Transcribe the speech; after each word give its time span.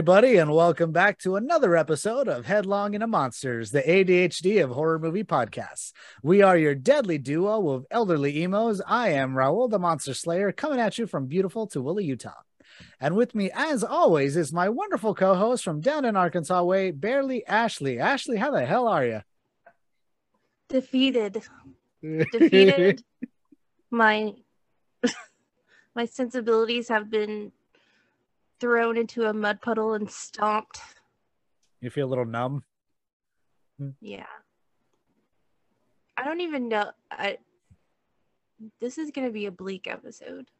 everybody, 0.00 0.38
and 0.38 0.50
welcome 0.50 0.92
back 0.92 1.18
to 1.18 1.36
another 1.36 1.76
episode 1.76 2.26
of 2.26 2.46
Headlong 2.46 2.94
into 2.94 3.06
Monsters, 3.06 3.70
the 3.70 3.82
ADHD 3.82 4.64
of 4.64 4.70
horror 4.70 4.98
movie 4.98 5.24
podcasts. 5.24 5.92
We 6.22 6.40
are 6.40 6.56
your 6.56 6.74
deadly 6.74 7.18
duo 7.18 7.68
of 7.68 7.84
elderly 7.90 8.42
emos. 8.42 8.80
I 8.86 9.10
am 9.10 9.34
Raul, 9.34 9.68
the 9.68 9.78
Monster 9.78 10.14
Slayer, 10.14 10.52
coming 10.52 10.80
at 10.80 10.96
you 10.96 11.06
from 11.06 11.26
beautiful 11.26 11.68
Tooele, 11.68 12.02
Utah. 12.02 12.40
And 12.98 13.14
with 13.14 13.34
me, 13.34 13.50
as 13.52 13.84
always, 13.84 14.38
is 14.38 14.54
my 14.54 14.70
wonderful 14.70 15.14
co 15.14 15.34
host 15.34 15.62
from 15.62 15.82
down 15.82 16.06
in 16.06 16.16
Arkansas 16.16 16.62
way, 16.62 16.92
Barely 16.92 17.44
Ashley. 17.46 17.98
Ashley, 17.98 18.38
how 18.38 18.52
the 18.52 18.64
hell 18.64 18.88
are 18.88 19.04
you? 19.04 19.20
Defeated. 20.70 21.42
Defeated. 22.02 23.04
my 23.90 24.32
my 25.94 26.06
sensibilities 26.06 26.88
have 26.88 27.10
been 27.10 27.52
thrown 28.60 28.96
into 28.96 29.24
a 29.24 29.32
mud 29.32 29.60
puddle 29.60 29.94
and 29.94 30.10
stomped. 30.10 30.80
You 31.80 31.90
feel 31.90 32.06
a 32.06 32.10
little 32.10 32.26
numb? 32.26 32.62
Hmm. 33.78 33.90
Yeah. 34.00 34.26
I 36.16 36.24
don't 36.24 36.40
even 36.42 36.68
know. 36.68 36.90
I 37.10 37.38
this 38.80 38.98
is 38.98 39.10
gonna 39.10 39.30
be 39.30 39.46
a 39.46 39.50
bleak 39.50 39.86
episode. 39.86 40.50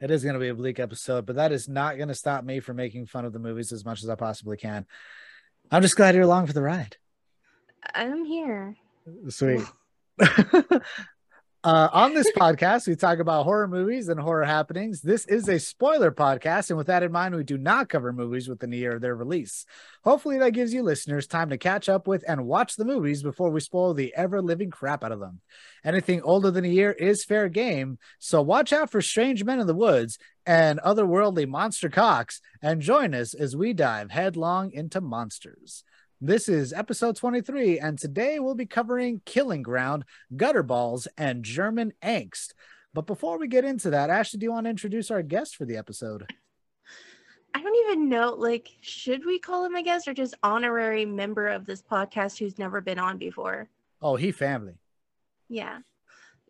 It 0.00 0.10
is 0.10 0.22
going 0.22 0.34
to 0.34 0.40
be 0.40 0.48
a 0.48 0.54
bleak 0.54 0.78
episode, 0.78 1.24
but 1.24 1.36
that 1.36 1.52
is 1.52 1.68
not 1.68 1.96
going 1.96 2.08
to 2.08 2.14
stop 2.14 2.44
me 2.44 2.60
from 2.60 2.76
making 2.76 3.06
fun 3.06 3.24
of 3.24 3.32
the 3.32 3.38
movies 3.38 3.72
as 3.72 3.84
much 3.84 4.02
as 4.02 4.10
I 4.10 4.14
possibly 4.14 4.58
can. 4.58 4.84
I'm 5.70 5.82
just 5.82 5.96
glad 5.96 6.14
you're 6.14 6.24
along 6.24 6.46
for 6.46 6.52
the 6.52 6.62
ride. 6.62 6.96
I'm 7.94 8.24
here. 8.24 8.76
Sweet. 9.28 9.62
Uh, 11.66 11.88
on 11.92 12.14
this 12.14 12.30
podcast, 12.30 12.86
we 12.86 12.94
talk 12.94 13.18
about 13.18 13.42
horror 13.42 13.66
movies 13.66 14.08
and 14.08 14.20
horror 14.20 14.44
happenings. 14.44 15.00
This 15.00 15.26
is 15.26 15.48
a 15.48 15.58
spoiler 15.58 16.12
podcast, 16.12 16.70
and 16.70 16.78
with 16.78 16.86
that 16.86 17.02
in 17.02 17.10
mind, 17.10 17.34
we 17.34 17.42
do 17.42 17.58
not 17.58 17.88
cover 17.88 18.12
movies 18.12 18.46
within 18.48 18.70
the 18.70 18.78
year 18.78 18.94
of 18.94 19.00
their 19.00 19.16
release. 19.16 19.66
Hopefully, 20.04 20.38
that 20.38 20.52
gives 20.52 20.72
you 20.72 20.84
listeners 20.84 21.26
time 21.26 21.50
to 21.50 21.58
catch 21.58 21.88
up 21.88 22.06
with 22.06 22.22
and 22.28 22.46
watch 22.46 22.76
the 22.76 22.84
movies 22.84 23.24
before 23.24 23.50
we 23.50 23.58
spoil 23.58 23.94
the 23.94 24.14
ever 24.14 24.40
living 24.40 24.70
crap 24.70 25.02
out 25.02 25.10
of 25.10 25.18
them. 25.18 25.40
Anything 25.84 26.22
older 26.22 26.52
than 26.52 26.64
a 26.64 26.68
year 26.68 26.92
is 26.92 27.24
fair 27.24 27.48
game, 27.48 27.98
so 28.20 28.40
watch 28.42 28.72
out 28.72 28.92
for 28.92 29.02
strange 29.02 29.42
men 29.42 29.58
in 29.58 29.66
the 29.66 29.74
woods 29.74 30.20
and 30.46 30.78
otherworldly 30.84 31.48
monster 31.48 31.88
cocks, 31.88 32.40
and 32.62 32.80
join 32.80 33.12
us 33.12 33.34
as 33.34 33.56
we 33.56 33.72
dive 33.72 34.12
headlong 34.12 34.70
into 34.70 35.00
monsters. 35.00 35.82
This 36.20 36.48
is 36.48 36.72
episode 36.72 37.14
23, 37.16 37.78
and 37.78 37.98
today 37.98 38.38
we'll 38.38 38.54
be 38.54 38.64
covering 38.64 39.20
Killing 39.26 39.62
Ground, 39.62 40.06
Gutter 40.34 40.62
Balls, 40.62 41.06
and 41.18 41.44
German 41.44 41.92
Angst. 42.02 42.54
But 42.94 43.06
before 43.06 43.38
we 43.38 43.48
get 43.48 43.66
into 43.66 43.90
that, 43.90 44.08
Ashley, 44.08 44.40
do 44.40 44.44
you 44.44 44.52
want 44.52 44.64
to 44.64 44.70
introduce 44.70 45.10
our 45.10 45.20
guest 45.20 45.56
for 45.56 45.66
the 45.66 45.76
episode? 45.76 46.32
I 47.52 47.60
don't 47.60 47.86
even 47.86 48.08
know, 48.08 48.30
like, 48.30 48.70
should 48.80 49.26
we 49.26 49.38
call 49.38 49.66
him 49.66 49.74
a 49.74 49.82
guest 49.82 50.08
or 50.08 50.14
just 50.14 50.34
honorary 50.42 51.04
member 51.04 51.48
of 51.48 51.66
this 51.66 51.82
podcast 51.82 52.38
who's 52.38 52.58
never 52.58 52.80
been 52.80 52.98
on 52.98 53.18
before? 53.18 53.68
Oh, 54.00 54.16
he 54.16 54.32
family. 54.32 54.78
Yeah. 55.50 55.80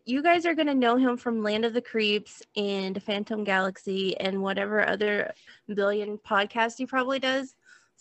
You 0.05 0.23
guys 0.23 0.45
are 0.45 0.55
going 0.55 0.67
to 0.67 0.75
know 0.75 0.95
him 0.95 1.17
from 1.17 1.43
Land 1.43 1.65
of 1.65 1.73
the 1.73 1.81
Creeps 1.81 2.41
and 2.55 3.03
Phantom 3.03 3.43
Galaxy 3.43 4.15
and 4.17 4.41
whatever 4.41 4.87
other 4.87 5.33
billion 5.67 6.17
podcast 6.19 6.77
he 6.77 6.85
probably 6.85 7.19
does. 7.19 7.53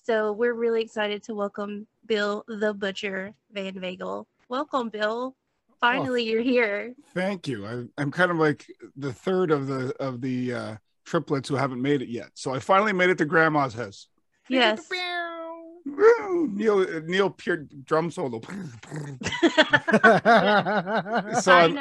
So 0.07 0.31
we're 0.31 0.55
really 0.55 0.83
excited 0.83 1.25
to 1.25 1.35
welcome 1.35 1.89
Bill 2.07 2.45
the 2.47 2.73
Butcher 2.73 3.35
Van 3.51 3.75
Vagel. 3.75 4.27
Welcome, 4.49 4.89
Bill. 4.89 5.35
Finally, 5.81 6.29
oh, 6.29 6.31
you're 6.31 6.43
here. 6.43 6.95
Thank 7.13 7.49
you. 7.49 7.67
I, 7.67 7.83
I'm 8.01 8.13
kind 8.13 8.31
of 8.31 8.37
like 8.37 8.65
the 8.97 9.13
third 9.13 9.51
of 9.51 9.67
the 9.67 9.93
of 9.99 10.21
the 10.21 10.55
uh, 10.55 10.77
triplets 11.05 11.49
who 11.49 11.57
haven't 11.57 11.83
made 11.83 12.03
it 12.03 12.09
yet. 12.09 12.31
So 12.35 12.55
I 12.55 12.61
finally 12.61 12.93
made 12.93 13.11
it 13.11 13.19
to 13.19 13.25
Grandma's 13.25 13.75
house. 13.75 14.07
Yes. 14.49 14.89
Neil 15.85 17.01
Neil 17.05 17.31
Peart 17.31 17.85
drum 17.85 18.13
solo. 18.13 18.41
so 21.41 21.53
I'm, 21.53 21.77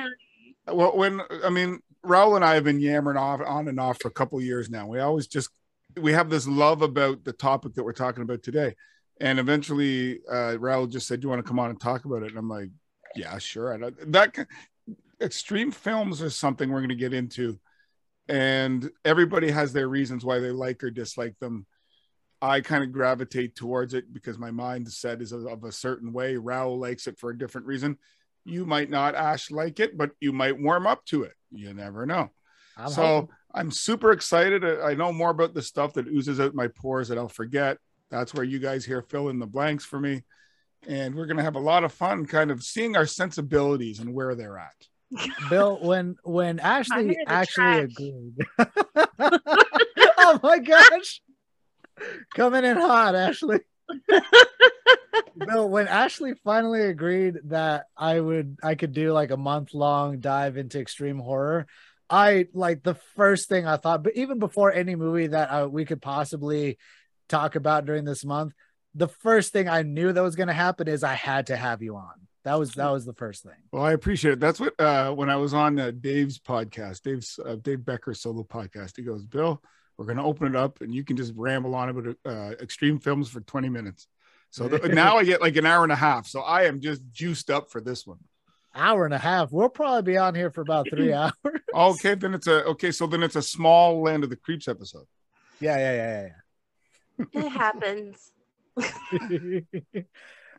well, 0.67 0.97
when 0.97 1.21
I 1.43 1.51
mean 1.51 1.79
Raul 2.03 2.37
and 2.37 2.43
I 2.43 2.55
have 2.55 2.63
been 2.63 2.79
yammering 2.79 3.17
off 3.17 3.39
on 3.45 3.67
and 3.67 3.79
off 3.79 4.01
for 4.01 4.07
a 4.07 4.11
couple 4.11 4.41
years 4.41 4.67
now. 4.67 4.87
We 4.87 4.99
always 4.99 5.27
just 5.27 5.51
we 5.97 6.13
have 6.13 6.29
this 6.29 6.47
love 6.47 6.81
about 6.81 7.23
the 7.23 7.33
topic 7.33 7.73
that 7.75 7.83
we're 7.83 7.93
talking 7.93 8.23
about 8.23 8.43
today. 8.43 8.75
And 9.21 9.39
eventually, 9.39 10.19
uh, 10.29 10.57
Raul 10.57 10.91
just 10.91 11.07
said, 11.07 11.21
"Do 11.21 11.25
you 11.25 11.29
want 11.29 11.43
to 11.43 11.47
come 11.47 11.59
on 11.59 11.69
and 11.69 11.79
talk 11.79 12.05
about 12.05 12.23
it?" 12.23 12.29
And 12.29 12.37
I'm 12.37 12.49
like, 12.49 12.69
"Yeah, 13.15 13.37
sure." 13.37 13.73
I 13.73 13.91
that 14.07 14.47
extreme 15.21 15.71
films 15.71 16.21
is 16.21 16.35
something 16.35 16.69
we're 16.69 16.79
going 16.79 16.89
to 16.89 16.95
get 16.95 17.13
into, 17.13 17.59
and 18.27 18.89
everybody 19.05 19.51
has 19.51 19.71
their 19.71 19.87
reasons 19.87 20.25
why 20.25 20.39
they 20.39 20.51
like 20.51 20.83
or 20.83 20.91
dislike 20.91 21.39
them. 21.39 21.65
I 22.41 22.59
kind 22.59 22.83
of 22.83 22.91
gravitate 22.91 23.55
towards 23.55 23.93
it 23.93 24.13
because 24.13 24.37
my 24.37 24.51
mindset 24.51 25.21
is 25.21 25.31
of, 25.31 25.47
of 25.47 25.63
a 25.63 25.71
certain 25.71 26.11
way. 26.11 26.35
Raul 26.35 26.77
likes 26.77 27.07
it 27.07 27.17
for 27.17 27.29
a 27.29 27.37
different 27.37 27.67
reason. 27.67 27.97
You 28.43 28.65
might 28.65 28.89
not, 28.89 29.15
Ash, 29.15 29.49
like 29.49 29.79
it, 29.79 29.97
but 29.97 30.11
you 30.19 30.33
might 30.33 30.59
warm 30.59 30.85
up 30.85 31.05
to 31.05 31.23
it. 31.23 31.33
You 31.51 31.73
never 31.73 32.05
know. 32.05 32.29
I'm 32.77 32.89
so. 32.89 33.05
Hoping 33.05 33.35
I'm 33.55 33.71
super 33.71 34.11
excited. 34.11 34.65
Uh, 34.65 34.83
I 34.83 34.93
know 34.93 35.13
more 35.13 35.29
about 35.29 35.53
the 35.53 35.61
stuff 35.61 35.93
that 35.93 36.07
oozes 36.07 36.41
out 36.41 36.53
my 36.53 36.67
pores 36.67 37.07
that 37.07 37.17
I'll 37.17 37.29
forget. 37.29 37.77
That's 38.11 38.33
where 38.33 38.43
you 38.43 38.59
guys 38.59 38.83
here 38.85 39.01
fill 39.01 39.29
in 39.29 39.39
the 39.39 39.47
blanks 39.47 39.85
for 39.85 39.99
me. 39.99 40.23
And 40.87 41.15
we're 41.15 41.25
going 41.25 41.37
to 41.37 41.43
have 41.43 41.55
a 41.55 41.59
lot 41.59 41.85
of 41.85 41.93
fun 41.93 42.25
kind 42.25 42.51
of 42.51 42.61
seeing 42.61 42.97
our 42.97 43.05
sensibilities 43.05 43.99
and 43.99 44.13
where 44.13 44.35
they're 44.35 44.59
at. 44.59 44.75
Bill, 45.49 45.79
when 45.81 46.17
when 46.23 46.59
Ashley 46.59 47.15
actually 47.25 47.79
agreed. 47.79 48.35
oh 50.17 50.39
my 50.43 50.59
gosh. 50.59 51.21
Coming 52.35 52.65
in 52.65 52.75
hot, 52.75 53.15
Ashley. 53.15 53.61
Bill, 55.47 55.69
when 55.69 55.87
Ashley 55.87 56.33
finally 56.43 56.81
agreed 56.81 57.35
that 57.45 57.85
I 57.95 58.19
would 58.19 58.57
I 58.61 58.75
could 58.75 58.93
do 58.93 59.13
like 59.13 59.31
a 59.31 59.37
month 59.37 59.73
long 59.73 60.19
dive 60.19 60.57
into 60.57 60.79
extreme 60.79 61.19
horror, 61.19 61.67
I 62.09 62.47
like 62.53 62.83
the 62.83 62.95
first 63.15 63.49
thing 63.49 63.65
I 63.65 63.77
thought, 63.77 64.03
but 64.03 64.15
even 64.15 64.39
before 64.39 64.71
any 64.71 64.95
movie 64.95 65.27
that 65.27 65.47
uh, 65.47 65.67
we 65.67 65.85
could 65.85 66.01
possibly 66.01 66.77
talk 67.29 67.55
about 67.55 67.85
during 67.85 68.05
this 68.05 68.23
month, 68.23 68.53
the 68.93 69.07
first 69.07 69.51
thing 69.51 69.67
I 69.67 69.81
knew 69.81 70.11
that 70.13 70.21
was 70.21 70.35
going 70.35 70.47
to 70.47 70.53
happen 70.53 70.87
is 70.87 71.03
I 71.03 71.13
had 71.13 71.47
to 71.47 71.55
have 71.55 71.81
you 71.81 71.95
on. 71.95 72.13
That 72.43 72.59
was 72.59 72.73
that 72.73 72.91
was 72.91 73.05
the 73.05 73.13
first 73.13 73.41
thing. 73.41 73.57
Well, 73.71 73.83
I 73.83 73.93
appreciate 73.93 74.33
it. 74.33 74.39
That's 74.39 74.59
what 74.59 74.79
uh, 74.79 75.11
when 75.13 75.31
I 75.31 75.35
was 75.35 75.55
on 75.55 75.79
uh, 75.79 75.91
Dave's 75.99 76.37
podcast, 76.37 77.01
Dave's 77.01 77.39
uh, 77.43 77.55
Dave 77.55 77.83
Becker's 77.83 78.21
solo 78.21 78.43
podcast. 78.43 78.95
He 78.95 79.01
goes, 79.01 79.25
"Bill, 79.25 79.59
we're 79.97 80.05
going 80.05 80.17
to 80.17 80.23
open 80.23 80.47
it 80.47 80.55
up, 80.55 80.79
and 80.81 80.93
you 80.93 81.03
can 81.03 81.17
just 81.17 81.33
ramble 81.35 81.73
on 81.73 81.89
about 81.89 82.15
uh, 82.23 82.51
extreme 82.61 82.99
films 82.99 83.29
for 83.29 83.41
twenty 83.41 83.67
minutes." 83.67 84.07
So 84.51 84.67
the, 84.67 84.89
now 84.89 85.17
I 85.17 85.23
get 85.23 85.41
like 85.41 85.55
an 85.55 85.65
hour 85.65 85.81
and 85.81 85.91
a 85.91 85.97
half. 85.97 86.27
So 86.27 86.41
I 86.41 86.65
am 86.65 86.81
just 86.81 87.01
juiced 87.11 87.49
up 87.49 87.71
for 87.71 87.81
this 87.81 88.05
one 88.05 88.19
hour 88.75 89.05
and 89.05 89.13
a 89.13 89.17
half. 89.17 89.51
We'll 89.51 89.69
probably 89.69 90.13
be 90.13 90.17
on 90.17 90.35
here 90.35 90.51
for 90.51 90.61
about 90.61 90.87
three 90.89 91.13
hours. 91.13 91.33
okay, 91.73 92.15
then 92.15 92.33
it's 92.33 92.47
a 92.47 92.63
okay. 92.65 92.91
So 92.91 93.07
then 93.07 93.23
it's 93.23 93.35
a 93.35 93.41
small 93.41 94.01
Land 94.01 94.23
of 94.23 94.29
the 94.29 94.35
Creeps 94.35 94.67
episode. 94.67 95.05
Yeah, 95.59 95.77
yeah, 95.77 95.95
yeah, 95.95 96.27
yeah. 96.27 97.45
It 97.45 97.49
happens. 97.49 98.31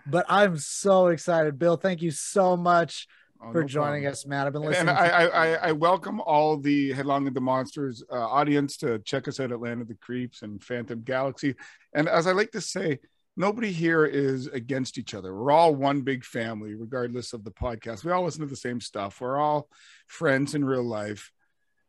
but 0.07 0.27
I'm 0.29 0.57
so 0.59 1.09
excited, 1.09 1.59
Bill. 1.59 1.77
Thank 1.77 2.01
you 2.03 2.11
so 2.11 2.57
much 2.57 3.07
oh, 3.43 3.53
for 3.53 3.61
no 3.61 3.67
joining 3.67 4.03
problem. 4.03 4.13
us, 4.13 4.27
man. 4.27 4.47
I've 4.47 4.53
been 4.55 4.62
listening. 4.62 4.89
And 4.89 4.99
I, 4.99 5.27
I, 5.27 5.53
I, 5.69 5.73
welcome 5.73 6.21
all 6.23 6.57
the 6.57 6.93
Headlong 6.93 7.29
of 7.29 7.35
the 7.35 7.43
Monsters 7.43 8.03
uh, 8.11 8.15
audience 8.15 8.79
to 8.79 8.99
check 9.01 9.29
us 9.29 9.39
out 9.39 9.53
at 9.53 9.61
Land 9.61 9.83
of 9.83 9.89
the 9.89 9.97
Creeps 9.97 10.41
and 10.41 10.62
Phantom 10.62 11.03
Galaxy. 11.03 11.55
And 11.93 12.09
as 12.09 12.27
I 12.27 12.33
like 12.33 12.53
to 12.53 12.62
say, 12.62 13.01
nobody 13.37 13.71
here 13.71 14.05
is 14.05 14.47
against 14.49 14.99
each 14.99 15.15
other. 15.15 15.35
We're 15.35 15.50
all 15.50 15.75
one 15.75 16.00
big 16.00 16.25
family, 16.25 16.75
regardless 16.75 17.33
of 17.33 17.44
the 17.44 17.50
podcast. 17.50 18.05
We 18.05 18.12
all 18.12 18.25
listen 18.25 18.41
to 18.41 18.47
the 18.47 18.56
same 18.56 18.81
stuff. 18.81 19.21
We're 19.21 19.38
all 19.38 19.69
friends 20.06 20.55
in 20.55 20.65
real 20.65 20.85
life. 20.85 21.31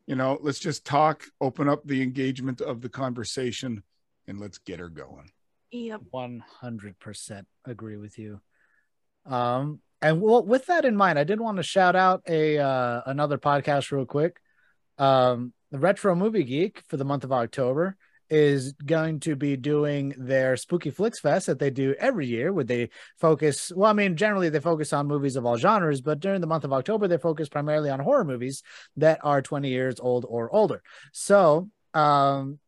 You 0.06 0.16
know, 0.16 0.38
let's 0.40 0.58
just 0.58 0.84
talk, 0.84 1.24
open 1.40 1.68
up 1.68 1.84
the 1.84 2.02
engagement 2.02 2.60
of 2.60 2.80
the 2.80 2.88
conversation, 2.88 3.82
and 4.26 4.38
let's 4.40 4.58
get 4.58 4.78
her 4.78 4.88
going. 4.88 5.30
Yep. 5.70 6.02
100% 6.14 7.44
agree 7.66 7.96
with 7.96 8.18
you. 8.18 8.40
Um, 9.26 9.80
and 10.00 10.20
well, 10.20 10.42
with 10.42 10.66
that 10.66 10.84
in 10.84 10.96
mind, 10.96 11.18
I 11.18 11.24
did 11.24 11.40
want 11.40 11.56
to 11.56 11.62
shout 11.62 11.96
out 11.96 12.22
a 12.28 12.58
uh, 12.58 13.02
another 13.06 13.36
podcast 13.36 13.90
real 13.90 14.06
quick. 14.06 14.40
Um, 14.96 15.52
the 15.70 15.78
Retro 15.78 16.14
Movie 16.14 16.44
Geek 16.44 16.82
for 16.88 16.96
the 16.96 17.04
month 17.04 17.24
of 17.24 17.32
October 17.32 17.96
is 18.30 18.72
going 18.84 19.20
to 19.20 19.36
be 19.36 19.56
doing 19.56 20.14
their 20.18 20.56
Spooky 20.56 20.90
Flicks 20.90 21.20
Fest 21.20 21.46
that 21.46 21.58
they 21.58 21.70
do 21.70 21.94
every 21.98 22.26
year, 22.26 22.52
where 22.52 22.64
they 22.64 22.90
focus. 23.18 23.72
Well, 23.74 23.90
I 23.90 23.94
mean, 23.94 24.16
generally 24.16 24.48
they 24.48 24.60
focus 24.60 24.92
on 24.92 25.06
movies 25.06 25.36
of 25.36 25.46
all 25.46 25.56
genres, 25.56 26.00
but 26.00 26.20
during 26.20 26.40
the 26.40 26.46
month 26.46 26.64
of 26.64 26.72
October, 26.72 27.08
they 27.08 27.18
focus 27.18 27.48
primarily 27.48 27.90
on 27.90 28.00
horror 28.00 28.24
movies 28.24 28.62
that 28.96 29.20
are 29.22 29.42
20 29.42 29.68
years 29.68 30.00
old 30.00 30.26
or 30.28 30.54
older. 30.54 30.82
So, 31.12 31.70
um, 31.94 32.58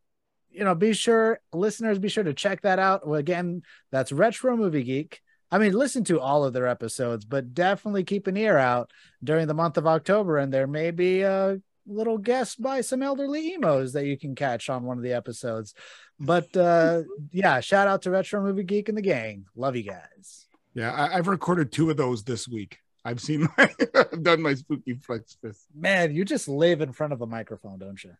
you 0.50 0.64
know, 0.64 0.74
be 0.74 0.92
sure, 0.92 1.40
listeners, 1.52 1.98
be 1.98 2.08
sure 2.08 2.24
to 2.24 2.34
check 2.34 2.62
that 2.62 2.78
out. 2.78 3.06
Well, 3.06 3.20
again, 3.20 3.62
that's 3.90 4.12
Retro 4.12 4.56
Movie 4.56 4.82
Geek. 4.82 5.22
I 5.52 5.58
mean, 5.58 5.72
listen 5.72 6.04
to 6.04 6.20
all 6.20 6.44
of 6.44 6.52
their 6.52 6.68
episodes, 6.68 7.24
but 7.24 7.54
definitely 7.54 8.04
keep 8.04 8.26
an 8.28 8.36
ear 8.36 8.56
out 8.56 8.92
during 9.22 9.48
the 9.48 9.54
month 9.54 9.76
of 9.76 9.86
October, 9.86 10.38
and 10.38 10.52
there 10.52 10.68
may 10.68 10.92
be 10.92 11.22
a 11.22 11.60
little 11.90 12.18
guest 12.18 12.62
by 12.62 12.80
some 12.80 13.02
elderly 13.02 13.52
emos 13.54 13.92
that 13.92 14.06
you 14.06 14.16
can 14.16 14.34
catch 14.34 14.70
on 14.70 14.84
one 14.84 14.96
of 14.96 15.02
the 15.02 15.12
episodes. 15.12 15.74
But 16.18 16.56
uh, 16.56 17.02
yeah, 17.32 17.60
shout 17.60 17.88
out 17.88 18.02
to 18.02 18.10
Retro 18.10 18.42
Movie 18.42 18.62
Geek 18.62 18.88
and 18.88 18.96
the 18.96 19.02
gang. 19.02 19.46
Love 19.56 19.76
you 19.76 19.82
guys. 19.82 20.46
Yeah, 20.74 20.92
I, 20.94 21.16
have 21.16 21.26
recorded 21.26 21.72
two 21.72 21.90
of 21.90 21.96
those 21.96 22.22
this 22.22 22.46
week. 22.46 22.78
I've 23.04 23.20
seen 23.20 23.48
my, 23.56 23.70
I've 23.94 24.22
done 24.22 24.42
my 24.42 24.54
Spooky 24.54 24.94
Flicks 24.94 25.36
Fest. 25.42 25.66
Man, 25.74 26.14
you 26.14 26.24
just 26.24 26.48
live 26.48 26.80
in 26.80 26.92
front 26.92 27.12
of 27.12 27.22
a 27.22 27.26
microphone, 27.26 27.78
don't 27.78 28.02
you? 28.04 28.12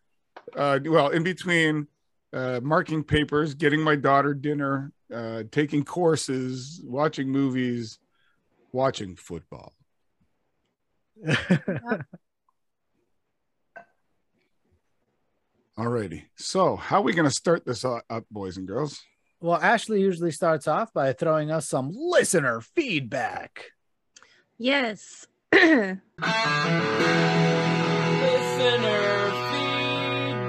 Uh, 0.57 0.81
well, 0.85 1.11
in 1.11 1.23
between 1.23 1.87
uh, 2.33 2.61
marking 2.63 3.05
papers, 3.05 3.55
getting 3.55 3.81
my 3.81 3.97
daughter 3.97 4.35
dinner, 4.35 4.93
uh, 5.15 5.45
taking 5.51 5.85
courses, 5.85 6.81
watching 6.85 7.29
movies, 7.29 7.99
watching 8.73 9.15
football. 9.17 9.73
Alrighty. 15.81 16.25
So, 16.37 16.77
how 16.77 16.99
are 16.99 17.03
we 17.03 17.15
going 17.15 17.27
to 17.27 17.35
start 17.35 17.65
this 17.65 17.87
up, 17.87 18.05
boys 18.31 18.59
and 18.59 18.69
girls? 18.69 19.01
Well, 19.41 19.59
Ashley 19.59 20.03
usually 20.03 20.31
starts 20.31 20.69
off 20.69 20.93
by 20.93 21.15
throwing 21.15 21.51
us 21.51 21.71
some 21.71 21.93
listener 21.95 22.61
feedback. 22.61 23.65
Yes. 24.59 25.27
listener 25.55 26.01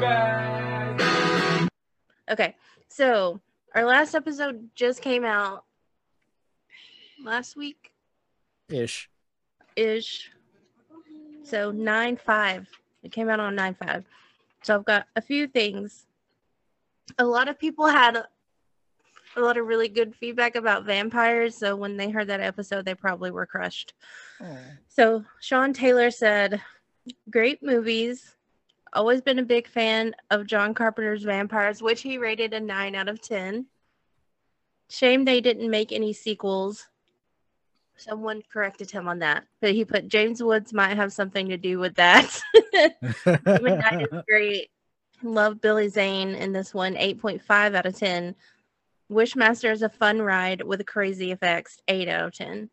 feedback. 0.02 1.70
Okay. 2.30 2.58
So, 2.90 3.40
our 3.74 3.86
last 3.86 4.14
episode 4.16 4.68
just 4.76 5.02
came 5.02 5.24
out 5.24 5.64
last 7.24 7.56
week 7.56 7.94
ish. 8.68 9.10
Ish. 9.78 10.30
So, 11.44 11.72
9 11.72 12.18
5. 12.18 12.68
It 13.04 13.14
came 13.14 13.30
out 13.30 13.40
on 13.40 13.56
9 13.56 13.78
5. 13.82 14.04
So 14.64 14.76
I've 14.76 14.86
got 14.86 15.08
a 15.16 15.22
few 15.22 15.48
things. 15.48 16.06
A 17.18 17.26
lot 17.26 17.48
of 17.48 17.60
people 17.60 17.88
had 17.88 18.24
a 19.36 19.42
lot 19.42 19.58
of 19.58 19.66
really 19.66 19.88
good 19.88 20.16
feedback 20.16 20.56
about 20.56 20.86
vampires. 20.86 21.56
So 21.56 21.76
when 21.76 21.98
they 21.98 22.10
heard 22.10 22.28
that 22.28 22.42
episode, 22.42 22.86
they 22.86 22.96
probably 22.96 23.32
were 23.32 23.46
crushed. 23.46 23.94
Oh. 24.42 24.58
So 24.88 25.26
Sean 25.40 25.74
Taylor 25.74 26.12
said, 26.12 26.62
Great 27.30 27.64
movies. 27.64 28.36
Always 28.94 29.22
been 29.22 29.40
a 29.40 29.44
big 29.44 29.68
fan 29.68 30.14
of 30.30 30.46
John 30.46 30.74
Carpenter's 30.74 31.24
Vampires, 31.24 31.82
which 31.82 32.02
he 32.02 32.18
rated 32.18 32.54
a 32.54 32.60
9 32.60 32.94
out 32.94 33.08
of 33.08 33.22
10. 33.22 33.66
Shame 34.90 35.24
they 35.24 35.40
didn't 35.40 35.70
make 35.70 35.94
any 35.94 36.12
sequels. 36.12 36.88
Someone 38.02 38.42
corrected 38.52 38.90
him 38.90 39.08
on 39.08 39.20
that, 39.20 39.46
but 39.60 39.74
he 39.74 39.86
put 39.86 40.08
James 40.08 40.42
Woods 40.42 40.74
might 40.74 40.96
have 40.96 41.14
something 41.14 41.50
to 41.50 41.58
do 41.58 41.80
with 41.80 41.96
that. 41.96 42.42
Midnight 43.26 44.08
is 44.12 44.22
great. 44.28 44.70
Love 45.24 45.62
Billy 45.62 45.88
Zane 45.88 46.30
in 46.30 46.52
this 46.52 46.74
one, 46.74 46.96
8.5 46.96 47.76
out 47.76 47.86
of 47.86 47.96
10. 47.96 48.36
Wishmaster 49.12 49.72
is 49.72 49.82
a 49.84 49.90
fun 49.90 50.22
ride 50.22 50.64
with 50.64 50.86
crazy 50.86 51.32
effects, 51.32 51.80
8 51.88 52.08
out 52.08 52.28
of 52.28 52.34
10. 52.34 52.70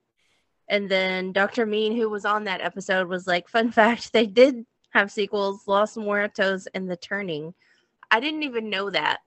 And 0.69 0.89
then 0.89 1.33
Dr. 1.33 1.67
Mean, 1.67 1.97
who 1.97 2.09
was 2.09 2.25
on 2.25 2.45
that 2.45 2.61
episode, 2.61 3.09
was 3.09 3.27
like, 3.27 3.49
fun 3.49 3.71
fact, 3.71 4.13
they 4.13 4.27
did 4.27 4.65
have 4.91 5.11
sequels, 5.11 5.67
Los 5.67 5.97
Muertos 5.97 6.67
and 6.73 6.91
The 6.91 6.97
Turning. 6.97 7.55
I 8.11 8.21
didn't 8.21 8.45
even 8.45 8.71
know 8.71 8.91
that. 8.91 9.19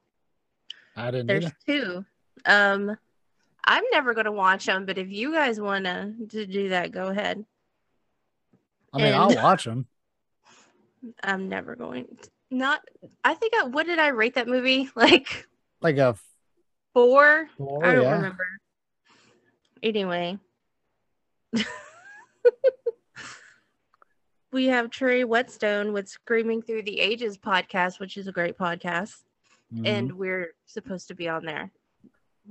I 0.95 1.11
didn't. 1.11 1.27
There's 1.27 1.45
either. 1.45 1.55
two. 1.67 2.05
Um, 2.45 2.97
I'm 3.63 3.83
never 3.91 4.13
gonna 4.13 4.31
watch 4.31 4.65
them, 4.65 4.85
but 4.85 4.97
if 4.97 5.09
you 5.09 5.33
guys 5.33 5.59
wanna 5.59 6.13
to 6.29 6.45
do 6.45 6.69
that, 6.69 6.91
go 6.91 7.07
ahead. 7.07 7.45
I 8.93 8.97
mean, 8.97 9.07
and 9.07 9.15
I'll 9.15 9.35
watch 9.43 9.65
them. 9.65 9.87
I'm 11.23 11.49
never 11.49 11.75
going. 11.75 12.05
To, 12.05 12.29
not. 12.49 12.81
I 13.23 13.33
think. 13.33 13.53
I, 13.55 13.65
what 13.65 13.85
did 13.85 13.99
I 13.99 14.09
rate 14.09 14.35
that 14.35 14.47
movie? 14.47 14.89
Like. 14.95 15.47
Like 15.81 15.97
a 15.97 16.15
four. 16.93 17.49
four 17.57 17.83
I 17.85 17.93
don't 17.93 18.03
yeah. 18.03 18.15
remember. 18.15 18.45
Anyway. 19.81 20.37
we 24.51 24.67
have 24.67 24.91
Trey 24.91 25.23
Whetstone 25.23 25.91
with 25.91 26.07
Screaming 26.07 26.61
Through 26.61 26.83
the 26.83 26.99
Ages 26.99 27.37
podcast, 27.37 27.99
which 27.99 28.15
is 28.17 28.27
a 28.27 28.31
great 28.31 28.57
podcast. 28.59 29.23
Mm-hmm. 29.73 29.85
And 29.85 30.11
we're 30.13 30.53
supposed 30.65 31.07
to 31.07 31.15
be 31.15 31.27
on 31.29 31.45
there. 31.45 31.71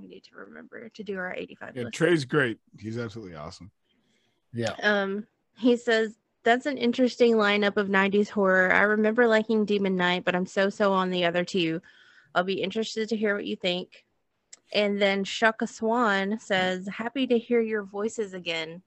We 0.01 0.09
need 0.09 0.25
to 0.25 0.37
remember 0.37 0.89
to 0.89 1.03
do 1.03 1.19
our 1.19 1.35
85. 1.35 1.77
Yeah, 1.77 1.85
Trey's 1.93 2.25
great. 2.25 2.59
He's 2.79 2.99
absolutely 2.99 3.37
awesome. 3.37 3.71
Yeah. 4.53 4.75
Um, 4.83 5.27
he 5.57 5.77
says 5.77 6.17
that's 6.43 6.67
an 6.67 6.79
interesting 6.79 7.35
lineup 7.35 7.77
of 7.77 7.89
90s 7.89 8.29
horror. 8.29 8.73
I 8.73 8.83
remember 8.83 9.27
liking 9.29 9.65
Demon 9.65 9.97
Knight, 9.97 10.25
but 10.25 10.35
I'm 10.35 10.47
so 10.47 10.71
so 10.71 10.93
on 10.93 11.11
the 11.11 11.25
other 11.25 11.45
two. 11.45 11.81
I'll 12.35 12.45
be 12.45 12.63
interested 12.63 13.09
to 13.09 13.17
hear 13.17 13.35
what 13.35 13.47
you 13.47 13.57
think. 13.57 14.05
And 14.73 15.03
then 15.03 15.25
Shaka 15.25 15.67
Swan 15.67 16.39
says, 16.39 16.87
Happy 16.89 17.27
to 17.27 17.39
hear 17.39 17.61
your 17.61 17.83
voices 17.83 18.35
again. 18.35 18.83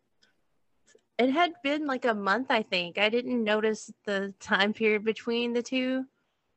It 1.20 1.30
had 1.30 1.52
been 1.64 1.86
like 1.86 2.06
a 2.06 2.14
month, 2.14 2.48
I 2.50 2.64
think. 2.64 2.98
I 2.98 3.10
didn't 3.10 3.44
notice 3.44 3.92
the 4.06 4.34
time 4.40 4.74
period 4.74 5.04
between 5.04 5.54
the 5.54 5.62
two. 5.62 6.06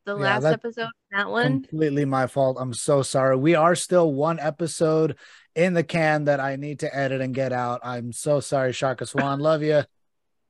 The 0.06 0.16
yeah, 0.16 0.38
last 0.38 0.44
episode, 0.44 0.88
that 1.10 1.28
one. 1.28 1.62
Completely 1.62 2.04
my 2.04 2.28
fault. 2.28 2.58
I'm 2.60 2.72
so 2.72 3.02
sorry. 3.02 3.36
We 3.36 3.56
are 3.56 3.74
still 3.74 4.12
one 4.12 4.38
episode 4.38 5.16
in 5.56 5.74
the 5.74 5.82
can 5.82 6.26
that 6.26 6.38
I 6.38 6.54
need 6.54 6.78
to 6.80 6.96
edit 6.96 7.20
and 7.20 7.34
get 7.34 7.52
out. 7.52 7.80
I'm 7.82 8.12
so 8.12 8.38
sorry, 8.38 8.72
Shaka 8.72 9.04
Swan. 9.04 9.40
Love 9.40 9.64
you. 9.64 9.82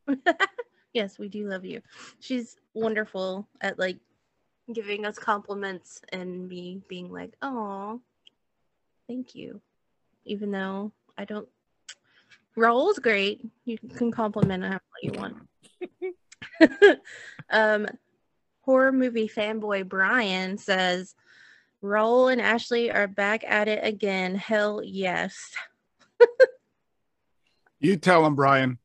yes, 0.92 1.18
we 1.18 1.30
do 1.30 1.48
love 1.48 1.64
you. 1.64 1.80
She's 2.20 2.58
wonderful 2.74 3.48
at 3.62 3.78
like 3.78 3.96
giving 4.74 5.06
us 5.06 5.18
compliments 5.18 6.02
and 6.12 6.46
me 6.46 6.82
being 6.86 7.10
like, 7.10 7.32
"Oh, 7.40 8.02
thank 9.08 9.34
you," 9.34 9.62
even 10.26 10.50
though 10.50 10.92
I 11.16 11.24
don't. 11.24 11.48
Raul's 12.56 12.98
great. 12.98 13.40
You 13.64 13.78
can 13.78 14.12
compliment 14.12 14.64
him 14.64 14.72
what 14.72 15.02
you 15.02 15.12
want. 15.18 15.36
um, 17.50 17.86
horror 18.66 18.92
movie 18.92 19.28
fanboy 19.28 19.88
Brian 19.88 20.58
says, 20.58 21.14
Raul 21.82 22.30
and 22.30 22.40
Ashley 22.40 22.90
are 22.90 23.06
back 23.06 23.44
at 23.46 23.68
it 23.68 23.82
again. 23.82 24.34
Hell 24.34 24.82
yes." 24.84 25.54
you 27.80 27.96
tell 27.96 28.26
him, 28.26 28.34
Brian. 28.34 28.78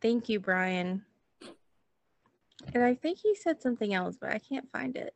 Thank 0.00 0.28
you, 0.28 0.38
Brian. 0.38 1.04
And 2.72 2.82
I 2.82 2.94
think 2.94 3.18
he 3.18 3.34
said 3.34 3.60
something 3.60 3.92
else, 3.92 4.16
but 4.20 4.30
I 4.30 4.38
can't 4.38 4.70
find 4.70 4.96
it. 4.96 5.14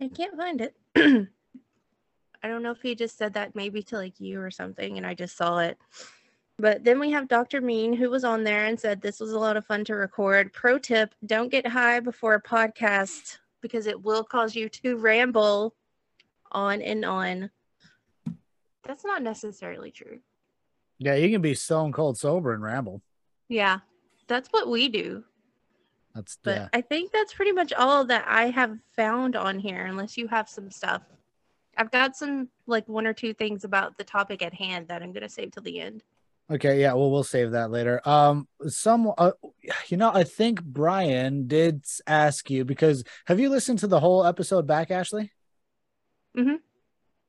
I 0.00 0.08
can't 0.08 0.36
find 0.36 0.60
it. 0.60 1.28
I 2.42 2.48
don't 2.48 2.62
know 2.62 2.72
if 2.72 2.82
he 2.82 2.94
just 2.94 3.16
said 3.16 3.34
that 3.34 3.54
maybe 3.54 3.82
to 3.84 3.96
like 3.96 4.20
you 4.20 4.40
or 4.40 4.50
something, 4.50 4.96
and 4.96 5.06
I 5.06 5.14
just 5.14 5.36
saw 5.36 5.58
it. 5.58 5.78
But 6.58 6.84
then 6.84 6.98
we 7.00 7.10
have 7.10 7.28
Dr. 7.28 7.60
Mean, 7.60 7.92
who 7.92 8.10
was 8.10 8.24
on 8.24 8.44
there 8.44 8.66
and 8.66 8.78
said 8.78 9.00
this 9.00 9.20
was 9.20 9.32
a 9.32 9.38
lot 9.38 9.56
of 9.56 9.64
fun 9.64 9.84
to 9.84 9.94
record. 9.94 10.52
Pro 10.52 10.78
tip 10.78 11.14
don't 11.24 11.50
get 11.50 11.66
high 11.66 12.00
before 12.00 12.34
a 12.34 12.42
podcast 12.42 13.38
because 13.60 13.86
it 13.86 14.02
will 14.02 14.24
cause 14.24 14.54
you 14.54 14.68
to 14.68 14.96
ramble 14.96 15.74
on 16.50 16.82
and 16.82 17.04
on. 17.04 17.50
That's 18.84 19.04
not 19.04 19.22
necessarily 19.22 19.90
true. 19.90 20.18
Yeah, 20.98 21.14
you 21.14 21.30
can 21.30 21.42
be 21.42 21.54
stone 21.54 21.92
cold 21.92 22.18
sober 22.18 22.52
and 22.52 22.62
ramble. 22.62 23.02
Yeah, 23.48 23.80
that's 24.28 24.48
what 24.50 24.68
we 24.68 24.88
do. 24.88 25.24
That's 26.14 26.38
but 26.42 26.56
yeah. 26.56 26.68
I 26.72 26.80
think 26.80 27.12
that's 27.12 27.32
pretty 27.32 27.52
much 27.52 27.72
all 27.72 28.04
that 28.04 28.24
I 28.28 28.50
have 28.50 28.78
found 28.94 29.34
on 29.34 29.58
here, 29.58 29.86
unless 29.86 30.16
you 30.16 30.28
have 30.28 30.48
some 30.48 30.70
stuff. 30.70 31.02
I've 31.76 31.90
got 31.90 32.16
some 32.16 32.48
like 32.66 32.88
one 32.88 33.06
or 33.06 33.14
two 33.14 33.32
things 33.34 33.64
about 33.64 33.96
the 33.98 34.04
topic 34.04 34.42
at 34.42 34.54
hand 34.54 34.88
that 34.88 35.02
I'm 35.02 35.12
gonna 35.12 35.28
save 35.28 35.52
till 35.52 35.62
the 35.62 35.80
end. 35.80 36.02
Okay, 36.50 36.80
yeah, 36.80 36.92
well, 36.92 37.10
we'll 37.10 37.24
save 37.24 37.52
that 37.52 37.70
later. 37.70 38.06
Um, 38.06 38.46
some, 38.66 39.10
uh, 39.16 39.30
you 39.88 39.96
know, 39.96 40.10
I 40.12 40.24
think 40.24 40.62
Brian 40.62 41.46
did 41.46 41.84
ask 42.06 42.50
you 42.50 42.64
because 42.64 43.04
have 43.26 43.40
you 43.40 43.48
listened 43.48 43.78
to 43.78 43.86
the 43.86 44.00
whole 44.00 44.26
episode 44.26 44.66
back, 44.66 44.90
Ashley? 44.90 45.32
Mm-hmm. 46.36 46.56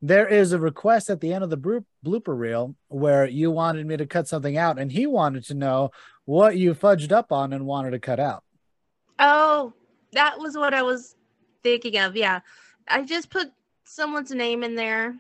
There 0.02 0.28
is 0.28 0.52
a 0.52 0.60
request 0.60 1.10
at 1.10 1.22
the 1.22 1.34
end 1.34 1.46
of 1.46 1.50
the 1.50 1.84
blooper 2.06 2.38
reel 2.38 2.76
where 2.90 3.26
you 3.26 3.50
wanted 3.52 3.86
me 3.88 3.96
to 3.96 4.06
cut 4.06 4.28
something 4.28 4.58
out, 4.58 4.78
and 4.78 4.92
he 4.92 5.08
wanted 5.08 5.46
to 5.46 5.54
know 5.54 5.92
what 6.26 6.58
you 6.58 6.74
fudged 6.74 7.14
up 7.14 7.32
on 7.32 7.54
and 7.54 7.66
wanted 7.66 7.92
to 7.92 8.00
cut 8.00 8.20
out. 8.20 8.44
Oh, 9.20 9.72
that 10.12 10.38
was 10.38 10.58
what 10.58 10.74
I 10.74 10.82
was 10.82 11.16
thinking 11.64 11.98
of. 11.98 12.18
Yeah, 12.18 12.42
I 12.90 13.04
just 13.04 13.30
put 13.30 13.54
someone's 13.84 14.32
name 14.32 14.64
in 14.64 14.76
there. 14.76 15.16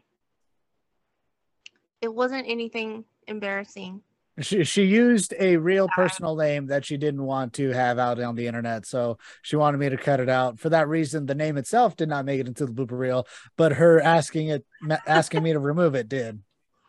It 2.01 2.13
wasn't 2.13 2.47
anything 2.47 3.05
embarrassing. 3.27 4.01
She 4.41 4.63
she 4.63 4.83
used 4.83 5.33
a 5.39 5.57
real 5.57 5.87
personal 5.95 6.35
name 6.35 6.65
that 6.67 6.83
she 6.85 6.97
didn't 6.97 7.21
want 7.21 7.53
to 7.53 7.69
have 7.69 7.99
out 7.99 8.19
on 8.19 8.35
the 8.35 8.47
internet, 8.47 8.87
so 8.87 9.19
she 9.43 9.55
wanted 9.55 9.77
me 9.77 9.89
to 9.89 9.97
cut 9.97 10.19
it 10.19 10.27
out. 10.27 10.59
For 10.59 10.69
that 10.69 10.87
reason, 10.87 11.27
the 11.27 11.35
name 11.35 11.55
itself 11.55 11.95
did 11.95 12.09
not 12.09 12.25
make 12.25 12.39
it 12.39 12.47
into 12.47 12.65
the 12.65 12.71
blooper 12.73 12.97
reel, 12.97 13.27
but 13.57 13.73
her 13.73 14.01
asking 14.01 14.47
it 14.49 14.65
asking 15.05 15.43
me 15.43 15.53
to 15.53 15.59
remove 15.59 15.93
it 15.93 16.09
did. 16.09 16.41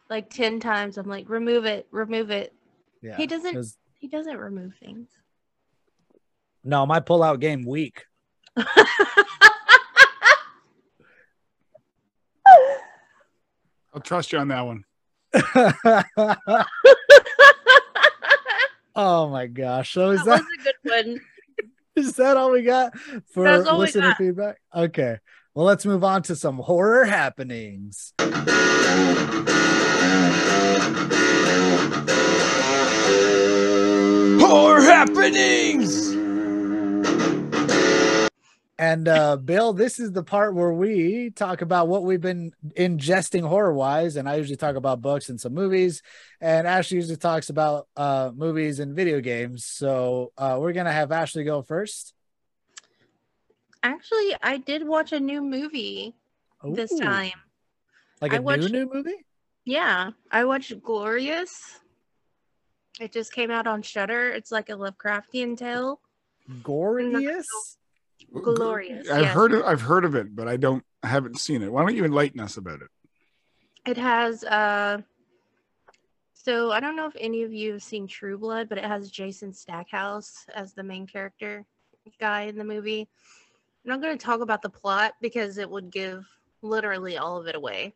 Like 0.08 0.30
ten 0.30 0.58
times, 0.58 0.96
I'm 0.96 1.06
like, 1.06 1.28
remove 1.28 1.66
it, 1.66 1.86
remove 1.90 2.30
it. 2.30 2.54
Yeah, 3.02 3.16
He 3.18 3.26
doesn't- 3.26 3.54
was- 3.54 3.76
He 3.98 4.08
doesn't 4.08 4.38
remove 4.38 4.72
things. 4.80 5.08
no, 6.64 6.86
my 6.86 7.00
pullout 7.00 7.40
game 7.40 7.66
weak. 7.66 8.06
I'll 13.94 14.00
trust 14.00 14.32
you 14.32 14.40
on 14.40 14.48
that 14.48 14.62
one. 14.62 14.84
oh 18.96 19.28
my 19.28 19.46
gosh! 19.46 19.92
So 19.92 20.10
is 20.10 20.24
that 20.24 20.24
that 20.24 20.42
was 20.42 20.66
a 20.66 20.72
good 20.92 21.06
one. 21.06 21.20
is 21.96 22.16
that 22.16 22.36
all 22.36 22.50
we 22.50 22.62
got 22.62 22.98
for 23.32 23.44
That's 23.44 23.70
listener 23.70 24.08
got. 24.08 24.18
feedback? 24.18 24.56
Okay, 24.74 25.18
well 25.54 25.64
let's 25.64 25.86
move 25.86 26.02
on 26.02 26.24
to 26.24 26.34
some 26.34 26.58
horror 26.58 27.04
happenings. 27.04 28.12
Horror 34.40 34.82
happenings. 34.82 36.13
And 38.76 39.06
uh 39.06 39.36
Bill, 39.36 39.72
this 39.72 40.00
is 40.00 40.10
the 40.10 40.24
part 40.24 40.54
where 40.54 40.72
we 40.72 41.30
talk 41.30 41.62
about 41.62 41.86
what 41.86 42.02
we've 42.02 42.20
been 42.20 42.52
ingesting 42.76 43.46
horror 43.46 43.72
wise. 43.72 44.16
And 44.16 44.28
I 44.28 44.34
usually 44.34 44.56
talk 44.56 44.74
about 44.74 45.00
books 45.00 45.28
and 45.28 45.40
some 45.40 45.54
movies. 45.54 46.02
And 46.40 46.66
Ashley 46.66 46.96
usually 46.96 47.16
talks 47.16 47.50
about 47.50 47.86
uh 47.96 48.32
movies 48.34 48.80
and 48.80 48.96
video 48.96 49.20
games. 49.20 49.64
So 49.64 50.32
uh 50.36 50.58
we're 50.60 50.72
gonna 50.72 50.90
have 50.92 51.12
Ashley 51.12 51.44
go 51.44 51.62
first. 51.62 52.14
Actually, 53.84 54.34
I 54.42 54.56
did 54.56 54.86
watch 54.86 55.12
a 55.12 55.20
new 55.20 55.40
movie 55.42 56.14
this 56.64 56.90
time. 56.98 57.32
Like 58.20 58.32
I 58.32 58.36
a 58.38 58.42
watched- 58.42 58.70
new 58.72 58.86
new 58.86 58.92
movie? 58.92 59.24
Yeah, 59.64 60.10
I 60.30 60.44
watched 60.46 60.82
Glorious. 60.82 61.78
It 63.00 63.12
just 63.12 63.32
came 63.32 63.50
out 63.50 63.66
on 63.66 63.82
Shudder. 63.82 64.30
It's 64.30 64.50
like 64.52 64.68
a 64.68 64.72
Lovecraftian 64.72 65.56
tale. 65.56 66.00
Gorgeous? 66.62 67.46
Glorious, 68.42 69.08
I've 69.08 69.22
yes. 69.22 69.34
heard 69.34 69.52
of, 69.52 69.64
I've 69.64 69.80
heard 69.80 70.04
of 70.04 70.14
it, 70.14 70.34
but 70.34 70.48
I 70.48 70.56
don't 70.56 70.84
I 71.02 71.08
haven't 71.08 71.38
seen 71.38 71.62
it. 71.62 71.70
Why 71.72 71.82
don't 71.82 71.94
you 71.94 72.04
enlighten 72.04 72.40
us 72.40 72.56
about 72.56 72.80
it? 72.82 72.88
It 73.86 73.96
has 73.96 74.42
uh 74.44 75.02
so 76.32 76.72
I 76.72 76.80
don't 76.80 76.96
know 76.96 77.06
if 77.06 77.16
any 77.18 77.42
of 77.42 77.52
you 77.52 77.72
have 77.72 77.82
seen 77.82 78.06
True 78.06 78.36
Blood, 78.36 78.68
but 78.68 78.76
it 78.78 78.84
has 78.84 79.10
Jason 79.10 79.52
Stackhouse 79.52 80.44
as 80.54 80.74
the 80.74 80.82
main 80.82 81.06
character 81.06 81.64
guy 82.20 82.42
in 82.42 82.58
the 82.58 82.64
movie. 82.64 83.08
I'm 83.84 83.90
not 83.90 84.02
going 84.02 84.16
to 84.16 84.24
talk 84.24 84.40
about 84.40 84.60
the 84.60 84.68
plot 84.68 85.14
because 85.20 85.58
it 85.58 85.70
would 85.70 85.90
give 85.90 86.26
literally 86.60 87.16
all 87.16 87.40
of 87.40 87.46
it 87.46 87.54
away. 87.54 87.94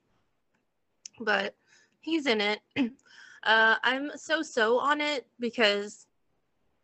But 1.21 1.55
he's 2.01 2.27
in 2.27 2.41
it. 2.41 2.61
Uh 3.45 3.77
I'm 3.85 4.11
so 4.17 4.43
so 4.43 4.81
on 4.81 5.01
it 5.01 5.25
because 5.39 6.09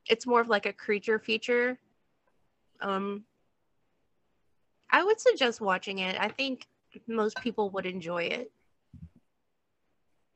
it's 0.07 0.25
more 0.25 0.41
of 0.41 0.47
like 0.47 0.67
a 0.67 0.73
creature 0.73 1.19
feature. 1.19 1.81
Um 2.81 3.25
I 4.95 5.03
would 5.03 5.21
suggest 5.21 5.61
watching 5.61 5.99
it. 5.99 6.17
I 6.21 6.29
think 6.29 6.69
most 7.09 7.37
people 7.41 7.69
would 7.71 7.85
enjoy 7.85 8.23
it. 8.25 8.53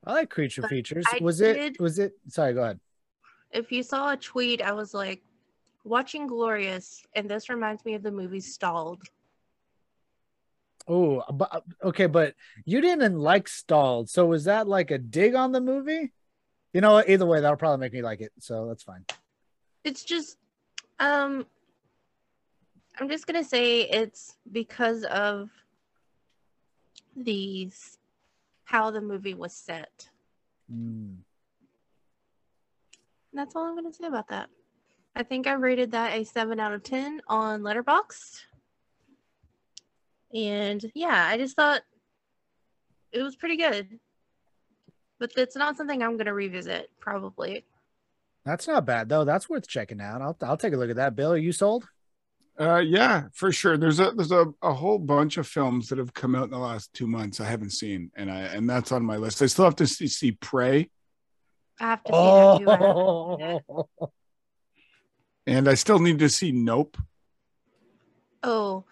I 0.04 0.14
like 0.14 0.30
creature 0.30 0.62
But 0.62 0.70
features. 0.70 1.04
I 1.12 1.20
was 1.22 1.40
it 1.40 1.78
was 1.78 2.00
it 2.00 2.14
sorry, 2.26 2.54
go 2.54 2.64
ahead. 2.64 2.80
if 3.52 3.70
you 3.70 3.84
saw 3.84 4.12
a 4.14 4.16
tweet, 4.16 4.60
I 4.60 4.72
was 4.72 4.94
like, 4.94 5.22
watching 5.84 6.26
Glorious, 6.26 7.04
and 7.14 7.30
this 7.30 7.48
reminds 7.48 7.84
me 7.84 7.94
of 7.94 8.02
the 8.02 8.10
movie 8.10 8.40
Stalled. 8.40 9.00
Oh, 10.88 11.22
but 11.32 11.62
okay, 11.84 12.06
but 12.06 12.34
you 12.64 12.80
didn't 12.80 13.16
like 13.16 13.46
stalled. 13.46 14.10
So 14.10 14.26
was 14.26 14.44
that 14.44 14.66
like 14.66 14.90
a 14.90 14.98
dig 14.98 15.36
on 15.36 15.52
the 15.52 15.60
movie? 15.60 16.12
You 16.72 16.80
know, 16.80 17.00
either 17.06 17.26
way, 17.26 17.40
that'll 17.40 17.56
probably 17.56 17.78
make 17.78 17.92
me 17.92 18.02
like 18.02 18.22
it. 18.22 18.32
So 18.40 18.66
that's 18.66 18.82
fine. 18.82 19.04
It's 19.84 20.02
just, 20.02 20.36
um, 20.98 21.46
I'm 23.00 23.08
just 23.08 23.26
gonna 23.26 23.44
say 23.44 23.82
it's 23.82 24.36
because 24.50 25.04
of 25.04 25.50
these 27.16 27.98
how 28.64 28.90
the 28.90 29.00
movie 29.00 29.34
was 29.34 29.52
set. 29.52 30.08
Mm. 30.72 31.18
That's 33.32 33.54
all 33.54 33.66
I'm 33.66 33.76
gonna 33.76 33.92
say 33.92 34.06
about 34.06 34.28
that. 34.28 34.48
I 35.14 35.22
think 35.22 35.46
I 35.46 35.52
rated 35.52 35.92
that 35.92 36.14
a 36.14 36.24
seven 36.24 36.58
out 36.58 36.72
of 36.72 36.82
ten 36.82 37.20
on 37.28 37.62
Letterboxd. 37.62 38.42
And 40.34 40.90
yeah, 40.94 41.26
I 41.26 41.38
just 41.38 41.56
thought 41.56 41.82
it 43.12 43.22
was 43.22 43.36
pretty 43.36 43.56
good. 43.56 44.00
But 45.18 45.32
it's 45.36 45.56
not 45.56 45.76
something 45.76 46.02
I'm 46.02 46.16
gonna 46.16 46.34
revisit, 46.34 46.90
probably. 47.00 47.64
That's 48.44 48.66
not 48.66 48.86
bad 48.86 49.08
though. 49.08 49.24
That's 49.24 49.48
worth 49.48 49.68
checking 49.68 50.00
out. 50.00 50.20
I'll 50.20 50.36
I'll 50.42 50.56
take 50.56 50.72
a 50.72 50.76
look 50.76 50.90
at 50.90 50.96
that. 50.96 51.14
Bill, 51.14 51.32
are 51.32 51.36
you 51.36 51.52
sold? 51.52 51.88
Uh, 52.60 52.78
yeah, 52.78 53.24
for 53.32 53.52
sure. 53.52 53.76
There's 53.76 54.00
a 54.00 54.10
there's 54.16 54.32
a, 54.32 54.46
a 54.62 54.72
whole 54.72 54.98
bunch 54.98 55.36
of 55.36 55.46
films 55.46 55.88
that 55.88 55.98
have 55.98 56.12
come 56.12 56.34
out 56.34 56.44
in 56.44 56.50
the 56.50 56.58
last 56.58 56.92
two 56.92 57.06
months 57.06 57.40
I 57.40 57.44
haven't 57.44 57.70
seen, 57.70 58.10
and 58.16 58.30
I 58.30 58.40
and 58.40 58.68
that's 58.68 58.90
on 58.90 59.04
my 59.04 59.16
list. 59.16 59.42
I 59.42 59.46
still 59.46 59.64
have 59.64 59.76
to 59.76 59.86
see, 59.86 60.08
see 60.08 60.32
Prey, 60.32 60.90
I 61.78 61.84
have 61.86 62.02
to 62.04 62.12
see 62.58 62.64
that 62.64 62.78
too. 62.80 62.86
Haven't 62.88 62.96
seen 62.96 63.64
Oh, 63.70 63.88
that. 64.00 64.08
and 65.46 65.68
I 65.68 65.74
still 65.74 66.00
need 66.00 66.18
to 66.18 66.28
see 66.28 66.50
Nope. 66.50 66.96
Oh, 68.42 68.84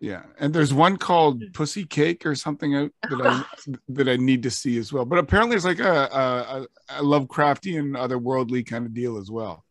Yeah, 0.00 0.24
and 0.38 0.52
there's 0.52 0.74
one 0.74 0.96
called 0.98 1.42
Pussy 1.54 1.84
Cake 1.86 2.26
or 2.26 2.34
something 2.34 2.74
out 2.74 2.90
that 3.08 3.20
I 3.26 3.44
that 3.88 4.08
I 4.10 4.16
need 4.16 4.42
to 4.42 4.50
see 4.50 4.76
as 4.76 4.92
well. 4.92 5.06
But 5.06 5.20
apparently, 5.20 5.56
it's 5.56 5.64
like 5.64 5.80
a 5.80 5.90
a, 6.12 6.66
a 6.90 7.02
Lovecraftian, 7.02 7.92
otherworldly 7.96 8.66
kind 8.66 8.84
of 8.84 8.92
deal 8.92 9.16
as 9.16 9.30
well. 9.30 9.64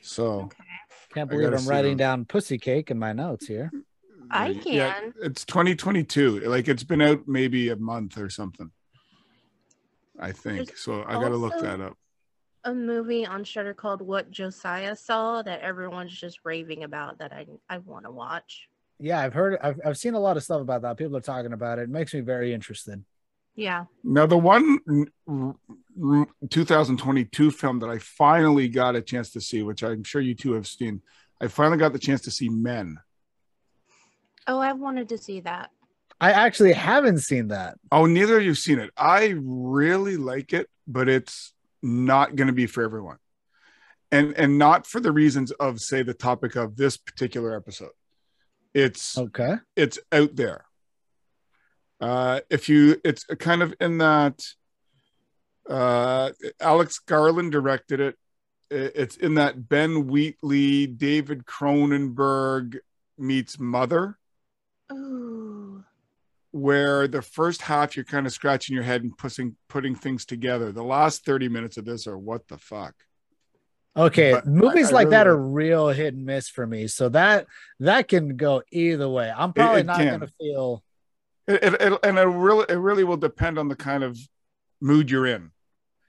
So 0.00 0.24
okay. 0.42 0.63
Can't 1.14 1.30
believe 1.30 1.52
I'm 1.52 1.66
writing 1.66 1.92
those. 1.92 1.98
down 1.98 2.24
pussy 2.24 2.58
cake 2.58 2.90
in 2.90 2.98
my 2.98 3.12
notes 3.12 3.46
here. 3.46 3.70
I 4.30 4.48
yeah, 4.64 5.00
can. 5.00 5.14
it's 5.22 5.44
2022. 5.44 6.40
Like 6.40 6.66
it's 6.68 6.82
been 6.82 7.02
out 7.02 7.28
maybe 7.28 7.68
a 7.68 7.76
month 7.76 8.18
or 8.18 8.28
something. 8.28 8.70
I 10.18 10.32
think 10.32 10.68
There's 10.68 10.80
so. 10.80 11.04
I 11.06 11.14
got 11.14 11.28
to 11.28 11.36
look 11.36 11.58
that 11.60 11.80
up. 11.80 11.96
A 12.64 12.74
movie 12.74 13.26
on 13.26 13.44
Shudder 13.44 13.74
called 13.74 14.00
What 14.00 14.30
Josiah 14.30 14.96
Saw 14.96 15.42
that 15.42 15.60
everyone's 15.60 16.18
just 16.18 16.40
raving 16.44 16.84
about 16.84 17.18
that 17.18 17.32
I 17.32 17.46
I 17.68 17.78
want 17.78 18.06
to 18.06 18.10
watch. 18.10 18.68
Yeah, 18.98 19.20
I've 19.20 19.34
heard 19.34 19.58
I've 19.62 19.80
I've 19.84 19.98
seen 19.98 20.14
a 20.14 20.20
lot 20.20 20.36
of 20.36 20.42
stuff 20.42 20.60
about 20.60 20.82
that. 20.82 20.96
People 20.96 21.16
are 21.16 21.20
talking 21.20 21.52
about 21.52 21.78
it. 21.78 21.82
It 21.82 21.90
makes 21.90 22.14
me 22.14 22.20
very 22.20 22.52
interested. 22.52 23.04
Yeah. 23.56 23.84
Now, 24.02 24.26
the 24.26 24.36
one 24.38 24.78
r- 25.28 25.54
r- 26.02 26.28
2022 26.50 27.50
film 27.50 27.78
that 27.80 27.88
I 27.88 27.98
finally 27.98 28.68
got 28.68 28.96
a 28.96 29.00
chance 29.02 29.30
to 29.32 29.40
see, 29.40 29.62
which 29.62 29.82
I'm 29.84 30.02
sure 30.02 30.20
you 30.20 30.34
two 30.34 30.52
have 30.54 30.66
seen, 30.66 31.02
I 31.40 31.46
finally 31.48 31.78
got 31.78 31.92
the 31.92 31.98
chance 31.98 32.22
to 32.22 32.30
see 32.30 32.48
Men. 32.48 32.98
Oh, 34.46 34.58
I 34.58 34.72
wanted 34.72 35.08
to 35.10 35.18
see 35.18 35.40
that. 35.40 35.70
I 36.20 36.32
actually 36.32 36.72
haven't 36.72 37.18
seen 37.20 37.48
that. 37.48 37.78
Oh, 37.90 38.06
neither 38.06 38.38
of 38.38 38.44
you've 38.44 38.58
seen 38.58 38.78
it. 38.78 38.90
I 38.96 39.34
really 39.38 40.16
like 40.16 40.52
it, 40.52 40.68
but 40.86 41.08
it's 41.08 41.52
not 41.82 42.36
going 42.36 42.46
to 42.46 42.52
be 42.52 42.66
for 42.66 42.82
everyone, 42.82 43.18
and 44.10 44.32
and 44.34 44.58
not 44.58 44.86
for 44.86 45.00
the 45.00 45.12
reasons 45.12 45.50
of 45.52 45.80
say 45.80 46.02
the 46.02 46.14
topic 46.14 46.56
of 46.56 46.76
this 46.76 46.96
particular 46.96 47.54
episode. 47.56 47.90
It's 48.72 49.18
Okay. 49.18 49.56
it's 49.76 49.98
out 50.12 50.36
there. 50.36 50.64
Uh, 52.00 52.40
if 52.50 52.68
you, 52.68 53.00
it's 53.04 53.24
kind 53.38 53.62
of 53.62 53.74
in 53.80 53.98
that. 53.98 54.42
Uh, 55.68 56.30
Alex 56.60 56.98
Garland 56.98 57.50
directed 57.52 57.98
it. 58.00 58.16
It's 58.70 59.16
in 59.16 59.34
that 59.36 59.68
Ben 59.68 60.06
Wheatley, 60.06 60.86
David 60.86 61.46
Cronenberg 61.46 62.78
meets 63.16 63.58
Mother, 63.58 64.18
Ooh. 64.92 65.82
where 66.50 67.08
the 67.08 67.22
first 67.22 67.62
half 67.62 67.96
you're 67.96 68.04
kind 68.04 68.26
of 68.26 68.32
scratching 68.34 68.74
your 68.74 68.84
head 68.84 69.02
and 69.04 69.16
putting 69.16 69.56
putting 69.68 69.94
things 69.94 70.26
together. 70.26 70.70
The 70.72 70.82
last 70.84 71.24
thirty 71.24 71.48
minutes 71.48 71.76
of 71.78 71.84
this 71.86 72.06
are 72.06 72.18
what 72.18 72.46
the 72.48 72.58
fuck. 72.58 72.94
Okay, 73.96 74.32
But 74.32 74.46
movies 74.46 74.88
I- 74.88 74.90
I 74.90 74.92
like 74.94 75.10
that 75.10 75.26
are 75.28 75.36
real 75.36 75.88
hit 75.88 76.12
and 76.14 76.26
miss 76.26 76.48
for 76.48 76.66
me. 76.66 76.88
So 76.88 77.08
that 77.10 77.46
that 77.80 78.08
can 78.08 78.36
go 78.36 78.62
either 78.70 79.08
way. 79.08 79.32
I'm 79.34 79.52
probably 79.54 79.80
it 79.80 79.86
not 79.86 79.96
can. 79.98 80.08
going 80.08 80.20
to 80.20 80.32
feel. 80.38 80.82
It, 81.46 81.62
it, 81.62 81.74
it- 81.80 81.98
and 82.02 82.18
it 82.18 82.22
really 82.22 82.66
it 82.68 82.74
really 82.78 83.04
will 83.04 83.16
depend 83.16 83.58
on 83.58 83.68
the 83.68 83.76
kind 83.76 84.02
of 84.04 84.18
mood 84.80 85.10
you're 85.10 85.26
in. 85.26 85.50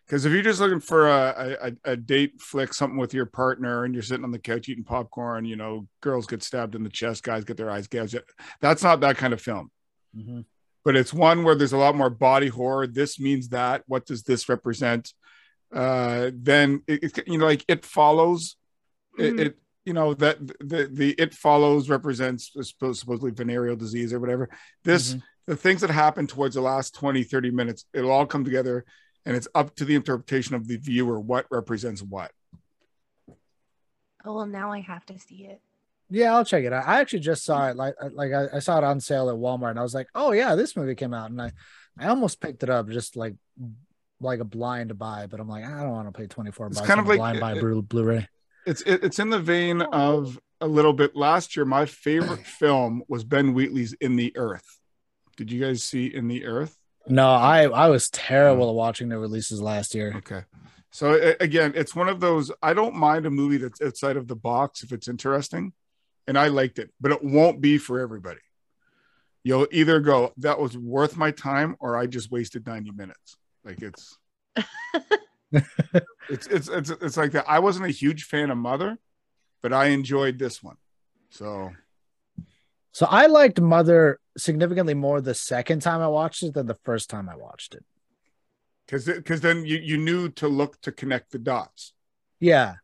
Because 0.06 0.24
if 0.26 0.32
you're 0.32 0.44
just 0.44 0.60
looking 0.60 0.80
for 0.82 1.08
a, 1.10 1.58
a, 1.86 1.92
a 1.94 1.98
date 1.98 2.40
flick, 2.40 2.76
something 2.76 3.00
with 3.00 3.12
your 3.16 3.26
partner, 3.26 3.86
and 3.86 3.94
you're 3.96 4.04
sitting 4.04 4.24
on 4.24 4.30
the 4.32 4.38
couch 4.38 4.70
eating 4.70 4.84
popcorn, 4.84 5.46
you 5.46 5.56
know, 5.56 5.88
girls 6.02 6.28
get 6.28 6.44
stabbed 6.44 6.76
in 6.76 6.84
the 6.84 6.90
chest, 6.92 7.24
guys 7.24 7.44
get 7.44 7.58
their 7.58 7.72
eyes 7.72 7.88
gouged. 7.88 8.20
That's 8.62 8.84
not 8.84 9.00
that 9.00 9.18
kind 9.18 9.34
of 9.34 9.42
film. 9.42 9.72
Mhm. 10.16 10.46
But 10.84 10.96
it's 10.96 11.12
one 11.12 11.44
where 11.44 11.56
there's 11.56 11.74
a 11.74 11.78
lot 11.78 11.96
more 11.96 12.12
body 12.12 12.50
horror. 12.50 12.86
This 12.86 13.20
means 13.20 13.50
that. 13.50 13.82
What 13.88 14.06
does 14.06 14.24
this 14.24 14.48
represent? 14.48 15.12
uh, 15.74 16.30
then 16.34 16.84
it, 16.88 17.04
it, 17.18 17.28
you 17.28 17.40
know, 17.40 17.46
like 17.46 17.66
it 17.68 17.84
follows. 17.84 18.56
It, 19.18 19.34
Mhm. 19.34 19.40
it 19.48 19.58
you 19.86 19.94
know 19.94 20.14
that 20.16 20.46
the 20.60 20.90
the 20.92 21.16
it 21.18 21.34
follows 21.34 21.90
represents 21.90 22.52
supposed- 22.62 23.00
supposedly 23.00 23.32
venereal 23.32 23.76
disease 23.76 24.12
or 24.14 24.20
whatever. 24.20 24.50
This 24.84 25.14
Mhm. 25.14 25.24
the 25.48 25.56
things 25.56 25.82
that 25.82 25.90
happen 25.92 26.26
towards 26.28 26.56
the 26.56 26.62
last 26.62 26.96
20 26.96 27.24
30 27.24 27.52
minutes 27.52 27.86
it'll 27.94 28.12
all 28.12 28.26
come 28.26 28.44
together 28.44 28.84
and 29.26 29.36
it's 29.38 29.48
up 29.56 29.76
to 29.76 29.86
the 29.86 29.96
interpretation 29.96 30.56
of 30.56 30.68
the 30.68 30.78
viewer 30.78 31.20
what 31.20 31.46
represents 31.52 32.02
what 32.02 32.32
Oh 34.28 34.34
well, 34.36 34.46
now 34.48 34.72
I 34.72 34.80
have 34.80 35.06
to 35.08 35.20
see 35.20 35.46
it. 35.46 35.62
Yeah, 36.10 36.34
I'll 36.36 36.46
check 36.46 36.64
it 36.64 36.74
out. 36.74 36.88
I 36.88 37.00
actually 37.00 37.20
just 37.20 37.44
saw 37.46 37.68
it 37.70 37.76
like 37.76 37.94
like 38.14 38.32
I, 38.34 38.48
I 38.56 38.60
saw 38.60 38.78
it 38.80 38.84
on 38.84 39.00
sale 39.00 39.30
at 39.30 39.36
Walmart 39.36 39.72
and 39.72 39.80
I 39.80 39.84
was 39.84 39.94
like, 39.94 40.08
oh 40.16 40.32
yeah, 40.32 40.56
this 40.56 40.76
movie 40.76 40.96
came 40.96 41.14
out 41.14 41.30
and 41.30 41.42
I 41.42 41.52
I 41.98 42.08
almost 42.08 42.42
picked 42.42 42.64
it 42.64 42.70
up 42.70 42.90
just 42.90 43.16
like 43.16 43.36
like 44.20 44.40
a 44.40 44.46
blind 44.46 44.98
buy, 44.98 45.28
but 45.28 45.40
I'm 45.40 45.48
like, 45.50 45.66
I 45.66 45.82
don't 45.84 45.92
want 45.92 46.08
to 46.08 46.12
pay 46.18 46.26
24 46.26 46.68
It's 46.68 46.78
bucks 46.78 46.88
kind 46.88 47.00
of 47.00 47.06
a 47.06 47.10
like- 47.10 47.18
blind 47.18 47.40
buy 47.40 47.54
it- 47.54 47.60
Blu- 47.60 47.82
Blu-ray. 47.82 48.28
It's 48.66 48.82
it, 48.82 49.04
it's 49.04 49.20
in 49.20 49.30
the 49.30 49.40
vein 49.40 49.82
of 49.82 50.40
a 50.62 50.68
little 50.68 50.94
bit. 50.94 51.16
Last 51.16 51.56
year 51.56 51.66
my 51.66 51.86
favorite 51.86 52.46
film 52.60 53.04
was 53.08 53.24
ben 53.24 53.54
wheatley's 53.54 53.94
in 53.94 54.16
the 54.16 54.36
earth. 54.38 54.80
Did 55.38 55.52
you 55.52 55.60
guys 55.64 55.84
see 55.84 56.08
in 56.08 56.28
the 56.28 56.46
earth? 56.46 56.78
No, 57.08 57.28
I 57.30 57.64
I 57.64 57.90
was 57.90 58.10
terrible 58.10 58.70
at 58.70 58.76
watching 58.76 59.10
the 59.10 59.18
releases 59.20 59.62
last 59.62 59.94
year. 59.94 60.14
okay. 60.18 60.44
So 60.92 61.14
a- 61.14 61.36
again 61.44 61.74
it's 61.76 61.94
one 61.94 62.08
of 62.08 62.20
those 62.22 62.52
i 62.64 62.74
don't 62.74 62.96
mind 62.96 63.26
a 63.26 63.30
movie 63.30 63.58
that's 63.58 63.82
outside 63.82 64.16
of 64.16 64.30
the 64.30 64.36
box 64.36 64.82
if 64.82 64.94
it's 64.94 65.10
interesting 65.10 65.74
and 66.26 66.38
i 66.38 66.48
liked 66.48 66.80
it 66.80 66.90
but 67.02 67.12
it 67.12 67.22
won't 67.22 67.60
be 67.60 67.78
for 67.78 68.00
everybody. 68.00 68.40
You'll 69.44 69.68
either 69.72 70.00
go 70.00 70.32
that 70.38 70.58
was 70.60 70.78
worth 70.78 71.18
my 71.18 71.32
time 71.32 71.76
or 71.82 71.98
i 71.98 72.06
just 72.08 72.32
wasted 72.32 72.66
90 72.66 72.92
minutes. 72.92 73.36
Like 73.66 73.82
it's 73.82 74.18
it's 75.52 76.48
it's 76.48 76.68
it's 76.68 76.90
it's 76.90 77.18
like 77.18 77.32
that 77.32 77.46
i 77.48 77.60
wasn't 77.60 77.86
a 77.86 77.90
huge 77.90 78.24
fan 78.26 78.50
of 78.50 78.58
mother 78.58 78.98
but 79.62 79.72
i 79.74 79.86
enjoyed 79.88 80.38
this 80.40 80.62
one 80.64 80.78
so 81.30 81.72
So 82.92 83.06
I 83.08 83.26
liked 83.28 83.60
Mother 83.60 84.20
significantly 84.38 84.94
more 84.94 85.20
the 85.20 85.34
second 85.36 85.82
time 85.82 86.00
I 86.00 86.08
watched 86.08 86.44
it 86.44 86.54
than 86.54 86.66
the 86.66 86.80
first 86.88 87.10
time 87.10 87.28
I 87.28 87.36
watched 87.36 87.76
it. 87.76 87.84
because 88.88 89.04
because 89.06 89.42
then 89.42 89.66
you 89.66 89.78
you 89.78 89.98
knew 89.98 90.30
to 90.40 90.48
look 90.48 90.80
to 90.82 90.92
connect 90.94 91.32
the 91.32 91.40
dots 91.40 91.94
Yeah. 92.40 92.76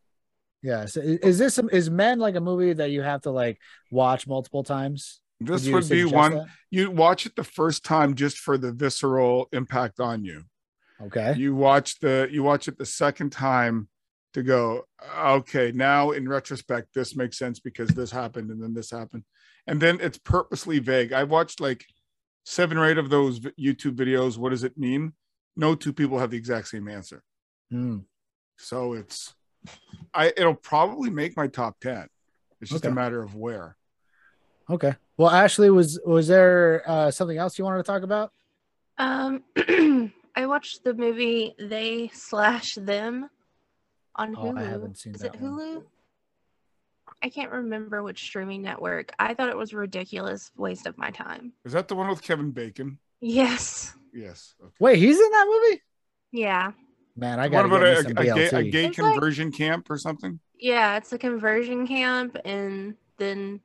Yeah. 0.62 0.86
So 0.86 1.00
is 1.02 1.38
this 1.40 1.58
is 1.72 1.90
Men 1.90 2.20
like 2.20 2.36
a 2.36 2.42
movie 2.42 2.74
that 2.74 2.92
you 2.92 3.02
have 3.02 3.22
to 3.22 3.32
like 3.32 3.58
watch 3.90 4.28
multiple 4.28 4.64
times? 4.64 5.22
this 5.40 5.66
you 5.66 5.74
would 5.74 5.90
be 5.90 6.04
one 6.06 6.34
that? 6.36 6.48
you 6.70 6.92
watch 6.92 7.26
it 7.26 7.36
the 7.36 7.44
first 7.60 7.84
time 7.86 8.14
just 8.14 8.38
for 8.38 8.58
the 8.58 8.72
visceral 8.74 9.48
impact 9.54 10.00
on 10.00 10.26
you 10.26 10.44
Okay. 11.04 11.34
you 11.36 11.56
watch 11.56 12.00
the 12.00 12.28
you 12.32 12.44
watch 12.44 12.68
it 12.68 12.78
the 12.78 12.86
second 12.86 13.32
time 13.32 13.88
to 14.34 14.44
go 14.44 14.84
okay 15.18 15.72
now 15.74 16.12
in 16.12 16.28
retrospect 16.30 16.88
this 16.94 17.16
makes 17.16 17.38
sense 17.38 17.60
because 17.60 17.90
this 17.90 18.12
happened 18.12 18.50
and 18.50 18.62
then 18.62 18.74
this 18.74 18.92
happened 18.92 19.24
and 19.68 19.82
then 19.82 20.00
it's 20.00 20.18
purposely 20.18 20.80
vague 20.80 21.12
i've 21.12 21.30
watched 21.30 21.60
like 21.60 21.84
seven 22.46 22.78
or 22.78 22.86
eight 22.86 22.98
of 22.98 23.10
those 23.10 23.40
youtube 23.40 23.96
videos 23.96 24.38
what 24.38 24.50
does 24.52 24.64
it 24.64 24.78
mean 24.78 25.14
no 25.56 25.76
two 25.76 25.92
people 25.92 26.20
have 26.20 26.32
the 26.32 26.38
exact 26.38 26.68
same 26.68 26.88
answer 26.88 27.22
Hmm. 27.70 28.00
so 28.58 28.94
it's 28.94 29.34
i 30.14 30.28
it'll 30.38 30.56
probably 30.56 31.10
make 31.10 31.36
my 31.36 31.48
top 31.48 31.80
10 31.82 32.08
it's 32.62 32.72
just 32.72 32.86
a 32.86 32.92
matter 32.92 33.22
of 33.22 33.36
where 33.36 33.76
Okay. 34.70 34.96
Well, 35.18 35.30
Ashley, 35.30 35.70
was 35.70 36.00
was 36.06 36.28
there 36.30 36.84
uh, 36.86 37.12
something 37.12 37.38
else 37.38 37.60
you 37.60 37.66
wanted 37.66 37.80
to 37.80 37.84
talk 37.84 38.04
about? 38.04 38.32
Um, 38.98 39.44
I 40.36 40.46
watched 40.46 40.84
the 40.84 40.94
movie 40.94 41.54
They 41.60 42.10
Slash 42.14 42.76
Them 42.76 43.30
on 44.16 44.36
Oh, 44.36 44.44
Hulu. 44.44 44.58
I 44.60 44.64
haven't 44.64 44.98
seen 44.98 45.14
Is 45.16 45.22
that 45.22 45.36
it 45.36 45.42
one. 45.42 45.52
Hulu? 45.60 45.84
I 47.24 47.30
can't 47.30 47.52
remember 47.52 48.02
which 48.04 48.22
streaming 48.24 48.62
network. 48.62 49.12
I 49.20 49.34
thought 49.34 49.50
it 49.50 49.58
was 49.58 49.74
a 49.74 49.78
ridiculous 49.78 50.52
waste 50.58 50.88
of 50.88 50.98
my 50.98 51.12
time. 51.12 51.54
is 51.66 51.74
that 51.74 51.88
the 51.88 51.96
one 51.96 52.10
with 52.10 52.22
kevin 52.22 52.52
bacon 52.52 52.98
Yes. 53.20 53.94
yes 54.14 54.56
okay. 54.62 54.72
Wait, 54.80 54.98
he's 55.00 55.20
in 55.20 55.30
that 55.32 55.48
movie? 55.48 55.82
Yeah. 56.32 56.72
Man, 57.16 57.40
I 57.40 57.44
what 57.44 57.52
got 57.52 57.66
about 57.66 57.84
a, 57.84 58.04
some 58.04 58.12
a, 58.18 58.24
gay, 58.24 58.30
a 58.48 58.64
gay 58.64 58.86
It's 58.86 58.98
like- 58.98 59.14
conversion 59.14 59.52
camp 59.52 59.90
or 59.92 59.98
something 59.98 60.40
Yeah, 60.58 60.98
it's 60.98 61.12
a 61.14 61.18
conversion 61.18 61.86
camp 61.86 62.38
and 62.46 62.96
then 63.18 63.60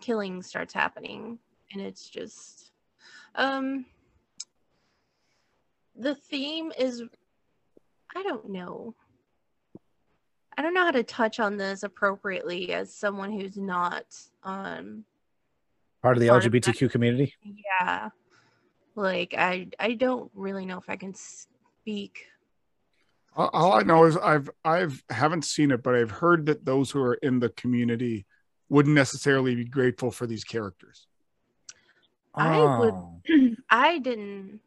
killing 0.00 0.42
starts 0.42 0.72
happening 0.72 1.38
and 1.72 1.82
it's 1.82 2.08
just 2.08 2.70
um 3.34 3.84
the 5.96 6.14
theme 6.14 6.72
is 6.78 7.02
I 8.16 8.22
don't 8.22 8.50
know. 8.50 8.94
I 10.56 10.62
don't 10.62 10.74
know 10.74 10.84
how 10.84 10.92
to 10.92 11.02
touch 11.02 11.40
on 11.40 11.56
this 11.56 11.82
appropriately 11.82 12.72
as 12.72 12.94
someone 12.94 13.32
who's 13.32 13.56
not 13.56 14.04
um 14.42 15.04
Part 16.02 16.16
of 16.16 16.20
the 16.20 16.28
part 16.28 16.44
of 16.44 16.52
LGBTQ 16.52 16.90
community. 16.90 17.34
yeah. 17.80 18.10
Like 18.94 19.34
I 19.36 19.68
I 19.80 19.94
don't 19.94 20.30
really 20.34 20.66
know 20.66 20.78
if 20.78 20.88
I 20.88 20.96
can 20.96 21.14
speak 21.14 22.26
All, 23.36 23.50
all 23.52 23.72
I 23.72 23.82
know 23.82 24.04
is 24.04 24.16
I've 24.16 24.48
I've 24.64 25.02
haven't 25.10 25.44
seen 25.44 25.70
it, 25.72 25.82
but 25.82 25.94
I've 25.96 26.10
heard 26.10 26.46
that 26.46 26.64
those 26.64 26.90
who 26.90 27.00
are 27.02 27.14
in 27.14 27.40
the 27.40 27.48
community 27.50 28.26
wouldn't 28.68 28.94
necessarily 28.94 29.54
be 29.56 29.64
grateful 29.64 30.10
for 30.10 30.26
these 30.26 30.44
characters. 30.44 31.06
I 32.34 32.58
would- 32.78 32.94
Oh. 32.94 33.20
I 33.70 33.98
didn't 33.98 34.60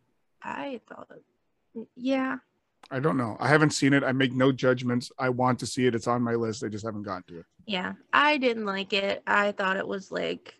I 0.47 0.79
thought 0.87 1.09
yeah. 1.95 2.37
I 2.89 2.99
don't 2.99 3.17
know. 3.17 3.35
I 3.39 3.49
haven't 3.49 3.71
seen 3.71 3.93
it. 3.93 4.03
I 4.03 4.13
make 4.13 4.33
no 4.33 4.51
judgments. 4.51 5.11
I 5.19 5.29
want 5.29 5.59
to 5.59 5.67
see 5.67 5.85
it. 5.85 5.93
It's 5.93 6.07
on 6.07 6.21
my 6.21 6.35
list. 6.35 6.63
I 6.63 6.69
just 6.69 6.85
haven't 6.85 7.03
gotten 7.03 7.23
to 7.23 7.39
it. 7.39 7.45
Yeah, 7.65 7.93
I 8.13 8.37
didn't 8.37 8.65
like 8.65 8.93
it. 8.93 9.21
I 9.27 9.51
thought 9.51 9.75
it 9.75 9.87
was 9.87 10.09
like 10.09 10.55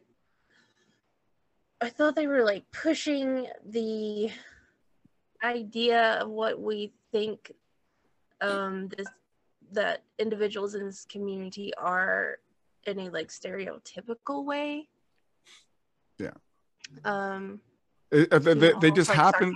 I 1.79 1.89
thought 1.89 2.15
they 2.15 2.27
were 2.27 2.43
like 2.43 2.69
pushing 2.71 3.47
the 3.65 4.29
idea 5.43 6.15
of 6.21 6.29
what 6.29 6.59
we 6.59 6.91
think 7.11 7.53
um 8.41 8.89
this 8.89 9.07
that 9.71 10.03
individuals 10.19 10.75
in 10.75 10.85
this 10.85 11.05
community 11.05 11.73
are 11.77 12.39
in 12.85 12.99
a 12.99 13.09
like 13.09 13.29
stereotypical 13.29 14.43
way. 14.43 14.89
Yeah. 16.17 16.33
Um 17.05 17.61
Uh, 18.13 18.25
uh, 18.31 18.39
They, 18.39 18.53
they, 18.53 18.71
know, 18.71 18.79
they 18.79 18.91
just 18.91 19.09
like 19.09 19.17
happen. 19.17 19.55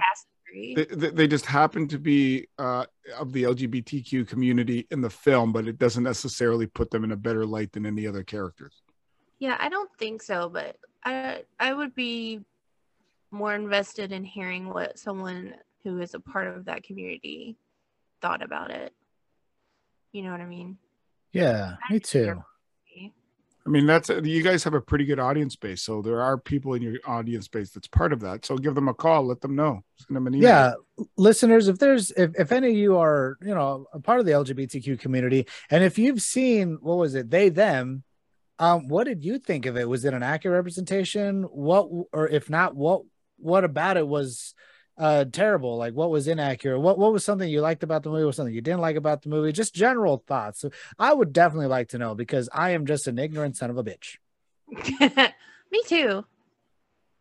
They, 0.53 0.85
they 0.85 1.09
they 1.11 1.27
just 1.27 1.45
happen 1.45 1.87
to 1.87 1.97
be 1.97 2.47
uh, 2.57 2.85
of 3.17 3.31
the 3.31 3.43
LGBTQ 3.43 4.27
community 4.27 4.85
in 4.91 4.99
the 4.99 5.09
film, 5.09 5.53
but 5.53 5.67
it 5.67 5.77
doesn't 5.77 6.03
necessarily 6.03 6.67
put 6.67 6.91
them 6.91 7.05
in 7.05 7.11
a 7.13 7.15
better 7.15 7.45
light 7.45 7.71
than 7.71 7.85
any 7.85 8.05
other 8.05 8.23
characters. 8.23 8.81
Yeah, 9.39 9.55
I 9.59 9.69
don't 9.69 9.89
think 9.97 10.21
so, 10.21 10.49
but 10.49 10.75
I 11.05 11.43
I 11.59 11.73
would 11.73 11.95
be 11.95 12.41
more 13.31 13.55
invested 13.55 14.11
in 14.11 14.25
hearing 14.25 14.67
what 14.67 14.99
someone 14.99 15.55
who 15.83 16.01
is 16.01 16.13
a 16.13 16.19
part 16.19 16.47
of 16.47 16.65
that 16.65 16.83
community 16.83 17.55
thought 18.21 18.43
about 18.43 18.71
it. 18.71 18.93
You 20.11 20.23
know 20.23 20.31
what 20.31 20.41
I 20.41 20.45
mean? 20.45 20.77
Yeah, 21.31 21.75
me 21.89 22.01
too. 22.01 22.43
I 23.65 23.69
mean, 23.69 23.85
that's 23.85 24.09
you 24.09 24.41
guys 24.41 24.63
have 24.63 24.73
a 24.73 24.81
pretty 24.81 25.05
good 25.05 25.19
audience 25.19 25.55
base, 25.55 25.83
so 25.83 26.01
there 26.01 26.21
are 26.21 26.37
people 26.37 26.73
in 26.73 26.81
your 26.81 26.95
audience 27.05 27.47
base 27.47 27.69
that's 27.69 27.87
part 27.87 28.11
of 28.11 28.19
that. 28.21 28.43
So 28.43 28.57
give 28.57 28.73
them 28.73 28.87
a 28.87 28.93
call, 28.93 29.27
let 29.27 29.41
them 29.41 29.55
know, 29.55 29.83
send 29.97 30.15
them 30.15 30.25
an 30.25 30.33
email. 30.33 30.49
Yeah, 30.49 31.05
listeners, 31.15 31.67
if 31.67 31.77
there's 31.77 32.09
if, 32.11 32.31
if 32.39 32.51
any 32.51 32.69
of 32.69 32.75
you 32.75 32.97
are, 32.97 33.37
you 33.41 33.53
know, 33.53 33.85
a 33.93 33.99
part 33.99 34.19
of 34.19 34.25
the 34.25 34.31
LGBTQ 34.31 34.99
community, 34.99 35.47
and 35.69 35.83
if 35.83 35.99
you've 35.99 36.21
seen 36.21 36.79
what 36.81 36.97
was 36.97 37.13
it, 37.13 37.29
they 37.29 37.49
them, 37.49 38.03
um, 38.57 38.87
what 38.87 39.03
did 39.03 39.23
you 39.23 39.37
think 39.37 39.67
of 39.67 39.77
it? 39.77 39.87
Was 39.87 40.05
it 40.05 40.13
an 40.15 40.23
accurate 40.23 40.55
representation? 40.55 41.43
What 41.43 41.87
or 42.11 42.27
if 42.27 42.49
not, 42.49 42.75
what 42.75 43.03
what 43.37 43.63
about 43.63 43.97
it 43.97 44.07
was 44.07 44.55
uh 44.97 45.25
terrible? 45.25 45.77
Like 45.77 45.93
what 45.93 46.09
was 46.09 46.27
inaccurate? 46.27 46.79
What 46.79 46.97
what 46.97 47.13
was 47.13 47.23
something 47.25 47.49
you 47.49 47.61
liked 47.61 47.83
about 47.83 48.03
the 48.03 48.09
movie? 48.09 48.23
What 48.23 48.27
was 48.27 48.35
something 48.35 48.53
you 48.53 48.61
didn't 48.61 48.81
like 48.81 48.95
about 48.95 49.21
the 49.21 49.29
movie? 49.29 49.51
Just 49.51 49.73
general 49.73 50.23
thoughts. 50.27 50.59
So 50.61 50.71
I 50.99 51.13
would 51.13 51.33
definitely 51.33 51.67
like 51.67 51.89
to 51.89 51.97
know 51.97 52.15
because 52.15 52.49
I 52.53 52.71
am 52.71 52.85
just 52.85 53.07
an 53.07 53.17
ignorant 53.19 53.57
son 53.57 53.69
of 53.69 53.77
a 53.77 53.83
bitch. 53.83 54.17
Me 55.71 55.81
too. 55.87 56.25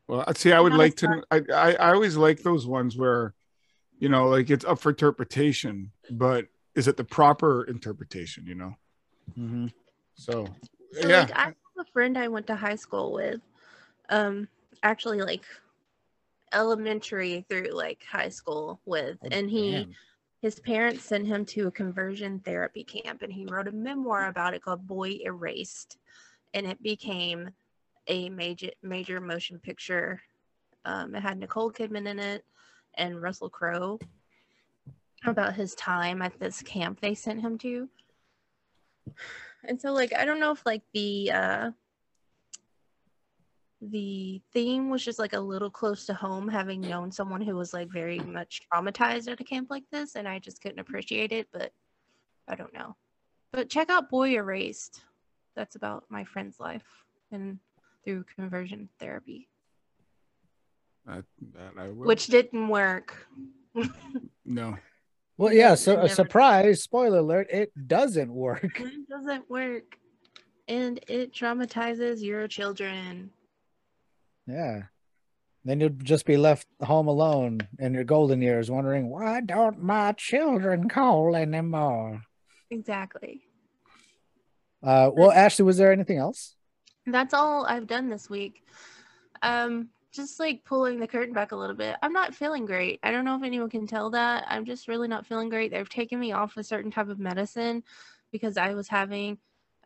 Well, 0.08 0.24
I 0.26 0.32
see. 0.32 0.52
I 0.52 0.60
would 0.60 0.74
like 0.74 0.96
to. 0.96 1.22
I, 1.30 1.42
I 1.54 1.74
I 1.74 1.92
always 1.92 2.16
like 2.16 2.42
those 2.42 2.66
ones 2.66 2.96
where, 2.96 3.32
you 3.98 4.08
know, 4.08 4.28
like 4.28 4.50
it's 4.50 4.64
up 4.64 4.80
for 4.80 4.90
interpretation, 4.90 5.92
but 6.10 6.46
is 6.74 6.88
it 6.88 6.96
the 6.96 7.04
proper 7.04 7.64
interpretation? 7.64 8.44
You 8.46 8.56
know. 8.56 8.74
Mm-hmm. 9.38 9.66
So, 10.16 10.46
So 10.92 11.08
yeah. 11.08 11.20
like 11.20 11.36
I 11.36 11.44
have 11.44 11.54
a 11.78 11.84
friend 11.92 12.18
I 12.18 12.28
went 12.28 12.48
to 12.48 12.56
high 12.56 12.74
school 12.74 13.12
with. 13.12 13.40
Um 14.08 14.48
actually 14.82 15.20
like 15.20 15.44
elementary 16.52 17.44
through 17.48 17.70
like 17.72 18.04
high 18.10 18.28
school 18.28 18.80
with 18.84 19.18
and 19.30 19.50
he 19.50 19.88
his 20.42 20.58
parents 20.60 21.04
sent 21.04 21.26
him 21.26 21.44
to 21.44 21.66
a 21.66 21.70
conversion 21.70 22.40
therapy 22.40 22.82
camp 22.82 23.22
and 23.22 23.32
he 23.32 23.46
wrote 23.46 23.68
a 23.68 23.72
memoir 23.72 24.28
about 24.28 24.54
it 24.54 24.62
called 24.62 24.86
boy 24.86 25.18
erased 25.24 25.98
and 26.54 26.66
it 26.66 26.82
became 26.82 27.50
a 28.08 28.28
major 28.30 28.70
major 28.82 29.20
motion 29.20 29.58
picture 29.58 30.20
um, 30.84 31.14
it 31.14 31.20
had 31.20 31.38
nicole 31.38 31.70
kidman 31.70 32.08
in 32.08 32.18
it 32.18 32.44
and 32.94 33.22
russell 33.22 33.50
crowe 33.50 33.98
about 35.26 35.54
his 35.54 35.74
time 35.74 36.22
at 36.22 36.38
this 36.38 36.62
camp 36.62 37.00
they 37.00 37.14
sent 37.14 37.40
him 37.40 37.58
to. 37.58 37.88
And 39.64 39.80
so 39.80 39.92
like 39.92 40.14
I 40.14 40.24
don't 40.24 40.40
know 40.40 40.52
if 40.52 40.64
like 40.64 40.82
the 40.94 41.30
uh 41.32 41.70
the 43.80 44.40
theme 44.52 44.90
was 44.90 45.04
just 45.04 45.18
like 45.18 45.32
a 45.32 45.40
little 45.40 45.70
close 45.70 46.04
to 46.06 46.14
home 46.14 46.48
having 46.48 46.80
known 46.80 47.10
someone 47.10 47.40
who 47.40 47.56
was 47.56 47.72
like 47.72 47.88
very 47.88 48.18
much 48.18 48.62
traumatized 48.72 49.30
at 49.30 49.40
a 49.40 49.44
camp 49.44 49.68
like 49.70 49.84
this 49.90 50.16
and 50.16 50.28
I 50.28 50.38
just 50.38 50.60
couldn't 50.60 50.80
appreciate 50.80 51.32
it, 51.32 51.48
but 51.52 51.72
I 52.46 52.56
don't 52.56 52.74
know. 52.74 52.96
But 53.52 53.70
check 53.70 53.88
out 53.90 54.10
Boy 54.10 54.34
Erased. 54.34 55.00
That's 55.56 55.76
about 55.76 56.04
my 56.08 56.24
friend's 56.24 56.60
life 56.60 56.84
and 57.32 57.58
through 58.04 58.24
conversion 58.36 58.88
therapy. 58.98 59.48
That, 61.06 61.24
that 61.54 61.72
I 61.78 61.88
will. 61.88 62.06
Which 62.06 62.26
didn't 62.26 62.68
work. 62.68 63.26
no. 64.44 64.76
Well, 65.36 65.52
yeah. 65.52 65.74
So 65.74 65.92
a 65.92 65.96
Never- 65.96 66.08
surprise 66.08 66.82
spoiler 66.82 67.18
alert: 67.18 67.48
it 67.50 67.72
doesn't 67.88 68.32
work. 68.32 68.80
It 68.80 69.08
doesn't 69.08 69.48
work. 69.50 69.96
And 70.68 71.00
it 71.08 71.32
traumatizes 71.32 72.22
your 72.22 72.46
children. 72.46 73.30
Yeah. 74.50 74.82
Then 75.64 75.80
you'd 75.80 76.04
just 76.04 76.24
be 76.24 76.36
left 76.36 76.66
home 76.82 77.06
alone 77.06 77.60
in 77.78 77.92
your 77.92 78.04
golden 78.04 78.40
years, 78.40 78.70
wondering 78.70 79.08
why 79.08 79.40
don't 79.42 79.82
my 79.82 80.12
children 80.12 80.88
call 80.88 81.36
anymore? 81.36 82.22
Exactly. 82.70 83.42
Uh, 84.82 85.10
well, 85.12 85.30
Ashley, 85.30 85.64
was 85.64 85.76
there 85.76 85.92
anything 85.92 86.16
else? 86.16 86.56
That's 87.06 87.34
all 87.34 87.66
I've 87.66 87.86
done 87.86 88.08
this 88.08 88.30
week. 88.30 88.64
Um, 89.42 89.88
just 90.12 90.40
like 90.40 90.64
pulling 90.64 90.98
the 90.98 91.06
curtain 91.06 91.34
back 91.34 91.52
a 91.52 91.56
little 91.56 91.76
bit. 91.76 91.96
I'm 92.02 92.12
not 92.12 92.34
feeling 92.34 92.64
great. 92.64 92.98
I 93.02 93.10
don't 93.10 93.24
know 93.24 93.36
if 93.36 93.42
anyone 93.42 93.70
can 93.70 93.86
tell 93.86 94.10
that. 94.10 94.44
I'm 94.48 94.64
just 94.64 94.88
really 94.88 95.08
not 95.08 95.26
feeling 95.26 95.48
great. 95.48 95.70
They've 95.70 95.88
taken 95.88 96.18
me 96.18 96.32
off 96.32 96.56
a 96.56 96.64
certain 96.64 96.90
type 96.90 97.08
of 97.08 97.18
medicine 97.18 97.82
because 98.32 98.56
I 98.56 98.74
was 98.74 98.88
having 98.88 99.38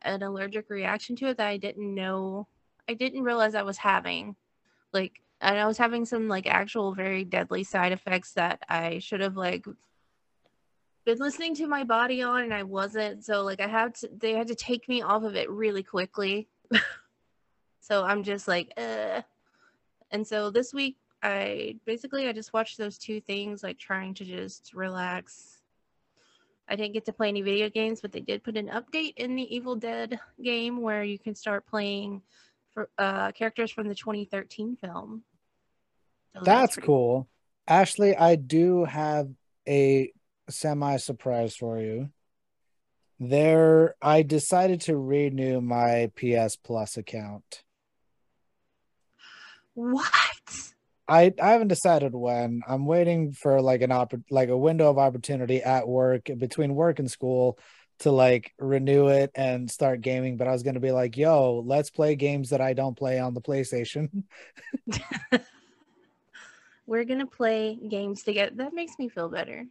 an 0.02 0.22
allergic 0.22 0.70
reaction 0.70 1.16
to 1.16 1.28
it 1.28 1.38
that 1.38 1.48
I 1.48 1.56
didn't 1.56 1.94
know. 1.94 2.46
I 2.88 2.94
didn't 2.94 3.22
realize 3.22 3.54
I 3.54 3.62
was 3.62 3.78
having. 3.78 4.36
Like, 4.94 5.20
and 5.40 5.58
I 5.58 5.66
was 5.66 5.76
having 5.76 6.06
some 6.06 6.28
like 6.28 6.46
actual 6.46 6.94
very 6.94 7.24
deadly 7.24 7.64
side 7.64 7.92
effects 7.92 8.32
that 8.32 8.60
I 8.68 9.00
should 9.00 9.20
have 9.20 9.36
like 9.36 9.66
been 11.04 11.18
listening 11.18 11.54
to 11.56 11.66
my 11.66 11.84
body 11.84 12.22
on 12.22 12.44
and 12.44 12.54
I 12.54 12.62
wasn't. 12.62 13.24
So 13.24 13.42
like 13.42 13.60
I 13.60 13.66
had 13.66 13.94
to 13.96 14.08
they 14.16 14.32
had 14.32 14.48
to 14.48 14.54
take 14.54 14.88
me 14.88 15.02
off 15.02 15.22
of 15.22 15.36
it 15.36 15.50
really 15.50 15.82
quickly. 15.82 16.48
so 17.80 18.04
I'm 18.04 18.22
just 18.22 18.48
like 18.48 18.72
and 18.78 19.24
so 20.26 20.50
this 20.50 20.72
week 20.72 20.96
I 21.22 21.76
basically 21.84 22.28
I 22.28 22.32
just 22.32 22.52
watched 22.52 22.78
those 22.78 22.96
two 22.96 23.20
things 23.20 23.62
like 23.62 23.78
trying 23.78 24.14
to 24.14 24.24
just 24.24 24.72
relax. 24.74 25.62
I 26.68 26.76
didn't 26.76 26.94
get 26.94 27.04
to 27.06 27.12
play 27.12 27.28
any 27.28 27.42
video 27.42 27.68
games, 27.68 28.00
but 28.00 28.12
they 28.12 28.20
did 28.20 28.42
put 28.42 28.56
an 28.56 28.68
update 28.68 29.14
in 29.16 29.36
the 29.36 29.54
Evil 29.54 29.76
Dead 29.76 30.18
game 30.42 30.80
where 30.80 31.04
you 31.04 31.18
can 31.18 31.34
start 31.34 31.66
playing 31.66 32.22
for 32.74 32.90
uh 32.98 33.32
characters 33.32 33.70
from 33.70 33.88
the 33.88 33.94
2013 33.94 34.76
film. 34.80 35.22
So 36.34 36.40
That's 36.42 36.74
pretty 36.74 36.86
cool. 36.86 37.28
Ashley, 37.66 38.16
I 38.16 38.34
do 38.36 38.84
have 38.84 39.30
a 39.66 40.12
semi 40.50 40.96
surprise 40.98 41.56
for 41.56 41.80
you. 41.80 42.10
There, 43.20 43.94
I 44.02 44.22
decided 44.22 44.82
to 44.82 44.96
renew 44.96 45.60
my 45.60 46.10
PS 46.16 46.56
Plus 46.56 46.96
account. 46.96 47.62
What? 49.74 50.04
I 51.06 51.32
I 51.40 51.52
haven't 51.52 51.68
decided 51.68 52.14
when. 52.14 52.62
I'm 52.66 52.86
waiting 52.86 53.32
for 53.32 53.60
like 53.60 53.82
an 53.82 53.90
oppor- 53.90 54.24
like 54.30 54.48
a 54.48 54.56
window 54.56 54.90
of 54.90 54.98
opportunity 54.98 55.62
at 55.62 55.86
work 55.86 56.28
between 56.38 56.74
work 56.74 56.98
and 56.98 57.10
school 57.10 57.58
to 58.04 58.10
like 58.12 58.54
renew 58.58 59.08
it 59.08 59.30
and 59.34 59.70
start 59.70 60.00
gaming. 60.00 60.36
But 60.38 60.46
I 60.48 60.52
was 60.52 60.62
gonna 60.62 60.80
be 60.80 60.92
like, 60.92 61.16
yo, 61.16 61.62
let's 61.66 61.90
play 61.90 62.14
games 62.16 62.50
that 62.50 62.60
I 62.60 62.72
don't 62.72 62.96
play 62.96 63.18
on 63.18 63.34
the 63.34 63.40
PlayStation. 63.42 64.22
We're 66.86 67.04
gonna 67.04 67.26
play 67.26 67.76
games 67.88 68.22
together. 68.22 68.52
That 68.56 68.74
makes 68.74 68.98
me 68.98 69.08
feel 69.08 69.28
better. 69.28 69.64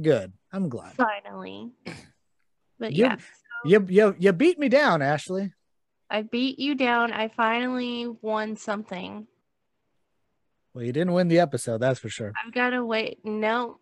Good. 0.00 0.32
I'm 0.52 0.68
glad. 0.68 0.94
Finally. 0.94 1.70
But 2.78 2.92
You- 2.94 3.04
yeah, 3.04 3.16
You 3.66 3.86
you 3.90 4.16
you 4.18 4.32
beat 4.32 4.58
me 4.58 4.70
down, 4.70 5.02
Ashley. 5.02 5.52
I 6.08 6.22
beat 6.22 6.58
you 6.58 6.74
down. 6.74 7.12
I 7.12 7.28
finally 7.28 8.08
won 8.22 8.56
something. 8.56 9.26
Well, 10.72 10.82
you 10.84 10.92
didn't 10.92 11.12
win 11.12 11.28
the 11.28 11.40
episode, 11.40 11.78
that's 11.82 12.00
for 12.00 12.08
sure. 12.08 12.32
I've 12.42 12.54
got 12.54 12.70
to 12.70 12.82
wait. 12.84 13.18
No. 13.22 13.80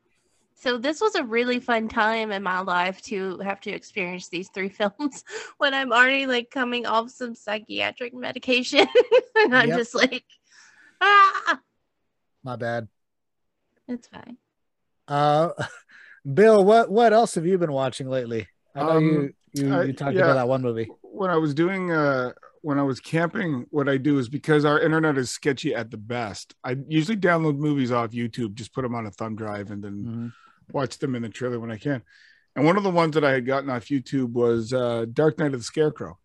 So 0.60 0.76
this 0.76 1.00
was 1.00 1.14
a 1.14 1.22
really 1.22 1.60
fun 1.60 1.88
time 1.88 2.32
in 2.32 2.42
my 2.42 2.58
life 2.60 3.00
to 3.02 3.38
have 3.38 3.60
to 3.60 3.70
experience 3.70 4.28
these 4.28 4.48
three 4.48 4.68
films 4.80 5.22
when 5.58 5.72
I'm 5.72 5.92
already 5.92 6.26
like 6.26 6.50
coming 6.50 6.84
off 6.84 7.10
some 7.10 7.34
psychiatric 7.34 8.12
medication 8.12 8.86
and 9.36 9.54
I'm 9.56 9.68
Yep. 9.68 9.78
just 9.78 9.94
like 9.94 10.24
ah 11.00 11.60
My 12.42 12.56
bad. 12.56 12.88
it's 13.86 14.08
fine. 14.08 14.36
Uh 15.06 15.50
Bill, 16.34 16.64
what 16.64 16.90
what 16.90 17.12
else 17.12 17.36
have 17.36 17.46
you 17.46 17.56
been 17.56 17.72
watching 17.72 18.08
lately? 18.08 18.48
I 18.74 18.80
know 18.82 18.96
Um, 18.96 19.04
you 19.04 19.32
you, 19.52 19.74
I- 19.74 19.84
you 19.84 19.92
talked 19.92 20.14
yeah. 20.16 20.22
about 20.24 20.34
that 20.34 20.48
one 20.48 20.62
movie. 20.62 20.88
when 21.02 21.30
I 21.30 21.36
was 21.36 21.54
doing 21.54 21.92
uh 21.92 22.32
when 22.62 22.78
I 22.78 22.82
was 22.82 22.98
camping, 22.98 23.66
what 23.70 23.88
I 23.88 23.96
do 23.96 24.18
is 24.18 24.28
because 24.28 24.64
our 24.64 24.80
internet 24.80 25.16
is 25.16 25.30
sketchy 25.30 25.72
at 25.72 25.92
the 25.92 25.96
best, 25.96 26.56
I 26.64 26.76
usually 26.88 27.16
download 27.16 27.56
movies 27.56 27.92
off 27.92 28.10
YouTube, 28.10 28.54
just 28.54 28.74
put 28.74 28.82
them 28.82 28.96
on 28.96 29.06
a 29.06 29.12
thumb 29.12 29.36
drive 29.36 29.70
and 29.70 29.82
then 29.84 29.94
Mhm. 30.04 30.32
Watch 30.72 30.98
them 30.98 31.14
in 31.14 31.22
the 31.22 31.28
trailer 31.28 31.58
when 31.60 31.70
I 31.70 31.76
can. 31.78 32.02
And 32.56 32.64
one 32.64 32.76
of 32.76 32.82
the 32.82 32.90
ones 32.90 33.14
that 33.14 33.24
I 33.24 33.32
had 33.32 33.46
gotten 33.46 33.70
off 33.70 33.86
YouTube 33.86 34.32
was 34.32 34.72
uh 34.72 35.06
Dark 35.12 35.38
Night 35.38 35.54
of 35.54 35.60
the 35.60 35.64
Scarecrow. 35.64 36.18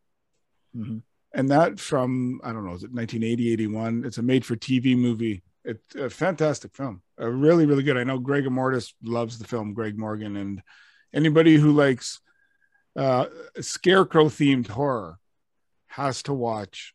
Mhm. 0.76 1.02
And 1.34 1.50
that 1.50 1.80
from 1.80 2.42
I 2.44 2.52
don't 2.54 2.66
know, 2.66 2.74
is 2.74 2.84
it 2.84 2.94
1980, 2.94 3.54
81? 3.54 4.06
It's 4.06 4.18
a 4.18 4.24
made 4.24 4.46
for 4.46 4.56
TV 4.56 4.96
movie. 4.98 5.44
It's 5.64 5.96
a 5.96 6.10
fantastic 6.10 6.76
film. 6.76 7.02
Uh, 7.20 7.30
really, 7.30 7.66
really 7.66 7.84
good. 7.84 7.98
I 7.98 8.04
know 8.04 8.18
Greg 8.20 8.50
Mortis 8.50 8.94
loves 9.02 9.38
the 9.40 9.48
film, 9.48 9.74
Greg 9.74 9.98
Morgan, 9.98 10.36
and 10.36 10.62
anybody 11.14 11.56
who 11.56 11.72
likes 11.72 12.20
uh 12.96 13.26
scarecrow 13.62 14.26
themed 14.26 14.68
horror 14.68 15.18
has 15.88 16.24
to 16.24 16.34
watch 16.34 16.94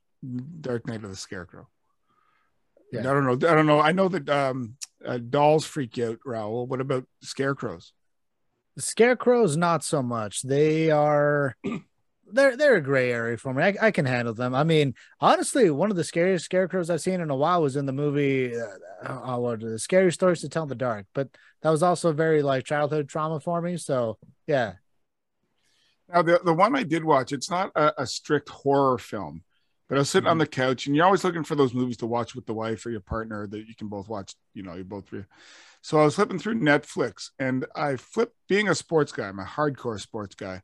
Dark 0.60 0.86
Night 0.86 1.04
of 1.04 1.10
the 1.10 1.16
Scarecrow. 1.16 1.68
Yeah. 2.92 3.00
I 3.00 3.02
don't 3.04 3.24
know. 3.24 3.48
I 3.48 3.54
don't 3.54 3.66
know. 3.66 3.80
I 3.80 3.92
know 3.92 4.08
that 4.08 4.28
um 4.28 4.76
uh, 5.04 5.18
dolls 5.18 5.64
freak 5.64 5.98
out, 5.98 6.18
Raul. 6.26 6.66
What 6.68 6.80
about 6.80 7.06
scarecrows? 7.22 7.92
Scarecrows, 8.78 9.56
not 9.56 9.84
so 9.84 10.02
much. 10.02 10.42
They 10.42 10.90
are 10.90 11.56
they're 12.32 12.56
they're 12.56 12.76
a 12.76 12.80
gray 12.82 13.10
area 13.10 13.36
for 13.36 13.52
me. 13.54 13.62
I, 13.62 13.74
I 13.82 13.90
can 13.90 14.04
handle 14.04 14.34
them. 14.34 14.54
I 14.54 14.64
mean, 14.64 14.94
honestly, 15.20 15.70
one 15.70 15.90
of 15.90 15.96
the 15.96 16.04
scariest 16.04 16.44
scarecrows 16.44 16.90
I've 16.90 17.00
seen 17.00 17.20
in 17.20 17.30
a 17.30 17.36
while 17.36 17.62
was 17.62 17.76
in 17.76 17.86
the 17.86 17.92
movie 17.92 18.52
uh, 18.56 19.34
uh, 19.34 19.38
what, 19.38 19.60
the 19.60 19.78
Scary 19.78 20.12
Stories 20.12 20.40
to 20.42 20.48
Tell 20.48 20.64
in 20.64 20.68
the 20.68 20.74
Dark. 20.74 21.06
But 21.14 21.28
that 21.62 21.70
was 21.70 21.82
also 21.82 22.12
very 22.12 22.42
like 22.42 22.64
childhood 22.64 23.08
trauma 23.08 23.40
for 23.40 23.60
me. 23.60 23.76
So 23.76 24.18
yeah, 24.46 24.74
Now, 26.12 26.22
the, 26.22 26.40
the 26.44 26.54
one 26.54 26.74
I 26.74 26.82
did 26.84 27.04
watch, 27.04 27.32
it's 27.32 27.50
not 27.50 27.70
a, 27.74 28.02
a 28.02 28.06
strict 28.06 28.48
horror 28.48 28.98
film, 28.98 29.42
but 29.88 29.96
I 29.96 29.98
was 30.00 30.10
sitting 30.10 30.28
on 30.28 30.38
the 30.38 30.46
couch 30.46 30.86
and 30.86 30.94
you're 30.94 31.06
always 31.06 31.24
looking 31.24 31.44
for 31.44 31.54
those 31.54 31.72
movies 31.72 31.96
to 31.98 32.06
watch 32.06 32.34
with 32.34 32.46
the 32.46 32.54
wife 32.54 32.84
or 32.84 32.90
your 32.90 33.00
partner 33.00 33.46
that 33.46 33.66
you 33.66 33.74
can 33.74 33.88
both 33.88 34.08
watch, 34.08 34.34
you 34.54 34.62
know, 34.62 34.74
you 34.74 34.84
both. 34.84 35.10
Re- 35.12 35.24
so 35.80 35.98
I 35.98 36.04
was 36.04 36.16
flipping 36.16 36.38
through 36.38 36.60
Netflix 36.60 37.30
and 37.38 37.64
I 37.74 37.96
flipped, 37.96 38.34
being 38.48 38.68
a 38.68 38.74
sports 38.74 39.12
guy, 39.12 39.28
I'm 39.28 39.38
a 39.38 39.44
hardcore 39.44 40.00
sports 40.00 40.34
guy. 40.34 40.62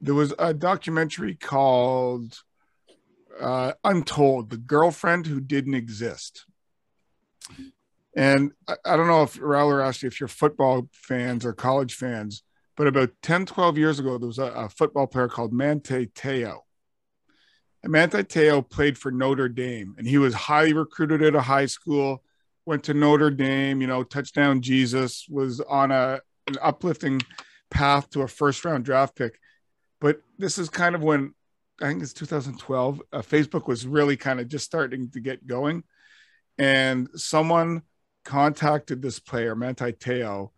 There 0.00 0.14
was 0.14 0.32
a 0.38 0.54
documentary 0.54 1.34
called 1.34 2.38
uh, 3.40 3.72
Untold, 3.82 4.50
the 4.50 4.56
girlfriend 4.56 5.26
who 5.26 5.40
didn't 5.40 5.74
exist. 5.74 6.46
And 8.16 8.52
I, 8.68 8.76
I 8.84 8.96
don't 8.96 9.08
know 9.08 9.22
if 9.22 9.38
Raul 9.38 9.66
or 9.66 9.80
Ashley, 9.80 10.06
if 10.06 10.20
you're 10.20 10.28
football 10.28 10.88
fans 10.92 11.44
or 11.44 11.52
college 11.52 11.94
fans, 11.94 12.44
but 12.76 12.86
about 12.86 13.10
10, 13.22 13.46
12 13.46 13.78
years 13.78 13.98
ago, 13.98 14.18
there 14.18 14.26
was 14.26 14.38
a, 14.38 14.44
a 14.44 14.68
football 14.68 15.06
player 15.06 15.28
called 15.28 15.52
Manti 15.52 16.06
Te'o. 16.06 16.60
And 17.84 17.92
Manti 17.92 18.24
Te'o 18.24 18.66
played 18.66 18.96
for 18.96 19.10
Notre 19.12 19.50
Dame, 19.50 19.94
and 19.98 20.08
he 20.08 20.16
was 20.16 20.32
highly 20.32 20.72
recruited 20.72 21.22
at 21.22 21.34
a 21.34 21.42
high 21.42 21.66
school, 21.66 22.22
went 22.64 22.82
to 22.84 22.94
Notre 22.94 23.30
Dame, 23.30 23.82
you 23.82 23.86
know, 23.86 24.02
touchdown 24.02 24.62
Jesus, 24.62 25.26
was 25.28 25.60
on 25.60 25.90
a, 25.90 26.20
an 26.46 26.56
uplifting 26.62 27.20
path 27.70 28.08
to 28.10 28.22
a 28.22 28.28
first 28.28 28.64
round 28.64 28.86
draft 28.86 29.14
pick. 29.14 29.38
But 30.00 30.22
this 30.38 30.56
is 30.56 30.70
kind 30.70 30.94
of 30.94 31.02
when 31.02 31.34
I 31.82 31.88
think 31.88 32.02
it's 32.02 32.14
2012, 32.14 33.02
uh, 33.12 33.18
Facebook 33.18 33.66
was 33.66 33.86
really 33.86 34.16
kind 34.16 34.40
of 34.40 34.48
just 34.48 34.64
starting 34.64 35.10
to 35.10 35.20
get 35.20 35.46
going. 35.46 35.84
And 36.56 37.10
someone 37.16 37.82
contacted 38.24 39.02
this 39.02 39.18
player, 39.18 39.54
Manti 39.54 39.92
Te'o, 39.92 40.52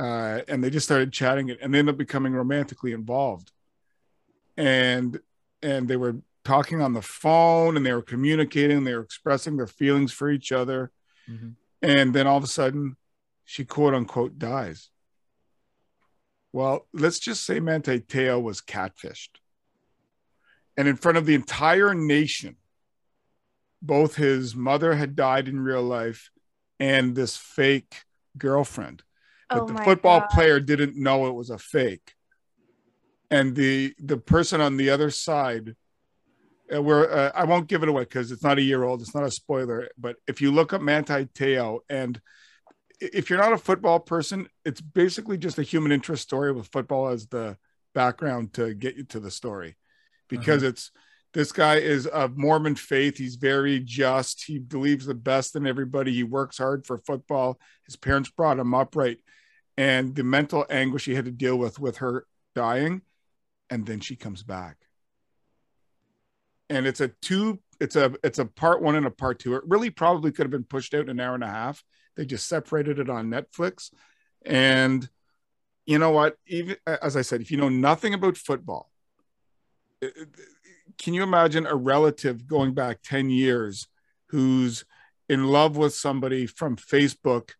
uh, 0.00 0.40
and 0.48 0.64
they 0.64 0.70
just 0.70 0.86
started 0.86 1.12
chatting 1.12 1.48
it 1.48 1.58
and 1.62 1.72
they 1.72 1.78
ended 1.78 1.94
up 1.94 1.98
becoming 1.98 2.32
romantically 2.32 2.92
involved 2.92 3.52
and 4.56 5.20
and 5.62 5.88
they 5.88 5.96
were 5.96 6.16
talking 6.46 6.80
on 6.80 6.92
the 6.92 7.02
phone 7.02 7.76
and 7.76 7.84
they 7.84 7.92
were 7.92 8.00
communicating 8.02 8.84
they 8.84 8.94
were 8.94 9.02
expressing 9.02 9.56
their 9.56 9.66
feelings 9.66 10.12
for 10.12 10.30
each 10.30 10.52
other 10.52 10.92
Mhm. 11.28 11.56
and 11.82 12.14
then 12.14 12.26
all 12.28 12.36
of 12.38 12.44
a 12.44 12.46
sudden 12.46 12.96
she 13.44 13.64
quote 13.64 13.94
unquote 13.94 14.38
dies 14.38 14.90
Well, 16.52 16.86
let's 16.94 17.18
just 17.18 17.44
say 17.44 17.60
Manti 17.60 18.00
Te'o 18.00 18.40
was 18.40 18.62
catfished. 18.62 19.40
And 20.78 20.88
in 20.88 20.96
front 20.96 21.18
of 21.18 21.26
the 21.26 21.34
entire 21.34 21.92
nation, 21.94 22.56
both 23.82 24.14
his 24.16 24.54
mother 24.56 24.94
had 24.94 25.16
died 25.16 25.48
in 25.48 25.60
real 25.60 25.82
life 25.82 26.30
and 26.80 27.14
this 27.14 27.36
fake 27.36 28.04
girlfriend. 28.38 29.02
But 29.50 29.62
Oh 29.62 29.66
the 29.66 29.74
football 29.84 30.20
God. 30.20 30.30
player 30.30 30.58
didn't 30.60 30.96
know 30.96 31.26
it 31.26 31.34
was 31.34 31.50
a 31.50 31.58
fake. 31.58 32.14
And 33.30 33.54
the 33.54 33.94
the 33.98 34.16
person 34.16 34.60
on 34.62 34.78
the 34.78 34.88
other 34.88 35.10
side, 35.10 35.76
where 36.70 37.12
uh, 37.12 37.32
I 37.34 37.44
won't 37.44 37.68
give 37.68 37.82
it 37.82 37.88
away 37.88 38.02
because 38.02 38.32
it's 38.32 38.42
not 38.42 38.58
a 38.58 38.62
year 38.62 38.84
old, 38.84 39.00
it's 39.00 39.14
not 39.14 39.24
a 39.24 39.30
spoiler. 39.30 39.88
But 39.96 40.16
if 40.26 40.40
you 40.40 40.50
look 40.50 40.72
up 40.72 40.82
Manti 40.82 41.26
Te'o, 41.26 41.80
and 41.88 42.20
if 43.00 43.28
you're 43.30 43.38
not 43.38 43.52
a 43.52 43.58
football 43.58 44.00
person, 44.00 44.48
it's 44.64 44.80
basically 44.80 45.38
just 45.38 45.58
a 45.58 45.62
human 45.62 45.92
interest 45.92 46.22
story 46.22 46.52
with 46.52 46.68
football 46.68 47.08
as 47.08 47.26
the 47.26 47.56
background 47.94 48.52
to 48.54 48.74
get 48.74 48.96
you 48.96 49.04
to 49.04 49.20
the 49.20 49.30
story, 49.30 49.76
because 50.28 50.62
it's 50.62 50.90
this 51.34 51.52
guy 51.52 51.76
is 51.76 52.06
of 52.06 52.36
Mormon 52.36 52.74
faith. 52.74 53.18
He's 53.18 53.36
very 53.36 53.80
just. 53.80 54.44
He 54.44 54.58
believes 54.58 55.06
the 55.06 55.14
best 55.14 55.54
in 55.54 55.66
everybody. 55.66 56.12
He 56.12 56.22
works 56.22 56.58
hard 56.58 56.86
for 56.86 56.98
football. 56.98 57.60
His 57.84 57.96
parents 57.96 58.30
brought 58.30 58.58
him 58.58 58.74
up 58.74 58.96
right, 58.96 59.18
and 59.76 60.14
the 60.14 60.24
mental 60.24 60.64
anguish 60.70 61.04
he 61.04 61.14
had 61.14 61.26
to 61.26 61.30
deal 61.30 61.56
with 61.56 61.78
with 61.78 61.98
her 61.98 62.26
dying, 62.54 63.02
and 63.68 63.84
then 63.84 64.00
she 64.00 64.16
comes 64.16 64.42
back. 64.42 64.78
And 66.68 66.86
it's 66.86 67.00
a 67.00 67.08
two. 67.22 67.60
It's 67.80 67.96
a 67.96 68.14
it's 68.24 68.38
a 68.38 68.46
part 68.46 68.82
one 68.82 68.96
and 68.96 69.06
a 69.06 69.10
part 69.10 69.38
two. 69.38 69.54
It 69.54 69.62
really 69.66 69.90
probably 69.90 70.32
could 70.32 70.44
have 70.44 70.50
been 70.50 70.64
pushed 70.64 70.94
out 70.94 71.02
in 71.02 71.10
an 71.10 71.20
hour 71.20 71.34
and 71.34 71.44
a 71.44 71.48
half. 71.48 71.82
They 72.16 72.24
just 72.24 72.48
separated 72.48 72.98
it 72.98 73.10
on 73.10 73.30
Netflix, 73.30 73.92
and 74.44 75.08
you 75.84 75.98
know 75.98 76.10
what? 76.10 76.36
Even 76.46 76.76
as 76.86 77.16
I 77.16 77.22
said, 77.22 77.40
if 77.40 77.50
you 77.50 77.56
know 77.58 77.68
nothing 77.68 78.14
about 78.14 78.36
football, 78.36 78.90
can 80.98 81.14
you 81.14 81.22
imagine 81.22 81.66
a 81.66 81.74
relative 81.74 82.46
going 82.46 82.74
back 82.74 83.02
10 83.02 83.30
years 83.30 83.86
who's 84.28 84.84
in 85.28 85.46
love 85.46 85.76
with 85.76 85.94
somebody 85.94 86.46
from 86.46 86.76
Facebook 86.76 87.50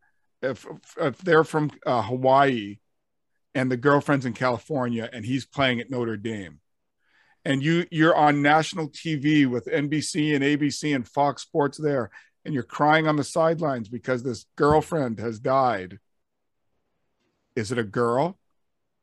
if, 0.43 0.67
if 1.01 1.19
they're 1.19 1.45
from 1.45 1.71
uh, 1.85 2.03
Hawaii 2.03 2.79
and 3.55 3.71
the 3.71 3.77
girlfriend's 3.77 4.27
in 4.27 4.33
California 4.33 5.09
and 5.13 5.25
he's 5.25 5.47
playing 5.47 5.81
at 5.81 5.91
Notre 5.91 6.17
Dame 6.17 6.61
and 7.47 7.63
you 7.63 7.87
you're 7.93 8.17
on 8.17 8.43
national 8.43 8.91
TV 8.91 9.47
with 9.47 9.67
NBC 9.67 10.35
and 10.35 10.43
ABC 10.43 10.97
and 10.97 11.07
Fox 11.07 11.43
Sports 11.43 11.79
there 11.79 12.11
and 12.45 12.53
you're 12.53 12.65
crying 12.65 13.07
on 13.07 13.15
the 13.15 13.23
sidelines 13.23 13.89
because 13.89 14.25
this 14.25 14.47
girlfriend 14.57 15.21
has 15.21 15.39
died. 15.39 15.99
Is 17.55 17.71
it 17.71 17.79
a 17.79 17.85
girl? 17.85 18.37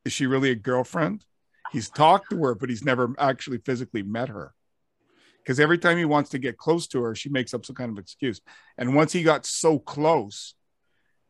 Is 0.04 0.12
she 0.12 0.26
really 0.26 0.50
a 0.50 0.54
girlfriend? 0.54 1.24
He's 1.72 1.88
talked 1.88 2.30
to 2.30 2.44
her 2.44 2.54
but 2.54 2.68
he's 2.68 2.84
never 2.84 3.14
actually 3.18 3.58
physically 3.64 4.02
met 4.02 4.28
her. 4.28 4.52
Because 5.38 5.58
every 5.58 5.78
time 5.78 5.96
he 5.96 6.04
wants 6.04 6.28
to 6.30 6.38
get 6.38 6.58
close 6.58 6.86
to 6.88 7.02
her 7.02 7.14
she 7.14 7.30
makes 7.30 7.54
up 7.54 7.64
some 7.64 7.76
kind 7.76 7.90
of 7.90 7.98
excuse. 7.98 8.42
And 8.76 8.94
once 8.94 9.14
he 9.14 9.22
got 9.22 9.46
so 9.46 9.78
close 9.78 10.54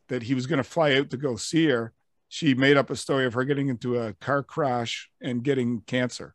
that 0.08 0.24
he 0.24 0.34
was 0.34 0.48
going 0.48 0.56
to 0.56 0.68
fly 0.68 0.96
out 0.96 1.10
to 1.10 1.16
go 1.16 1.36
see 1.36 1.68
her 1.68 1.92
she 2.28 2.54
made 2.54 2.76
up 2.76 2.90
a 2.90 2.96
story 2.96 3.24
of 3.24 3.34
her 3.34 3.44
getting 3.44 3.68
into 3.68 4.00
a 4.00 4.14
car 4.14 4.42
crash 4.42 5.08
and 5.20 5.44
getting 5.44 5.80
cancer 5.82 6.34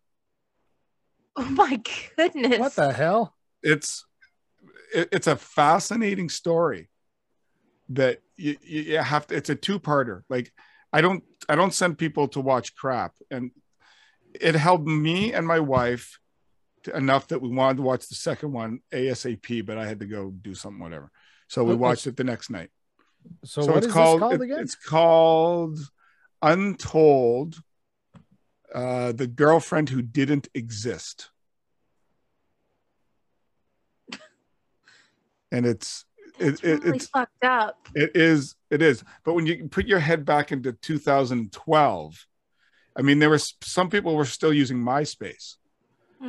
Oh 1.42 1.50
my 1.52 1.82
goodness. 2.18 2.60
What 2.60 2.76
the 2.76 2.92
hell? 2.92 3.34
it's 3.64 4.06
it, 4.94 5.08
it's 5.12 5.28
a 5.28 5.36
fascinating 5.36 6.28
story 6.30 6.90
that 7.90 8.22
you, 8.38 8.56
you 8.62 8.82
you 8.82 8.98
have 8.98 9.26
to 9.28 9.36
it's 9.36 9.50
a 9.50 9.56
two-parter 9.56 10.22
like 10.30 10.52
i 10.94 11.02
don't 11.02 11.24
i 11.50 11.56
don't 11.56 11.74
send 11.74 11.98
people 11.98 12.28
to 12.30 12.40
watch 12.40 12.76
crap 12.76 13.14
and 13.32 13.52
it 14.40 14.56
helped 14.56 14.86
me 14.88 15.34
and 15.34 15.46
my 15.48 15.60
wife 15.60 16.20
to, 16.84 16.96
enough 16.96 17.28
that 17.28 17.42
we 17.42 17.50
wanted 17.50 17.78
to 17.78 17.84
watch 17.84 18.08
the 18.08 18.16
second 18.16 18.52
one 18.54 18.80
asap 18.94 19.66
but 19.66 19.78
i 19.78 19.86
had 19.86 20.00
to 20.00 20.06
go 20.06 20.32
do 20.32 20.54
something 20.54 20.80
whatever 20.80 21.12
so 21.48 21.64
we 21.64 21.76
watched 21.76 22.08
it 22.08 22.16
the 22.16 22.24
next 22.24 22.50
night 22.50 22.70
So, 23.44 23.64
so 23.64 23.72
what 23.74 23.78
it's 23.80 23.88
is 23.88 23.94
called, 23.94 24.20
this 24.20 24.28
called 24.28 24.42
it- 24.42 24.46
again? 24.46 24.60
it's 24.60 24.76
called 24.76 25.80
untold 26.42 27.56
uh 28.74 29.12
the 29.12 29.28
girlfriend 29.28 29.90
who 29.90 30.02
didn't 30.02 30.48
exist 30.54 31.32
and 35.52 35.66
it's 35.66 36.06
it, 36.40 36.48
it's 36.48 36.64
it, 36.64 36.84
really 36.84 36.98
it's 36.98 37.08
fucked 37.08 37.44
up. 37.44 37.88
it 37.96 38.12
is 38.16 38.56
it 38.70 38.82
is 38.82 39.04
but 39.24 39.34
when 39.34 39.46
you 39.46 39.68
put 39.70 39.86
your 39.88 40.00
head 40.00 40.26
back 40.26 40.52
into 40.52 40.72
2012 40.74 42.28
i 42.96 43.02
mean 43.02 43.20
there 43.20 43.30
was 43.30 43.56
some 43.62 43.90
people 43.90 44.16
were 44.16 44.26
still 44.26 44.54
using 44.54 44.78
myspace 44.78 45.56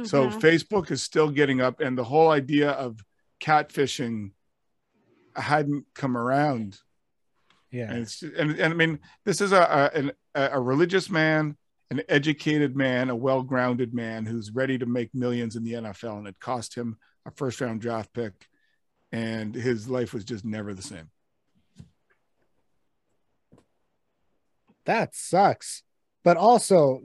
so 0.05 0.29
Mhm. 0.29 0.41
facebook 0.41 0.91
is 0.91 1.03
still 1.03 1.31
getting 1.31 1.61
up 1.61 1.81
and 1.81 1.99
the 1.99 2.05
whole 2.05 2.31
idea 2.31 2.71
of 2.71 3.05
catfishing 3.41 4.31
hadn't 5.37 5.85
come 5.95 6.17
around 6.17 6.79
yeah. 7.71 7.91
and 7.91 8.03
it's 8.03 8.23
and, 8.23 8.53
and 8.53 8.73
i 8.73 8.77
mean 8.77 8.99
this 9.25 9.41
is 9.41 9.53
a, 9.53 10.13
a 10.35 10.43
a 10.53 10.61
religious 10.61 11.11
man 11.11 11.57
an 11.91 12.03
educated 12.09 12.77
man 12.77 13.11
a 13.11 13.17
well-grounded 13.17 13.93
man 13.93 14.25
who's 14.25 14.53
ready 14.53 14.79
to 14.79 14.87
make 14.87 15.15
millions 15.15 15.57
in 15.57 15.65
the 15.65 15.75
nfl 15.75 16.19
and 16.19 16.29
it 16.29 16.39
cost 16.41 16.75
him 16.75 16.97
a 17.27 17.31
first 17.33 17.61
round 17.61 17.81
draft 17.81 18.13
pick 18.13 18.33
and 19.13 19.55
his 19.55 19.89
life 19.89 20.13
was 20.13 20.25
just 20.25 20.45
never 20.45 20.73
the 20.73 20.83
same 20.83 21.11
That 24.91 25.15
sucks. 25.15 25.83
But 26.25 26.37
also, 26.37 27.01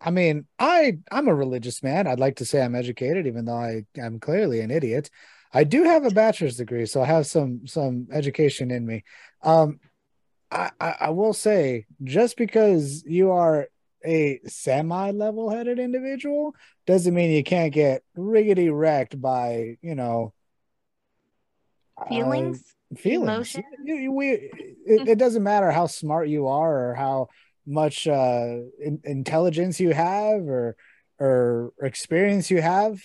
I 0.00 0.10
mean, 0.10 0.46
I 0.58 0.98
I'm 1.10 1.28
a 1.28 1.34
religious 1.34 1.82
man. 1.82 2.06
I'd 2.06 2.20
like 2.20 2.36
to 2.36 2.44
say 2.44 2.62
I'm 2.62 2.74
educated, 2.74 3.26
even 3.26 3.44
though 3.44 3.56
I 3.56 3.84
am 3.96 4.20
clearly 4.20 4.60
an 4.60 4.70
idiot. 4.70 5.10
I 5.52 5.64
do 5.64 5.84
have 5.84 6.04
a 6.04 6.10
bachelor's 6.10 6.56
degree, 6.56 6.86
so 6.86 7.02
I 7.02 7.06
have 7.06 7.26
some 7.26 7.66
some 7.66 8.08
education 8.12 8.70
in 8.70 8.86
me. 8.86 9.04
Um, 9.42 9.80
I 10.50 10.70
I, 10.80 10.94
I 11.00 11.10
will 11.10 11.32
say, 11.32 11.86
just 12.02 12.36
because 12.36 13.02
you 13.04 13.32
are 13.32 13.68
a 14.04 14.40
semi 14.46 15.10
level-headed 15.10 15.78
individual 15.78 16.54
doesn't 16.86 17.14
mean 17.14 17.30
you 17.30 17.42
can't 17.42 17.72
get 17.72 18.02
riggedy 18.16 18.70
wrecked 18.72 19.20
by 19.20 19.76
you 19.82 19.94
know 19.94 20.32
uh, 21.98 22.08
Feelings? 22.08 22.64
feelings. 22.96 23.54
You- 23.82 23.94
you- 23.96 24.12
we, 24.12 24.28
it, 24.30 25.08
it 25.08 25.18
doesn't 25.18 25.42
matter 25.42 25.70
how 25.70 25.86
smart 25.86 26.28
you 26.28 26.46
are 26.48 26.90
or 26.90 26.94
how 26.94 27.28
much 27.66 28.06
uh, 28.06 28.58
in, 28.80 29.00
intelligence 29.04 29.80
you 29.80 29.92
have 29.92 30.42
or 30.48 30.76
or 31.18 31.72
experience 31.80 32.50
you 32.50 32.60
have. 32.60 33.00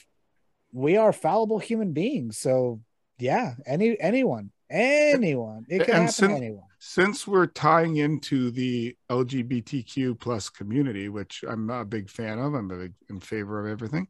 We 0.71 0.97
are 0.97 1.13
fallible 1.13 1.59
human 1.59 1.93
beings, 1.93 2.38
so 2.38 2.81
yeah, 3.19 3.55
any 3.65 3.99
anyone, 3.99 4.51
anyone, 4.69 5.65
it 5.69 5.79
can 5.79 5.89
And 5.89 5.89
happen 5.89 6.08
since- 6.12 6.32
to 6.32 6.36
anyone. 6.38 6.63
since 6.79 7.27
we're 7.27 7.47
tying 7.47 7.97
into 7.97 8.51
the 8.51 8.95
lgbtq 9.10 10.17
plus 10.19 10.47
community 10.49 11.10
which 11.10 11.43
i'm 11.47 11.65
not 11.65 11.82
a 11.82 11.86
big 11.86 12.10
fan 12.10 12.39
of 12.39 12.53
i'm 12.53 12.71
a 12.71 12.77
big, 12.77 12.93
in 13.10 13.19
favor 13.19 13.60
of 13.65 13.69
everything 13.71 14.08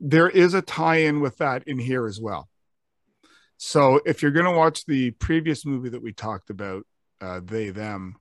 there 0.00 0.28
is 0.28 0.54
a 0.54 0.62
tie-in 0.62 1.20
with 1.20 1.36
that 1.38 1.66
in 1.68 1.78
here 1.78 2.06
as 2.06 2.20
well. 2.20 2.48
So 3.56 4.00
if 4.04 4.20
you're 4.20 4.32
going 4.32 4.46
to 4.52 4.56
watch 4.58 4.84
the 4.86 5.12
previous 5.12 5.64
movie 5.64 5.90
that 5.90 6.02
we 6.02 6.12
talked 6.12 6.50
about 6.50 6.84
uh, 7.20 7.40
they 7.44 7.70
them 7.70 8.16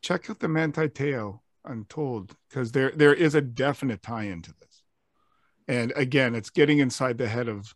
check 0.00 0.30
out 0.30 0.38
the 0.38 0.46
manti 0.48 0.88
te'o 0.88 1.40
untold 1.64 2.36
because 2.48 2.70
there 2.72 2.92
there 2.94 3.14
is 3.14 3.34
a 3.34 3.40
definite 3.40 4.00
tie-in 4.02 4.42
to 4.42 4.52
this. 4.60 4.82
And 5.66 5.92
again 5.96 6.34
it's 6.36 6.50
getting 6.50 6.78
inside 6.78 7.18
the 7.18 7.26
head 7.28 7.48
of 7.48 7.74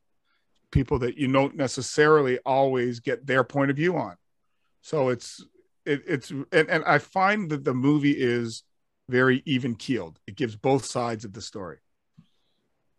people 0.73 0.99
that 0.99 1.17
you 1.17 1.31
don't 1.31 1.57
necessarily 1.57 2.39
always 2.41 3.01
get 3.01 3.27
their 3.27 3.45
point 3.45 3.71
of 3.71 3.77
view 3.77 3.97
on 3.97 4.17
so 4.83 5.09
it's 5.11 5.45
it, 5.87 6.03
it's 6.07 6.31
and, 6.31 6.69
and 6.69 6.85
I 6.85 6.99
find 6.99 7.51
that 7.51 7.65
the 7.65 7.75
movie 7.75 8.13
is 8.17 8.63
very 9.09 9.43
even 9.47 9.75
keeled. 9.75 10.19
It 10.27 10.37
gives 10.37 10.55
both 10.57 10.85
sides 10.85 11.25
of 11.25 11.33
the 11.33 11.41
story. 11.41 11.79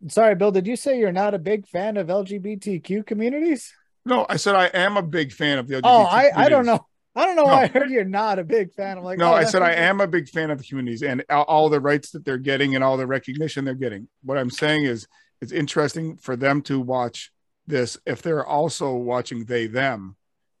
Sorry, 0.08 0.34
Bill. 0.34 0.50
Did 0.50 0.66
you 0.66 0.76
say 0.76 0.98
you're 0.98 1.12
not 1.12 1.34
a 1.34 1.38
big 1.38 1.66
fan 1.66 1.96
of 1.96 2.08
LGBTQ 2.08 3.06
communities? 3.06 3.72
No, 4.04 4.26
I 4.28 4.36
said 4.36 4.54
I 4.54 4.66
am 4.66 4.96
a 4.96 5.02
big 5.02 5.32
fan 5.32 5.58
of 5.58 5.66
the 5.66 5.76
LGBT. 5.76 5.82
Oh, 5.84 6.02
I 6.02 6.30
I 6.36 6.48
don't 6.48 6.66
know. 6.66 6.86
I 7.16 7.24
don't 7.24 7.36
know 7.36 7.44
No. 7.44 7.52
why 7.52 7.62
I 7.62 7.66
heard 7.68 7.90
you're 7.90 8.04
not 8.04 8.38
a 8.38 8.44
big 8.44 8.72
fan. 8.74 8.98
I'm 8.98 9.04
like, 9.04 9.18
No, 9.18 9.30
oh, 9.30 9.34
I 9.34 9.44
said 9.44 9.62
I 9.62 9.72
am 9.72 10.00
a 10.00 10.06
big 10.06 10.28
fan 10.28 10.50
of 10.50 10.58
the 10.58 10.64
communities 10.64 11.02
and 11.02 11.24
all, 11.30 11.44
all 11.44 11.68
the 11.68 11.80
rights 11.80 12.10
that 12.10 12.24
they're 12.24 12.38
getting 12.38 12.74
and 12.74 12.82
all 12.84 12.96
the 12.96 13.06
recognition 13.06 13.64
they're 13.64 13.74
getting. 13.74 14.08
What 14.24 14.36
I'm 14.36 14.50
saying 14.50 14.84
is 14.84 15.06
it's 15.40 15.52
interesting 15.52 16.16
for 16.16 16.36
them 16.36 16.60
to 16.62 16.80
watch 16.80 17.32
this 17.66 17.98
if 18.06 18.22
they're 18.22 18.46
also 18.46 18.94
watching 18.94 19.44
they 19.44 19.66
them 19.66 20.16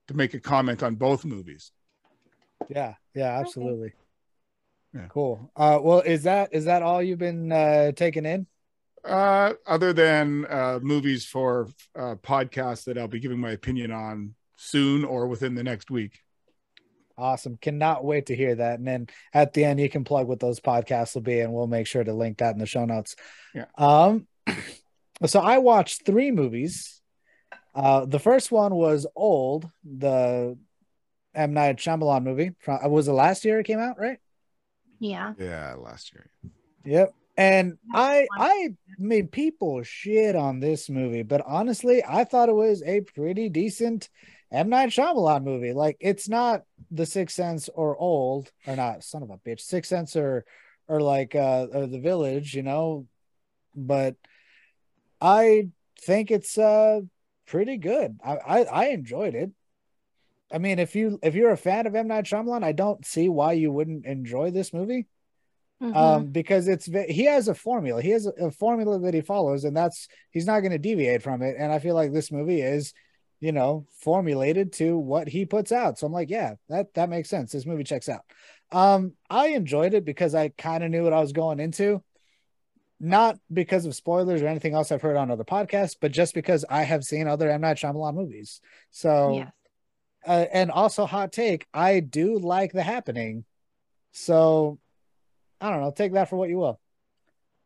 to 0.08 0.14
make 0.14 0.34
a 0.34 0.40
comment 0.40 0.82
on 0.82 0.94
both 0.94 1.24
movies. 1.24 1.72
Yeah, 2.68 2.94
yeah, 3.14 3.38
absolutely. 3.38 3.92
Yeah. 4.94 5.06
Cool. 5.08 5.50
Uh, 5.56 5.78
well, 5.82 6.00
is 6.00 6.22
that 6.22 6.50
is 6.52 6.66
that 6.66 6.82
all 6.82 7.02
you've 7.02 7.18
been 7.18 7.50
uh, 7.50 7.92
taking 7.92 8.24
in? 8.24 8.46
Uh, 9.04 9.52
other 9.66 9.92
than 9.92 10.46
uh, 10.46 10.78
movies 10.80 11.26
for 11.26 11.68
uh, 11.94 12.14
podcasts 12.22 12.84
that 12.84 12.96
I'll 12.96 13.08
be 13.08 13.20
giving 13.20 13.38
my 13.38 13.50
opinion 13.50 13.90
on 13.90 14.34
soon 14.56 15.04
or 15.04 15.26
within 15.26 15.54
the 15.54 15.64
next 15.64 15.90
week. 15.90 16.20
Awesome. 17.16 17.56
Cannot 17.58 18.04
wait 18.04 18.26
to 18.26 18.36
hear 18.36 18.54
that. 18.54 18.78
And 18.78 18.88
then 18.88 19.06
at 19.32 19.52
the 19.52 19.64
end, 19.64 19.78
you 19.78 19.88
can 19.88 20.04
plug 20.04 20.26
what 20.26 20.40
those 20.40 20.58
podcasts 20.58 21.14
will 21.14 21.22
be, 21.22 21.40
and 21.40 21.52
we'll 21.52 21.66
make 21.66 21.86
sure 21.86 22.02
to 22.02 22.12
link 22.12 22.38
that 22.38 22.54
in 22.54 22.58
the 22.58 22.66
show 22.66 22.84
notes. 22.84 23.14
Yeah. 23.54 23.66
Um, 23.76 24.26
so 25.26 25.40
I 25.40 25.58
watched 25.58 26.06
three 26.06 26.30
movies. 26.30 26.93
Uh, 27.74 28.04
the 28.04 28.18
first 28.18 28.52
one 28.52 28.74
was 28.74 29.06
Old, 29.16 29.68
the 29.84 30.56
M 31.34 31.52
Night 31.52 31.76
Shyamalan 31.78 32.22
movie. 32.22 32.52
From 32.60 32.90
was 32.90 33.08
it 33.08 33.12
last 33.12 33.44
year 33.44 33.58
it 33.58 33.64
came 33.64 33.80
out, 33.80 33.98
right? 33.98 34.18
Yeah. 35.00 35.34
Yeah, 35.38 35.74
last 35.74 36.12
year. 36.12 36.30
Yep. 36.84 37.14
And 37.36 37.78
I 37.92 38.28
I 38.38 38.74
made 38.96 39.32
people 39.32 39.82
shit 39.82 40.36
on 40.36 40.60
this 40.60 40.88
movie, 40.88 41.22
but 41.24 41.42
honestly, 41.44 42.02
I 42.06 42.22
thought 42.24 42.48
it 42.48 42.54
was 42.54 42.82
a 42.84 43.00
pretty 43.00 43.48
decent 43.48 44.08
M 44.52 44.68
Night 44.68 44.90
Shyamalan 44.90 45.42
movie. 45.42 45.72
Like 45.72 45.96
it's 45.98 46.28
not 46.28 46.62
The 46.92 47.06
Sixth 47.06 47.34
Sense 47.34 47.68
or 47.68 47.96
Old 47.96 48.52
or 48.68 48.76
not, 48.76 49.02
son 49.02 49.24
of 49.24 49.30
a 49.30 49.38
bitch, 49.38 49.60
Sixth 49.60 49.88
Sense 49.88 50.14
or 50.14 50.44
or 50.86 51.00
like 51.00 51.34
uh 51.34 51.66
or 51.72 51.86
The 51.88 51.98
Village, 51.98 52.54
you 52.54 52.62
know, 52.62 53.08
but 53.74 54.14
I 55.20 55.70
think 56.00 56.30
it's 56.30 56.56
uh 56.56 57.00
pretty 57.46 57.76
good. 57.76 58.18
I 58.24 58.36
I, 58.36 58.62
I 58.64 58.84
enjoyed 58.88 59.34
it. 59.34 59.50
I 60.52 60.58
mean, 60.58 60.78
if 60.78 60.94
you 60.94 61.18
if 61.22 61.34
you're 61.34 61.50
a 61.52 61.56
fan 61.56 61.86
of 61.86 61.94
M. 61.94 62.08
Night 62.08 62.24
Shyamalan, 62.24 62.62
I 62.64 62.72
don't 62.72 63.04
see 63.04 63.28
why 63.28 63.52
you 63.54 63.72
wouldn't 63.72 64.06
enjoy 64.06 64.50
this 64.50 64.72
movie. 64.72 65.06
Mhm. 65.82 65.96
um 65.96 66.26
because 66.26 66.68
it's 66.68 66.86
he 66.86 67.24
has 67.24 67.48
a 67.48 67.54
formula. 67.54 68.00
He 68.00 68.10
has 68.10 68.26
a, 68.26 68.46
a 68.46 68.50
formula 68.52 69.00
that 69.00 69.14
he 69.14 69.20
follows 69.22 69.64
and 69.64 69.76
that's 69.76 70.06
he's 70.30 70.46
not 70.46 70.60
going 70.60 70.72
to 70.72 70.78
deviate 70.78 71.22
from 71.22 71.42
it. 71.42 71.56
And 71.58 71.72
i 71.72 71.78
feel 71.80 71.96
like 71.96 72.12
this 72.12 72.30
movie 72.30 72.60
is 72.60 72.92
you 73.40 73.50
know 73.52 73.86
formulated 73.98 74.72
to 74.74 74.96
what 74.96 75.28
he 75.28 75.44
puts 75.46 75.72
out. 75.72 75.98
So 75.98 76.06
i'm 76.06 76.12
like 76.12 76.30
yeah 76.30 76.54
that 76.68 76.94
that 76.94 77.08
makes 77.10 77.28
sense. 77.28 77.50
This 77.52 77.66
movie 77.66 77.84
checks 77.84 78.08
out. 78.08 78.22
Um 78.70 79.14
i 79.28 79.48
enjoyed 79.48 79.94
it 79.94 80.04
because 80.04 80.34
i 80.34 80.48
kind 80.50 80.84
of 80.84 80.90
knew 80.90 81.02
what 81.02 81.12
i 81.12 81.20
was 81.20 81.32
going 81.32 81.58
into 81.60 82.02
not 83.04 83.38
because 83.52 83.84
of 83.86 83.94
spoilers 83.94 84.40
or 84.42 84.48
anything 84.48 84.74
else 84.74 84.90
i've 84.90 85.02
heard 85.02 85.16
on 85.16 85.30
other 85.30 85.44
podcasts 85.44 85.96
but 86.00 86.10
just 86.10 86.34
because 86.34 86.64
i 86.70 86.82
have 86.82 87.04
seen 87.04 87.28
other 87.28 87.50
m 87.50 87.60
night 87.60 87.76
Shyamalan 87.76 88.14
movies 88.14 88.60
so 88.90 89.36
yes. 89.38 89.52
uh, 90.26 90.46
and 90.52 90.70
also 90.70 91.04
hot 91.04 91.32
take 91.32 91.66
i 91.74 92.00
do 92.00 92.38
like 92.38 92.72
the 92.72 92.82
happening 92.82 93.44
so 94.12 94.78
i 95.60 95.70
don't 95.70 95.80
know 95.80 95.92
take 95.94 96.14
that 96.14 96.30
for 96.30 96.36
what 96.36 96.48
you 96.48 96.58
will 96.58 96.80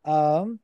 um 0.05 0.59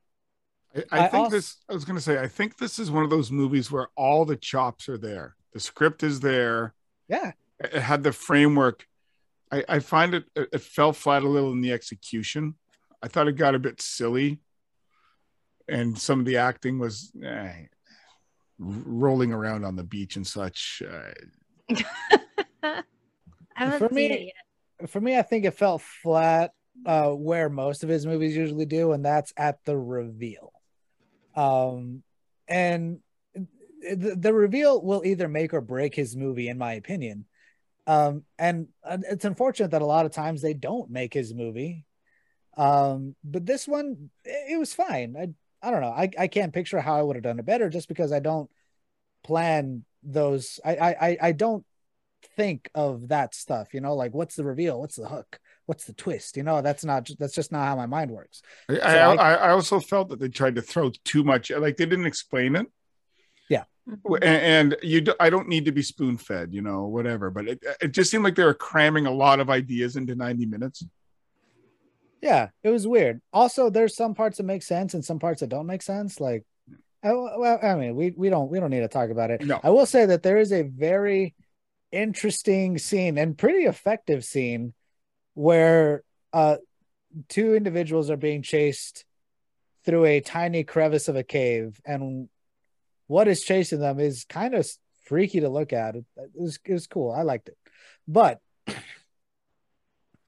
I, 0.74 1.00
I 1.00 1.04
I 1.04 1.08
think 1.08 1.14
also- 1.14 1.36
this. 1.36 1.56
I 1.70 1.72
was 1.72 1.86
going 1.86 1.96
to 1.96 2.02
say. 2.02 2.20
I 2.20 2.28
think 2.28 2.58
this 2.58 2.78
is 2.78 2.90
one 2.90 3.02
of 3.02 3.08
those 3.08 3.30
movies 3.30 3.72
where 3.72 3.88
all 3.96 4.26
the 4.26 4.36
chops 4.36 4.90
are 4.90 4.98
there. 4.98 5.34
The 5.54 5.60
script 5.60 6.02
is 6.02 6.20
there. 6.20 6.74
yeah 7.08 7.32
It 7.58 7.72
it 7.72 7.80
had 7.80 8.02
the 8.02 8.12
framework. 8.12 8.86
I, 9.50 9.64
I 9.68 9.78
find 9.78 10.12
it, 10.14 10.24
it 10.34 10.50
it 10.52 10.60
fell 10.60 10.92
flat 10.92 11.22
a 11.22 11.28
little 11.28 11.52
in 11.52 11.62
the 11.62 11.72
execution. 11.72 12.56
I 13.02 13.08
thought 13.08 13.26
it 13.28 13.36
got 13.36 13.54
a 13.54 13.58
bit 13.58 13.80
silly, 13.80 14.38
and 15.68 15.98
some 15.98 16.20
of 16.20 16.26
the 16.26 16.36
acting 16.36 16.78
was 16.78 17.12
eh, 17.22 17.52
rolling 18.58 19.32
around 19.32 19.64
on 19.64 19.76
the 19.76 19.84
beach 19.84 20.16
and 20.16 20.26
such. 20.26 20.82
Uh, 20.88 22.72
I 23.56 23.78
For 23.78 23.88
me- 23.90 24.32
it 24.32 24.32
for 24.90 25.00
me 25.00 25.16
i 25.18 25.22
think 25.22 25.46
it 25.46 25.52
felt 25.54 25.80
flat 25.80 26.52
uh 26.84 27.08
where 27.08 27.48
most 27.48 27.82
of 27.82 27.88
his 27.88 28.04
movies 28.04 28.36
usually 28.36 28.66
do 28.66 28.92
and 28.92 29.02
that's 29.02 29.32
at 29.38 29.64
the 29.64 29.76
reveal. 29.76 30.52
Um 31.34 32.02
and 32.46 32.98
the, 33.34 34.14
the 34.16 34.34
reveal 34.34 34.82
will 34.82 35.02
either 35.04 35.28
make 35.28 35.54
or 35.54 35.62
break 35.62 35.94
his 35.94 36.14
movie 36.14 36.48
in 36.48 36.58
my 36.58 36.74
opinion. 36.74 37.24
Um 37.86 38.24
and 38.38 38.68
uh, 38.84 38.98
it's 39.08 39.24
unfortunate 39.24 39.70
that 39.70 39.80
a 39.80 39.86
lot 39.86 40.04
of 40.04 40.12
times 40.12 40.42
they 40.42 40.54
don't 40.54 40.90
make 40.90 41.14
his 41.14 41.32
movie. 41.32 41.86
Um 42.58 43.16
but 43.24 43.46
this 43.46 43.66
one 43.66 44.10
it 44.24 44.52
it 44.52 44.58
was 44.58 44.74
fine. 44.74 45.16
I 45.18 45.28
i 45.62 45.70
don't 45.70 45.80
know 45.80 45.88
i, 45.92 46.08
I 46.18 46.26
can't 46.28 46.52
picture 46.52 46.80
how 46.80 46.98
i 46.98 47.02
would 47.02 47.16
have 47.16 47.22
done 47.22 47.38
it 47.38 47.46
better 47.46 47.68
just 47.68 47.88
because 47.88 48.12
i 48.12 48.20
don't 48.20 48.50
plan 49.24 49.84
those 50.02 50.60
i 50.64 50.76
i 50.76 50.88
I- 51.08 51.18
i 51.22 51.32
don't 51.32 51.64
think 52.36 52.70
of 52.74 53.08
that 53.08 53.34
stuff 53.34 53.72
you 53.72 53.80
know 53.80 53.94
like 53.94 54.12
what's 54.14 54.34
the 54.36 54.44
reveal 54.44 54.80
what's 54.80 54.96
the 54.96 55.08
hook 55.08 55.38
what's 55.66 55.84
the 55.84 55.92
twist 55.92 56.36
you 56.36 56.42
know 56.42 56.60
that's 56.60 56.84
not 56.84 57.08
that's 57.18 57.34
just 57.34 57.52
not 57.52 57.66
how 57.66 57.76
my 57.76 57.86
mind 57.86 58.10
works 58.10 58.42
I, 58.68 58.74
So 58.74 58.82
I, 58.88 59.14
I- 59.14 59.14
I, 59.14 59.34
I 59.34 59.50
also 59.50 59.80
felt 59.80 60.08
that 60.10 60.18
they 60.20 60.28
tried 60.28 60.56
to 60.56 60.62
throw 60.62 60.90
too 61.04 61.24
much. 61.24 61.50
Like 61.50 61.76
they 61.76 61.86
didn't 61.86 62.06
explain 62.06 62.56
it. 62.56 62.66
Yeah. 63.48 63.64
Mm-hmm. 63.88 64.14
and, 64.22 64.72
and 64.72 64.76
you 64.82 65.00
do, 65.02 65.14
i 65.20 65.30
don't 65.30 65.46
need 65.48 65.64
to 65.66 65.72
be 65.72 65.82
spoon 65.82 66.16
fed 66.18 66.52
you 66.52 66.62
know 66.62 66.86
whatever 66.86 67.30
but 67.30 67.46
it, 67.48 67.62
it 67.80 67.92
just 67.92 68.10
seemed 68.10 68.24
like 68.24 68.34
they 68.34 68.42
were 68.44 68.54
cramming 68.54 69.06
a 69.06 69.12
lot 69.12 69.38
of 69.38 69.48
ideas 69.48 69.94
into 69.94 70.16
90 70.16 70.46
minutes 70.46 70.84
yeah 72.22 72.48
it 72.62 72.70
was 72.70 72.86
weird. 72.86 73.20
Also 73.32 73.70
there's 73.70 73.96
some 73.96 74.14
parts 74.14 74.38
that 74.38 74.44
make 74.44 74.62
sense 74.62 74.94
and 74.94 75.04
some 75.04 75.18
parts 75.18 75.40
that 75.40 75.48
don't 75.48 75.66
make 75.66 75.82
sense 75.82 76.20
like 76.20 76.44
I, 77.02 77.12
well 77.12 77.58
i 77.62 77.74
mean 77.76 77.94
we 77.94 78.12
we 78.16 78.30
don't 78.30 78.50
we 78.50 78.58
don't 78.58 78.70
need 78.70 78.80
to 78.80 78.88
talk 78.88 79.10
about 79.10 79.30
it. 79.30 79.44
No. 79.44 79.60
I 79.62 79.70
will 79.70 79.86
say 79.86 80.06
that 80.06 80.22
there 80.22 80.38
is 80.38 80.52
a 80.52 80.62
very 80.62 81.34
interesting 81.92 82.78
scene 82.78 83.16
and 83.18 83.38
pretty 83.38 83.64
effective 83.64 84.24
scene 84.24 84.74
where 85.34 86.02
uh 86.32 86.56
two 87.28 87.54
individuals 87.54 88.10
are 88.10 88.16
being 88.16 88.42
chased 88.42 89.04
through 89.84 90.04
a 90.04 90.20
tiny 90.20 90.64
crevice 90.64 91.08
of 91.08 91.16
a 91.16 91.22
cave 91.22 91.80
and 91.86 92.28
what 93.06 93.28
is 93.28 93.42
chasing 93.42 93.80
them 93.80 94.00
is 94.00 94.24
kind 94.28 94.54
of 94.54 94.68
freaky 95.04 95.40
to 95.40 95.48
look 95.48 95.72
at. 95.72 95.96
It, 95.96 96.04
it 96.16 96.30
was 96.34 96.58
it 96.64 96.72
was 96.72 96.86
cool. 96.86 97.12
I 97.12 97.22
liked 97.22 97.48
it. 97.48 97.56
But 98.06 98.40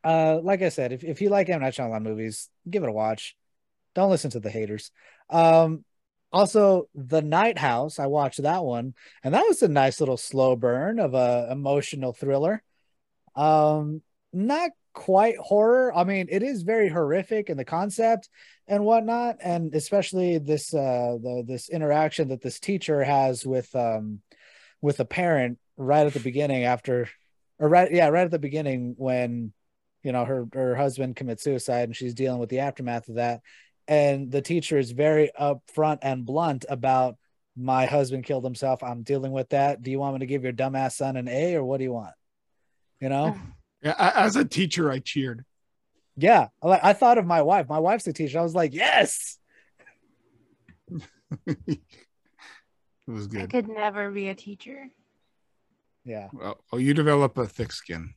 uh 0.05 0.39
like 0.43 0.63
i 0.63 0.69
said 0.69 0.93
if, 0.93 1.05
if 1.05 1.21
you 1.21 1.29
like 1.29 1.49
M. 1.49 1.61
Night 1.61 1.75
Shyamalan 1.75 2.03
movies 2.03 2.49
give 2.69 2.83
it 2.83 2.89
a 2.89 2.93
watch. 2.93 3.37
Don't 3.95 4.11
listen 4.11 4.31
to 4.33 4.41
the 4.41 4.51
haters. 4.51 4.91
Um 5.31 5.85
also 6.31 6.89
the 6.95 7.23
night 7.23 7.57
house 7.57 7.99
i 7.99 8.07
watched 8.07 8.43
that 8.43 8.63
one 8.63 8.93
and 9.25 9.33
that 9.33 9.47
was 9.49 9.63
a 9.63 9.69
nice 9.69 9.99
little 9.99 10.19
slow 10.19 10.55
burn 10.57 10.99
of 10.99 11.15
a 11.15 11.49
emotional 11.51 12.13
thriller. 12.13 12.63
Um 13.35 14.03
not 14.33 14.71
quite 14.93 15.39
horror. 15.39 15.95
I 15.97 16.05
mean 16.05 16.27
it 16.29 16.43
is 16.43 16.63
very 16.63 16.89
horrific 16.89 17.51
in 17.51 17.57
the 17.57 17.65
concept 17.65 18.29
and 18.67 18.85
whatnot 18.85 19.37
and 19.43 19.75
especially 19.75 20.39
this 20.39 20.75
uh 20.75 21.16
the 21.20 21.45
this 21.47 21.68
interaction 21.68 22.29
that 22.29 22.43
this 22.43 22.61
teacher 22.61 23.03
has 23.03 23.47
with 23.47 23.75
um 23.75 24.20
with 24.81 25.01
a 25.01 25.05
parent 25.05 25.59
right 25.77 26.07
at 26.07 26.12
the 26.12 26.20
beginning 26.20 26.64
after 26.64 27.09
or 27.59 27.68
right 27.68 27.93
yeah 27.93 28.09
right 28.09 28.25
at 28.25 28.31
the 28.31 28.39
beginning 28.39 28.95
when 28.99 29.53
you 30.03 30.12
know 30.12 30.24
her 30.24 30.46
her 30.53 30.74
husband 30.74 31.16
commits 31.16 31.42
suicide 31.42 31.84
and 31.88 31.96
she's 31.96 32.14
dealing 32.14 32.38
with 32.38 32.51
the 32.51 32.61
aftermath 32.61 33.09
of 33.09 33.16
that. 33.16 33.40
And 33.86 34.30
the 34.30 34.42
teacher 34.42 34.78
is 34.78 34.90
very 34.90 35.30
upfront 35.38 35.99
and 36.03 36.26
blunt 36.26 36.66
about 36.68 37.16
my 37.57 37.86
husband 37.86 38.24
killed 38.24 38.44
himself. 38.44 38.82
I'm 38.82 39.03
dealing 39.03 39.32
with 39.32 39.49
that. 39.51 39.82
Do 39.82 39.90
you 39.90 39.99
want 39.99 40.14
me 40.14 40.20
to 40.20 40.26
give 40.26 40.44
your 40.44 40.53
dumbass 40.53 40.92
son 40.92 41.16
an 41.16 41.26
a 41.26 41.57
or 41.57 41.64
what 41.64 41.78
do 41.78 41.84
you 41.84 41.92
want? 41.92 42.14
You 43.01 43.09
know? 43.09 43.36
Yeah, 43.80 43.94
as 44.16 44.34
a 44.34 44.44
teacher 44.44 44.90
i 44.90 44.99
cheered. 44.99 45.44
Yeah. 46.16 46.49
Like 46.61 46.82
i 46.82 46.92
thought 46.94 47.16
of 47.16 47.24
my 47.24 47.42
wife. 47.42 47.68
My 47.68 47.78
wife's 47.78 48.09
a 48.09 48.12
teacher. 48.12 48.40
I 48.40 48.42
was 48.42 48.53
like 48.53 48.74
yes! 48.74 49.38
It 53.09 53.12
was 53.12 53.28
good. 53.28 53.42
I 53.42 53.46
could 53.46 53.68
never 53.68 54.11
be 54.11 54.28
a 54.28 54.34
teacher. 54.34 54.88
yeah. 56.05 56.28
Well, 56.32 56.59
oh 56.72 56.78
you 56.78 56.92
develop 56.92 57.38
a 57.38 57.46
thick 57.46 57.70
skin 57.70 58.14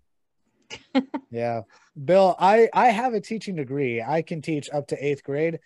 yeah. 1.31 1.61
Bill 2.03 2.35
i 2.39 2.69
i 2.73 2.87
have 2.87 3.13
a 3.13 3.21
teaching 3.21 3.55
degree. 3.55 4.01
I 4.01 4.21
can 4.21 4.41
teach 4.41 4.69
up 4.71 4.87
to 4.87 5.05
eighth 5.05 5.23
grade. 5.23 5.59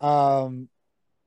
Um 0.00 0.68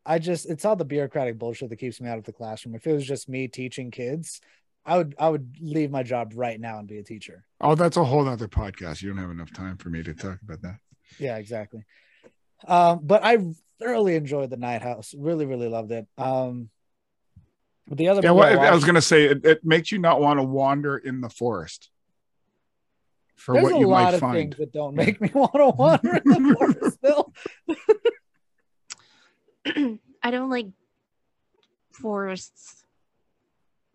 i 0.06 0.20
just 0.20 0.50
it's 0.50 0.66
all 0.66 0.76
the 0.76 0.86
bureaucratic 0.86 1.38
bullshit 1.38 1.70
that 1.70 1.78
keeps 1.78 2.00
me 2.00 2.10
out 2.10 2.18
of 2.18 2.26
the 2.26 2.34
classroom. 2.34 2.76
If 2.76 2.88
it 2.88 2.94
was 2.94 3.06
just 3.06 3.30
me 3.30 3.48
teaching 3.48 3.92
kids 3.92 4.42
i 4.86 4.98
would 4.98 5.16
i 5.18 5.28
would 5.28 5.56
leave 5.60 5.92
my 5.92 6.04
job 6.04 6.34
right 6.36 6.60
now 6.60 6.80
and 6.80 6.88
be 6.88 7.00
a 7.00 7.04
teacher. 7.04 7.44
Oh 7.60 7.76
that's 7.76 7.98
a 7.98 8.04
whole 8.04 8.28
other 8.28 8.48
podcast. 8.48 9.02
You 9.02 9.10
don't 9.10 9.18
have 9.18 9.32
enough 9.32 9.52
time 9.52 9.78
for 9.78 9.90
me 9.90 10.04
to 10.04 10.14
talk 10.14 10.40
about 10.42 10.62
that. 10.62 10.78
Yeah 11.20 11.38
exactly. 11.38 11.84
Um 12.68 13.00
but 13.04 13.24
i 13.24 13.38
thoroughly 13.80 14.16
enjoyed 14.16 14.50
the 14.50 14.58
night 14.58 14.82
house. 14.82 15.14
Really 15.18 15.46
really 15.46 15.68
loved 15.68 15.92
it. 15.92 16.08
Um 16.18 16.70
the 17.88 18.10
other 18.10 18.22
yeah 18.24 18.32
well, 18.32 18.60
I 18.60 18.68
i 18.68 18.74
was 18.74 18.84
gonna 18.84 19.02
say 19.02 19.26
it, 19.26 19.46
it 19.46 19.66
makes 19.66 19.92
you 19.92 20.00
not 20.00 20.22
want 20.22 20.40
to 20.40 20.44
wander 20.44 20.98
in 20.98 21.22
the 21.22 21.30
forest 21.30 21.90
for 23.36 23.54
there's 23.54 23.66
what 23.66 23.74
a 23.74 23.88
lot 23.88 24.14
of 24.14 24.20
things 24.20 24.56
that 24.58 24.72
don't 24.72 24.96
make 24.96 25.20
me 25.20 25.30
want 25.34 25.54
to 25.54 25.70
wander 25.70 26.16
in 26.18 26.44
the 26.44 26.56
forest 26.58 27.02
bill 27.04 27.34
I 30.24 30.32
don't 30.32 30.50
like 30.50 30.68
forests. 31.92 32.84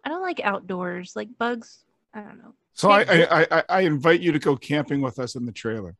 I 0.05 0.09
don't 0.09 0.23
like 0.23 0.41
outdoors, 0.41 1.15
like 1.15 1.29
bugs. 1.39 1.85
I 2.15 2.21
don't 2.21 2.39
know. 2.39 2.55
so 2.73 2.91
I, 2.91 3.03
I 3.03 3.47
i 3.51 3.65
i 3.69 3.81
invite 3.83 4.21
you 4.21 4.33
to 4.33 4.39
go 4.39 4.57
camping 4.57 5.01
with 5.01 5.19
us 5.21 5.37
in 5.37 5.47
the 5.47 5.53
trailer 5.53 5.97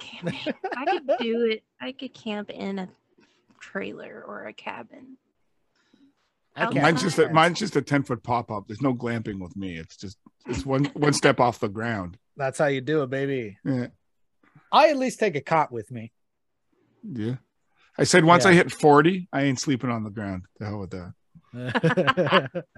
Camping. 0.00 0.54
I 0.76 0.84
could 0.84 1.10
do 1.20 1.46
it. 1.46 1.62
I 1.80 1.92
could 1.92 2.12
camp 2.12 2.50
in 2.50 2.80
a 2.80 2.88
trailer 3.60 4.24
or 4.26 4.46
a 4.46 4.52
cabin. 4.52 5.16
I 6.56 6.66
can't 6.66 6.82
mine's 6.82 7.02
just 7.02 7.18
a, 7.18 7.28
mine's 7.30 7.58
just 7.58 7.76
a 7.76 7.82
10 7.82 8.04
foot 8.04 8.22
pop 8.22 8.50
up 8.50 8.68
there's 8.68 8.82
no 8.82 8.94
glamping 8.94 9.40
with 9.40 9.56
me 9.56 9.76
it's 9.76 9.96
just 9.96 10.18
it's 10.46 10.64
one 10.64 10.84
one 10.94 11.12
step 11.12 11.40
off 11.40 11.58
the 11.58 11.68
ground 11.68 12.16
That's 12.36 12.58
how 12.58 12.66
you 12.66 12.80
do 12.80 13.02
it, 13.02 13.10
baby. 13.10 13.58
Yeah. 13.64 13.88
I 14.72 14.88
at 14.88 14.96
least 14.96 15.20
take 15.20 15.36
a 15.36 15.40
cot 15.40 15.70
with 15.70 15.90
me. 15.90 16.12
Yeah. 17.02 17.36
I 17.96 18.04
said 18.04 18.24
once 18.24 18.44
I 18.44 18.52
hit 18.52 18.72
40, 18.72 19.28
I 19.32 19.42
ain't 19.42 19.60
sleeping 19.60 19.90
on 19.90 20.02
the 20.02 20.10
ground. 20.10 20.46
The 20.58 20.66
hell 20.66 20.80
with 20.80 20.90
that. 20.90 21.12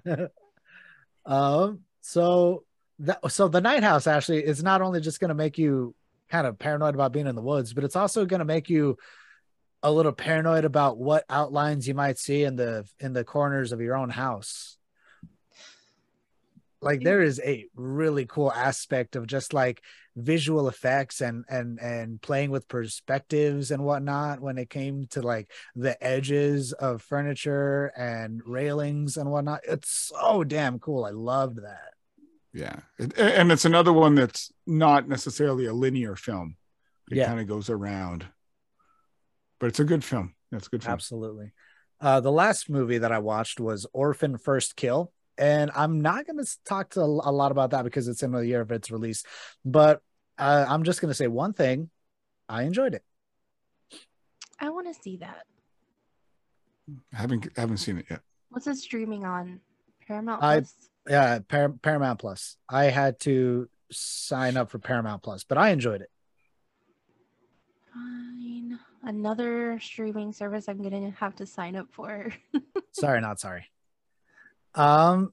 um 1.27 1.81
so 2.03 2.65
that 2.99 3.19
so 3.33 3.49
the 3.49 3.63
night 3.63 3.83
house 3.83 4.07
actually 4.07 4.45
is 4.45 4.63
not 4.63 4.83
only 4.83 5.01
just 5.01 5.19
going 5.19 5.31
to 5.31 5.35
make 5.35 5.57
you 5.57 5.95
kind 6.31 6.47
of 6.47 6.59
paranoid 6.59 6.95
about 6.95 7.13
being 7.13 7.27
in 7.27 7.35
the 7.35 7.43
woods 7.43 7.73
but 7.73 7.85
it's 7.85 7.97
also 7.97 8.27
going 8.27 8.41
to 8.41 8.45
make 8.45 8.69
you 8.69 8.99
a 9.87 9.91
little 9.97 10.13
paranoid 10.13 10.65
about 10.65 10.99
what 10.99 11.25
outlines 11.31 11.87
you 11.87 11.95
might 11.95 12.19
see 12.19 12.43
in 12.43 12.57
the 12.57 12.85
in 12.99 13.13
the 13.13 13.25
corners 13.25 13.71
of 13.73 13.81
your 13.81 13.97
own 13.97 14.11
house 14.11 14.77
like 16.83 17.01
there 17.03 17.23
is 17.23 17.41
a 17.45 17.67
really 17.75 18.27
cool 18.27 18.53
aspect 18.53 19.17
of 19.17 19.27
just 19.27 19.55
like 19.55 19.83
visual 20.17 20.69
effects 20.69 21.21
and 21.21 21.45
and 21.49 21.79
and 21.81 22.21
playing 22.21 22.51
with 22.51 22.69
perspectives 22.69 23.71
and 23.71 23.83
whatnot 23.83 24.41
when 24.41 24.59
it 24.59 24.69
came 24.71 25.07
to 25.07 25.23
like 25.23 25.51
the 25.75 25.95
edges 26.05 26.73
of 26.73 27.03
furniture 27.03 27.93
and 27.97 28.43
railings 28.47 29.17
and 29.17 29.31
whatnot 29.31 29.61
it's 29.69 30.11
so 30.13 30.43
damn 30.45 30.79
cool 30.79 31.05
i 31.05 31.11
loved 31.11 31.59
that 31.63 31.93
Yeah. 32.53 32.79
And 32.99 33.53
it's 33.53 33.67
another 33.67 33.93
one 33.93 34.15
that's 34.15 34.51
not 34.67 35.07
necessarily 35.09 35.67
a 35.67 35.75
linear 35.75 36.17
film. 36.17 36.57
It 37.11 37.19
Yeah. 37.19 37.27
kind 37.29 37.41
of 37.41 37.47
goes 37.47 37.69
around. 37.69 38.27
But 39.59 39.69
it's 39.69 39.81
a 39.81 39.85
good 39.85 40.05
film. 40.05 40.35
That's 40.53 40.67
a 40.67 40.71
good 40.71 40.83
film. 40.83 40.93
absolutely 40.93 41.53
uh 42.01 42.21
the 42.21 42.31
last 42.31 42.69
movie 42.71 42.99
that 42.99 43.11
i 43.11 43.19
watched 43.19 43.59
was 43.59 43.87
orphan 43.93 44.37
first 44.39 44.77
kill 44.77 45.13
and 45.39 45.71
i'm 45.75 46.01
not 46.01 46.25
going 46.27 46.37
to 46.43 46.47
talk 46.65 46.91
to 46.91 47.01
a 47.01 47.03
lot 47.33 47.51
about 47.51 47.71
that 47.71 47.83
because 47.85 48.07
it's 48.07 48.23
in 48.23 48.31
the 48.33 48.41
year 48.47 48.61
of 48.61 48.71
its 48.71 48.91
release 48.91 49.25
but 49.65 50.01
uh, 50.39 50.65
i'm 50.69 50.85
just 50.85 51.01
going 51.01 51.11
to 51.11 51.15
say 51.15 51.27
one 51.27 51.53
thing 51.53 51.91
i 52.49 52.63
enjoyed 52.63 52.95
it 52.95 53.03
I 54.61 54.71
want 54.71 54.87
to 54.95 55.03
see 55.03 55.17
that. 55.19 55.43
I 57.13 57.17
haven't 57.17 57.49
haven't 57.57 57.77
seen 57.79 57.99
it 57.99 58.07
yet. 58.09 58.21
What's 58.49 58.67
it 58.67 58.77
streaming 58.77 59.25
on? 59.27 59.61
Paramount 60.07 60.43
I- 60.43 60.61
Plus? 60.61 60.75
yeah 61.09 61.39
Par- 61.49 61.75
paramount 61.83 62.19
plus 62.21 62.57
i 62.69 62.85
had 62.85 63.19
to 63.21 63.69
sign 63.91 64.57
up 64.57 64.71
for 64.71 64.79
paramount 64.79 65.23
plus 65.23 65.45
but 65.45 65.59
i 65.59 65.71
enjoyed 65.71 66.01
it 66.03 66.11
Fine. 67.93 68.79
Another 69.07 69.79
streaming 69.81 70.33
service 70.33 70.69
I'm 70.69 70.83
gonna 70.83 71.13
have 71.19 71.37
to 71.37 71.47
sign 71.47 71.77
up 71.77 71.87
for. 71.93 72.33
sorry 72.93 73.21
not 73.21 73.39
sorry 73.41 73.65
um 74.75 75.33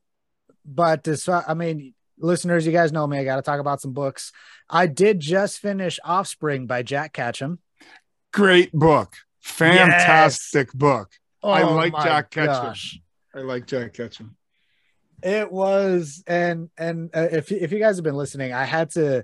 but 0.65 1.05
as 1.07 1.27
i 1.27 1.53
mean 1.53 1.93
listeners 2.17 2.65
you 2.65 2.71
guys 2.71 2.91
know 2.91 3.05
me 3.07 3.17
i 3.17 3.23
got 3.23 3.37
to 3.37 3.41
talk 3.41 3.59
about 3.59 3.81
some 3.81 3.91
books 3.93 4.31
i 4.69 4.85
did 4.85 5.19
just 5.19 5.59
finish 5.59 5.99
offspring 6.03 6.67
by 6.67 6.81
jack 6.83 7.11
ketchum 7.13 7.59
Great 8.33 8.71
book. 8.73 9.13
Fantastic 9.41 10.73
book. 10.73 11.11
I 11.43 11.61
Oh 11.61 11.75
like 11.75 11.93
Jack 11.93 12.31
Ketchum. 12.31 12.47
gosh. 12.47 12.99
I 13.35 13.39
like 13.41 13.67
Jack 13.67 13.93
Ketchum. 13.93 14.35
it 15.21 15.51
was 15.51 16.23
and 16.25 16.69
and 16.77 17.11
uh, 17.15 17.27
if 17.31 17.51
if 17.51 17.71
you 17.71 17.79
guys 17.79 17.97
have 17.97 18.03
been 18.03 18.15
listening 18.15 18.51
i 18.53 18.65
had 18.65 18.89
to 18.91 19.23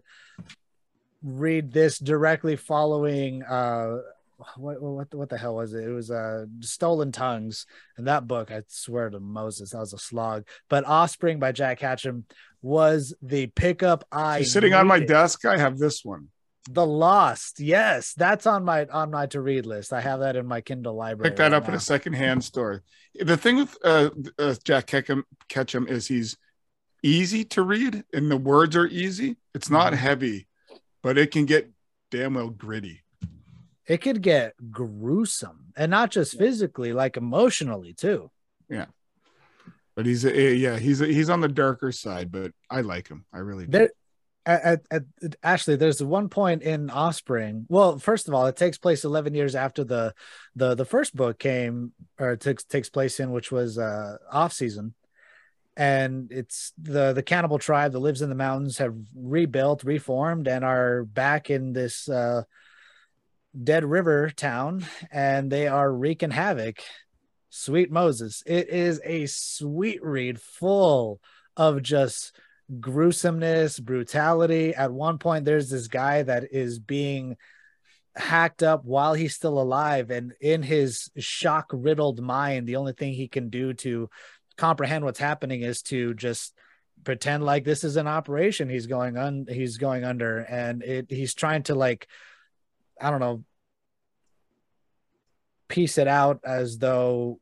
read 1.23 1.71
this 1.73 1.97
directly 1.99 2.55
following 2.55 3.41
uh 3.43 3.97
what 4.57 4.81
what 4.81 5.13
what 5.13 5.29
the 5.29 5.37
hell 5.37 5.55
was 5.55 5.73
it? 5.73 5.83
It 5.83 5.91
was 5.91 6.09
uh 6.11 6.45
Stolen 6.61 7.11
Tongues, 7.11 7.65
and 7.97 8.07
that 8.07 8.27
book 8.27 8.51
I 8.51 8.63
swear 8.67 9.09
to 9.09 9.19
Moses 9.19 9.71
that 9.71 9.79
was 9.79 9.93
a 9.93 9.97
slog. 9.97 10.47
But 10.69 10.85
Offspring 10.85 11.39
by 11.39 11.51
Jack 11.51 11.79
Ketchum 11.79 12.25
was 12.61 13.13
the 13.21 13.47
pickup 13.47 14.05
I 14.11 14.43
So 14.43 14.49
sitting 14.49 14.73
on 14.73 14.87
my 14.87 14.99
desk, 14.99 15.45
I 15.45 15.57
have 15.57 15.77
this 15.77 16.03
one. 16.03 16.29
The 16.69 16.85
Lost, 16.85 17.59
yes, 17.59 18.13
that's 18.15 18.45
on 18.45 18.63
my 18.63 18.85
on 18.85 19.11
my 19.11 19.25
to 19.27 19.41
read 19.41 19.65
list. 19.65 19.91
I 19.93 20.01
have 20.01 20.19
that 20.19 20.35
in 20.35 20.45
my 20.45 20.61
Kindle 20.61 20.95
library. 20.95 21.31
Pick 21.31 21.37
that 21.37 21.51
right 21.51 21.53
up 21.53 21.67
at 21.67 21.73
a 21.73 21.79
secondhand 21.79 22.43
store. 22.43 22.83
The 23.15 23.37
thing 23.37 23.55
with 23.57 23.77
uh, 23.83 24.09
uh, 24.37 24.55
Jack 24.63 24.87
Ketchum, 24.87 25.23
Ketchum 25.47 25.87
is 25.87 26.07
he's 26.07 26.37
easy 27.01 27.43
to 27.45 27.63
read, 27.63 28.03
and 28.13 28.29
the 28.29 28.37
words 28.37 28.75
are 28.75 28.85
easy. 28.87 29.37
It's 29.55 29.69
not 29.69 29.93
Mhm. 29.93 29.97
heavy, 29.97 30.47
but 31.01 31.17
it 31.17 31.31
can 31.31 31.45
get 31.45 31.71
damn 32.11 32.35
well 32.35 32.49
gritty. 32.49 33.01
It 33.89 34.01
could 34.01 34.21
get 34.21 34.53
gruesome, 34.71 35.73
and 35.75 35.89
not 35.89 36.11
just 36.11 36.37
physically, 36.37 36.93
like 36.93 37.17
emotionally 37.17 37.93
too. 37.93 38.29
Yeah. 38.69 38.85
But 39.95 40.05
he's 40.05 40.23
a, 40.23 40.55
yeah, 40.55 40.77
he's 40.77 41.01
a, 41.01 41.07
he's 41.07 41.29
on 41.29 41.41
the 41.41 41.47
darker 41.47 41.91
side, 41.91 42.31
but 42.31 42.51
I 42.69 42.81
like 42.81 43.07
him. 43.07 43.25
I 43.33 43.39
really 43.39 43.65
do. 43.65 43.71
There, 43.71 43.89
at, 44.45 44.83
at, 44.91 45.03
at 45.23 45.35
actually, 45.43 45.75
there's 45.77 46.01
one 46.03 46.29
point 46.29 46.61
in 46.61 46.91
Offspring. 46.91 47.65
Well, 47.67 47.97
first 47.97 48.27
of 48.27 48.35
all, 48.35 48.45
it 48.45 48.55
takes 48.55 48.77
place 48.77 49.03
11 49.03 49.33
years 49.33 49.55
after 49.55 49.83
the 49.83 50.13
the 50.55 50.75
the 50.75 50.85
first 50.85 51.15
book 51.15 51.39
came 51.39 51.91
or 52.19 52.35
takes 52.35 52.63
takes 52.63 52.89
place 52.89 53.19
in, 53.19 53.31
which 53.31 53.51
was 53.51 53.77
uh 53.77 54.17
off 54.31 54.53
season, 54.53 54.93
and 55.75 56.31
it's 56.31 56.73
the 56.77 57.13
the 57.13 57.23
cannibal 57.23 57.57
tribe 57.57 57.91
that 57.93 57.99
lives 57.99 58.21
in 58.21 58.29
the 58.29 58.35
mountains 58.35 58.77
have 58.77 58.95
rebuilt, 59.15 59.83
reformed, 59.83 60.47
and 60.47 60.63
are 60.63 61.03
back 61.05 61.49
in 61.49 61.73
this 61.73 62.07
uh 62.07 62.43
dead 63.61 63.85
river 63.85 64.29
town, 64.29 64.85
and 65.11 65.51
they 65.51 65.67
are 65.67 65.91
wreaking 65.91 66.31
havoc. 66.31 66.81
Sweet 67.49 67.91
Moses, 67.91 68.43
it 68.45 68.69
is 68.69 69.01
a 69.03 69.25
sweet 69.25 70.03
read, 70.03 70.39
full 70.39 71.19
of 71.57 71.81
just 71.81 72.31
gruesomeness, 72.79 73.79
brutality. 73.79 74.75
At 74.75 74.91
one 74.91 75.17
point, 75.17 75.45
there's 75.45 75.69
this 75.69 75.87
guy 75.87 76.21
that 76.23 76.53
is 76.53 76.77
being 76.77 77.37
hacked 78.15 78.61
up 78.61 78.85
while 78.85 79.13
he's 79.13 79.35
still 79.35 79.59
alive, 79.59 80.11
and 80.11 80.33
in 80.39 80.61
his 80.61 81.09
shock 81.17 81.67
riddled 81.73 82.21
mind, 82.21 82.67
the 82.67 82.75
only 82.75 82.93
thing 82.93 83.13
he 83.13 83.27
can 83.27 83.49
do 83.49 83.73
to 83.73 84.09
comprehend 84.57 85.05
what's 85.05 85.19
happening 85.19 85.61
is 85.61 85.81
to 85.81 86.13
just 86.13 86.53
pretend 87.05 87.43
like 87.43 87.63
this 87.63 87.85
is 87.85 87.95
an 87.95 88.07
operation 88.07 88.67
he's 88.67 88.87
going 88.87 89.17
on 89.17 89.45
he's 89.47 89.77
going 89.77 90.03
under 90.03 90.39
and 90.39 90.83
it 90.83 91.09
he's 91.09 91.33
trying 91.33 91.63
to 91.63 91.73
like 91.73 92.09
i 93.01 93.09
don't 93.09 93.19
know 93.19 93.43
piece 95.67 95.97
it 95.97 96.07
out 96.07 96.39
as 96.43 96.79
though 96.79 97.39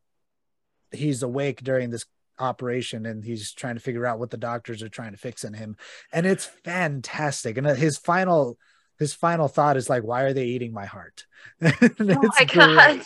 he's 0.91 1.23
awake 1.23 1.63
during 1.63 1.89
this 1.89 2.05
operation 2.39 3.05
and 3.05 3.23
he's 3.23 3.51
trying 3.51 3.75
to 3.75 3.81
figure 3.81 4.05
out 4.05 4.19
what 4.19 4.29
the 4.29 4.37
doctors 4.37 4.83
are 4.83 4.89
trying 4.89 5.11
to 5.11 5.17
fix 5.17 5.43
in 5.43 5.53
him 5.53 5.75
and 6.13 6.25
it's 6.25 6.45
fantastic 6.45 7.57
and 7.57 7.65
his 7.65 7.97
final 7.97 8.57
his 8.99 9.13
final 9.13 9.47
thought 9.47 9.77
is 9.77 9.89
like 9.89 10.03
why 10.03 10.21
are 10.21 10.33
they 10.33 10.45
eating 10.45 10.71
my 10.71 10.85
heart 10.85 11.25
oh 11.63 11.71
my 11.99 12.45
god. 12.45 13.01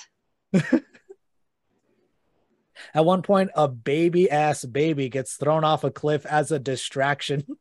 at 2.93 3.05
one 3.05 3.21
point 3.21 3.51
a 3.55 3.67
baby 3.67 4.29
ass 4.29 4.65
baby 4.65 5.07
gets 5.07 5.35
thrown 5.35 5.63
off 5.63 5.83
a 5.85 5.91
cliff 5.91 6.25
as 6.25 6.51
a 6.51 6.59
distraction 6.59 7.45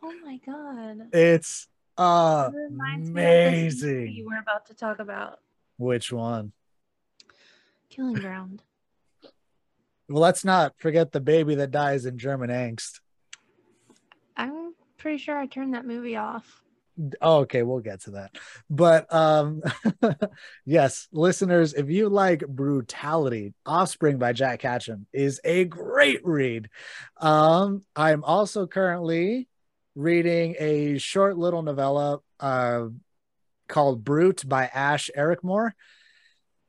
Oh 0.00 0.14
my 0.24 0.38
god. 0.46 1.08
it's 1.12 1.66
It 1.98 2.56
reminds 2.56 3.10
me 3.10 3.22
of 3.22 3.52
this 3.52 3.82
movie 3.82 3.92
amazing 3.92 4.12
You 4.12 4.26
were 4.26 4.38
about 4.38 4.66
to 4.66 4.74
talk 4.74 4.98
about 4.98 5.40
which 5.76 6.12
one 6.12 6.52
Killing 7.90 8.14
Ground. 8.14 8.62
well 10.08 10.22
let's 10.22 10.44
not 10.44 10.74
forget 10.78 11.12
the 11.12 11.20
baby 11.20 11.54
that 11.56 11.70
dies 11.70 12.06
in 12.06 12.18
german 12.18 12.50
angst 12.50 13.00
I'm 14.36 14.74
pretty 14.98 15.18
sure 15.18 15.36
I 15.36 15.46
turned 15.46 15.74
that 15.74 15.84
movie 15.86 16.16
off. 16.16 16.62
Oh, 17.20 17.38
okay, 17.40 17.62
we'll 17.62 17.80
get 17.80 18.02
to 18.02 18.12
that. 18.12 18.36
But 18.68 19.12
um 19.12 19.62
yes, 20.64 21.08
listeners, 21.12 21.74
if 21.74 21.88
you 21.90 22.08
like 22.08 22.46
brutality, 22.46 23.54
Offspring 23.64 24.18
by 24.18 24.32
Jack 24.32 24.60
Ketchum 24.60 25.06
is 25.12 25.40
a 25.44 25.64
great 25.64 26.24
read. 26.24 26.70
Um 27.18 27.84
I'm 27.94 28.24
also 28.24 28.66
currently 28.66 29.48
reading 29.98 30.54
a 30.60 30.96
short 30.98 31.36
little 31.36 31.60
novella 31.60 32.20
uh 32.38 32.86
called 33.66 34.04
Brute 34.04 34.48
by 34.48 34.66
Ash 34.72 35.10
Ericmore. 35.16 35.72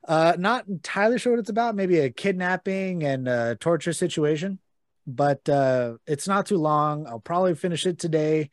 Uh 0.07 0.33
not 0.39 0.67
entirely 0.67 1.19
sure 1.19 1.33
what 1.33 1.39
it's 1.39 1.51
about, 1.51 1.75
maybe 1.75 1.99
a 1.99 2.09
kidnapping 2.09 3.03
and 3.03 3.27
uh 3.27 3.53
torture 3.59 3.93
situation, 3.93 4.57
but 5.05 5.47
uh 5.47 5.97
it's 6.07 6.27
not 6.27 6.47
too 6.47 6.57
long. 6.57 7.05
I'll 7.05 7.19
probably 7.19 7.53
finish 7.53 7.85
it 7.85 7.99
today. 7.99 8.49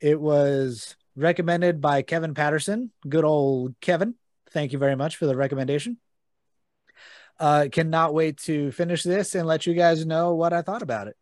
It 0.00 0.18
was 0.18 0.96
recommended 1.14 1.82
by 1.82 2.00
Kevin 2.00 2.32
Patterson. 2.32 2.92
Good 3.06 3.24
old 3.24 3.74
Kevin. 3.82 4.14
Thank 4.52 4.72
you 4.72 4.78
very 4.78 4.96
much 4.96 5.16
for 5.16 5.26
the 5.26 5.36
recommendation. 5.36 5.98
Uh, 7.38 7.66
cannot 7.70 8.14
wait 8.14 8.38
to 8.38 8.70
finish 8.72 9.02
this 9.02 9.34
and 9.34 9.46
let 9.46 9.66
you 9.66 9.74
guys 9.74 10.06
know 10.06 10.34
what 10.34 10.54
I 10.54 10.62
thought 10.62 10.82
about 10.82 11.08
it. 11.08 11.16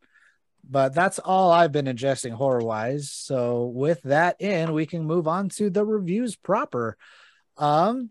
But 0.69 0.95
that's 0.95 1.19
all 1.19 1.51
I've 1.51 1.73
been 1.73 1.87
ingesting 1.87 2.33
horror 2.33 2.65
wise. 2.65 3.11
So 3.11 3.67
with 3.67 4.01
that 4.03 4.41
in, 4.41 4.73
we 4.73 4.87
can 4.87 5.05
move 5.05 5.27
on 5.27 5.49
to 5.51 5.71
the 5.71 5.85
reviews 5.85 6.37
proper. 6.37 6.97
Um, 7.57 8.11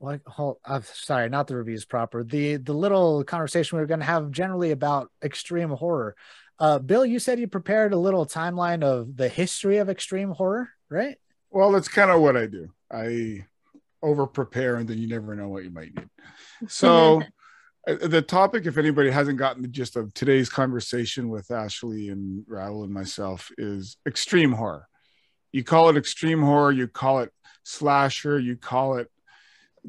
like, 0.00 0.24
hold, 0.26 0.58
I'm 0.64 0.82
sorry, 0.84 1.28
not 1.28 1.46
the 1.46 1.56
reviews 1.56 1.84
proper. 1.84 2.22
The 2.22 2.56
the 2.56 2.72
little 2.72 3.24
conversation 3.24 3.78
we 3.78 3.82
are 3.84 3.88
going 3.88 4.00
to 4.00 4.06
have 4.06 4.30
generally 4.30 4.70
about 4.70 5.10
extreme 5.22 5.70
horror. 5.70 6.14
Uh, 6.58 6.78
Bill, 6.78 7.04
you 7.04 7.18
said 7.18 7.40
you 7.40 7.48
prepared 7.48 7.92
a 7.92 7.98
little 7.98 8.26
timeline 8.26 8.84
of 8.84 9.16
the 9.16 9.28
history 9.28 9.78
of 9.78 9.88
extreme 9.88 10.30
horror, 10.30 10.68
right? 10.88 11.16
Well, 11.50 11.72
that's 11.72 11.88
kind 11.88 12.10
of 12.10 12.20
what 12.20 12.36
I 12.36 12.46
do. 12.46 12.68
I 12.92 13.44
over 14.02 14.26
prepare 14.26 14.76
and 14.76 14.86
then 14.88 14.98
you 14.98 15.08
never 15.08 15.34
know 15.34 15.48
what 15.48 15.64
you 15.64 15.70
might 15.70 15.94
need. 15.94 16.08
So, 16.68 17.22
uh, 17.22 17.24
Uh, 17.86 18.06
the 18.06 18.22
topic, 18.22 18.66
if 18.66 18.78
anybody 18.78 19.10
hasn't 19.10 19.38
gotten 19.38 19.62
the 19.62 19.68
gist 19.68 19.96
of 19.96 20.12
today's 20.14 20.48
conversation 20.48 21.28
with 21.28 21.50
Ashley 21.50 22.08
and 22.08 22.44
Raul 22.46 22.84
and 22.84 22.92
myself, 22.92 23.50
is 23.58 23.96
extreme 24.06 24.52
horror. 24.52 24.88
You 25.52 25.64
call 25.64 25.88
it 25.88 25.96
extreme 25.96 26.42
horror, 26.42 26.72
you 26.72 26.88
call 26.88 27.20
it 27.20 27.30
slasher, 27.62 28.38
you 28.38 28.56
call 28.56 28.96
it 28.96 29.08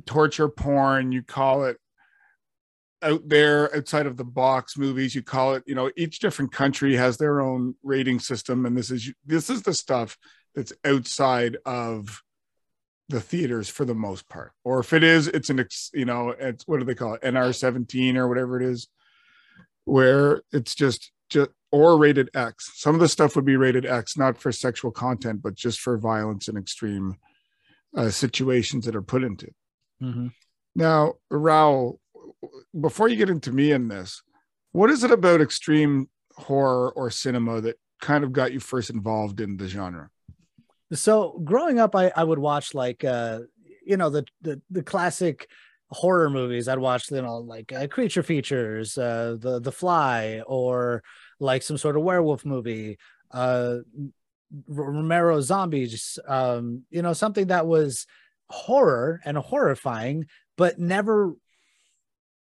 torture 0.05 0.49
porn, 0.49 1.11
you 1.11 1.23
call 1.23 1.65
it 1.65 1.77
out 3.01 3.27
there 3.27 3.75
outside 3.75 4.07
of 4.07 4.17
the 4.17 4.23
box 4.23 4.77
movies 4.77 5.13
you 5.13 5.21
call 5.21 5.53
it 5.53 5.63
you 5.67 5.75
know 5.75 5.91
each 5.95 6.19
different 6.19 6.51
country 6.51 6.95
has 6.95 7.17
their 7.17 7.39
own 7.39 7.75
rating 7.83 8.19
system 8.19 8.65
and 8.65 8.75
this 8.75 8.89
is 8.89 9.13
this 9.25 9.49
is 9.49 9.61
the 9.61 9.73
stuff 9.73 10.17
that's 10.55 10.73
outside 10.85 11.57
of 11.65 12.23
the 13.09 13.21
theaters 13.21 13.69
for 13.69 13.85
the 13.85 13.93
most 13.93 14.27
part 14.29 14.51
or 14.63 14.79
if 14.79 14.91
it 14.91 15.03
is 15.03 15.27
it's 15.27 15.51
an 15.51 15.63
you 15.93 16.05
know 16.05 16.29
it's 16.29 16.67
what 16.67 16.79
do 16.79 16.85
they 16.85 16.95
call 16.95 17.13
it? 17.13 17.21
Nr17 17.21 18.15
or 18.15 18.27
whatever 18.27 18.59
it 18.59 18.65
is 18.65 18.87
where 19.85 20.41
it's 20.51 20.73
just 20.73 21.11
just 21.29 21.51
or 21.71 21.97
rated 21.97 22.29
x. 22.33 22.71
Some 22.75 22.95
of 22.95 23.01
the 23.01 23.09
stuff 23.09 23.35
would 23.35 23.45
be 23.45 23.57
rated 23.57 23.85
x 23.85 24.17
not 24.17 24.37
for 24.37 24.51
sexual 24.51 24.91
content 24.91 25.41
but 25.43 25.55
just 25.55 25.79
for 25.79 25.97
violence 25.97 26.47
and 26.47 26.57
extreme 26.57 27.15
uh, 27.95 28.09
situations 28.09 28.85
that 28.85 28.95
are 28.95 29.01
put 29.01 29.23
into 29.23 29.47
it. 29.47 29.55
Mm-hmm. 30.03 30.27
now 30.75 31.13
raul 31.31 31.99
before 32.79 33.07
you 33.07 33.15
get 33.15 33.29
into 33.29 33.53
me 33.53 33.71
in 33.71 33.87
this 33.87 34.21
what 34.73 34.89
is 34.89 35.05
it 35.05 35.11
about 35.11 35.39
extreme 35.39 36.09
horror 36.35 36.91
or 36.91 37.09
cinema 37.09 37.61
that 37.61 37.77
kind 38.01 38.25
of 38.25 38.33
got 38.33 38.51
you 38.51 38.59
first 38.59 38.89
involved 38.89 39.39
in 39.39 39.55
the 39.55 39.69
genre 39.69 40.09
so 40.93 41.41
growing 41.43 41.79
up, 41.79 41.95
I, 41.95 42.11
I 42.15 42.23
would 42.23 42.39
watch 42.39 42.73
like 42.73 43.03
uh, 43.03 43.39
you 43.85 43.97
know 43.97 44.09
the, 44.09 44.25
the 44.41 44.61
the 44.69 44.83
classic 44.83 45.47
horror 45.89 46.29
movies. 46.29 46.67
I'd 46.67 46.79
watch 46.79 47.11
you 47.11 47.21
know 47.21 47.37
like 47.37 47.71
uh, 47.71 47.87
creature 47.87 48.23
features, 48.23 48.97
uh, 48.97 49.37
the 49.39 49.59
the 49.59 49.71
Fly, 49.71 50.41
or 50.45 51.03
like 51.39 51.63
some 51.63 51.77
sort 51.77 51.97
of 51.97 52.03
werewolf 52.03 52.45
movie. 52.45 52.97
Uh, 53.31 53.77
Romero 54.67 55.41
zombies, 55.41 56.19
um, 56.27 56.83
you 56.89 57.01
know, 57.01 57.13
something 57.13 57.47
that 57.47 57.67
was 57.67 58.05
horror 58.49 59.19
and 59.25 59.37
horrifying, 59.37 60.27
but 60.55 60.79
never, 60.79 61.33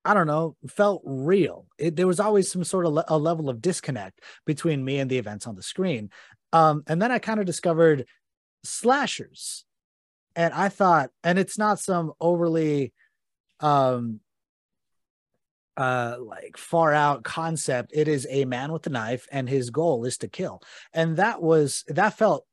I 0.05 0.13
don't 0.13 0.27
know, 0.27 0.55
felt 0.67 1.01
real. 1.05 1.65
It, 1.77 1.95
there 1.95 2.07
was 2.07 2.19
always 2.19 2.51
some 2.51 2.63
sort 2.63 2.85
of 2.85 2.93
le- 2.93 3.05
a 3.07 3.17
level 3.17 3.49
of 3.49 3.61
disconnect 3.61 4.21
between 4.45 4.83
me 4.83 4.99
and 4.99 5.09
the 5.09 5.17
events 5.17 5.47
on 5.47 5.55
the 5.55 5.63
screen. 5.63 6.09
Um, 6.51 6.83
and 6.87 7.01
then 7.01 7.11
I 7.11 7.19
kind 7.19 7.39
of 7.39 7.45
discovered 7.45 8.05
slashers. 8.63 9.65
And 10.35 10.53
i 10.53 10.69
thought 10.69 11.11
and 11.23 11.37
it's 11.37 11.59
not 11.59 11.79
some 11.79 12.11
overly 12.19 12.91
um 13.59 14.19
uh 15.77 16.17
like 16.19 16.57
far 16.57 16.93
out 16.93 17.23
concept. 17.23 17.91
It 17.93 18.07
is 18.07 18.27
a 18.29 18.45
man 18.45 18.71
with 18.71 18.85
a 18.87 18.89
knife 18.89 19.27
and 19.31 19.49
his 19.49 19.69
goal 19.69 20.05
is 20.05 20.17
to 20.19 20.27
kill. 20.27 20.61
And 20.93 21.17
that 21.17 21.41
was 21.41 21.83
that 21.87 22.17
felt 22.17 22.45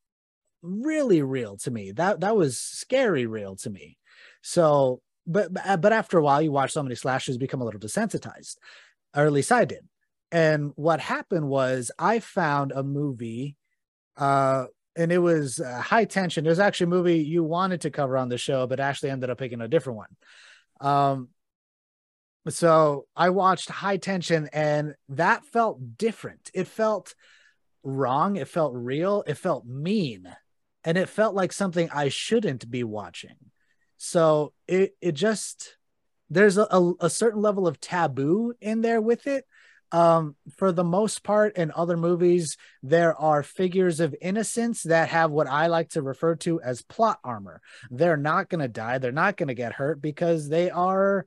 really 0.63 1.23
real 1.23 1.57
to 1.59 1.71
me. 1.71 1.93
That 1.93 2.21
that 2.21 2.37
was 2.37 2.59
scary 2.59 3.27
real 3.27 3.57
to 3.57 3.71
me. 3.71 3.99
So 4.43 5.03
but 5.27 5.53
but 5.53 5.93
after 5.93 6.19
a 6.19 6.23
while 6.23 6.41
you 6.41 6.53
watch 6.53 6.73
so 6.73 6.83
many 6.83 6.95
slashers 6.95 7.37
become 7.39 7.61
a 7.61 7.65
little 7.65 7.81
desensitized 7.81 8.57
or 9.15 9.25
at 9.27 9.33
least 9.33 9.53
i 9.53 9.65
did. 9.65 9.87
And 10.33 10.73
what 10.77 11.01
happened 11.01 11.49
was 11.49 11.91
i 11.99 12.21
found 12.21 12.73
a 12.73 12.83
movie 12.83 13.57
uh 14.17 14.67
and 14.97 15.13
it 15.13 15.19
was 15.19 15.61
uh, 15.61 15.81
high 15.81 16.05
tension. 16.05 16.45
There's 16.45 16.59
actually 16.59 16.85
a 16.85 16.89
movie 16.89 17.19
you 17.19 17.45
wanted 17.45 17.83
to 17.83 17.91
cover 17.91 18.17
on 18.17 18.29
the 18.29 18.39
show, 18.39 18.67
but 18.67 18.81
Ashley 18.81 19.11
ended 19.11 19.31
up 19.31 19.39
picking 19.39 19.61
a 19.61 19.69
different 19.69 19.99
one. 19.99 20.17
Um, 20.81 21.29
so 22.49 23.07
I 23.15 23.31
watched 23.31 23.71
High 23.71 23.99
Tension, 23.99 24.49
and 24.53 24.95
that 25.11 25.45
felt 25.45 25.99
different. 25.99 26.51
It 26.55 26.67
felt 26.67 27.15
wrong. 27.83 28.37
It 28.37 28.49
felt 28.49 28.73
real. 28.75 29.23
It 29.27 29.37
felt 29.37 29.67
mean, 29.67 30.27
and 30.85 30.97
it 30.97 31.09
felt 31.09 31.35
like 31.35 31.53
something 31.53 31.91
I 31.91 32.09
shouldn't 32.09 32.71
be 32.71 32.83
watching. 32.83 33.37
So 33.99 34.55
it 34.67 34.97
it 35.01 35.13
just 35.13 35.77
there's 36.31 36.57
a, 36.57 36.67
a, 36.71 36.93
a 37.01 37.11
certain 37.11 37.43
level 37.43 37.67
of 37.67 37.81
taboo 37.81 38.55
in 38.61 38.81
there 38.81 39.01
with 39.01 39.27
it 39.27 39.45
um, 39.93 40.37
for 40.57 40.73
the 40.73 40.85
most 40.85 41.23
part 41.23 41.57
in 41.57 41.73
other 41.75 41.97
movies 41.97 42.57
there 42.83 43.15
are 43.17 43.43
figures 43.43 44.01
of 44.01 44.15
innocence 44.21 44.85
that 44.85 45.09
have 45.09 45.31
what 45.31 45.49
i 45.49 45.67
like 45.67 45.89
to 45.91 46.03
refer 46.03 46.37
to 46.37 46.61
as 46.61 46.83
plot 46.83 47.19
armor. 47.25 47.61
They're 47.91 48.17
not 48.17 48.49
going 48.49 48.61
to 48.61 48.69
die. 48.69 48.99
They're 48.99 49.13
not 49.13 49.37
going 49.37 49.49
to 49.49 49.55
get 49.55 49.73
hurt 49.73 50.01
because 50.01 50.49
they 50.49 50.71
are 50.71 51.27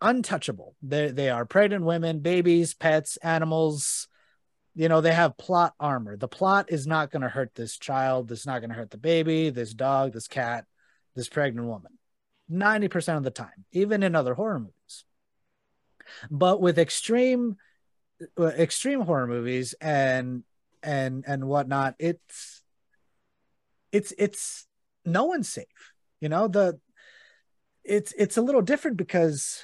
untouchable. 0.00 0.74
They, 0.82 1.10
they 1.10 1.30
are 1.30 1.44
pregnant 1.44 1.84
women 1.84 2.20
babies 2.20 2.74
pets 2.74 3.16
animals. 3.18 4.08
You 4.74 4.88
know 4.88 5.00
they 5.00 5.14
have 5.14 5.36
plot 5.36 5.74
armor. 5.78 6.16
The 6.16 6.28
plot 6.28 6.66
is 6.70 6.86
not 6.86 7.10
going 7.10 7.22
to 7.22 7.28
hurt 7.28 7.54
this 7.54 7.78
child. 7.78 8.30
It's 8.32 8.46
not 8.46 8.60
going 8.60 8.70
to 8.70 8.76
hurt 8.76 8.90
the 8.90 8.98
baby 8.98 9.50
this 9.50 9.72
dog 9.72 10.12
this 10.12 10.28
cat 10.28 10.64
this 11.14 11.28
pregnant 11.28 11.68
woman. 11.68 11.92
90% 12.50 13.16
of 13.16 13.22
the 13.22 13.30
time 13.30 13.64
even 13.72 14.02
in 14.02 14.14
other 14.14 14.34
horror 14.34 14.58
movies 14.58 14.74
but 16.30 16.60
with 16.60 16.78
extreme 16.78 17.56
uh, 18.38 18.46
extreme 18.46 19.00
horror 19.00 19.26
movies 19.26 19.74
and 19.80 20.44
and 20.82 21.24
and 21.26 21.44
whatnot 21.46 21.94
it's 21.98 22.62
it's 23.92 24.12
it's 24.18 24.66
no 25.04 25.24
one's 25.24 25.48
safe 25.48 25.94
you 26.24 26.30
know? 26.30 26.48
The 26.48 26.80
it's 27.84 28.14
it's 28.16 28.38
a 28.38 28.42
little 28.42 28.62
different 28.62 28.96
because 28.96 29.62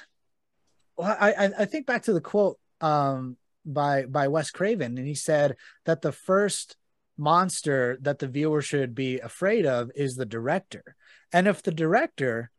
well, 0.95 1.17
I 1.19 1.49
I 1.57 1.65
think 1.65 1.87
back 1.87 2.03
to 2.03 2.13
the 2.13 2.21
quote 2.21 2.59
um 2.81 3.35
by 3.65 4.05
by 4.05 4.27
Wes 4.27 4.51
Craven 4.51 4.95
and 4.99 5.07
he 5.07 5.15
said 5.15 5.55
that 5.85 6.03
the 6.03 6.11
first 6.11 6.77
monster 7.17 7.97
that 8.01 8.19
the 8.19 8.27
viewer 8.27 8.61
should 8.61 8.93
be 8.93 9.19
afraid 9.19 9.65
of 9.65 9.89
is 9.95 10.15
the 10.15 10.25
director. 10.25 10.95
And 11.33 11.47
if 11.47 11.63
the 11.63 11.71
director 11.71 12.51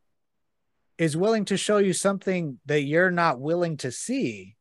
is 0.99 1.16
willing 1.16 1.45
to 1.47 1.57
show 1.57 1.78
you 1.78 1.93
something 1.93 2.59
that 2.66 2.82
you're 2.82 3.11
not 3.11 3.40
willing 3.40 3.76
to 3.78 3.90
see, 3.90 4.57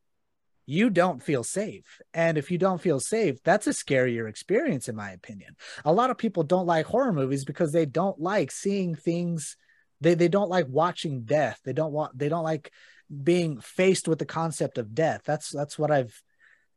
you 0.66 0.90
don't 0.90 1.22
feel 1.22 1.44
safe. 1.44 2.00
And 2.14 2.38
if 2.38 2.50
you 2.50 2.58
don't 2.58 2.80
feel 2.80 3.00
safe, 3.00 3.42
that's 3.42 3.66
a 3.66 3.70
scarier 3.70 4.28
experience, 4.28 4.88
in 4.88 4.96
my 4.96 5.10
opinion. 5.10 5.56
A 5.84 5.92
lot 5.92 6.10
of 6.10 6.18
people 6.18 6.44
don't 6.44 6.66
like 6.66 6.86
horror 6.86 7.12
movies 7.12 7.44
because 7.44 7.72
they 7.72 7.86
don't 7.86 8.20
like 8.20 8.50
seeing 8.50 8.94
things. 8.94 9.56
They, 10.00 10.14
they 10.14 10.28
don't 10.28 10.50
like 10.50 10.66
watching 10.68 11.24
death. 11.24 11.60
They 11.64 11.72
don't 11.72 11.92
want 11.92 12.16
they 12.16 12.28
don't 12.28 12.44
like 12.44 12.72
being 13.22 13.60
faced 13.60 14.08
with 14.08 14.18
the 14.18 14.24
concept 14.24 14.78
of 14.78 14.94
death. 14.94 15.22
That's 15.24 15.50
that's 15.50 15.78
what 15.78 15.90
I've 15.90 16.22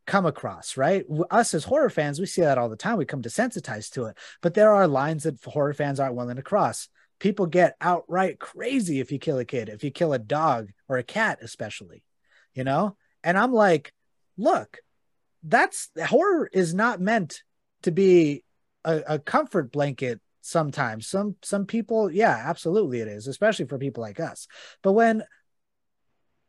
come 0.06 0.26
across, 0.26 0.76
right? 0.76 1.04
Us 1.30 1.54
as 1.54 1.64
horror 1.64 1.90
fans, 1.90 2.20
we 2.20 2.26
see 2.26 2.42
that 2.42 2.58
all 2.58 2.68
the 2.68 2.76
time. 2.76 2.96
We 2.96 3.04
come 3.04 3.22
desensitized 3.22 3.90
to 3.92 4.06
it. 4.06 4.18
But 4.40 4.54
there 4.54 4.72
are 4.72 4.86
lines 4.86 5.24
that 5.24 5.42
horror 5.44 5.74
fans 5.74 5.98
aren't 5.98 6.14
willing 6.14 6.36
to 6.36 6.42
cross 6.42 6.88
people 7.18 7.46
get 7.46 7.76
outright 7.80 8.38
crazy 8.38 9.00
if 9.00 9.10
you 9.10 9.18
kill 9.18 9.38
a 9.38 9.44
kid, 9.44 9.68
if 9.68 9.84
you 9.84 9.90
kill 9.90 10.12
a 10.12 10.18
dog 10.18 10.70
or 10.88 10.98
a 10.98 11.02
cat, 11.02 11.38
especially, 11.42 12.02
you 12.54 12.64
know? 12.64 12.96
And 13.24 13.38
I'm 13.38 13.52
like, 13.52 13.92
look, 14.36 14.78
that's 15.42 15.90
horror 16.06 16.48
is 16.52 16.74
not 16.74 17.00
meant 17.00 17.42
to 17.82 17.90
be 17.90 18.44
a, 18.84 19.02
a 19.08 19.18
comfort 19.18 19.72
blanket 19.72 20.20
sometimes. 20.40 21.08
Some 21.08 21.36
some 21.42 21.66
people, 21.66 22.10
yeah, 22.10 22.42
absolutely 22.46 23.00
it 23.00 23.08
is, 23.08 23.26
especially 23.26 23.66
for 23.66 23.78
people 23.78 24.02
like 24.02 24.20
us. 24.20 24.46
But 24.82 24.92
when 24.92 25.24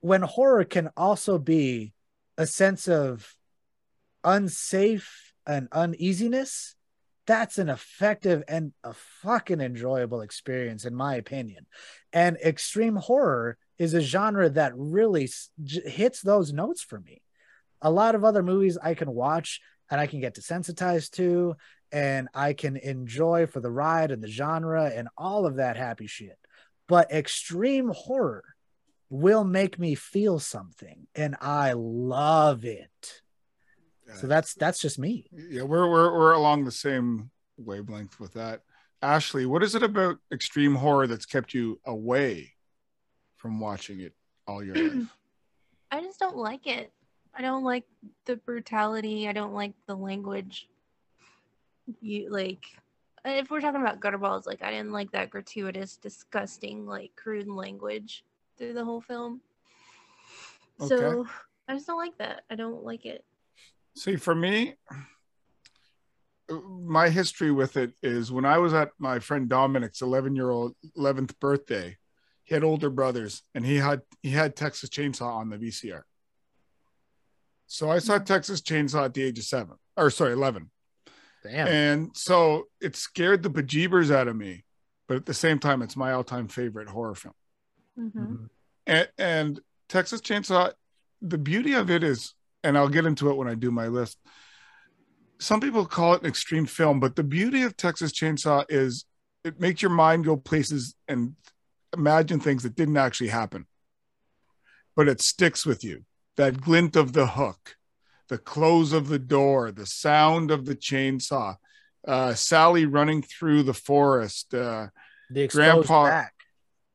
when 0.02 0.22
horror 0.22 0.64
can 0.64 0.90
also 0.96 1.38
be 1.38 1.94
a 2.38 2.46
sense 2.46 2.88
of 2.88 3.34
unsafe 4.24 5.34
and 5.46 5.68
uneasiness 5.72 6.76
that's 7.28 7.58
an 7.58 7.70
effective 7.70 8.44
and 8.48 8.72
a 8.84 8.94
fucking 8.94 9.62
enjoyable 9.62 10.22
experience 10.22 10.86
in 10.86 10.96
my 10.96 11.16
opinion. 11.16 11.68
And 12.14 12.38
extreme 12.38 12.96
horror 12.96 13.58
is 13.78 13.94
a 13.94 14.02
genre 14.02 14.50
that 14.50 14.72
really 14.76 15.30
hits 15.86 16.22
those 16.22 16.54
notes 16.54 16.82
for 16.82 17.00
me. 17.00 17.22
A 17.82 17.92
lot 17.92 18.16
of 18.16 18.24
other 18.24 18.42
movies 18.42 18.78
i 18.82 18.96
can 18.96 19.12
watch 19.12 19.62
and 19.92 20.02
i 20.02 20.08
can 20.08 20.20
get 20.20 20.36
desensitized 20.36 21.12
to 21.12 21.56
and 21.92 22.28
i 22.34 22.54
can 22.54 22.78
enjoy 22.78 23.46
for 23.46 23.60
the 23.60 23.70
ride 23.70 24.10
and 24.10 24.24
the 24.24 24.28
genre 24.28 24.90
and 24.90 25.08
all 25.18 25.46
of 25.46 25.58
that 25.58 25.78
happy 25.78 26.08
shit. 26.08 26.40
But 26.88 27.12
extreme 27.12 27.90
horror 27.90 28.44
will 29.10 29.44
make 29.44 29.78
me 29.78 29.96
feel 29.96 30.40
something 30.40 31.08
and 31.14 31.36
i 31.40 31.74
love 31.76 32.66
it 32.66 33.22
so 34.16 34.28
that's 34.28 34.54
that's 34.54 34.80
just 34.80 35.00
me. 35.00 35.26
Yeah, 35.32 35.64
we're 35.64 35.90
we're 35.90 36.18
we're 36.18 36.34
along 36.34 36.66
the 36.66 36.72
same 36.72 37.30
wavelength 37.58 38.20
with 38.20 38.34
that. 38.34 38.62
Ashley, 39.02 39.46
what 39.46 39.64
is 39.64 39.76
it 39.76 39.84
about 39.84 40.18
extreme 40.32 40.76
horror 40.76 41.08
that's 41.08 41.26
kept 41.26 41.54
you 41.54 41.80
away 41.86 42.54
from 43.36 43.60
watching 43.60 44.00
it 44.00 44.14
all 44.48 44.64
your 44.64 44.76
life? 44.76 45.08
I 45.92 46.02
just 46.02 46.20
don't 46.20 46.38
like 46.38 46.68
it. 46.68 46.92
I 47.36 47.42
don't 47.42 47.64
like 47.64 47.86
the 48.26 48.38
brutality. 48.38 49.28
I 49.28 49.34
don't 49.34 49.54
like 49.54 49.74
the 49.86 49.96
language. 49.96 50.68
You 52.02 52.30
like 52.30 52.66
if 53.26 53.50
we're 53.50 53.62
talking 53.62 53.82
about 53.82 54.00
gutterballs, 54.00 54.46
like 54.46 54.64
I 54.64 54.72
didn't 54.72 54.92
like 54.92 55.12
that 55.12 55.30
gratuitous, 55.30 55.98
disgusting, 55.98 56.86
like 56.86 57.12
crude 57.16 57.48
language 57.48 58.24
through 58.58 58.74
the 58.74 58.84
whole 58.84 59.02
film. 59.02 59.42
Okay. 60.82 60.96
So 60.96 61.28
I 61.68 61.74
just 61.74 61.88
don't 61.88 61.98
like 61.98 62.18
that. 62.18 62.44
I 62.50 62.56
don't 62.56 62.84
like 62.84 63.06
it. 63.06 63.24
See, 63.98 64.16
for 64.16 64.36
me, 64.36 64.76
my 66.50 67.10
history 67.10 67.52
with 67.52 67.78
it 67.78 67.94
is 68.04 68.32
when 68.32 68.46
I 68.46 68.60
was 68.60 68.74
at 68.74 68.92
my 69.00 69.20
friend 69.20 69.50
Dominic's 69.50 70.02
11 70.02 70.36
year 70.36 70.50
old 70.52 70.76
11th 70.98 71.40
birthday, 71.40 71.98
he 72.44 72.54
had 72.54 72.64
older 72.64 72.90
brothers 72.90 73.42
and 73.56 73.66
he 73.66 73.78
had 73.78 74.02
he 74.22 74.30
had 74.30 74.56
Texas 74.56 74.90
Chainsaw 74.90 75.36
on 75.38 75.50
the 75.50 75.58
VCR. 75.58 76.04
So 77.66 77.90
I 77.90 78.00
saw 78.00 78.20
Texas 78.20 78.62
Chainsaw 78.62 79.06
at 79.06 79.14
the 79.14 79.24
age 79.24 79.40
of 79.40 79.46
seven, 79.46 79.76
or 79.98 80.10
sorry, 80.10 80.34
11. 80.34 80.70
Damn. 81.44 81.68
And 81.68 82.10
so 82.16 82.66
it 82.80 82.96
scared 82.96 83.44
the 83.44 83.50
bejeebers 83.50 84.10
out 84.12 84.28
of 84.28 84.36
me, 84.36 84.64
but 85.08 85.18
at 85.18 85.26
the 85.26 85.34
same 85.34 85.60
time, 85.60 85.82
it's 85.82 85.98
my 85.98 86.14
all-time 86.14 86.48
favorite 86.48 86.88
horror 86.88 87.16
film. 87.16 87.34
Mm-hmm. 88.00 88.20
Mhm. 88.20 88.50
And, 88.86 89.10
and 89.18 89.60
Texas 89.90 90.22
Chainsaw, 90.22 90.72
the 91.22 91.38
beauty 91.38 91.74
of 91.74 91.90
it 91.90 92.04
is, 92.04 92.34
and 92.68 92.78
I'll 92.78 92.90
get 92.90 93.06
into 93.06 93.30
it 93.30 93.38
when 93.38 93.48
I 93.48 93.56
do 93.56 93.72
my 93.72 93.88
list. 93.88 94.18
Some 95.40 95.62
people 95.62 95.86
call 95.86 96.14
it 96.16 96.22
an 96.22 96.28
extreme 96.28 96.66
film, 96.66 97.00
but 97.00 97.16
the 97.16 97.24
beauty 97.24 97.62
of 97.62 97.78
Texas 97.78 98.12
Chainsaw 98.12 98.66
is 98.68 99.06
it 99.46 99.60
makes 99.60 99.82
your 99.82 99.92
mind 99.92 100.26
go 100.26 100.36
places 100.36 100.94
and 101.08 101.36
imagine 101.96 102.42
things 102.42 102.64
that 102.64 102.76
didn't 102.76 102.98
actually 102.98 103.30
happen, 103.30 103.66
but 104.98 105.08
it 105.08 105.22
sticks 105.22 105.66
with 105.66 105.82
you. 105.84 106.04
That 106.36 106.60
glint 106.60 106.98
of 106.98 107.14
the 107.14 107.28
hook, 107.28 107.78
the 108.28 108.38
close 108.38 108.92
of 108.92 109.08
the 109.08 109.20
door, 109.20 109.72
the 109.72 109.86
sound 109.86 110.52
of 110.52 110.66
the 110.66 110.76
chainsaw, 110.76 111.56
uh, 112.06 112.34
Sally 112.34 112.86
running 112.86 113.22
through 113.22 113.64
the 113.64 113.74
forest, 113.74 114.54
uh, 114.54 114.88
The 115.30 115.48
Grandpa- 115.48 116.10
back. 116.10 116.34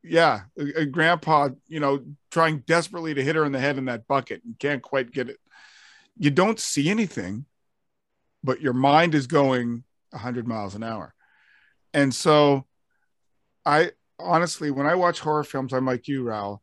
yeah, 0.03 0.43
a, 0.59 0.83
a 0.83 0.87
grandpa, 0.87 1.49
you 1.67 1.81
know, 1.81 2.05
trying 2.31 2.59
desperately 2.67 3.15
to 3.15 3.23
hit 3.25 3.37
her 3.37 3.45
in 3.47 3.53
the 3.53 3.61
head 3.61 3.79
in 3.79 3.87
that 3.87 4.07
bucket 4.07 4.43
and 4.45 4.59
can't 4.59 4.83
quite 4.83 5.11
get 5.13 5.31
it. 5.31 5.39
You 6.19 6.31
don't 6.31 6.61
see 6.61 6.89
anything, 6.91 7.47
but 8.45 8.61
your 8.61 8.73
mind 8.73 9.15
is 9.15 9.27
going 9.27 9.85
100 10.11 10.47
miles 10.47 10.75
an 10.75 10.83
hour. 10.83 11.15
And 11.95 12.15
so 12.15 12.67
I 13.65 13.93
honestly, 14.19 14.71
when 14.71 14.87
I 14.87 14.95
watch 14.95 15.21
horror 15.21 15.45
films, 15.45 15.73
I'm 15.73 15.87
like 15.87 16.09
you, 16.09 16.25
Raul, 16.25 16.59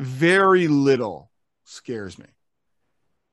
very 0.00 0.68
little 0.68 1.30
scares 1.64 2.18
me. 2.18 2.26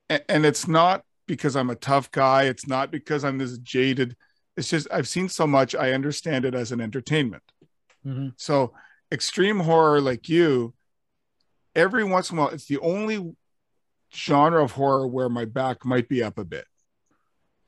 A- 0.10 0.32
And, 0.32 0.46
it's 0.46 0.68
not 0.68 1.04
because 1.28 1.56
I'm 1.56 1.70
a 1.70 1.76
tough 1.76 2.12
guy. 2.12 2.44
It's 2.44 2.68
not 2.68 2.92
because 2.92 3.24
I'm 3.24 3.38
this 3.38 3.58
jaded. 3.60 4.16
It's 4.58 4.70
just 4.70 4.88
I've 4.92 5.08
seen 5.08 5.30
so 5.30 5.46
much. 5.46 5.76
I 5.76 5.94
understand 5.94 6.46
it 6.46 6.56
as 6.56 6.72
an 6.72 6.82
entertainment. 6.82 7.44
Mhm. 8.06 8.34
So 8.38 8.74
extreme 9.12 9.60
horror 9.60 10.02
like 10.02 10.30
you, 10.30 10.74
every 11.76 12.04
once 12.04 12.32
in 12.32 12.38
a 12.38 12.42
while, 12.42 12.50
it's 12.50 12.66
the 12.68 12.80
only 12.80 13.36
genre 14.14 14.64
of 14.64 14.72
horror 14.74 15.08
where 15.08 15.30
my 15.30 15.46
back 15.46 15.86
might 15.86 16.10
be 16.10 16.24
up 16.24 16.38
a 16.38 16.46
bit. 16.46 16.66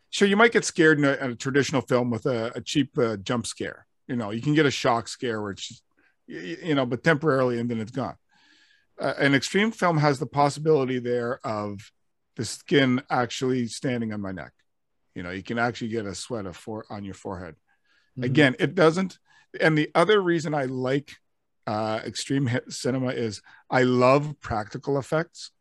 Sure, 0.09 0.27
you 0.27 0.35
might 0.35 0.51
get 0.51 0.65
scared 0.65 0.97
in 0.97 1.05
a, 1.05 1.13
in 1.13 1.31
a 1.31 1.35
traditional 1.35 1.81
film 1.81 2.09
with 2.09 2.25
a, 2.25 2.51
a 2.55 2.61
cheap 2.61 2.97
uh, 2.97 3.17
jump 3.17 3.47
scare. 3.47 3.87
You 4.07 4.15
know, 4.15 4.31
you 4.31 4.41
can 4.41 4.53
get 4.53 4.65
a 4.65 4.71
shock 4.71 5.07
scare 5.07 5.41
which, 5.41 5.59
it's, 5.59 5.67
just, 5.69 5.83
y- 6.27 6.57
y- 6.61 6.67
you 6.69 6.75
know, 6.75 6.85
but 6.85 7.03
temporarily 7.03 7.59
and 7.59 7.69
then 7.69 7.79
it's 7.79 7.91
gone. 7.91 8.15
Uh, 8.99 9.13
an 9.17 9.33
extreme 9.33 9.71
film 9.71 9.97
has 9.97 10.19
the 10.19 10.25
possibility 10.25 10.99
there 10.99 11.39
of 11.45 11.91
the 12.35 12.45
skin 12.45 13.01
actually 13.09 13.67
standing 13.67 14.13
on 14.13 14.21
my 14.21 14.31
neck. 14.31 14.51
You 15.15 15.23
know, 15.23 15.31
you 15.31 15.43
can 15.43 15.57
actually 15.57 15.89
get 15.89 16.05
a 16.05 16.13
sweat 16.13 16.45
of 16.45 16.57
for, 16.57 16.85
on 16.89 17.03
your 17.03 17.13
forehead. 17.13 17.55
Mhm. 18.17 18.25
Again, 18.25 18.55
it 18.59 18.75
doesn't. 18.75 19.17
And 19.59 19.77
the 19.77 19.89
other 19.95 20.21
reason 20.21 20.53
I 20.53 20.65
like 20.65 21.15
uh, 21.67 22.01
extreme 22.05 22.47
hit 22.47 22.71
cinema 22.71 23.09
is 23.09 23.41
I 23.69 23.83
love 23.83 24.35
practical 24.41 24.97
effects, 24.97 25.51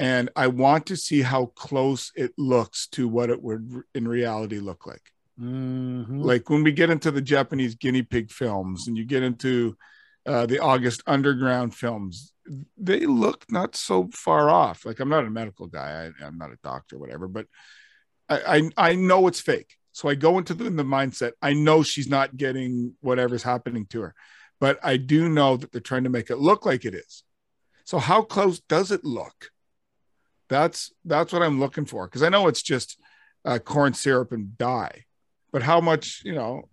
and 0.00 0.30
I 0.34 0.46
want 0.46 0.86
to 0.86 0.96
see 0.96 1.20
how 1.20 1.46
close 1.46 2.10
it 2.16 2.32
looks 2.38 2.86
to 2.88 3.06
what 3.06 3.28
it 3.28 3.40
would 3.42 3.82
in 3.94 4.08
reality 4.08 4.58
look 4.58 4.86
like. 4.86 5.12
Mhm. 5.38 6.24
Like 6.24 6.48
when 6.48 6.64
we 6.64 6.72
get 6.72 6.88
into 6.88 7.10
the 7.10 7.20
Japanese 7.20 7.74
guinea 7.74 8.02
pig 8.02 8.30
films, 8.30 8.88
and 8.88 8.96
you 8.96 9.04
get 9.04 9.22
into 9.22 9.76
uh, 10.24 10.46
the 10.46 10.58
August 10.58 11.02
Underground 11.06 11.74
films, 11.74 12.32
they 12.78 13.00
look 13.00 13.44
not 13.50 13.76
so 13.76 14.08
far 14.14 14.48
off. 14.48 14.86
Like 14.86 15.00
I'm 15.00 15.10
not 15.10 15.26
a 15.26 15.30
medical 15.30 15.66
guy, 15.66 16.10
I, 16.20 16.24
I'm 16.24 16.38
not 16.38 16.50
a 16.50 16.58
doctor, 16.62 16.98
whatever, 16.98 17.28
but 17.28 17.46
I, 18.28 18.56
I 18.56 18.90
I 18.90 18.94
know 18.94 19.28
it's 19.28 19.40
fake. 19.40 19.76
So 19.92 20.08
I 20.08 20.14
go 20.14 20.38
into 20.38 20.54
the, 20.54 20.64
in 20.64 20.76
the 20.76 20.84
mindset. 20.84 21.32
I 21.42 21.52
know 21.52 21.82
she's 21.82 22.08
not 22.08 22.36
getting 22.36 22.94
whatever's 23.00 23.42
happening 23.42 23.84
to 23.86 24.00
her, 24.00 24.14
but 24.60 24.78
I 24.82 24.96
do 24.96 25.28
know 25.28 25.58
that 25.58 25.72
they're 25.72 25.80
trying 25.82 26.04
to 26.04 26.10
make 26.10 26.30
it 26.30 26.38
look 26.38 26.64
like 26.64 26.86
it 26.86 26.94
is. 26.94 27.22
So 27.84 27.98
how 27.98 28.22
close 28.22 28.60
does 28.60 28.92
it 28.92 29.04
look? 29.04 29.50
That's 30.50 30.92
that's 31.04 31.32
what 31.32 31.42
I'm 31.42 31.60
looking 31.60 31.86
for 31.86 32.06
because 32.06 32.24
I 32.24 32.28
know 32.28 32.48
it's 32.48 32.62
just 32.62 32.98
uh, 33.44 33.58
corn 33.58 33.94
syrup 33.94 34.32
and 34.32 34.58
dye, 34.58 35.04
but 35.52 35.62
how 35.62 35.80
much 35.80 36.22
you 36.24 36.34
know? 36.34 36.68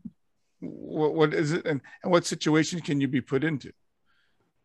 What, 0.60 1.14
what 1.14 1.34
is 1.36 1.52
it, 1.52 1.68
and, 1.68 1.82
and 2.02 2.12
what 2.12 2.26
situation 2.26 2.82
can 2.82 3.00
you 3.00 3.08
be 3.08 3.22
put 3.22 3.44
into? 3.44 3.72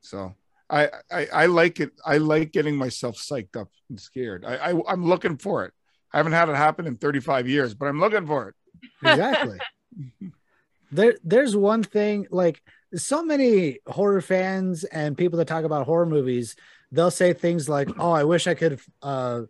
So 0.01 0.35
I, 0.71 0.89
I 1.11 1.27
I 1.27 1.47
like 1.47 1.79
it. 1.81 1.93
I 2.07 2.17
like 2.17 2.53
getting 2.53 2.75
myself 2.75 3.17
psyched 3.19 3.61
up 3.61 3.69
and 3.91 4.01
scared. 4.01 4.47
I, 4.47 4.57
I 4.57 4.81
I'm 4.89 5.05
looking 5.05 5.37
for 5.37 5.67
it. 5.67 5.75
I 6.11 6.17
haven't 6.17 6.33
had 6.33 6.49
it 6.49 6.57
happen 6.57 6.87
in 6.87 6.97
35 6.97 7.47
years, 7.47 7.75
but 7.75 7.87
I'm 7.87 8.01
looking 8.01 8.27
for 8.27 8.49
it. 8.49 8.55
exactly 9.03 9.59
there 10.93 11.17
there's 11.23 11.55
one 11.55 11.83
thing 11.83 12.27
like 12.31 12.63
so 12.95 13.23
many 13.23 13.79
horror 13.87 14.21
fans 14.21 14.85
and 14.85 15.17
people 15.17 15.39
that 15.39 15.47
talk 15.47 15.65
about 15.65 15.87
horror 15.87 16.07
movies 16.07 16.57
they'll 16.93 17.11
say 17.11 17.33
things 17.33 17.69
like 17.69 17.89
oh 17.99 18.13
i 18.13 18.23
wish 18.23 18.47
i 18.47 18.55
could 18.55 18.79
uh 19.03 19.41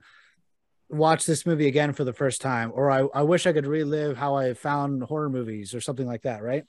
watch 0.88 1.26
this 1.26 1.44
movie 1.46 1.66
again 1.68 1.92
for 1.92 2.04
the 2.04 2.12
first 2.12 2.40
time 2.40 2.70
or 2.74 2.90
i, 2.90 3.00
I 3.14 3.22
wish 3.22 3.46
i 3.46 3.52
could 3.52 3.66
relive 3.66 4.16
how 4.16 4.36
i 4.36 4.54
found 4.54 5.02
horror 5.02 5.28
movies 5.28 5.74
or 5.74 5.80
something 5.80 6.06
like 6.06 6.22
that 6.22 6.42
right? 6.42 6.64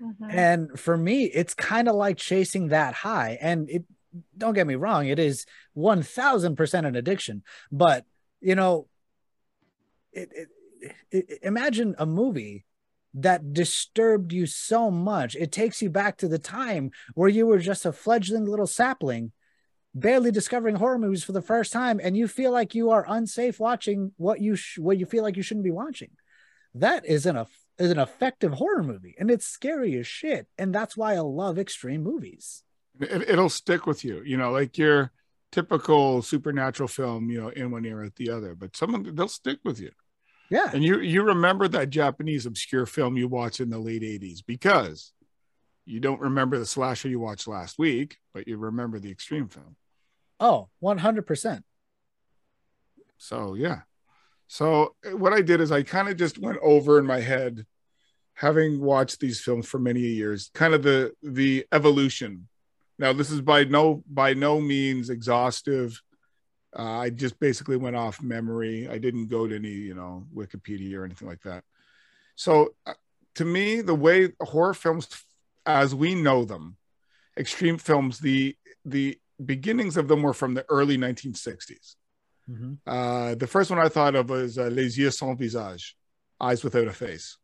Mhm. 0.00 0.30
and 0.30 0.78
for 0.78 0.94
me 0.94 1.24
it's 1.24 1.54
kind 1.54 1.88
of 1.88 1.94
like 1.94 2.18
chasing 2.18 2.68
that 2.68 2.92
high. 2.92 3.38
And 3.40 3.70
it 3.70 3.84
don't 4.36 4.52
get 4.52 4.66
me 4.66 4.74
wrong 4.74 5.06
it 5.06 5.18
is 5.18 5.46
1000% 5.74 6.86
an 6.86 6.96
addiction. 6.96 7.42
But 7.72 8.04
you 8.42 8.54
know 8.54 8.88
it, 10.12 10.28
it, 10.34 10.48
it, 11.10 11.38
imagine 11.42 11.94
a 11.98 12.04
movie 12.04 12.66
that 13.14 13.52
disturbed 13.52 14.32
you 14.32 14.46
so 14.46 14.90
much 14.90 15.34
it 15.36 15.52
takes 15.52 15.80
you 15.80 15.88
back 15.88 16.16
to 16.16 16.28
the 16.28 16.38
time 16.38 16.90
where 17.14 17.28
you 17.28 17.46
were 17.46 17.58
just 17.58 17.86
a 17.86 17.92
fledgling 17.92 18.44
little 18.44 18.66
sapling 18.66 19.32
barely 19.94 20.30
discovering 20.30 20.76
horror 20.76 20.98
movies 20.98 21.24
for 21.24 21.32
the 21.32 21.40
first 21.40 21.72
time 21.72 21.98
and 22.02 22.16
you 22.16 22.28
feel 22.28 22.52
like 22.52 22.74
you 22.74 22.90
are 22.90 23.06
unsafe 23.08 23.58
watching 23.58 24.12
what 24.16 24.40
you 24.40 24.54
sh- 24.54 24.78
what 24.78 24.98
you 24.98 25.06
feel 25.06 25.22
like 25.22 25.36
you 25.36 25.42
shouldn't 25.42 25.64
be 25.64 25.70
watching 25.70 26.10
that 26.74 27.06
is 27.06 27.24
an 27.24 27.42
is 27.78 27.90
an 27.90 27.98
effective 27.98 28.52
horror 28.52 28.82
movie 28.82 29.14
and 29.18 29.30
it's 29.30 29.46
scary 29.46 29.96
as 29.98 30.06
shit 30.06 30.46
and 30.58 30.74
that's 30.74 30.96
why 30.96 31.14
i 31.14 31.20
love 31.20 31.58
extreme 31.58 32.02
movies 32.02 32.62
it. 33.00 33.28
It'll 33.28 33.48
stick 33.48 33.86
with 33.86 34.04
you. 34.04 34.22
You 34.24 34.36
know, 34.36 34.50
like 34.50 34.78
your 34.78 35.12
typical 35.52 36.22
supernatural 36.22 36.88
film. 36.88 37.30
You 37.30 37.42
know, 37.42 37.48
in 37.48 37.70
one 37.70 37.84
ear 37.84 38.02
at 38.02 38.16
the 38.16 38.30
other, 38.30 38.54
but 38.54 38.76
some 38.76 38.94
of 38.94 39.04
them, 39.04 39.14
they'll 39.14 39.28
stick 39.28 39.58
with 39.64 39.80
you. 39.80 39.90
Yeah 40.50 40.70
And 40.72 40.82
you 40.84 41.00
you 41.00 41.22
remember 41.22 41.68
that 41.68 41.90
Japanese 41.90 42.46
obscure 42.46 42.86
film 42.86 43.16
you 43.16 43.28
watched 43.28 43.60
in 43.60 43.70
the 43.70 43.78
late 43.78 44.02
80s 44.02 44.40
because 44.46 45.12
you 45.84 46.00
don't 46.00 46.20
remember 46.20 46.58
the 46.58 46.66
slasher 46.66 47.08
you 47.08 47.20
watched 47.20 47.46
last 47.46 47.78
week, 47.78 48.16
but 48.34 48.48
you 48.48 48.56
remember 48.56 48.98
the 48.98 49.10
extreme 49.10 49.48
film. 49.48 49.76
oh 50.40 50.68
100% 50.82 51.62
So 53.18 53.54
yeah. 53.54 53.80
So 54.48 54.94
uh, 55.04 55.16
what 55.16 55.32
I 55.32 55.42
did 55.42 55.60
is 55.60 55.72
I 55.72 55.82
kind 55.82 56.08
of 56.08 56.16
just 56.16 56.38
went 56.38 56.58
over 56.62 56.98
in 56.98 57.06
my 57.06 57.20
head, 57.20 57.66
having 58.34 58.80
watched 58.80 59.20
these 59.20 59.40
films 59.40 59.66
for 59.66 59.78
many 59.78 60.00
years, 60.00 60.50
kind 60.54 60.74
of 60.74 60.82
the 60.82 61.12
the 61.22 61.66
evolution. 61.72 62.48
Now 62.98 63.12
this 63.12 63.30
is 63.30 63.40
by 63.40 63.64
no 63.64 64.02
by 64.08 64.34
no 64.34 64.60
means 64.60 65.10
exhaustive. 65.10 66.00
Uh, 66.78 66.98
I 66.98 67.10
just 67.10 67.38
basically 67.40 67.76
went 67.76 67.96
off 67.96 68.22
memory. 68.22 68.88
I 68.88 68.98
didn't 68.98 69.28
go 69.28 69.46
to 69.46 69.56
any 69.56 69.70
you 69.70 69.94
know 69.94 70.26
Wikipedia 70.34 70.96
or 70.96 71.04
anything 71.04 71.28
like 71.28 71.42
that. 71.42 71.64
So 72.34 72.74
uh, 72.86 72.94
to 73.36 73.44
me, 73.44 73.80
the 73.80 73.94
way 73.94 74.32
horror 74.40 74.74
films, 74.74 75.08
as 75.64 75.94
we 75.94 76.14
know 76.14 76.44
them, 76.44 76.76
extreme 77.36 77.78
films, 77.78 78.18
the 78.18 78.56
the 78.84 79.18
beginnings 79.44 79.96
of 79.96 80.08
them 80.08 80.22
were 80.22 80.34
from 80.34 80.54
the 80.54 80.64
early 80.68 80.96
1960s. 80.96 81.96
Mhm. 82.50 82.78
Uh, 82.86 83.34
the 83.34 83.46
first 83.46 83.70
one 83.70 83.78
I 83.78 83.88
thought 83.88 84.14
of 84.14 84.30
was 84.30 84.58
uh, 84.58 84.66
Les 84.66 84.96
Yeux 84.96 85.10
Sans 85.10 85.38
Visage, 85.38 85.96
Eyes 86.40 86.62
Without 86.62 86.86
a 86.88 86.92
Face, 86.92 87.38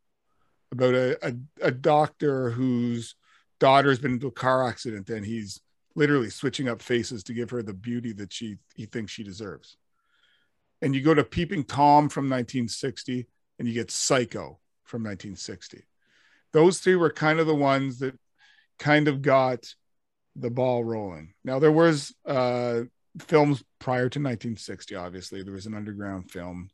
about 0.71 0.95
a, 0.95 1.27
a, 1.27 1.35
a 1.61 1.71
doctor 1.71 2.51
whose 2.51 3.17
daughter's 3.59 3.99
been 3.99 4.13
into 4.13 4.29
a 4.29 4.33
car 4.33 4.69
accident 4.69 5.09
and 5.09 5.25
he's 5.25 5.61
literally 5.95 6.31
switching 6.31 6.69
up 6.69 6.83
faces 6.83 7.23
to 7.25 7.35
give 7.35 7.51
her 7.51 7.63
the 7.63 7.75
beauty 7.75 8.13
that 8.13 8.33
she 8.33 8.59
he 8.75 8.87
thinks 8.87 9.13
she 9.13 9.25
deserves. 9.25 9.77
And 10.81 10.95
you 10.95 11.03
go 11.03 11.15
to 11.15 11.25
Peeping 11.25 11.65
Tom 11.65 12.09
from 12.09 12.25
1960, 12.25 13.27
and 13.59 13.69
you 13.69 13.75
get 13.75 13.91
Psycho 13.91 14.59
from 14.85 15.03
1960. 15.03 15.85
Those 16.53 16.81
three 16.81 16.97
were 16.97 17.13
kind 17.13 17.39
of 17.39 17.47
the 17.47 17.55
ones 17.55 18.01
that 18.01 18.19
kind 18.79 19.07
of 19.07 19.23
got 19.23 19.65
the 20.35 20.51
ball 20.51 20.83
rolling. 20.83 21.35
Now 21.45 21.59
there 21.59 21.73
was 21.73 22.15
uh, 22.27 22.83
films 23.21 23.63
prior 23.79 24.09
to 24.09 24.19
1960. 24.19 24.97
Obviously, 24.97 25.43
there 25.43 25.55
was 25.55 25.67
an 25.67 25.75
underground 25.75 26.31
film, 26.31 26.71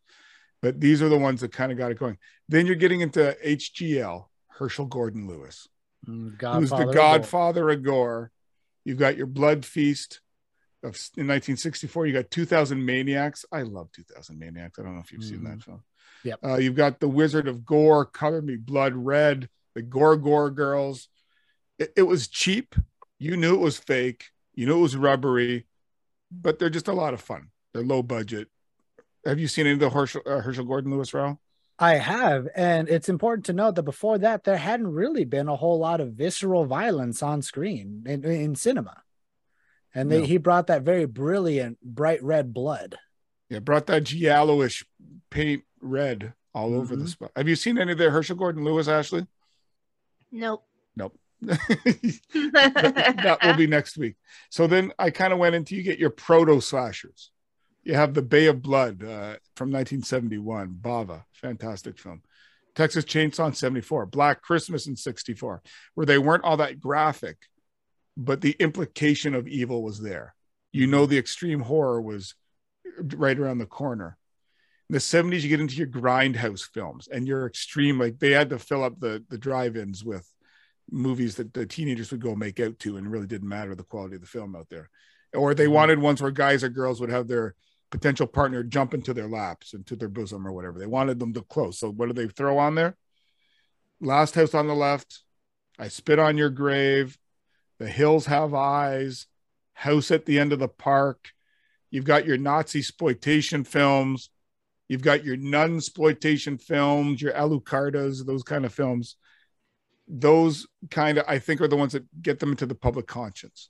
but 0.62 0.80
these 0.80 1.02
are 1.02 1.08
the 1.08 1.18
ones 1.18 1.42
that 1.42 1.52
kind 1.52 1.70
of 1.70 1.78
got 1.78 1.90
it 1.90 1.98
going. 1.98 2.16
Then 2.48 2.66
you're 2.66 2.76
getting 2.76 3.02
into 3.02 3.36
HGL, 3.44 4.24
Herschell 4.48 4.86
Gordon 4.86 5.28
Lewis, 5.28 5.68
Mm, 6.06 6.40
who's 6.40 6.70
the 6.70 6.76
Godfather 6.76 6.88
of 6.90 6.94
godfather 6.94 7.70
of 7.70 7.82
gore. 7.82 8.30
You've 8.88 8.96
got 8.96 9.18
your 9.18 9.26
Blood 9.26 9.66
Feast 9.66 10.22
of 10.82 10.96
in 11.18 11.26
1964. 11.26 12.06
You 12.06 12.14
got 12.14 12.30
2000 12.30 12.82
Maniacs. 12.82 13.44
I 13.52 13.60
love 13.60 13.92
2000 13.92 14.38
Maniacs. 14.38 14.78
I 14.78 14.82
don't 14.82 14.94
know 14.94 15.02
if 15.02 15.12
you've 15.12 15.22
seen 15.22 15.44
that 15.44 15.62
film. 15.62 15.82
Yep. 16.24 16.38
Uh, 16.42 16.56
you've 16.56 16.74
got 16.74 16.98
the 16.98 17.06
Wizard 17.06 17.48
of 17.48 17.66
Gore, 17.66 18.06
Color 18.06 18.40
Me 18.40 18.56
Blood 18.56 18.94
Red, 18.94 19.50
the 19.74 19.82
Gore 19.82 20.16
Gore 20.16 20.50
Girls. 20.50 21.08
It, 21.78 21.92
it 21.98 22.02
was 22.04 22.28
cheap. 22.28 22.74
You 23.18 23.36
knew 23.36 23.52
it 23.52 23.60
was 23.60 23.76
fake. 23.76 24.30
You 24.54 24.64
knew 24.64 24.78
it 24.78 24.82
was 24.82 24.96
rubbery, 24.96 25.66
but 26.32 26.58
they're 26.58 26.70
just 26.70 26.88
a 26.88 26.94
lot 26.94 27.12
of 27.12 27.20
fun. 27.20 27.50
They're 27.74 27.84
low 27.84 28.02
budget. 28.02 28.48
Have 29.26 29.38
you 29.38 29.48
seen 29.48 29.66
any 29.66 29.74
of 29.74 29.80
the 29.80 29.90
Herschell, 29.90 30.22
uh, 30.24 30.40
Herschell 30.40 30.64
Gordon 30.64 30.92
Lewis, 30.92 31.10
Raul? 31.10 31.36
I 31.78 31.94
have, 31.94 32.48
and 32.56 32.88
it's 32.88 33.08
important 33.08 33.46
to 33.46 33.52
note 33.52 33.76
that 33.76 33.84
before 33.84 34.18
that, 34.18 34.42
there 34.44 34.56
hadn't 34.56 34.88
really 34.92 35.24
been 35.24 35.46
a 35.48 35.54
whole 35.56 35.78
lot 35.78 36.00
of 36.00 36.12
visceral 36.14 36.64
violence 36.64 37.22
on 37.22 37.40
screen 37.40 38.02
in, 38.06 38.24
in 38.24 38.54
cinema, 38.56 39.02
and 39.94 40.10
they, 40.10 40.20
No. 40.20 40.26
he 40.26 40.38
brought 40.38 40.66
that 40.66 40.82
very 40.82 41.04
brilliant, 41.06 41.78
bright 41.80 42.22
red 42.22 42.52
blood. 42.52 42.96
Yeah, 43.48 43.60
brought 43.60 43.86
that 43.86 44.04
giallo-ish 44.04 44.84
paint 45.30 45.62
red 45.80 46.34
all 46.52 46.74
over 46.74 46.96
the 46.96 47.04
Mhm. 47.04 47.08
spot. 47.08 47.30
Have 47.36 47.46
you 47.48 47.54
seen 47.56 47.78
any 47.78 47.92
of 47.92 47.98
the 47.98 48.10
Herschell 48.10 48.36
Gordon 48.36 48.64
Lewis, 48.64 48.88
Ashley? 48.88 49.26
Nope. 50.32 50.66
Nope. 50.96 51.16
that, 51.42 53.20
that 53.22 53.38
will 53.44 53.54
be 53.54 53.68
next 53.68 53.96
week. 53.96 54.16
So 54.50 54.66
then 54.66 54.92
I 54.98 55.10
kind 55.10 55.32
of 55.32 55.38
went 55.38 55.54
into 55.54 55.76
you 55.76 55.82
get 55.84 55.98
your 56.00 56.10
proto 56.10 56.60
slashers. 56.60 57.30
You 57.88 57.94
have 57.94 58.12
the 58.12 58.20
Bay 58.20 58.44
of 58.44 58.60
Blood 58.60 59.02
uh, 59.02 59.40
from 59.56 59.70
1971, 59.72 60.76
Bava, 60.78 61.24
fantastic 61.32 61.98
film. 61.98 62.20
Texas 62.74 63.06
Chainsaw 63.06 63.46
in 63.46 63.54
74, 63.54 64.04
Black 64.04 64.42
Christmas 64.42 64.86
in 64.86 64.94
64, 64.94 65.62
where 65.94 66.04
they 66.04 66.18
weren't 66.18 66.44
all 66.44 66.58
that 66.58 66.80
graphic, 66.80 67.38
but 68.14 68.42
the 68.42 68.54
implication 68.60 69.34
of 69.34 69.48
evil 69.48 69.82
was 69.82 70.02
there. 70.02 70.34
You 70.70 70.86
know, 70.86 71.06
the 71.06 71.16
extreme 71.16 71.60
horror 71.60 72.02
was 72.02 72.34
right 73.14 73.38
around 73.38 73.56
the 73.56 73.64
corner. 73.64 74.18
In 74.90 74.92
the 74.92 74.98
70s, 74.98 75.40
you 75.40 75.48
get 75.48 75.60
into 75.60 75.76
your 75.76 75.86
grindhouse 75.86 76.68
films 76.68 77.08
and 77.08 77.26
your 77.26 77.46
extreme, 77.46 77.98
like 77.98 78.18
they 78.18 78.32
had 78.32 78.50
to 78.50 78.58
fill 78.58 78.84
up 78.84 79.00
the, 79.00 79.24
the 79.30 79.38
drive-ins 79.38 80.04
with 80.04 80.30
movies 80.90 81.36
that 81.36 81.54
the 81.54 81.64
teenagers 81.64 82.10
would 82.10 82.20
go 82.20 82.34
make 82.34 82.60
out 82.60 82.78
to 82.80 82.98
and 82.98 83.10
really 83.10 83.26
didn't 83.26 83.48
matter 83.48 83.74
the 83.74 83.82
quality 83.82 84.16
of 84.16 84.20
the 84.20 84.26
film 84.26 84.54
out 84.54 84.68
there. 84.68 84.90
Or 85.32 85.54
they 85.54 85.66
Mhm. 85.66 85.72
wanted 85.72 85.98
ones 86.00 86.20
where 86.20 86.30
guys 86.30 86.62
or 86.62 86.68
girls 86.68 87.00
would 87.00 87.08
have 87.10 87.28
their 87.28 87.54
potential 87.90 88.26
partner 88.26 88.62
jump 88.62 88.94
into 88.94 89.14
their 89.14 89.28
laps, 89.28 89.74
into 89.74 89.96
their 89.96 90.08
bosom 90.08 90.46
or 90.46 90.52
whatever. 90.52 90.78
They 90.78 90.86
wanted 90.86 91.18
them 91.18 91.32
to 91.34 91.42
close. 91.42 91.78
So 91.78 91.90
what 91.90 92.06
do 92.06 92.12
they 92.12 92.28
throw 92.28 92.58
on 92.58 92.74
there? 92.74 92.96
Last 94.00 94.34
House 94.34 94.54
on 94.54 94.66
the 94.66 94.74
Left, 94.74 95.22
I 95.78 95.88
Spit 95.88 96.18
on 96.18 96.36
Your 96.36 96.50
Grave, 96.50 97.18
The 97.78 97.88
Hills 97.88 98.26
Have 98.26 98.54
Eyes, 98.54 99.26
House 99.72 100.10
at 100.10 100.26
the 100.26 100.38
End 100.38 100.52
of 100.52 100.58
the 100.58 100.68
Park. 100.68 101.30
You've 101.90 102.04
got 102.04 102.26
your 102.26 102.36
Nazi 102.36 102.80
exploitation 102.80 103.64
films. 103.64 104.30
You've 104.88 105.02
got 105.02 105.24
your 105.24 105.36
nun 105.36 105.76
exploitation 105.76 106.56
films, 106.56 107.20
your 107.20 107.32
Alucardas, 107.32 108.24
those 108.24 108.42
kind 108.42 108.64
of 108.64 108.72
films. 108.72 109.16
Those 110.08 110.66
kind 110.90 111.18
of, 111.18 111.26
I 111.28 111.38
think, 111.38 111.60
are 111.60 111.68
the 111.68 111.76
ones 111.76 111.92
that 111.92 112.22
get 112.22 112.38
them 112.38 112.50
into 112.50 112.64
the 112.64 112.74
public 112.74 113.06
conscience. 113.06 113.68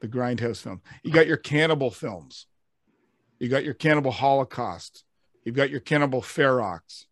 The 0.00 0.08
grindhouse 0.08 0.62
film. 0.62 0.80
You 1.02 1.12
got 1.12 1.26
your 1.26 1.36
cannibal 1.36 1.90
films. 1.90 2.46
You 3.38 3.48
got 3.48 3.64
your 3.64 3.74
cannibal 3.74 4.10
Holocaust. 4.12 5.04
You've 5.44 5.54
got 5.56 5.70
your 5.70 5.80
cannibal 5.80 6.22
Ferox. 6.22 7.04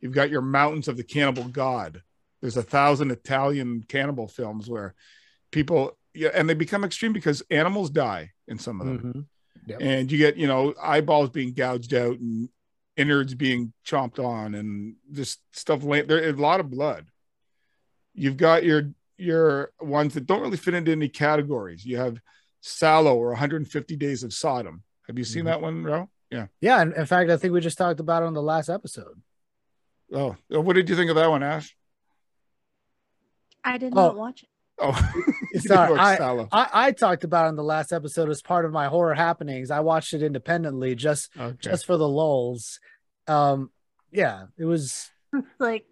You've 0.00 0.12
got 0.14 0.30
your 0.30 0.42
Mountains 0.42 0.88
of 0.88 0.96
the 0.96 1.04
Cannibal 1.04 1.44
God. 1.44 2.02
There's 2.40 2.56
a 2.56 2.62
thousand 2.62 3.10
Italian 3.10 3.84
cannibal 3.88 4.26
films 4.28 4.68
where 4.68 4.94
people, 5.50 5.96
yeah, 6.14 6.30
and 6.34 6.48
they 6.48 6.54
become 6.54 6.84
extreme 6.84 7.12
because 7.12 7.42
animals 7.50 7.90
die 7.90 8.32
in 8.48 8.58
some 8.58 8.80
of 8.80 8.86
them 8.86 8.98
Mhm. 9.68 9.76
and 9.80 10.10
you 10.10 10.18
get 10.18 10.36
you 10.36 10.46
know 10.46 10.74
eyeballs 10.82 11.30
being 11.30 11.52
gouged 11.52 11.94
out 11.94 12.18
and 12.18 12.48
innards 12.96 13.34
being 13.34 13.72
chomped 13.86 14.18
on 14.18 14.54
and 14.54 14.96
just 15.12 15.40
stuff 15.56 15.84
laying 15.84 16.06
there's 16.08 16.36
a 16.36 16.42
lot 16.42 16.58
of 16.60 16.68
blood 16.68 17.06
you've 18.12 18.36
got 18.36 18.64
your 18.64 18.92
your 19.16 19.72
ones 19.80 20.14
that 20.14 20.26
don't 20.26 20.40
really 20.42 20.56
fit 20.56 20.74
into 20.74 20.90
any 20.92 21.08
categories 21.08 21.86
you 21.86 21.96
have 21.96 22.18
Salò 22.62 23.14
or 23.14 23.28
150 23.30 23.96
days 23.96 24.22
of 24.24 24.32
sodom 24.34 24.82
have 25.06 25.18
you 25.18 25.24
seen 25.24 25.42
Mhm. 25.42 25.46
that 25.46 25.60
one 25.60 25.82
Ro? 25.84 26.08
yeah 26.30 26.46
Yeah, 26.60 26.80
and 26.80 26.92
in 26.94 27.06
fact, 27.06 27.30
I 27.30 27.36
think 27.36 27.52
we 27.52 27.60
just 27.60 27.78
talked 27.78 28.00
about 28.00 28.22
it 28.22 28.26
on 28.26 28.34
the 28.34 28.42
last 28.42 28.68
episode. 28.68 29.20
oh 30.12 30.36
what 30.48 30.74
did 30.74 30.88
you 30.88 30.96
think 30.96 31.10
of 31.10 31.16
that 31.16 31.30
one 31.30 31.42
ash 31.42 31.76
I 33.64 33.78
did 33.78 33.92
Oh. 33.94 34.06
not 34.06 34.16
watch 34.16 34.42
it. 34.42 34.48
oh 34.78 35.12
you 35.54 35.60
Sorry, 35.60 35.88
didn't 35.88 36.00
I- 36.00 36.48
I, 36.52 36.86
I 36.88 36.92
talked 36.92 37.24
about 37.24 37.44
it 37.46 37.48
on 37.48 37.56
the 37.56 37.62
last 37.64 37.92
episode 37.92 38.28
as 38.30 38.42
part 38.42 38.64
of 38.64 38.72
my 38.72 38.86
horror 38.88 39.14
happenings. 39.14 39.70
I 39.70 39.80
watched 39.80 40.14
it 40.14 40.22
independently, 40.22 40.94
just 40.94 41.30
okay. 41.38 41.56
just 41.60 41.86
for 41.86 41.96
the 41.96 42.08
lulls. 42.08 42.80
Um, 43.28 43.70
yeah, 44.10 44.46
it 44.58 44.64
was. 44.64 45.10
like, 45.58 45.86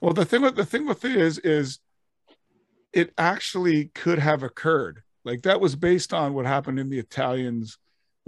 Well, 0.00 0.12
the 0.12 0.24
thing 0.24 0.42
with 0.42 0.56
the 0.56 0.66
thing 0.66 0.86
with 0.86 1.04
it 1.04 1.16
is, 1.16 1.38
is 1.38 1.78
it 2.92 3.12
actually 3.16 3.86
could 3.94 4.18
have 4.18 4.42
occurred. 4.42 5.02
Like 5.24 5.42
that 5.42 5.60
was 5.60 5.76
based 5.76 6.12
on 6.12 6.34
what 6.34 6.46
happened 6.46 6.78
in 6.80 6.88
the 6.90 6.98
Italians 6.98 7.78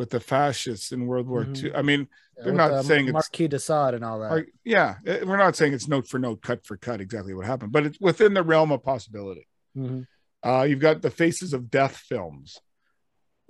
with 0.01 0.09
the 0.09 0.19
fascists 0.19 0.93
in 0.93 1.07
World 1.07 1.29
War 1.29 1.45
Mhm. 1.45 1.65
II. 1.65 1.75
I 1.75 1.83
mean, 1.83 2.09
They're 2.43 2.55
not 2.55 2.73
uh, 2.73 2.83
saying 2.83 3.09
it's- 3.09 3.13
Marquis 3.13 3.49
de 3.49 3.59
Sade 3.59 3.93
and 3.93 4.03
all 4.03 4.19
that. 4.21 4.33
or- 4.33 4.47
yeah, 4.65 4.97
eh, 5.05 5.23
we're 5.25 5.37
not 5.37 5.55
saying 5.57 5.75
it's 5.75 5.89
note 5.89 6.09
for 6.09 6.19
note, 6.19 6.41
cut 6.41 6.65
for 6.67 6.79
cut, 6.79 7.03
exactly 7.03 7.35
what 7.35 7.45
happened, 7.45 7.71
but 7.71 7.85
it's 7.85 8.01
within 8.01 8.33
the 8.33 8.43
realm 8.43 8.73
of 8.73 8.83
possibility. 8.83 9.47
Mhm. 9.77 10.07
Uh, 10.43 10.63
you've 10.67 10.81
got 10.81 11.03
the 11.03 11.11
Faces 11.11 11.53
of 11.53 11.71
Death 11.71 11.99
films. 11.99 12.59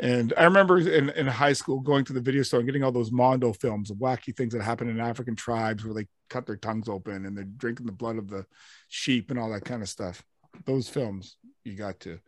And 0.00 0.32
I 0.36 0.42
remember 0.44 0.78
in, 0.78 1.10
in 1.10 1.28
high 1.28 1.52
school 1.52 1.78
going 1.78 2.04
to 2.06 2.12
the 2.12 2.20
video 2.20 2.42
store 2.42 2.58
and 2.58 2.66
getting 2.66 2.82
all 2.82 2.90
those 2.90 3.12
Mondo 3.12 3.52
films 3.52 3.90
of 3.92 3.98
wacky 3.98 4.34
things 4.36 4.52
that 4.54 4.62
happen 4.62 4.88
in 4.88 4.98
African 4.98 5.36
tribes 5.36 5.84
where 5.84 5.94
they 5.94 6.08
cut 6.28 6.46
their 6.46 6.56
tongues 6.56 6.88
open 6.88 7.26
and 7.26 7.36
they're 7.36 7.44
drinking 7.44 7.86
the 7.86 7.92
blood 7.92 8.16
of 8.16 8.28
the 8.28 8.44
sheep 8.88 9.30
and 9.30 9.38
all 9.38 9.50
that 9.52 9.64
kind 9.64 9.82
of 9.82 9.88
stuff. 9.88 10.24
Those 10.64 10.88
films 10.88 11.36
you 11.64 11.76
got 11.76 12.00
to. 12.00 12.18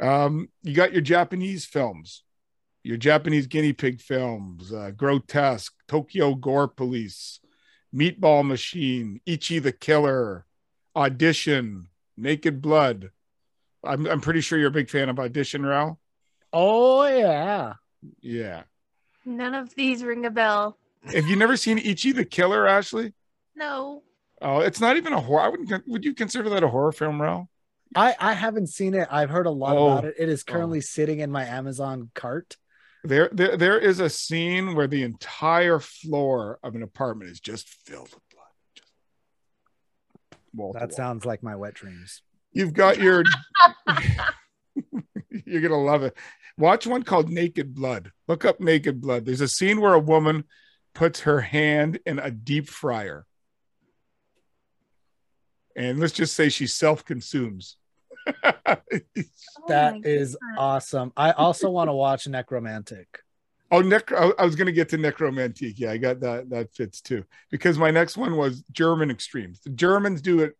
Um, 0.00 0.50
you 0.62 0.74
got 0.74 0.92
your 0.92 1.02
Japanese 1.02 1.64
films, 1.64 2.23
your 2.84 2.96
Japanese 2.96 3.46
guinea 3.48 3.72
pig 3.72 4.00
films, 4.00 4.72
uh, 4.72 4.92
Grotesque, 4.96 5.72
Tokyo 5.88 6.34
Gore 6.34 6.68
Police, 6.68 7.40
Meatball 7.94 8.46
Machine, 8.46 9.20
Ichi 9.26 9.58
the 9.58 9.72
Killer, 9.72 10.44
Audition, 10.94 11.88
Naked 12.16 12.62
Blood. 12.62 13.10
I'm, 13.82 14.06
I'm 14.06 14.20
pretty 14.20 14.40
sure 14.40 14.58
you're 14.58 14.68
a 14.68 14.72
big 14.72 14.88
fan 14.90 15.08
of 15.08 15.18
Audition, 15.18 15.62
Raul. 15.62 15.96
Oh 16.52 17.04
yeah. 17.06 17.74
Yeah. 18.20 18.62
none 19.24 19.54
of 19.54 19.74
these 19.74 20.04
ring 20.04 20.24
a 20.26 20.30
bell. 20.30 20.78
Have 21.12 21.26
you 21.26 21.36
never 21.36 21.56
seen 21.56 21.78
Ichi 21.78 22.12
the 22.12 22.24
Killer, 22.24 22.66
Ashley? 22.66 23.12
No. 23.56 24.02
Oh, 24.40 24.60
it's 24.60 24.80
not 24.80 24.96
even 24.96 25.12
a 25.12 25.20
horror. 25.20 25.40
I 25.42 25.48
wouldn't. 25.48 25.86
Would 25.88 26.04
you 26.04 26.14
consider 26.14 26.48
that 26.50 26.62
a 26.62 26.68
horror 26.68 26.92
film, 26.92 27.18
Raul? 27.18 27.48
I 27.96 28.14
I 28.18 28.32
haven't 28.34 28.68
seen 28.68 28.94
it. 28.94 29.08
I've 29.10 29.30
heard 29.30 29.46
a 29.46 29.50
lot 29.50 29.76
Oh. 29.76 29.86
about 29.92 30.04
it. 30.04 30.14
It 30.18 30.28
is 30.28 30.42
currently 30.42 30.80
sitting 30.80 31.20
in 31.20 31.30
my 31.30 31.44
Amazon 31.44 32.10
cart. 32.14 32.56
There, 33.04 33.28
there, 33.32 33.56
there 33.58 33.78
is 33.78 34.00
a 34.00 34.08
scene 34.08 34.74
where 34.74 34.86
the 34.86 35.02
entire 35.02 35.78
floor 35.78 36.58
of 36.62 36.74
an 36.74 36.82
apartment 36.82 37.30
is 37.30 37.38
just 37.38 37.68
filled 37.68 38.08
with 38.08 38.22
blood. 38.30 38.46
Just 38.74 38.88
wall 40.54 40.72
That 40.72 40.88
wall. 40.88 40.96
sounds 40.96 41.26
like 41.26 41.42
my 41.42 41.54
wet 41.54 41.74
dreams. 41.74 42.22
You've 42.52 42.72
got 42.72 42.98
your. 42.98 43.22
You're 45.44 45.60
gonna 45.60 45.82
love 45.82 46.02
it. 46.04 46.16
Watch 46.56 46.86
one 46.86 47.02
called 47.02 47.28
Naked 47.28 47.74
Blood. 47.74 48.10
Look 48.26 48.44
up 48.44 48.60
Naked 48.60 49.00
Blood. 49.00 49.26
There's 49.26 49.40
a 49.42 49.48
scene 49.48 49.80
where 49.80 49.92
a 49.94 49.98
woman 49.98 50.44
puts 50.94 51.20
her 51.20 51.40
hand 51.40 51.98
in 52.06 52.18
a 52.20 52.30
deep 52.30 52.68
fryer, 52.68 53.26
and 55.76 55.98
let's 55.98 56.12
just 56.12 56.34
say 56.34 56.48
she 56.48 56.66
self-consumes. 56.68 57.76
Oh 58.26 58.32
That 59.68 59.94
my 59.94 60.00
is 60.04 60.32
goodness. 60.34 60.36
awesome. 60.58 61.12
I 61.16 61.32
also 61.32 61.70
want 61.70 61.88
to 61.88 61.94
watch 61.94 62.26
Nekromantik. 62.26 63.06
Oh, 63.70 63.82
necro. 63.82 64.32
I 64.38 64.44
was 64.44 64.54
going 64.54 64.66
to 64.66 64.72
get 64.72 64.90
to 64.90 64.98
Nekromantik. 64.98 65.74
Yeah, 65.78 65.90
I 65.90 65.96
got 65.96 66.20
that. 66.20 66.48
That 66.50 66.72
fits 66.74 67.00
too. 67.00 67.24
Because 67.50 67.76
my 67.76 67.90
next 67.90 68.16
one 68.16 68.36
was 68.36 68.62
German 68.70 69.10
extremes. 69.10 69.58
The 69.64 69.70
Germans 69.70 70.20
do 70.22 70.40
it 70.40 70.56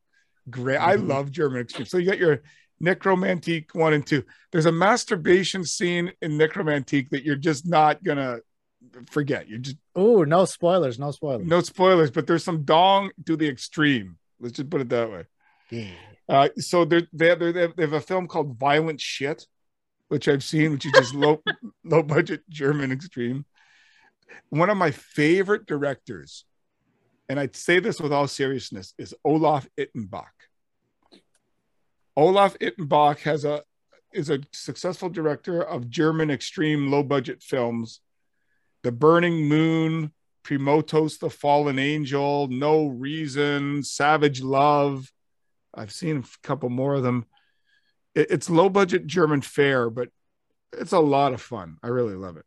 great. 0.51 0.79
I 0.79 0.97
Mhm. 0.97 1.09
love 1.09 1.31
German 1.31 1.61
extremes. 1.61 1.91
So 1.91 1.99
you 1.99 2.07
got 2.11 2.19
your 2.19 2.43
Nekromantik 2.83 3.67
one 3.75 3.93
and 3.93 4.05
two. 4.05 4.25
There's 4.51 4.67
a 4.67 4.73
masturbation 4.73 5.65
scene 5.65 6.13
in 6.23 6.33
Nekromantik 6.33 7.11
that 7.11 7.23
you're 7.25 7.37
just 7.37 7.67
not 7.69 8.03
gonna 8.03 8.39
forget. 9.11 9.49
You 9.49 9.59
just 9.59 9.77
Oh, 9.95 10.25
no 10.25 10.45
spoilers, 10.45 10.99
no 10.99 11.13
spoilers. 11.13 11.47
no 11.47 11.61
spoilers, 11.61 12.11
but 12.11 12.27
there's 12.27 12.43
some 12.43 12.65
dong 12.65 13.11
to 13.27 13.37
the 13.37 13.49
extreme. 13.49 14.17
Let's 14.41 14.57
just 14.57 14.71
put 14.71 14.81
it 14.81 14.89
that 14.89 15.09
way. 15.11 15.25
Yeah. 15.71 15.93
Uh, 16.29 16.49
so 16.59 16.85
they're, 16.85 17.07
they 17.13 17.29
have, 17.29 17.41
they 17.41 17.83
have 17.83 17.93
a 17.93 18.01
film 18.01 18.27
called 18.27 18.59
Violent 18.59 19.01
Shit, 19.01 19.47
which 20.09 20.29
I've 20.29 20.45
seen, 20.45 20.73
which 20.73 20.87
is 20.87 20.93
just 20.93 21.15
low 21.15 21.43
low 21.85 22.03
budget 22.03 22.49
German 22.49 22.93
extreme. 22.93 23.45
One 24.49 24.71
of 24.71 24.77
my 24.77 24.91
favorite 24.91 25.67
directors, 25.67 26.45
and 27.29 27.39
I'd 27.39 27.57
say 27.57 27.79
this 27.79 28.01
with 28.01 28.13
all 28.13 28.27
seriousness, 28.27 28.95
is 28.99 29.15
Olaf 29.25 29.69
Ittenbach. 29.79 30.33
Olaf 32.17 32.59
Ittenbach 32.59 33.19
has 33.21 33.45
a 33.45 33.63
is 34.13 34.31
a 34.31 34.41
successful 34.53 35.09
director 35.09 35.61
of 35.61 35.91
German 35.91 36.31
extreme 36.31 36.91
low 36.91 37.03
budget 37.03 37.43
films. 37.43 38.01
The 38.83 38.93
Burning 38.93 39.49
Moon, 39.49 40.13
Premutos 40.45 41.19
the 41.19 41.31
Fallen 41.31 41.79
Angel, 41.79 42.47
No 42.49 42.87
Reason, 42.87 43.83
Savage 43.83 44.41
Love. 44.43 45.11
I've 45.77 45.93
seen 45.93 46.19
a 46.19 46.47
couple 46.47 46.69
more 46.71 46.95
of 46.95 47.03
them. 47.03 47.27
It- 48.15 48.31
it's 48.31 48.49
low 48.51 48.69
budget 48.69 49.07
German 49.07 49.41
fare, 49.43 49.91
but 49.91 50.11
it's 50.73 50.93
a 50.93 51.01
lot 51.01 51.33
of 51.33 51.41
fun. 51.43 51.79
I 51.83 51.89
really 51.89 52.15
love 52.15 52.37
it. 52.37 52.47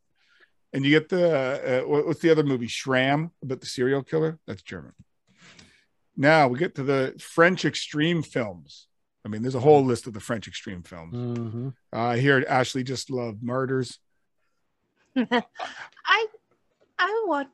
And 0.73 0.83
you 0.85 0.91
get 0.91 1.09
the 1.09 1.83
uh, 1.83 1.87
what- 1.87 2.05
what's 2.07 2.19
the 2.21 2.29
other 2.29 2.43
movie? 2.43 2.67
Schramm 2.67 3.31
about 3.41 3.61
the 3.61 3.65
serial 3.67 4.03
killer. 4.03 4.39
That's 4.47 4.61
German. 4.61 4.93
Now 6.15 6.47
we 6.47 6.57
get 6.59 6.75
to 6.75 6.83
the 6.83 7.15
French 7.19 7.63
extreme 7.65 8.23
films. 8.23 8.87
I 9.25 9.29
mean, 9.29 9.41
there's 9.41 9.55
a 9.55 9.59
whole 9.59 9.83
list 9.83 10.07
of 10.07 10.13
the 10.13 10.19
French 10.19 10.47
extreme 10.47 10.83
films. 10.83 11.15
Mhm. 11.15 11.73
Uh, 11.91 12.15
here, 12.15 12.45
Ashley 12.47 12.83
just 12.83 13.09
loved 13.09 13.43
Martyrs. 13.43 13.99
I 15.15 16.27
I 16.99 17.23
watched 17.27 17.49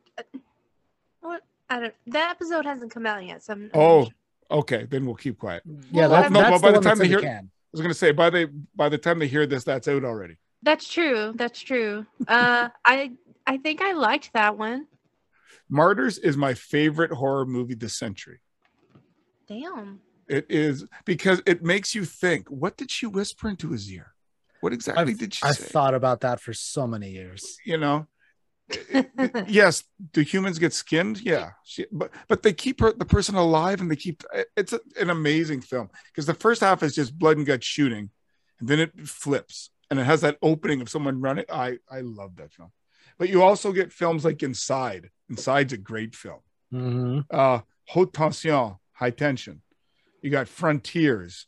what 1.21 1.41
I 1.69 1.80
don't 1.80 1.93
that 2.07 2.32
episode 2.32 2.65
hasn't 2.65 2.91
come 2.93 3.05
out 3.05 3.26
yet, 3.26 3.43
so 3.43 3.53
I'm, 3.53 3.63
I'm 3.65 3.69
Oh, 3.74 4.03
sure. 4.05 4.13
Okay, 4.54 4.86
then 4.89 5.06
we'll 5.06 5.16
keep 5.16 5.38
quiet. 5.38 5.64
Yeah, 5.91 6.08
Well, 6.08 6.10
that, 6.22 6.32
no, 6.32 6.39
that's 6.41 6.62
but 6.62 6.68
by 6.68 6.72
the 6.72 6.80
the 6.80 6.89
time 6.89 6.97
they 6.99 7.06
in 7.06 7.12
the 7.12 7.20
hear- 7.20 7.28
can. 7.30 7.45
I 7.45 7.70
was 7.74 7.82
gonna 7.82 7.93
say 7.93 8.12
by 8.12 8.30
the 8.30 8.49
by 8.76 8.88
the 8.89 8.97
time 8.99 9.20
they 9.20 9.28
hear 9.28 9.45
this, 9.47 9.64
that's 9.64 9.88
out 9.88 10.04
already. 10.06 10.38
that's 10.62 10.88
true. 10.88 11.34
That's 11.36 11.60
true. 11.60 12.06
Uh, 12.28 12.70
I 12.86 13.12
I 13.47 13.58
think 13.58 13.82
I 13.82 13.93
liked 13.93 14.32
that 14.34 14.58
one. 14.58 14.88
Martyrs 15.70 16.18
is 16.20 16.38
my 16.38 16.54
favorite 16.54 17.12
horror 17.12 17.45
movie 17.45 17.74
this 17.76 17.97
century. 17.97 18.39
Damn. 19.47 19.99
It 20.28 20.45
is 20.49 20.86
because 21.06 21.41
it 21.45 21.64
makes 21.64 21.93
you 21.95 22.06
think. 22.06 22.47
What 22.49 22.78
did 22.78 22.89
she 22.91 23.06
whisper 23.06 23.49
into 23.49 23.72
his 23.72 23.91
ear? 23.91 24.14
What 24.62 24.72
exactly 24.72 25.12
I've, 25.14 25.20
did 25.20 25.34
she 25.34 25.41
I've 25.43 25.56
say? 25.56 25.66
thought 25.66 25.93
about 25.93 26.22
that 26.22 26.39
for 26.39 26.54
so 26.54 26.88
many 26.88 27.10
years. 27.12 27.58
you 27.66 27.78
know, 27.78 28.08
yes. 29.47 29.84
Do 30.11 30.21
humans 30.21 30.59
get 30.59 30.74
skinned? 30.74 31.21
Yeah, 31.21 31.51
she, 31.63 31.86
but 31.91 32.11
but 32.28 32.43
they 32.43 32.53
keep 32.53 32.80
her 32.82 32.91
the 32.91 33.05
person 33.05 33.36
alive, 33.36 33.82
and 33.82 33.89
they 33.89 33.95
keep. 33.95 34.24
It's 34.55 34.74
a, 34.74 34.80
an 34.99 35.09
amazing 35.09 35.61
film 35.61 35.89
because 36.07 36.26
the 36.26 36.34
first 36.34 36.61
half 36.61 36.84
is 36.84 36.95
just 36.95 37.17
blood 37.17 37.38
and 37.38 37.45
guts 37.45 37.65
shooting, 37.65 38.09
and 38.59 38.67
then 38.67 38.80
it 38.80 39.07
flips, 39.07 39.69
and 39.89 39.99
it 39.99 40.03
has 40.03 40.21
that 40.21 40.38
opening 40.41 40.82
of 40.82 40.89
someone 40.89 41.21
running. 41.21 41.45
I 41.51 41.78
I 41.89 42.01
love 42.01 42.36
that 42.38 42.53
film. 42.53 42.71
But 43.17 43.30
you 43.30 43.43
also 43.43 43.71
get 43.71 43.93
films 43.93 44.26
like 44.26 44.41
Inside. 44.43 45.09
Inside's 45.30 45.74
a 45.74 45.78
great 45.78 46.15
film. 46.15 46.39
Mhm. 46.74 47.26
uh, 47.30 47.61
Haute 47.89 48.13
Tension, 48.13 48.76
High 48.93 49.11
Tension. 49.11 49.61
You 50.21 50.30
got 50.32 50.47
Frontiers. 50.47 51.45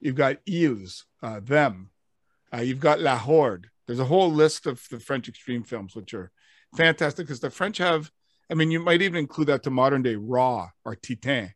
You've 0.00 0.16
got 0.16 0.36
Ils, 0.46 1.04
uh, 1.22 1.40
Them. 1.40 1.90
Uh, 2.52 2.60
you've 2.60 2.80
got 2.80 3.00
La 3.00 3.16
Horde. 3.16 3.68
There's 3.86 3.98
a 4.00 4.04
whole 4.04 4.30
list 4.30 4.66
of 4.66 4.86
the 4.90 5.00
French 5.00 5.28
extreme 5.28 5.62
films, 5.62 5.96
which 5.96 6.12
are 6.12 6.30
fantastic 6.76 7.26
because 7.26 7.40
the 7.40 7.50
French 7.50 7.78
have, 7.78 8.10
I 8.50 8.54
mean, 8.54 8.70
you 8.70 8.80
might 8.80 9.02
even 9.02 9.18
include 9.18 9.48
that 9.48 9.62
to 9.64 9.70
modern 9.70 10.02
day 10.02 10.16
Raw 10.16 10.70
or 10.84 10.96
Titane. 10.96 11.52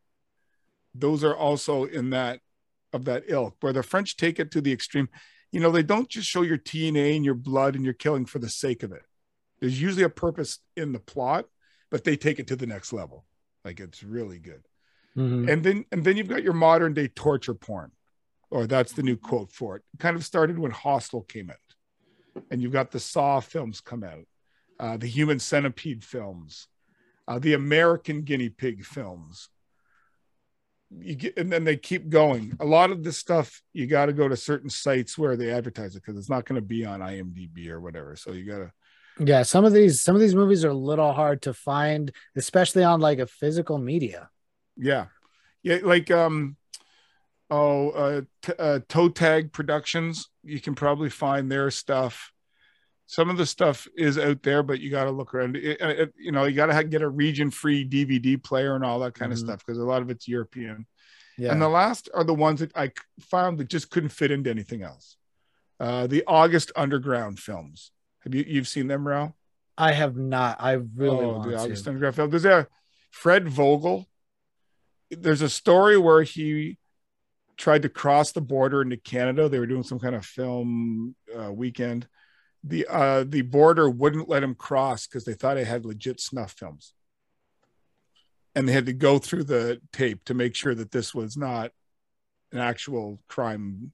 Those 0.95 1.25
are 1.25 1.35
also 1.35 1.85
in 1.85 2.11
that 2.11 2.41
of 2.93 3.07
that 3.07 3.25
ilk 3.27 3.57
where 3.61 3.73
the 3.73 3.83
French 3.83 4.17
take 4.17 4.39
it 4.39 4.51
to 4.51 4.61
the 4.61 4.73
extreme. 4.73 5.09
You 5.51 5.61
know, 5.61 5.71
they 5.71 5.83
don't 5.83 6.09
just 6.09 6.29
show 6.29 6.43
your 6.43 6.59
TNA 6.59 7.17
and 7.17 7.25
your 7.25 7.35
blood 7.35 7.75
and 7.75 7.85
your 7.85 7.95
killing 7.95 8.27
for 8.27 8.39
the 8.39 8.49
sake 8.49 8.83
of 8.83 8.93
it. 8.93 9.03
There's 9.61 9.81
usually 9.81 10.03
a 10.03 10.11
purpose 10.11 10.59
in 10.77 10.93
the 10.93 10.99
plot, 10.99 11.47
but 11.91 12.05
they 12.05 12.17
take 12.17 12.39
it 12.39 12.47
to 12.49 12.57
the 12.57 12.67
next 12.67 12.93
level. 12.93 13.25
Like 13.65 13.81
it's 13.81 14.03
really 14.03 14.39
good. 14.39 14.67
Mhm. 15.17 15.51
And 15.51 15.65
then 15.65 15.85
and 15.93 16.05
then 16.05 16.17
you've 16.17 16.29
got 16.29 16.43
your 16.43 16.53
modern 16.53 16.95
day 16.95 17.09
torture 17.09 17.55
porn, 17.55 17.93
or 18.51 18.67
that's 18.67 18.93
the 18.93 19.03
new 19.03 19.17
quote 19.17 19.53
for 19.53 19.77
it. 19.77 19.83
Kind 19.99 20.17
of 20.17 20.25
started 20.25 20.59
when 20.59 20.71
Hostel 20.71 21.23
came 21.23 21.51
out, 21.51 22.45
and 22.51 22.61
you've 22.61 22.73
got 22.73 22.91
the 22.91 23.01
Saw 23.01 23.41
films 23.41 23.81
come 23.81 24.05
out, 24.05 24.27
uh, 24.83 24.97
the 24.97 25.07
Human 25.07 25.39
Centipede 25.39 26.03
films, 26.03 26.67
uh, 27.29 27.39
the 27.39 27.55
American 27.55 28.23
Guinea 28.23 28.49
Pig 28.49 28.85
films. 28.85 29.49
You 30.91 31.15
get, 31.15 31.39
and 31.39 31.51
then 31.51 31.63
they 31.63 31.77
keep 31.77 32.09
going. 32.09 32.55
A 32.59 32.67
lot 32.67 32.91
of 32.91 33.05
this 33.05 33.17
stuff 33.17 33.63
you 33.73 33.87
got 33.87 34.07
to 34.07 34.13
go 34.13 34.29
to 34.29 34.37
certain 34.37 34.69
sites 34.69 35.17
where 35.17 35.37
they 35.37 35.51
advertise 35.51 35.95
it 35.95 36.03
because 36.05 36.19
it's 36.19 36.29
not 36.29 36.45
going 36.45 36.61
to 36.61 36.67
be 36.67 36.85
on 36.85 36.99
IMDb 37.01 37.69
or 37.69 37.81
whatever. 37.81 38.17
So 38.17 38.33
you 38.33 38.45
got 38.45 38.59
to 38.59 38.73
Yeah, 39.21 39.45
some 39.45 39.65
of 39.65 39.73
these 39.73 40.03
some 40.03 40.17
of 40.17 40.21
these 40.21 40.35
movies 40.35 40.65
are 40.65 40.71
a 40.71 40.75
little 40.75 41.13
hard 41.13 41.43
to 41.43 41.55
find, 41.55 42.13
especially 42.37 42.83
on 42.83 43.01
like 43.01 43.21
a 43.21 43.27
physical 43.27 43.79
media. 43.79 44.31
Yeah, 44.77 45.07
yeah, 45.63 45.79
like 45.83 46.11
um, 46.11 46.57
oh, 47.51 47.91
uh, 47.91 48.21
t- 48.43 48.53
uh, 48.59 48.81
Toe 48.89 49.11
Tag 49.11 49.53
Productions. 49.53 50.29
You 50.43 50.61
can 50.61 50.75
probably 50.75 51.09
find 51.09 51.51
their 51.51 51.71
stuff. 51.71 52.32
Some 53.13 53.29
of 53.29 53.37
the 53.37 53.45
stuff 53.45 53.87
is 53.95 54.17
out 54.17 54.43
there, 54.43 54.63
but 54.63 54.81
you 54.81 54.91
got 54.91 55.05
to 55.05 55.11
look 55.11 55.35
around. 55.35 55.55
It, 55.55 55.79
it, 55.83 56.15
you 56.17 56.33
know, 56.33 56.45
you 56.45 56.57
got 56.57 56.75
to 56.75 56.83
get 56.83 57.03
a 57.03 57.09
region-free 57.11 57.87
DVD 57.87 58.43
player 58.43 58.75
and 58.75 58.83
all 58.83 59.01
that 59.01 59.13
kind 59.13 59.31
Mhm. 59.31 59.35
of 59.35 59.39
stuff 59.39 59.59
because 59.59 59.77
a 59.77 59.85
lot 59.85 60.01
of 60.01 60.09
it's 60.09 60.27
European. 60.27 60.87
Yeah. 61.37 61.53
And 61.53 61.61
the 61.61 61.69
last 61.69 62.09
are 62.15 62.25
the 62.25 62.33
ones 62.33 62.61
that 62.61 62.75
I 62.75 62.93
found 63.21 63.59
that 63.59 63.69
just 63.69 63.91
couldn't 63.91 64.09
fit 64.09 64.31
into 64.31 64.49
anything 64.49 64.83
else. 64.83 65.19
Uh, 65.79 66.07
the 66.07 66.25
August 66.27 66.73
Underground 66.75 67.39
films. 67.39 67.91
Have 68.21 68.35
you 68.35 68.47
you've 68.49 68.67
seen 68.67 68.87
them, 68.87 69.07
Ralph? 69.07 69.33
I 69.77 69.93
have 69.93 70.17
not. 70.17 70.57
I 70.59 70.73
really 70.73 71.27
oh, 71.27 71.33
want 71.33 71.45
the 71.45 71.51
to. 71.51 71.59
August 71.59 71.87
Underground 71.87 72.17
film. 72.17 72.31
There's 72.31 72.47
a 72.47 72.67
Fred 73.11 73.47
Vogel. 73.47 74.09
There's 75.11 75.43
a 75.43 75.51
story 75.51 75.99
where 75.99 76.23
he 76.23 76.79
tried 77.59 77.83
to 77.83 77.91
cross 77.91 78.33
the 78.33 78.41
border 78.41 78.81
into 78.81 78.97
Canada. 78.97 79.51
They 79.51 79.59
were 79.59 79.67
doing 79.67 79.83
some 79.83 79.99
kind 79.99 80.15
of 80.15 80.25
film 80.25 81.15
uh, 81.39 81.53
weekend. 81.53 82.09
The 82.65 82.87
uh, 82.87 83.25
the 83.27 83.43
border 83.43 83.91
wouldn't 83.91 84.29
let 84.29 84.43
him 84.43 84.55
cross 84.55 85.07
because 85.07 85.25
they 85.25 85.35
thought 85.35 85.57
he 85.57 85.65
had 85.65 85.85
legit 85.85 86.21
snuff 86.21 86.53
films, 86.53 86.95
and 88.55 88.69
they 88.69 88.73
had 88.73 88.87
to 88.87 88.93
go 88.93 89.19
through 89.19 89.45
the 89.45 89.81
tape 89.93 90.25
to 90.27 90.35
make 90.35 90.55
sure 90.55 90.75
that 90.75 90.93
this 90.93 91.13
was 91.15 91.37
not 91.37 91.73
an 92.53 92.59
actual 92.61 93.21
crime. 93.29 93.93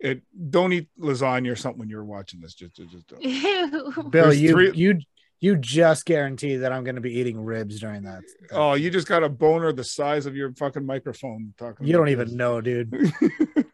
It 0.00 0.22
don't 0.50 0.72
eat 0.72 0.88
lasagna 0.98 1.52
or 1.52 1.56
something 1.56 1.78
when 1.80 1.88
you're 1.88 2.04
watching 2.04 2.40
this. 2.40 2.54
Just, 2.54 2.76
just, 2.76 2.90
just 2.90 3.06
don't. 3.08 3.22
Ew. 3.22 3.92
Bill, 4.10 4.24
There's 4.24 4.40
you 4.40 4.50
three- 4.52 4.72
you 4.74 5.00
you 5.40 5.56
just 5.56 6.04
guarantee 6.04 6.56
that 6.56 6.72
I'm 6.72 6.82
going 6.84 6.96
to 6.96 7.00
be 7.00 7.18
eating 7.18 7.38
ribs 7.44 7.78
during 7.80 8.02
that. 8.02 8.22
Oh, 8.50 8.74
you 8.74 8.90
just 8.90 9.06
got 9.06 9.22
a 9.22 9.28
boner 9.28 9.72
the 9.72 9.84
size 9.84 10.26
of 10.26 10.34
your 10.34 10.52
fucking 10.54 10.84
microphone 10.84 11.54
talking. 11.58 11.86
you 11.86 11.92
don't 11.92 12.08
even 12.08 12.26
this. 12.28 12.34
know, 12.36 12.60
dude. 12.60 12.90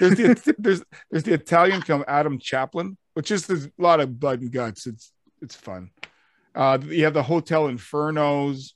there's 0.00 0.16
the 0.16 0.54
there's 0.58 0.82
there's 1.10 1.22
the 1.24 1.32
Italian 1.34 1.82
film 1.82 2.04
Adam 2.08 2.38
Chaplin, 2.38 2.96
which 3.14 3.30
is 3.30 3.48
a 3.50 3.70
lot 3.78 4.00
of 4.00 4.18
blood 4.18 4.40
and 4.40 4.50
guts. 4.52 4.86
It's 4.86 5.12
it's 5.40 5.54
fun. 5.54 5.90
Uh, 6.54 6.78
you 6.84 7.04
have 7.04 7.14
the 7.14 7.22
Hotel 7.22 7.64
Infernos. 7.68 8.72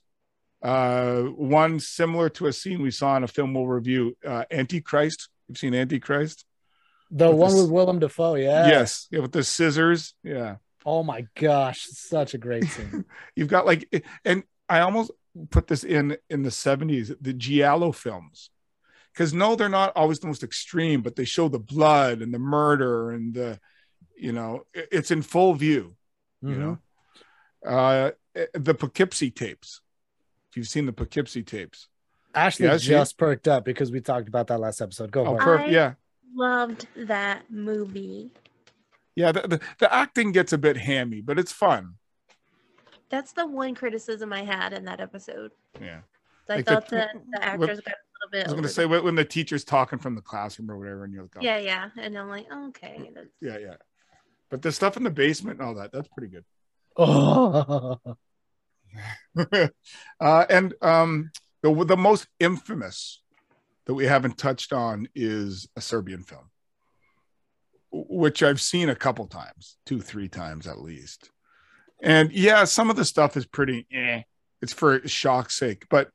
Uh, 0.61 1.21
one 1.21 1.79
similar 1.79 2.27
to 2.27 2.47
a 2.47 2.53
scene 2.53 2.81
we 2.81 2.91
saw 2.91 3.15
in 3.15 3.23
a 3.23 3.27
film 3.27 3.53
we'll 3.53 3.65
review. 3.67 4.17
Uh, 4.25 4.43
Antichrist. 4.51 5.29
You've 5.47 5.57
seen 5.57 5.73
Antichrist? 5.73 6.43
The 7.11 7.29
With 7.29 7.37
one 7.39 7.51
this- 7.51 7.61
with 7.61 7.71
Willem 7.71 7.99
Dafoe, 7.99 8.35
yeah. 8.35 8.67
Yes. 8.67 9.07
Yeah, 9.09 9.19
with 9.21 9.31
the 9.31 9.43
scissors. 9.43 10.13
Yeah. 10.23 10.57
Oh 10.85 11.03
my 11.03 11.25
gosh, 11.35 11.85
such 11.87 12.33
a 12.33 12.37
great 12.37 12.65
scene. 12.65 13.05
You've 13.35 13.47
got 13.49 13.65
like, 13.65 13.87
and 14.25 14.43
I 14.67 14.79
almost 14.79 15.11
put 15.49 15.67
this 15.67 15.83
in 15.83 16.17
in 16.29 16.43
the 16.43 16.49
70s, 16.49 17.15
the 17.21 17.33
Giallo 17.33 17.91
films. 17.91 18.49
Because 19.13 19.33
no, 19.33 19.55
they're 19.55 19.67
not 19.69 19.91
always 19.95 20.19
the 20.19 20.27
most 20.27 20.43
extreme, 20.43 21.01
but 21.01 21.15
they 21.15 21.25
show 21.25 21.49
the 21.49 21.59
blood 21.59 22.21
and 22.21 22.33
the 22.33 22.39
murder 22.39 23.11
and 23.11 23.33
the, 23.33 23.59
you 24.15 24.31
know, 24.31 24.63
it's 24.73 25.11
in 25.11 25.21
full 25.21 25.53
view, 25.55 25.95
you 26.41 26.49
Mhm. 26.55 26.57
know. 26.59 26.77
Uh 27.65 28.11
the 28.53 28.73
Poughkeepsie 28.73 29.31
tapes. 29.31 29.81
If 30.49 30.57
you've 30.57 30.67
seen 30.67 30.85
the 30.85 30.93
Poughkeepsie 30.93 31.43
tapes. 31.43 31.89
Ashley 32.33 32.67
Yeah, 32.67 32.77
she- 32.77 32.89
just 32.89 33.17
perked 33.17 33.47
up 33.47 33.65
because 33.65 33.91
we 33.91 33.99
talked 33.99 34.27
about 34.29 34.47
that 34.47 34.59
last 34.59 34.81
episode. 34.81 35.11
Go 35.11 35.21
Oh, 35.25 35.35
for 35.35 35.35
it. 35.35 35.39
perfect. 35.43 35.71
Yeah. 35.71 35.93
Loved 36.35 36.87
that 36.95 37.49
movie. 37.51 38.31
Yeah. 39.19 39.31
The, 39.33 39.41
the, 39.47 39.59
the 39.79 39.93
acting 39.93 40.31
gets 40.31 40.53
a 40.53 40.57
bit 40.57 40.77
hammy, 40.77 41.21
but 41.21 41.37
it's 41.37 41.51
fun. 41.51 41.95
That's 43.09 43.33
the 43.33 43.45
one 43.45 43.75
criticism 43.75 44.31
I 44.31 44.43
had 44.43 44.71
in 44.71 44.85
that 44.85 45.01
episode. 45.01 45.51
Yeah. 45.81 45.99
I 46.49 46.55
Like 46.55 46.65
the- 46.65 46.71
thought 46.73 46.89
that 46.89 47.09
the 47.31 47.43
actors 47.43 47.81
got 47.81 47.93
a 47.95 48.27
little 48.27 48.31
bit. 48.31 48.39
I 48.45 48.47
was 48.47 48.53
going 48.53 48.63
to 48.63 48.69
say 48.69 48.85
when, 48.85 49.15
the 49.15 49.25
teacher's 49.25 49.63
talking 49.63 49.99
from 49.99 50.15
the 50.15 50.21
classroom 50.21 50.71
or 50.71 50.77
whatever, 50.77 51.03
and 51.03 51.13
you're 51.13 51.23
like, 51.23 51.31
oh, 51.37 51.41
Yeah, 51.41 51.57
yeah, 51.57 51.89
and 51.97 52.17
I'm 52.17 52.29
like, 52.29 52.47
okay, 52.69 53.11
that's 53.13 53.27
yeah, 53.41 53.57
yeah. 53.57 53.75
But 54.49 54.61
the 54.61 54.71
stuff 54.71 54.95
in 54.97 55.03
the 55.03 55.11
basement 55.11 55.59
and 55.59 55.67
all 55.67 55.75
that, 55.75 55.91
that's 55.91 56.07
pretty 56.07 56.29
good. 56.33 56.45
Oh, 56.97 57.99
uh, 60.19 60.45
and 60.49 60.73
um, 60.81 61.31
the 61.61 61.85
the 61.85 61.97
most 61.97 62.27
infamous 62.39 63.21
that 63.85 63.93
we 63.93 64.05
haven't 64.05 64.37
touched 64.37 64.73
on 64.73 65.07
is 65.15 65.67
a 65.75 65.81
Serbian 65.81 66.23
film, 66.23 66.49
which 68.19 68.43
I've 68.43 68.61
seen 68.61 68.89
a 68.89 68.95
couple 68.95 69.25
times, 69.27 69.77
two, 69.85 70.01
three 70.01 70.27
times 70.27 70.67
at 70.67 70.79
least. 70.79 71.31
And 72.01 72.31
yeah, 72.31 72.65
some 72.65 72.89
of 72.89 72.95
the 72.95 73.05
stuff 73.05 73.37
is 73.37 73.45
pretty. 73.45 73.87
Eh, 73.91 74.21
it's 74.61 74.73
for 74.73 75.07
shock's 75.07 75.57
sake, 75.57 75.85
but 75.89 76.09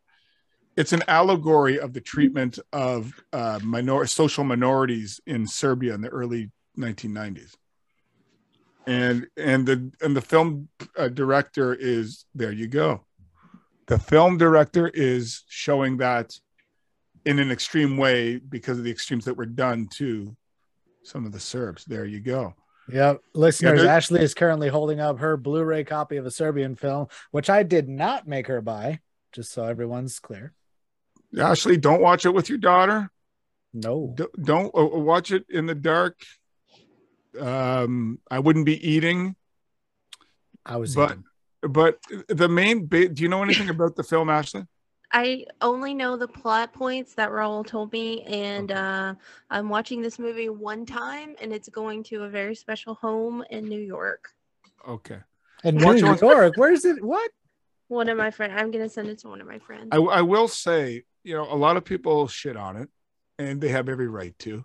it's 0.76 0.92
an 0.92 1.02
allegory 1.08 1.78
of 1.78 1.94
the 1.94 2.00
treatment 2.00 2.58
of 2.72 3.12
uh, 3.32 3.58
minor 3.62 4.06
social 4.06 4.44
minorities 4.44 5.20
in 5.26 5.46
Serbia 5.46 5.94
in 5.94 6.02
the 6.02 6.08
early 6.08 6.50
1990s. 6.78 7.54
And 8.86 9.26
and 9.38 9.66
the 9.66 9.90
and 10.02 10.14
the 10.14 10.20
film 10.20 10.68
uh, 10.98 11.08
director 11.08 11.74
is 11.74 12.26
there. 12.34 12.52
You 12.52 12.66
go. 12.66 13.06
The 13.86 13.98
film 13.98 14.36
director 14.36 14.88
is 14.88 15.44
showing 15.48 15.98
that 15.98 16.38
in 17.24 17.38
an 17.38 17.50
extreme 17.50 17.96
way 17.96 18.36
because 18.36 18.76
of 18.76 18.84
the 18.84 18.90
extremes 18.90 19.24
that 19.24 19.38
were 19.38 19.46
done 19.46 19.88
to 19.94 20.36
some 21.04 21.26
of 21.26 21.32
the 21.32 21.40
Serbs. 21.40 21.84
There 21.84 22.04
you 22.04 22.20
go. 22.20 22.54
Yep. 22.92 23.20
Listeners, 23.34 23.80
there- 23.82 23.90
Ashley 23.90 24.20
is 24.22 24.34
currently 24.34 24.68
holding 24.68 25.00
up 25.00 25.18
her 25.20 25.36
Blu 25.36 25.62
ray 25.62 25.84
copy 25.84 26.16
of 26.16 26.26
a 26.26 26.30
Serbian 26.30 26.74
film, 26.76 27.06
which 27.30 27.48
I 27.48 27.62
did 27.62 27.88
not 27.88 28.26
make 28.26 28.46
her 28.48 28.60
buy, 28.60 29.00
just 29.32 29.52
so 29.52 29.64
everyone's 29.64 30.18
clear. 30.18 30.52
Ashley, 31.38 31.76
don't 31.76 32.00
watch 32.02 32.26
it 32.26 32.34
with 32.34 32.48
your 32.48 32.58
daughter. 32.58 33.10
No. 33.72 34.12
D- 34.16 34.26
don't 34.40 34.70
uh, 34.76 34.84
watch 34.84 35.32
it 35.32 35.44
in 35.48 35.66
the 35.66 35.74
dark. 35.74 36.20
Um, 37.40 38.20
I 38.30 38.38
wouldn't 38.38 38.66
be 38.66 38.88
eating, 38.88 39.34
I 40.64 40.76
was 40.76 40.94
but 40.94 41.10
eating. 41.10 41.24
but 41.62 41.98
the 42.28 42.48
main 42.48 42.86
bit. 42.86 43.14
Do 43.14 43.24
you 43.24 43.28
know 43.28 43.42
anything 43.42 43.68
about 43.70 43.96
the 43.96 44.04
film, 44.04 44.30
Ashley? 44.30 44.66
I 45.14 45.46
only 45.60 45.94
know 45.94 46.16
the 46.16 46.26
plot 46.26 46.72
points 46.72 47.14
that 47.14 47.30
Raul 47.30 47.64
told 47.64 47.92
me, 47.92 48.22
and 48.22 48.72
uh, 48.72 49.14
I'm 49.48 49.68
watching 49.68 50.02
this 50.02 50.18
movie 50.18 50.48
one 50.48 50.84
time, 50.84 51.36
and 51.40 51.52
it's 51.52 51.68
going 51.68 52.02
to 52.04 52.24
a 52.24 52.28
very 52.28 52.56
special 52.56 52.94
home 52.94 53.44
in 53.48 53.64
New 53.66 53.80
York. 53.80 54.30
Okay. 54.88 55.18
And 55.62 55.76
New 55.76 55.94
York. 55.94 56.56
Where's 56.56 56.84
it? 56.84 57.02
What? 57.02 57.30
One 57.86 58.08
of 58.08 58.18
my 58.18 58.32
friends, 58.32 58.54
I'm 58.56 58.72
gonna 58.72 58.88
send 58.88 59.08
it 59.08 59.20
to 59.20 59.28
one 59.28 59.40
of 59.40 59.46
my 59.46 59.60
friends. 59.60 59.90
I, 59.92 59.98
I 59.98 60.22
will 60.22 60.48
say, 60.48 61.04
you 61.22 61.34
know, 61.34 61.46
a 61.48 61.54
lot 61.54 61.76
of 61.76 61.84
people 61.84 62.26
shit 62.26 62.56
on 62.56 62.76
it, 62.76 62.88
and 63.38 63.60
they 63.60 63.68
have 63.68 63.88
every 63.88 64.08
right 64.08 64.36
to. 64.40 64.64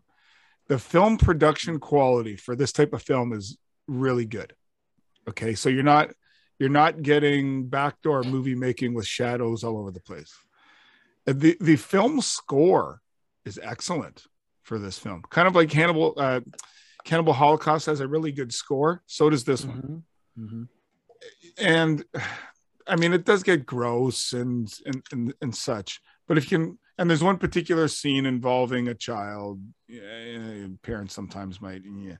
The 0.67 0.79
film 0.79 1.19
production 1.19 1.79
quality 1.79 2.35
for 2.35 2.55
this 2.55 2.71
type 2.71 2.93
of 2.93 3.03
film 3.03 3.33
is 3.33 3.55
really 3.87 4.25
good. 4.25 4.55
Okay, 5.27 5.53
so 5.53 5.69
you're 5.69 5.83
not 5.83 6.09
you're 6.59 6.69
not 6.69 7.01
getting 7.01 7.67
backdoor 7.67 8.23
movie 8.23 8.55
making 8.55 8.93
with 8.93 9.07
shadows 9.07 9.63
all 9.63 9.77
over 9.77 9.91
the 9.91 10.01
place. 10.01 10.33
The 11.25 11.57
the 11.59 11.75
film 11.77 12.21
score 12.21 13.01
is 13.45 13.59
excellent 13.61 14.25
for 14.63 14.77
this 14.77 14.97
film. 14.99 15.23
Kind 15.29 15.47
of 15.47 15.55
like 15.55 15.71
Hannibal 15.71 16.13
uh, 16.17 16.41
Cannibal 17.05 17.33
Holocaust 17.33 17.85
has 17.85 18.01
a 18.01 18.07
really 18.07 18.31
good 18.31 18.53
score. 18.53 19.01
So 19.07 19.29
does 19.29 19.43
this 19.45 19.65
one 19.65 20.03
Mhm. 20.37 20.45
Mhm. 20.45 20.67
and 21.57 22.05
I 22.87 22.95
mean, 22.95 23.13
it 23.13 23.25
does 23.25 23.43
get 23.43 23.65
gross 23.65 24.33
and 24.33 24.71
and 24.85 25.03
and, 25.11 25.33
and 25.41 25.55
such. 25.55 26.01
But 26.27 26.37
if 26.37 26.51
you 26.51 26.57
can, 26.57 26.79
and 26.97 27.09
there's 27.09 27.23
one 27.23 27.37
particular 27.37 27.87
scene 27.87 28.25
involving 28.25 28.87
a 28.87 28.93
child. 28.95 29.61
Yeah, 29.87 30.67
parents 30.83 31.13
sometimes 31.13 31.61
might, 31.61 31.81
yeah. 31.85 32.17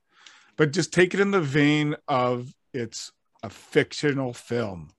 But 0.58 0.72
just 0.72 0.94
take 0.94 1.14
it 1.14 1.20
in 1.20 1.32
the 1.32 1.42
vein 1.42 1.96
of 2.08 2.54
it's 2.74 3.12
a 3.44 3.50
fictional 3.50 4.34
film. 4.34 4.90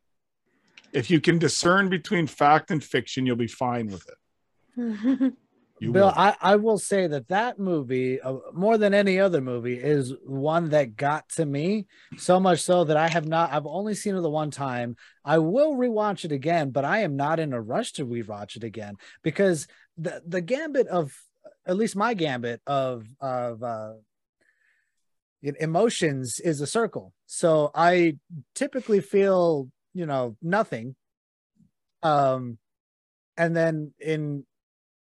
If 0.93 1.11
you 1.11 1.20
can 1.20 1.38
discern 1.38 1.88
between 1.88 2.26
fact 2.26 2.70
and 2.70 2.82
fiction, 2.82 3.26
you'll 3.26 3.36
be 3.36 3.47
fine 3.47 3.86
with 3.88 4.09
it. 4.09 5.34
You 5.80 5.93
Bill, 5.93 6.09
will. 6.09 6.14
I, 6.14 6.36
I 6.43 6.57
will 6.57 6.78
say 6.78 7.07
that 7.07 7.28
that 7.28 7.59
movie, 7.59 8.20
uh, 8.20 8.36
more 8.53 8.76
than 8.76 8.93
any 8.93 9.18
other 9.18 9.41
movie, 9.41 9.78
is 9.78 10.12
one 10.26 10.68
that 10.70 10.95
got 10.95 11.26
to 11.30 11.47
me 11.47 11.86
so 12.18 12.38
much 12.38 12.61
so 12.61 12.84
that 12.84 12.99
I 12.99 13.09
have 13.09 13.26
not, 13.26 13.51
I've 13.51 13.66
only 13.66 13.95
seen 13.95 14.14
it 14.14 14.20
the 14.20 14.28
one 14.28 14.51
time. 14.51 14.97
I 15.24 15.38
will 15.38 15.74
rewatch 15.74 16.26
it 16.26 16.32
again, 16.32 16.68
but 16.68 16.84
I 16.84 16.99
am 16.99 17.16
not 17.16 17.41
in 17.41 17.55
a 17.55 17.61
rush 17.62 17.93
to 17.93 18.05
rewatch 18.07 18.57
it 18.57 18.62
again 18.62 18.97
because 19.22 19.66
the, 19.97 20.22
the 20.26 20.43
gambit 20.43 20.86
of, 20.86 21.16
at 21.64 21.78
least 21.78 21.97
my 21.97 22.12
gambit 22.12 22.61
of, 22.66 23.07
of, 23.18 23.62
uh, 23.62 23.93
emotions 25.43 26.41
is 26.41 26.61
a 26.61 26.66
circle. 26.66 27.12
So 27.26 27.70
I 27.74 28.16
typically 28.55 29.01
feel, 29.01 29.68
you 29.95 30.07
know, 30.07 30.36
nothing. 30.43 30.97
Um, 32.03 32.59
and 33.36 33.57
then 33.57 33.93
in 33.99 34.45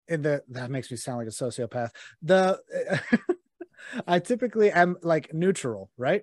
in 0.08 0.22
the 0.22 0.44
that 0.50 0.72
makes 0.72 0.90
me 0.90 0.98
sound 0.98 1.20
like 1.20 1.28
a 1.28 1.32
sociopath. 1.32 1.92
The 2.22 2.60
I 4.08 4.20
typically 4.20 4.72
am 4.72 4.98
like 5.02 5.34
neutral, 5.34 5.90
right? 5.98 6.22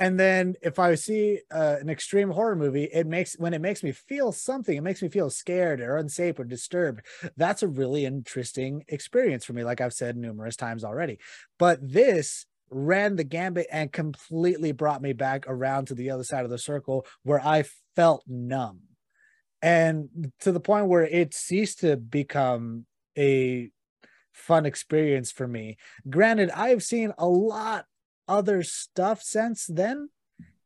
And 0.00 0.18
then 0.18 0.54
if 0.62 0.78
I 0.78 0.94
see 0.94 1.40
uh, 1.50 1.76
an 1.80 1.90
extreme 1.90 2.30
horror 2.30 2.54
movie, 2.54 2.84
it 2.84 3.06
makes 3.06 3.34
when 3.34 3.52
it 3.52 3.60
makes 3.60 3.82
me 3.82 3.90
feel 3.90 4.30
something, 4.30 4.76
it 4.76 4.82
makes 4.82 5.02
me 5.02 5.08
feel 5.08 5.28
scared 5.28 5.80
or 5.80 5.96
unsafe 5.96 6.38
or 6.38 6.44
disturbed. 6.44 7.04
That's 7.36 7.64
a 7.64 7.68
really 7.68 8.04
interesting 8.04 8.84
experience 8.86 9.44
for 9.44 9.54
me, 9.54 9.64
like 9.64 9.80
I've 9.80 9.92
said 9.92 10.16
numerous 10.16 10.54
times 10.54 10.84
already. 10.84 11.18
But 11.58 11.80
this 11.82 12.46
ran 12.70 13.16
the 13.16 13.24
gambit 13.24 13.66
and 13.70 13.92
completely 13.92 14.72
brought 14.72 15.02
me 15.02 15.12
back 15.12 15.44
around 15.46 15.86
to 15.86 15.94
the 15.94 16.10
other 16.10 16.24
side 16.24 16.44
of 16.44 16.50
the 16.50 16.58
circle 16.58 17.06
where 17.22 17.40
I 17.40 17.64
felt 17.94 18.24
numb 18.26 18.80
and 19.62 20.32
to 20.40 20.52
the 20.52 20.60
point 20.60 20.86
where 20.86 21.04
it 21.04 21.34
ceased 21.34 21.80
to 21.80 21.96
become 21.96 22.86
a 23.16 23.70
fun 24.32 24.66
experience 24.66 25.32
for 25.32 25.48
me. 25.48 25.76
Granted, 26.08 26.50
I've 26.50 26.82
seen 26.82 27.12
a 27.18 27.26
lot 27.26 27.86
other 28.28 28.62
stuff 28.62 29.22
since 29.22 29.66
then, 29.66 30.10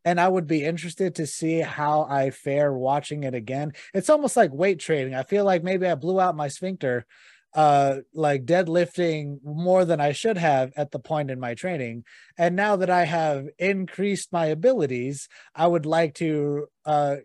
and 0.04 0.20
I 0.20 0.28
would 0.28 0.46
be 0.46 0.64
interested 0.64 1.14
to 1.14 1.26
see 1.26 1.60
how 1.60 2.02
I 2.02 2.30
fare 2.30 2.72
watching 2.72 3.24
it 3.24 3.34
again. 3.34 3.72
It's 3.94 4.10
almost 4.10 4.36
like 4.36 4.52
weight 4.52 4.78
training. 4.80 5.14
I 5.14 5.22
feel 5.22 5.44
like 5.44 5.62
maybe 5.62 5.86
I 5.86 5.94
blew 5.94 6.20
out 6.20 6.36
my 6.36 6.48
sphincter 6.48 7.06
uh 7.54 7.96
like 8.14 8.44
deadlifting 8.44 9.38
more 9.44 9.84
than 9.84 10.00
I 10.00 10.12
should 10.12 10.38
have 10.38 10.72
at 10.76 10.90
the 10.90 10.98
point 10.98 11.30
in 11.30 11.38
my 11.38 11.54
training 11.54 12.04
and 12.38 12.56
now 12.56 12.76
that 12.76 12.90
I 12.90 13.04
have 13.04 13.48
increased 13.58 14.32
my 14.32 14.46
abilities 14.46 15.28
I 15.54 15.66
would 15.66 15.86
like 15.86 16.14
to 16.14 16.66
uh 16.84 17.16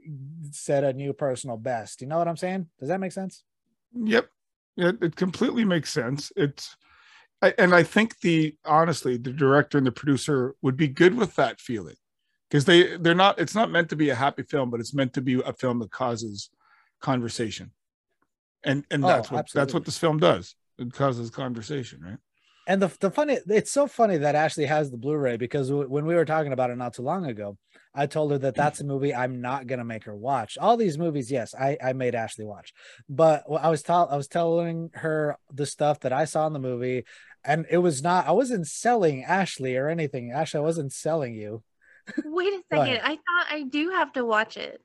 set 0.51 0.83
a 0.83 0.93
new 0.93 1.13
personal 1.13 1.57
best 1.57 2.01
you 2.01 2.07
know 2.07 2.17
what 2.17 2.27
I'm 2.27 2.37
saying 2.37 2.67
does 2.79 2.89
that 2.89 2.99
make 2.99 3.11
sense 3.11 3.43
Yep. 3.93 4.29
It, 4.77 4.97
it 5.01 5.15
completely 5.15 5.65
makes 5.65 5.91
sense. 5.91 6.31
It's 6.35 6.75
I, 7.41 7.53
and 7.57 7.73
I 7.73 7.83
think 7.83 8.19
the 8.19 8.55
honestly, 8.65 9.17
the 9.17 9.31
director 9.31 9.77
and 9.77 9.85
the 9.85 9.91
producer 9.91 10.55
would 10.61 10.77
be 10.77 10.87
good 10.87 11.15
with 11.15 11.35
that 11.35 11.59
feeling 11.59 11.95
because 12.49 12.65
they 12.65 12.97
they're 12.97 13.15
not. 13.15 13.39
It's 13.39 13.55
not 13.55 13.71
meant 13.71 13.89
to 13.89 13.95
be 13.95 14.09
a 14.09 14.15
happy 14.15 14.43
film, 14.43 14.69
but 14.69 14.79
it's 14.79 14.93
meant 14.93 15.13
to 15.13 15.21
be 15.21 15.41
a 15.41 15.53
film 15.53 15.79
that 15.79 15.91
causes 15.91 16.49
conversation, 16.99 17.71
and 18.63 18.85
and 18.91 19.03
Oh, 19.03 19.07
that's 19.07 19.31
what 19.31 19.45
that's 19.53 19.73
what 19.73 19.85
this 19.85 19.97
film 19.97 20.17
does. 20.19 20.55
It 20.77 20.93
causes 20.93 21.29
conversation, 21.29 22.01
right? 22.01 22.17
And 22.67 22.81
the 22.81 22.91
the 22.99 23.09
funny, 23.09 23.39
it's 23.47 23.71
so 23.71 23.87
funny 23.87 24.17
that 24.17 24.35
Ashley 24.35 24.65
has 24.65 24.91
the 24.91 24.97
Blu-ray 24.97 25.37
because 25.37 25.69
w- 25.69 25.87
when 25.89 26.05
we 26.05 26.15
were 26.15 26.25
talking 26.25 26.51
about 26.51 26.69
it 26.69 26.75
not 26.75 26.93
too 26.93 27.01
long 27.01 27.25
ago, 27.25 27.57
I 27.95 28.07
told 28.07 28.31
her 28.31 28.37
that 28.39 28.55
that's 28.55 28.81
a 28.81 28.83
movie 28.83 29.15
I'm 29.15 29.39
not 29.39 29.67
gonna 29.67 29.85
make 29.85 30.03
her 30.03 30.15
watch. 30.15 30.57
All 30.57 30.75
these 30.75 30.97
movies, 30.97 31.31
yes, 31.31 31.55
I 31.55 31.77
I 31.81 31.93
made 31.93 32.13
Ashley 32.13 32.43
watch, 32.43 32.73
but 33.07 33.43
I 33.49 33.69
was 33.69 33.83
tell 33.83 34.09
I 34.11 34.17
was 34.17 34.27
telling 34.27 34.89
her 34.95 35.37
the 35.51 35.65
stuff 35.65 36.01
that 36.01 36.11
I 36.11 36.25
saw 36.25 36.45
in 36.45 36.51
the 36.51 36.59
movie, 36.59 37.05
and 37.45 37.65
it 37.71 37.77
was 37.77 38.03
not. 38.03 38.27
I 38.27 38.31
wasn't 38.33 38.67
selling 38.67 39.23
Ashley 39.23 39.77
or 39.77 39.87
anything. 39.87 40.31
Ashley, 40.31 40.57
I 40.59 40.63
wasn't 40.63 40.91
selling 40.91 41.35
you. 41.35 41.63
Wait 42.25 42.51
a 42.53 42.61
second. 42.69 42.95
ahead. 42.95 43.01
I 43.01 43.15
thought 43.15 43.47
I 43.49 43.63
do 43.63 43.91
have 43.91 44.11
to 44.13 44.25
watch 44.25 44.57
it. 44.57 44.81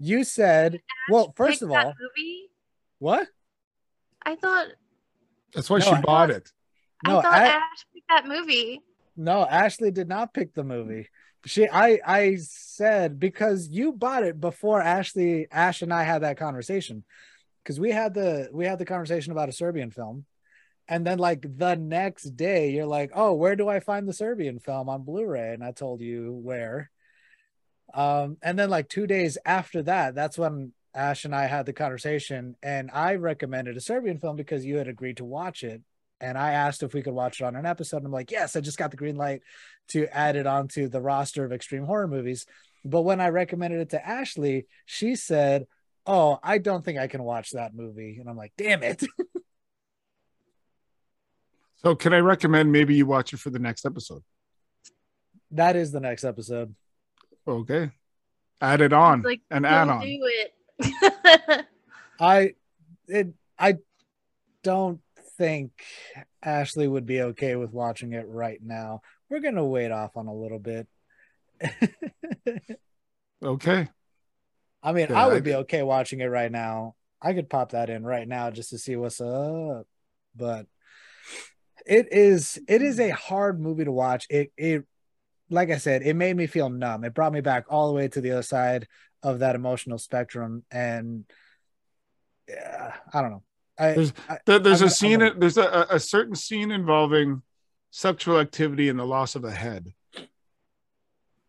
You 0.00 0.24
said, 0.24 0.80
well, 1.08 1.32
first 1.36 1.62
of 1.62 1.70
all, 1.70 1.76
movie. 2.00 2.48
What? 3.02 3.26
I 4.24 4.36
thought 4.36 4.68
That's 5.54 5.68
why 5.68 5.78
No, 5.78 5.84
she 5.84 5.90
I- 5.90 6.00
bought 6.00 6.30
it. 6.30 6.52
No, 7.06 7.18
I 7.18 7.22
thought 7.22 7.34
I- 7.34 7.46
Ash 7.48 7.86
picked 7.92 8.08
that 8.08 8.26
movie. 8.26 8.80
No, 9.16 9.44
Ashley 9.44 9.90
did 9.90 10.08
not 10.08 10.32
pick 10.32 10.54
the 10.54 10.62
movie. 10.64 11.08
She 11.44 11.68
I 11.68 11.98
I 12.06 12.36
said 12.36 13.18
because 13.18 13.68
you 13.68 13.92
bought 13.92 14.22
it 14.22 14.40
before 14.40 14.80
Ashley 14.80 15.48
Ash 15.50 15.82
and 15.82 15.92
I 15.92 16.04
had 16.04 16.22
that 16.22 16.36
conversation. 16.38 17.04
Because 17.62 17.78
we 17.80 17.90
had 17.90 18.14
the 18.14 18.48
we 18.52 18.64
had 18.66 18.78
the 18.78 18.84
conversation 18.84 19.32
about 19.32 19.48
a 19.48 19.52
Serbian 19.52 19.90
film. 19.90 20.24
And 20.88 21.04
then 21.06 21.18
like 21.18 21.42
the 21.58 21.74
next 21.76 22.36
day 22.36 22.70
you're 22.70 22.86
like, 22.86 23.10
"Oh, 23.14 23.34
where 23.34 23.56
do 23.56 23.68
I 23.68 23.80
find 23.80 24.06
the 24.08 24.12
Serbian 24.12 24.58
film 24.60 24.88
on 24.88 25.02
Blu-ray?" 25.02 25.52
And 25.54 25.64
I 25.64 25.72
told 25.72 26.00
you 26.00 26.32
where. 26.32 26.90
Um 27.92 28.38
and 28.42 28.56
then 28.58 28.70
like 28.70 28.88
2 28.88 29.06
days 29.08 29.36
after 29.44 29.82
that, 29.82 30.14
that's 30.14 30.38
when 30.38 30.72
Ash 30.94 31.24
and 31.24 31.34
I 31.34 31.46
had 31.46 31.66
the 31.66 31.72
conversation, 31.72 32.56
and 32.62 32.90
I 32.92 33.14
recommended 33.14 33.76
a 33.76 33.80
Serbian 33.80 34.18
film 34.18 34.36
because 34.36 34.64
you 34.64 34.76
had 34.76 34.88
agreed 34.88 35.16
to 35.18 35.24
watch 35.24 35.62
it. 35.64 35.82
And 36.20 36.38
I 36.38 36.52
asked 36.52 36.82
if 36.84 36.94
we 36.94 37.02
could 37.02 37.14
watch 37.14 37.40
it 37.40 37.44
on 37.44 37.56
an 37.56 37.66
episode. 37.66 37.96
And 37.98 38.06
I'm 38.06 38.12
like, 38.12 38.30
yes, 38.30 38.54
I 38.54 38.60
just 38.60 38.78
got 38.78 38.90
the 38.92 38.96
green 38.96 39.16
light 39.16 39.42
to 39.88 40.06
add 40.16 40.36
it 40.36 40.46
onto 40.46 40.88
the 40.88 41.00
roster 41.00 41.44
of 41.44 41.52
extreme 41.52 41.84
horror 41.84 42.06
movies. 42.06 42.46
But 42.84 43.02
when 43.02 43.20
I 43.20 43.30
recommended 43.30 43.80
it 43.80 43.90
to 43.90 44.06
Ashley, 44.06 44.66
she 44.86 45.16
said, 45.16 45.66
Oh, 46.06 46.38
I 46.42 46.58
don't 46.58 46.84
think 46.84 46.98
I 46.98 47.06
can 47.08 47.22
watch 47.22 47.50
that 47.52 47.74
movie. 47.74 48.18
And 48.20 48.28
I'm 48.28 48.36
like, 48.36 48.52
damn 48.56 48.82
it. 48.82 49.02
So, 51.76 51.96
can 51.96 52.12
I 52.14 52.18
recommend 52.18 52.70
maybe 52.70 52.94
you 52.94 53.06
watch 53.06 53.32
it 53.32 53.38
for 53.40 53.50
the 53.50 53.58
next 53.58 53.84
episode? 53.84 54.22
that 55.50 55.74
is 55.76 55.90
the 55.90 55.98
next 56.00 56.22
episode. 56.24 56.74
Okay. 57.46 57.90
Add 58.60 58.80
it 58.80 58.92
on 58.92 59.18
It's 59.18 59.26
like, 59.26 59.40
and 59.50 59.66
add 59.66 59.86
don't 59.86 59.96
on. 59.96 60.02
do 60.02 60.18
it. 60.22 60.52
I 62.20 62.54
it 63.08 63.28
I 63.58 63.76
don't 64.62 65.00
think 65.38 65.72
Ashley 66.42 66.86
would 66.86 67.06
be 67.06 67.22
okay 67.22 67.56
with 67.56 67.72
watching 67.72 68.12
it 68.12 68.26
right 68.28 68.60
now. 68.62 69.02
We're 69.28 69.40
gonna 69.40 69.66
wait 69.66 69.90
off 69.90 70.16
on 70.16 70.26
a 70.26 70.34
little 70.34 70.58
bit. 70.58 70.86
Okay. 73.42 73.88
I 74.82 74.92
mean, 74.92 75.08
Yeah, 75.10 75.20
I 75.20 75.24
I 75.24 75.28
would 75.28 75.44
be 75.44 75.54
okay 75.54 75.82
watching 75.82 76.20
it 76.20 76.26
right 76.26 76.50
now. 76.50 76.94
I 77.20 77.34
could 77.34 77.50
pop 77.50 77.72
that 77.72 77.90
in 77.90 78.04
right 78.04 78.26
now 78.26 78.50
just 78.50 78.70
to 78.70 78.78
see 78.78 78.96
what's 78.96 79.20
up. 79.20 79.86
But 80.34 80.66
it 81.86 82.12
is 82.12 82.60
it 82.68 82.82
is 82.82 83.00
a 83.00 83.10
hard 83.10 83.60
movie 83.60 83.84
to 83.84 83.92
watch. 83.92 84.26
It 84.30 84.52
it 84.56 84.84
like 85.50 85.70
I 85.70 85.78
said, 85.78 86.02
it 86.02 86.14
made 86.14 86.36
me 86.36 86.46
feel 86.46 86.70
numb. 86.70 87.04
It 87.04 87.14
brought 87.14 87.32
me 87.32 87.40
back 87.40 87.64
all 87.68 87.88
the 87.88 87.94
way 87.94 88.08
to 88.08 88.20
the 88.20 88.32
other 88.32 88.42
side 88.42 88.86
of 89.22 89.38
that 89.40 89.54
emotional 89.54 89.98
spectrum. 89.98 90.64
And 90.70 91.24
yeah, 92.48 92.94
I 93.12 93.20
don't 93.22 93.30
know. 93.30 93.42
I, 93.78 93.92
There's- 93.92 94.12
I 94.28 94.38
There's 94.44 94.82
I'm 94.82 94.88
a 94.88 94.90
scene. 94.90 95.18
gonna- 95.20 95.34
There's 95.38 95.56
a, 95.58 95.86
a 95.90 95.98
certain 96.00 96.34
scene 96.34 96.70
involving 96.70 97.42
sexual 97.90 98.38
activity 98.38 98.88
and 98.88 98.98
the 98.98 99.04
loss 99.06 99.34
of 99.34 99.44
a 99.44 99.50
head 99.50 99.92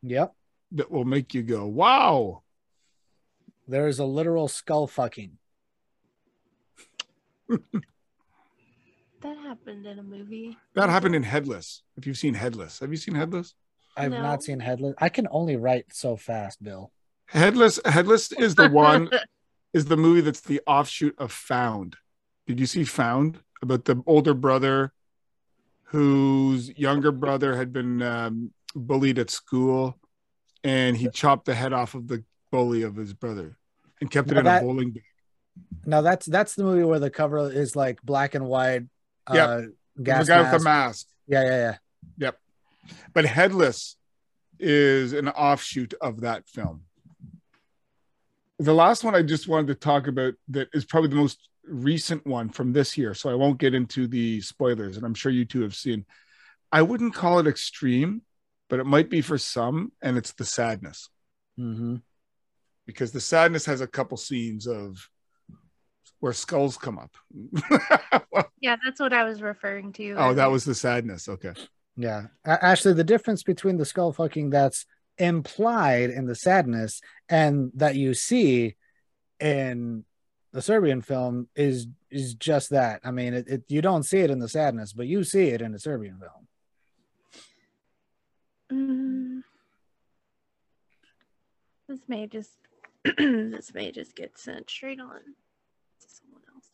yep. 0.02 0.34
that 0.74 0.92
will 0.92 1.06
make 1.06 1.34
you 1.34 1.42
go, 1.42 1.66
"Wow!" 1.66 2.44
There 3.68 3.88
is 3.88 4.00
a 4.00 4.06
literal 4.06 4.48
skull 4.48 4.88
fucking. 4.88 5.38
that 7.48 9.38
happened 9.38 9.86
in 9.86 10.00
a 10.00 10.04
movie. 10.04 10.58
That 10.76 10.90
happened 10.90 11.16
in 11.16 11.24
Headless. 11.24 11.82
If 11.98 12.06
you've 12.08 12.18
seen 12.18 12.34
Headless, 12.34 12.80
have 12.80 12.92
you 12.92 12.98
seen 12.98 13.16
Headless? 13.16 13.54
I've 13.96 14.12
No. 14.12 14.22
not 14.22 14.44
seen 14.44 14.60
headless. 14.60 14.96
I 14.98 15.10
can 15.10 15.28
only 15.30 15.56
write 15.56 15.94
so 15.94 16.16
fast, 16.18 16.64
Bill. 16.64 16.92
Headless. 17.34 17.80
Headless 17.86 18.32
is 18.32 18.56
the 18.56 18.70
one. 18.70 19.10
is 19.74 19.86
the 19.86 19.98
movie 19.98 20.22
that's 20.22 20.42
the 20.42 20.62
offshoot 20.68 21.16
of 21.18 21.32
Found. 21.32 21.96
Did 22.46 22.60
you 22.60 22.66
see 22.68 22.84
Found 22.84 23.40
about 23.62 23.86
the 23.86 24.04
older 24.06 24.34
brother 24.36 24.94
whose 25.86 26.70
younger 26.78 27.12
brother 27.12 27.56
had 27.56 27.74
been 27.74 28.02
um, 28.02 28.52
bullied 28.76 29.18
at 29.20 29.30
school 29.30 29.98
and 30.64 30.96
he 30.96 31.10
chopped 31.10 31.46
the 31.46 31.56
head 31.56 31.74
off 31.74 31.96
of 31.96 32.08
the 32.08 32.24
bully 32.52 32.84
of 32.84 32.96
his 32.96 33.14
brother 33.14 33.58
and 34.00 34.10
kept 34.12 34.32
it 34.32 34.38
in 34.38 34.46
that- 34.46 34.62
a 34.62 34.66
bowling 34.66 34.92
bag. 34.92 35.04
No, 35.86 36.02
that's 36.02 36.26
that's 36.26 36.56
the 36.56 36.64
movie 36.64 36.84
where 36.84 37.00
the 37.00 37.12
cover 37.12 37.52
is 37.52 37.76
like 37.76 38.02
black 38.02 38.34
and 38.34 38.46
white. 38.46 38.84
Yep. 39.32 39.50
Uh, 39.50 39.62
The 39.98 40.04
gas 40.04 40.28
guy 40.28 40.42
with 40.42 40.52
the 40.52 40.64
mask. 40.64 40.64
mask. 40.64 41.08
Yeah, 41.28 41.44
yeah, 41.44 41.78
yeah. 42.18 42.32
But 43.14 43.26
Headless 43.26 43.96
is 44.60 45.14
an 45.14 45.30
offshoot 45.30 45.94
of 46.02 46.22
that 46.22 46.48
film. 46.48 46.84
The 48.64 48.74
last 48.74 49.04
one 49.04 49.16
I 49.16 49.22
just 49.22 49.48
wanted 49.48 49.68
to 49.68 49.76
talk 49.76 50.08
about 50.08 50.34
that 50.50 50.70
is 50.74 50.86
probably 50.86 51.10
the 51.10 51.16
most 51.18 51.50
recent 51.66 52.26
one 52.26 52.50
from 52.50 52.72
this 52.74 52.98
year. 52.98 53.14
So 53.14 53.30
I 53.30 53.34
won't 53.36 53.58
get 53.60 53.74
into 53.74 54.08
the 54.08 54.42
spoilers, 54.42 54.98
and 54.98 55.06
I'm 55.06 55.14
sure 55.14 55.32
you 55.32 55.46
two 55.46 55.62
have 55.62 55.76
seen. 55.76 56.06
I 56.72 56.82
wouldn't 56.82 57.14
call 57.14 57.40
it 57.40 57.48
extreme, 57.48 58.22
but 58.70 58.80
it 58.80 58.86
might 58.86 59.10
be 59.10 59.22
for 59.22 59.38
some, 59.38 59.92
and 60.02 60.18
it's 60.18 60.34
the 60.34 60.46
sadness 60.46 61.10
Mm-hmm. 61.60 61.98
because 62.88 63.12
the 63.12 63.22
sadness 63.22 63.66
has 63.68 63.82
a 63.82 63.86
couple 63.88 64.18
scenes 64.18 64.66
of 64.66 65.08
where 66.20 66.34
skulls 66.34 66.78
come 66.78 66.98
up. 67.00 67.16
Yeah, 68.62 68.78
that's 68.84 69.00
what 69.02 69.12
I 69.12 69.26
was 69.26 69.42
referring 69.42 69.92
to. 69.94 70.14
oh, 70.18 70.34
that 70.36 70.50
was 70.50 70.64
the 70.64 70.74
sadness. 70.74 71.28
Okay. 71.28 71.52
Yeah. 71.98 72.28
A- 72.46 72.64
Actually, 72.66 72.94
the 72.94 73.04
difference 73.04 73.44
between 73.44 73.76
the 73.78 73.84
skull 73.86 74.14
fucking 74.14 74.50
that's 74.52 74.86
implied 75.18 76.10
in 76.10 76.26
the 76.26 76.36
sadness 76.36 77.02
and 77.30 77.72
that 77.76 77.96
you 77.96 78.14
see 78.14 78.76
in 79.40 80.06
the 80.52 80.62
Serbian 80.62 81.02
film 81.02 81.48
is 81.56 81.88
is 82.12 82.36
just 82.36 82.70
that. 82.70 83.02
I 83.04 83.12
mean, 83.12 83.34
it, 83.34 83.48
it 83.48 83.64
you 83.68 83.82
don't 83.82 84.04
see 84.04 84.20
it 84.20 84.30
in 84.32 84.40
the 84.40 84.48
sadness, 84.50 84.94
but 84.94 85.08
you 85.08 85.24
see 85.24 85.48
it 85.48 85.62
in 85.62 85.72
the 85.72 85.80
Serbian 85.80 86.20
film. 86.20 86.48
Mm. 88.72 89.44
This 91.88 92.00
may 92.08 92.28
just 92.28 92.52
this 93.18 93.74
may 93.74 93.92
just 93.92 94.16
get 94.16 94.38
sent 94.38 94.70
straight 94.70 95.00
on 95.00 95.20
to 96.00 96.08
someone 96.08 96.42
else. 96.54 96.70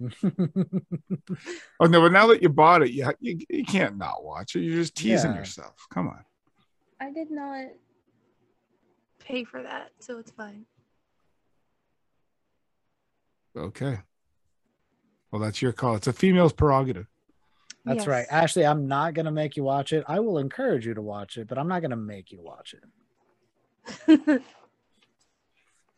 Oh 1.80 1.86
no, 1.86 2.00
but 2.02 2.12
now 2.12 2.26
that 2.28 2.42
you 2.42 2.48
bought 2.50 2.82
it, 2.82 2.90
you, 2.92 3.10
you, 3.20 3.38
you 3.48 3.64
can't 3.64 3.96
not 3.96 4.22
watch 4.24 4.54
it. 4.54 4.60
You're 4.60 4.76
just 4.76 4.94
teasing 4.94 5.32
Yeah. 5.32 5.38
yourself. 5.38 5.74
Come 5.92 6.08
on. 6.08 6.24
I 7.00 7.10
did 7.10 7.30
not 7.30 7.66
pay 9.18 9.44
for 9.44 9.62
that, 9.62 9.90
so 10.00 10.18
it's 10.18 10.30
fine. 10.30 10.66
Okay. 13.56 13.98
Well, 15.30 15.40
that's 15.40 15.62
your 15.62 15.72
call. 15.72 15.96
It's 15.96 16.06
a 16.06 16.12
female's 16.12 16.52
prerogative. 16.52 17.06
That's 17.84 18.06
right. 18.06 18.26
Ashley, 18.30 18.66
I'm 18.66 18.86
not 18.88 19.14
gonna 19.14 19.32
make 19.32 19.56
you 19.56 19.64
watch 19.64 19.92
it. 19.92 20.04
I 20.06 20.20
will 20.20 20.38
encourage 20.38 20.86
you 20.86 20.94
to 20.94 21.02
watch 21.02 21.38
it, 21.38 21.48
but 21.48 21.58
I'm 21.58 21.68
not 21.68 21.80
gonna 21.80 21.96
make 21.96 22.30
you 22.30 22.40
watch 22.40 22.74
it. 22.74 24.42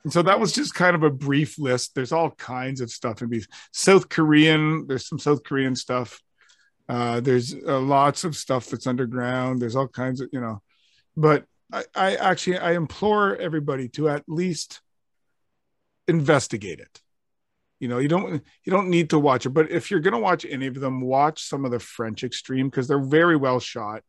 And 0.04 0.12
so 0.12 0.22
that 0.22 0.38
was 0.38 0.52
just 0.52 0.74
kind 0.74 0.94
of 0.94 1.02
a 1.02 1.10
brief 1.10 1.58
list. 1.58 1.94
There's 1.94 2.12
all 2.12 2.30
kinds 2.30 2.80
of 2.80 2.90
stuff 2.90 3.20
in 3.20 3.30
these. 3.30 3.48
South 3.72 4.08
Korean, 4.08 4.86
there's 4.86 5.08
some 5.08 5.18
South 5.18 5.42
Korean 5.42 5.74
stuff. 5.74 6.20
Uh, 6.88 7.20
there's 7.20 7.54
uh, 7.54 7.80
lots 7.80 8.24
of 8.24 8.36
stuff 8.36 8.66
that's 8.66 8.86
underground. 8.86 9.60
There's 9.60 9.76
all 9.76 9.88
kinds 9.88 10.20
of, 10.20 10.28
you 10.32 10.40
know, 10.40 10.62
but 11.16 11.44
I, 11.72 11.84
I 11.94 12.14
actually, 12.16 12.59
I 12.59 12.72
implore 12.72 13.36
everybody 13.36 13.89
to 13.90 14.09
at 14.09 14.24
least 14.28 14.80
investigate 16.09 16.80
it. 16.80 17.01
You 17.80 17.89
know, 17.89 17.98
you 17.98 18.09
don't, 18.09 18.43
you 18.64 18.70
don't 18.70 18.90
need 18.90 19.10
to 19.10 19.18
watch 19.18 19.47
it, 19.47 19.51
but 19.51 19.70
if 19.70 19.90
you're 19.90 20.01
going 20.01 20.14
to 20.14 20.20
watch 20.20 20.47
any 20.48 20.66
of 20.66 20.74
them, 20.74 21.01
watch 21.01 21.43
some 21.43 21.64
of 21.64 21.72
the 21.72 21.80
French 21.80 22.22
extreme 22.22 22.68
because 22.68 22.86
they're 22.86 23.02
very 23.02 23.36
well 23.36 23.59
shot. 23.59 24.02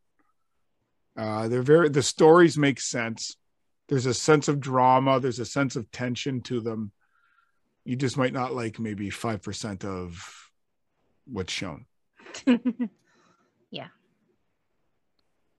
Uh, 1.16 1.48
they're 1.48 1.62
very, 1.62 1.88
the 1.88 2.02
stories 2.02 2.56
make 2.56 2.80
sense 2.80 3.36
there's 3.88 4.06
a 4.06 4.14
sense 4.14 4.48
of 4.48 4.60
drama 4.60 5.20
there's 5.20 5.38
a 5.38 5.44
sense 5.44 5.76
of 5.76 5.90
tension 5.90 6.40
to 6.40 6.60
them 6.60 6.92
you 7.84 7.96
just 7.96 8.16
might 8.16 8.32
not 8.32 8.54
like 8.54 8.78
maybe 8.78 9.10
5% 9.10 9.84
of 9.84 10.50
what's 11.26 11.52
shown 11.52 11.86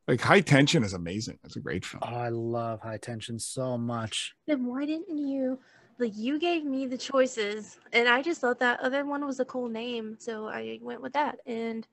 like 0.07 0.22
high 0.22 0.41
tension 0.41 0.84
is 0.84 0.94
amazing 0.94 1.38
it's 1.44 1.56
a 1.56 1.60
great 1.60 1.86
film 1.86 2.02
Oh, 2.06 2.15
I 2.15 2.30
love 2.30 2.82
high 2.82 2.98
tension 2.98 3.40
so 3.40 3.77
much. 3.77 4.34
then 4.48 4.65
why 4.65 4.86
didn't 4.86 5.18
you 5.18 5.60
like 5.98 6.11
you 6.15 6.40
gave 6.40 6.65
me 6.65 6.88
the 6.88 6.98
choices 6.98 7.77
and 7.94 8.07
I 8.10 8.22
just 8.22 8.41
thought 8.41 8.60
that 8.60 8.80
other 8.82 9.06
one 9.06 9.26
was 9.26 9.40
a 9.40 9.45
cool 9.45 9.69
name, 9.69 10.18
so 10.19 10.48
I 10.48 10.77
went 10.82 11.02
with 11.02 11.14
that. 11.14 11.38
And 11.45 11.88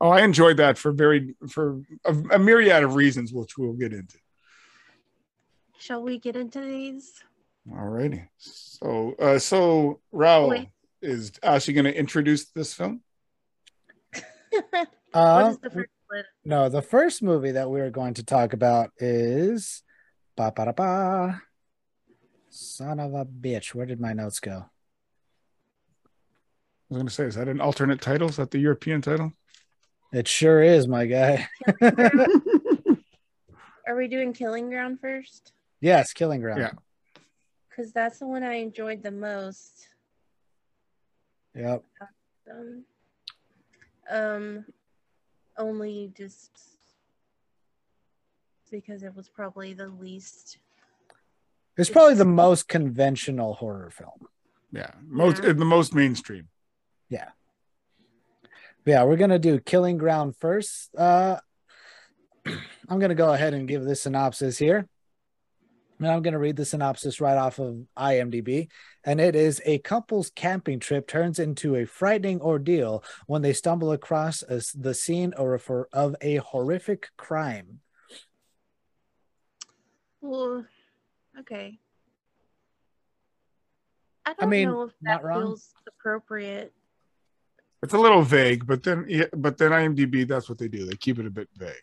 oh 0.00 0.10
i 0.10 0.20
enjoyed 0.22 0.56
that 0.58 0.76
for 0.78 0.92
very 0.92 1.34
for 1.48 1.80
a, 2.04 2.14
a 2.32 2.38
myriad 2.38 2.82
of 2.82 2.94
reasons 2.94 3.32
which 3.32 3.56
we'll 3.56 3.72
get 3.72 3.92
into 3.92 4.18
shall 5.78 6.02
we 6.02 6.18
get 6.18 6.36
into 6.36 6.60
these? 6.60 7.22
all 7.72 7.88
righty 7.88 8.22
so 8.36 9.14
uh 9.18 9.38
so 9.38 10.00
raul 10.12 10.50
Wait. 10.50 10.68
is 11.00 11.32
actually 11.42 11.74
going 11.74 11.84
to 11.84 11.96
introduce 11.98 12.46
this 12.50 12.74
film 12.74 13.00
what 15.12 15.58
Is 16.12 16.16
the 16.16 16.16
first 16.16 16.28
one? 16.44 16.50
no, 16.50 16.68
the 16.68 16.82
first 16.82 17.22
movie 17.22 17.52
that 17.52 17.70
we're 17.70 17.90
going 17.90 18.14
to 18.14 18.24
talk 18.24 18.52
about 18.52 18.90
is 18.98 19.82
ba 20.36 20.52
ba 20.54 20.66
da 20.66 20.72
ba. 20.72 21.42
Son 22.50 23.00
of 23.00 23.14
a 23.14 23.24
bitch. 23.24 23.74
Where 23.74 23.86
did 23.86 24.00
my 24.00 24.12
notes 24.12 24.40
go? 24.40 24.66
i 26.90 26.94
was 26.94 26.98
going 26.98 27.06
to 27.08 27.12
say 27.14 27.24
is 27.24 27.34
that 27.34 27.48
an 27.48 27.60
alternate 27.60 28.00
title 28.00 28.28
is 28.28 28.36
that 28.36 28.50
the 28.52 28.58
european 28.58 29.00
title 29.02 29.32
It 30.12 30.28
sure 30.28 30.62
is, 30.62 30.86
my 30.86 31.06
guy. 31.06 31.48
Are 33.86 33.96
we 33.96 34.06
doing 34.06 34.32
Killing 34.32 34.68
Ground 34.70 35.00
first? 35.00 35.52
yes, 35.80 36.12
Killing 36.12 36.40
Ground. 36.40 36.60
Yeah. 36.60 36.70
Because 37.68 37.92
that's 37.92 38.18
the 38.20 38.26
one 38.26 38.42
I 38.44 38.54
enjoyed 38.54 39.02
the 39.02 39.10
most. 39.10 39.88
Yep. 41.56 41.82
Um, 44.10 44.64
only 45.58 46.12
just 46.16 46.50
because 48.70 49.02
it 49.02 49.14
was 49.14 49.28
probably 49.28 49.72
the 49.72 49.86
least 49.88 50.58
It's 51.76 51.90
probably 51.90 52.14
the 52.14 52.24
most 52.24 52.68
conventional 52.68 53.54
horror 53.54 53.90
film. 53.90 54.28
Yeah, 54.72 54.90
most 55.06 55.42
Yeah. 55.42 55.52
the 55.52 55.64
most 55.64 55.94
mainstream. 55.94 56.48
Yeah, 57.08 57.30
Yeah, 58.86 59.04
we're 59.04 59.16
gonna 59.16 59.38
do 59.38 59.58
Killing 59.60 59.98
Ground 59.98 60.36
first. 60.36 60.94
Uh, 60.96 61.40
I'm 62.46 62.98
gonna 62.98 63.14
go 63.14 63.32
ahead 63.32 63.54
and 63.54 63.66
give 63.68 63.84
this 63.84 64.02
synopsis 64.02 64.58
here. 64.58 64.88
And 65.98 66.08
I'm 66.08 66.22
gonna 66.22 66.38
read 66.38 66.56
the 66.56 66.64
synopsis 66.64 67.20
right 67.20 67.36
off 67.36 67.58
of 67.58 67.76
IMDb, 67.96 68.68
and 69.04 69.20
it 69.20 69.36
is 69.36 69.62
a 69.64 69.78
couple's 69.78 70.30
camping 70.30 70.80
trip 70.80 71.06
turns 71.06 71.38
into 71.38 71.76
a 71.76 71.84
frightening 71.84 72.40
ordeal 72.40 73.04
when 73.26 73.42
they 73.42 73.52
stumble 73.52 73.92
across 73.92 74.42
a, 74.42 74.60
the 74.74 74.94
scene 74.94 75.34
or 75.36 75.56
for, 75.58 75.88
of 75.92 76.16
a 76.20 76.36
horrific 76.36 77.10
crime. 77.16 77.80
Well, 80.20 80.64
okay. 81.40 81.78
I 84.26 84.34
don't 84.34 84.48
mean, 84.48 84.68
know 84.68 84.82
if 84.82 84.92
that 85.02 85.22
wrong. 85.22 85.42
feels 85.42 85.74
appropriate. 85.86 86.72
It's 87.82 87.92
a 87.92 87.98
little 87.98 88.22
vague, 88.22 88.66
but 88.66 88.82
then 88.82 89.04
yeah, 89.08 89.26
but 89.36 89.58
then 89.58 89.70
IMDb 89.72 90.26
that's 90.26 90.48
what 90.48 90.56
they 90.56 90.68
do. 90.68 90.86
They 90.86 90.96
keep 90.96 91.18
it 91.18 91.26
a 91.26 91.30
bit 91.30 91.48
vague. 91.54 91.74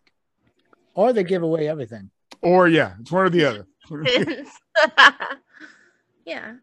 Or 0.95 1.13
they 1.13 1.23
give 1.23 1.43
away 1.43 1.67
everything. 1.67 2.09
Or 2.41 2.67
yeah, 2.67 2.95
it's 2.99 3.11
one 3.11 3.25
or 3.25 3.29
the 3.29 3.45
other. 3.45 3.67
yeah. 6.26 6.53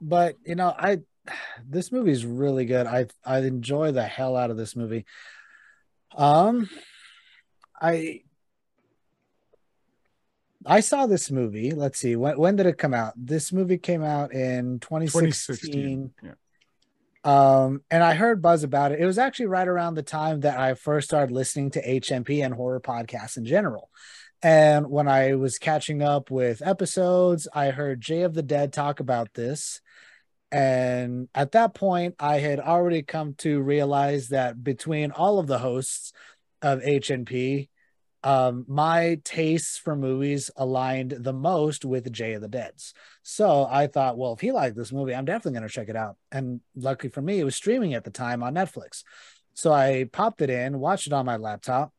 but 0.00 0.36
you 0.44 0.54
know 0.54 0.72
i 0.78 0.98
this 1.68 1.92
movie 1.92 2.12
is 2.12 2.24
really 2.24 2.64
good. 2.64 2.86
I 2.86 3.06
i 3.24 3.38
enjoy 3.38 3.92
the 3.92 4.04
hell 4.04 4.36
out 4.36 4.50
of 4.50 4.56
this 4.56 4.76
movie. 4.76 5.04
Um 6.16 6.68
i 7.80 8.22
i 10.66 10.80
saw 10.80 11.06
this 11.06 11.30
movie. 11.30 11.72
Let's 11.72 11.98
see. 11.98 12.16
When, 12.16 12.38
when 12.38 12.56
did 12.56 12.66
it 12.66 12.78
come 12.78 12.94
out? 12.94 13.14
This 13.16 13.52
movie 13.52 13.78
came 13.78 14.02
out 14.02 14.32
in 14.32 14.80
2016, 14.80 15.30
2016. 15.30 16.10
Yeah. 16.22 17.64
um 17.64 17.82
and 17.90 18.02
i 18.02 18.14
heard 18.14 18.42
buzz 18.42 18.62
about 18.62 18.92
it. 18.92 19.00
It 19.00 19.06
was 19.06 19.18
actually 19.18 19.46
right 19.46 19.68
around 19.68 19.94
the 19.94 20.02
time 20.02 20.40
that 20.40 20.58
i 20.58 20.74
first 20.74 21.08
started 21.08 21.32
listening 21.32 21.70
to 21.72 21.82
hmp 21.82 22.44
and 22.44 22.54
horror 22.54 22.80
podcasts 22.80 23.36
in 23.36 23.44
general 23.44 23.90
and 24.42 24.88
when 24.88 25.08
i 25.08 25.34
was 25.34 25.58
catching 25.58 26.02
up 26.02 26.30
with 26.30 26.62
episodes 26.66 27.48
i 27.52 27.70
heard 27.70 28.00
jay 28.00 28.22
of 28.22 28.34
the 28.34 28.42
dead 28.42 28.72
talk 28.72 29.00
about 29.00 29.32
this 29.34 29.80
and 30.50 31.28
at 31.34 31.52
that 31.52 31.74
point 31.74 32.14
i 32.18 32.38
had 32.38 32.60
already 32.60 33.02
come 33.02 33.34
to 33.34 33.60
realize 33.60 34.28
that 34.28 34.62
between 34.62 35.10
all 35.10 35.38
of 35.38 35.46
the 35.46 35.58
hosts 35.58 36.12
of 36.62 36.80
hmp 36.80 37.68
um, 38.24 38.64
my 38.66 39.20
tastes 39.24 39.78
for 39.78 39.94
movies 39.94 40.50
aligned 40.56 41.12
the 41.12 41.32
most 41.32 41.84
with 41.84 42.12
Jay 42.12 42.32
of 42.32 42.42
the 42.42 42.48
Dead's. 42.48 42.92
So 43.22 43.66
I 43.70 43.86
thought, 43.86 44.18
well, 44.18 44.32
if 44.32 44.40
he 44.40 44.50
liked 44.50 44.76
this 44.76 44.92
movie, 44.92 45.14
I'm 45.14 45.24
definitely 45.24 45.58
going 45.58 45.68
to 45.68 45.74
check 45.74 45.88
it 45.88 45.96
out. 45.96 46.16
And 46.32 46.60
luckily 46.74 47.10
for 47.10 47.22
me, 47.22 47.38
it 47.38 47.44
was 47.44 47.54
streaming 47.54 47.94
at 47.94 48.04
the 48.04 48.10
time 48.10 48.42
on 48.42 48.54
Netflix. 48.54 49.04
So 49.54 49.72
I 49.72 50.08
popped 50.12 50.42
it 50.42 50.50
in, 50.50 50.80
watched 50.80 51.06
it 51.06 51.12
on 51.12 51.26
my 51.26 51.36
laptop. 51.36 51.92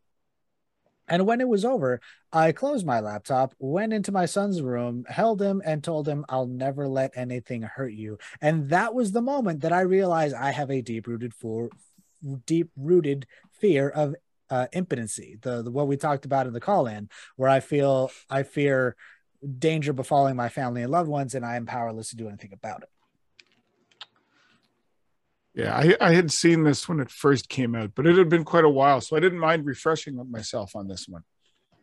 And 1.09 1.25
when 1.25 1.41
it 1.41 1.47
was 1.47 1.65
over, 1.65 1.99
I 2.31 2.51
closed 2.51 2.85
my 2.85 2.99
laptop, 2.99 3.53
went 3.59 3.93
into 3.93 4.11
my 4.11 4.25
son's 4.25 4.61
room, 4.61 5.05
held 5.07 5.41
him, 5.41 5.61
and 5.65 5.83
told 5.83 6.07
him, 6.07 6.25
I'll 6.29 6.45
never 6.45 6.87
let 6.87 7.11
anything 7.15 7.63
hurt 7.63 7.93
you. 7.93 8.19
And 8.41 8.69
that 8.69 8.93
was 8.93 9.11
the 9.11 9.21
moment 9.21 9.61
that 9.61 9.73
I 9.73 9.81
realized 9.81 10.35
I 10.35 10.51
have 10.51 10.69
a 10.69 10.81
deep 10.81 11.07
rooted 11.07 11.33
for 11.33 11.69
deep 12.45 12.69
rooted 12.75 13.25
fear 13.51 13.89
of 13.89 14.15
uh, 14.49 14.67
impotency, 14.73 15.37
the, 15.41 15.61
the 15.61 15.71
what 15.71 15.87
we 15.87 15.97
talked 15.97 16.25
about 16.25 16.47
in 16.47 16.53
the 16.53 16.59
call 16.59 16.87
in, 16.87 17.09
where 17.35 17.49
I 17.49 17.59
feel 17.59 18.11
I 18.29 18.43
fear 18.43 18.95
danger 19.57 19.93
befalling 19.93 20.35
my 20.35 20.49
family 20.49 20.81
and 20.81 20.91
loved 20.91 21.09
ones, 21.09 21.35
and 21.35 21.45
I 21.45 21.55
am 21.55 21.65
powerless 21.65 22.09
to 22.09 22.15
do 22.15 22.27
anything 22.27 22.53
about 22.53 22.83
it. 22.83 22.89
Yeah, 25.63 25.77
I, 25.77 25.95
I 26.09 26.13
had 26.13 26.31
seen 26.31 26.63
this 26.63 26.87
when 26.87 26.99
it 26.99 27.09
first 27.09 27.49
came 27.49 27.75
out, 27.75 27.91
but 27.95 28.05
it 28.07 28.17
had 28.17 28.29
been 28.29 28.43
quite 28.45 28.63
a 28.65 28.69
while, 28.69 29.01
so 29.01 29.15
I 29.15 29.19
didn't 29.19 29.39
mind 29.39 29.65
refreshing 29.65 30.15
myself 30.31 30.75
on 30.75 30.87
this 30.87 31.07
one. 31.07 31.23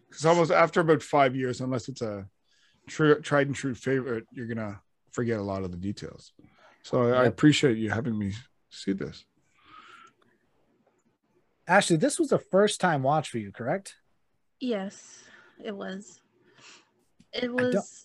Because 0.09 0.25
almost 0.25 0.51
after 0.51 0.81
about 0.81 1.03
five 1.03 1.35
years, 1.37 1.61
unless 1.61 1.89
it's 1.89 2.03
a 2.03 2.27
true, 2.89 3.21
tried 3.21 3.49
and 3.49 3.57
true 3.57 3.75
favorite, 3.75 4.25
you're 4.33 4.47
gonna 4.47 4.81
forget 5.13 5.39
a 5.39 5.43
lot 5.43 5.65
of 5.65 5.71
the 5.73 5.77
details. 5.77 6.33
So 6.83 7.13
I, 7.13 7.23
I 7.23 7.25
appreciate 7.27 7.77
you 7.77 7.91
having 7.91 8.17
me 8.19 8.33
see 8.71 8.93
this. 8.93 9.25
Ashley, 11.69 11.97
this 11.97 12.19
was 12.19 12.31
a 12.33 12.39
first 12.39 12.81
time 12.81 13.03
watch 13.03 13.29
for 13.31 13.39
you, 13.39 13.51
correct? 13.51 13.97
Yes, 14.61 15.25
it 15.63 15.75
was. 15.77 16.21
It 17.33 17.43
don't- 17.43 17.55
was. 17.75 18.05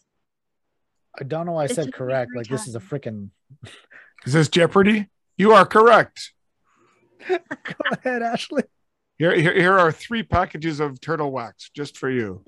I 1.19 1.23
don't 1.25 1.45
know 1.45 1.51
why 1.53 1.65
I 1.65 1.67
said 1.67 1.93
correct. 1.93 2.29
three 2.31 2.37
Like 2.39 2.47
this 2.47 2.67
is 2.67 2.75
a 2.75 2.79
times. 2.79 2.89
freaking. 2.89 3.29
Is 4.25 4.33
this 4.33 4.47
Jeopardy? 4.49 5.09
You 5.41 5.53
are 5.53 5.65
correct. 5.65 6.33
Go 7.27 7.35
ahead, 7.93 8.21
Ashley. 8.21 8.61
Here, 9.17 9.33
here, 9.33 9.55
here 9.55 9.75
are 9.75 9.91
three 9.91 10.21
packages 10.21 10.79
of 10.79 11.01
turtle 11.01 11.31
wax 11.31 11.71
just 11.73 11.97
for 11.97 12.11
you. 12.11 12.45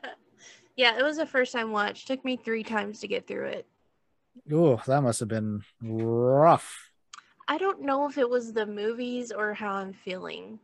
yeah, 0.74 0.98
it 0.98 1.02
was 1.02 1.18
a 1.18 1.26
first 1.26 1.52
time 1.52 1.70
watch. 1.70 2.06
Took 2.06 2.24
me 2.24 2.38
three 2.38 2.62
times 2.62 3.00
to 3.00 3.08
get 3.08 3.26
through 3.26 3.48
it. 3.48 3.66
Oh, 4.50 4.80
that 4.86 5.02
must 5.02 5.20
have 5.20 5.28
been 5.28 5.64
rough. 5.82 6.90
I 7.46 7.58
don't 7.58 7.82
know 7.82 8.08
if 8.08 8.16
it 8.16 8.30
was 8.30 8.54
the 8.54 8.64
movies 8.64 9.30
or 9.30 9.52
how 9.52 9.74
I'm 9.74 9.92
feeling. 9.92 10.60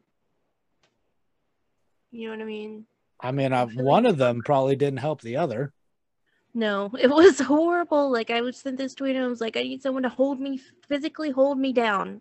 You 2.11 2.29
know 2.29 2.37
what 2.37 2.43
I 2.43 2.47
mean? 2.47 2.87
I 3.21 3.33
mean, 3.33 3.53
uh, 3.53 3.67
feeling 3.67 3.85
one 3.85 4.07
of 4.07 4.17
them 4.17 4.41
probably 4.43 4.77
didn't 4.77 5.01
help 5.01 5.21
the 5.21 5.37
other. 5.37 5.75
No, 6.55 6.91
it 6.99 7.09
was 7.09 7.39
horrible. 7.39 8.11
Like 8.11 8.31
I 8.31 8.41
would 8.41 8.55
send 8.55 8.79
this 8.79 8.95
tweet 8.95 9.17
and 9.17 9.25
I 9.25 9.29
was 9.29 9.41
like, 9.41 9.57
I 9.57 9.63
need 9.63 9.83
someone 9.83 10.03
to 10.03 10.09
hold 10.09 10.41
me 10.41 10.61
physically 10.89 11.31
hold 11.31 11.59
me 11.59 11.73
down. 11.73 12.21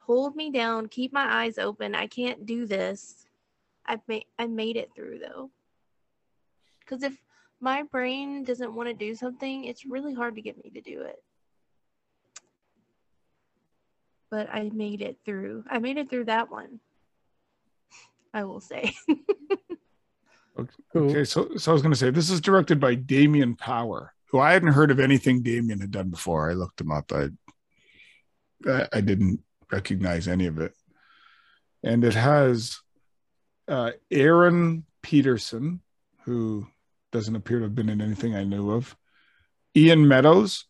Hold 0.00 0.36
me 0.36 0.50
down, 0.50 0.86
keep 0.88 1.12
my 1.12 1.42
eyes 1.42 1.58
open. 1.58 1.94
I 1.94 2.06
can't 2.06 2.46
do 2.46 2.66
this. 2.66 3.26
I 3.86 4.00
made 4.08 4.26
I 4.38 4.46
made 4.46 4.76
it 4.76 4.90
through 4.94 5.20
though. 5.20 5.50
Cause 6.86 7.02
if 7.02 7.16
my 7.60 7.82
brain 7.82 8.44
doesn't 8.44 8.74
want 8.74 8.88
to 8.88 8.94
do 8.94 9.14
something, 9.14 9.64
it's 9.64 9.86
really 9.86 10.14
hard 10.14 10.36
to 10.36 10.42
get 10.42 10.62
me 10.62 10.70
to 10.70 10.80
do 10.80 11.02
it. 11.02 11.22
But 14.30 14.48
I 14.52 14.70
made 14.72 15.02
it 15.02 15.18
through. 15.24 15.64
I 15.68 15.78
made 15.78 15.96
it 15.96 16.10
through 16.10 16.26
that 16.26 16.50
one. 16.50 16.80
I 18.34 18.44
will 18.44 18.60
say. 18.60 18.94
Who- 20.92 21.08
Okay, 21.10 21.24
so 21.24 21.50
so 21.56 21.70
I 21.70 21.74
was 21.74 21.82
going 21.82 21.92
to 21.92 21.98
say 21.98 22.10
this 22.10 22.30
is 22.30 22.40
directed 22.40 22.80
by 22.80 22.94
Damien 22.94 23.56
Power, 23.56 24.14
who 24.30 24.38
I 24.38 24.52
hadn't 24.52 24.72
heard 24.72 24.90
of 24.90 24.98
anything 25.00 25.42
Damien 25.42 25.80
had 25.80 25.90
done 25.90 26.10
before. 26.10 26.50
I 26.50 26.54
looked 26.54 26.80
him 26.80 26.90
up. 26.90 27.12
I 27.12 27.28
I, 28.66 28.88
I 28.94 29.00
didn't 29.00 29.40
recognize 29.70 30.28
any 30.28 30.46
of 30.46 30.58
it, 30.58 30.72
and 31.82 32.04
it 32.04 32.14
has 32.14 32.78
uh, 33.68 33.90
Aaron 34.10 34.84
Pedersen, 35.02 35.80
who 36.24 36.66
doesn't 37.12 37.36
appear 37.36 37.58
to 37.58 37.64
have 37.64 37.74
been 37.74 37.88
in 37.88 38.00
anything 38.00 38.34
I 38.34 38.44
knew 38.44 38.70
of. 38.70 38.96
Ian 39.76 40.08
Meadows. 40.08 40.64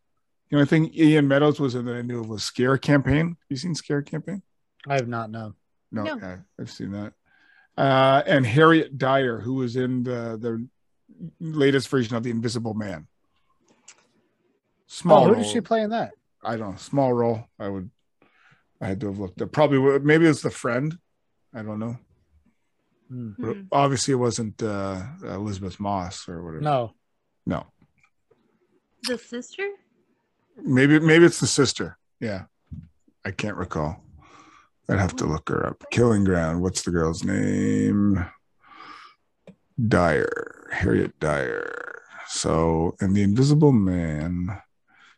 The 0.50 0.56
only 0.56 0.66
thing 0.66 0.92
Ian 0.94 1.26
Meadows 1.28 1.58
was 1.60 1.74
in 1.74 1.84
that 1.86 1.96
I 1.96 2.02
knew 2.02 2.20
of 2.20 2.28
was 2.28 2.44
Scare 2.44 2.78
Campaign. 2.78 3.36
You 3.48 3.56
seen 3.56 3.74
Scare 3.74 4.02
Campaign? 4.02 4.42
I 4.88 4.94
have 4.94 5.08
not 5.08 5.30
known. 5.30 5.54
No, 5.90 6.02
No. 6.04 6.16
yeah, 6.16 6.36
I've 6.60 6.70
seen 6.70 6.92
that. 6.92 7.12
Uh, 7.76 8.22
and 8.26 8.46
Harriet 8.46 8.96
Dyer, 8.96 9.38
who 9.40 9.54
was 9.54 9.76
in 9.76 10.02
the 10.02 10.38
the 10.40 10.66
latest 11.40 11.88
version 11.88 12.16
of 12.16 12.22
the 12.22 12.30
Invisible 12.30 12.74
Man. 12.74 13.06
Small. 14.86 15.18
oh, 15.18 15.26
who 15.28 15.32
role. 15.34 15.42
did 15.42 15.50
she 15.52 15.60
play 15.60 15.82
in 15.82 15.90
that? 15.90 16.12
I 16.42 16.56
don't 16.56 16.70
know. 16.72 16.76
Small 16.76 17.12
role. 17.12 17.44
I 17.58 17.68
would. 17.68 17.90
I 18.80 18.86
had 18.88 19.00
to 19.00 19.06
have 19.08 19.18
looked. 19.18 19.40
Up. 19.42 19.52
Probably 19.52 19.78
wa- 19.78 19.98
maybe 20.02 20.26
it's 20.26 20.42
the 20.42 20.50
friend. 20.50 20.96
I 21.54 21.62
don't 21.62 21.78
know. 21.78 21.98
Hmm. 23.08 23.30
But 23.38 23.56
Hmm. 23.56 23.62
obviously, 23.72 24.12
it 24.12 24.16
wasn't 24.16 24.62
uh, 24.62 25.02
Elisabeth 25.24 25.78
Moss 25.80 26.28
or 26.28 26.42
whatever. 26.42 26.62
No. 26.62 26.92
no. 27.46 27.66
The 29.04 29.18
sister? 29.18 29.62
Maybe 30.62 30.98
maybe 30.98 31.24
it's 31.26 31.40
the 31.40 31.46
sister. 31.46 31.98
Yeah, 32.20 32.44
I 33.24 33.30
can't 33.30 33.56
recall. 33.56 34.02
I'd 34.88 34.98
have 34.98 35.16
to 35.16 35.26
look 35.26 35.48
her 35.48 35.66
up. 35.66 35.84
Killing 35.90 36.24
Ground. 36.24 36.62
What's 36.62 36.82
the 36.82 36.90
girl's 36.90 37.24
name? 37.24 38.24
Dyer, 39.88 40.68
Harriet 40.72 41.18
Dyer. 41.18 42.02
So, 42.28 42.96
in 43.00 43.12
The 43.12 43.22
Invisible 43.22 43.72
Man, 43.72 44.60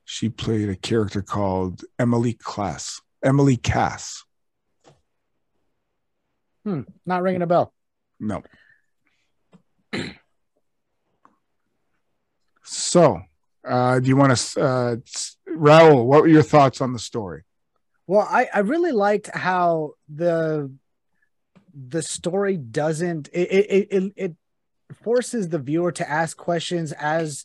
she 0.05 0.29
played 0.29 0.69
a 0.69 0.77
character 0.77 1.23
called 1.23 1.83
Emily 1.99 2.33
Class. 2.33 3.01
Emily 3.23 3.57
Kass. 3.57 4.25
Hmm. 6.65 6.83
Not 7.07 7.23
ringing 7.23 7.43
a 7.43 7.47
bell. 7.47 7.73
No. 8.21 8.43
So, 12.65 13.23
uh, 13.67 13.99
do 14.01 14.09
you 14.09 14.17
want 14.17 14.37
to, 14.37 14.61
uh, 14.61 14.97
Raul? 15.49 16.05
What 16.05 16.23
were 16.23 16.29
your 16.29 16.43
thoughts 16.43 16.81
on 16.81 16.93
the 16.93 16.99
story? 16.99 17.45
Well, 18.09 18.27
I, 18.29 18.49
I 18.53 18.61
really 18.61 18.93
liked 18.93 19.29
how 19.33 19.93
the 20.09 20.73
the 21.75 22.03
story 22.03 22.57
doesn't 22.57 23.29
it 23.33 23.53
it, 23.53 23.89
it 23.91 24.13
it 24.17 24.37
forces 25.05 25.51
the 25.51 25.59
viewer 25.59 25.93
to 25.93 26.11
ask 26.11 26.37
questions 26.37 26.93
as 26.93 27.45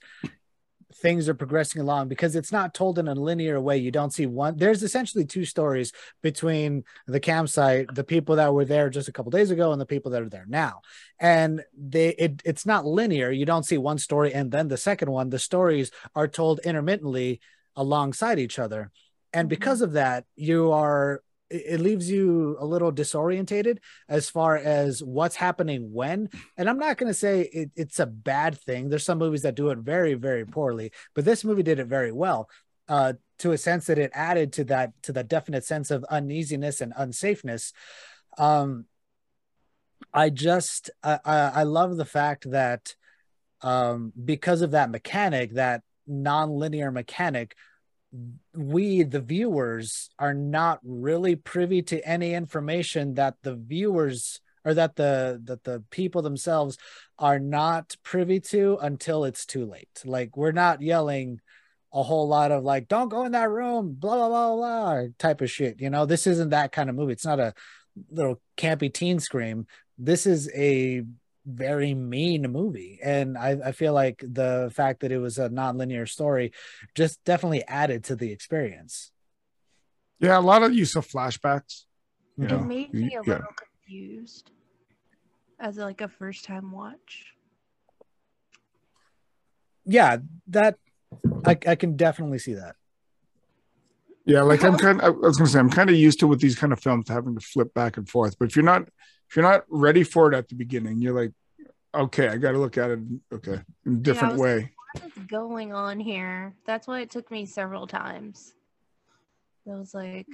things 0.95 1.27
are 1.27 1.34
progressing 1.34 1.81
along 1.81 2.07
because 2.07 2.34
it's 2.38 2.53
not 2.53 2.73
told 2.73 2.98
in 2.98 3.10
a 3.10 3.14
linear 3.14 3.60
way. 3.60 3.77
You 3.77 3.91
don't 3.91 4.14
see 4.14 4.26
one. 4.26 4.56
There's 4.56 4.84
essentially 4.84 5.26
two 5.26 5.44
stories 5.44 5.91
between 6.22 6.85
the 7.07 7.19
campsite, 7.19 7.94
the 7.94 8.06
people 8.06 8.38
that 8.38 8.53
were 8.53 8.64
there 8.64 8.90
just 8.90 9.10
a 9.10 9.11
couple 9.11 9.31
days 9.31 9.52
ago, 9.52 9.73
and 9.73 9.81
the 9.81 9.85
people 9.85 10.11
that 10.11 10.22
are 10.22 10.30
there 10.30 10.45
now. 10.48 10.80
And 11.19 11.61
they 11.77 12.10
it, 12.11 12.41
it's 12.45 12.65
not 12.65 12.85
linear. 12.85 13.31
You 13.31 13.45
don't 13.45 13.65
see 13.65 13.77
one 13.77 13.98
story 13.98 14.34
and 14.34 14.49
then 14.49 14.69
the 14.69 14.77
second 14.77 15.11
one. 15.11 15.30
The 15.30 15.40
stories 15.40 15.91
are 16.15 16.30
told 16.30 16.61
intermittently 16.64 17.41
alongside 17.76 18.40
each 18.40 18.57
other. 18.57 18.91
And 19.34 19.49
because 19.49 19.81
of 19.81 19.93
that, 19.93 20.26
you 20.35 20.72
are 20.72 21.22
it 21.49 21.80
leaves 21.80 22.10
you 22.10 22.57
a 22.60 22.65
little 22.65 22.91
disorientated 22.91 23.77
as 24.10 24.27
far 24.27 24.57
as 24.57 25.03
what's 25.03 25.35
happening 25.35 25.93
when. 25.93 26.30
And 26.57 26.68
I'm 26.68 26.80
not 26.80 26.97
going 26.97 27.11
to 27.11 27.14
say 27.14 27.41
it, 27.41 27.72
it's 27.76 27.99
a 27.99 28.07
bad 28.07 28.57
thing. 28.57 28.89
There's 28.89 29.05
some 29.05 29.19
movies 29.19 29.43
that 29.43 29.53
do 29.53 29.69
it 29.69 29.77
very, 29.77 30.15
very 30.15 30.45
poorly, 30.45 30.91
but 31.14 31.26
this 31.26 31.43
movie 31.43 31.61
did 31.61 31.77
it 31.77 31.85
very 31.85 32.11
well. 32.11 32.49
Uh, 32.89 33.14
to 33.39 33.51
a 33.51 33.57
sense 33.57 33.85
that 33.85 33.97
it 33.97 34.11
added 34.14 34.53
to 34.53 34.64
that 34.65 34.91
to 35.03 35.11
the 35.14 35.23
definite 35.23 35.64
sense 35.64 35.89
of 35.91 36.03
uneasiness 36.05 36.81
and 36.81 36.93
unsafeness. 36.95 37.72
Um, 38.38 38.85
I 40.14 40.30
just 40.30 40.89
I, 41.03 41.19
I 41.26 41.64
love 41.64 41.97
the 41.97 42.05
fact 42.05 42.49
that 42.51 42.95
um, 43.61 44.11
because 44.23 44.61
of 44.61 44.72
that 44.72 44.91
mechanic, 44.91 45.53
that 45.53 45.81
non-linear 46.05 46.91
mechanic, 46.91 47.55
we 48.53 49.03
the 49.03 49.22
viewers 49.22 50.10
are 50.19 50.34
not 50.34 50.80
really 50.84 51.35
privy 51.35 51.81
to 51.81 52.07
any 52.07 52.34
information 52.34 53.15
that 53.15 53.35
the 53.41 53.56
viewers 53.56 54.40
or 54.65 54.73
that 54.73 54.95
the 54.95 55.41
that 55.44 55.64
the 55.64 55.84
people 55.90 56.22
themselves 56.22 56.77
are 57.18 57.40
not 57.40 57.95
privy 58.03 58.40
to 58.40 58.77
until 58.81 59.26
it's 59.26 59.45
too 59.45 59.65
late. 59.65 60.02
Like 60.06 60.38
we're 60.38 60.52
not 60.52 60.81
yelling 60.81 61.40
a 61.91 62.03
whole 62.03 62.27
lot 62.27 62.52
of 62.52 62.64
like 62.64 62.88
don't 62.88 63.10
go 63.10 63.23
in 63.26 63.34
that 63.34 63.49
room 63.49 63.95
blah 63.98 64.15
blah 64.15 64.30
blah 64.30 64.56
blah 64.56 65.07
type 65.19 65.41
of 65.41 65.49
shit 65.49 65.81
you 65.81 65.90
know? 65.90 66.06
This 66.06 66.27
isn't 66.27 66.49
that 66.49 66.72
kind 66.72 66.90
of 66.90 66.95
movie. 66.95 67.14
It's 67.14 67.26
not 67.26 67.40
a 67.40 67.53
little 68.11 68.41
campy 68.57 68.94
teen 68.94 69.19
scream. 69.19 69.65
This 69.98 70.26
is 70.26 70.49
a 70.53 71.03
very 71.45 71.94
mean 71.94 72.44
movie. 72.52 72.99
And 73.03 73.38
I, 73.38 73.57
I 73.65 73.72
feel 73.72 73.94
like 73.94 74.24
the 74.26 74.72
fact 74.74 75.02
that 75.02 75.11
it 75.11 75.18
was 75.18 75.38
a 75.38 75.49
non-linear 75.49 76.06
story 76.06 76.53
just 76.95 77.24
definitely 77.24 77.64
added 77.68 78.06
to 78.06 78.15
the 78.15 78.32
experience. 78.32 79.11
Yeah, 80.20 80.38
a 80.38 80.41
lot 80.41 80.64
of 80.64 80.74
use 80.74 80.95
of 80.95 81.07
flashbacks. 81.07 81.84
You 82.38 82.48
it 82.48 82.65
made 82.65 82.94
me 82.94 83.07
a 83.07 83.22
yeah. 83.26 83.34
little 83.34 83.53
confused 83.57 84.52
as 85.60 85.78
like 85.78 86.02
a 86.02 86.07
first 86.07 86.45
time 86.45 86.72
watch. 86.72 87.26
Yeah, 89.86 90.18
that 90.48 90.78
I, 91.45 91.57
I 91.68 91.76
can 91.76 91.95
definitely 91.95 92.40
see 92.40 92.53
that. 92.53 92.76
Yeah, 94.26 94.41
like 94.41 94.64
I'm 94.64 94.78
kind 94.78 95.02
of, 95.02 95.06
I 95.06 95.28
was 95.28 95.38
gonna 95.38 95.49
say 95.49 95.60
I'm 95.60 95.70
kind 95.70 95.90
of 95.90 95.98
used 95.98 96.20
to 96.22 96.28
with 96.28 96.40
these 96.40 96.56
kind 96.56 96.72
of 96.72 96.80
films 96.80 97.10
having 97.10 97.36
to 97.36 97.41
flip 97.41 97.74
back 97.74 97.98
and 97.98 98.07
forth. 98.07 98.40
But 98.40 98.49
if 98.49 98.56
you're 98.56 98.64
not 98.64 98.88
if 99.34 99.38
you're 99.38 99.51
not 99.51 99.64
ready 99.68 100.03
for 100.03 100.31
it 100.31 100.38
at 100.38 100.47
the 100.47 100.53
beginning, 100.53 101.01
you're 101.01 101.19
like, 101.19 101.31
okay, 101.95 102.27
I 102.27 102.38
got 102.38 102.51
to 102.51 102.60
look 102.60 102.77
at 102.77 102.91
it. 102.91 102.99
Okay, 103.34 103.60
in 103.84 103.93
a 103.93 103.97
different 103.97 104.35
yeah, 104.35 104.39
way. 104.39 104.55
Like, 104.57 104.72
what 104.93 105.18
is 105.18 105.23
going 105.23 105.73
on 105.73 105.99
here? 105.99 106.53
That's 106.68 106.85
why 106.85 106.99
it 106.99 107.10
took 107.10 107.31
me 107.31 107.47
several 107.47 107.88
times. 107.88 108.53
I 109.68 109.73
was 109.73 109.91
like, 109.95 110.27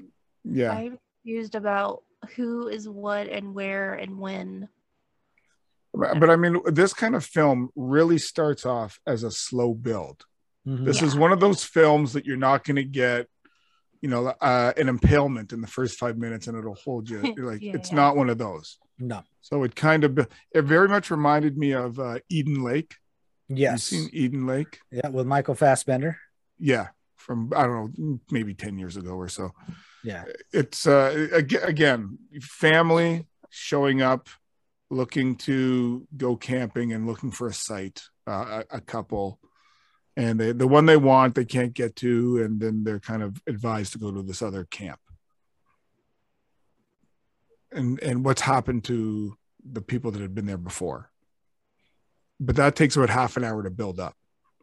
yeah, 0.43 0.73
I'm 0.73 0.99
confused 1.23 1.55
about 1.55 2.03
who 2.35 2.67
is 2.67 2.89
what 2.89 3.29
and 3.29 3.55
where 3.55 3.93
and 3.93 4.19
when. 4.19 4.67
But, 5.93 6.19
but 6.19 6.29
I 6.29 6.35
mean, 6.35 6.59
this 6.65 6.93
kind 6.93 7.15
of 7.15 7.23
film 7.23 7.69
really 7.77 8.17
starts 8.17 8.65
off 8.65 8.99
as 9.07 9.23
a 9.23 9.31
slow 9.31 9.73
build. 9.73 10.25
Mm-hmm. 10.67 10.83
This 10.83 10.99
yeah. 10.99 11.07
is 11.07 11.15
one 11.15 11.31
of 11.31 11.39
those 11.39 11.63
films 11.63 12.11
that 12.13 12.25
you're 12.25 12.35
not 12.35 12.65
going 12.65 12.75
to 12.75 12.83
get 12.83 13.27
you 14.01 14.09
know 14.09 14.27
uh, 14.27 14.73
an 14.75 14.89
impalement 14.89 15.53
in 15.53 15.61
the 15.61 15.67
first 15.67 15.97
five 15.97 16.17
minutes 16.17 16.47
and 16.47 16.57
it'll 16.57 16.75
hold 16.75 17.09
you 17.09 17.21
like 17.37 17.61
yeah, 17.61 17.73
it's 17.73 17.91
yeah. 17.91 17.95
not 17.95 18.17
one 18.17 18.29
of 18.29 18.37
those 18.37 18.77
no. 18.99 19.23
So 19.41 19.63
it 19.63 19.75
kind 19.75 20.03
of 20.03 20.19
it 20.51 20.61
very 20.61 20.87
much 20.87 21.09
reminded 21.09 21.57
me 21.57 21.71
of 21.71 21.99
uh, 21.99 22.19
eden 22.29 22.63
lake. 22.63 22.95
Yes. 23.47 23.91
You've 23.91 24.01
seen 24.01 24.09
eden 24.13 24.45
lake? 24.45 24.79
Yeah 24.91 25.09
with 25.09 25.25
michael 25.25 25.55
fassbender. 25.55 26.17
Yeah 26.59 26.87
from 27.15 27.51
i 27.55 27.63
don't 27.63 27.97
know 27.99 28.19
maybe 28.31 28.53
10 28.53 28.77
years 28.77 28.97
ago 28.97 29.11
or 29.11 29.29
so. 29.29 29.51
Yeah. 30.03 30.25
It's 30.53 30.87
uh 30.87 31.29
again 31.33 32.17
family 32.41 33.25
showing 33.49 34.01
up 34.01 34.29
looking 34.89 35.35
to 35.35 36.07
go 36.15 36.35
camping 36.35 36.93
and 36.93 37.07
looking 37.07 37.31
for 37.31 37.47
a 37.47 37.53
site 37.53 38.03
uh, 38.27 38.63
a, 38.71 38.77
a 38.77 38.81
couple. 38.81 39.39
And 40.17 40.39
they, 40.39 40.51
the 40.51 40.67
one 40.67 40.85
they 40.85 40.97
want 40.97 41.35
they 41.35 41.45
can't 41.45 41.73
get 41.73 41.95
to 41.97 42.43
and 42.43 42.59
then 42.59 42.83
they're 42.83 42.99
kind 42.99 43.23
of 43.23 43.41
advised 43.47 43.93
to 43.93 43.99
go 43.99 44.11
to 44.11 44.21
this 44.21 44.41
other 44.41 44.65
camp 44.65 44.99
and 47.71 47.99
and 48.01 48.25
what's 48.25 48.41
happened 48.41 48.83
to 48.85 49.37
the 49.63 49.81
people 49.81 50.11
that 50.11 50.21
had 50.21 50.35
been 50.35 50.45
there 50.45 50.57
before 50.57 51.11
but 52.39 52.55
that 52.55 52.75
takes 52.75 52.95
about 52.95 53.09
half 53.09 53.37
an 53.37 53.43
hour 53.43 53.63
to 53.63 53.69
build 53.69 53.99
up 53.99 54.15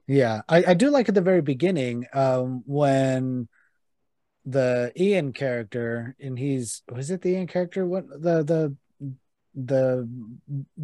yeah 0.06 0.42
i, 0.48 0.64
I 0.68 0.74
do 0.74 0.90
like 0.90 1.08
at 1.08 1.14
the 1.14 1.20
very 1.20 1.42
beginning 1.42 2.06
um, 2.12 2.62
when 2.66 3.48
the 4.44 4.92
ian 4.96 5.32
character 5.32 6.16
and 6.20 6.38
he's 6.38 6.82
was 6.90 7.10
it 7.10 7.22
the 7.22 7.30
ian 7.30 7.46
character 7.46 7.84
what 7.86 8.08
the 8.08 8.42
the 8.42 8.76
the 9.54 10.08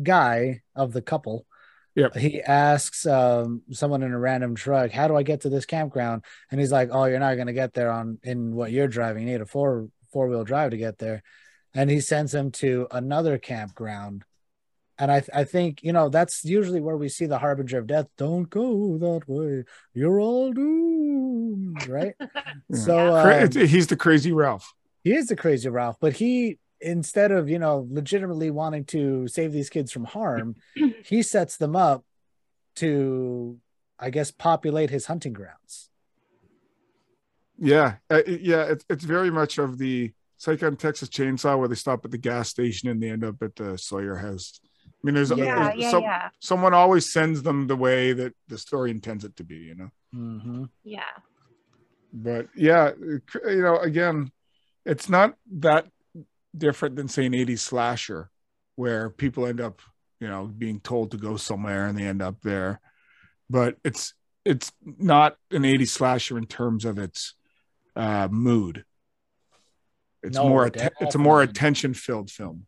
guy 0.03 0.63
of 0.75 0.93
the 0.93 1.03
couple 1.03 1.47
Yep. 1.95 2.17
He 2.17 2.41
asks 2.41 3.05
um, 3.07 3.63
someone 3.71 4.03
in 4.03 4.13
a 4.13 4.19
random 4.19 4.55
truck, 4.55 4.91
"How 4.91 5.09
do 5.09 5.17
I 5.17 5.23
get 5.23 5.43
to 5.43 5.51
this 5.51 5.67
campground?" 5.67 6.25
And 6.51 6.59
he's 6.59 6.73
like, 6.73 6.89
"Oh, 6.91 7.05
you're 7.05 7.19
not 7.19 7.35
going 7.35 7.49
to 7.49 7.53
get 7.53 7.75
there 7.75 7.91
on 7.91 8.19
in 8.23 8.55
what 8.55 8.73
you're 8.73 8.89
driving. 8.89 9.27
You 9.27 9.33
need 9.35 9.43
a 9.43 9.47
four 9.47 9.89
four 10.11 10.29
wheel 10.29 10.45
drive 10.45 10.71
to 10.71 10.79
get 10.79 10.97
there." 10.99 11.23
And 11.75 11.91
he 11.91 12.01
sends 12.01 12.35
him 12.35 12.51
to 12.53 12.87
another 12.91 13.39
campground. 13.39 14.25
And 14.99 15.11
I, 15.11 15.23
I 15.35 15.45
think 15.45 15.83
you 15.83 15.93
know 15.93 16.09
that's 16.09 16.45
usually 16.45 16.81
where 16.81 16.97
we 16.97 17.09
see 17.09 17.27
the 17.27 17.39
harbinger 17.39 17.79
of 17.79 17.87
death. 17.87 18.09
Don't 18.19 18.49
go 18.49 18.99
that 18.99 19.23
way. 19.27 19.65
You're 19.95 20.21
all 20.21 20.53
doomed, 20.53 21.89
right? 21.89 22.15
so 22.73 23.15
uh, 23.15 23.49
he's 23.51 23.87
the 23.87 23.97
crazy 23.97 24.33
Ralph. 24.33 24.75
He 25.03 25.15
is 25.15 25.27
the 25.27 25.37
crazy 25.37 25.69
Ralph, 25.69 25.97
but 25.99 26.13
he 26.13 26.59
instead 26.83 27.31
of 27.31 27.49
you 27.49 27.59
know 27.59 27.87
legitimately 27.91 28.51
wanting 28.51 28.85
to 28.85 29.27
save 29.29 29.53
these 29.53 29.71
kids 29.71 29.93
from 29.93 30.05
harm 30.05 30.57
he 31.05 31.23
sets 31.23 31.57
them 31.57 31.77
up 31.77 32.05
to 32.75 33.59
i 33.99 34.11
guess 34.11 34.31
populate 34.31 34.91
his 34.91 35.07
hunting 35.07 35.33
grounds 35.33 35.91
yeah 37.59 37.95
uh, 38.11 38.23
yeah 38.27 38.65
it's, 38.65 38.85
it's 38.91 39.05
very 39.05 39.31
much 39.31 39.59
of 39.59 39.79
the 39.79 40.13
psych 40.43 40.65
on 40.65 40.75
texas 40.75 41.09
chainsaw 41.09 41.57
where 41.57 41.69
they 41.69 41.77
stop 41.77 42.05
at 42.05 42.11
the 42.11 42.19
gas 42.19 42.49
station 42.49 42.89
and 42.89 43.01
they 43.01 43.11
end 43.11 43.25
up 43.25 43.41
at 43.43 43.55
the 43.55 43.79
sawyer 43.79 44.17
house. 44.17 44.59
I 44.85 44.89
mean 45.05 45.15
there's, 45.15 45.31
yeah, 45.31 45.37
there's 45.37 45.77
yeah, 45.79 45.91
some, 45.93 46.03
yeah. 46.03 46.29
someone 46.41 46.75
always 46.75 47.13
sends 47.13 47.43
them 47.43 47.69
the 47.69 47.77
way 47.77 48.13
that 48.13 48.35
the 48.49 48.59
story 48.59 48.91
intends 48.91 49.25
it 49.25 49.37
to 49.37 49.45
be 49.45 49.55
you 49.55 49.77
know? 49.77 49.91
Mm-hmm. 50.13 50.65
yeah. 50.83 51.15
But 52.13 52.49
yeah 52.57 52.91
you 52.99 53.63
know 53.63 53.79
again 53.79 54.33
it's 54.85 55.09
not 55.09 55.37
that 55.59 55.87
different 56.59 56.97
than 56.97 57.07
say 57.07 57.27
an 57.27 57.35
80s 57.35 57.61
slasher 57.61 58.29
where 58.75 59.11
people 59.11 59.47
end 59.47 59.61
up 59.61 59.81
you 60.19 60.27
know 60.27 60.47
being 60.47 60.81
told 60.81 61.13
to 61.13 61.19
go 61.19 61.37
somewhere 61.37 61.87
and 61.87 61.97
they 61.97 62.05
end 62.05 62.21
up 62.21 62.43
there. 62.43 62.81
But 63.49 63.77
it's 63.85 64.15
it's 64.45 64.73
not 64.85 65.37
an 65.53 65.63
80s 65.63 65.91
slasher 65.91 66.37
in 66.37 66.47
terms 66.47 66.85
of 66.85 66.99
its 66.99 67.35
uh 67.95 68.27
mood 68.29 68.85
it's 70.23 70.37
no, 70.37 70.49
more 70.49 70.71
it's 71.01 71.15
a 71.15 71.19
more 71.19 71.43
attention 71.43 71.95
filled 71.95 72.31
film 72.31 72.67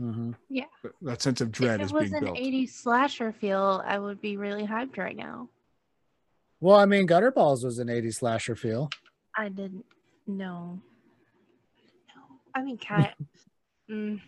mm-hmm. 0.00 0.32
yeah 0.48 0.64
that 1.02 1.22
sense 1.22 1.40
of 1.40 1.50
dread 1.50 1.80
if 1.80 1.82
it 1.82 1.84
is 1.86 1.92
was 1.92 2.12
an 2.12 2.24
built 2.24 2.36
80s 2.38 2.70
slasher 2.70 3.32
feel 3.32 3.82
i 3.86 3.98
would 3.98 4.20
be 4.20 4.36
really 4.36 4.66
hyped 4.66 4.96
right 4.98 5.16
now 5.16 5.48
well 6.60 6.76
i 6.76 6.86
mean 6.86 7.06
gutterballs 7.06 7.64
was 7.64 7.78
an 7.78 7.88
80s 7.88 8.16
slasher 8.16 8.56
feel 8.56 8.90
i 9.36 9.48
didn't 9.48 9.84
know 10.26 10.80
No, 12.14 12.22
I 12.54 12.62
mean, 12.62 12.78
kind 12.88 13.12
mm, 13.90 14.20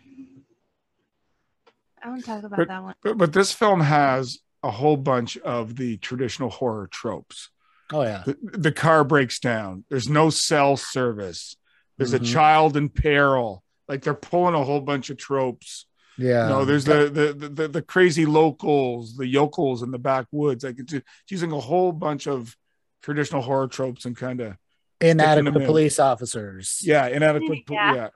I 2.03 2.09
want 2.09 2.21
to 2.21 2.25
talk 2.25 2.43
about 2.43 2.57
but, 2.57 2.67
that 2.67 2.83
one. 2.83 2.95
But, 3.03 3.17
but 3.17 3.33
this 3.33 3.51
film 3.51 3.81
has 3.81 4.39
a 4.63 4.71
whole 4.71 4.97
bunch 4.97 5.37
of 5.37 5.75
the 5.75 5.97
traditional 5.97 6.49
horror 6.49 6.87
tropes. 6.87 7.49
Oh 7.91 8.03
yeah. 8.03 8.23
The, 8.25 8.37
the 8.41 8.71
car 8.71 9.03
breaks 9.03 9.39
down. 9.39 9.85
There's 9.89 10.09
no 10.09 10.29
cell 10.29 10.77
service. 10.77 11.55
There's 11.97 12.13
mm-hmm. 12.13 12.23
a 12.23 12.27
child 12.27 12.77
in 12.77 12.89
peril. 12.89 13.63
Like 13.87 14.01
they're 14.01 14.13
pulling 14.13 14.55
a 14.55 14.63
whole 14.63 14.81
bunch 14.81 15.09
of 15.09 15.17
tropes. 15.17 15.85
Yeah. 16.17 16.43
You 16.43 16.49
know, 16.49 16.65
there's 16.65 16.85
the, 16.85 17.09
the 17.09 17.49
the 17.49 17.67
the 17.67 17.81
crazy 17.81 18.25
locals, 18.25 19.15
the 19.15 19.27
yokels 19.27 19.83
in 19.83 19.91
the 19.91 19.99
backwoods. 19.99 20.63
Like 20.63 20.79
it's, 20.79 20.93
it's 20.93 21.05
using 21.29 21.51
a 21.51 21.59
whole 21.59 21.91
bunch 21.91 22.27
of 22.27 22.55
traditional 23.01 23.41
horror 23.41 23.67
tropes 23.67 24.05
and 24.05 24.17
kind 24.17 24.41
of 24.41 24.57
inadequate 24.99 25.65
police 25.65 25.99
officers. 25.99 26.79
Yeah, 26.83 27.07
inadequate. 27.07 27.59
yeah. 27.69 27.93
yeah, 27.95 28.09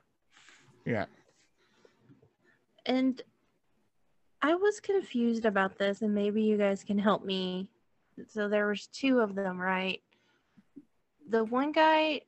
yeah. 0.84 1.04
And 2.84 3.22
I 4.42 4.56
was 4.56 4.80
confused 4.80 5.44
about 5.44 5.78
this, 5.78 6.02
and 6.02 6.14
maybe 6.14 6.42
you 6.42 6.58
guys 6.58 6.82
can 6.82 6.98
help 6.98 7.24
me. 7.24 7.68
So 8.28 8.48
there 8.48 8.66
was 8.66 8.88
two 8.88 9.20
of 9.20 9.36
them, 9.36 9.58
right? 9.58 10.02
The 11.28 11.44
one 11.44 11.70
guy 11.70 12.22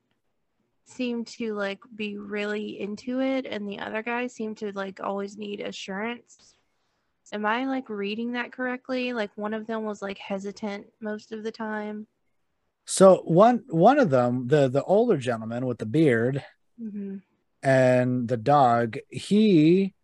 seemed 0.86 1.26
to 1.26 1.54
like 1.54 1.80
be 1.94 2.18
really 2.18 2.80
into 2.80 3.20
it, 3.20 3.46
and 3.46 3.68
the 3.68 3.78
other 3.78 4.02
guy 4.02 4.26
seemed 4.26 4.58
to 4.58 4.72
like 4.72 5.00
always 5.00 5.36
need 5.36 5.60
assurance. 5.60 6.54
Am 7.32 7.46
I 7.46 7.66
like 7.66 7.88
reading 7.88 8.32
that 8.32 8.52
correctly? 8.52 9.12
Like 9.12 9.30
one 9.36 9.54
of 9.54 9.66
them 9.66 9.84
was 9.84 10.02
like 10.02 10.18
hesitant 10.18 10.86
most 11.00 11.32
of 11.32 11.42
the 11.42 11.52
time. 11.52 12.06
So 12.84 13.22
one 13.24 13.64
one 13.68 13.98
of 13.98 14.10
them, 14.10 14.46
the 14.48 14.68
the 14.68 14.84
older 14.84 15.16
gentleman 15.16 15.66
with 15.66 15.78
the 15.78 15.86
beard 15.86 16.44
hmm 16.78 17.16
and 17.62 18.28
the 18.28 18.36
dog, 18.36 18.98
he 19.08 19.94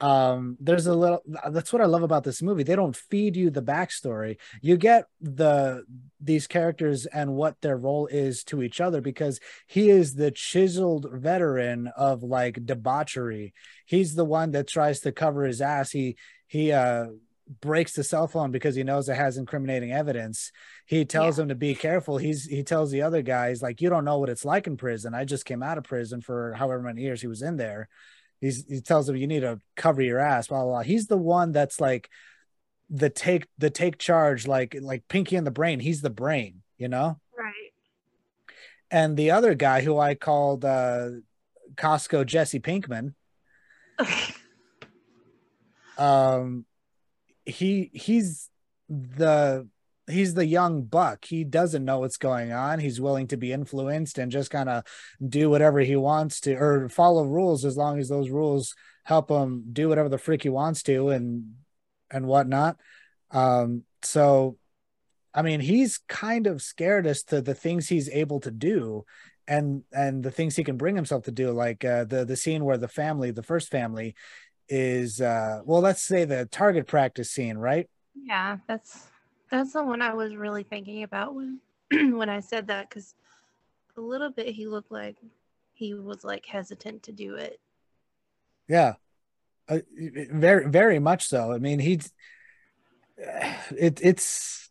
um 0.00 0.56
there's 0.60 0.86
a 0.86 0.94
little 0.94 1.20
that's 1.50 1.72
what 1.72 1.82
I 1.82 1.86
love 1.86 2.04
about 2.04 2.22
this 2.22 2.40
movie. 2.40 2.62
They 2.62 2.76
don't 2.76 2.94
feed 2.94 3.34
you 3.36 3.50
the 3.50 3.62
backstory. 3.62 4.36
You 4.62 4.76
get 4.76 5.06
the 5.20 5.84
these 6.20 6.46
characters 6.46 7.06
and 7.06 7.34
what 7.34 7.60
their 7.62 7.76
role 7.76 8.06
is 8.06 8.44
to 8.44 8.62
each 8.62 8.80
other 8.80 9.00
because 9.00 9.40
he 9.66 9.90
is 9.90 10.14
the 10.14 10.30
chiseled 10.30 11.06
veteran 11.12 11.88
of 11.96 12.22
like 12.22 12.64
debauchery. 12.64 13.54
He's 13.86 14.14
the 14.14 14.24
one 14.24 14.52
that 14.52 14.68
tries 14.68 15.00
to 15.00 15.10
cover 15.12 15.44
his 15.44 15.60
ass. 15.60 15.90
He 15.90 16.16
he 16.46 16.70
uh 16.70 17.06
breaks 17.60 17.94
the 17.94 18.04
cell 18.04 18.28
phone 18.28 18.50
because 18.50 18.74
he 18.74 18.82
knows 18.84 19.08
it 19.08 19.14
has 19.16 19.38
incriminating 19.38 19.90
evidence. 19.90 20.52
He 20.86 21.04
tells 21.06 21.38
Yeah. 21.38 21.42
him 21.42 21.48
to 21.48 21.54
be 21.54 21.74
careful. 21.74 22.18
He's 22.18 22.44
he 22.44 22.62
tells 22.62 22.90
the 22.90 23.02
other 23.02 23.22
guys 23.22 23.62
like 23.62 23.80
you 23.80 23.88
don't 23.88 24.04
know 24.04 24.18
what 24.18 24.28
it's 24.28 24.44
like 24.44 24.66
in 24.66 24.76
prison. 24.76 25.14
I 25.14 25.24
just 25.24 25.44
came 25.46 25.62
out 25.62 25.78
of 25.78 25.84
prison 25.84 26.20
for 26.20 26.52
however 26.52 26.82
many 26.82 27.02
years 27.02 27.20
he 27.20 27.26
was 27.26 27.42
in 27.42 27.56
there. 27.56 27.88
He's 28.40 28.64
he 28.68 28.80
tells 28.80 29.08
him 29.08 29.16
you 29.16 29.26
need 29.26 29.40
to 29.40 29.60
cover 29.76 30.02
your 30.02 30.18
ass. 30.18 30.48
Blah 30.48 30.62
blah. 30.62 30.70
blah. 30.70 30.82
He's 30.82 31.06
the 31.06 31.16
one 31.16 31.52
that's 31.52 31.80
like 31.80 32.08
the 32.90 33.10
take 33.10 33.46
the 33.58 33.70
take 33.70 33.98
charge 33.98 34.46
like 34.46 34.76
like 34.80 35.08
Pinky 35.08 35.36
and 35.36 35.46
the 35.46 35.50
Brain. 35.50 35.80
He's 35.80 36.00
the 36.00 36.10
brain, 36.10 36.62
you 36.76 36.88
know. 36.88 37.18
Right. 37.36 37.72
And 38.90 39.16
the 39.16 39.32
other 39.32 39.54
guy 39.54 39.82
who 39.82 39.98
I 39.98 40.14
called 40.14 40.64
uh 40.64 41.10
Costco 41.74 42.26
Jesse 42.26 42.60
Pinkman 42.60 43.14
um 45.98 46.64
he 47.44 47.90
he's 47.92 48.50
the 48.88 49.66
he's 50.08 50.34
the 50.34 50.46
young 50.46 50.82
buck. 50.82 51.24
He 51.24 51.44
doesn't 51.44 51.84
know 51.84 52.00
what's 52.00 52.16
going 52.16 52.52
on. 52.52 52.80
He's 52.80 53.00
willing 53.00 53.28
to 53.28 53.36
be 53.36 53.52
influenced 53.52 54.18
and 54.18 54.32
just 54.32 54.50
kind 54.50 54.68
of 54.68 54.84
do 55.26 55.50
whatever 55.50 55.80
he 55.80 55.96
wants 55.96 56.40
to 56.42 56.54
or 56.54 56.88
follow 56.88 57.24
rules 57.24 57.64
as 57.64 57.76
long 57.76 57.98
as 57.98 58.08
those 58.08 58.30
rules 58.30 58.74
help 59.04 59.30
him 59.30 59.64
do 59.72 59.88
whatever 59.88 60.08
the 60.08 60.18
freak 60.18 60.42
he 60.42 60.48
wants 60.48 60.82
to 60.84 61.10
and 61.10 61.54
and 62.10 62.26
whatnot. 62.26 62.76
Um 63.30 63.84
so 64.02 64.56
i 65.34 65.42
mean 65.42 65.60
he's 65.60 65.98
kind 66.08 66.46
of 66.46 66.62
scared 66.62 67.06
as 67.06 67.22
to 67.22 67.42
the 67.42 67.54
things 67.54 67.88
he's 67.88 68.08
able 68.08 68.40
to 68.40 68.50
do 68.50 69.04
and 69.48 69.82
and 69.92 70.22
the 70.22 70.30
things 70.30 70.54
he 70.54 70.62
can 70.62 70.76
bring 70.76 70.94
himself 70.94 71.24
to 71.24 71.32
do. 71.32 71.50
Like 71.50 71.84
uh, 71.84 72.04
the 72.04 72.24
the 72.24 72.36
scene 72.36 72.64
where 72.64 72.76
the 72.76 72.88
family 72.88 73.30
the 73.30 73.42
first 73.42 73.70
family 73.70 74.14
is 74.68 75.20
uh 75.20 75.60
well 75.64 75.80
let's 75.80 76.02
say 76.02 76.26
the 76.26 76.44
target 76.46 76.86
practice 76.86 77.30
scene 77.30 77.56
right? 77.56 77.88
Yeah, 78.14 78.58
that's 78.68 79.08
that's 79.50 79.72
the 79.72 79.84
one 79.84 80.02
I 80.02 80.14
was 80.14 80.34
really 80.36 80.62
thinking 80.62 81.02
about 81.02 81.34
when 81.34 81.60
when 81.90 82.28
I 82.28 82.40
said 82.40 82.66
that 82.68 82.88
because 82.88 83.14
a 83.96 84.00
little 84.00 84.30
bit 84.30 84.48
he 84.54 84.66
looked 84.66 84.92
like 84.92 85.16
he 85.74 85.94
was 85.94 86.24
like 86.24 86.46
hesitant 86.46 87.02
to 87.04 87.12
do 87.12 87.34
it. 87.34 87.60
yeah 88.68 88.94
uh, 89.68 89.78
very 90.32 90.68
very 90.68 90.98
much 90.98 91.26
so 91.26 91.52
i 91.52 91.58
mean 91.58 91.78
he's 91.78 92.12
it, 93.76 94.00
it's 94.02 94.70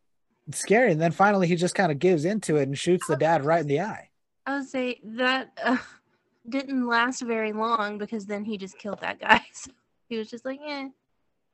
scary 0.52 0.92
and 0.92 1.02
then 1.02 1.12
finally 1.12 1.48
he 1.48 1.56
just 1.56 1.76
kind 1.76 1.92
of 1.92 2.00
gives 2.00 2.26
into 2.26 2.56
it 2.56 2.64
and 2.64 2.78
shoots 2.78 3.06
the 3.08 3.16
dad 3.18 3.46
right 3.46 3.62
in 3.62 3.68
the 3.68 3.82
eye 3.82 4.10
I 4.48 4.60
would 4.60 4.70
say 4.70 5.02
that 5.04 5.52
uh, 5.62 5.78
didn't 6.50 6.88
last 6.88 7.22
very 7.22 7.52
long 7.52 7.98
because 7.98 8.26
then 8.26 8.46
he 8.46 8.58
just 8.58 8.78
killed 8.80 9.02
that 9.02 9.20
guy. 9.20 9.42
So 9.54 9.72
he 10.08 10.18
was 10.18 10.30
just 10.30 10.46
like, 10.46 10.62
eh. 10.66 10.88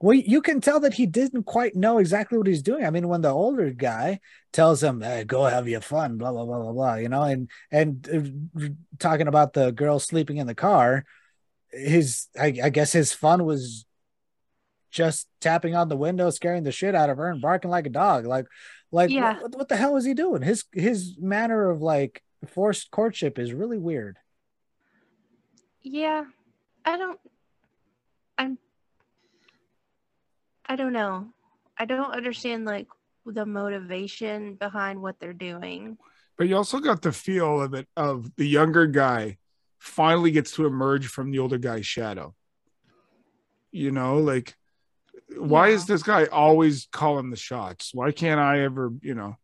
Well 0.03 0.13
you 0.13 0.41
can 0.41 0.59
tell 0.59 0.81
that 0.81 0.93
he 0.93 1.05
didn't 1.05 1.43
quite 1.43 1.75
know 1.75 1.97
exactly 1.97 2.37
what 2.37 2.45
he's 2.45 2.61
doing 2.61 2.85
i 2.85 2.89
mean 2.89 3.07
when 3.07 3.21
the 3.21 3.29
older 3.29 3.71
guy 3.71 4.19
tells 4.51 4.83
him 4.83 4.99
hey, 5.01 5.23
go 5.23 5.45
have 5.45 5.67
your 5.67 5.79
fun 5.79 6.17
blah 6.17 6.31
blah 6.31 6.43
blah 6.45 6.59
blah 6.59 6.73
blah 6.73 6.95
you 6.95 7.07
know 7.07 7.23
and 7.23 7.49
and 7.71 8.09
uh, 8.13 8.67
talking 8.99 9.27
about 9.27 9.53
the 9.53 9.71
girl 9.71 9.99
sleeping 9.99 10.37
in 10.37 10.45
the 10.47 10.53
car 10.53 11.05
his 11.71 12.27
I, 12.37 12.53
I 12.61 12.69
guess 12.69 12.91
his 12.91 13.13
fun 13.13 13.45
was 13.45 13.85
just 14.91 15.27
tapping 15.39 15.73
on 15.73 15.87
the 15.87 15.97
window 15.97 16.29
scaring 16.29 16.63
the 16.63 16.71
shit 16.71 16.95
out 16.95 17.09
of 17.09 17.17
her 17.17 17.29
and 17.29 17.41
barking 17.41 17.71
like 17.71 17.87
a 17.87 17.89
dog 17.89 18.25
like 18.25 18.45
like 18.91 19.09
Yeah. 19.09 19.39
what, 19.39 19.55
what 19.55 19.69
the 19.69 19.77
hell 19.77 19.93
was 19.93 20.05
he 20.05 20.13
doing 20.13 20.41
his 20.41 20.65
his 20.73 21.15
manner 21.17 21.69
of 21.69 21.81
like 21.81 22.21
forced 22.47 22.91
courtship 22.91 23.39
is 23.39 23.53
really 23.53 23.77
weird 23.77 24.17
Yeah, 25.81 26.25
I 26.85 26.97
don't. 26.97 27.19
I'm. 28.37 28.57
I 30.73 30.75
don't 30.75 30.91
know. 30.91 31.27
I 31.77 31.85
don't 31.85 32.09
understand 32.15 32.65
like 32.65 32.87
the 33.27 33.45
motivation 33.45 34.55
behind 34.55 34.99
what 34.99 35.19
they're 35.19 35.31
doing. 35.31 35.99
But 36.35 36.47
you 36.47 36.57
also 36.57 36.79
got 36.79 37.03
the 37.03 37.11
feel 37.11 37.61
of 37.61 37.75
it 37.75 37.87
of 37.95 38.35
the 38.37 38.47
younger 38.47 38.87
guy 38.87 39.37
finally 39.77 40.31
gets 40.31 40.53
to 40.53 40.65
emerge 40.65 41.05
from 41.05 41.29
the 41.29 41.37
older 41.37 41.59
guy's 41.59 41.85
shadow. 41.85 42.33
You 43.71 43.91
know, 43.91 44.17
like 44.17 44.55
why 45.37 45.67
is 45.67 45.85
this 45.85 46.01
guy 46.01 46.25
always 46.25 46.87
calling 46.91 47.29
the 47.29 47.37
shots? 47.37 47.93
Why 47.93 48.11
can't 48.11 48.39
I 48.39 48.61
ever, 48.61 48.91
you 49.03 49.13
know? 49.13 49.37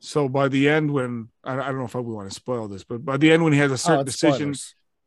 So 0.00 0.28
by 0.28 0.48
the 0.48 0.68
end, 0.68 0.90
when 0.90 1.30
I, 1.42 1.54
I 1.54 1.66
don't 1.68 1.78
know 1.78 1.84
if 1.86 1.96
I 1.96 2.00
want 2.00 2.28
to 2.28 2.34
spoil 2.34 2.68
this, 2.68 2.84
but 2.84 3.02
by 3.02 3.16
the 3.16 3.32
end, 3.32 3.44
when 3.44 3.54
he 3.54 3.58
has 3.60 3.70
a 3.70 3.74
Oh, 3.74 3.76
certain 3.78 4.00
it's 4.02 4.12
decision, 4.12 4.54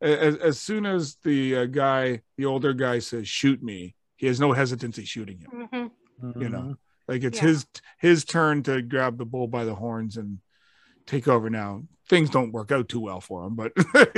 as, 0.01 0.35
as 0.37 0.59
soon 0.59 0.87
as 0.87 1.17
the 1.23 1.57
uh, 1.57 1.65
guy, 1.65 2.21
the 2.37 2.45
older 2.45 2.73
guy 2.73 2.97
says, 2.97 3.27
"Shoot 3.27 3.61
me," 3.61 3.93
he 4.23 4.27
has 4.27 4.39
no 4.39 4.53
hesitancy 4.53 5.03
shooting 5.03 5.39
him. 5.39 5.91
you 6.39 6.47
know. 6.47 6.61
Mhm. 6.61 6.77
Like 7.09 7.23
it's 7.25 7.39
Yeah. 7.41 7.47
his 7.47 7.65
his 7.99 8.23
turn 8.23 8.63
to 8.63 8.81
grab 8.81 9.17
the 9.17 9.25
bull 9.25 9.47
by 9.47 9.65
the 9.65 9.75
horns 9.75 10.15
and 10.15 10.39
take 11.05 11.27
over. 11.27 11.49
Now 11.49 11.83
things 12.07 12.29
don't 12.29 12.53
work 12.53 12.71
out 12.71 12.87
too 12.87 13.01
well 13.01 13.19
for 13.19 13.43
him, 13.45 13.55
but 13.55 13.73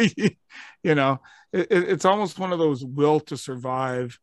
you 0.83 0.93
know, 0.95 1.19
it, 1.51 1.71
it- 1.71 1.89
it's 1.89 2.05
almost 2.05 2.37
one 2.37 2.53
of 2.53 2.59
those 2.59 2.85
will 2.85 3.19
to 3.21 3.35
survive. 3.37 4.19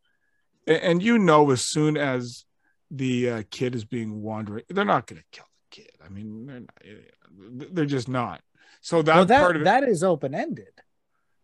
A- 0.67 0.81
And, 0.85 1.03
you 1.03 1.19
know, 1.19 1.51
as 1.51 1.61
soon 1.61 1.97
as 1.97 2.45
the 2.89 3.29
uh, 3.29 3.43
kid 3.51 3.75
is 3.75 3.83
being 3.83 4.21
wandering, 4.21 4.63
they're 4.69 4.85
not 4.85 5.07
going 5.07 5.19
to 5.21 5.27
kill 5.31 5.49
the 5.69 5.75
kid. 5.81 5.91
I 6.05 6.07
mean, 6.07 6.45
they're 6.45 6.61
not, 6.61 7.73
they're 7.75 7.85
just 7.97 8.07
not. 8.07 8.41
So 8.79 9.01
that, 9.01 9.15
well, 9.15 9.25
that 9.25 9.41
part 9.41 9.55
of 9.57 9.63
it, 9.63 9.65
that 9.65 9.83
is 9.83 10.03
open 10.05 10.33
ended 10.33 10.75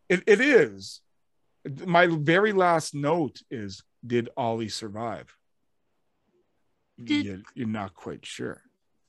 it, 0.08 0.24
it 0.26 0.40
is. 0.40 1.02
My 1.86 2.08
very 2.08 2.54
last 2.54 2.96
note 2.96 3.42
is: 3.52 3.84
Did 4.06 4.30
Ollie 4.38 4.70
survive? 4.70 5.36
Did- 7.02 7.26
You- 7.26 7.44
you're 7.54 7.68
not 7.68 7.94
quite 7.94 8.26
sure. 8.26 8.64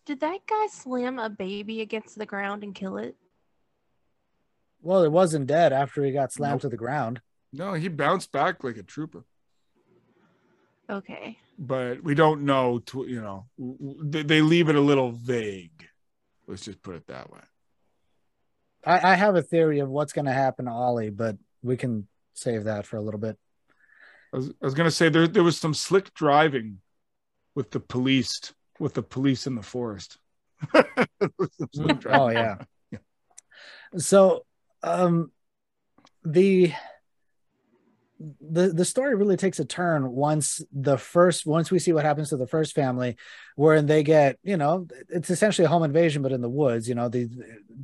Did 0.07 0.21
that 0.21 0.47
guy 0.47 0.67
slam 0.69 1.19
a 1.19 1.29
baby 1.31 1.81
against 1.81 2.19
the 2.19 2.27
ground 2.27 2.63
and 2.65 2.75
kill 2.75 2.97
it? 2.97 3.17
well 4.83 5.03
it 5.05 5.13
wasn't 5.13 5.47
dead 5.47 5.75
after 5.75 6.03
he 6.03 6.11
got 6.11 6.33
slammed 6.33 6.55
Nope. 6.55 6.61
to 6.63 6.69
the 6.71 6.77
ground 6.79 7.21
No, 7.53 7.75
he 7.75 7.89
bounced 7.89 8.33
back 8.33 8.65
like 8.65 8.79
a 8.79 8.83
trooper, 8.83 9.25
Okay. 10.89 11.37
but 11.59 12.03
we 12.03 12.15
don't 12.15 12.45
know. 12.47 12.79
To 12.87 13.05
you 13.07 13.21
know, 13.21 13.47
w- 13.59 13.77
w- 13.79 14.11
they, 14.11 14.23
they 14.23 14.41
leave 14.41 14.69
it 14.71 14.77
a 14.77 14.81
little 14.81 15.11
vague. 15.13 15.87
Let's 16.47 16.65
just 16.65 16.81
put 16.83 16.95
it 16.97 17.07
that 17.09 17.31
way. 17.31 17.41
I, 18.87 19.13
I 19.13 19.15
have 19.17 19.37
a 19.37 19.43
theory 19.43 19.81
of 19.81 19.89
what's 19.91 20.13
going 20.15 20.25
to 20.25 20.33
happen 20.33 20.65
to 20.65 20.71
Ollie, 20.71 21.11
but 21.11 21.37
we 21.63 21.77
can 21.77 22.09
save 22.35 22.65
that 22.65 22.87
for 22.87 22.97
a 22.97 23.03
little 23.03 23.21
bit. 23.21 23.37
I 24.33 24.37
was, 24.37 24.49
I 24.49 24.65
was 24.65 24.75
gonna 24.75 24.91
say 24.91 25.09
there 25.09 25.27
there 25.27 25.43
was 25.43 25.59
some 25.59 25.75
slick 25.75 26.15
driving 26.15 26.81
with 27.55 27.71
the 27.71 27.81
police 27.81 28.53
with 28.79 28.95
the 28.95 29.03
police 29.03 29.47
in 29.47 29.55
the 29.55 29.63
forest. 29.63 30.19
Oh 32.07 32.29
yeah. 32.29 32.57
Yeah. 32.91 32.99
So, 33.97 34.45
um, 34.83 35.31
the 36.25 36.73
the 38.41 38.69
the 38.69 38.85
story 38.85 39.15
really 39.15 39.37
takes 39.37 39.59
a 39.61 39.65
turn 39.65 40.11
once 40.11 40.61
the 40.73 40.99
first 40.99 41.47
once 41.47 41.71
we 41.71 41.79
see 41.79 41.93
what 41.93 42.05
happens 42.05 42.31
to 42.31 42.37
the 42.37 42.47
first 42.47 42.75
family, 42.75 43.17
where 43.57 43.81
they 43.81 44.03
get 44.03 44.39
you 44.43 44.57
know 44.57 44.87
it's 45.09 45.31
essentially 45.31 45.67
a 45.67 45.69
home 45.69 45.85
invasion, 45.85 46.23
but 46.23 46.33
in 46.33 46.41
the 46.41 46.49
woods. 46.49 46.89
You 46.89 46.95
know, 46.95 47.09
the 47.09 47.29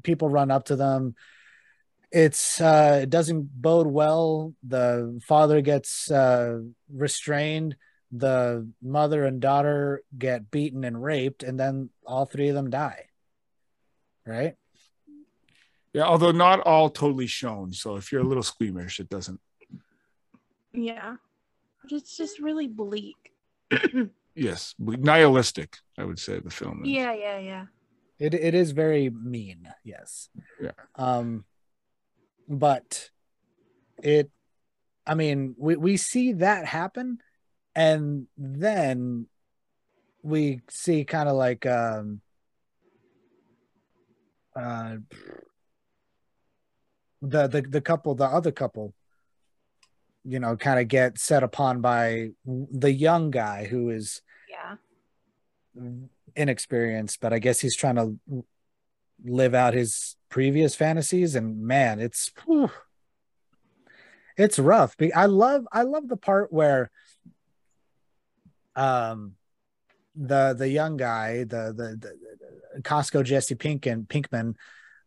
people 0.02 0.28
run 0.28 0.50
up 0.50 0.66
to 0.66 0.76
them. 0.76 1.14
It's 2.12 2.60
uh, 2.60 3.00
it 3.02 3.10
doesn't 3.10 3.60
bode 3.60 3.86
well. 3.86 4.54
The 4.62 5.20
father 5.24 5.60
gets 5.60 6.10
uh, 6.10 6.60
restrained. 6.92 7.76
The 8.12 8.68
mother 8.80 9.24
and 9.24 9.40
daughter 9.40 10.02
get 10.16 10.50
beaten 10.50 10.84
and 10.84 11.02
raped, 11.02 11.42
and 11.42 11.58
then 11.58 11.90
all 12.06 12.24
three 12.24 12.48
of 12.48 12.54
them 12.54 12.70
die. 12.70 13.06
Right. 14.24 14.54
Yeah, 15.92 16.04
although 16.04 16.32
not 16.32 16.60
all 16.60 16.90
totally 16.90 17.26
shown. 17.26 17.72
So 17.72 17.96
if 17.96 18.12
you're 18.12 18.20
a 18.20 18.24
little 18.24 18.42
squeamish, 18.42 19.00
it 19.00 19.08
doesn't. 19.08 19.40
Yeah. 20.72 21.16
It's 21.90 22.16
just 22.16 22.38
really 22.38 22.66
bleak. 22.66 23.32
yes, 24.34 24.74
nihilistic. 24.78 25.78
I 25.98 26.04
would 26.04 26.18
say 26.18 26.38
the 26.38 26.50
film. 26.50 26.82
Is. 26.84 26.90
Yeah, 26.90 27.14
yeah, 27.14 27.38
yeah. 27.38 27.64
It 28.18 28.34
it 28.34 28.54
is 28.54 28.72
very 28.72 29.10
mean, 29.10 29.68
yes. 29.84 30.28
Yeah. 30.60 30.72
Um 30.96 31.44
but 32.48 33.10
it 34.02 34.30
I 35.06 35.14
mean, 35.14 35.54
we 35.58 35.76
we 35.76 35.96
see 35.96 36.32
that 36.34 36.66
happen 36.66 37.18
and 37.74 38.26
then 38.36 39.26
we 40.22 40.62
see 40.68 41.04
kind 41.04 41.28
of 41.28 41.36
like 41.36 41.64
um 41.66 42.20
uh 44.56 44.96
the 47.22 47.46
the 47.46 47.62
the 47.62 47.80
couple 47.80 48.14
the 48.14 48.24
other 48.24 48.50
couple 48.50 48.94
you 50.24 50.40
know 50.40 50.56
kind 50.56 50.80
of 50.80 50.88
get 50.88 51.18
set 51.18 51.42
upon 51.42 51.80
by 51.80 52.30
the 52.44 52.90
young 52.90 53.30
guy 53.30 53.64
who 53.66 53.90
is 53.90 54.22
Yeah. 54.48 54.76
inexperienced 56.34 57.20
but 57.20 57.32
i 57.32 57.38
guess 57.38 57.60
he's 57.60 57.76
trying 57.76 57.96
to 57.96 58.44
live 59.24 59.54
out 59.54 59.74
his 59.74 60.15
previous 60.28 60.74
fantasies 60.74 61.34
and 61.34 61.60
man 61.60 62.00
it's 62.00 62.32
whew, 62.44 62.70
it's 64.36 64.58
rough. 64.58 64.96
I 65.14 65.26
love 65.26 65.66
i 65.72 65.82
love 65.82 66.08
the 66.08 66.16
part 66.16 66.52
where 66.52 66.90
um 68.74 69.34
the 70.14 70.54
the 70.56 70.68
young 70.68 70.96
guy 70.96 71.44
the, 71.44 71.72
the, 71.76 71.96
the 72.74 72.82
costco 72.82 73.24
jesse 73.24 73.54
pink 73.54 73.86
and 73.86 74.08
pinkman 74.08 74.54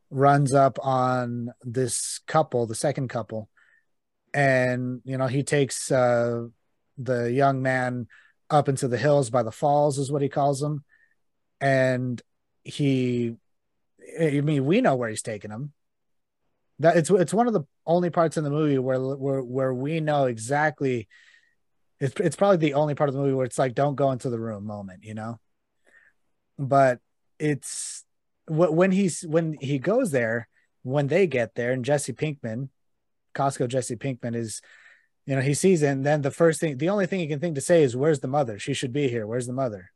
runs 0.09 0.53
up 0.53 0.77
on 0.81 1.51
this 1.61 2.19
couple 2.27 2.65
the 2.65 2.75
second 2.75 3.09
couple 3.09 3.49
and 4.33 5.01
you 5.03 5.17
know 5.17 5.27
he 5.27 5.43
takes 5.43 5.91
uh 5.91 6.45
the 6.97 7.31
young 7.31 7.61
man 7.61 8.07
up 8.49 8.67
into 8.67 8.87
the 8.87 8.97
hills 8.97 9.29
by 9.29 9.43
the 9.43 9.51
falls 9.51 9.97
is 9.97 10.11
what 10.11 10.21
he 10.21 10.29
calls 10.29 10.59
them 10.59 10.83
and 11.61 12.21
he 12.63 13.35
i 14.19 14.41
mean 14.41 14.65
we 14.65 14.81
know 14.81 14.95
where 14.95 15.09
he's 15.09 15.21
taking 15.21 15.51
him. 15.51 15.73
That 16.79 16.95
it's 16.95 17.09
it's 17.09 17.33
one 17.33 17.47
of 17.47 17.53
the 17.53 17.65
only 17.85 18.09
parts 18.09 18.37
in 18.37 18.43
the 18.43 18.49
movie 18.49 18.77
where 18.77 18.99
where 18.99 19.41
where 19.41 19.73
we 19.73 19.99
know 19.99 20.25
exactly 20.25 21.07
it's 21.99 22.17
it's 22.19 22.37
probably 22.37 22.57
the 22.57 22.75
only 22.75 22.95
part 22.95 23.09
of 23.09 23.15
the 23.15 23.21
movie 23.21 23.33
where 23.33 23.45
it's 23.45 23.59
like 23.59 23.75
don't 23.75 23.95
go 23.95 24.11
into 24.11 24.29
the 24.29 24.39
room 24.39 24.65
moment 24.65 25.03
you 25.03 25.13
know? 25.13 25.39
But 26.57 26.99
it's 27.37 28.05
when 28.47 28.91
he's 28.91 29.21
when 29.21 29.57
he 29.59 29.77
goes 29.77 30.11
there 30.11 30.47
when 30.83 31.07
they 31.07 31.27
get 31.27 31.55
there 31.55 31.71
and 31.71 31.85
jesse 31.85 32.13
pinkman 32.13 32.69
costco 33.35 33.67
jesse 33.67 33.95
pinkman 33.95 34.35
is 34.35 34.61
you 35.25 35.35
know 35.35 35.41
he 35.41 35.53
sees 35.53 35.83
it 35.83 35.89
and 35.89 36.05
then 36.05 36.21
the 36.21 36.31
first 36.31 36.59
thing 36.59 36.77
the 36.77 36.89
only 36.89 37.05
thing 37.05 37.19
he 37.19 37.27
can 37.27 37.39
think 37.39 37.55
to 37.55 37.61
say 37.61 37.83
is 37.83 37.95
where's 37.95 38.21
the 38.21 38.27
mother? 38.27 38.57
She 38.57 38.73
should 38.73 38.91
be 38.91 39.07
here. 39.07 39.27
Where's 39.27 39.45
the 39.47 39.53
mother 39.53 39.91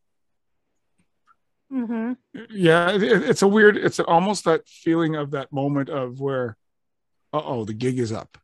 Mm-hmm. 1.73 2.13
Yeah, 2.51 2.91
it, 2.91 3.01
it's 3.03 3.41
a 3.41 3.47
weird. 3.47 3.77
It's 3.77 3.99
almost 3.99 4.45
that 4.45 4.67
feeling 4.67 5.15
of 5.15 5.31
that 5.31 5.51
moment 5.51 5.89
of 5.89 6.19
where, 6.19 6.55
uh 7.31 7.41
oh, 7.43 7.65
the 7.65 7.73
gig 7.73 7.97
is 7.97 8.11
up. 8.11 8.37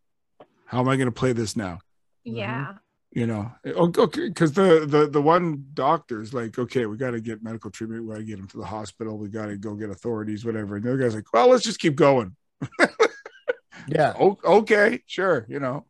How 0.65 0.79
am 0.79 0.89
I 0.89 0.95
going 0.95 1.07
to 1.07 1.11
play 1.11 1.33
this 1.33 1.55
now? 1.55 1.79
Yeah. 2.23 2.73
You 3.11 3.25
know, 3.25 3.51
okay, 3.65 4.27
because 4.27 4.53
the 4.53 4.85
the 4.85 5.07
the 5.07 5.21
one 5.21 5.65
doctor's 5.73 6.31
like, 6.31 6.59
okay, 6.59 6.85
we 6.85 6.95
got 6.95 7.11
to 7.11 7.21
get 7.21 7.43
medical 7.43 7.71
treatment. 7.71 8.05
We 8.05 8.13
got 8.13 8.19
to 8.19 8.23
get 8.23 8.37
him 8.39 8.47
to 8.49 8.57
the 8.57 8.65
hospital. 8.65 9.17
We 9.17 9.29
got 9.29 9.47
to 9.47 9.57
go 9.57 9.73
get 9.73 9.89
authorities, 9.89 10.45
whatever. 10.45 10.75
And 10.75 10.85
the 10.85 10.89
other 10.89 10.97
guy's 10.99 11.15
like, 11.15 11.31
well, 11.33 11.49
let's 11.49 11.63
just 11.63 11.79
keep 11.79 11.95
going. 11.95 12.35
yeah 13.87 14.13
O- 14.19 14.37
okay, 14.43 15.01
sure, 15.07 15.45
you 15.49 15.59
know. 15.59 15.85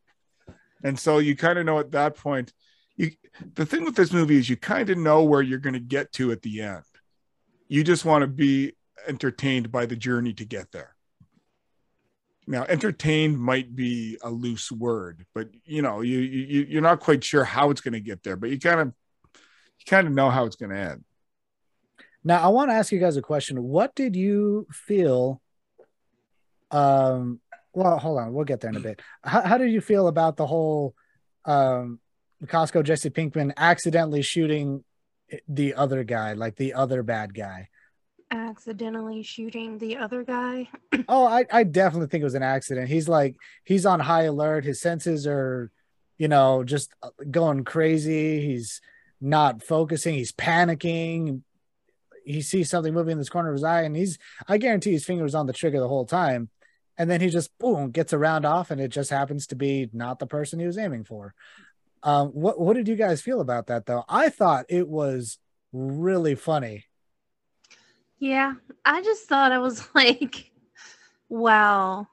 And 0.82 0.98
so 0.98 1.18
you 1.18 1.36
kind 1.36 1.60
of 1.60 1.66
know 1.66 1.80
at 1.80 1.92
that 1.92 2.16
point, 2.16 2.54
you 2.96 3.12
the 3.54 3.66
thing 3.66 3.84
with 3.84 3.96
this 3.96 4.14
movie 4.14 4.38
is 4.38 4.50
you 4.50 4.56
kind 4.56 4.90
of 4.90 4.98
know 4.98 5.24
where 5.24 5.42
you're 5.42 5.60
going 5.60 5.74
to 5.74 5.80
get 5.80 6.14
to 6.14 6.32
at 6.32 6.42
the 6.42 6.62
end. 6.62 6.84
You 7.70 7.84
just 7.84 8.04
want 8.04 8.24
to 8.24 8.28
be 8.28 8.74
entertained 9.08 9.72
by 9.72 9.86
the 9.86 9.96
journey 9.96 10.34
to 10.34 10.46
get 10.46 10.72
there. 10.72 10.96
Now, 12.48 12.66
entertained 12.68 13.40
might 13.40 13.76
be 13.76 14.18
a 14.24 14.30
loose 14.30 14.72
word, 14.72 15.26
but 15.36 15.50
you 15.66 15.84
know, 15.84 16.02
you 16.02 16.18
you 16.18 16.66
you're 16.68 16.82
not 16.82 17.00
quite 17.00 17.24
sure 17.24 17.44
how 17.44 17.70
it's 17.70 17.80
going 17.80 17.94
to 17.94 18.00
get 18.00 18.24
there, 18.24 18.36
but 18.36 18.50
you 18.50 18.60
kind 18.60 18.80
of 18.80 18.88
you 19.38 19.86
kind 19.88 20.08
of 20.08 20.14
know 20.14 20.32
how 20.32 20.46
it's 20.46 20.56
going 20.56 20.72
to 20.72 20.78
end. 20.78 21.04
Now, 22.24 22.42
I 22.42 22.48
want 22.48 22.72
to 22.72 22.74
ask 22.74 22.92
you 22.92 23.00
guys 23.00 23.18
a 23.18 23.22
question. 23.22 23.62
What 23.62 23.94
did 23.94 24.16
you 24.16 24.66
feel? 24.72 25.42
Um, 26.72 27.40
well, 27.74 28.00
hold 28.00 28.18
on, 28.18 28.34
we'll 28.34 28.46
get 28.46 28.62
there 28.62 28.72
in 28.72 28.78
a 28.78 28.82
bit. 28.82 29.02
How, 29.24 29.42
how 29.42 29.58
did 29.60 29.72
you 29.72 29.80
feel 29.80 30.08
about 30.08 30.36
the 30.36 30.48
whole 30.48 30.96
um, 31.46 32.00
Costco 32.44 32.84
Jesse 32.84 33.10
Pinkman 33.12 33.54
accidentally 33.58 34.24
shooting 34.24 34.84
the 35.48 35.74
other 35.76 36.04
guy, 36.04 36.34
like 36.34 36.56
the 36.56 36.74
other 36.74 37.04
bad 37.04 37.34
guy? 37.34 37.70
Accidentally 38.32 39.24
shooting 39.24 39.78
the 39.78 39.98
other 39.98 40.24
guy. 40.24 40.70
oh, 41.08 41.26
I, 41.26 41.46
I 41.52 41.64
definitely 41.64 42.08
think 42.08 42.22
it 42.22 42.26
was 42.26 42.36
an 42.36 42.44
accident. 42.44 42.90
He's 42.90 43.10
like, 43.10 43.36
he's 43.64 43.86
on 43.86 44.00
high 44.00 44.24
alert. 44.24 44.66
His 44.66 44.82
senses 44.82 45.26
are, 45.26 45.72
you 46.18 46.28
know, 46.28 46.64
just 46.64 46.92
uh, 47.02 47.10
going 47.30 47.64
crazy. 47.64 48.46
He's 48.46 48.82
not 49.20 49.64
focusing. 49.64 50.16
He's 50.16 50.32
panicking. 50.32 51.42
He 52.24 52.42
sees 52.42 52.70
something 52.70 52.94
moving 52.94 53.14
in 53.14 53.18
this 53.18 53.30
corner 53.30 53.50
of 53.50 53.56
his 53.56 53.64
eye, 53.64 53.82
and 53.82 53.96
he's, 53.96 54.20
I 54.48 54.58
guarantee 54.58 54.92
his 54.92 55.06
finger 55.06 55.24
was 55.24 55.36
on 55.36 55.48
the 55.48 55.54
trigger 55.54 55.80
the 55.80 55.88
whole 55.88 56.06
time. 56.06 56.50
And 56.98 57.10
then 57.10 57.22
he 57.22 57.30
just, 57.30 57.58
boom, 57.58 57.92
gets 57.92 58.14
a 58.14 58.18
round 58.18 58.46
off, 58.46 58.72
and 58.72 58.80
it 58.80 58.90
just 58.90 59.10
happens 59.10 59.48
to 59.48 59.56
be 59.56 59.90
not 59.94 60.20
the 60.20 60.28
person 60.28 60.60
he 60.60 60.68
was 60.68 60.78
aiming 60.78 61.06
for. 61.06 61.34
Um, 62.04 62.30
what, 62.30 62.60
what 62.60 62.76
did 62.76 62.88
you 62.88 62.96
guys 62.96 63.22
feel 63.22 63.42
about 63.42 63.68
that, 63.68 63.86
though? 63.86 64.04
I 64.08 64.30
thought 64.30 64.66
it 64.70 64.88
was 64.88 65.38
really 65.74 66.36
funny. 66.36 66.86
Yeah, 68.20 68.54
I 68.84 69.02
just 69.02 69.28
thought 69.28 69.52
I 69.52 69.60
was 69.60 69.88
like, 69.96 70.52
wow, 71.30 72.08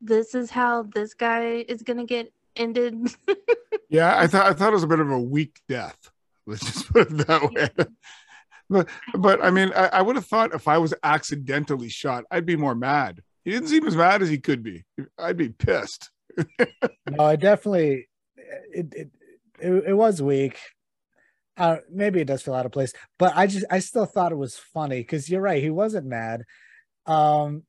this 0.00 0.34
is 0.34 0.50
how 0.50 0.82
this 0.82 1.14
guy 1.14 1.64
is 1.68 1.82
gonna 1.82 2.06
get 2.06 2.32
ended. 2.56 3.14
yeah, 3.88 4.18
I 4.18 4.26
thought 4.26 4.46
I 4.46 4.52
thought 4.54 4.70
it 4.70 4.74
was 4.74 4.82
a 4.82 4.88
bit 4.88 5.00
of 5.00 5.10
a 5.10 5.20
weak 5.20 5.60
death. 5.68 6.10
Let's 6.46 6.64
just 6.64 6.92
put 6.92 7.10
it 7.10 7.26
that 7.26 7.52
way. 7.52 7.86
but 8.68 8.88
but 9.14 9.44
I 9.44 9.50
mean, 9.50 9.72
I, 9.74 9.88
I 9.88 10.02
would 10.02 10.16
have 10.16 10.26
thought 10.26 10.54
if 10.54 10.66
I 10.66 10.78
was 10.78 10.94
accidentally 11.02 11.88
shot, 11.88 12.24
I'd 12.30 12.46
be 12.46 12.56
more 12.56 12.74
mad. 12.74 13.22
He 13.44 13.50
didn't 13.50 13.68
seem 13.68 13.86
as 13.86 13.96
mad 13.96 14.22
as 14.22 14.28
he 14.28 14.38
could 14.38 14.62
be. 14.62 14.84
I'd 15.18 15.36
be 15.36 15.50
pissed. 15.50 16.10
no, 16.58 17.24
I 17.24 17.36
definitely 17.36 18.08
it, 18.72 18.92
it 18.94 19.10
it, 19.62 19.84
it 19.88 19.94
was 19.94 20.20
weak 20.20 20.58
uh, 21.56 21.76
maybe 21.90 22.20
it 22.20 22.26
does 22.26 22.42
feel 22.42 22.54
out 22.54 22.66
of 22.66 22.72
place, 22.72 22.92
but 23.18 23.32
I 23.36 23.46
just 23.46 23.66
I 23.70 23.80
still 23.80 24.06
thought 24.06 24.32
it 24.32 24.36
was 24.38 24.56
funny 24.56 25.00
because 25.00 25.28
you're 25.28 25.40
right, 25.40 25.62
he 25.62 25.70
wasn't 25.70 26.06
mad. 26.06 26.44
Um, 27.06 27.64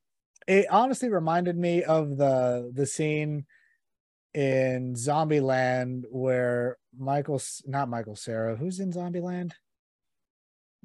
it 0.46 0.66
honestly 0.70 1.08
reminded 1.10 1.56
me 1.56 1.82
of 1.82 2.16
the 2.16 2.70
the 2.72 2.86
scene 2.86 3.46
in 4.32 4.94
Zombieland 4.94 6.04
where 6.10 6.78
Michael, 6.98 7.40
not 7.66 7.88
Michael 7.88 8.16
Cera, 8.16 8.56
who's 8.56 8.80
in 8.80 8.92
Zombieland? 8.92 9.52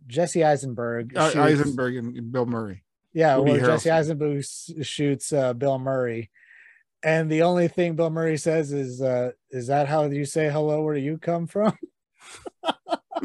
Jesse 0.08 0.44
Eisenberg. 0.44 1.16
Uh, 1.18 1.32
Eisenberg 1.36 1.96
and 1.96 2.32
Bill 2.32 2.46
Murray. 2.46 2.84
Yeah, 3.14 3.38
Woody 3.38 3.54
where 3.54 3.62
Harrelson. 3.62 3.66
Jesse 3.66 3.92
Eisenberg 3.92 4.46
shoots 4.82 5.34
uh, 5.34 5.54
Bill 5.54 5.80
Murray, 5.80 6.30
and 7.04 7.32
the 7.32 7.44
only 7.44 7.68
thing 7.68 7.96
Bill 7.96 8.10
Murray 8.10 8.38
says 8.38 8.74
is, 8.74 9.02
uh, 9.02 9.32
"Is 9.52 9.68
that 9.68 9.88
how 9.88 10.06
you 10.06 10.26
say 10.26 10.50
hello? 10.50 10.84
Where 10.84 10.96
do 10.96 11.02
you 11.02 11.18
come 11.18 11.48
from?" 11.48 11.78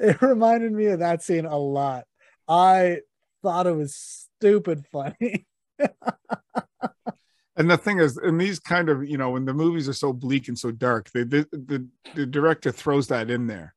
it 0.00 0.20
reminded 0.20 0.72
me 0.72 0.86
of 0.86 1.00
that 1.00 1.22
scene 1.22 1.46
a 1.46 1.56
lot. 1.56 2.04
I 2.48 3.00
thought 3.42 3.66
it 3.66 3.76
was 3.76 3.94
stupid 3.94 4.84
funny. 4.90 5.46
and 7.56 7.70
the 7.70 7.76
thing 7.76 8.00
is, 8.00 8.18
in 8.18 8.38
these 8.38 8.58
kind 8.58 8.88
of, 8.88 9.08
you 9.08 9.18
know, 9.18 9.30
when 9.30 9.44
the 9.44 9.54
movies 9.54 9.88
are 9.88 9.94
so 9.94 10.12
bleak 10.12 10.48
and 10.48 10.58
so 10.58 10.70
dark, 10.70 11.10
they, 11.12 11.24
the, 11.24 11.46
the 11.52 11.86
the 12.14 12.26
director 12.26 12.72
throws 12.72 13.08
that 13.08 13.30
in 13.30 13.46
there. 13.46 13.74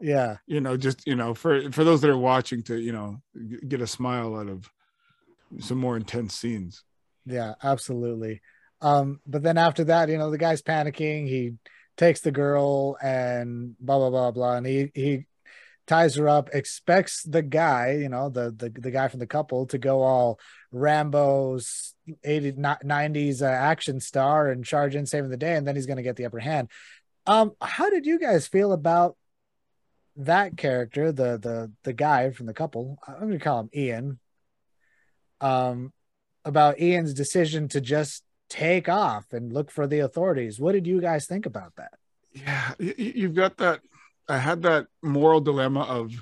Yeah. 0.00 0.36
You 0.46 0.60
know, 0.60 0.76
just, 0.76 1.06
you 1.06 1.14
know, 1.14 1.34
for 1.34 1.70
for 1.72 1.84
those 1.84 2.00
that 2.02 2.10
are 2.10 2.18
watching 2.18 2.62
to, 2.64 2.78
you 2.78 2.92
know, 2.92 3.22
get 3.66 3.80
a 3.80 3.86
smile 3.86 4.36
out 4.36 4.48
of 4.48 4.70
some 5.60 5.78
more 5.78 5.96
intense 5.96 6.34
scenes. 6.34 6.82
Yeah, 7.26 7.54
absolutely. 7.62 8.40
Um, 8.80 9.20
but 9.26 9.42
then 9.42 9.58
after 9.58 9.84
that, 9.84 10.08
you 10.08 10.18
know, 10.18 10.30
the 10.30 10.38
guy's 10.38 10.62
panicking. 10.62 11.28
He 11.28 11.54
takes 11.96 12.20
the 12.20 12.30
girl 12.30 12.96
and 13.02 13.74
blah 13.80 13.98
blah 13.98 14.10
blah 14.10 14.30
blah 14.30 14.56
and 14.56 14.66
he 14.66 14.90
he 14.94 15.24
ties 15.86 16.16
her 16.16 16.28
up 16.28 16.50
expects 16.52 17.22
the 17.22 17.42
guy 17.42 17.92
you 17.92 18.08
know 18.08 18.28
the 18.28 18.50
the, 18.56 18.70
the 18.70 18.90
guy 18.90 19.08
from 19.08 19.20
the 19.20 19.26
couple 19.26 19.66
to 19.66 19.78
go 19.78 20.02
all 20.02 20.38
rambo's 20.72 21.94
80 22.24 22.52
90s 22.52 23.42
uh, 23.42 23.46
action 23.46 24.00
star 24.00 24.50
and 24.50 24.64
charge 24.64 24.94
in 24.94 25.06
saving 25.06 25.30
the 25.30 25.36
day 25.36 25.56
and 25.56 25.66
then 25.66 25.74
he's 25.76 25.86
going 25.86 25.96
to 25.96 26.02
get 26.02 26.16
the 26.16 26.26
upper 26.26 26.38
hand 26.38 26.68
um 27.26 27.52
how 27.60 27.88
did 27.88 28.04
you 28.04 28.18
guys 28.18 28.46
feel 28.46 28.72
about 28.72 29.16
that 30.16 30.56
character 30.56 31.12
the 31.12 31.38
the 31.38 31.72
the 31.84 31.92
guy 31.92 32.30
from 32.30 32.46
the 32.46 32.54
couple 32.54 32.98
i'm 33.06 33.20
going 33.20 33.32
to 33.32 33.38
call 33.38 33.60
him 33.60 33.70
ian 33.74 34.18
um 35.40 35.92
about 36.46 36.80
ian's 36.80 37.12
decision 37.12 37.68
to 37.68 37.80
just 37.80 38.22
take 38.48 38.88
off 38.88 39.32
and 39.32 39.52
look 39.52 39.70
for 39.70 39.86
the 39.86 39.98
authorities. 39.98 40.60
What 40.60 40.72
did 40.72 40.86
you 40.86 41.00
guys 41.00 41.26
think 41.26 41.44
about 41.44 41.74
that? 41.76 41.92
Yeah, 42.32 42.72
you've 42.78 43.34
got 43.34 43.56
that. 43.58 43.80
I 44.28 44.38
had 44.38 44.62
that 44.62 44.86
moral 45.02 45.40
dilemma 45.40 45.82
of 45.82 46.12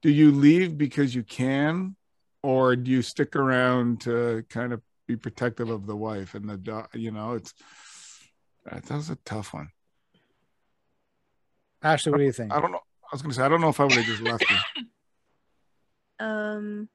do 0.00 0.10
you 0.10 0.30
leave 0.30 0.78
because 0.78 1.14
you 1.14 1.22
can, 1.22 1.96
or 2.42 2.76
do 2.76 2.90
you 2.90 3.02
stick 3.02 3.34
around 3.34 4.02
to 4.02 4.44
kind 4.48 4.72
of 4.72 4.80
be 5.06 5.16
protective 5.16 5.68
of 5.68 5.86
the 5.86 5.96
wife 5.96 6.34
and 6.34 6.48
the 6.48 6.56
dog? 6.56 6.88
You 6.94 7.10
know, 7.10 7.32
it's 7.32 7.54
that 8.64 8.88
was 8.90 9.10
a 9.10 9.16
tough 9.24 9.52
one. 9.52 9.70
Ashley, 11.82 12.12
what 12.12 12.18
do 12.18 12.24
you 12.24 12.32
think? 12.32 12.52
I 12.52 12.60
don't 12.60 12.70
know. 12.70 12.78
I 12.78 13.14
was 13.14 13.22
gonna 13.22 13.34
say 13.34 13.42
I 13.42 13.48
don't 13.48 13.60
know 13.60 13.68
if 13.68 13.80
I 13.80 13.84
would 13.84 13.92
have 13.92 14.04
just 14.04 14.22
left 14.22 14.44
you. 14.48 14.84
Um, 16.20 16.88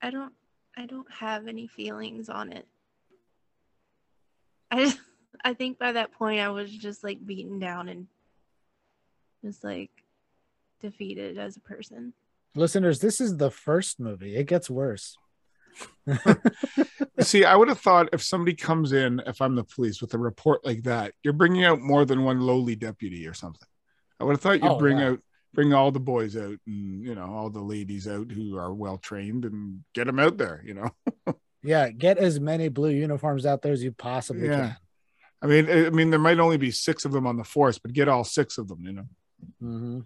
I 0.00 0.10
don't. 0.10 0.32
I 0.76 0.86
don't 0.86 1.10
have 1.12 1.46
any 1.46 1.66
feelings 1.66 2.28
on 2.28 2.52
it. 2.52 2.66
I 4.70 4.84
just, 4.84 4.98
I 5.44 5.54
think 5.54 5.78
by 5.78 5.92
that 5.92 6.12
point 6.12 6.40
I 6.40 6.48
was 6.48 6.70
just 6.70 7.04
like 7.04 7.24
beaten 7.24 7.58
down 7.58 7.88
and 7.88 8.06
just 9.44 9.62
like 9.62 9.90
defeated 10.80 11.38
as 11.38 11.56
a 11.56 11.60
person. 11.60 12.12
Listeners, 12.56 13.00
this 13.00 13.20
is 13.20 13.36
the 13.36 13.50
first 13.50 14.00
movie. 14.00 14.36
It 14.36 14.44
gets 14.46 14.68
worse. 14.70 15.16
See, 17.20 17.44
I 17.44 17.56
would 17.56 17.68
have 17.68 17.80
thought 17.80 18.08
if 18.12 18.22
somebody 18.22 18.54
comes 18.54 18.92
in, 18.92 19.20
if 19.26 19.40
I'm 19.40 19.54
the 19.54 19.64
police 19.64 20.00
with 20.00 20.14
a 20.14 20.18
report 20.18 20.64
like 20.64 20.82
that, 20.84 21.14
you're 21.22 21.32
bringing 21.32 21.64
out 21.64 21.80
more 21.80 22.04
than 22.04 22.24
one 22.24 22.40
lowly 22.40 22.76
deputy 22.76 23.26
or 23.26 23.34
something. 23.34 23.68
I 24.20 24.24
would 24.24 24.32
have 24.32 24.40
thought 24.40 24.62
you'd 24.62 24.72
Oh, 24.72 24.78
bring 24.78 24.98
yeah. 24.98 25.10
out, 25.10 25.20
bring 25.54 25.72
all 25.72 25.90
the 25.92 26.00
boys 26.00 26.36
out 26.36 26.58
and, 26.66 27.02
you 27.04 27.14
know, 27.14 27.32
all 27.32 27.48
the 27.50 27.62
ladies 27.62 28.06
out 28.08 28.30
who 28.30 28.56
are 28.56 28.74
well 28.74 28.98
trained 28.98 29.44
and 29.44 29.84
get 29.94 30.06
them 30.06 30.18
out 30.18 30.36
there, 30.36 30.62
you 30.64 30.74
know? 30.74 30.90
Yeah, 31.66 31.88
get 31.88 32.18
as 32.18 32.38
many 32.38 32.68
blue 32.68 32.90
uniforms 32.90 33.46
out 33.46 33.62
there 33.62 33.72
as 33.72 33.82
you 33.82 33.90
possibly 33.90 34.48
Yeah. 34.48 34.56
can. 34.56 34.76
I 35.40 35.46
mean, 35.46 35.70
I 35.70 35.88
mean, 35.88 36.10
there 36.10 36.18
might 36.18 36.38
only 36.38 36.58
be 36.58 36.70
six 36.70 37.06
of 37.06 37.12
them 37.12 37.26
on 37.26 37.38
the 37.38 37.44
force, 37.44 37.78
but 37.78 37.94
get 37.94 38.06
all 38.06 38.22
six 38.22 38.58
of 38.58 38.68
them, 38.68 38.84
you 38.84 38.92
know? 38.92 39.04
hmm 39.60 40.00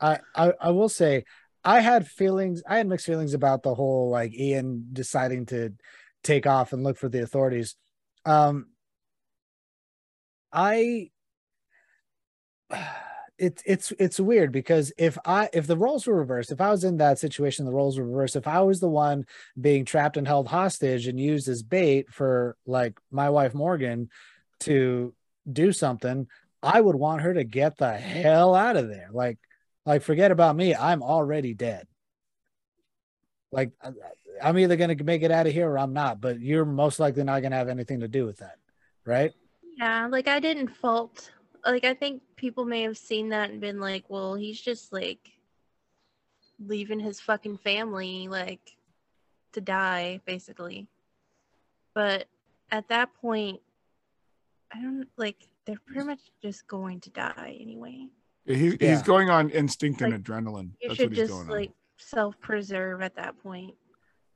I, 0.00 0.18
I 0.34 0.52
I 0.60 0.70
will 0.72 0.88
say 0.88 1.24
I 1.64 1.78
had 1.78 2.08
feelings. 2.08 2.60
I 2.66 2.78
had 2.78 2.88
mixed 2.88 3.06
feelings 3.06 3.34
about 3.34 3.62
the 3.62 3.72
whole 3.74 4.10
like 4.10 4.34
Ian 4.34 4.88
deciding 4.92 5.46
to 5.46 5.74
take 6.24 6.44
off 6.44 6.72
and 6.72 6.82
look 6.82 6.96
for 6.96 7.08
the 7.08 7.22
authorities. 7.22 7.76
Um, 8.24 8.70
I 10.52 11.10
it's 13.42 13.60
it's 13.66 13.92
it's 13.98 14.20
weird 14.20 14.52
because 14.52 14.92
if 14.96 15.18
I 15.26 15.48
if 15.52 15.66
the 15.66 15.76
roles 15.76 16.06
were 16.06 16.14
reversed, 16.16 16.52
if 16.52 16.60
I 16.60 16.70
was 16.70 16.84
in 16.84 16.98
that 16.98 17.18
situation, 17.18 17.64
the 17.64 17.72
roles 17.72 17.98
were 17.98 18.06
reversed. 18.06 18.36
If 18.36 18.46
I 18.46 18.60
was 18.60 18.78
the 18.78 18.88
one 18.88 19.26
being 19.60 19.84
trapped 19.84 20.16
and 20.16 20.28
held 20.28 20.46
hostage 20.46 21.08
and 21.08 21.18
used 21.18 21.48
as 21.48 21.64
bait 21.64 22.08
for 22.08 22.56
like 22.66 23.00
my 23.10 23.30
wife 23.30 23.52
Morgan 23.52 24.10
to 24.60 25.12
do 25.52 25.72
something, 25.72 26.28
I 26.62 26.80
would 26.80 26.94
want 26.94 27.22
her 27.22 27.34
to 27.34 27.42
get 27.42 27.76
the 27.78 27.92
hell 27.92 28.54
out 28.54 28.76
of 28.76 28.88
there. 28.88 29.08
Like, 29.10 29.38
like 29.84 30.02
forget 30.02 30.30
about 30.30 30.54
me. 30.54 30.72
I'm 30.76 31.02
already 31.02 31.52
dead. 31.52 31.88
Like, 33.50 33.72
I- 33.82 33.90
I'm 34.40 34.58
either 34.58 34.76
gonna 34.76 34.96
make 35.02 35.22
it 35.22 35.30
out 35.32 35.46
of 35.48 35.52
here 35.52 35.68
or 35.68 35.78
I'm 35.78 35.92
not. 35.92 36.20
But 36.20 36.40
you're 36.40 36.64
most 36.64 37.00
likely 37.00 37.24
not 37.24 37.42
gonna 37.42 37.56
have 37.56 37.68
anything 37.68 38.00
to 38.00 38.08
do 38.08 38.24
with 38.24 38.38
that, 38.38 38.56
right? 39.04 39.32
Yeah, 39.76 40.06
like 40.06 40.28
I 40.28 40.38
didn't 40.38 40.68
fault. 40.68 41.32
Like 41.64 41.84
I 41.84 41.94
think 41.94 42.22
people 42.36 42.64
may 42.64 42.82
have 42.82 42.98
seen 42.98 43.28
that 43.30 43.50
and 43.50 43.60
been 43.60 43.80
like, 43.80 44.04
"Well, 44.08 44.34
he's 44.34 44.60
just 44.60 44.92
like 44.92 45.30
leaving 46.58 47.00
his 47.00 47.20
fucking 47.20 47.58
family 47.58 48.28
like 48.28 48.76
to 49.52 49.60
die, 49.60 50.20
basically." 50.24 50.88
But 51.94 52.26
at 52.70 52.88
that 52.88 53.14
point, 53.20 53.60
I 54.72 54.80
don't 54.80 55.08
like. 55.16 55.36
They're 55.64 55.78
pretty 55.86 56.04
much 56.06 56.20
just 56.42 56.66
going 56.66 57.00
to 57.00 57.10
die 57.10 57.56
anyway. 57.60 58.08
He's, 58.44 58.76
Yeah. 58.80 58.90
he's 58.90 59.02
going 59.02 59.30
on 59.30 59.50
instinct 59.50 60.02
and 60.02 60.12
Like, 60.12 60.22
adrenaline. 60.22 60.72
You 60.80 60.88
That's 60.88 60.96
should 60.96 61.10
what 61.10 61.18
he's 61.18 61.28
just 61.28 61.46
going 61.46 61.48
like 61.48 61.70
self-preserve 61.98 63.00
at 63.02 63.14
that 63.14 63.40
point. 63.40 63.76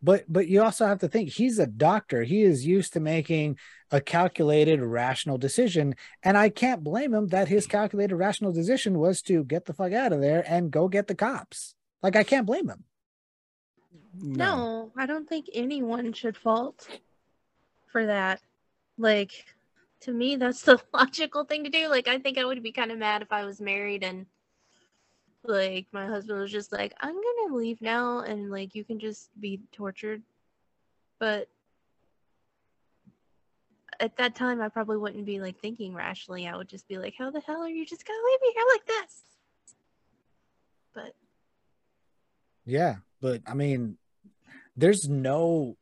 But 0.02 0.24
but 0.28 0.46
you 0.48 0.62
also 0.62 0.86
have 0.86 1.00
to 1.00 1.08
think 1.08 1.30
he's 1.30 1.58
a 1.58 1.66
doctor. 1.66 2.22
He 2.22 2.42
is 2.42 2.66
used 2.66 2.92
to 2.92 3.00
making 3.00 3.58
a 3.90 4.00
calculated, 4.00 4.80
rational 4.80 5.38
decision, 5.38 5.94
and 6.22 6.36
I 6.36 6.48
can't 6.48 6.84
blame 6.84 7.14
him 7.14 7.28
that 7.28 7.48
his 7.48 7.66
calculated, 7.66 8.16
rational 8.16 8.52
decision 8.52 8.98
was 8.98 9.22
to 9.22 9.44
get 9.44 9.64
the 9.64 9.72
fuck 9.72 9.92
out 9.92 10.12
of 10.12 10.20
there 10.20 10.44
and 10.46 10.70
go 10.70 10.88
get 10.88 11.06
the 11.06 11.14
cops. 11.14 11.74
Like 12.02 12.16
I 12.16 12.24
can't 12.24 12.46
blame 12.46 12.68
him. 12.68 12.84
on. 14.22 14.32
No, 14.32 14.92
I 14.96 15.06
don't 15.06 15.28
think 15.28 15.46
anyone 15.52 16.12
should 16.12 16.36
fault 16.36 16.88
for 17.90 18.06
that. 18.06 18.40
Like, 18.98 19.32
to 20.00 20.12
me, 20.12 20.36
that's 20.36 20.62
the 20.62 20.80
logical 20.94 21.44
thing 21.44 21.64
to 21.64 21.70
do. 21.70 21.88
Like, 21.88 22.08
I 22.08 22.18
think 22.18 22.38
I 22.38 22.44
would 22.44 22.62
be 22.62 22.72
kind 22.72 22.92
of 22.92 22.98
mad 22.98 23.22
if 23.22 23.32
I 23.32 23.44
was 23.44 23.60
married 23.60 24.04
and, 24.04 24.26
like, 25.48 25.86
my 25.92 26.06
husband 26.06 26.40
was 26.40 26.52
just 26.52 26.72
like, 26.72 26.94
I'm 27.00 27.14
gonna 27.14 27.54
leave 27.54 27.80
now 27.80 28.20
and, 28.20 28.50
like, 28.50 28.74
you 28.74 28.84
can 28.84 28.98
just 28.98 29.30
be 29.40 29.60
tortured. 29.72 30.22
But 31.18 31.48
at 33.98 34.16
that 34.18 34.34
time, 34.34 34.60
I 34.60 34.68
probably 34.68 34.98
wouldn't 34.98 35.24
be, 35.24 35.40
like, 35.40 35.58
thinking 35.60 35.94
rationally. 35.94 36.46
I 36.46 36.56
would 36.56 36.68
just 36.68 36.86
be 36.88 36.98
like, 36.98 37.14
how 37.18 37.30
the 37.30 37.40
hell 37.40 37.62
are 37.62 37.68
you 37.68 37.86
just 37.86 38.06
gonna 38.06 38.18
leave 38.30 38.40
me 38.42 38.52
here 38.54 38.64
like 38.72 38.86
this? 38.86 39.22
But 40.94 41.14
Yeah, 42.64 42.96
but 43.20 43.42
I 43.46 43.54
mean, 43.54 43.98
there's 44.76 45.08
no 45.08 45.76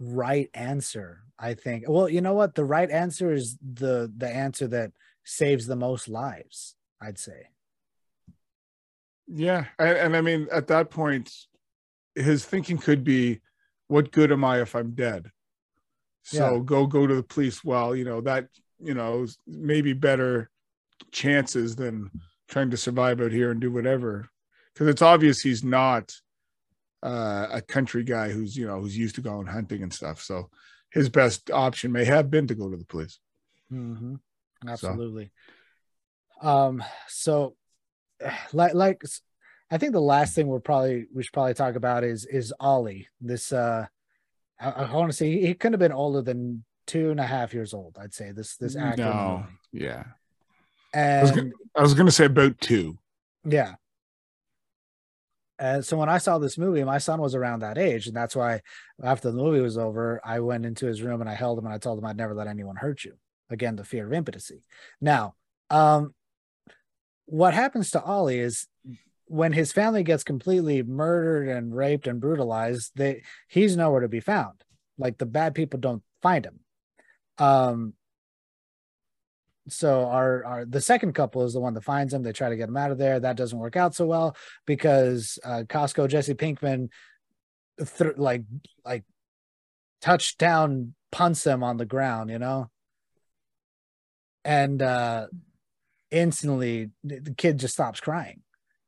right 0.00 0.50
answer. 0.54 1.22
I 1.38 1.54
think. 1.54 1.84
Well, 1.86 2.08
you 2.08 2.20
know 2.22 2.32
what? 2.32 2.54
The 2.54 2.64
right 2.64 2.90
answer 2.90 3.32
is 3.32 3.58
the 3.62 4.10
the 4.16 4.28
answer 4.28 4.66
that 4.68 4.92
saves 5.24 5.66
the 5.66 5.76
most 5.76 6.08
lives. 6.08 6.76
I'd 7.00 7.18
say. 7.18 7.48
Yeah, 9.28 9.66
and, 9.78 9.98
and 9.98 10.16
I 10.16 10.20
mean, 10.20 10.46
at 10.52 10.68
that 10.68 10.90
point, 10.90 11.32
his 12.14 12.44
thinking 12.44 12.78
could 12.78 13.04
be, 13.04 13.40
"What 13.88 14.12
good 14.12 14.32
am 14.32 14.44
I 14.44 14.60
if 14.60 14.74
I'm 14.74 14.92
dead?" 14.92 15.30
So 16.22 16.56
Yeah. 16.56 16.62
go 16.64 16.86
go 16.86 17.06
to 17.06 17.14
the 17.14 17.22
police. 17.22 17.64
Well, 17.64 17.94
you 17.94 18.04
know 18.04 18.20
that 18.22 18.48
you 18.78 18.94
know 18.94 19.26
maybe 19.46 19.92
better 19.92 20.50
chances 21.12 21.76
than 21.76 22.10
trying 22.48 22.70
to 22.70 22.76
survive 22.76 23.20
out 23.20 23.32
here 23.32 23.50
and 23.50 23.60
do 23.60 23.72
whatever, 23.72 24.28
because 24.72 24.88
it's 24.88 25.02
obvious 25.02 25.40
he's 25.40 25.64
not 25.64 26.12
uh, 27.02 27.48
a 27.50 27.60
country 27.60 28.04
guy 28.04 28.30
who's 28.30 28.56
you 28.56 28.66
know 28.66 28.80
who's 28.80 28.96
used 28.96 29.16
to 29.16 29.20
going 29.20 29.46
hunting 29.46 29.82
and 29.82 29.92
stuff. 29.92 30.22
So 30.22 30.50
his 30.90 31.08
best 31.08 31.50
option 31.50 31.92
may 31.92 32.04
have 32.04 32.30
been 32.30 32.46
to 32.46 32.54
go 32.54 32.70
to 32.70 32.76
the 32.76 32.84
police. 32.84 33.18
Mm-hmm. 33.72 34.14
Absolutely. 34.66 35.32
Um. 36.40 36.82
So, 37.08 37.56
like, 38.52 38.74
like, 38.74 39.02
I 39.70 39.78
think 39.78 39.92
the 39.92 40.00
last 40.00 40.34
thing 40.34 40.46
we're 40.46 40.60
probably 40.60 41.06
we 41.12 41.22
should 41.22 41.32
probably 41.32 41.54
talk 41.54 41.74
about 41.74 42.04
is 42.04 42.24
is 42.24 42.52
Ollie. 42.60 43.08
This 43.20 43.52
uh, 43.52 43.86
I, 44.60 44.70
I 44.70 44.94
want 44.94 45.10
to 45.10 45.16
say 45.16 45.40
he, 45.40 45.54
couldn't 45.54 45.74
have 45.74 45.80
been 45.80 45.92
older 45.92 46.22
than 46.22 46.64
two 46.86 47.10
and 47.10 47.20
a 47.20 47.26
half 47.26 47.52
years 47.52 47.74
old. 47.74 47.96
I'd 48.00 48.14
say 48.14 48.32
this 48.32 48.56
this 48.56 48.76
actor. 48.76 49.02
No, 49.02 49.46
yeah, 49.72 50.04
was 50.94 51.30
And 51.30 51.52
I 51.74 51.82
was 51.82 51.94
going 51.94 52.06
to 52.06 52.12
say 52.12 52.26
about 52.26 52.60
two. 52.60 52.98
Yeah. 53.44 53.74
And 55.58 55.84
so 55.84 55.96
when 55.96 56.08
I 56.08 56.18
saw 56.18 56.38
this 56.38 56.58
movie, 56.58 56.84
my 56.84 56.98
son 56.98 57.20
was 57.20 57.34
around 57.34 57.60
that 57.60 57.78
age. 57.78 58.06
And 58.06 58.16
that's 58.16 58.36
why 58.36 58.60
after 59.02 59.30
the 59.30 59.38
movie 59.38 59.60
was 59.60 59.78
over, 59.78 60.20
I 60.22 60.40
went 60.40 60.66
into 60.66 60.86
his 60.86 61.00
room 61.00 61.20
and 61.20 61.30
I 61.30 61.34
held 61.34 61.58
him 61.58 61.64
and 61.64 61.74
I 61.74 61.78
told 61.78 61.98
him 61.98 62.04
I'd 62.04 62.16
never 62.16 62.34
let 62.34 62.46
anyone 62.46 62.76
hurt 62.76 63.04
you. 63.04 63.14
Again, 63.48 63.76
the 63.76 63.84
fear 63.84 64.06
of 64.06 64.12
impotency. 64.12 64.64
Now, 65.00 65.34
um, 65.70 66.14
what 67.26 67.54
happens 67.54 67.90
to 67.90 68.02
Ollie 68.02 68.38
is 68.38 68.66
when 69.26 69.52
his 69.52 69.72
family 69.72 70.04
gets 70.04 70.22
completely 70.22 70.82
murdered 70.82 71.48
and 71.48 71.74
raped 71.74 72.06
and 72.06 72.20
brutalized, 72.20 72.92
they 72.94 73.22
he's 73.48 73.76
nowhere 73.76 74.00
to 74.00 74.08
be 74.08 74.20
found. 74.20 74.62
Like 74.98 75.18
the 75.18 75.26
bad 75.26 75.54
people 75.54 75.80
don't 75.80 76.02
find 76.22 76.46
him. 76.46 76.60
Um, 77.38 77.94
so 79.68 80.06
our 80.06 80.44
our 80.44 80.64
the 80.64 80.80
second 80.80 81.14
couple 81.14 81.42
is 81.42 81.52
the 81.52 81.60
one 81.60 81.74
that 81.74 81.84
finds 81.84 82.14
him. 82.14 82.22
They 82.22 82.32
try 82.32 82.48
to 82.48 82.56
get 82.56 82.68
him 82.68 82.76
out 82.76 82.92
of 82.92 82.98
there. 82.98 83.18
That 83.18 83.36
doesn't 83.36 83.58
work 83.58 83.76
out 83.76 83.94
so 83.94 84.06
well 84.06 84.36
because 84.64 85.38
uh, 85.44 85.64
Costco 85.68 86.08
Jesse 86.08 86.34
Pinkman, 86.34 86.88
th- 87.98 88.16
like 88.16 88.44
like 88.84 89.04
touchdown 90.00 90.94
punts 91.10 91.44
him 91.44 91.64
on 91.64 91.78
the 91.78 91.84
ground, 91.84 92.30
you 92.30 92.38
know, 92.38 92.70
and 94.44 94.80
uh, 94.80 95.26
instantly 96.10 96.90
the 97.04 97.34
kid 97.36 97.58
just 97.58 97.74
stops 97.74 98.00
crying, 98.00 98.42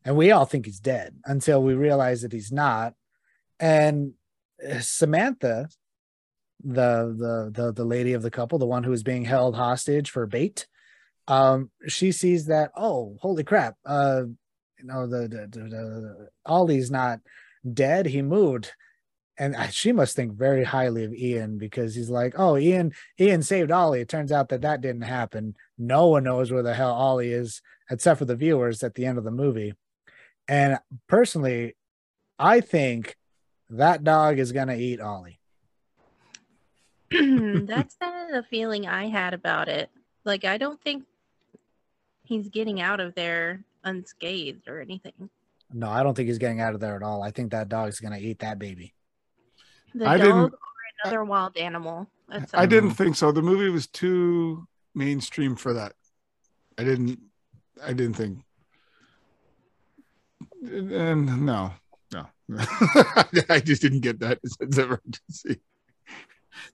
and 0.05 0.17
we 0.17 0.31
all 0.31 0.45
think 0.45 0.67
he's 0.67 0.81
dead 0.81 1.17
until 1.25 1.63
we 1.63 1.75
realize 1.75 2.23
that 2.23 2.33
he's 2.33 2.53
not. 2.53 2.95
And 3.61 4.13
uh, 4.67 4.81
Samantha, 4.81 5.69
the 6.63 7.15
the 7.17 7.51
the 7.53 7.73
the 7.73 7.85
lady 7.85 8.13
of 8.13 8.23
the 8.23 8.31
couple, 8.31 8.59
the 8.59 8.67
one 8.67 8.85
who 8.85 8.93
is 8.93 9.03
being 9.03 9.25
held 9.25 9.57
hostage 9.57 10.11
for 10.11 10.27
bait, 10.27 10.67
um, 11.27 11.71
she 11.87 12.13
sees 12.13 12.47
that 12.47 12.71
oh 12.77 13.17
holy 13.21 13.45
crap, 13.45 13.77
uh, 13.85 14.23
you 14.79 14.85
know 14.85 15.07
the 15.07 15.29
the, 15.29 15.49
the, 15.51 15.69
the 15.69 16.29
Ollie's 16.47 16.91
not 16.91 17.21
dead, 17.73 18.07
he 18.07 18.23
moved, 18.23 18.73
and 19.39 19.57
she 19.73 19.93
must 19.93 20.17
think 20.17 20.33
very 20.33 20.65
highly 20.65 21.05
of 21.05 21.15
Ian 21.15 21.59
because 21.59 21.95
he's 21.95 22.11
like, 22.11 22.35
"Oh, 22.37 22.57
Ian, 22.57 22.93
Ian 23.21 23.43
saved 23.43 23.71
Ollie." 23.71 24.01
It 24.01 24.09
turns 24.09 24.33
out 24.33 24.49
that 24.49 24.63
that 24.63 24.81
didn't 24.81 25.03
happen. 25.03 25.55
No 25.79 26.09
one 26.09 26.25
knows 26.25 26.51
where 26.51 26.63
the 26.63 26.75
hell 26.75 26.93
Ollie 26.93 27.33
is, 27.33 27.63
except 27.89 28.19
for 28.19 28.25
the 28.25 28.37
viewers 28.37 28.83
at 28.83 28.95
the 28.95 29.07
end 29.07 29.17
of 29.17 29.25
the 29.25 29.31
movie. 29.31 29.75
And 30.49 30.79
personally, 31.07 31.77
I 32.39 32.61
think 32.61 33.17
that 33.71 34.03
dog 34.03 34.39
is 34.39 34.51
gonna 34.51 34.75
eat 34.75 35.01
Ollie. 35.01 35.39
Hmm, 37.13 37.65
that's 37.67 37.95
kind 37.97 38.27
of 38.27 38.35
the 38.35 38.49
feeling 38.49 38.89
I 38.89 39.07
had 39.07 39.35
about 39.35 39.69
it. 39.69 39.91
Like, 40.25 40.45
I 40.45 40.59
don't 40.59 40.81
think 40.83 41.05
he's 42.25 42.49
getting 42.49 42.81
out 42.81 42.99
of 42.99 43.15
there 43.15 43.65
unscathed 43.85 44.69
or 44.69 44.81
anything. 44.81 45.31
No, 45.73 45.89
I 45.89 46.03
don't 46.03 46.15
think 46.15 46.29
he's 46.29 46.39
getting 46.39 46.61
out 46.61 46.75
of 46.75 46.81
there 46.81 46.97
at 46.97 47.03
all. 47.03 47.23
I 47.23 47.31
think 47.31 47.53
that 47.53 47.69
dog's 47.69 48.01
gonna 48.01 48.19
eat 48.19 48.41
that 48.41 48.59
baby. 48.59 48.95
The 49.95 50.07
I 50.07 50.17
dog 50.19 50.27
didn't- 50.27 50.53
or 50.55 50.59
another 51.05 51.25
wild 51.25 51.57
animal. 51.57 52.09
I 52.53 52.67
didn't 52.67 52.91
think 52.91 53.17
so. 53.17 53.33
The 53.33 53.41
movie 53.43 53.71
was 53.71 53.87
too 53.87 54.67
mainstream 54.95 55.57
for 55.57 55.73
that. 55.75 55.95
I 56.77 56.85
didn't. 56.85 57.19
I 57.83 57.93
didn't 57.95 58.15
think. 58.15 58.41
And 60.63 61.47
no, 61.47 61.73
no, 62.13 62.27
I 63.49 63.61
just 63.65 63.81
didn't 63.81 64.01
get 64.01 64.19
that 64.21 64.41
sense 64.47 64.77
of 64.79 64.91
urgency. 64.93 65.61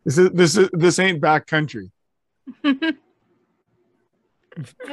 This 0.05 0.19
is 0.19 0.31
this 0.31 0.57
is 0.57 0.71
this 0.73 0.99
ain't 0.99 1.21
back 1.21 1.47
country. 1.47 1.93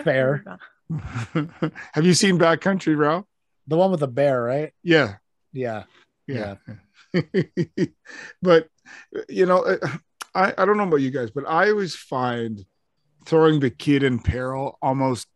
Fair. 0.04 0.44
Have 1.94 2.06
you 2.06 2.14
seen 2.14 2.38
Backcountry, 2.38 2.98
Ralph? 2.98 3.26
The 3.68 3.78
one 3.78 3.92
with 3.92 4.02
the 4.02 4.08
bear, 4.10 4.44
right? 4.44 4.74
Yeah, 4.84 5.16
Yeah. 5.54 5.84
yeah. 6.28 6.56
but 8.42 8.68
you 9.30 9.46
know, 9.46 9.60
uh, 9.60 9.78
I 10.34 10.54
I 10.58 10.66
don't 10.66 10.78
know 10.78 10.88
about 10.88 10.98
you 11.02 11.12
guys, 11.12 11.32
but 11.32 11.48
I 11.48 11.70
always 11.70 11.96
find 11.96 12.66
throwing 13.26 13.60
the 13.60 13.70
kid 13.70 14.04
in 14.04 14.20
peril 14.20 14.78
almost 14.82 15.28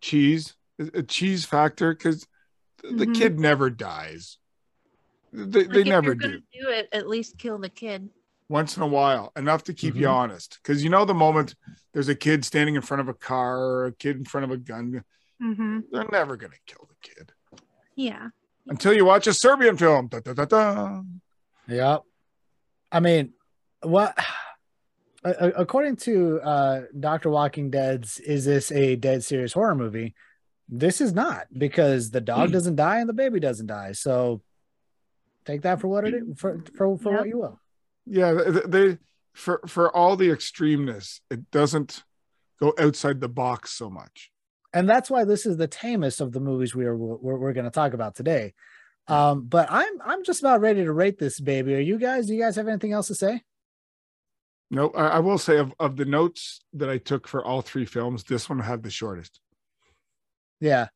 cheese 0.00 0.54
a 0.78 1.02
cheese 1.02 1.44
factor 1.44 1.94
because 1.94 2.26
the 2.82 3.06
Mhm. 3.06 3.14
kid 3.14 3.40
never 3.40 3.70
dies. 3.70 4.38
They, 5.32 5.64
Like, 5.64 5.72
they 5.72 5.84
never 5.84 6.14
do. 6.14 6.40
do 6.52 6.68
it. 6.68 6.88
At 6.92 7.08
least 7.08 7.38
kill 7.38 7.58
the 7.58 7.68
kid. 7.70 8.10
Once 8.48 8.76
in 8.76 8.82
a 8.82 8.86
while, 8.86 9.32
enough 9.36 9.64
to 9.64 9.74
keep 9.74 9.96
you 9.96 10.06
Mhm. 10.06 10.12
honest. 10.12 10.58
Because 10.62 10.84
you 10.84 10.90
know 10.90 11.04
the 11.04 11.14
moment 11.14 11.54
there's 11.92 12.08
a 12.08 12.14
kid 12.14 12.44
standing 12.44 12.74
in 12.76 12.82
front 12.82 13.00
of 13.00 13.08
a 13.08 13.14
car 13.14 13.58
or 13.58 13.86
a 13.86 13.92
kid 13.92 14.16
in 14.16 14.24
front 14.24 14.44
of 14.44 14.50
a 14.50 14.56
gun, 14.56 15.02
Mm-hmm. 15.42 15.80
they're 15.90 16.08
never 16.12 16.36
gonna 16.36 16.54
kill 16.66 16.86
the 16.88 16.94
kid 17.02 17.32
Yeah. 17.94 18.28
Until 18.68 18.92
you 18.92 19.04
watch 19.04 19.26
a 19.26 19.34
Serbian 19.34 19.76
film. 19.76 20.08
Da, 20.08 20.20
da, 20.20 20.32
da, 20.32 20.44
da. 20.44 21.02
Yep. 21.68 22.02
I 22.92 23.00
mean, 23.00 23.32
what? 23.82 24.16
a- 25.24 25.46
a- 25.46 25.52
According 25.62 25.96
to 25.96 26.40
uh, 26.40 26.82
Doctor 26.98 27.30
Walking 27.30 27.70
Dead's, 27.70 28.18
is 28.20 28.44
this 28.44 28.70
a 28.72 28.96
dead 28.96 29.24
serious 29.24 29.52
horror 29.52 29.74
movie? 29.74 30.14
This 30.68 31.00
is 31.00 31.12
not 31.12 31.46
because 31.56 32.10
the 32.10 32.20
dog 32.20 32.50
doesn't 32.52 32.76
die 32.76 32.98
and 32.98 33.08
the 33.08 33.12
baby 33.12 33.38
doesn't 33.38 33.66
die. 33.68 33.92
So 33.92 34.42
take 35.44 35.62
that 35.62 35.80
for 35.80 35.86
what 35.88 36.06
it 36.06 36.14
is, 36.14 36.22
for 36.38 36.60
for, 36.76 36.98
for 36.98 37.10
Yep. 37.12 37.20
what 37.20 37.28
you 37.28 37.38
will. 37.38 37.60
Yeah, 38.04 38.32
they, 38.32 38.60
they 38.90 38.98
for 39.32 39.60
for 39.68 39.94
all 39.94 40.16
the 40.16 40.28
extremeness, 40.28 41.20
it 41.30 41.50
doesn't 41.52 42.02
go 42.60 42.72
outside 42.80 43.20
the 43.20 43.28
box 43.28 43.72
so 43.74 43.88
much. 43.88 44.30
And 44.76 44.86
that's 44.86 45.08
why 45.08 45.24
this 45.24 45.46
is 45.46 45.56
the 45.56 45.66
tamest 45.66 46.20
of 46.20 46.32
the 46.32 46.40
movies 46.40 46.74
we 46.74 46.84
are 46.84 46.94
we're, 46.94 47.38
we're 47.38 47.52
going 47.54 47.64
to 47.64 47.70
talk 47.70 47.94
about 47.94 48.14
today. 48.14 48.52
Um, 49.08 49.46
but 49.46 49.68
I'm 49.70 50.02
I'm 50.04 50.22
just 50.22 50.40
about 50.40 50.60
ready 50.60 50.84
to 50.84 50.92
rate 50.92 51.18
this 51.18 51.40
baby. 51.40 51.74
Are 51.74 51.80
you 51.80 51.98
guys? 51.98 52.26
Do 52.26 52.34
you 52.34 52.42
guys 52.42 52.56
have 52.56 52.68
anything 52.68 52.92
else 52.92 53.06
to 53.06 53.14
say? 53.14 53.40
No, 54.70 54.90
I, 54.90 55.06
I 55.06 55.18
will 55.20 55.38
say 55.38 55.56
of, 55.56 55.72
of 55.80 55.96
the 55.96 56.04
notes 56.04 56.60
that 56.74 56.90
I 56.90 56.98
took 56.98 57.26
for 57.26 57.42
all 57.42 57.62
three 57.62 57.86
films, 57.86 58.24
this 58.24 58.50
one 58.50 58.58
had 58.58 58.82
the 58.82 58.90
shortest. 58.90 59.40
Yeah. 60.60 60.88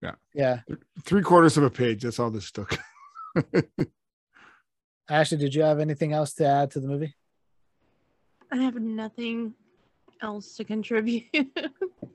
Yeah. 0.00 0.14
Yeah. 0.32 0.60
Three 1.04 1.22
quarters 1.22 1.58
of 1.58 1.64
a 1.64 1.70
page. 1.70 2.04
That's 2.04 2.18
all 2.18 2.30
this 2.30 2.50
took. 2.50 2.78
Ashley, 5.10 5.36
did 5.36 5.54
you 5.54 5.62
have 5.62 5.80
anything 5.80 6.14
else 6.14 6.32
to 6.34 6.46
add 6.46 6.70
to 6.70 6.80
the 6.80 6.88
movie? 6.88 7.14
I 8.50 8.56
have 8.56 8.76
nothing 8.76 9.52
else 10.22 10.54
to 10.54 10.64
contribute. 10.64 11.24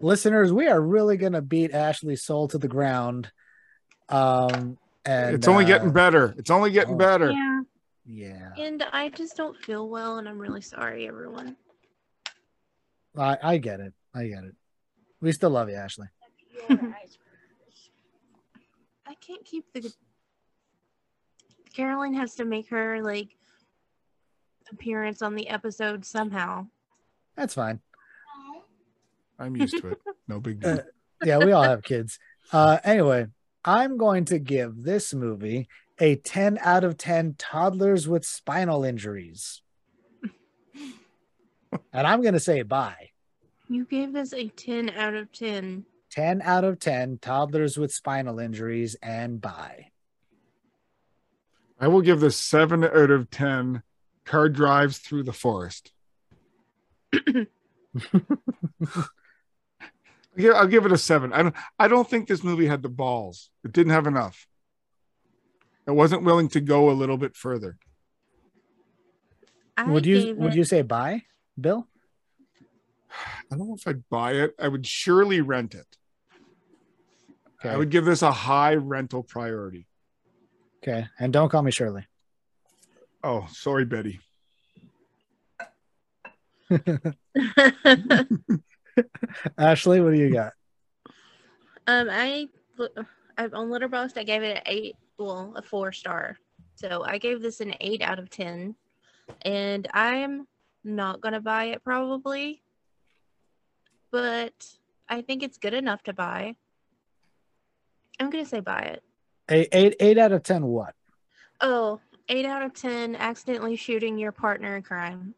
Listeners, 0.00 0.52
we 0.52 0.66
are 0.66 0.80
really 0.80 1.16
going 1.16 1.34
to 1.34 1.42
beat 1.42 1.72
Ashley's 1.72 2.24
soul 2.24 2.48
to 2.48 2.58
the 2.58 2.68
ground. 2.68 3.30
Um, 4.08 4.78
and 5.04 5.34
it's 5.34 5.46
only 5.46 5.64
uh, 5.64 5.68
getting 5.68 5.92
better. 5.92 6.34
It's 6.36 6.50
only 6.50 6.70
getting 6.70 6.94
oh. 6.94 6.98
better. 6.98 7.30
yeah. 7.30 7.60
Yeah, 8.12 8.50
And 8.58 8.82
I 8.92 9.10
just 9.10 9.36
don't 9.36 9.56
feel 9.56 9.88
well, 9.88 10.18
and 10.18 10.28
I'm 10.28 10.38
really 10.38 10.62
sorry, 10.62 11.06
everyone. 11.06 11.56
I, 13.16 13.38
I 13.40 13.58
get 13.58 13.78
it. 13.78 13.92
I 14.12 14.26
get 14.26 14.42
it. 14.42 14.56
We 15.20 15.30
still 15.30 15.50
love 15.50 15.68
you, 15.68 15.76
Ashley. 15.76 16.08
I 16.70 16.74
can't 19.20 19.44
keep 19.44 19.72
the. 19.72 19.92
Caroline 21.74 22.14
has 22.14 22.34
to 22.36 22.44
make 22.44 22.68
her 22.70 23.00
like 23.00 23.28
appearance 24.72 25.22
on 25.22 25.36
the 25.36 25.48
episode 25.48 26.04
somehow. 26.04 26.66
That's 27.36 27.54
fine. 27.54 27.78
I'm 29.40 29.56
used 29.56 29.78
to 29.78 29.88
it. 29.88 29.98
No 30.28 30.38
big 30.38 30.60
deal. 30.62 30.82
Yeah, 31.24 31.38
we 31.38 31.52
all 31.52 31.62
have 31.62 31.82
kids. 31.82 32.18
Uh, 32.52 32.78
anyway, 32.84 33.26
I'm 33.64 33.96
going 33.96 34.24
to 34.26 34.38
give 34.38 34.82
this 34.82 35.12
movie 35.12 35.68
a 35.98 36.16
10 36.16 36.58
out 36.62 36.84
of 36.84 36.96
10 36.96 37.34
toddlers 37.38 38.06
with 38.06 38.24
spinal 38.24 38.84
injuries. 38.84 39.62
and 41.92 42.06
I'm 42.06 42.22
going 42.22 42.34
to 42.34 42.40
say 42.40 42.62
bye. 42.62 43.10
You 43.68 43.84
gave 43.84 44.12
this 44.12 44.32
a 44.32 44.48
10 44.48 44.90
out 44.90 45.14
of 45.14 45.32
10. 45.32 45.84
10 46.10 46.42
out 46.42 46.64
of 46.64 46.78
10 46.78 47.18
toddlers 47.18 47.76
with 47.76 47.92
spinal 47.92 48.38
injuries 48.38 48.96
and 49.02 49.40
bye. 49.40 49.90
I 51.80 51.88
will 51.88 52.02
give 52.02 52.20
this 52.20 52.36
seven 52.36 52.84
out 52.84 53.10
of 53.10 53.30
ten. 53.30 53.82
Car 54.26 54.50
drives 54.50 54.98
through 54.98 55.22
the 55.22 55.32
forest. 55.32 55.92
Yeah, 60.36 60.52
I'll 60.52 60.68
give 60.68 60.86
it 60.86 60.92
a 60.92 60.98
seven. 60.98 61.32
I 61.32 61.42
don't. 61.42 61.54
I 61.78 61.88
don't 61.88 62.08
think 62.08 62.28
this 62.28 62.44
movie 62.44 62.66
had 62.66 62.82
the 62.82 62.88
balls. 62.88 63.50
It 63.64 63.72
didn't 63.72 63.92
have 63.92 64.06
enough. 64.06 64.46
It 65.86 65.92
wasn't 65.92 66.22
willing 66.22 66.48
to 66.50 66.60
go 66.60 66.90
a 66.90 66.92
little 66.92 67.16
bit 67.16 67.36
further. 67.36 67.76
I 69.76 69.84
would 69.84 70.06
you 70.06 70.34
would 70.36 70.52
it- 70.52 70.56
you 70.56 70.64
say 70.64 70.82
buy, 70.82 71.24
Bill? 71.60 71.86
I 73.50 73.56
don't 73.56 73.68
know 73.68 73.74
if 73.74 73.88
I'd 73.88 74.08
buy 74.08 74.32
it. 74.34 74.54
I 74.58 74.68
would 74.68 74.86
surely 74.86 75.40
rent 75.40 75.74
it. 75.74 75.96
Okay. 77.58 77.74
I 77.74 77.76
would 77.76 77.90
give 77.90 78.04
this 78.04 78.22
a 78.22 78.30
high 78.30 78.76
rental 78.76 79.24
priority. 79.24 79.88
Okay. 80.82 81.08
And 81.18 81.32
don't 81.32 81.48
call 81.48 81.62
me 81.62 81.72
Shirley. 81.72 82.06
Oh, 83.24 83.48
sorry, 83.50 83.84
Betty. 83.84 84.20
Ashley, 89.58 90.00
what 90.00 90.12
do 90.12 90.18
you 90.18 90.32
got? 90.32 90.52
um, 91.86 92.08
I 92.10 92.48
I've 93.36 93.54
on 93.54 93.68
Letterboxd 93.68 94.16
I 94.16 94.24
gave 94.24 94.42
it 94.42 94.56
an 94.56 94.62
eight, 94.66 94.96
well, 95.18 95.52
a 95.56 95.62
four 95.62 95.92
star. 95.92 96.36
So 96.74 97.04
I 97.04 97.18
gave 97.18 97.42
this 97.42 97.60
an 97.60 97.74
eight 97.80 98.02
out 98.02 98.18
of 98.18 98.30
ten, 98.30 98.74
and 99.42 99.86
I'm 99.92 100.46
not 100.84 101.20
gonna 101.20 101.40
buy 101.40 101.64
it 101.66 101.84
probably, 101.84 102.62
but 104.10 104.66
I 105.08 105.22
think 105.22 105.42
it's 105.42 105.58
good 105.58 105.74
enough 105.74 106.02
to 106.04 106.12
buy. 106.12 106.54
I'm 108.18 108.30
gonna 108.30 108.46
say 108.46 108.60
buy 108.60 108.80
it. 108.80 109.02
Eight, 109.48 109.68
eight, 109.72 109.96
eight 109.98 110.16
out 110.18 110.30
of 110.30 110.44
10 110.44 110.64
what? 110.64 110.94
Oh, 111.60 112.00
eight 112.28 112.46
out 112.46 112.62
of 112.62 112.72
ten 112.72 113.16
accidentally 113.16 113.74
shooting 113.74 114.16
your 114.16 114.30
partner 114.30 114.76
in 114.76 114.82
crime. 114.82 115.34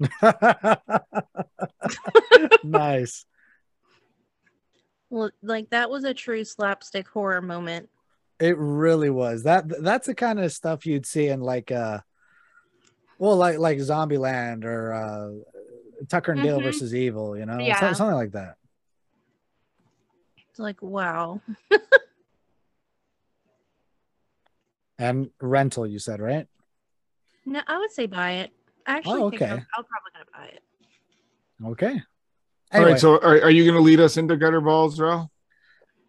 nice. 2.62 3.24
Well, 5.10 5.30
like 5.42 5.70
that 5.70 5.90
was 5.90 6.04
a 6.04 6.14
true 6.14 6.44
slapstick 6.44 7.08
horror 7.08 7.42
moment. 7.42 7.88
It 8.38 8.56
really 8.56 9.10
was. 9.10 9.42
That 9.42 9.64
that's 9.82 10.06
the 10.06 10.14
kind 10.14 10.40
of 10.40 10.52
stuff 10.52 10.86
you'd 10.86 11.04
see 11.06 11.28
in 11.28 11.40
like 11.40 11.70
uh 11.70 11.98
well 13.18 13.36
like 13.36 13.58
like 13.58 13.78
Zombieland 13.78 14.64
or 14.64 14.94
uh 14.94 15.30
Tucker 16.08 16.32
and 16.32 16.42
Dale 16.42 16.60
Mhm. 16.60 16.64
versus 16.64 16.94
Evil, 16.94 17.36
you 17.36 17.44
know? 17.44 17.58
Yeah. 17.58 17.92
something 17.92 18.16
like 18.16 18.32
that. 18.32 18.56
It's 20.50 20.58
like 20.58 20.80
wow. 20.80 21.42
And 24.98 25.30
rental, 25.40 25.86
you 25.86 25.98
said, 25.98 26.20
right? 26.20 26.46
No, 27.46 27.62
I 27.66 27.78
would 27.78 27.90
say 27.90 28.04
buy 28.04 28.32
it. 28.32 28.50
I 28.86 28.96
actually 28.98 29.20
Oh, 29.22 29.30
think 29.30 29.42
I'm, 29.42 29.52
okay. 29.52 29.64
I'm 29.76 29.84
probably 29.84 30.10
gonna 30.14 30.24
buy 30.32 30.46
it. 30.46 30.62
Okay. 31.72 31.92
All 31.92 32.00
Anyway, 32.72 32.92
right. 32.92 33.00
So, 33.00 33.14
are, 33.16 33.42
are 33.42 33.50
you 33.50 33.64
going 33.64 33.74
to 33.74 33.80
lead 33.82 33.98
us 34.00 34.16
into 34.16 34.36
gutter 34.36 34.60
balls, 34.60 34.98
Ralph? 35.00 35.28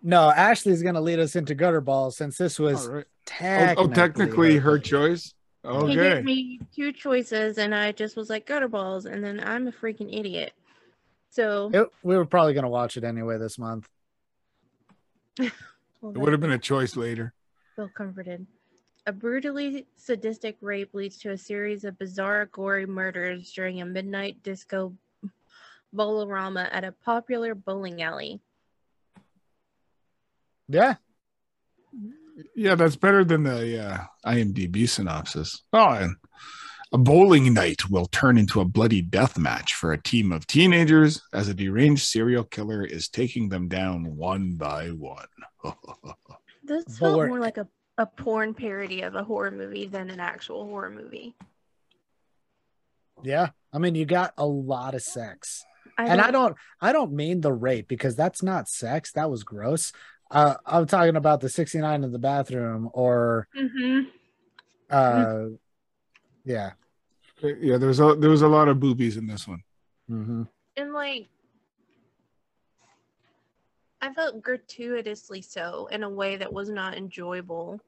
No, 0.04 0.30
Ashley's 0.32 0.82
gonna 0.84 1.02
lead 1.02 1.20
us 1.20 1.36
into 1.36 1.54
gutter 1.56 1.82
balls 1.82 2.18
since 2.18 2.38
this 2.38 2.58
was 2.60 2.88
All 2.88 2.94
right. 2.96 3.06
Oh, 3.06 3.12
technically, 3.26 3.84
oh, 3.86 3.94
technically 3.94 4.58
her 4.58 4.78
pick. 4.78 4.86
choice. 4.86 5.34
He 5.64 5.70
Okay. 5.70 5.94
gave 5.96 6.24
me 6.24 6.60
two 6.76 6.92
choices, 6.92 7.58
and 7.60 7.74
I 7.76 7.92
just 7.92 8.16
was 8.16 8.30
like 8.30 8.48
gutter 8.48 8.68
balls, 8.68 9.06
and 9.06 9.24
then 9.24 9.40
I'm 9.40 9.68
a 9.68 9.72
freaking 9.72 10.12
idiot. 10.18 10.54
So 11.30 11.70
It- 11.74 11.90
we 12.04 12.16
were 12.18 12.26
probably 12.26 12.54
gonna 12.54 12.70
watch 12.70 12.98
it 12.98 13.04
anyway 13.04 13.38
this 13.38 13.60
month. 13.60 13.88
well, 15.40 15.50
It 16.14 16.18
would 16.18 16.32
have 16.32 16.42
been 16.42 16.52
a 16.52 16.58
choice 16.60 16.96
later. 16.96 17.34
feel 17.76 17.90
comforted. 17.90 18.48
A 19.08 19.12
brutally 19.12 19.88
sadistic 19.96 20.58
rape 20.62 20.94
leads 20.94 21.18
to 21.20 21.32
a 21.32 21.38
series 21.38 21.84
of 21.84 21.98
bizarre, 21.98 22.46
gory 22.46 22.86
murders 22.86 23.52
during 23.52 23.82
a 23.82 23.86
midnight 23.86 24.44
disco 24.44 24.96
bolorama 25.96 26.70
at 26.72 26.84
a 26.84 26.92
popular 26.92 27.56
bowling 27.56 28.02
alley. 28.02 28.40
Yeah, 30.68 30.96
Yeah, 32.56 32.76
that's 32.76 32.96
better 32.96 33.24
than 33.24 33.44
the 33.44 33.84
uh, 33.84 33.98
IMDb 34.26 34.88
synopsis. 34.88 35.64
Oh, 35.74 35.90
and 35.90 36.16
a 36.94 36.98
bowling 36.98 37.54
night 37.54 37.90
will 37.90 38.06
turn 38.06 38.38
into 38.38 38.62
a 38.62 38.66
bloody 38.66 39.02
death 39.02 39.38
match 39.38 39.74
for 39.74 39.92
a 39.92 40.02
team 40.02 40.32
of 40.32 40.46
teenagers 40.46 41.22
as 41.34 41.48
a 41.48 41.54
deranged 41.54 42.06
serial 42.06 42.44
killer 42.44 42.84
is 42.84 43.08
taking 43.10 43.50
them 43.50 43.68
down 43.68 44.16
one 44.16 44.54
by 44.56 44.90
one. 44.90 45.28
This 46.64 47.00
felt 47.00 47.28
more 47.28 47.40
like 47.40 47.58
a, 47.58 47.68
a 48.02 48.06
porn 48.08 48.54
parody 48.56 49.02
of 49.04 49.14
a 49.14 49.24
horror 49.24 49.52
movie 49.52 49.86
than 49.86 50.10
an 50.10 50.20
actual 50.20 50.66
horror 50.66 50.90
movie. 50.90 51.36
yeah. 53.24 53.50
I 53.72 53.78
mean, 53.78 53.94
you 53.96 54.06
got 54.06 54.34
a 54.38 54.46
lot 54.46 54.96
of 54.96 55.04
sex. 55.04 55.64
I 55.98 56.06
and 56.08 56.20
I 56.20 56.32
don't 56.32 56.56
I 56.82 56.92
don't 56.94 57.14
mean 57.14 57.42
the 57.42 57.54
rape 57.54 57.88
because 57.88 58.16
that's 58.16 58.42
not 58.42 58.68
sex. 58.68 59.12
That 59.12 59.30
was 59.30 59.44
gross. 59.44 59.94
Uh, 60.32 60.56
I'm 60.66 60.88
talking 60.88 61.16
about 61.16 61.42
the 61.42 61.50
69 61.50 62.04
in 62.04 62.12
the 62.12 62.18
bathroom 62.20 62.90
or 62.94 63.48
Mhm. 63.56 64.08
uh 64.90 65.46
yeah. 66.44 66.72
yeah, 67.44 67.78
there's 67.78 68.00
a 68.00 68.16
there 68.16 68.30
was 68.32 68.42
a 68.42 68.48
lot 68.48 68.68
of 68.68 68.80
boobies 68.80 69.16
in 69.18 69.28
this 69.28 69.48
one. 69.48 69.62
hmm 70.08 70.44
And 70.76 70.92
like, 70.94 71.28
I 74.02 74.12
felt 74.14 74.42
gratuitously 74.42 75.44
so 75.44 75.88
in 75.92 76.02
a 76.04 76.10
way 76.10 76.36
that 76.38 76.52
was 76.52 76.70
not 76.70 76.98
enjoyable. 76.98 77.80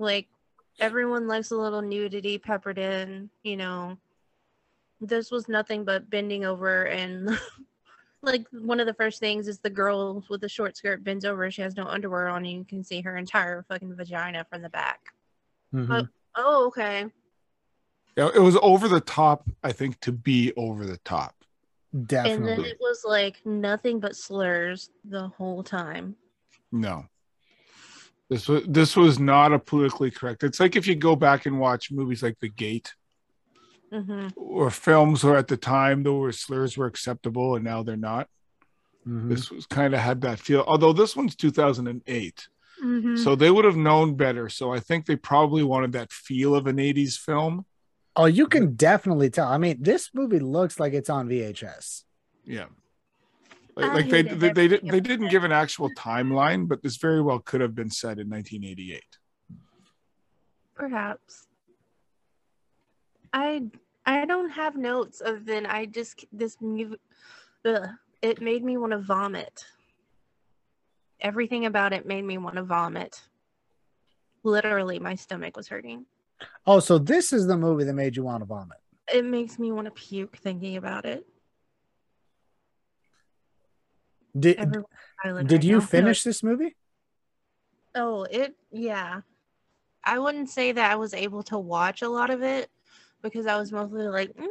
Like, 0.00 0.28
everyone 0.80 1.28
likes 1.28 1.50
a 1.50 1.56
little 1.56 1.82
nudity 1.82 2.38
peppered 2.38 2.78
in, 2.78 3.30
you 3.42 3.56
know. 3.56 3.98
This 5.00 5.30
was 5.30 5.48
nothing 5.48 5.84
but 5.84 6.10
bending 6.10 6.44
over 6.44 6.84
and. 6.84 7.38
Like 8.22 8.44
one 8.52 8.80
of 8.80 8.86
the 8.86 8.92
first 8.92 9.18
things 9.18 9.48
is 9.48 9.60
the 9.60 9.70
girl 9.70 10.22
with 10.28 10.42
the 10.42 10.48
short 10.50 10.76
skirt 10.76 11.02
bends 11.02 11.24
over. 11.24 11.50
She 11.50 11.62
has 11.62 11.74
no 11.74 11.84
underwear 11.84 12.28
on, 12.28 12.44
and 12.44 12.52
you 12.52 12.64
can 12.66 12.84
see 12.84 13.00
her 13.00 13.16
entire 13.16 13.64
fucking 13.66 13.96
vagina 13.96 14.44
from 14.50 14.60
the 14.60 14.68
back. 14.68 15.00
hmm 15.72 16.00
Oh, 16.36 16.66
okay. 16.66 17.06
Yeah, 18.18 18.28
it 18.34 18.40
was 18.40 18.58
over 18.60 18.88
the 18.88 19.00
top, 19.00 19.48
I 19.64 19.72
think, 19.72 19.98
to 20.00 20.12
be 20.12 20.52
over 20.54 20.84
the 20.84 20.98
top. 20.98 21.34
Definitely. 22.04 22.52
And 22.52 22.58
then 22.60 22.66
it 22.66 22.76
was 22.78 23.04
like 23.06 23.40
nothing 23.46 24.00
but 24.00 24.14
slurs 24.14 24.90
the 25.02 25.28
whole 25.28 25.62
time. 25.62 26.14
No. 26.70 27.06
This 28.30 28.48
was 28.48 28.62
this 28.68 28.96
was 28.96 29.18
not 29.18 29.52
a 29.52 29.58
politically 29.58 30.10
correct. 30.10 30.44
It's 30.44 30.60
like 30.60 30.76
if 30.76 30.86
you 30.86 30.94
go 30.94 31.16
back 31.16 31.46
and 31.46 31.58
watch 31.58 31.90
movies 31.90 32.22
like 32.22 32.38
The 32.40 32.48
Gate 32.48 32.94
hmm 33.92 34.28
or 34.36 34.70
films 34.70 35.24
where 35.24 35.36
at 35.36 35.48
the 35.48 35.56
time 35.56 36.04
though 36.04 36.20
where 36.20 36.30
slurs 36.32 36.76
were 36.76 36.86
acceptable 36.86 37.56
and 37.56 37.64
now 37.64 37.82
they're 37.82 37.96
not. 37.96 38.28
Mhm. 39.06 39.28
This 39.28 39.50
was 39.50 39.66
kind 39.66 39.94
of 39.94 40.00
had 40.00 40.20
that 40.20 40.38
feel. 40.38 40.64
Although 40.66 40.92
this 40.92 41.16
one's 41.16 41.34
2008, 41.34 42.48
hmm 42.80 43.16
so 43.16 43.34
they 43.34 43.50
would 43.50 43.64
have 43.64 43.76
known 43.76 44.14
better. 44.14 44.48
So 44.48 44.72
I 44.72 44.78
think 44.78 45.06
they 45.06 45.16
probably 45.16 45.64
wanted 45.64 45.92
that 45.92 46.12
feel 46.12 46.54
of 46.54 46.68
an 46.68 46.78
80s 46.78 47.18
film. 47.18 47.66
Oh, 48.14 48.26
you 48.26 48.46
can 48.46 48.74
definitely 48.74 49.30
tell. 49.30 49.48
I 49.48 49.58
mean, 49.58 49.78
this 49.80 50.10
movie 50.14 50.38
looks 50.38 50.78
like 50.78 50.92
it's 50.92 51.10
on 51.10 51.28
VHS. 51.28 52.04
Yeah. 52.44 52.66
Like, 53.76 53.92
like 53.92 54.10
they 54.10 54.22
hated 54.22 54.40
they, 54.40 54.50
they, 54.50 54.68
did, 54.68 54.88
they 54.88 55.00
didn't 55.00 55.28
give 55.28 55.44
an 55.44 55.52
actual 55.52 55.90
timeline, 55.96 56.68
but 56.68 56.82
this 56.82 56.96
very 56.96 57.20
well 57.22 57.38
could 57.38 57.60
have 57.60 57.74
been 57.74 57.90
said 57.90 58.18
in 58.18 58.28
1988. 58.28 59.02
Perhaps. 60.74 61.46
I 63.32 63.64
I 64.06 64.24
don't 64.24 64.50
have 64.50 64.76
notes 64.76 65.22
other 65.24 65.40
than 65.40 65.66
I 65.66 65.86
just 65.86 66.24
this 66.32 66.56
mu- 66.60 66.96
ugh, 67.64 67.88
it 68.22 68.40
made 68.40 68.64
me 68.64 68.76
want 68.76 68.92
to 68.92 68.98
vomit. 68.98 69.64
Everything 71.20 71.66
about 71.66 71.92
it 71.92 72.06
made 72.06 72.24
me 72.24 72.38
want 72.38 72.56
to 72.56 72.62
vomit. 72.62 73.20
Literally, 74.42 74.98
my 74.98 75.14
stomach 75.14 75.56
was 75.56 75.68
hurting. 75.68 76.06
Oh, 76.66 76.80
so 76.80 76.98
this 76.98 77.32
is 77.32 77.46
the 77.46 77.56
movie 77.56 77.84
that 77.84 77.92
made 77.92 78.16
you 78.16 78.24
want 78.24 78.40
to 78.40 78.46
vomit. 78.46 78.78
It 79.12 79.24
makes 79.24 79.58
me 79.58 79.70
want 79.70 79.86
to 79.86 79.90
puke 79.90 80.38
thinking 80.38 80.76
about 80.76 81.04
it. 81.04 81.26
Did 84.38 84.56
did 84.58 85.52
right 85.52 85.64
you 85.64 85.74
now. 85.78 85.80
finish 85.80 86.22
this 86.22 86.42
movie? 86.42 86.76
Oh, 87.94 88.24
it 88.24 88.54
yeah. 88.70 89.20
I 90.04 90.18
wouldn't 90.18 90.48
say 90.48 90.72
that 90.72 90.90
I 90.90 90.96
was 90.96 91.12
able 91.12 91.42
to 91.44 91.58
watch 91.58 92.02
a 92.02 92.08
lot 92.08 92.30
of 92.30 92.42
it 92.42 92.70
because 93.22 93.46
I 93.46 93.56
was 93.58 93.70
mostly 93.72 94.06
like 94.08 94.34
"Mm." 94.36 94.46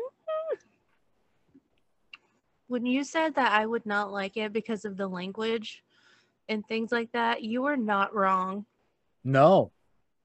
when 2.67 2.85
you 2.85 3.03
said 3.03 3.33
that 3.35 3.51
I 3.51 3.65
would 3.65 3.85
not 3.85 4.11
like 4.11 4.37
it 4.37 4.53
because 4.53 4.85
of 4.85 4.95
the 4.95 5.07
language 5.07 5.83
and 6.49 6.65
things 6.67 6.91
like 6.91 7.11
that, 7.13 7.41
you 7.43 7.63
were 7.63 7.77
not 7.77 8.13
wrong 8.13 8.65
No. 9.23 9.71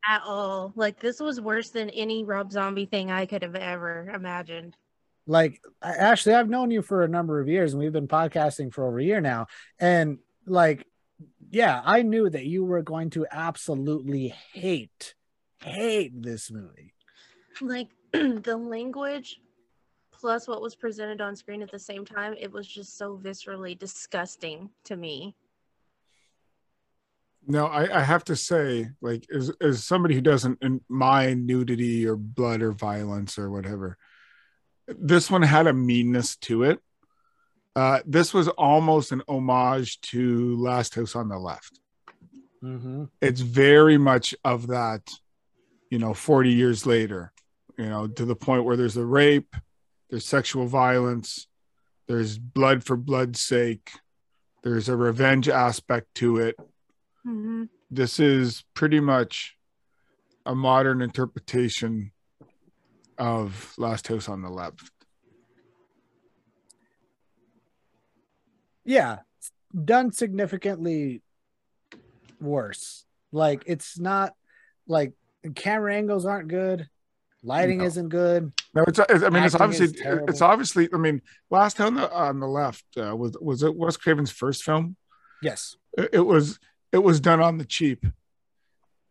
at 0.07 0.23
all. 0.27 0.73
Like 0.77 1.01
this 1.01 1.21
was 1.21 1.41
worse 1.41 1.71
than 1.71 1.89
any 1.91 2.25
Rob 2.25 2.53
Zombie 2.53 2.85
thing 2.87 3.11
I 3.11 3.25
could 3.27 3.43
have 3.43 3.55
ever 3.57 4.11
imagined. 4.15 4.77
Like 5.27 5.61
I- 5.81 5.95
Ashley, 5.95 6.35
I've 6.35 6.51
known 6.51 6.71
you 6.71 6.83
for 6.83 7.03
a 7.03 7.09
number 7.09 7.41
of 7.41 7.49
years 7.49 7.73
and 7.73 7.83
we've 7.83 7.93
been 7.93 8.09
podcasting 8.09 8.73
for 8.73 8.87
over 8.87 8.99
a 8.99 9.05
year 9.05 9.21
now. 9.21 9.47
And 9.79 10.19
like, 10.47 10.87
yeah, 11.51 11.81
I 11.85 12.03
knew 12.03 12.29
that 12.29 12.45
you 12.45 12.65
were 12.65 12.83
going 12.83 13.11
to 13.11 13.27
absolutely 13.31 14.35
hate, 14.53 15.15
hate 15.63 16.23
this 16.23 16.51
movie. 16.51 16.95
Like 17.61 17.89
the 18.13 18.57
language 18.57 19.41
plus 20.25 20.49
what 20.49 20.63
was 20.63 20.75
presented 20.75 21.21
on 21.21 21.37
screen 21.37 21.61
at 21.61 21.71
the 21.71 21.79
same 21.79 22.05
time, 22.05 22.35
it 22.41 22.51
was 22.51 22.67
just 22.67 22.97
so 22.97 23.19
viscerally 23.23 23.79
disgusting 23.79 24.71
to 24.85 24.97
me. 24.97 25.37
No, 27.47 27.67
I, 27.67 27.99
I 27.99 28.03
have 28.03 28.25
to 28.25 28.37
say, 28.37 28.89
like, 29.03 29.27
as, 29.31 29.53
as 29.61 29.85
somebody 29.85 30.15
who 30.15 30.23
doesn't 30.23 30.63
mind 30.89 31.47
nudity 31.47 32.07
or 32.07 32.17
blood 32.17 32.63
or 32.63 32.73
violence 32.73 33.39
or 33.39 33.51
whatever, 33.51 33.99
this 34.87 35.31
one 35.31 35.43
had 35.43 35.67
a 35.67 35.73
meanness 35.73 36.37
to 36.37 36.65
it. 36.65 36.81
Uh, 37.77 38.01
this 38.07 38.33
was 38.33 38.49
almost 38.49 39.13
an 39.13 39.23
homage 39.29 40.01
to 40.01 40.57
Last 40.57 40.95
House 40.95 41.17
on 41.17 41.29
the 41.29 41.39
Left. 41.39 41.81
Mm-hmm. 42.63 43.05
It's 43.21 43.41
very 43.41 43.99
much 43.99 44.35
of 44.45 44.69
that, 44.69 45.11
you 45.91 45.99
know, 45.99 46.15
40 46.15 46.51
years 46.51 46.87
later, 46.87 47.33
you 47.77 47.87
know, 47.87 48.07
to 48.07 48.25
the 48.25 48.37
point 48.37 48.65
where 48.65 48.77
there's 48.77 48.97
a 48.97 49.05
rape, 49.05 49.57
there's 50.09 50.25
sexual 50.25 50.67
violence, 50.67 51.47
there's 52.07 52.39
blood 52.39 52.85
for 52.85 52.97
blood's 52.97 53.41
sake, 53.41 53.91
there's 54.63 54.89
a 54.89 54.97
revenge 54.97 55.49
aspect 55.49 56.15
to 56.17 56.39
it 56.39 56.57
Mm-hmm. 57.27 57.65
this 57.91 58.21
is 58.21 58.65
pretty 58.75 59.01
much 59.01 59.57
a 60.45 60.55
modern 60.55 61.01
interpretation 61.01 62.13
of 63.19 63.75
Last 63.79 64.09
House 64.09 64.29
on 64.29 64.43
the 64.43 64.51
Left. 64.51 64.91
Yeah, 68.85 69.19
done 69.85 70.13
significantly 70.13 71.23
worse. 72.41 73.05
Like 73.33 73.65
it's 73.67 73.99
not 73.99 74.35
like 74.87 75.13
camera 75.55 75.95
angles 75.95 76.27
aren't 76.27 76.49
good, 76.49 76.89
lighting 77.43 77.79
No. 77.79 77.85
isn't 77.85 78.09
good. 78.11 78.53
No, 78.75 78.85
it's, 78.87 78.99
it's 78.99 79.25
I 79.25 79.31
mean, 79.31 79.43
it's 79.43 79.55
obviously 79.55 79.99
it's 80.29 80.43
obviously. 80.43 80.89
I 80.93 80.99
mean, 80.99 81.23
Last 81.51 81.79
House 81.79 81.89
on 81.89 81.95
the, 81.95 82.13
on 82.13 82.41
the 82.41 82.47
Left 82.47 82.85
uh, 82.97 83.17
was 83.17 83.37
was 83.41 83.63
it 83.63 83.75
Wes 83.75 83.97
Craven's 83.97 84.31
first 84.31 84.63
film. 84.63 84.97
Yes. 85.43 85.77
It, 85.97 86.11
it 86.15 86.21
was 86.21 86.59
it 86.93 86.99
was 86.99 87.21
done 87.21 87.41
on 87.41 87.59
the 87.59 87.65
cheap, 87.65 88.05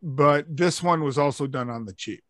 but 0.02 0.46
this 0.48 0.82
one 0.82 1.04
was 1.04 1.18
also 1.18 1.48
done 1.48 1.70
on 1.70 1.86
the 1.86 1.94
cheap. 1.94 2.24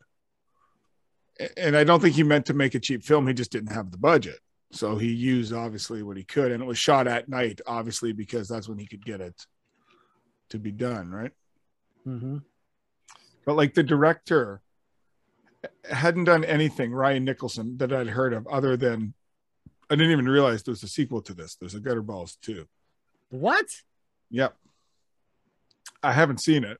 And 1.57 1.75
I 1.75 1.83
don't 1.83 1.99
think 1.99 2.15
he 2.15 2.23
meant 2.23 2.45
to 2.47 2.53
make 2.53 2.75
a 2.75 2.79
cheap 2.79 3.03
film. 3.03 3.27
He 3.27 3.33
just 3.33 3.51
didn't 3.51 3.73
have 3.73 3.91
the 3.91 3.97
budget. 3.97 4.39
So 4.71 4.97
he 4.97 5.11
used 5.11 5.53
obviously 5.53 6.03
what 6.03 6.17
he 6.17 6.23
could. 6.23 6.51
And 6.51 6.61
it 6.61 6.65
was 6.65 6.77
shot 6.77 7.07
at 7.07 7.29
night, 7.29 7.61
obviously, 7.65 8.11
because 8.11 8.47
that's 8.47 8.67
when 8.67 8.77
he 8.77 8.85
could 8.85 9.05
get 9.05 9.21
it 9.21 9.45
to 10.49 10.59
be 10.59 10.71
done, 10.71 11.11
right? 11.11 11.31
Mm-hmm. 12.07 12.37
But 13.45 13.55
like 13.55 13.73
the 13.73 13.83
director 13.83 14.61
hadn't 15.89 16.25
done 16.25 16.43
anything, 16.43 16.91
Ryan 16.91 17.23
Nicholson, 17.23 17.77
that 17.77 17.93
I'd 17.93 18.09
heard 18.09 18.33
of 18.33 18.47
other 18.47 18.77
than 18.77 19.13
I 19.89 19.95
didn't 19.95 20.11
even 20.11 20.29
realize 20.29 20.63
there 20.63 20.71
was 20.71 20.83
a 20.83 20.87
sequel 20.87 21.21
to 21.23 21.33
this. 21.33 21.55
There's 21.55 21.75
a 21.75 21.79
Gutter 21.79 22.01
Balls 22.01 22.37
too. 22.41 22.67
What? 23.29 23.65
Yep. 24.31 24.55
I 26.01 26.13
haven't 26.13 26.41
seen 26.41 26.63
it. 26.63 26.79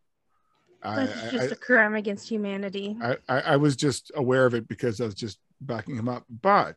I, 0.83 1.05
That's 1.05 1.23
I- 1.23 1.29
just 1.31 1.51
a 1.51 1.55
crime 1.55 1.95
against 1.95 2.27
humanity. 2.29 2.97
I, 3.01 3.17
I, 3.29 3.39
I 3.41 3.55
was 3.55 3.75
just 3.75 4.11
aware 4.15 4.45
of 4.45 4.53
it 4.53 4.67
because 4.67 4.99
I 5.01 5.05
was 5.05 5.15
just 5.15 5.39
backing 5.61 5.95
him 5.95 6.09
up. 6.09 6.25
But 6.29 6.75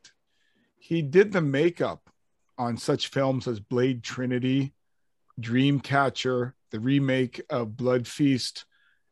he 0.78 1.03
did 1.03 1.33
the 1.33 1.41
makeup 1.41 2.09
on 2.59 2.77
such 2.77 3.09
films 3.09 3.47
as 3.49 3.59
Blade 3.61 4.03
Trinity, 4.03 4.73
Dreamcatcher, 5.41 6.53
the 6.70 6.81
remake 6.81 7.43
of 7.51 7.77
Blood 7.77 8.07
Feast, 8.07 8.65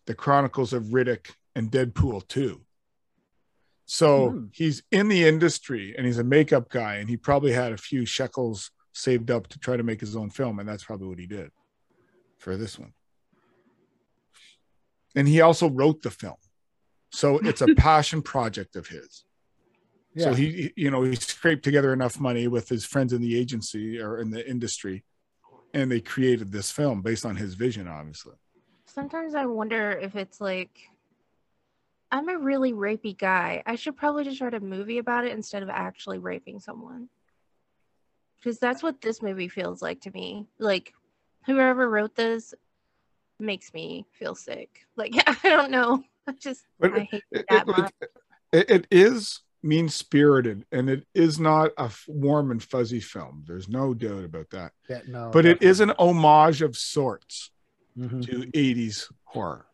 The 0.07 0.15
Chronicles 0.15 0.73
of 0.73 0.85
Riddick, 0.85 1.31
and 1.55 1.71
Deadpool 1.71 2.27
2. 2.29 2.61
So 3.87 4.31
Hmm. 4.31 4.47
he's 4.53 4.83
in 4.91 5.09
the 5.09 5.25
industry 5.25 5.95
and 5.97 6.07
he's 6.07 6.19
a 6.19 6.25
makeup 6.25 6.71
guy, 6.71 6.97
and 6.97 7.09
he 7.09 7.17
probably 7.17 7.53
had 7.53 7.73
a 7.73 7.77
few 7.77 8.07
shekels 8.07 8.71
saved 8.93 9.31
up 9.31 9.49
to 9.49 9.59
try 9.59 9.77
to 9.77 9.83
make 9.83 10.01
his 10.01 10.17
own 10.17 10.31
film, 10.31 10.59
and 10.59 10.69
that's 10.69 10.85
probably 10.85 11.09
what 11.09 11.19
he 11.19 11.27
did 11.27 11.51
for 12.39 12.57
this 12.57 12.79
one. 12.79 12.93
And 15.15 15.29
he 15.29 15.41
also 15.41 15.69
wrote 15.71 16.03
the 16.03 16.11
film. 16.11 16.37
So 17.11 17.39
it's 17.39 17.61
a 17.61 17.75
passion 17.77 18.23
project 18.23 18.77
of 18.77 18.89
his. 18.89 19.25
Yeah. 20.15 20.25
So 20.27 20.35
he, 20.35 20.51
he- 20.53 20.73
you 20.77 20.91
know, 20.91 21.03
he 21.03 21.15
scraped 21.17 21.65
together 21.65 21.93
enough 21.93 22.21
money 22.21 22.49
with 22.49 22.69
his 22.69 22.85
friends 22.85 23.13
in 23.13 23.21
the 23.21 23.37
agency 23.39 24.01
or 24.01 24.19
in 24.19 24.31
the 24.31 24.49
industry, 24.49 25.05
and 25.73 25.91
they 25.91 26.01
created 26.01 26.53
this 26.53 26.71
film 26.71 27.03
based 27.03 27.25
on 27.27 27.37
his 27.37 27.55
vision, 27.55 27.89
obviously. 27.89 28.35
Sometimes 28.87 29.35
I 29.35 29.47
wonder 29.47 29.93
if 29.93 30.15
it's 30.15 30.41
like 30.41 30.79
I'm 32.13 32.29
a 32.29 32.39
really 32.39 32.73
rapey 32.73 33.17
guy. 33.17 33.63
I 33.67 33.75
should 33.75 33.97
probably 33.97 34.23
just 34.23 34.41
write 34.41 34.55
a 34.55 34.61
movie 34.61 34.99
about 34.99 35.25
it 35.25 35.33
instead 35.33 35.65
of 35.65 35.69
actually 35.69 36.19
raping 36.19 36.61
someone. 36.61 37.09
Because 38.37 38.59
that's 38.59 38.83
what 38.85 39.01
this 39.01 39.21
movie 39.21 39.49
feels 39.49 39.83
like 39.83 40.03
to 40.03 40.13
me. 40.13 40.47
Like 40.61 40.93
whoever 41.47 41.89
wrote 41.91 42.15
this 42.15 42.55
makes 43.39 43.73
me 43.75 44.07
feel 44.13 44.35
sick. 44.35 44.87
Like 44.97 45.13
I 45.45 45.49
don't 45.49 45.71
know. 45.71 46.03
I 46.27 46.33
just 46.33 46.65
But 46.79 46.95
I 46.95 47.01
hate 47.11 47.23
It, 47.33 47.45
that 47.51 47.63
it- 47.63 47.67
much. 47.67 47.93
it- 48.53 48.71
it 48.71 48.87
is 48.91 49.41
mean 49.63 49.89
spirited, 49.89 50.67
and 50.73 50.91
it 50.91 51.07
is 51.15 51.41
not 51.41 51.71
a 51.79 51.85
f- 51.85 52.05
warm 52.07 52.51
and 52.51 52.63
fuzzy 52.63 53.01
film. 53.01 53.43
There's 53.47 53.69
no 53.69 53.95
doubt 53.95 54.25
about 54.25 54.51
that. 54.51 54.73
Yeah, 54.91 55.01
no, 55.09 55.31
But 55.33 55.47
it 55.47 55.63
is 55.63 55.81
an 55.81 55.91
homage 55.99 56.61
of 56.61 56.77
sorts 56.77 57.51
Mhm. 57.99 58.23
to 58.27 58.51
80s 58.53 59.11
horror. 59.25 59.67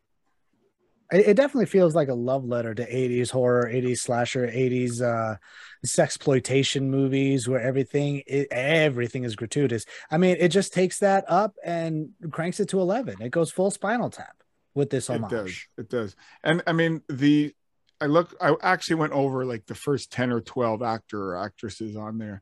It, 1.12 1.28
it 1.28 1.36
definitely 1.36 1.66
feels 1.66 1.94
like 1.94 2.08
a 2.08 2.14
love 2.14 2.44
letter 2.44 2.74
to 2.74 2.82
80s 2.82 3.30
horror, 3.30 3.70
80s 3.72 3.98
slasher, 3.98 4.46
80s 4.46 5.02
uh 5.02 5.36
sexploitation 5.84 6.82
movies 6.82 7.48
where 7.48 7.60
everything 7.60 8.22
i 8.30 8.46
everything 8.50 9.24
is 9.24 9.36
gratuitous. 9.36 9.86
I 10.10 10.18
mean, 10.18 10.36
it 10.38 10.48
just 10.48 10.72
takes 10.72 10.98
that 10.98 11.24
up 11.28 11.54
and 11.64 12.10
cranks 12.30 12.60
it 12.60 12.68
to 12.70 12.80
11. 12.80 13.20
It 13.20 13.30
goes 13.30 13.50
full 13.50 13.70
spinal 13.70 14.10
tap 14.10 14.36
with 14.74 14.90
this 14.90 15.08
homage. 15.08 15.32
It 15.32 15.36
does. 15.36 15.66
It 15.78 15.88
does. 15.88 16.16
And 16.42 16.62
I 16.66 16.72
mean, 16.72 17.02
the 17.08 17.54
I 18.00 18.06
look, 18.06 18.34
I 18.40 18.54
actually 18.62 18.96
went 18.96 19.12
over 19.12 19.44
like 19.44 19.66
the 19.66 19.74
first 19.74 20.10
10 20.12 20.32
or 20.32 20.40
12 20.40 20.82
actor 20.82 21.32
or 21.32 21.44
actresses 21.44 21.96
on 21.96 22.18
there. 22.18 22.40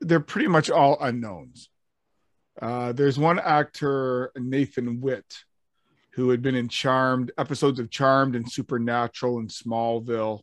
They're 0.00 0.20
pretty 0.20 0.48
much 0.48 0.70
all 0.70 0.98
unknowns. 1.00 1.70
Uh, 2.60 2.92
there's 2.92 3.18
one 3.18 3.38
actor, 3.38 4.32
Nathan 4.36 5.00
Witt, 5.00 5.44
who 6.12 6.30
had 6.30 6.42
been 6.42 6.54
in 6.54 6.68
Charmed, 6.68 7.30
episodes 7.38 7.78
of 7.78 7.90
Charmed 7.90 8.34
and 8.36 8.50
Supernatural 8.50 9.38
and 9.38 9.48
Smallville, 9.48 10.40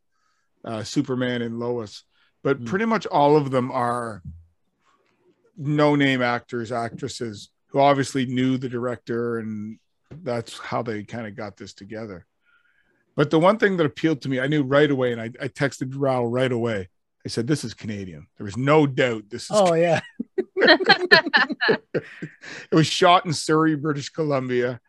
uh, 0.64 0.84
Superman 0.84 1.42
and 1.42 1.60
Lois. 1.60 2.04
But 2.44 2.58
Hmm. 2.60 2.66
pretty 2.66 2.86
much 2.86 3.06
all 3.08 3.36
of 3.36 3.52
them 3.52 3.72
are 3.72 4.22
no 5.58 5.96
name 5.96 6.22
actors, 6.22 6.72
actresses 6.72 7.50
who 7.68 7.80
obviously 7.80 8.26
knew 8.26 8.58
the 8.58 8.70
director 8.70 9.40
and 9.40 9.80
that's 10.24 10.58
how 10.58 10.82
they 10.82 11.04
kind 11.04 11.28
of 11.28 11.36
got 11.36 11.58
this 11.58 11.74
together. 11.74 12.26
But 13.16 13.30
the 13.32 13.40
one 13.40 13.58
thing 13.58 13.76
that 13.78 13.86
appealed 13.86 14.22
to 14.22 14.30
me, 14.30 14.40
I 14.40 14.48
knew 14.48 14.64
right 14.64 14.90
away, 14.90 15.12
and 15.12 15.20
I, 15.20 15.32
I 15.42 15.48
texted 15.50 15.92
Raul 15.94 16.28
right 16.32 16.52
away. 16.52 16.88
I 17.26 17.30
said, 17.30 17.48
"This 17.48 17.64
is 17.66 17.74
Canadian." 17.74 18.28
There 18.38 18.46
was 18.46 18.56
no 18.56 18.86
doubt 18.88 19.24
this 19.30 19.46
is. 19.46 19.50
Oh 19.52 19.74
yeah. 19.74 20.00
it 20.56 21.72
was 22.72 22.88
shot 22.88 23.26
in 23.26 23.34
Surrey, 23.34 23.76
British 23.76 24.10
Columbia, 24.10 24.80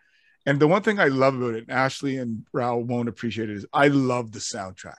and 0.48 0.58
the 0.58 0.66
one 0.66 0.80
thing 0.80 0.98
I 0.98 1.08
love 1.08 1.34
about 1.34 1.56
it, 1.56 1.68
Ashley 1.68 2.16
and 2.16 2.46
Raul 2.56 2.82
won't 2.82 3.10
appreciate 3.10 3.50
it, 3.50 3.56
is 3.56 3.66
I 3.70 3.88
love 3.88 4.32
the 4.32 4.38
soundtrack. 4.38 4.94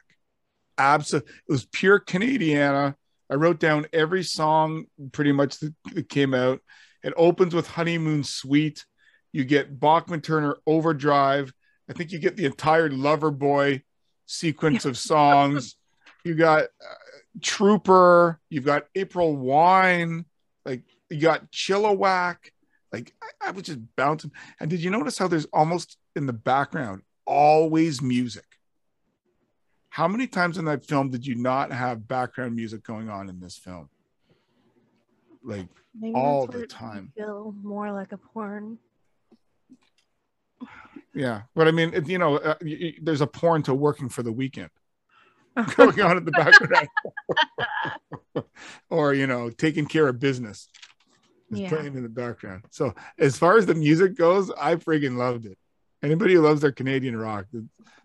Absolutely, 0.77 1.31
it 1.31 1.51
was 1.51 1.65
pure 1.65 1.99
Canadiana. 1.99 2.93
I 3.31 3.33
wrote 3.33 3.59
down 3.59 3.87
every 3.91 4.21
song 4.21 4.85
pretty 5.11 5.31
much 5.31 5.57
that, 5.59 6.07
came 6.07 6.35
out. 6.35 6.59
It 7.01 7.13
opens 7.17 7.55
with 7.55 7.65
Honeymoon 7.65 8.23
Suite. 8.23 8.85
You 9.31 9.43
get 9.43 9.79
Bachman 9.79 10.21
Turner 10.21 10.55
Overdrive. 10.67 11.51
I 11.89 11.93
think 11.93 12.11
you 12.11 12.19
get 12.19 12.37
the 12.37 12.45
entire 12.45 12.87
Loverboy 12.87 13.81
sequence 14.27 14.85
of 14.85 14.97
songs. 14.97 15.75
You 16.25 16.35
got 16.35 16.63
uh, 16.63 16.95
Trooper. 17.41 18.41
You've 18.49 18.65
got 18.65 18.87
April 18.93 19.37
Wine. 19.37 20.25
Like 20.65 20.83
you 21.09 21.21
got 21.21 21.49
Chilliwack. 21.49 22.35
Like 22.91 23.13
I, 23.21 23.49
I 23.49 23.51
was 23.51 23.63
just 23.63 23.79
bouncing. 23.95 24.31
And 24.59 24.69
did 24.69 24.81
you 24.81 24.89
notice 24.89 25.17
how 25.17 25.27
there's 25.27 25.45
almost 25.53 25.97
in 26.15 26.25
the 26.25 26.33
background 26.33 27.03
always 27.25 28.01
music? 28.01 28.45
How 29.89 30.07
many 30.07 30.27
times 30.27 30.57
in 30.57 30.65
that 30.65 30.85
film 30.85 31.09
did 31.09 31.25
you 31.25 31.35
not 31.35 31.71
have 31.71 32.07
background 32.07 32.55
music 32.55 32.83
going 32.83 33.09
on 33.09 33.29
in 33.29 33.39
this 33.39 33.57
film? 33.57 33.89
Like 35.43 35.67
Maybe 35.99 36.13
all 36.15 36.47
the 36.47 36.67
time. 36.67 37.11
Feel 37.17 37.53
more 37.63 37.91
like 37.91 38.11
a 38.11 38.17
porn. 38.17 38.77
Yeah, 41.13 41.41
but 41.55 41.67
I 41.67 41.71
mean, 41.71 41.93
it, 41.93 42.07
you 42.07 42.17
know, 42.17 42.37
uh, 42.37 42.55
y- 42.61 42.77
y- 42.81 42.93
there's 43.01 43.21
a 43.21 43.27
porn 43.27 43.63
to 43.63 43.73
working 43.73 44.09
for 44.09 44.21
the 44.21 44.31
weekend 44.31 44.69
going 45.75 46.01
on 46.01 46.17
in 46.17 46.25
the 46.25 46.31
background, 46.31 46.87
or 48.89 49.13
you 49.13 49.25
know, 49.25 49.49
taking 49.49 49.85
care 49.85 50.07
of 50.07 50.19
business 50.19 50.69
is 51.51 51.59
Yeah. 51.59 51.69
playing 51.69 51.95
in 51.95 52.03
the 52.03 52.09
background. 52.09 52.63
So 52.71 52.93
as 53.17 53.37
far 53.37 53.57
as 53.57 53.65
the 53.65 53.75
music 53.75 54.15
goes, 54.15 54.51
I 54.51 54.75
friggin' 54.75 55.17
loved 55.17 55.45
it. 55.45 55.57
Anybody 56.01 56.35
who 56.35 56.41
loves 56.41 56.61
their 56.61 56.71
Canadian 56.71 57.17
rock, 57.17 57.45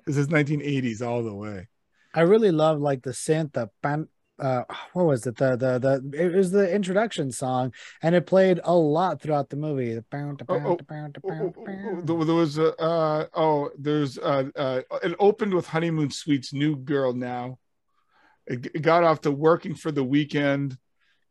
this 0.07 0.17
is 0.17 0.29
1980s 0.29 1.01
all 1.01 1.23
the 1.23 1.35
way. 1.35 1.69
I 2.15 2.23
really 2.23 2.51
love 2.51 2.81
like 2.81 3.03
the 3.03 3.11
synth, 3.11 3.53
the 3.53 3.71
ban 3.83 4.09
uh 4.37 4.65
what 4.95 5.07
was 5.07 5.27
it? 5.29 5.37
The 5.37 5.57
the 5.57 5.79
the 5.79 6.25
it 6.25 6.35
was 6.35 6.51
the 6.51 6.73
introduction 6.73 7.31
song 7.31 7.73
and 8.03 8.17
it 8.17 8.27
played 8.27 8.61
a 8.65 8.75
lot 8.75 9.21
throughout 9.21 9.49
the 9.49 9.57
movie. 9.57 10.01
There 12.05 12.35
was 12.35 12.59
a 12.59 12.77
uh, 12.81 13.27
oh, 13.35 13.71
there's 13.79 14.19
uh, 14.19 14.51
uh, 14.57 14.81
it 15.03 15.15
opened 15.19 15.55
with 15.55 15.69
Honeymoon 15.69 16.11
Suite's 16.11 16.53
"New 16.53 16.77
Girl 16.77 17.13
Now." 17.13 17.59
It, 18.47 18.67
it 18.75 18.83
got 18.83 19.05
off 19.05 19.21
to 19.23 19.31
"Working 19.31 19.75
for 19.75 19.93
the 19.93 20.05
Weekend." 20.05 20.77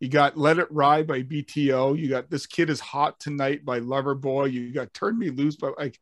You 0.03 0.09
got 0.09 0.37
"Let 0.37 0.59
It 0.59 0.69
Ride" 0.69 1.07
by 1.07 1.23
BTO. 1.23 1.97
You 1.97 2.09
got 2.09 2.29
"This 2.29 2.45
Kid 2.45 2.69
Is 2.69 2.81
Hot 2.81 3.21
Tonight" 3.21 3.63
by 3.63 3.79
Loverboy. 3.79 4.51
You 4.51 4.73
got 4.73 4.93
"Turn 4.93 5.17
Me 5.17 5.29
Loose" 5.29 5.55
by 5.55 5.71
like. 5.77 5.97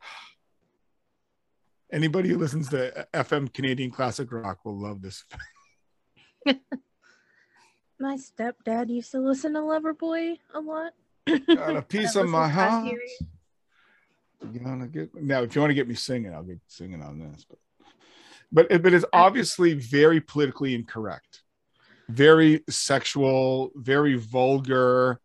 Anybody 1.92 2.30
who 2.30 2.38
listens 2.38 2.70
to 2.70 3.06
FM 3.12 3.52
Canadian 3.52 3.90
classic 3.90 4.32
rock 4.32 4.64
will 4.64 4.80
love 4.80 5.02
this. 5.02 5.26
My 8.00 8.16
stepdad 8.16 8.88
used 8.88 9.10
to 9.10 9.20
listen 9.20 9.52
to 9.52 9.60
Loverboy 9.60 10.38
a 10.54 10.60
lot. 10.60 10.94
Got 11.46 11.76
a 11.76 11.82
piece 11.88 12.16
of 12.16 12.26
my 12.26 12.48
heart. 12.48 12.86
You 14.50 14.60
wanna 14.64 14.88
get 14.88 15.14
now? 15.14 15.42
If 15.42 15.54
you 15.54 15.60
want 15.60 15.72
to 15.72 15.74
get 15.74 15.88
me 15.88 15.94
singing, 15.94 16.32
I'll 16.32 16.42
get 16.42 16.60
singing 16.68 17.02
on 17.02 17.18
this. 17.18 17.44
But 17.46 17.58
but 18.50 18.82
but 18.82 18.94
it's 18.94 19.04
obviously 19.12 19.74
very 19.74 20.22
politically 20.22 20.74
incorrect, 20.74 21.42
very 22.10 22.62
sexual, 22.68 23.70
very 23.74 24.16
vulgar, 24.16 25.20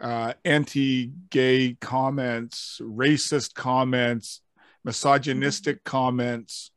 uh, 0.00 0.34
anti-gay 0.44 1.76
comments, 1.80 2.80
racist 2.82 3.54
comments, 3.54 4.40
misogynistic 4.84 5.84
comments. 5.84 6.70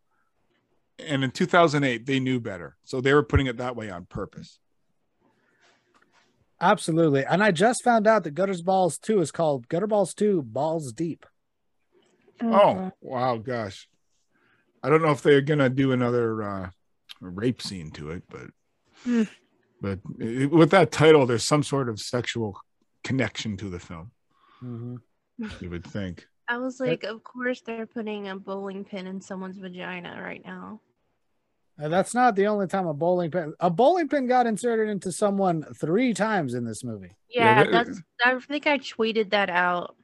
And 1.00 1.24
in 1.24 1.32
2008, 1.32 2.06
they 2.06 2.20
knew 2.20 2.40
better, 2.40 2.78
so 2.84 3.02
they 3.02 3.14
were 3.14 3.24
putting 3.24 3.48
it 3.48 3.58
that 3.58 3.76
way 3.76 3.90
on 3.90 4.06
purpose. 4.06 4.60
Absolutely. 6.60 7.26
And 7.26 7.44
I 7.44 7.52
just 7.52 7.84
found 7.84 8.06
out 8.06 8.24
that 8.24 8.36
Gutters 8.36 8.62
Balls 8.62 9.00
2 9.00 9.20
is 9.22 9.32
called 9.32 9.68
Gutter 9.68 9.88
Balls 9.88 10.14
2 10.14 10.44
Balls 10.44 10.94
Deep. 10.94 11.26
Oh 12.44 12.92
wow, 13.02 13.38
gosh! 13.38 13.88
I 14.82 14.90
don't 14.90 15.04
know 15.04 15.12
if 15.12 15.22
they're 15.22 15.42
gonna 15.42 15.70
do 15.70 15.92
another 15.92 16.42
uh, 16.42 16.70
rape 17.20 17.62
scene 17.62 17.92
to 17.92 18.10
it, 18.10 18.24
but 18.30 18.48
Hmm. 19.04 19.24
But 19.82 19.99
it- 20.20 20.52
with 20.52 20.70
that 20.72 20.91
title, 20.91 21.26
there's 21.26 21.44
some 21.44 21.64
sort 21.64 21.90
of 21.90 21.99
sexual 21.99 22.58
connection 23.03 23.58
to 23.58 23.70
the 23.70 23.80
film. 23.80 24.12
Mhm. 24.64 25.02
You 25.60 25.70
would 25.72 25.86
think. 25.86 26.28
I 26.48 26.58
was 26.58 26.80
like, 26.80 27.03
of 27.03 27.24
course 27.24 27.62
they're 27.62 27.88
putting 27.88 28.28
a 28.28 28.36
bowling 28.36 28.84
pin 28.86 29.08
in 29.08 29.22
someone's 29.22 29.58
vagina 29.58 30.22
right 30.22 30.44
now. 30.45 30.82
And 31.78 31.91
that's 31.91 32.14
not 32.14 32.36
the 32.36 32.45
only 32.48 32.68
time 32.68 32.86
a 32.86 32.94
bowling 32.94 33.32
pin 33.32 33.53
a 33.60 33.70
bowling 33.70 34.08
pin 34.10 34.28
got 34.28 34.45
inserted 34.45 34.90
into 34.90 35.12
someone 35.12 35.64
three 35.76 36.14
times 36.14 36.53
in 36.53 36.64
this 36.66 36.84
movie. 36.84 37.16
Yeah, 37.30 37.64
that- 37.64 37.72
that's. 37.72 38.02
I 38.24 38.38
think 38.40 38.68
I 38.68 38.78
tweeted 38.78 39.32
that 39.32 39.49
out. 39.49 39.95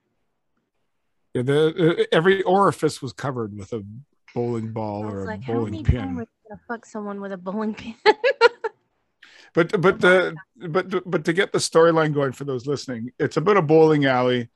Yeah, 1.36 1.42
the 1.44 1.98
uh, 2.02 2.04
every 2.12 2.42
orifice 2.44 3.00
was 3.02 3.14
covered 3.14 3.56
with 3.56 3.74
a 3.74 3.84
bowling 4.34 4.72
ball 4.72 5.04
I 5.06 5.12
or 5.12 5.16
was 5.18 5.24
a 5.26 5.28
like, 5.28 5.44
how 5.44 5.54
bowling 5.54 5.72
many 5.74 5.84
pin. 5.84 6.00
times 6.00 6.18
are 6.20 6.22
you 6.22 6.28
gonna 6.50 6.62
fuck 6.68 6.86
someone 6.86 7.22
with 7.22 7.32
a 7.34 7.38
bowling 7.38 7.76
pin? 7.76 7.94
But 9.58 9.82
but 9.82 10.00
the 10.00 10.36
but 10.56 11.10
but 11.10 11.26
to 11.26 11.34
get 11.34 11.52
the 11.52 11.58
storyline 11.58 12.14
going 12.14 12.32
for 12.32 12.44
those 12.44 12.68
listening, 12.68 13.12
it's 13.18 13.38
about 13.38 13.58
a 13.58 13.64
bowling 13.64 14.06
alley 14.06 14.50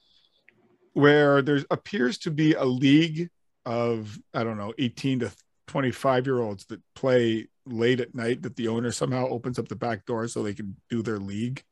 where 0.94 1.42
there 1.42 1.62
appears 1.72 2.20
to 2.20 2.30
be 2.30 2.54
a 2.54 2.64
league 2.64 3.32
of 3.66 4.20
I 4.32 4.44
don't 4.44 4.60
know 4.60 4.76
18 4.78 5.22
to 5.22 5.32
25 5.66 6.28
year 6.28 6.40
olds 6.40 6.66
that 6.66 6.82
play 6.94 7.48
late 7.66 8.00
at 8.00 8.14
night 8.14 8.44
that 8.44 8.56
the 8.56 8.68
owner 8.68 8.92
somehow 8.92 9.28
opens 9.28 9.58
up 9.58 9.70
the 9.70 9.76
back 9.76 10.06
door 10.06 10.28
so 10.28 10.44
they 10.44 10.54
can 10.54 10.76
do 10.88 11.02
their 11.02 11.18
league. 11.18 11.64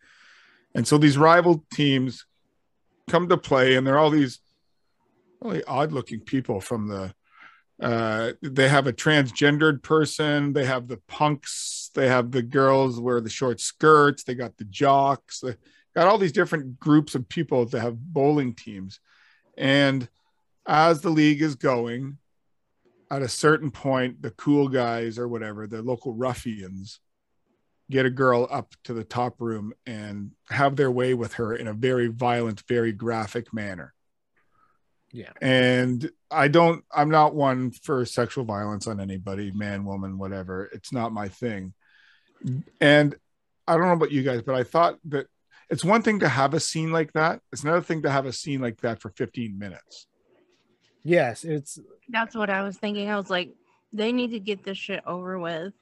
And 0.74 0.88
so 0.88 0.98
these 0.98 1.16
rival 1.16 1.64
teams 1.72 2.26
come 3.12 3.30
to 3.30 3.38
play 3.38 3.76
and 3.76 3.86
they're 3.86 4.00
all 4.00 4.10
these 4.10 4.40
really 5.40 5.64
odd 5.66 5.92
looking 5.92 6.22
people 6.22 6.62
from 6.62 6.88
the 6.88 7.14
uh, 7.82 8.34
they 8.42 8.68
have 8.68 8.88
a 8.88 8.94
transgendered 8.94 9.82
person. 9.82 10.54
They 10.54 10.66
have 10.66 10.88
the 10.88 10.98
punks. 11.08 11.92
They 11.96 12.08
have 12.08 12.32
the 12.32 12.42
girls 12.42 13.00
wear 13.00 13.22
the 13.22 13.30
short 13.30 13.62
skirts. 13.62 14.24
They 14.24 14.36
got 14.36 14.58
the 14.58 14.66
jocks. 14.66 15.40
They 15.40 15.56
got 15.96 16.08
all 16.08 16.18
these 16.18 16.32
different 16.32 16.80
groups 16.80 17.16
of 17.16 17.30
people 17.30 17.66
that 17.66 17.80
have 17.80 17.98
bowling 17.98 18.54
teams. 18.54 19.00
And 19.58 20.08
as 20.68 21.02
the 21.02 21.10
league 21.10 21.42
is 21.42 21.56
going, 21.56 22.18
at 23.12 23.22
a 23.22 23.30
certain 23.30 23.72
point, 23.72 24.22
the 24.22 24.32
cool 24.32 24.68
guys 24.68 25.18
or 25.18 25.28
whatever, 25.28 25.66
the 25.66 25.82
local 25.82 26.14
ruffians, 26.14 27.00
get 27.90 28.06
a 28.06 28.10
girl 28.10 28.48
up 28.52 28.76
to 28.84 28.94
the 28.94 29.04
top 29.04 29.42
room 29.42 29.74
and 29.88 30.32
have 30.50 30.76
their 30.76 30.92
way 30.92 31.14
with 31.14 31.34
her 31.34 31.56
in 31.56 31.68
a 31.68 31.74
very 31.74 32.08
violent, 32.08 32.64
very 32.68 32.92
graphic 32.92 33.52
manner. 33.52 33.94
Yeah. 35.12 35.32
And 35.42 36.10
I 36.30 36.48
don't, 36.48 36.84
I'm 36.94 37.10
not 37.10 37.34
one 37.36 37.72
for 37.72 38.06
sexual 38.06 38.46
violence 38.46 38.88
on 38.88 39.00
anybody, 39.00 39.52
man, 39.52 39.86
woman, 39.86 40.18
whatever. 40.18 40.70
It's 40.74 40.94
not 40.94 41.12
my 41.12 41.28
thing. 41.28 41.74
And 42.80 43.16
I 43.68 43.74
don't 43.74 43.88
know 43.88 43.94
about 43.94 44.12
you 44.12 44.24
guys, 44.24 44.42
but 44.42 44.56
I 44.56 44.64
thought 44.64 44.98
that 45.06 45.28
it's 45.70 45.84
one 45.84 46.02
thing 46.02 46.20
to 46.20 46.30
have 46.30 46.54
a 46.54 46.60
scene 46.60 46.92
like 46.92 47.14
that. 47.14 47.42
It's 47.52 47.64
another 47.64 47.82
thing 47.82 48.04
to 48.04 48.10
have 48.10 48.26
a 48.26 48.34
scene 48.34 48.62
like 48.62 48.82
that 48.82 49.02
for 49.02 49.10
15 49.10 49.58
minutes. 49.58 50.08
Yes, 51.04 51.44
it's 51.44 51.80
That's 52.10 52.36
what 52.36 52.50
I 52.50 52.64
was 52.64 52.78
thinking. 52.78 53.10
I 53.10 53.18
was 53.18 53.30
like, 53.30 53.54
they 53.92 54.12
need 54.12 54.32
to 54.32 54.40
get 54.40 54.64
this 54.64 54.78
shit 54.78 55.04
over 55.06 55.40
with. 55.40 55.74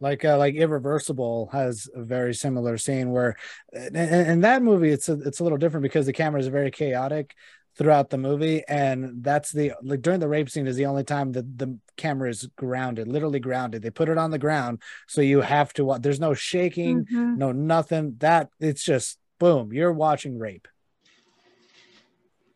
like 0.00 0.24
uh, 0.24 0.36
like 0.36 0.54
irreversible 0.54 1.48
has 1.52 1.88
a 1.94 2.02
very 2.02 2.34
similar 2.34 2.76
scene 2.76 3.10
where 3.10 3.36
in, 3.72 3.96
in 3.96 4.40
that 4.42 4.62
movie 4.62 4.90
it's 4.90 5.08
a, 5.08 5.14
it's 5.20 5.40
a 5.40 5.42
little 5.42 5.58
different 5.58 5.82
because 5.82 6.06
the 6.06 6.12
camera 6.12 6.40
is 6.40 6.48
very 6.48 6.70
chaotic 6.70 7.34
throughout 7.76 8.10
the 8.10 8.18
movie 8.18 8.62
and 8.68 9.22
that's 9.24 9.50
the 9.52 9.72
like 9.82 10.00
during 10.00 10.20
the 10.20 10.28
rape 10.28 10.48
scene 10.48 10.66
is 10.66 10.76
the 10.76 10.86
only 10.86 11.02
time 11.02 11.32
that 11.32 11.58
the 11.58 11.76
camera 11.96 12.30
is 12.30 12.48
grounded 12.56 13.08
literally 13.08 13.40
grounded 13.40 13.82
they 13.82 13.90
put 13.90 14.08
it 14.08 14.16
on 14.18 14.30
the 14.30 14.38
ground 14.38 14.80
so 15.08 15.20
you 15.20 15.40
have 15.40 15.72
to 15.72 15.84
wa- 15.84 15.98
there's 15.98 16.20
no 16.20 16.34
shaking 16.34 17.04
Mhm. 17.06 17.36
no 17.36 17.50
nothing 17.52 18.14
that 18.18 18.48
it's 18.60 18.84
just 18.84 19.18
boom 19.40 19.72
you're 19.72 19.92
watching 19.92 20.38
rape 20.38 20.68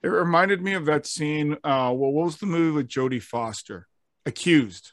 It 0.01 0.09
reminded 0.09 0.63
me 0.63 0.75
of 0.75 0.85
that 0.87 1.07
scene. 1.07 1.55
Uh, 1.65 1.91
well, 1.93 2.13
what 2.13 2.27
was 2.27 2.37
the 2.37 2.47
movie 2.47 2.71
with 2.77 2.87
Jodie 2.89 3.21
Foster? 3.21 3.89
Accused. 4.25 4.93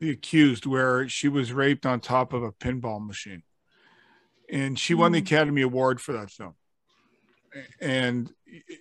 The 0.00 0.08
Accused, 0.10 0.64
where 0.64 1.06
she 1.10 1.28
was 1.28 1.52
raped 1.52 1.84
on 1.84 2.00
top 2.00 2.32
of 2.32 2.42
a 2.42 2.52
pinball 2.52 3.06
machine. 3.06 3.42
And 4.50 4.78
she 4.78 4.94
won 4.94 5.12
the 5.12 5.20
Mm. 5.20 5.26
Academy 5.26 5.60
Award 5.62 6.00
for 6.00 6.12
that 6.14 6.30
film. 6.30 6.54
And 7.82 8.32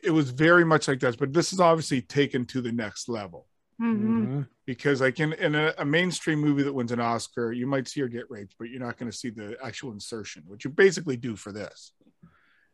it 0.03 0.11
was 0.11 0.29
very 0.31 0.63
much 0.65 0.87
like 0.87 0.99
that. 1.01 1.17
But 1.17 1.33
this 1.33 1.53
is 1.53 1.59
obviously 1.59 2.01
taken 2.01 2.45
to 2.47 2.61
the 2.61 2.71
next 2.71 3.09
level. 3.09 3.47
Mhm. 3.81 4.27
Mhm. 4.27 4.47
Because, 4.65 5.01
like 5.01 5.19
in, 5.19 5.33
in 5.33 5.55
a, 5.55 5.73
a 5.79 5.85
mainstream 5.85 6.39
movie 6.39 6.63
that 6.63 6.73
wins 6.73 6.91
an 6.91 6.99
Oscar, 7.01 7.51
you 7.51 7.67
might 7.67 7.87
see 7.87 8.01
her 8.01 8.07
get 8.07 8.29
raped, 8.29 8.55
but 8.59 8.69
you're 8.69 8.79
not 8.79 8.97
going 8.97 9.11
to 9.11 9.17
see 9.17 9.29
the 9.29 9.57
actual 9.63 9.91
insertion, 9.91 10.43
which 10.47 10.63
you 10.63 10.69
basically 10.71 11.17
do 11.17 11.35
for 11.35 11.51
this 11.51 11.91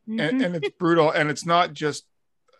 and, 0.07 0.19
Mhm. 0.19 0.45
and 0.45 0.55
it's 0.57 0.69
brutal 0.77 1.11
and 1.11 1.29
it's 1.29 1.45
not 1.45 1.73
just 1.73 2.05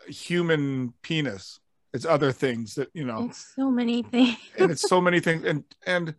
human 0.07 0.93
penis 1.01 1.59
it's 1.93 2.05
other 2.05 2.31
things 2.31 2.75
that 2.75 2.89
you 2.93 3.03
know 3.03 3.25
It's 3.29 3.53
so 3.55 3.69
many 3.71 4.03
things. 4.03 4.37
and 4.57 4.71
it's 4.71 4.87
so 4.87 5.01
many 5.01 5.19
things 5.19 5.43
and 5.45 5.63
and 5.85 6.15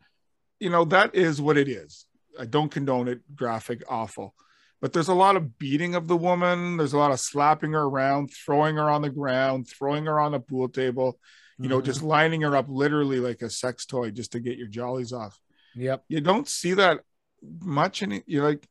you 0.59 0.71
know 0.71 0.85
that 0.87 1.15
is 1.15 1.41
what 1.41 1.57
it 1.57 1.69
is 1.69 2.07
i 2.39 2.45
don't 2.45 2.71
condone 2.71 3.09
it 3.09 3.21
graphic 3.35 3.83
awful 3.89 4.35
but 4.81 4.93
there's 4.93 5.09
a 5.09 5.15
lot 5.15 5.37
of 5.37 5.59
beating 5.59 5.95
of 5.95 6.09
the 6.09 6.17
woman. 6.17 6.77
There's 6.77 6.93
a 6.95 6.99
lot 6.99 7.11
of 7.13 7.21
slapping 7.21 7.73
her 7.73 7.83
around 7.83 8.29
throwing 8.29 8.77
her 8.77 8.89
on 8.91 9.03
the 9.03 9.11
ground 9.11 9.69
throwing 9.69 10.07
her 10.07 10.19
on 10.21 10.33
the 10.33 10.41
pool 10.41 10.69
table 10.69 11.19
you 11.59 11.69
know 11.69 11.81
Mhm. 11.81 11.85
just 11.85 12.03
lining 12.03 12.41
her 12.41 12.57
up 12.57 12.67
literally 12.69 13.21
like 13.21 13.43
a 13.43 13.51
sex 13.51 13.85
toy 13.85 14.11
just 14.11 14.33
to 14.33 14.41
get 14.41 14.57
your 14.57 14.69
jollies 14.69 15.13
off. 15.13 15.39
Yep. 15.75 16.05
You 16.09 16.21
don't 16.23 16.49
see 16.49 16.73
that 16.75 17.01
much 17.43 18.03
in 18.03 18.23
you 18.27 18.43
like 18.43 18.67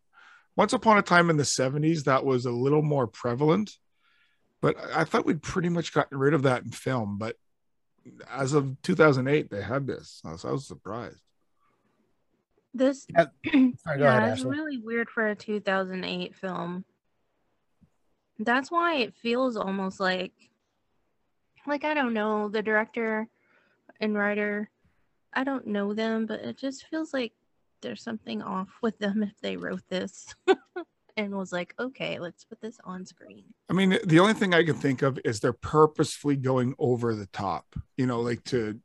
once 0.56 0.74
upon 0.74 0.98
a 0.98 1.02
time 1.04 1.30
in 1.30 1.38
the 1.38 1.44
70s 1.46 2.04
that 2.06 2.26
was 2.26 2.46
a 2.46 2.52
little 2.52 2.82
more 2.82 3.06
prevalent. 3.08 3.78
But 4.62 4.76
i 4.94 5.04
thought 5.06 5.26
we'd 5.26 5.42
pretty 5.44 5.70
much 5.70 5.94
gotten 5.94 6.18
rid 6.18 6.34
of 6.34 6.44
that 6.44 6.64
in 6.64 6.72
film 6.72 7.18
but 7.18 7.36
as 8.30 8.54
of 8.54 8.76
2008 8.82 9.50
they 9.52 9.62
had 9.62 9.86
this. 9.86 10.20
Was, 10.26 10.44
I 10.44 10.52
was 10.52 10.68
surprised 10.68 11.22
This 12.74 13.08
Yeah. 13.10 13.26
Sorry, 13.52 14.00
yeah, 14.00 14.18
ahead, 14.18 14.32
it's 14.32 14.42
Ashley. 14.42 14.52
really 14.52 14.78
weird 14.78 15.10
for 15.10 15.28
a 15.28 15.36
2008 15.36 16.36
film. 16.36 16.86
That's 18.38 18.72
why 18.72 18.98
it 18.98 19.16
feels 19.16 19.58
almost 19.58 20.00
like, 20.00 20.34
like 21.68 21.84
I 21.84 21.94
don't 21.94 22.14
know 22.14 22.48
the 22.50 22.62
director 22.62 23.28
and 24.00 24.16
writer. 24.16 24.70
I 25.34 25.44
don't 25.44 25.68
know 25.68 25.94
them, 25.94 26.26
but 26.26 26.42
it 26.42 26.58
just 26.58 26.86
feels 26.88 27.14
like 27.14 27.34
there's 27.82 28.02
something 28.02 28.42
off 28.42 28.70
with 28.82 28.98
them 29.00 29.24
if 29.24 29.40
they 29.42 29.58
wrote 29.58 29.88
this 29.90 30.34
and 31.18 31.36
was 31.36 31.52
like, 31.52 31.74
okay, 31.80 32.20
let's 32.20 32.44
put 32.46 32.62
this 32.62 32.80
on 32.84 33.06
screen. 33.06 33.44
i 33.70 33.74
mean 33.74 33.98
the 34.06 34.20
only 34.20 34.34
thing 34.34 34.54
i 34.54 34.64
can 34.64 34.76
think 34.76 35.02
of 35.02 35.20
is 35.26 35.40
they're 35.40 35.54
purposefully 35.54 36.36
going 36.36 36.74
over 36.80 37.14
the 37.16 37.28
top 37.28 37.66
you 37.98 38.06
know 38.06 38.20
like 38.22 38.44
to 38.44 38.80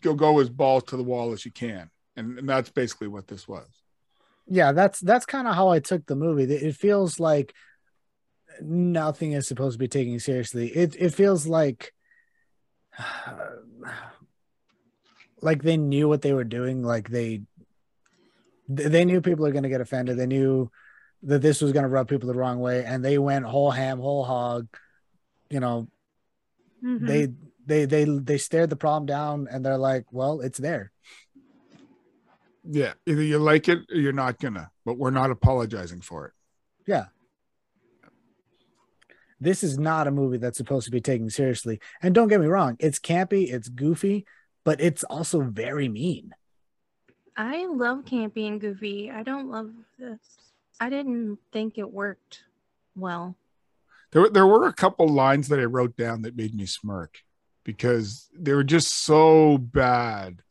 go 0.00 0.14
go 0.14 0.38
as 0.40 0.48
balls 0.48 0.84
to 0.84 0.96
the 0.96 1.02
wall 1.02 1.32
as 1.32 1.44
you 1.44 1.50
can 1.50 1.90
and, 2.16 2.38
and 2.38 2.48
that's 2.48 2.70
basically 2.70 3.08
what 3.08 3.26
this 3.28 3.46
was. 3.48 3.68
Yeah 4.48 4.72
that's 4.72 4.98
that's 5.00 5.24
kind 5.24 5.46
of 5.46 5.54
how 5.54 5.68
i 5.68 5.78
took 5.78 6.04
the 6.06 6.16
movie. 6.16 6.42
It- 6.44 6.62
it 6.62 6.76
feels 6.76 7.20
like 7.20 7.54
nothing 8.60 9.32
is 9.32 9.46
supposed 9.48 9.74
to 9.74 9.78
be 9.78 9.88
taken 9.88 10.18
seriously. 10.20 10.68
It 10.68 10.94
it 10.98 11.14
feels 11.14 11.46
like 11.46 11.92
like 15.40 15.62
they 15.62 15.76
knew 15.76 16.08
what 16.08 16.22
they 16.22 16.32
were 16.32 16.44
doing 16.44 16.82
like 16.82 17.08
they 17.08 17.42
they 18.68 19.04
knew 19.04 19.20
people 19.20 19.44
are 19.46 19.50
going 19.52 19.64
to 19.64 19.68
get 19.68 19.80
offended. 19.80 20.16
They 20.16 20.26
knew 20.26 20.70
that 21.24 21.42
this 21.42 21.60
was 21.60 21.72
going 21.72 21.82
to 21.82 21.88
rub 21.88 22.08
people 22.08 22.28
the 22.28 22.34
wrong 22.38 22.58
way 22.60 22.84
and 22.84 23.04
they 23.04 23.18
went 23.18 23.44
whole 23.44 23.70
ham 23.70 23.98
whole 23.98 24.24
hog 24.24 24.66
you 25.50 25.60
know. 25.60 25.88
Mhm. 26.84 27.06
they 27.06 27.28
they 27.66 27.84
they 27.84 28.04
they 28.04 28.38
stared 28.38 28.70
the 28.70 28.76
problem 28.76 29.06
down 29.06 29.46
and 29.50 29.64
they're 29.64 29.78
like 29.78 30.04
well 30.10 30.40
it's 30.40 30.58
there 30.58 30.90
yeah 32.64 32.92
either 33.06 33.22
you 33.22 33.38
like 33.38 33.68
it 33.68 33.80
or 33.90 33.96
you're 33.96 34.12
not 34.12 34.38
gonna 34.38 34.70
but 34.84 34.96
we're 34.98 35.10
not 35.10 35.30
apologizing 35.30 36.00
for 36.00 36.26
it 36.26 36.32
Yeah. 36.86 37.06
This 39.40 39.64
is 39.64 39.76
not 39.78 40.06
a 40.06 40.12
movie 40.12 40.36
that's 40.38 40.56
supposed 40.56 40.84
to 40.84 40.92
be 40.92 41.00
taken 41.00 41.28
seriously. 41.28 41.80
And 42.00 42.14
don't 42.14 42.28
get 42.28 42.40
me 42.40 42.46
wrong, 42.46 42.76
it's 42.78 43.00
campy, 43.00 43.52
it's 43.52 43.68
goofy, 43.68 44.24
but 44.64 44.80
it's 44.80 45.02
also 45.04 45.40
very 45.40 45.88
mean. 45.88 46.32
I 47.36 47.66
love 47.66 48.04
campy 48.04 48.46
and 48.46 48.60
goofy. 48.60 49.10
I 49.10 49.24
don't 49.24 49.50
love 49.50 49.72
this. 49.98 50.20
I 50.80 50.90
didn't 50.90 51.38
think 51.52 51.76
it 51.76 51.90
worked 51.92 52.44
well. 52.94 53.36
There, 54.12 54.22
were- 54.22 54.30
there 54.30 54.46
were 54.46 54.68
a 54.68 54.72
couple 54.72 55.08
lines 55.08 55.48
that 55.48 55.58
I 55.58 55.64
wrote 55.64 55.96
down 55.96 56.22
that 56.22 56.36
made 56.36 56.54
me 56.54 56.66
smirk 56.66 57.22
because 57.64 58.28
they 58.38 58.52
were 58.52 58.62
just 58.64 58.92
so 58.92 59.58
bad 59.58 60.42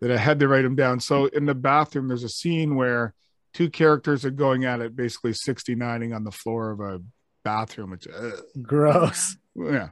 that 0.00 0.10
I 0.10 0.16
had 0.16 0.40
to 0.40 0.48
write 0.48 0.62
them 0.62 0.76
down. 0.76 1.00
So 1.00 1.26
in 1.26 1.46
the 1.46 1.54
bathroom, 1.54 2.08
there's 2.08 2.24
a 2.24 2.28
scene 2.28 2.76
where 2.76 3.14
two 3.54 3.70
characters 3.70 4.24
are 4.24 4.30
going 4.30 4.64
at 4.64 4.80
it, 4.80 4.94
basically 4.94 5.32
69ing 5.32 6.14
on 6.14 6.24
the 6.24 6.30
floor 6.30 6.70
of 6.70 6.80
a 6.80 7.00
bathroom. 7.44 7.92
It's 7.94 8.06
ugh. 8.06 8.42
Gross. 8.62 9.36
yeah, 9.54 9.90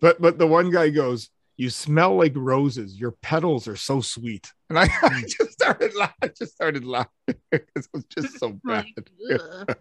but 0.00 0.20
but 0.20 0.38
the 0.38 0.46
one 0.46 0.70
guy 0.70 0.88
goes, 0.88 1.28
"You 1.56 1.68
smell 1.68 2.16
like 2.16 2.32
roses. 2.34 2.98
Your 2.98 3.12
petals 3.22 3.68
are 3.68 3.76
so 3.76 4.00
sweet," 4.00 4.50
and 4.70 4.78
I, 4.78 4.86
mm. 4.88 5.14
I 5.14 5.22
just 5.22 5.52
started 5.52 5.94
laughing. 5.94 6.14
I 6.22 6.28
just 6.28 6.54
started 6.54 6.84
laughing 6.84 7.10
because 7.50 7.68
it 7.76 7.88
was 7.92 8.04
just 8.04 8.38
so 8.38 8.58
bad. 8.64 8.86
Ugh. 9.32 9.76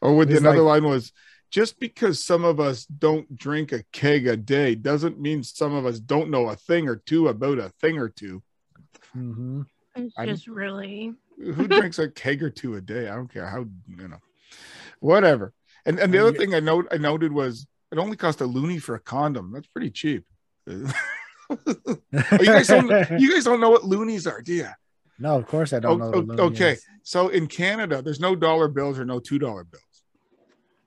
Or 0.00 0.16
with 0.16 0.30
another 0.30 0.62
like- 0.62 0.82
line 0.82 0.90
was 0.90 1.12
just 1.50 1.78
because 1.80 2.22
some 2.24 2.44
of 2.44 2.60
us 2.60 2.84
don't 2.86 3.36
drink 3.36 3.72
a 3.72 3.82
keg 3.92 4.26
a 4.26 4.36
day 4.36 4.74
doesn't 4.74 5.20
mean 5.20 5.42
some 5.42 5.74
of 5.74 5.84
us 5.86 5.98
don't 6.00 6.30
know 6.30 6.48
a 6.48 6.56
thing 6.56 6.88
or 6.88 6.96
two 6.96 7.28
about 7.28 7.58
a 7.58 7.70
thing 7.80 7.98
or 7.98 8.08
two. 8.08 8.42
Mhm. 9.16 9.66
It's 9.96 10.14
I- 10.16 10.26
just 10.26 10.46
really 10.46 11.14
Who 11.36 11.66
drinks 11.68 11.98
a 11.98 12.08
keg 12.08 12.42
or 12.42 12.50
two 12.50 12.76
a 12.76 12.80
day? 12.80 13.08
I 13.08 13.14
don't 13.16 13.32
care 13.32 13.46
how 13.46 13.66
you 13.88 14.08
know. 14.08 14.20
Whatever. 15.00 15.52
And 15.86 15.98
and 15.98 16.12
the 16.14 16.18
other 16.18 16.36
thing 16.36 16.54
I 16.54 16.60
note 16.60 16.86
I 16.92 16.98
noted 16.98 17.32
was 17.32 17.66
It 17.90 17.98
only 17.98 18.16
cost 18.16 18.40
a 18.40 18.46
loony 18.46 18.78
for 18.78 18.94
a 18.94 19.00
condom. 19.00 19.50
That's 19.52 19.66
pretty 19.66 19.90
cheap. 19.90 20.24
oh, 20.70 21.58
you 21.72 22.46
guys 22.46 22.68
don't. 22.68 22.88
You 23.20 23.32
guys 23.32 23.44
don't 23.44 23.60
know 23.60 23.70
what 23.70 23.84
loonies 23.84 24.26
are, 24.26 24.40
do 24.42 24.52
you? 24.54 24.68
No, 25.18 25.36
of 25.36 25.46
course 25.46 25.72
I 25.72 25.80
don't 25.80 26.00
Oh, 26.00 26.04
know. 26.10 26.18
what 26.18 26.26
loony 26.26 26.42
okay, 26.42 26.72
is. 26.72 26.84
so 27.02 27.28
in 27.28 27.46
Canada, 27.46 28.00
there's 28.02 28.20
no 28.20 28.34
dollar 28.36 28.68
bills 28.68 28.98
or 28.98 29.04
no 29.04 29.18
two 29.18 29.38
dollar 29.38 29.64
bills. 29.64 29.82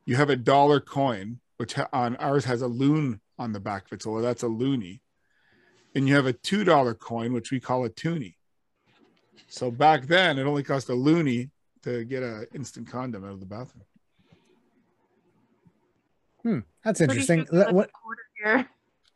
You 0.05 0.15
have 0.15 0.29
a 0.29 0.35
dollar 0.35 0.79
coin, 0.79 1.39
which 1.57 1.75
on 1.93 2.15
ours 2.17 2.45
has 2.45 2.61
a 2.61 2.67
loon 2.67 3.21
on 3.39 3.53
the 3.53 3.59
back 3.59 3.85
of 3.85 3.93
it, 3.93 4.03
so 4.03 4.21
that's 4.21 4.43
a 4.43 4.47
loony, 4.47 5.01
and 5.95 6.07
you 6.07 6.15
have 6.15 6.25
a 6.25 6.33
two 6.33 6.63
dollar 6.63 6.93
coin, 6.93 7.33
which 7.33 7.51
we 7.51 7.59
call 7.59 7.85
a 7.85 7.89
toonie. 7.89 8.35
So 9.47 9.71
back 9.71 10.07
then, 10.07 10.37
it 10.37 10.43
only 10.43 10.63
cost 10.63 10.89
a 10.89 10.93
loony 10.93 11.51
to 11.83 12.03
get 12.05 12.23
an 12.23 12.47
instant 12.53 12.87
condom 12.89 13.23
out 13.23 13.31
of 13.31 13.39
the 13.39 13.45
bathroom. 13.45 13.85
Hmm, 16.41 16.59
that's 16.83 17.01
interesting. 17.01 17.45
sure 17.45 17.59
That- 17.59 17.73
what- 17.73 17.89
a 17.89 17.91
quarter 17.91 18.21
here. 18.43 18.69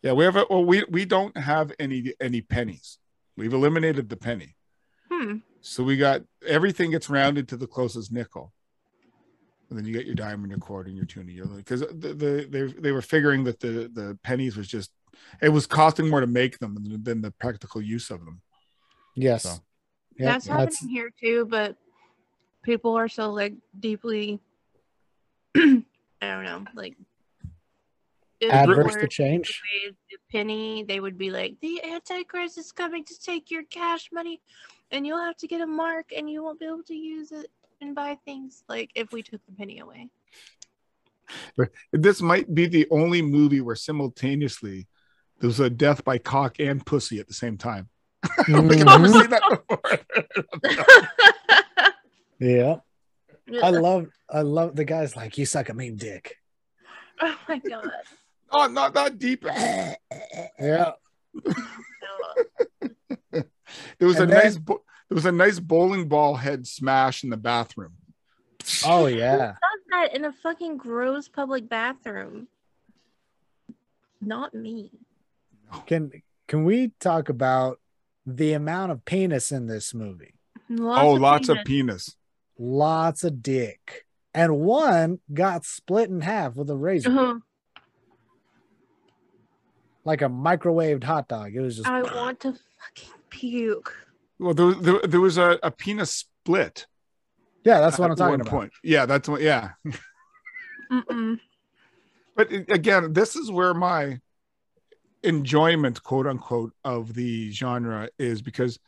Yeah, 0.03 0.14
we 0.14 0.23
have 0.23 0.35
a 0.35 0.45
well, 0.49 0.64
we 0.64 0.84
we 0.89 1.05
don't 1.05 1.35
have 1.35 1.73
any 1.80 2.14
any 2.22 2.41
pennies. 2.41 2.99
We've 3.35 3.51
eliminated 3.53 4.09
the 4.09 4.15
penny. 4.15 4.55
Hmm. 5.11 5.38
So 5.61 5.84
we 5.84 5.97
got 5.97 6.22
everything 6.45 6.91
gets 6.91 7.09
rounded 7.09 7.47
to 7.49 7.57
the 7.57 7.68
closest 7.68 8.11
nickel. 8.11 8.53
And 9.69 9.77
then 9.77 9.85
you 9.85 9.94
get 9.94 10.06
your 10.06 10.15
diamond, 10.15 10.49
your 10.49 10.60
quarter, 10.60 10.88
and 10.88 10.95
your 10.95 11.06
toonie. 11.06 11.41
Because 11.57 11.81
the, 11.81 12.14
the 12.14 12.48
they 12.49 12.81
they 12.81 12.91
were 12.91 13.02
figuring 13.02 13.44
that 13.45 13.60
the 13.60 13.89
the 13.94 14.18
pennies 14.23 14.56
was 14.56 14.68
just 14.68 14.91
it 15.41 15.49
was 15.49 15.65
costing 15.65 16.10
more 16.10 16.22
to 16.22 16.27
make 16.27 16.60
them 16.60 16.76
than, 16.76 17.03
than 17.03 17.22
the 17.22 17.31
practical 17.31 17.81
use 17.81 18.10
of 18.10 18.23
them. 18.23 18.41
yes. 19.15 19.44
So. 19.44 19.56
Yeah, 20.18 20.31
that's 20.31 20.48
happening 20.48 20.89
here 20.89 21.11
too, 21.22 21.45
but 21.45 21.76
people 22.64 22.98
are 22.98 23.07
so 23.07 23.31
like 23.31 23.53
deeply 23.80 24.39
I 25.56 25.84
don't 26.22 26.44
know, 26.44 26.65
like 26.73 26.98
if 28.39 28.52
adverse 28.52 28.95
to 28.95 29.07
change. 29.07 29.61
the 30.10 30.18
penny, 30.31 30.84
they 30.88 30.99
would 30.99 31.18
be 31.18 31.31
like, 31.31 31.56
The 31.61 31.84
Antichrist 31.84 32.57
is 32.57 32.72
coming 32.72 33.03
to 33.06 33.19
take 33.19 33.49
your 33.49 33.64
cash 33.64 34.10
money 34.11 34.41
and 34.91 35.07
you'll 35.07 35.23
have 35.23 35.38
to 35.38 35.48
get 35.48 35.61
a 35.61 35.65
mark 35.65 36.11
and 36.15 36.30
you 36.30 36.44
won't 36.44 36.60
be 36.60 36.65
able 36.65 36.84
to 36.84 36.95
use 36.95 37.31
it 37.31 37.48
and 37.82 37.95
buy 37.95 38.18
things 38.26 38.64
like 38.68 38.91
if 38.95 39.12
we 39.12 39.22
took 39.24 39.41
the 39.45 39.52
penny 39.54 39.80
away. 39.80 40.10
This 41.91 42.22
might 42.22 42.54
be 42.54 42.68
the 42.68 42.88
only 42.90 43.22
movie 43.22 43.62
where 43.62 43.76
simultaneously 43.76 44.88
there 45.40 45.48
was 45.48 45.60
a 45.60 45.70
death 45.70 46.04
by 46.04 46.18
cock 46.18 46.60
and 46.60 46.84
pussy 46.86 47.20
at 47.20 47.28
the 47.28 47.34
same 47.34 47.58
time. 47.58 47.90
I 48.24 48.44
don't 48.48 48.70
think 48.70 48.88
I've 48.88 49.04
ever 49.04 49.08
Mhm. 49.08 49.22
seen 49.22 49.30
that 49.30 49.44
before. 49.68 49.99
Yeah, 52.40 52.76
I 53.64 53.72
love, 53.72 54.10
I 54.30 54.41
love 54.41 54.76
the 54.76 54.86
guys 54.86 55.16
like 55.16 55.40
you 55.40 55.45
suck 55.48 55.70
a 55.70 55.74
mean 55.74 55.95
dick. 55.95 56.36
oh 57.20 57.36
my 57.49 57.58
god. 57.58 57.90
oh, 58.52 58.68
not 58.68 58.94
that 58.94 59.18
deep. 59.18 59.44
Yeah, 59.45 59.95
No. 60.60 60.94
There 63.99 64.08
was 64.08 64.20
And 64.20 64.32
a 64.32 64.34
then- 64.36 64.44
nice 64.44 64.58
bo- 64.58 64.84
there 65.10 65.16
was 65.16 65.26
a 65.26 65.32
nice 65.32 65.60
bowling 65.60 66.08
ball 66.08 66.36
head 66.36 66.68
smash 66.68 67.24
in 67.24 67.30
the 67.30 67.38
bathroom. 67.38 67.94
oh 68.86 69.06
yeah. 69.08 69.38
does 69.38 69.82
that 69.92 70.16
in 70.16 70.26
a 70.26 70.32
fucking 70.34 70.78
gross 70.78 71.28
public 71.28 71.70
bathroom? 71.70 72.48
Not 74.22 74.54
me. 74.54 74.92
Can 75.86 76.12
can 76.48 76.64
we 76.64 76.92
talk 77.00 77.30
about 77.30 77.80
the 78.26 78.54
amount 78.54 78.92
of 78.92 79.06
penis 79.06 79.52
in 79.52 79.68
this 79.68 79.94
movie? 79.94 80.34
Lots 80.70 81.02
oh, 81.04 81.16
of 81.16 81.22
lots 81.22 81.48
penis. 81.48 81.60
of 81.60 81.66
penis. 81.66 82.16
Lots 82.60 83.24
of 83.24 83.44
dick, 83.44 84.06
and 84.34 84.58
one 84.60 85.20
got 85.32 85.64
split 85.64 86.10
in 86.10 86.22
half 86.22 86.56
with 86.56 86.70
a 86.72 86.76
razor, 86.76 87.12
Uh-huh. 87.12 87.36
like 90.04 90.22
a 90.24 90.30
microwaved 90.30 91.04
hot 91.04 91.28
dog. 91.28 91.54
It 91.54 91.62
was 91.62 91.78
just 91.78 91.88
I 91.88 92.02
want 92.02 92.40
to 92.42 92.54
fucking 92.54 93.14
puke. 93.30 93.96
Well, 94.39 94.53
there, 94.53 94.73
there, 94.73 94.99
there 95.03 95.22
was 95.22 95.38
a, 95.38 95.59
a 95.64 95.72
penis 95.72 96.11
split. 96.11 96.85
yeah. 97.64 97.80
That's 97.80 97.97
what 97.97 98.11
I'm 98.11 98.15
talking 98.15 98.31
one 98.31 98.41
about. 98.41 98.51
Point. 98.51 98.73
Yeah, 98.84 99.05
that's 99.05 99.27
what. 99.27 99.41
Yeah, 99.41 99.72
but 102.35 102.51
again, 102.51 103.14
this 103.14 103.35
is 103.35 103.51
where 103.51 103.73
my 103.73 104.19
enjoyment, 105.23 106.01
quote 106.03 106.27
unquote, 106.27 106.73
of 106.84 107.14
the 107.14 107.51
genre 107.51 108.09
is 108.19 108.41
because 108.41 108.80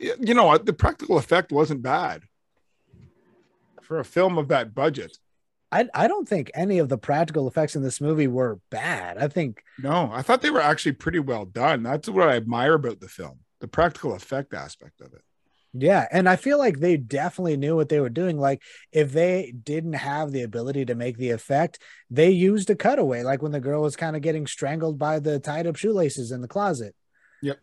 you 0.00 0.34
know 0.34 0.56
the 0.56 0.72
practical 0.72 1.18
effect 1.18 1.52
wasn't 1.52 1.82
bad 1.82 2.22
for 3.82 3.98
a 3.98 4.04
film 4.04 4.38
of 4.38 4.48
that 4.48 4.74
budget. 4.74 5.18
I 5.72 5.88
I 5.94 6.08
don't 6.08 6.28
think 6.28 6.50
any 6.54 6.78
of 6.78 6.88
the 6.88 6.98
practical 6.98 7.46
effects 7.46 7.76
in 7.76 7.82
this 7.82 8.00
movie 8.00 8.26
were 8.28 8.58
bad. 8.70 9.18
I 9.18 9.28
think 9.28 9.62
No, 9.80 10.10
I 10.12 10.22
thought 10.22 10.42
they 10.42 10.50
were 10.50 10.60
actually 10.60 10.92
pretty 10.92 11.18
well 11.20 11.44
done. 11.44 11.82
That's 11.82 12.08
what 12.08 12.28
I 12.28 12.36
admire 12.36 12.74
about 12.74 13.00
the 13.00 13.08
film, 13.08 13.40
the 13.60 13.68
practical 13.68 14.14
effect 14.14 14.54
aspect 14.54 15.00
of 15.00 15.12
it. 15.12 15.22
Yeah, 15.72 16.08
and 16.10 16.28
I 16.28 16.34
feel 16.34 16.58
like 16.58 16.80
they 16.80 16.96
definitely 16.96 17.56
knew 17.56 17.76
what 17.76 17.88
they 17.88 18.00
were 18.00 18.08
doing. 18.08 18.36
Like 18.38 18.60
if 18.90 19.12
they 19.12 19.52
didn't 19.52 19.92
have 19.92 20.32
the 20.32 20.42
ability 20.42 20.86
to 20.86 20.96
make 20.96 21.16
the 21.16 21.30
effect, 21.30 21.78
they 22.10 22.30
used 22.30 22.70
a 22.70 22.74
cutaway, 22.74 23.22
like 23.22 23.40
when 23.40 23.52
the 23.52 23.60
girl 23.60 23.82
was 23.82 23.94
kind 23.94 24.16
of 24.16 24.22
getting 24.22 24.48
strangled 24.48 24.98
by 24.98 25.20
the 25.20 25.38
tied 25.38 25.68
up 25.68 25.76
shoelaces 25.76 26.32
in 26.32 26.40
the 26.40 26.48
closet. 26.48 26.96
Yep. 27.42 27.58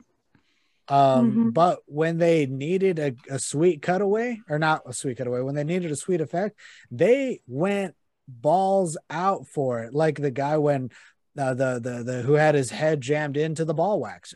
Um, 0.87 1.31
Mhm. 1.35 1.53
but 1.53 1.79
when 1.85 2.17
they 2.17 2.45
needed 2.45 2.97
a, 2.97 3.13
a 3.29 3.39
sweet 3.39 3.81
cutaway, 3.81 4.39
or 4.47 4.57
not 4.57 4.83
a 4.85 4.93
sweet 4.93 5.17
cutaway, 5.17 5.41
when 5.41 5.55
they 5.55 5.65
needed 5.65 5.91
a 5.91 5.97
sweet 5.97 6.21
effect, 6.21 6.57
they 6.89 7.41
went 7.45 7.93
balls 8.25 8.97
out 9.09 9.47
for 9.47 9.83
it. 9.83 9.93
Like 9.93 10.15
the 10.21 10.31
guy 10.31 10.57
when 10.57 10.91
uh, 11.37 11.53
the 11.53 11.79
the 11.79 12.03
the 12.03 12.21
who 12.21 12.33
had 12.33 12.55
his 12.55 12.71
head 12.71 13.01
jammed 13.01 13.35
into 13.35 13.65
the 13.65 13.73
ball 13.73 14.01
waxer. 14.01 14.35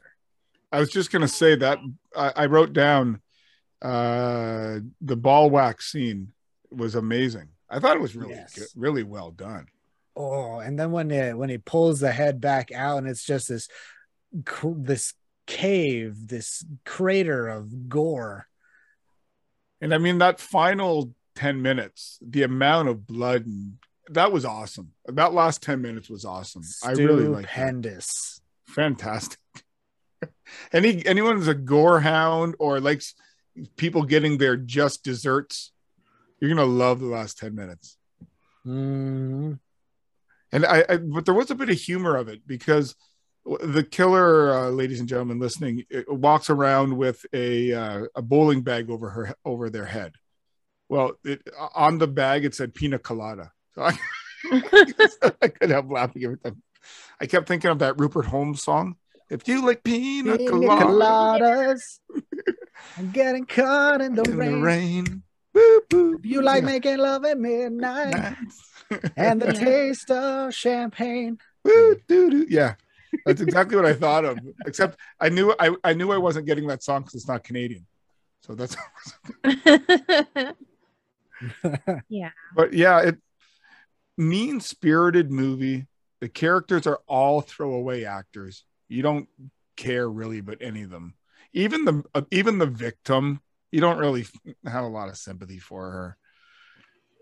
I 0.72 0.80
was 0.80 0.90
just 0.90 1.12
gonna 1.12 1.28
say 1.28 1.56
that 1.56 1.80
I, 2.16 2.34
I 2.36 2.46
wrote 2.46 2.74
down 2.74 3.22
uh 3.82 4.80
the 5.02 5.16
ball 5.18 5.50
wax 5.50 5.92
scene 5.92 6.34
was 6.70 6.96
amazing. 6.96 7.50
I 7.70 7.80
thought 7.80 7.96
it 7.96 8.02
was 8.02 8.16
really 8.16 8.36
Yes. 8.36 8.54
good, 8.54 8.68
really 8.76 9.04
well 9.04 9.32
done. 9.32 9.68
Oh, 10.16 10.60
and 10.60 10.78
then 10.78 10.92
when 10.92 11.10
it, 11.10 11.38
when 11.38 11.50
he 11.50 11.58
pulls 11.58 12.00
the 12.02 12.12
head 12.12 12.42
back 12.42 12.72
out, 12.72 12.98
and 13.00 13.08
it's 13.08 13.24
just 13.26 13.48
this 13.48 13.68
this 14.76 15.14
cave, 15.48 16.28
this 16.28 16.64
crater 16.86 17.48
of 17.48 17.90
gore. 17.90 18.48
And 19.80 19.94
I 19.94 19.98
mean 19.98 20.20
that 20.20 20.40
final 20.40 21.14
10 21.36 21.62
minutes, 21.62 22.20
the 22.22 22.44
amount 22.44 22.90
of 22.90 23.08
blood 23.08 23.46
and 23.46 23.74
that 24.10 24.32
was 24.32 24.44
awesome. 24.46 24.92
That 25.06 25.34
last 25.34 25.62
10 25.64 25.82
minutes 25.82 26.10
was 26.10 26.26
awesome. 26.26 26.64
I 26.84 26.92
really 26.92 27.28
like 27.28 27.46
stupendous. 27.48 28.42
fantastic. 28.68 29.40
Any 30.74 31.06
anyone 31.06 31.38
who's 31.38 31.48
a 31.48 31.54
gore 31.54 32.00
hound 32.00 32.56
or 32.60 32.80
likes 32.80 33.16
people 33.78 34.04
getting 34.04 34.38
their 34.38 34.56
just 34.58 35.04
desserts, 35.04 35.72
you're 36.40 36.50
gonna 36.50 36.66
love 36.66 37.00
the 37.00 37.06
last 37.06 37.38
10 37.38 37.56
minutes. 37.56 37.98
Mhm. 38.66 39.60
And 40.52 40.66
I, 40.66 40.86
I 40.88 40.98
but 40.98 41.26
there 41.26 41.34
was 41.34 41.52
a 41.52 41.56
bit 41.56 41.70
of 41.70 41.78
humor 41.78 42.16
of 42.16 42.28
it 42.28 42.46
because 42.46 42.96
the 43.46 43.84
killer, 43.84 44.54
uh, 44.54 44.70
ladies 44.70 45.00
and 45.00 45.10
gentlemen 45.10 45.40
listening, 45.40 45.86
walks 46.08 46.50
around 46.50 46.98
with 46.98 47.26
a 47.34 47.74
uh, 47.74 48.06
a 48.16 48.22
bowling 48.22 48.62
bag 48.62 48.90
over 48.90 49.10
her 49.10 49.36
over 49.46 49.70
their 49.70 49.86
head. 49.86 50.14
Well, 50.90 51.14
it, 51.24 51.42
on 51.74 51.98
the 51.98 52.08
bag 52.08 52.46
it 52.46 52.54
said 52.54 52.74
pina 52.74 53.00
colada. 53.00 53.52
So 53.74 53.84
I, 53.84 53.98
I 54.52 55.48
couldn't 55.48 55.70
help 55.70 55.90
laughing 55.90 56.24
every 56.24 56.38
time. 56.38 56.62
I 57.20 57.28
kept 57.28 57.48
thinking 57.48 57.70
of 57.70 57.80
that 57.80 58.00
Rupert 58.00 58.26
Holmes 58.26 58.64
song. 58.64 58.96
If 59.32 59.48
you 59.48 59.66
like 59.66 59.82
pina, 59.84 60.38
Pina 60.38 60.50
colada, 60.52 60.86
coladas. 61.46 62.00
I'm 62.98 63.12
getting 63.12 63.46
caught 63.46 64.02
in 64.02 64.14
the 64.14 64.24
in 64.24 64.38
rain. 64.38 64.52
the 64.52 64.60
rain, 64.62 65.24
boo, 65.54 65.82
boo, 65.90 66.16
If 66.20 66.26
you 66.26 66.42
like 66.42 66.64
yeah. 66.64 66.70
making 66.70 66.98
love 66.98 67.24
at 67.24 67.40
midnight 67.40 68.12
Nice. 68.12 69.12
and 69.16 69.42
the 69.42 69.54
taste 69.68 70.12
of 70.12 70.54
champagne. 70.54 71.38
Woo, 71.64 71.96
doo, 72.10 72.30
doo. 72.30 72.46
Yeah, 72.50 72.76
that's 73.26 73.40
exactly 73.40 73.78
what 73.78 73.86
I 73.86 73.94
thought 73.94 74.26
of. 74.26 74.38
Except 74.66 75.00
I 75.20 75.30
knew 75.30 75.56
I, 75.58 75.76
I 75.84 75.94
knew 75.94 76.12
I 76.12 76.18
wasn't 76.18 76.46
getting 76.46 76.68
that 76.68 76.84
song 76.84 77.02
because 77.04 77.16
it's 77.16 77.28
not 77.28 77.44
Canadian. 77.44 77.86
So 78.42 78.54
that's. 78.56 78.76
Yeah. 82.10 82.30
But 82.56 82.74
yeah, 82.74 83.00
it 83.00 83.18
mean 84.18 84.60
spirited 84.60 85.32
movie. 85.32 85.88
The 86.20 86.30
characters 86.30 86.86
are 86.86 87.00
all 87.08 87.42
throwaway 87.42 88.04
actors. 88.04 88.64
You 88.92 89.02
don't 89.02 89.28
care 89.78 90.08
really 90.10 90.40
about 90.40 90.58
any 90.62 90.84
of 90.84 90.90
them. 90.90 91.16
Even 91.54 91.86
the 91.86 92.04
uh, 92.14 92.22
even 92.32 92.58
the 92.58 92.66
victim, 92.66 93.42
you 93.72 93.82
don't 93.82 93.98
really 93.98 94.26
have 94.66 94.84
a 94.84 94.88
lot 94.90 95.10
of 95.10 95.18
sympathy 95.18 95.60
for 95.60 95.92
her. 95.92 96.18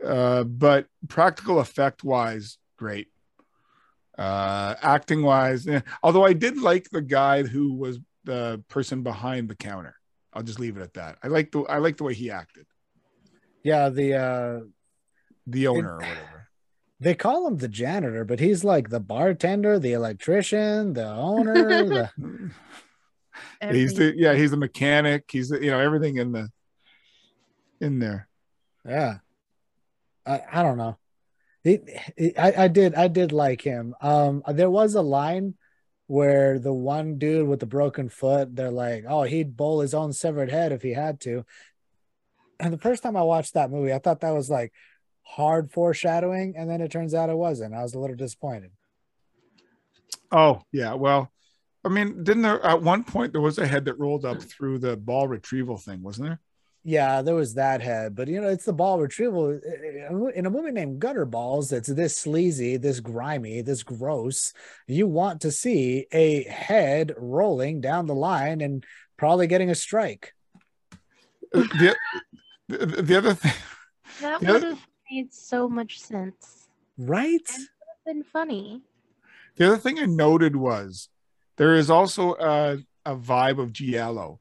Uh, 0.05 0.43
but 0.43 0.87
practical 1.07 1.59
effect 1.59 2.03
wise, 2.03 2.57
great. 2.77 3.07
Uh, 4.17 4.75
acting 4.81 5.21
wise, 5.23 5.67
eh. 5.67 5.81
although 6.03 6.25
I 6.25 6.33
did 6.33 6.57
like 6.57 6.89
the 6.89 7.01
guy 7.01 7.43
who 7.43 7.73
was 7.73 7.99
the 8.25 8.63
person 8.67 9.03
behind 9.03 9.49
the 9.49 9.55
counter. 9.55 9.95
I'll 10.33 10.43
just 10.43 10.59
leave 10.59 10.77
it 10.77 10.81
at 10.81 10.93
that. 10.95 11.17
I 11.23 11.27
like 11.27 11.51
the 11.51 11.61
I 11.63 11.77
like 11.77 11.97
the 11.97 12.03
way 12.03 12.13
he 12.13 12.29
acted, 12.29 12.65
Yeah, 13.63 13.89
the 13.89 14.15
uh 14.15 14.59
the 15.47 15.67
owner 15.67 15.93
or 15.93 15.97
whatever. 15.97 16.38
They 17.01 17.15
call 17.15 17.47
him 17.47 17.57
the 17.57 17.69
janitor, 17.69 18.25
but 18.25 18.39
he's 18.39 18.63
like 18.63 18.89
the 18.89 18.99
bartender, 18.99 19.79
the 19.79 19.93
electrician, 19.93 20.93
the 20.93 21.07
owner. 21.07 21.53
the... 21.85 22.51
he's 23.71 23.93
the 23.93 24.13
yeah, 24.17 24.33
he's 24.33 24.51
the 24.51 24.57
mechanic. 24.57 25.23
He's 25.31 25.49
the, 25.49 25.63
you 25.63 25.71
know 25.71 25.79
everything 25.79 26.17
in 26.17 26.33
the 26.33 26.49
in 27.79 27.99
there. 27.99 28.27
Yeah, 28.85 29.19
I 30.25 30.41
I 30.51 30.63
don't 30.63 30.77
know. 30.77 30.97
He, 31.63 31.79
it, 32.17 32.37
I 32.37 32.65
I 32.65 32.67
did 32.67 32.95
I 32.95 33.07
did 33.07 33.31
like 33.31 33.61
him. 33.61 33.95
Um, 34.01 34.43
there 34.47 34.69
was 34.69 34.95
a 34.95 35.01
line 35.01 35.55
where 36.07 36.59
the 36.59 36.73
one 36.73 37.17
dude 37.17 37.47
with 37.47 37.59
the 37.61 37.65
broken 37.65 38.09
foot, 38.09 38.55
they're 38.55 38.71
like, 38.71 39.05
"Oh, 39.07 39.23
he'd 39.23 39.55
bowl 39.55 39.79
his 39.79 39.93
own 39.93 40.11
severed 40.11 40.51
head 40.51 40.73
if 40.73 40.81
he 40.81 40.91
had 40.91 41.21
to." 41.21 41.45
And 42.59 42.73
the 42.73 42.77
first 42.77 43.03
time 43.03 43.15
I 43.15 43.21
watched 43.21 43.53
that 43.53 43.71
movie, 43.71 43.93
I 43.93 43.99
thought 43.99 44.21
that 44.21 44.31
was 44.31 44.49
like 44.49 44.73
hard 45.29 45.71
foreshadowing, 45.71 46.55
and 46.57 46.69
then 46.69 46.81
it 46.81 46.91
turns 46.91 47.13
out 47.13 47.29
it 47.29 47.37
wasn't. 47.37 47.75
I 47.75 47.83
was 47.83 47.93
a 47.93 47.99
little 47.99 48.15
disappointed. 48.15 48.71
Oh 50.31 50.61
yeah, 50.71 50.95
well, 50.95 51.31
I 51.85 51.89
mean, 51.89 52.23
didn't 52.23 52.41
there 52.41 52.63
at 52.65 52.81
one 52.81 53.03
point 53.03 53.31
there 53.31 53.41
was 53.41 53.57
a 53.57 53.67
head 53.67 53.85
that 53.85 53.99
rolled 53.99 54.25
up 54.25 54.41
through 54.41 54.79
the 54.79 54.97
ball 54.97 55.27
retrieval 55.27 55.77
thing, 55.77 56.01
wasn't 56.01 56.29
there? 56.29 56.39
Yeah, 56.83 57.21
there 57.21 57.35
was 57.35 57.55
that 57.55 57.81
head, 57.81 58.15
but 58.15 58.27
you 58.27 58.41
know, 58.41 58.47
it's 58.47 58.65
the 58.65 58.73
ball 58.73 58.99
retrieval 58.99 59.59
in 60.33 60.45
a 60.45 60.49
movie 60.49 60.71
named 60.71 60.99
Gutter 60.99 61.25
Balls. 61.25 61.69
That's 61.69 61.89
this 61.89 62.17
sleazy, 62.17 62.77
this 62.77 62.99
grimy, 62.99 63.61
this 63.61 63.83
gross. 63.83 64.53
You 64.87 65.05
want 65.05 65.41
to 65.41 65.51
see 65.51 66.07
a 66.11 66.43
head 66.43 67.13
rolling 67.17 67.81
down 67.81 68.07
the 68.07 68.15
line 68.15 68.61
and 68.61 68.83
probably 69.17 69.47
getting 69.47 69.69
a 69.69 69.75
strike. 69.75 70.33
Uh, 71.53 71.61
the, 71.77 71.95
the, 72.69 72.85
the 73.01 73.17
other 73.17 73.33
thing 73.33 73.53
that 74.21 74.41
would 74.41 74.63
have 74.63 74.88
made 75.11 75.33
so 75.33 75.67
much 75.67 75.99
sense, 75.99 76.67
right? 76.97 77.49
And 77.53 77.67
been 78.05 78.23
funny. 78.23 78.81
The 79.55 79.67
other 79.67 79.77
thing 79.77 79.99
I 79.99 80.05
noted 80.05 80.55
was 80.55 81.09
there 81.57 81.75
is 81.75 81.89
also 81.89 82.35
a, 82.35 82.77
a 83.05 83.15
vibe 83.15 83.59
of 83.59 83.73
giallo 83.73 84.39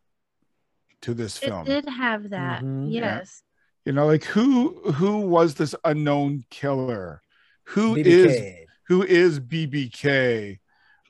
to 1.03 1.15
this 1.15 1.39
film. 1.39 1.63
It 1.63 1.85
did 1.85 1.89
have 1.89 2.31
that. 2.31 2.63
Mm-hmm. 2.63 2.89
Yes. 2.89 3.43
Yeah. 3.43 3.45
You 3.85 3.93
know, 3.93 4.07
like 4.07 4.25
who 4.25 4.93
who 4.93 5.21
was 5.21 5.55
this 5.55 5.75
unknown 5.85 6.45
killer? 6.51 7.23
Who 7.65 7.97
BBK. 7.97 8.07
is 8.07 8.67
who 8.87 9.03
is 9.03 9.41
BBK? 9.41 10.59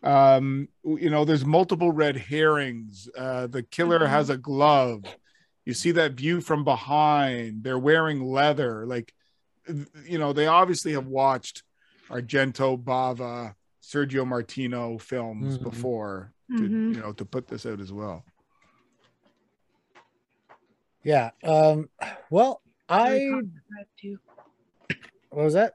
Um, 0.03 0.69
you 0.85 1.11
know, 1.11 1.25
there's 1.25 1.45
multiple 1.45 1.93
red 1.93 2.17
herrings. 2.17 3.09
Uh, 3.17 3.47
the 3.49 3.63
killer 3.63 4.01
mm-hmm. 4.01 4.11
has 4.11 4.31
a 4.31 4.37
glove. 4.37 5.05
You 5.65 5.75
see 5.75 5.91
that 5.93 6.13
view 6.13 6.41
from 6.41 6.65
behind. 6.65 7.65
They're 7.65 7.79
wearing 7.79 8.23
leather. 8.25 8.87
Like, 8.87 9.13
you 10.07 10.19
know, 10.19 10.33
they 10.33 10.47
obviously 10.47 10.93
have 10.93 11.07
watched 11.07 11.63
Argento, 12.09 12.83
Bava, 12.83 13.55
Sergio 13.83 14.27
Martino 14.27 14.99
films 14.99 15.55
mm-hmm. 15.55 15.65
before 15.65 16.33
to, 16.51 16.63
mm-hmm. 16.63 16.93
you 16.93 17.01
know, 17.01 17.13
to 17.13 17.25
put 17.25 17.47
this 17.47 17.67
out 17.67 17.81
as 17.81 17.93
well. 17.93 18.25
Yeah. 21.03 21.31
Um, 21.43 21.89
well, 22.31 22.61
I 22.89 23.31
what 25.31 25.45
was 25.45 25.55
that? 25.55 25.75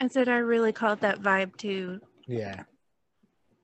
I 0.00 0.08
said 0.08 0.28
I 0.28 0.38
really 0.38 0.72
caught 0.72 1.00
that 1.00 1.20
vibe 1.20 1.56
too. 1.56 2.00
Yeah. 2.26 2.64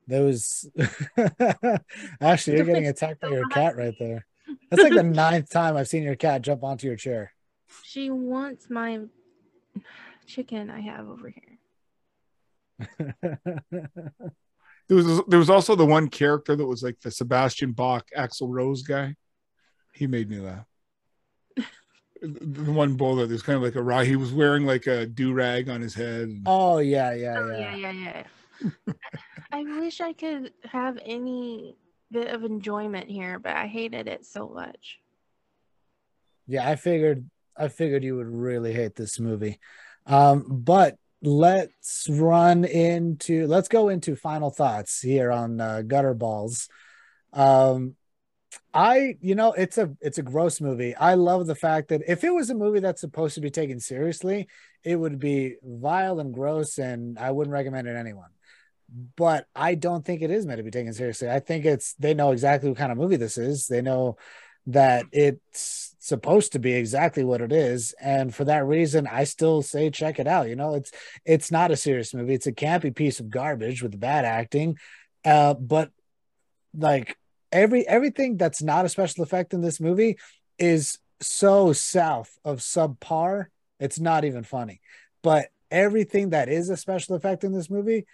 That 0.09 0.21
was 0.21 0.71
actually 2.21 2.57
you're 2.57 2.67
getting 2.67 2.87
attacked 2.87 3.21
by 3.21 3.29
your 3.29 3.49
cat 3.49 3.77
right 3.77 3.95
there. 3.99 4.27
That's 4.71 4.83
like 4.83 4.95
the 4.95 5.03
ninth 5.03 5.51
time 5.51 5.77
I've 5.77 5.89
seen 5.89 6.03
your 6.03 6.17
cat 6.17 6.43
jump 6.43 6.65
onto 6.65 6.87
your 6.87 6.97
chair. 6.97 7.33
She 7.85 8.11
wants 8.11 8.69
my 8.69 9.01
chicken 10.27 10.71
I 10.71 10.81
have 10.81 11.09
over 11.09 11.31
here. 11.31 11.59
there 14.89 14.97
was 14.97 15.23
there 15.29 15.39
was 15.39 15.51
also 15.51 15.75
the 15.75 15.87
one 15.87 16.09
character 16.09 16.57
that 16.57 16.67
was 16.67 16.83
like 16.83 17.01
the 17.01 17.11
Sebastian 17.11 17.73
Bach 17.73 18.07
Axl 18.17 18.49
Rose 18.49 18.83
guy. 18.83 19.15
He 19.93 20.07
made 20.07 20.31
me 20.31 20.39
laugh 20.39 20.67
the 22.23 22.73
one 22.73 22.95
bowler 22.95 23.27
there's 23.27 23.43
kind 23.43 23.57
of 23.57 23.63
like 23.63 23.75
a 23.75 23.83
raw 23.83 24.01
he 24.01 24.17
was 24.17 24.33
wearing 24.33 24.65
like 24.65 24.87
a 24.87 25.07
do-rag 25.07 25.69
on 25.69 25.81
his 25.81 25.95
head 25.95 26.43
oh 26.47 26.79
yeah 26.79 27.13
yeah 27.13 27.39
oh, 27.39 27.51
yeah 27.51 27.75
yeah 27.75 27.91
yeah, 27.91 28.25
yeah. 28.87 28.93
i 29.53 29.63
wish 29.81 30.01
i 30.01 30.13
could 30.13 30.53
have 30.65 30.99
any 31.05 31.77
bit 32.11 32.29
of 32.29 32.45
enjoyment 32.45 33.11
here 33.11 33.39
but 33.39 33.57
i 33.57 33.67
hated 33.67 34.07
it 34.07 34.25
so 34.25 34.49
much 34.49 35.01
yeah 36.47 36.69
i 36.69 36.77
figured 36.77 37.29
i 37.57 37.69
figured 37.69 38.05
you 38.05 38.17
would 38.17 38.29
really 38.29 38.73
hate 38.73 38.95
this 38.95 39.19
movie 39.21 39.59
um 40.07 40.45
but 40.49 40.97
let's 41.23 42.09
run 42.11 42.65
into 42.65 43.47
let's 43.47 43.69
go 43.69 43.89
into 43.89 44.17
final 44.17 44.51
thoughts 44.51 45.01
here 45.01 45.31
on 45.31 45.61
uh, 45.61 45.83
gutter 45.83 46.15
balls 46.15 46.69
um 47.33 47.95
I, 48.75 49.17
you 49.21 49.35
know, 49.35 49.53
it's 49.53 49.79
a 49.79 49.95
it's 50.01 50.19
a 50.19 50.23
gross 50.23 50.61
movie. 50.61 50.95
I 50.95 51.15
love 51.15 51.47
the 51.47 51.55
fact 51.55 51.89
that 51.89 52.03
if 52.07 52.25
it 52.25 52.31
was 52.31 52.51
a 52.51 52.55
movie 52.55 52.81
that's 52.81 53.01
supposed 53.01 53.35
to 53.35 53.41
be 53.41 53.51
taken 53.51 53.81
seriously, 53.81 54.49
it 54.85 54.97
would 54.97 55.19
be 55.19 55.57
vile 55.63 56.21
and 56.21 56.33
gross, 56.33 56.79
and 56.79 57.19
I 57.19 57.31
wouldn't 57.31 57.53
recommend 57.53 57.89
it 57.89 57.93
to 57.93 57.99
anyone. 57.99 58.31
But 59.17 59.47
I 59.55 59.75
don't 59.75 60.05
think 60.05 60.23
it 60.23 60.31
is 60.31 60.47
meant 60.47 60.59
to 60.59 60.65
be 60.65 60.71
taken 60.71 60.93
seriously. 60.93 61.31
I 61.31 61.41
think 61.41 61.65
it's 61.65 61.95
they 61.95 62.15
know 62.15 62.33
exactly 62.33 62.69
what 62.69 62.79
kind 62.79 62.93
of 62.93 62.99
movie 62.99 63.17
this 63.17 63.39
is. 63.39 63.67
They 63.67 63.83
know 63.83 64.17
that 64.67 65.07
it's 65.13 65.92
supposed 66.03 66.53
to 66.53 66.59
be 66.59 66.73
exactly 66.73 67.23
what 67.23 67.41
it 67.41 67.53
is, 67.53 67.95
and 68.01 68.35
for 68.35 68.45
that 68.45 68.67
reason, 68.67 69.07
I 69.07 69.25
still 69.25 69.63
say 69.63 69.89
check 69.91 70.19
it 70.19 70.27
out. 70.27 70.49
You 70.49 70.57
know, 70.57 70.75
it's 70.75 70.91
it's 71.25 71.51
not 71.51 71.71
a 71.71 71.77
serious 71.77 72.13
movie. 72.13 72.35
It's 72.35 72.49
a 72.49 72.53
campy 72.53 72.95
piece 72.95 73.21
of 73.21 73.31
garbage 73.31 73.83
with 73.83 73.99
bad 73.99 74.25
acting, 74.25 74.79
uh, 75.25 75.55
but 75.55 75.91
like 76.77 77.17
every 77.53 77.87
everything 77.87 78.37
that's 78.37 78.63
not 78.63 78.85
a 78.85 78.89
special 78.89 79.23
effect 79.23 79.55
in 79.55 79.61
this 79.61 79.81
movie 79.81 80.19
is 80.59 80.99
so 81.21 81.73
south 81.73 82.37
of 82.45 82.59
subpar. 82.59 83.47
It's 83.79 84.01
not 84.01 84.25
even 84.25 84.43
funny. 84.43 84.81
But 85.23 85.49
everything 85.71 86.31
that 86.31 86.49
is 86.49 86.69
a 86.69 86.77
special 86.77 87.15
effect 87.15 87.45
in 87.45 87.53
this 87.53 87.71
movie, 87.71 88.07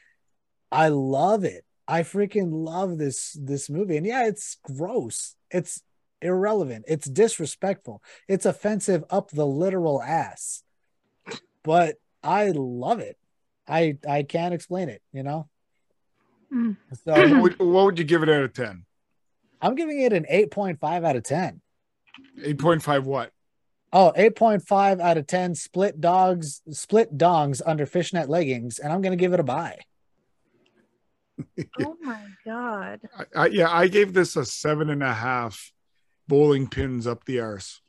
I 0.71 0.89
love 0.89 1.45
it. 1.45 1.65
I 1.87 2.03
freaking 2.03 2.51
love 2.53 2.99
this 2.99 3.37
this 3.41 3.71
movie. 3.71 3.97
And 3.97 4.07
yeah, 4.07 4.27
it's 4.27 4.59
gross. 4.63 5.35
It's 5.51 5.83
irrelevant. 6.23 6.85
It's 6.89 7.09
disrespectful. 7.09 8.03
It's 8.29 8.47
offensive 8.47 9.05
up 9.11 9.31
the 9.31 9.47
literal 9.47 10.03
ass. 10.03 10.63
But 11.63 11.97
I 12.23 12.53
love 12.55 13.01
it. 13.01 13.17
I 13.67 13.99
I 14.09 14.23
can't 14.23 14.55
explain 14.55 14.89
it, 14.89 15.03
you 15.13 15.23
know. 15.23 15.49
Mm. 16.53 16.77
So 17.05 17.13
what 17.13 17.43
would, 17.43 17.59
what 17.59 17.85
would 17.85 17.99
you 17.99 18.05
give 18.05 18.23
it 18.23 18.29
out 18.29 18.43
of 18.43 18.53
10? 18.55 18.85
I'm 19.61 19.75
giving 19.75 20.01
it 20.01 20.13
an 20.13 20.25
8.5 20.31 21.05
out 21.05 21.17
of 21.17 21.23
10. 21.23 21.61
8.5 22.41 23.05
what? 23.05 23.33
Oh, 23.93 24.13
8.5 24.17 25.01
out 25.01 25.17
of 25.17 25.27
10 25.27 25.55
split 25.55 26.01
dogs, 26.01 26.63
split 26.71 27.17
dongs 27.17 27.61
under 27.65 27.87
fishnet 27.87 28.29
leggings, 28.29 28.79
and 28.79 28.93
I'm 28.93 29.01
going 29.01 29.17
to 29.17 29.23
give 29.23 29.33
it 29.33 29.41
a 29.41 29.45
buy. 29.45 29.79
oh 31.81 31.97
my 32.03 32.21
God. 32.45 33.01
I, 33.37 33.43
I, 33.43 33.47
yeah, 33.47 33.71
I 33.71 33.89
gave 33.89 34.13
this 34.13 34.37
a 34.37 34.45
seven 34.45 34.91
and 34.91 35.03
a 35.03 35.13
half 35.13 35.73
bowling 36.29 36.69
pins 36.69 37.07
up 37.07 37.25
the 37.25 37.41
arse. 37.41 37.81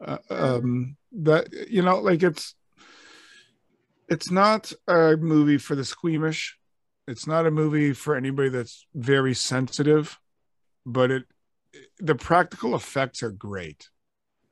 Uh, 0.00 0.18
um, 0.30 0.96
that, 1.12 1.52
you 1.68 1.82
know, 1.82 2.00
like 2.00 2.22
it's, 2.22 2.54
it's 4.08 4.30
not 4.30 4.72
a 4.88 5.16
movie 5.16 5.58
for 5.58 5.74
the 5.74 5.84
squeamish. 5.84 6.58
It's 7.06 7.26
not 7.26 7.46
a 7.46 7.50
movie 7.50 7.92
for 7.92 8.16
anybody 8.16 8.48
that's 8.48 8.86
very 8.94 9.34
sensitive 9.34 10.18
but 10.86 11.10
it 11.10 11.24
the 11.98 12.14
practical 12.14 12.74
effects 12.74 13.22
are 13.22 13.30
great. 13.30 13.88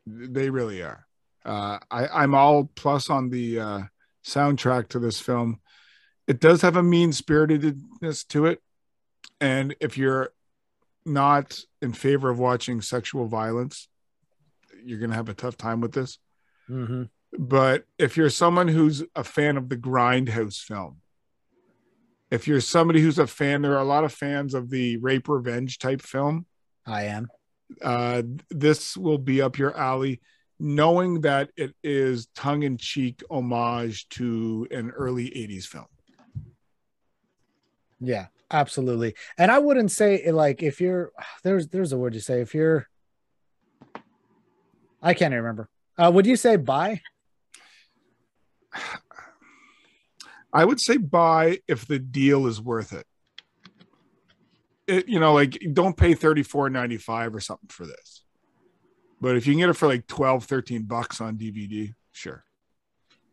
They 0.06 0.50
really 0.50 0.82
are. 0.82 1.06
Uh, 1.44 1.78
I, 1.90 2.08
I'm 2.08 2.34
all 2.34 2.70
plus 2.74 3.10
on 3.10 3.30
the 3.30 3.60
uh, 3.60 3.80
soundtrack 4.24 4.88
to 4.88 4.98
this 4.98 5.20
film. 5.20 5.60
It 6.26 6.40
does 6.40 6.62
have 6.62 6.76
a 6.76 6.82
mean 6.82 7.12
spiritedness 7.12 8.24
to 8.28 8.46
it, 8.46 8.60
and 9.40 9.74
if 9.80 9.96
you're 9.96 10.32
not 11.04 11.58
in 11.80 11.92
favor 11.92 12.30
of 12.30 12.38
watching 12.38 12.80
sexual 12.80 13.26
violence, 13.26 13.88
you're 14.84 14.98
gonna 14.98 15.14
have 15.14 15.28
a 15.28 15.34
tough 15.34 15.56
time 15.56 15.80
with 15.80 15.92
this. 15.92 16.18
Mm-hmm. 16.68 17.04
But 17.38 17.84
if 17.98 18.16
you're 18.16 18.30
someone 18.30 18.68
who's 18.68 19.02
a 19.14 19.24
fan 19.24 19.56
of 19.56 19.68
the 19.68 19.76
grindhouse 19.76 20.60
film, 20.60 20.98
if 22.30 22.46
you're 22.48 22.60
somebody 22.60 23.00
who's 23.00 23.18
a 23.18 23.26
fan, 23.26 23.62
there 23.62 23.74
are 23.74 23.80
a 23.80 23.84
lot 23.84 24.04
of 24.04 24.12
fans 24.12 24.54
of 24.54 24.70
the 24.70 24.96
rape 24.98 25.28
revenge 25.28 25.78
type 25.78 26.00
film. 26.00 26.46
I 26.86 27.04
am. 27.04 27.28
Uh, 27.80 28.22
this 28.50 28.96
will 28.96 29.18
be 29.18 29.40
up 29.42 29.58
your 29.58 29.76
alley, 29.76 30.20
knowing 30.58 31.22
that 31.22 31.50
it 31.56 31.74
is 31.82 32.28
tongue 32.34 32.62
in 32.62 32.76
cheek 32.76 33.22
homage 33.30 34.08
to 34.10 34.66
an 34.70 34.90
early 34.90 35.26
80s 35.26 35.66
film. 35.66 35.86
Yeah, 38.00 38.26
absolutely. 38.52 39.14
And 39.38 39.50
I 39.50 39.58
wouldn't 39.58 39.90
say 39.90 40.30
like 40.30 40.62
if 40.62 40.80
you're 40.80 41.12
there's 41.42 41.68
there's 41.68 41.92
a 41.92 41.98
word 41.98 42.14
you 42.14 42.20
say 42.20 42.40
if 42.40 42.54
you're 42.54 42.88
I 45.02 45.14
can't 45.14 45.34
remember. 45.34 45.68
Uh, 45.98 46.10
would 46.14 46.26
you 46.26 46.36
say 46.36 46.56
buy? 46.56 47.00
I 50.52 50.64
would 50.64 50.80
say 50.80 50.96
buy 50.98 51.60
if 51.66 51.86
the 51.86 51.98
deal 51.98 52.46
is 52.46 52.60
worth 52.60 52.92
it. 52.92 53.06
It 54.86 55.08
you 55.08 55.18
know, 55.18 55.32
like 55.32 55.58
don't 55.72 55.96
pay 55.96 56.14
34.95 56.14 57.34
or 57.34 57.40
something 57.40 57.68
for 57.70 57.86
this. 57.86 58.22
But 59.20 59.36
if 59.36 59.46
you 59.46 59.52
can 59.54 59.60
get 59.60 59.68
it 59.70 59.74
for 59.74 59.86
like 59.86 60.06
12, 60.08 60.44
13 60.44 60.82
bucks 60.82 61.20
on 61.20 61.36
DVD, 61.38 61.94
sure. 62.10 62.44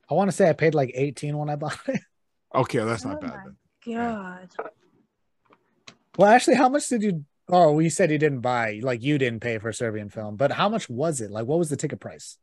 I 0.09 0.13
want 0.13 0.29
to 0.29 0.35
say 0.35 0.47
I 0.49 0.53
paid 0.53 0.75
like 0.75 0.91
18 0.93 1.35
when 1.37 1.49
I 1.49 1.55
bought 1.55 1.77
it. 1.87 1.99
Okay, 2.53 2.79
that's 2.79 3.03
not 3.05 3.17
Oh 3.17 3.21
bad. 3.21 3.29
my 3.29 3.43
Then. 3.43 3.57
God. 3.95 4.49
Well, 6.19 6.27
actually, 6.27 6.55
how 6.55 6.67
much 6.67 6.89
did 6.89 7.01
you? 7.01 7.23
Oh, 7.47 7.71
we 7.71 7.87
said 7.87 8.11
you 8.11 8.17
didn't 8.17 8.41
buy, 8.41 8.81
like 8.83 9.01
you 9.01 9.17
didn't 9.17 9.39
pay 9.39 9.57
for 9.57 9.71
Serbian 9.71 10.09
film, 10.09 10.35
but 10.35 10.51
how 10.51 10.67
much 10.67 10.89
was 10.89 11.21
it? 11.21 11.31
Like, 11.31 11.45
what 11.45 11.59
was 11.59 11.69
the 11.69 11.77
ticket 11.77 12.01
price? 12.01 12.37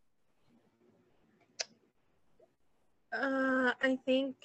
Uh, 3.13 3.73
I 3.83 3.99
think 4.07 4.37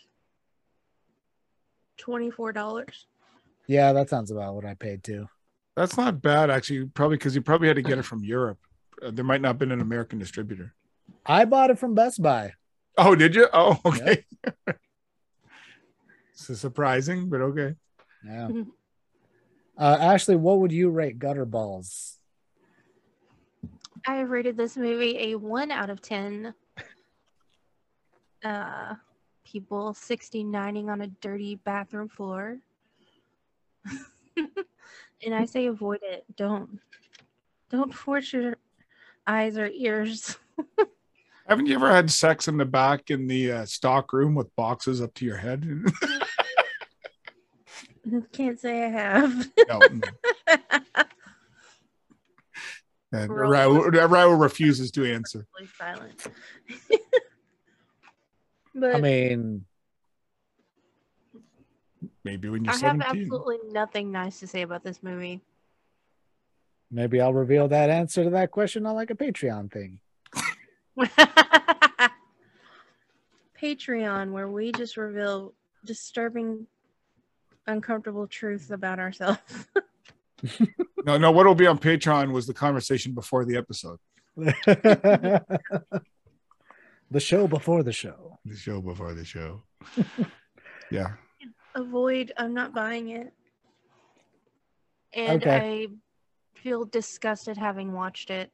twenty-four 1.95 2.51
dollars. 2.51 3.05
Yeah, 3.67 3.93
that 3.93 4.09
sounds 4.09 4.31
about 4.31 4.53
what 4.53 4.65
I 4.65 4.73
paid 4.73 5.01
too. 5.01 5.29
That's 5.77 5.95
not 5.95 6.21
bad 6.21 6.49
actually, 6.49 6.87
probably 6.87 7.15
because 7.15 7.33
you 7.33 7.41
probably 7.41 7.69
had 7.69 7.77
to 7.77 7.81
get 7.81 7.99
it 7.99 8.03
from 8.03 8.25
Europe. 8.25 8.59
Uh, 9.01 9.11
there 9.11 9.23
might 9.23 9.39
not 9.39 9.47
have 9.47 9.59
been 9.59 9.71
an 9.71 9.79
American 9.79 10.19
distributor. 10.19 10.73
I 11.25 11.45
bought 11.45 11.69
it 11.69 11.79
from 11.79 11.95
Best 11.95 12.21
Buy. 12.21 12.51
Oh, 12.97 13.15
did 13.15 13.33
you? 13.33 13.47
Oh, 13.53 13.79
okay. 13.85 14.25
so 16.33 16.53
surprising, 16.53 17.29
but 17.29 17.39
okay. 17.39 17.75
Yeah. 18.25 18.49
Uh, 19.77 19.97
Ashley, 19.99 20.35
what 20.35 20.59
would 20.59 20.71
you 20.71 20.89
rate 20.89 21.19
Gutter 21.19 21.45
Balls? 21.45 22.17
I 24.05 24.21
rated 24.21 24.57
this 24.57 24.77
movie 24.77 25.31
a 25.31 25.35
one 25.35 25.71
out 25.71 25.89
of 25.89 26.01
ten. 26.01 26.53
Uh, 28.43 28.95
people 29.43 29.93
69ing 29.93 30.89
on 30.89 31.01
a 31.01 31.07
dirty 31.07 31.55
bathroom 31.55 32.09
floor. 32.09 32.57
and 34.35 35.35
I 35.35 35.45
say 35.45 35.67
avoid 35.67 35.99
it. 36.01 36.25
Don't. 36.35 36.79
Don't 37.69 37.93
force 37.93 38.33
your 38.33 38.57
eyes 39.27 39.57
or 39.57 39.67
ears. 39.67 40.37
Haven't 41.47 41.67
you 41.67 41.75
ever 41.75 41.91
had 41.91 42.09
sex 42.11 42.47
in 42.47 42.57
the 42.57 42.65
back 42.65 43.11
in 43.11 43.27
the 43.27 43.51
uh, 43.51 43.65
stock 43.65 44.13
room 44.13 44.35
with 44.35 44.55
boxes 44.55 45.01
up 45.01 45.13
to 45.15 45.25
your 45.25 45.37
head? 45.37 45.65
Can't 48.31 48.59
say 48.59 48.85
I 48.85 48.89
have. 48.89 49.49
no. 49.67 49.81
And 53.13 53.29
Raul, 53.29 53.91
Raul 53.91 54.39
refuses 54.41 54.89
to 54.91 55.05
answer. 55.05 55.45
Silent. 55.77 56.27
but 58.75 58.95
I 58.95 59.01
mean, 59.01 59.65
Maybe 62.23 62.49
when 62.49 62.63
you're 62.63 62.73
I 62.73 62.77
have 62.77 63.01
absolutely 63.01 63.57
nothing 63.71 64.11
nice 64.11 64.39
to 64.39 64.47
say 64.47 64.61
about 64.61 64.83
this 64.83 65.01
movie. 65.01 65.41
maybe 66.91 67.19
I'll 67.19 67.33
reveal 67.33 67.67
that 67.69 67.89
answer 67.89 68.23
to 68.23 68.29
that 68.31 68.51
question 68.51 68.85
on 68.85 68.95
like 68.95 69.09
a 69.09 69.15
Patreon 69.15 69.71
thing. 69.71 69.99
Patreon, 73.61 74.31
where 74.31 74.49
we 74.49 74.71
just 74.71 74.97
reveal 74.97 75.53
disturbing, 75.85 76.67
uncomfortable 77.67 78.27
truths 78.27 78.71
about 78.71 78.99
ourselves. 78.99 79.39
No, 81.05 81.17
no, 81.19 81.31
what'll 81.31 81.53
be 81.55 81.65
on 81.67 81.77
Patreon 81.79 82.31
was 82.31 82.45
the 82.47 82.53
conversation 82.53 83.13
before 83.13 83.43
the 83.45 83.57
episode. 83.57 83.97
the 84.35 85.43
show 87.19 87.47
before 87.47 87.83
the 87.83 87.91
show. 87.91 88.37
The 88.45 88.55
show 88.55 88.81
before 88.81 89.13
the 89.13 89.25
show. 89.25 89.61
yeah. 90.91 91.13
Avoid, 91.75 92.31
I'm 92.37 92.53
not 92.53 92.73
buying 92.73 93.09
it. 93.09 93.33
And 95.13 95.41
Okay. 95.43 95.83
I 95.83 95.87
feel 96.59 96.85
disgusted 96.85 97.57
having 97.57 97.91
watched 97.93 98.29
it. 98.29 98.51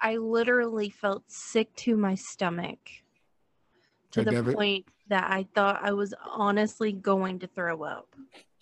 I 0.00 0.16
literally 0.16 0.90
felt 0.90 1.22
sick 1.28 1.72
to 1.76 1.96
my 1.96 2.16
stomach 2.16 2.78
to 4.12 4.22
I 4.22 4.24
the 4.24 4.30
never- 4.32 4.52
point 4.54 4.86
that 5.12 5.30
I 5.30 5.46
thought 5.54 5.80
I 5.82 5.92
was 5.92 6.14
honestly 6.24 6.90
going 6.90 7.40
to 7.40 7.46
throw 7.46 7.82
up. 7.82 8.08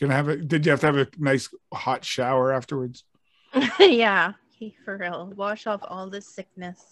Gonna 0.00 0.14
have 0.14 0.28
it. 0.28 0.48
Did 0.48 0.66
you 0.66 0.70
have 0.70 0.80
to 0.80 0.86
have 0.86 0.96
a 0.96 1.06
nice 1.16 1.48
hot 1.72 2.04
shower 2.04 2.52
afterwards? 2.52 3.04
yeah, 3.78 4.32
for 4.84 4.96
real. 4.96 5.32
Wash 5.36 5.68
off 5.68 5.80
all 5.84 6.10
this 6.10 6.26
sickness. 6.26 6.82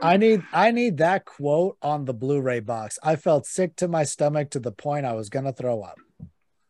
I 0.00 0.16
need 0.16 0.42
I 0.54 0.70
need 0.70 0.96
that 0.98 1.26
quote 1.26 1.76
on 1.82 2.06
the 2.06 2.14
Blu-ray 2.14 2.60
box. 2.60 2.98
I 3.02 3.16
felt 3.16 3.44
sick 3.44 3.76
to 3.76 3.88
my 3.88 4.04
stomach 4.04 4.48
to 4.50 4.58
the 4.58 4.72
point 4.72 5.04
I 5.04 5.12
was 5.12 5.28
gonna 5.28 5.52
throw 5.52 5.82
up. 5.82 5.98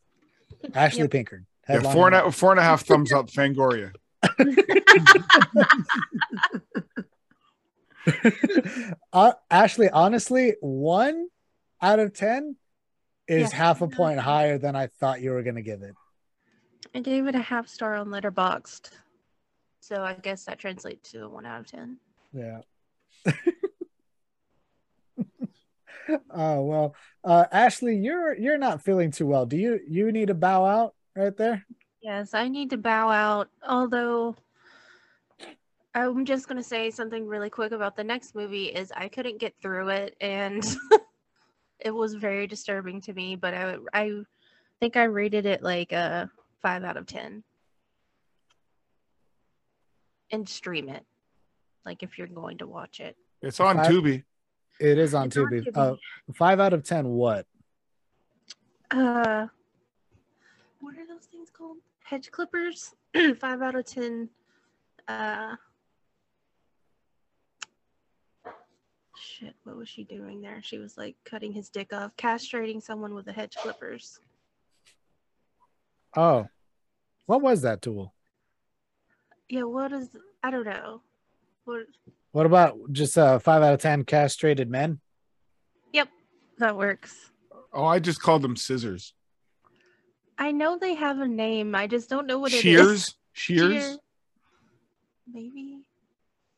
Ashley 0.74 1.02
Yep. 1.02 1.10
Pinkard. 1.12 1.46
Yeah, 1.68 1.92
four 1.92 2.08
and 2.08 2.16
a, 2.16 2.32
four 2.32 2.50
and 2.50 2.58
a 2.58 2.64
half 2.64 2.82
thumbs 2.82 3.12
up, 3.12 3.30
Fangoria. 3.30 3.92
uh, 9.12 9.32
Ashley, 9.48 9.88
honestly, 9.88 10.56
one 10.60 11.28
out 11.82 11.98
of 11.98 12.14
ten 12.14 12.56
is 13.28 13.42
Yes. 13.42 13.52
half 13.52 13.82
a 13.82 13.88
point 13.88 14.18
higher 14.20 14.56
than 14.58 14.74
I 14.76 14.86
thought 14.86 15.20
you 15.20 15.30
were 15.32 15.42
gonna 15.42 15.62
give 15.62 15.82
it. 15.82 15.94
I 16.94 17.00
gave 17.00 17.26
it 17.26 17.34
a 17.34 17.40
half 17.40 17.68
star 17.68 17.94
on 17.96 18.08
Letterboxd. 18.08 18.90
So 19.80 20.02
I 20.02 20.14
guess 20.14 20.44
that 20.44 20.58
translates 20.58 21.10
to 21.12 21.24
a 21.24 21.28
one 21.28 21.44
out 21.46 21.60
of 21.60 21.66
ten. 21.66 21.98
Yeah. 22.32 22.60
oh 26.30 26.62
well, 26.62 26.94
uh, 27.24 27.46
Ashley, 27.52 27.96
you're 27.96 28.36
you're 28.36 28.58
not 28.58 28.82
feeling 28.82 29.10
too 29.10 29.26
well. 29.26 29.46
Do 29.46 29.56
you 29.56 29.80
you 29.86 30.12
need 30.12 30.28
to 30.28 30.34
bow 30.34 30.64
out 30.64 30.94
right 31.16 31.36
there? 31.36 31.64
Yes, 32.00 32.34
I 32.34 32.48
need 32.48 32.70
to 32.70 32.76
bow 32.76 33.08
out. 33.10 33.48
Although 33.66 34.34
I'm 35.94 36.24
just 36.24 36.48
gonna 36.48 36.62
say 36.62 36.90
something 36.90 37.26
really 37.26 37.50
quick 37.50 37.72
about 37.72 37.96
the 37.96 38.04
next 38.04 38.34
movie 38.34 38.66
is 38.66 38.92
I 38.94 39.08
couldn't 39.08 39.38
get 39.38 39.54
through 39.60 39.88
it 39.90 40.16
and 40.20 40.64
it 41.84 41.90
was 41.90 42.14
very 42.14 42.46
disturbing 42.46 43.00
to 43.02 43.12
me. 43.12 43.36
But 43.36 43.54
I 43.54 43.76
I 43.92 44.10
think 44.80 44.96
I 44.96 45.04
rated 45.04 45.46
it 45.46 45.62
like 45.62 45.92
a 45.92 46.30
five 46.60 46.84
out 46.84 46.96
of 46.96 47.06
ten. 47.06 47.42
And 50.30 50.48
stream 50.48 50.88
it, 50.88 51.04
like 51.84 52.02
if 52.02 52.16
you're 52.16 52.26
going 52.26 52.58
to 52.58 52.66
watch 52.66 53.00
it. 53.00 53.16
It's 53.42 53.60
on 53.60 53.78
I- 53.78 53.86
Tubi. 53.88 54.24
It 54.80 54.98
is 54.98 55.14
on 55.14 55.26
It's 55.26 55.36
on 55.36 55.44
Tubi. 55.44 55.64
Tubi. 55.66 55.76
Uh, 55.76 55.96
five 56.34 56.58
out 56.58 56.72
of 56.72 56.82
ten. 56.82 57.08
What? 57.08 57.46
Uh, 58.90 59.46
what 60.80 60.96
are 60.96 61.06
those 61.06 61.26
things 61.30 61.50
called? 61.50 61.76
Hedge 62.02 62.30
clippers. 62.30 62.94
Five 63.38 63.62
out 63.62 63.74
of 63.74 63.84
ten. 63.86 64.28
Uh, 65.08 65.54
shit. 69.22 69.54
What 69.64 69.76
was 69.76 69.88
she 69.88 70.04
doing 70.04 70.40
there? 70.42 70.60
She 70.62 70.78
was 70.78 70.96
like 70.98 71.16
cutting 71.24 71.52
his 71.52 71.68
dick 71.68 71.92
off, 71.92 72.16
castrating 72.16 72.82
someone 72.82 73.14
with 73.14 73.24
the 73.26 73.32
hedge 73.32 73.54
clippers. 73.56 74.18
Oh, 76.16 76.46
what 77.26 77.40
was 77.42 77.62
that 77.62 77.80
tool? 77.82 78.12
Yeah. 79.48 79.62
What 79.64 79.92
is? 79.92 80.08
I 80.42 80.50
don't 80.50 80.64
know. 80.66 81.02
What? 81.64 81.86
What 82.32 82.46
about 82.46 82.78
just 82.92 83.16
uh, 83.16 83.38
five 83.38 83.62
out 83.62 83.74
of 83.74 83.80
ten 83.80 84.04
castrated 84.04 84.68
men? 84.70 85.00
Yep, 85.92 86.08
that 86.58 86.76
works. 86.76 87.30
Oh, 87.72 87.84
I 87.84 87.98
just 87.98 88.20
called 88.20 88.42
them 88.42 88.56
scissors. 88.56 89.14
I 90.38 90.50
know 90.50 90.78
they 90.78 90.94
have 90.94 91.20
a 91.20 91.28
name. 91.28 91.74
I 91.74 91.86
just 91.86 92.08
don't 92.10 92.26
know 92.26 92.38
what 92.38 92.52
it 92.52 92.56
is. 92.56 92.62
Shears. 92.62 93.16
Shears. 93.32 93.82
Shear- 93.84 93.96
Maybe. 95.32 95.81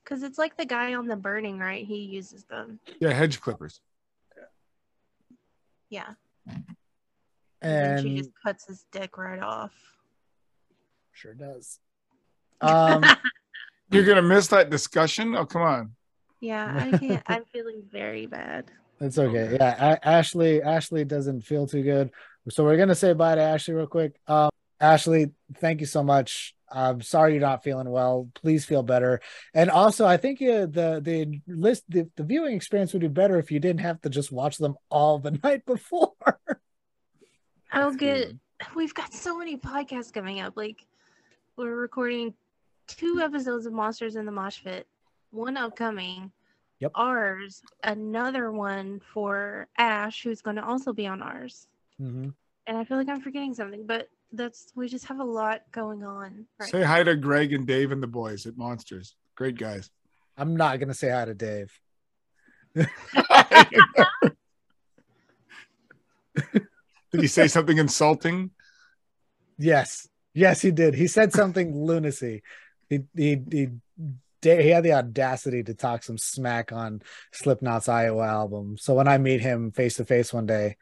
Because 0.04 0.22
it's 0.22 0.38
like 0.38 0.56
the 0.56 0.66
guy 0.66 0.94
on 0.94 1.06
the 1.06 1.16
burning, 1.16 1.58
right? 1.58 1.84
He 1.84 1.96
uses 1.96 2.44
them. 2.44 2.78
Yeah, 3.00 3.12
hedge 3.12 3.40
clippers. 3.40 3.80
Yeah. 5.88 6.10
And, 6.46 6.64
then 7.62 8.02
she 8.02 8.16
just 8.16 8.30
cuts 8.44 8.66
his 8.66 8.84
dick 8.92 9.16
right 9.16 9.40
off. 9.40 9.72
sure 11.12 11.32
does. 11.32 11.78
Um, 12.60 13.02
You're 13.90 14.04
gonna 14.04 14.22
miss 14.22 14.48
that 14.48 14.70
discussion. 14.70 15.34
Oh, 15.34 15.46
come 15.46 15.62
on. 15.62 15.92
Yeah, 16.40 16.90
I 16.92 16.98
can't. 16.98 17.22
I'm 17.26 17.44
feeling 17.52 17.82
very 17.90 18.26
bad. 18.26 18.70
it's 19.00 19.18
okay. 19.18 19.56
Yeah, 19.58 19.94
A- 19.94 20.06
Ashley. 20.08 20.62
Ashley 20.62 21.04
doesn't 21.04 21.42
feel 21.42 21.66
too 21.66 21.82
good, 21.82 22.10
so 22.50 22.64
we're 22.64 22.76
gonna 22.76 22.94
say 22.94 23.12
bye 23.14 23.34
to 23.34 23.40
Ashley 23.40 23.74
real 23.74 23.86
quick. 23.86 24.16
Um, 24.26 24.50
Ashley, 24.80 25.30
thank 25.58 25.80
you 25.80 25.86
so 25.86 26.02
much. 26.02 26.54
I'm 26.74 27.00
sorry 27.02 27.32
you're 27.32 27.40
not 27.40 27.62
feeling 27.62 27.88
well. 27.88 28.28
Please 28.34 28.64
feel 28.64 28.82
better. 28.82 29.20
And 29.54 29.70
also, 29.70 30.06
I 30.06 30.16
think 30.16 30.42
uh, 30.42 30.66
the 30.66 31.00
the 31.02 31.40
list 31.46 31.84
the, 31.88 32.10
the 32.16 32.24
viewing 32.24 32.54
experience 32.56 32.92
would 32.92 33.02
be 33.02 33.08
better 33.08 33.38
if 33.38 33.50
you 33.52 33.60
didn't 33.60 33.80
have 33.80 34.00
to 34.02 34.10
just 34.10 34.32
watch 34.32 34.58
them 34.58 34.76
all 34.90 35.18
the 35.18 35.30
night 35.44 35.64
before. 35.64 36.12
I'll 37.72 37.94
get. 37.94 38.32
We've 38.74 38.94
got 38.94 39.12
so 39.12 39.38
many 39.38 39.56
podcasts 39.56 40.12
coming 40.12 40.40
up. 40.40 40.56
Like, 40.56 40.84
we're 41.56 41.74
recording 41.76 42.34
two 42.86 43.20
episodes 43.22 43.66
of 43.66 43.72
Monsters 43.72 44.16
in 44.16 44.26
the 44.26 44.32
Mosh 44.32 44.62
Pit, 44.62 44.86
one 45.30 45.56
upcoming. 45.56 46.32
Yep. 46.80 46.90
ours, 46.96 47.62
another 47.84 48.50
one 48.50 49.00
for 49.12 49.68
Ash, 49.78 50.22
who's 50.22 50.42
going 50.42 50.56
to 50.56 50.64
also 50.64 50.92
be 50.92 51.06
on 51.06 51.22
ours. 51.22 51.68
hmm 51.98 52.30
And 52.66 52.76
I 52.76 52.84
feel 52.84 52.96
like 52.96 53.08
I'm 53.08 53.20
forgetting 53.20 53.54
something, 53.54 53.86
but 53.86 54.08
that's 54.32 54.72
we 54.74 54.88
just 54.88 55.06
have 55.06 55.20
a 55.20 55.24
lot 55.24 55.62
going 55.72 56.04
on. 56.04 56.46
Right. 56.58 56.70
Say 56.70 56.82
hi 56.82 57.02
to 57.02 57.16
Greg 57.16 57.52
and 57.52 57.66
Dave 57.66 57.92
and 57.92 58.02
the 58.02 58.06
boys 58.06 58.46
at 58.46 58.56
Monsters. 58.56 59.14
Great 59.36 59.58
guys. 59.58 59.90
I'm 60.36 60.56
not 60.56 60.80
gonna 60.80 60.94
say 60.94 61.10
hi 61.10 61.24
to 61.24 61.34
Dave. 61.34 61.72
Did 67.12 67.20
he 67.20 67.28
say 67.28 67.46
something 67.46 67.78
insulting? 67.78 68.50
Yes, 69.56 70.08
yes, 70.34 70.60
he 70.60 70.72
did. 70.72 70.94
He 70.94 71.06
said 71.06 71.32
something 71.32 71.76
lunacy. 71.86 72.42
He 72.88 73.00
he 73.14 73.38
he. 73.50 73.68
He 74.42 74.68
had 74.68 74.84
the 74.84 74.92
audacity 74.92 75.62
to 75.62 75.72
talk 75.72 76.02
some 76.02 76.18
smack 76.18 76.70
on 76.70 77.00
Slipknot's 77.32 77.88
Iowa 77.88 78.26
album. 78.26 78.76
So 78.76 78.92
when 78.92 79.08
I 79.08 79.16
meet 79.16 79.40
him 79.40 79.72
face 79.72 79.94
to 79.96 80.04
face 80.04 80.34
one 80.34 80.44
day, 80.44 80.76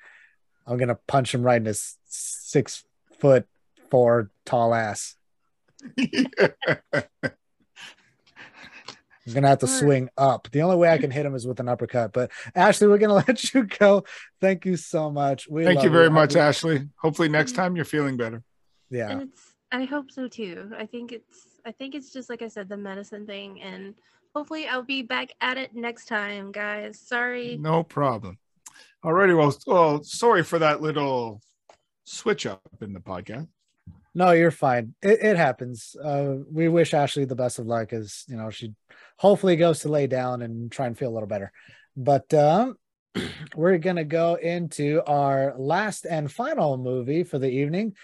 I'm 0.67 0.79
gonna 0.79 0.99
punch 1.07 1.33
him 1.33 1.43
right 1.43 1.61
in 1.61 1.67
his 1.67 1.97
six 2.07 2.83
foot 3.23 3.47
four 3.89 4.31
tall 4.45 4.75
ass. 4.75 5.15
I'm 9.25 9.35
gonna 9.35 9.49
have 9.49 9.61
to 9.61 9.69
swing 9.69 10.11
up. 10.19 10.49
The 10.51 10.63
only 10.63 10.77
way 10.77 10.91
I 10.91 10.99
can 10.99 11.13
hit 11.13 11.25
him 11.25 11.37
is 11.37 11.47
with 11.47 11.61
an 11.61 11.69
uppercut. 11.69 12.13
But 12.13 12.33
Ashley, 12.57 12.89
we're 12.89 12.99
gonna 12.99 13.15
let 13.29 13.55
you 13.55 13.63
go. 13.63 14.05
Thank 14.41 14.67
you 14.67 14.77
so 14.77 15.11
much. 15.13 15.49
We 15.49 15.65
Thank 15.65 15.85
you 15.85 15.91
very 15.91 16.11
much, 16.11 16.35
We- 16.35 16.41
Ashley. 16.41 16.89
Hopefully 16.97 17.29
next 17.29 17.53
time 17.53 17.77
you're 17.77 17.85
feeling 17.85 18.17
better. 18.17 18.43
Yeah. 18.91 19.11
and 19.11 19.23
it's 19.23 19.53
I 19.71 19.85
hope 19.85 20.11
so 20.11 20.27
too. 20.27 20.73
I 20.77 20.87
think 20.87 21.13
it's 21.13 21.47
I 21.65 21.71
think 21.71 21.95
it's 21.95 22.13
just 22.13 22.29
like 22.29 22.43
I 22.43 22.49
said, 22.49 22.69
the 22.69 22.77
medicine 22.77 23.25
thing, 23.25 23.63
and 23.63 23.95
hopefully 24.35 24.67
I'll 24.67 24.83
be 24.83 25.03
back 25.03 25.31
at 25.41 25.57
it 25.57 25.77
next 25.77 26.07
time, 26.07 26.51
guys. 26.51 26.99
Sorry. 26.99 27.57
No 27.57 27.85
problem. 27.85 28.39
Alrighty, 29.05 29.37
well, 29.39 29.55
well, 29.67 30.03
sorry 30.03 30.43
for 30.43 30.59
that 30.59 30.83
little 30.83 31.41
switch 32.05 32.47
up 32.47 32.63
in 32.81 32.93
the 32.93 33.01
podcast. 33.01 33.49
No, 34.15 34.33
you're 34.33 34.51
fine. 34.51 34.95
It, 35.03 35.21
it 35.23 35.37
happens. 35.37 35.97
Uh, 36.03 36.37
we 36.51 36.69
wish 36.69 36.95
Ashley 36.95 37.25
the 37.25 37.35
best 37.35 37.59
of 37.59 37.67
luck 37.67 37.93
as 37.93 38.25
you 38.29 38.37
know 38.37 38.51
she 38.51 38.75
hopefully 39.19 39.57
goes 39.57 39.81
to 39.81 39.89
lay 39.89 40.07
down 40.07 40.43
and 40.43 40.71
try 40.71 40.87
and 40.87 40.97
feel 40.97 41.11
a 41.11 41.15
little 41.15 41.29
better. 41.29 41.51
But 41.97 42.33
um, 42.35 42.77
we're 43.57 43.79
gonna 43.79 44.05
go 44.05 44.35
into 44.35 45.03
our 45.07 45.55
last 45.57 46.05
and 46.05 46.31
final 46.31 46.77
movie 46.77 47.25
for 47.25 47.39
the 47.39 47.51
evening, 47.51 47.95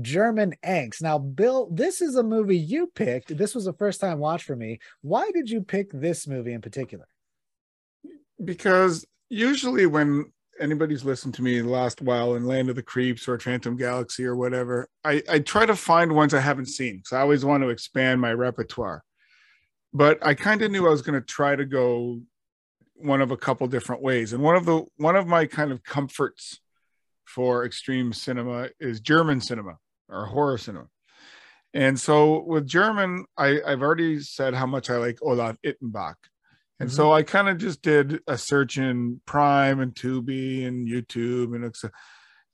German 0.00 0.54
Angst. 0.64 1.02
Now, 1.02 1.18
Bill, 1.18 1.68
this 1.70 2.00
is 2.00 2.16
a 2.16 2.22
movie 2.22 2.58
you 2.58 2.90
picked. 2.94 3.36
This 3.36 3.54
was 3.54 3.66
a 3.66 3.72
first 3.74 4.00
time 4.00 4.18
watch 4.18 4.44
for 4.44 4.56
me. 4.56 4.78
Why 5.02 5.30
did 5.32 5.50
you 5.50 5.60
pick 5.60 5.90
this 5.92 6.26
movie 6.26 6.54
in 6.54 6.62
particular? 6.62 7.06
because 8.44 9.04
usually 9.28 9.86
when 9.86 10.32
anybody's 10.60 11.04
listened 11.04 11.34
to 11.34 11.42
me 11.42 11.60
the 11.60 11.68
last 11.68 12.02
while 12.02 12.34
in 12.34 12.46
Land 12.46 12.70
of 12.70 12.76
the 12.76 12.82
Creeps 12.82 13.28
or 13.28 13.38
Phantom 13.38 13.76
Galaxy 13.76 14.24
or 14.24 14.36
whatever, 14.36 14.88
I, 15.04 15.22
I 15.28 15.38
try 15.40 15.66
to 15.66 15.76
find 15.76 16.14
ones 16.14 16.34
I 16.34 16.40
haven't 16.40 16.66
seen. 16.66 17.02
So 17.04 17.16
I 17.16 17.20
always 17.20 17.44
want 17.44 17.62
to 17.62 17.68
expand 17.68 18.20
my 18.20 18.32
repertoire. 18.32 19.02
But 19.92 20.18
I 20.24 20.34
kind 20.34 20.62
of 20.62 20.70
knew 20.70 20.86
I 20.86 20.90
was 20.90 21.02
going 21.02 21.18
to 21.18 21.26
try 21.26 21.56
to 21.56 21.64
go 21.64 22.20
one 22.94 23.20
of 23.20 23.30
a 23.30 23.36
couple 23.36 23.66
different 23.68 24.02
ways. 24.02 24.32
And 24.32 24.42
one 24.42 24.56
of 24.56 24.64
the 24.64 24.84
one 24.96 25.16
of 25.16 25.26
my 25.26 25.46
kind 25.46 25.72
of 25.72 25.82
comforts 25.82 26.60
for 27.24 27.64
extreme 27.64 28.12
cinema 28.12 28.68
is 28.80 29.00
German 29.00 29.40
cinema 29.40 29.78
or 30.08 30.26
horror 30.26 30.58
cinema. 30.58 30.88
And 31.74 31.98
so 32.00 32.42
with 32.42 32.66
German, 32.66 33.26
I, 33.36 33.60
I've 33.66 33.82
already 33.82 34.20
said 34.20 34.54
how 34.54 34.66
much 34.66 34.90
I 34.90 34.96
like 34.96 35.18
Olaf 35.22 35.56
Ittenbach. 35.64 36.14
And 36.80 36.88
Mhm. 36.88 36.92
so 36.92 37.12
I 37.12 37.22
kind 37.22 37.48
of 37.48 37.58
just 37.58 37.82
did 37.82 38.20
a 38.26 38.38
search 38.38 38.78
in 38.78 39.20
Prime 39.26 39.80
and 39.80 39.94
Tubi 39.94 40.66
and 40.66 40.86
YouTube 40.86 41.54
and 41.54 41.74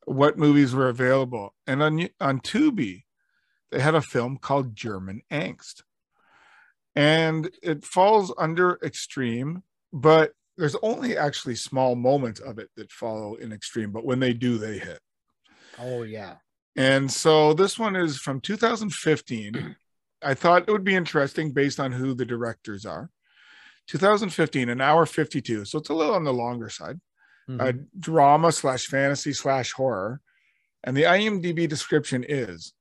what 0.07 0.39
movies 0.39 0.75
were 0.75 0.89
available. 0.89 1.55
And 1.67 1.83
on 1.83 2.09
on 2.21 2.41
Tubi, 2.41 3.05
they 3.71 3.81
had 3.81 3.95
a 3.95 4.01
film 4.01 4.39
called 4.39 4.75
German 4.77 5.23
Angst. 5.31 5.83
And 6.95 7.51
it 7.63 7.85
falls 7.85 8.33
under 8.39 8.79
extreme, 8.83 9.63
but 9.93 10.33
there's 10.57 10.77
only 10.77 11.17
actually 11.17 11.57
small 11.57 11.97
moments 11.97 12.39
of 12.41 12.59
it 12.59 12.71
that 12.77 12.93
follow 12.93 13.35
in 13.35 13.53
extreme, 13.53 13.91
but 13.91 14.05
when 14.05 14.21
they 14.21 14.33
do, 14.33 14.59
they 14.59 14.79
hit. 14.79 15.01
Oh 15.79 16.05
yeah. 16.05 16.37
And 16.77 17.11
so 17.11 17.53
this 17.53 17.79
one 17.79 17.97
is 17.97 18.19
from 18.19 18.41
2015. 18.41 19.77
I 20.23 20.35
thought 20.35 20.69
it 20.69 20.73
would 20.73 20.85
be 20.85 20.95
interesting 20.95 21.53
based 21.53 21.79
on 21.79 21.93
who 21.93 22.15
the 22.15 22.25
directors 22.25 22.87
are. 22.87 23.11
2015, 23.89 24.69
an 24.69 24.81
hour 24.81 25.07
52. 25.07 25.65
So 25.65 25.79
it's 25.79 25.89
a 25.89 25.95
little 25.95 26.15
on 26.15 26.25
the 26.25 26.33
longer 26.33 26.69
side. 26.69 27.01
Mhm. 27.49 27.61
A 27.61 27.73
drama 27.99 28.53
slash 28.53 28.87
fantasy 28.87 29.33
slash 29.33 29.73
horror. 29.73 30.21
And 30.83 30.97
the 30.97 31.05
IMDb 31.07 31.69
description 31.69 32.25
is 32.27 32.73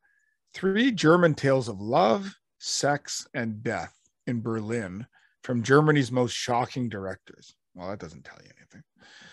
three 0.54 0.92
German 0.92 1.36
tales 1.36 1.68
of 1.68 1.82
love, 1.82 2.36
sex, 2.60 3.28
and 3.34 3.64
death 3.64 3.94
in 4.28 4.42
Berlin 4.42 5.08
from 5.44 5.64
Germany's 5.64 6.12
most 6.12 6.34
shocking 6.34 6.88
directors. 6.90 7.56
Well, 7.74 7.90
that 7.90 8.00
doesn't 8.00 8.24
tell 8.24 8.38
you 8.44 8.52
anything. 8.58 8.84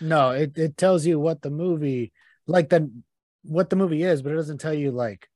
No, 0.01 0.31
it, 0.31 0.57
it 0.57 0.77
tells 0.77 1.05
you 1.05 1.19
what 1.19 1.41
the 1.41 1.51
movie 1.51 2.11
like 2.47 2.69
the 2.69 2.91
what 3.43 3.69
the 3.69 3.75
movie 3.75 4.03
is, 4.03 4.21
but 4.21 4.33
it 4.33 4.35
doesn't 4.35 4.59
tell 4.59 4.73
you 4.73 4.91
like 4.91 5.27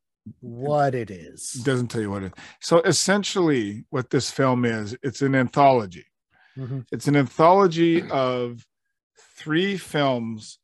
what 0.42 0.96
it 0.96 1.10
is. 1.12 1.56
It 1.56 1.66
doesn't 1.66 1.88
tell 1.88 2.02
you 2.02 2.10
what 2.10 2.24
it 2.24 2.34
so 2.60 2.82
essentially 2.82 3.86
what 3.92 4.10
this 4.10 4.32
film 4.32 4.66
is 4.66 4.98
it's 5.04 5.22
an 5.22 5.36
anthology 5.36 6.06
Mhm. 6.58 6.86
it's 6.92 7.08
an 7.08 7.16
anthology 7.16 8.02
of 8.10 8.66
three 9.38 9.78
films 9.78 10.60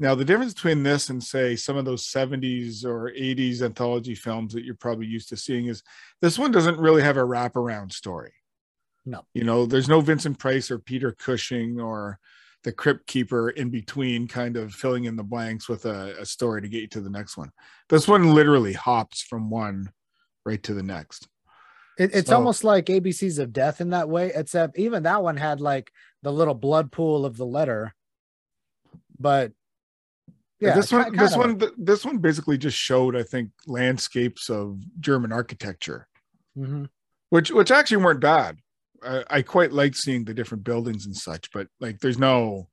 now 0.00 0.14
the 0.14 0.24
difference 0.24 0.54
between 0.54 0.82
this 0.84 1.10
and 1.10 1.22
say 1.22 1.56
some 1.56 1.76
of 1.76 1.84
those 1.84 2.06
70s 2.06 2.84
or 2.84 3.10
80s 3.10 3.62
anthology 3.62 4.14
films 4.14 4.52
that 4.54 4.64
you're 4.64 4.74
probably 4.76 5.06
used 5.06 5.28
to 5.30 5.36
seeing 5.36 5.66
is 5.66 5.82
this 6.22 6.38
one 6.38 6.52
doesn't 6.52 6.78
really 6.78 7.02
have 7.02 7.16
a 7.16 7.20
wraparound 7.20 7.92
story 7.92 8.32
No. 9.04 9.24
you 9.34 9.44
know 9.44 9.66
there's 9.66 9.88
no 9.88 10.00
vincent 10.00 10.38
price 10.38 10.70
or 10.70 10.78
peter 10.78 11.12
cushing 11.12 11.80
or 11.80 12.18
the 12.64 12.72
crypt 12.72 13.06
keeper 13.06 13.50
in 13.50 13.70
between 13.70 14.26
kind 14.28 14.56
of 14.56 14.74
filling 14.74 15.04
in 15.04 15.16
the 15.16 15.22
blanks 15.22 15.68
with 15.68 15.84
a, 15.86 16.14
a 16.20 16.26
story 16.26 16.60
to 16.62 16.68
get 16.68 16.80
you 16.82 16.88
to 16.88 17.00
the 17.00 17.10
next 17.10 17.36
one 17.36 17.50
this 17.88 18.08
one 18.08 18.34
literally 18.34 18.72
hops 18.72 19.22
from 19.22 19.50
one 19.50 19.90
right 20.44 20.62
to 20.62 20.74
the 20.74 20.82
next 20.82 21.28
It, 21.98 22.14
it's 22.14 22.28
So- 22.30 22.36
almost 22.36 22.64
like 22.64 22.86
ABCs 22.86 23.38
of 23.38 23.52
Death 23.52 23.80
in 23.80 23.90
that 23.90 24.08
way, 24.08 24.32
except 24.34 24.78
even 24.78 25.02
that 25.02 25.22
one 25.22 25.36
had 25.36 25.60
like 25.60 25.90
the 26.22 26.32
little 26.32 26.54
blood 26.54 26.92
pool 26.92 27.26
of 27.26 27.36
the 27.36 27.46
letter. 27.46 27.94
But 29.18 29.52
yeah, 30.60 30.74
this 30.74 30.90
one 30.92 31.14
this 31.16 31.34
kinda 31.34 31.38
one 31.66 31.72
this 31.76 32.04
one 32.04 32.18
basically 32.18 32.58
just 32.58 32.76
showed 32.76 33.14
i 33.14 33.22
think 33.22 33.50
landscapes 33.68 34.50
of 34.50 34.80
german 34.98 35.30
architecture 35.30 36.08
Mhm. 36.56 36.88
which 37.30 37.52
which 37.52 37.70
actually 37.70 37.98
weren't 37.98 38.18
bad 38.20 38.58
I, 39.00 39.24
I 39.30 39.42
quite 39.42 39.70
like 39.72 39.94
seeing 39.94 40.24
the 40.24 40.34
different 40.34 40.64
buildings 40.64 41.06
and 41.06 41.16
such 41.16 41.52
but 41.52 41.68
like 41.78 42.00
there's 42.00 42.18
no 42.18 42.68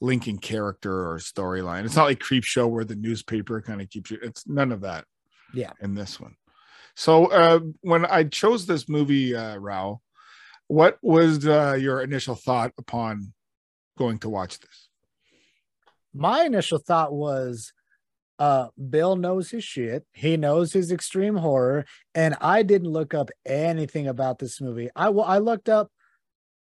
linking 0.00 0.38
character 0.38 1.10
or 1.10 1.18
storyline 1.18 1.84
it's 1.84 1.94
not 1.96 2.04
like 2.06 2.20
Creepshow 2.20 2.70
where 2.70 2.86
the 2.86 2.96
newspaper 2.96 3.60
kind 3.60 3.82
of 3.82 3.90
keeps 3.90 4.10
you 4.10 4.18
it's 4.22 4.46
none 4.48 4.72
of 4.72 4.80
that 4.80 5.04
Yeah. 5.52 5.72
in 5.82 5.94
this 5.94 6.18
one 6.18 6.36
so 6.94 7.26
uh 7.26 7.60
when 7.82 8.04
i 8.06 8.24
chose 8.24 8.66
this 8.66 8.88
movie 8.88 9.34
uh 9.34 9.56
Raul 9.56 10.00
what 10.66 10.98
was 11.02 11.46
uh, 11.46 11.76
your 11.80 12.00
initial 12.00 12.36
thought 12.36 12.72
upon 12.78 13.32
going 13.98 14.18
to 14.20 14.28
watch 14.28 14.58
this 14.60 14.88
my 16.14 16.44
initial 16.44 16.78
thought 16.78 17.12
was 17.12 17.72
uh 18.38 18.68
Bill 18.88 19.16
knows 19.16 19.50
his 19.50 19.62
shit. 19.62 20.04
He 20.12 20.36
knows 20.38 20.72
his 20.72 20.90
extreme 20.90 21.36
horror 21.36 21.84
and 22.14 22.34
I 22.40 22.62
didn't 22.62 22.88
look 22.88 23.12
up 23.14 23.30
anything 23.44 24.08
about 24.08 24.38
this 24.38 24.60
movie. 24.60 24.88
I 24.96 25.08
I 25.08 25.38
looked 25.38 25.68
up 25.68 25.90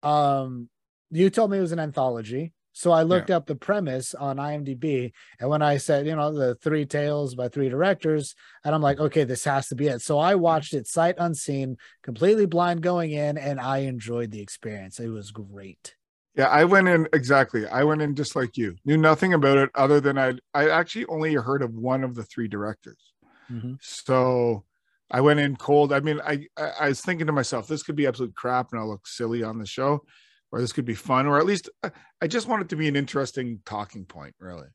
um 0.03 0.69
you 1.11 1.31
told 1.31 1.51
me 1.51 1.59
it 1.59 1.63
was 1.63 1.73
an 1.73 1.81
anthology. 1.81 2.53
So 2.73 2.91
I 2.91 3.03
looked 3.03 3.31
up 3.31 3.47
the 3.47 3.55
premise 3.55 4.15
on 4.15 4.37
IMDb 4.39 5.13
and 5.39 5.51
when 5.51 5.63
I 5.63 5.77
said, 5.77 6.07
you 6.07 6.17
know, 6.17 6.33
the 6.33 6.55
three 6.57 6.87
tales 6.87 7.35
by 7.35 7.49
three 7.49 7.69
directors 7.69 8.35
and 8.65 8.75
I'm 8.75 8.81
like, 8.83 8.99
okay, 8.99 9.25
this 9.25 9.45
has 9.45 9.69
to 9.69 9.75
be 9.75 9.89
it. 9.89 10.01
So 10.01 10.19
I 10.19 10.35
watched 10.37 10.73
it 10.73 10.87
sight 10.87 11.17
unseen, 11.19 11.77
completely 12.03 12.47
blind 12.47 12.83
going 12.83 13.13
in 13.13 13.37
and 13.37 13.61
I 13.61 13.79
enjoyed 13.79 14.31
the 14.31 14.41
experience. 14.41 15.01
It 15.01 15.09
was 15.09 15.31
great. 15.31 15.95
Yeah, 16.35 16.47
I 16.49 16.65
went 16.65 16.89
in 16.89 17.07
exactly. 17.13 17.67
I 17.67 17.85
went 17.85 18.01
in 18.01 18.15
just 18.15 18.35
like 18.35 18.57
you. 18.57 18.77
Knew 18.87 18.97
nothing 18.97 19.35
about 19.35 19.59
it 19.59 19.71
other 19.75 20.01
than 20.01 20.17
I 20.17 20.35
I 20.55 20.71
actually 20.71 21.05
only 21.07 21.35
heard 21.35 21.63
of 21.63 21.75
one 21.75 22.03
of 22.05 22.15
the 22.15 22.25
three 22.25 22.49
directors. 22.49 23.13
Mhm. 23.51 23.79
So 23.83 24.65
I 25.11 25.21
went 25.21 25.41
in 25.41 25.57
cold. 25.57 25.93
I 25.93 26.01
mean, 26.01 26.21
I, 26.25 26.47
I 26.57 26.71
I 26.81 26.89
was 26.89 27.03
thinking 27.03 27.27
to 27.27 27.33
myself, 27.35 27.69
this 27.69 27.83
could 27.83 27.97
be 27.97 28.07
absolute 28.07 28.35
crap 28.35 28.73
and 28.73 28.81
I'll 28.81 28.89
look 28.89 29.07
silly 29.07 29.43
on 29.43 29.59
the 29.59 29.67
show, 29.67 30.05
or 30.53 30.61
this 30.61 30.73
could 30.73 30.85
be 30.85 30.95
fun, 30.95 31.27
or 31.27 31.39
at 31.39 31.47
least 31.47 31.69
uh, 31.83 31.91
I 32.21 32.27
just 32.29 32.47
want 32.47 32.63
it 32.63 32.69
to 32.69 32.77
be 32.77 32.87
an 32.87 32.95
interesting 32.95 33.61
talking 33.65 34.05
point, 34.05 34.35
really. 34.39 34.69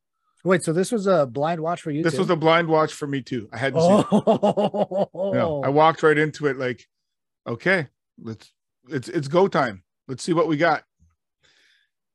Wait, 0.44 0.64
so 0.64 0.74
this 0.74 0.92
was 0.92 1.08
a 1.08 1.26
blind 1.26 1.62
watch 1.62 1.82
for 1.82 1.92
you 1.92 2.04
This 2.04 2.14
too? 2.14 2.20
was 2.20 2.30
a 2.30 2.36
blind 2.36 2.68
watch 2.68 2.94
for 2.94 3.06
me 3.08 3.22
too. 3.22 3.48
I 3.52 3.58
hadn't 3.58 3.82
seen 3.82 4.00
it. 4.00 4.06
Oh, 4.12 5.32
No, 5.34 5.62
I 5.64 5.70
walked 5.70 6.04
right 6.04 6.18
into 6.18 6.48
it 6.48 6.58
like, 6.58 6.86
okay, 7.48 7.88
let's 8.22 8.52
it's 8.90 9.10
it's 9.10 9.28
go 9.28 9.48
time. 9.48 9.84
Let's 10.08 10.24
see 10.24 10.34
what 10.34 10.48
we 10.48 10.58
got. 10.58 10.84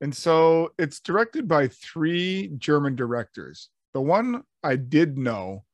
And 0.01 0.15
so 0.17 0.73
it's 0.79 1.01
directed 1.01 1.47
by 1.47 1.69
three 1.69 2.49
German 2.59 2.97
directors. 2.97 3.69
The 3.95 4.01
one 4.01 4.43
I 4.63 4.77
did 4.77 5.19
know 5.19 5.65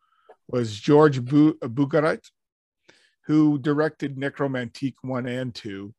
was 0.48 0.78
George 0.78 1.24
Bu- 1.24 1.59
Bucharest, 1.60 2.32
who 3.27 3.59
directed 3.59 4.16
Nekromantik 4.16 4.94
1 5.02 5.27
and 5.27 5.55
2 5.55 5.94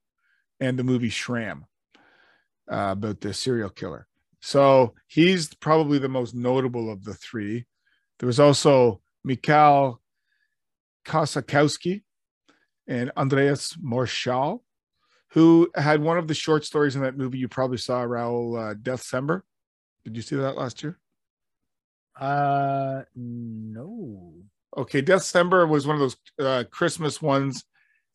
and 0.59 0.77
the 0.77 0.83
movie 0.83 1.09
Schramm 1.09 1.65
uh, 2.71 2.89
about 2.91 3.21
the 3.21 3.33
serial 3.33 3.69
killer. 3.69 4.07
So 4.41 4.93
he's 5.07 5.53
probably 5.55 5.99
the 5.99 6.09
most 6.09 6.33
notable 6.33 6.91
of 6.91 7.03
the 7.03 7.13
three. 7.13 7.65
There 8.19 8.27
was 8.27 8.39
also 8.39 9.01
Mikhail 9.23 10.01
Kosakowski 11.05 12.03
and 12.87 13.11
Andreas 13.17 13.75
Marschall, 13.75 14.61
who 15.29 15.69
had 15.75 16.01
one 16.01 16.17
of 16.17 16.27
the 16.27 16.33
short 16.33 16.65
stories 16.65 16.95
in 16.95 17.01
that 17.01 17.17
movie 17.17 17.37
you 17.37 17.47
probably 17.47 17.77
saw, 17.77 18.03
Raul, 18.03 18.71
uh, 18.71 18.73
Deathcember. 18.75 19.41
Did 20.03 20.15
you 20.15 20.21
see 20.21 20.35
that 20.37 20.57
last 20.57 20.83
year? 20.83 20.97
Uh, 22.19 23.03
no. 23.15 24.33
Okay, 24.75 25.01
Deathcember 25.01 25.67
was 25.67 25.87
one 25.87 25.95
of 25.95 25.99
those 25.99 26.17
uh, 26.39 26.63
Christmas 26.69 27.21
ones, 27.21 27.63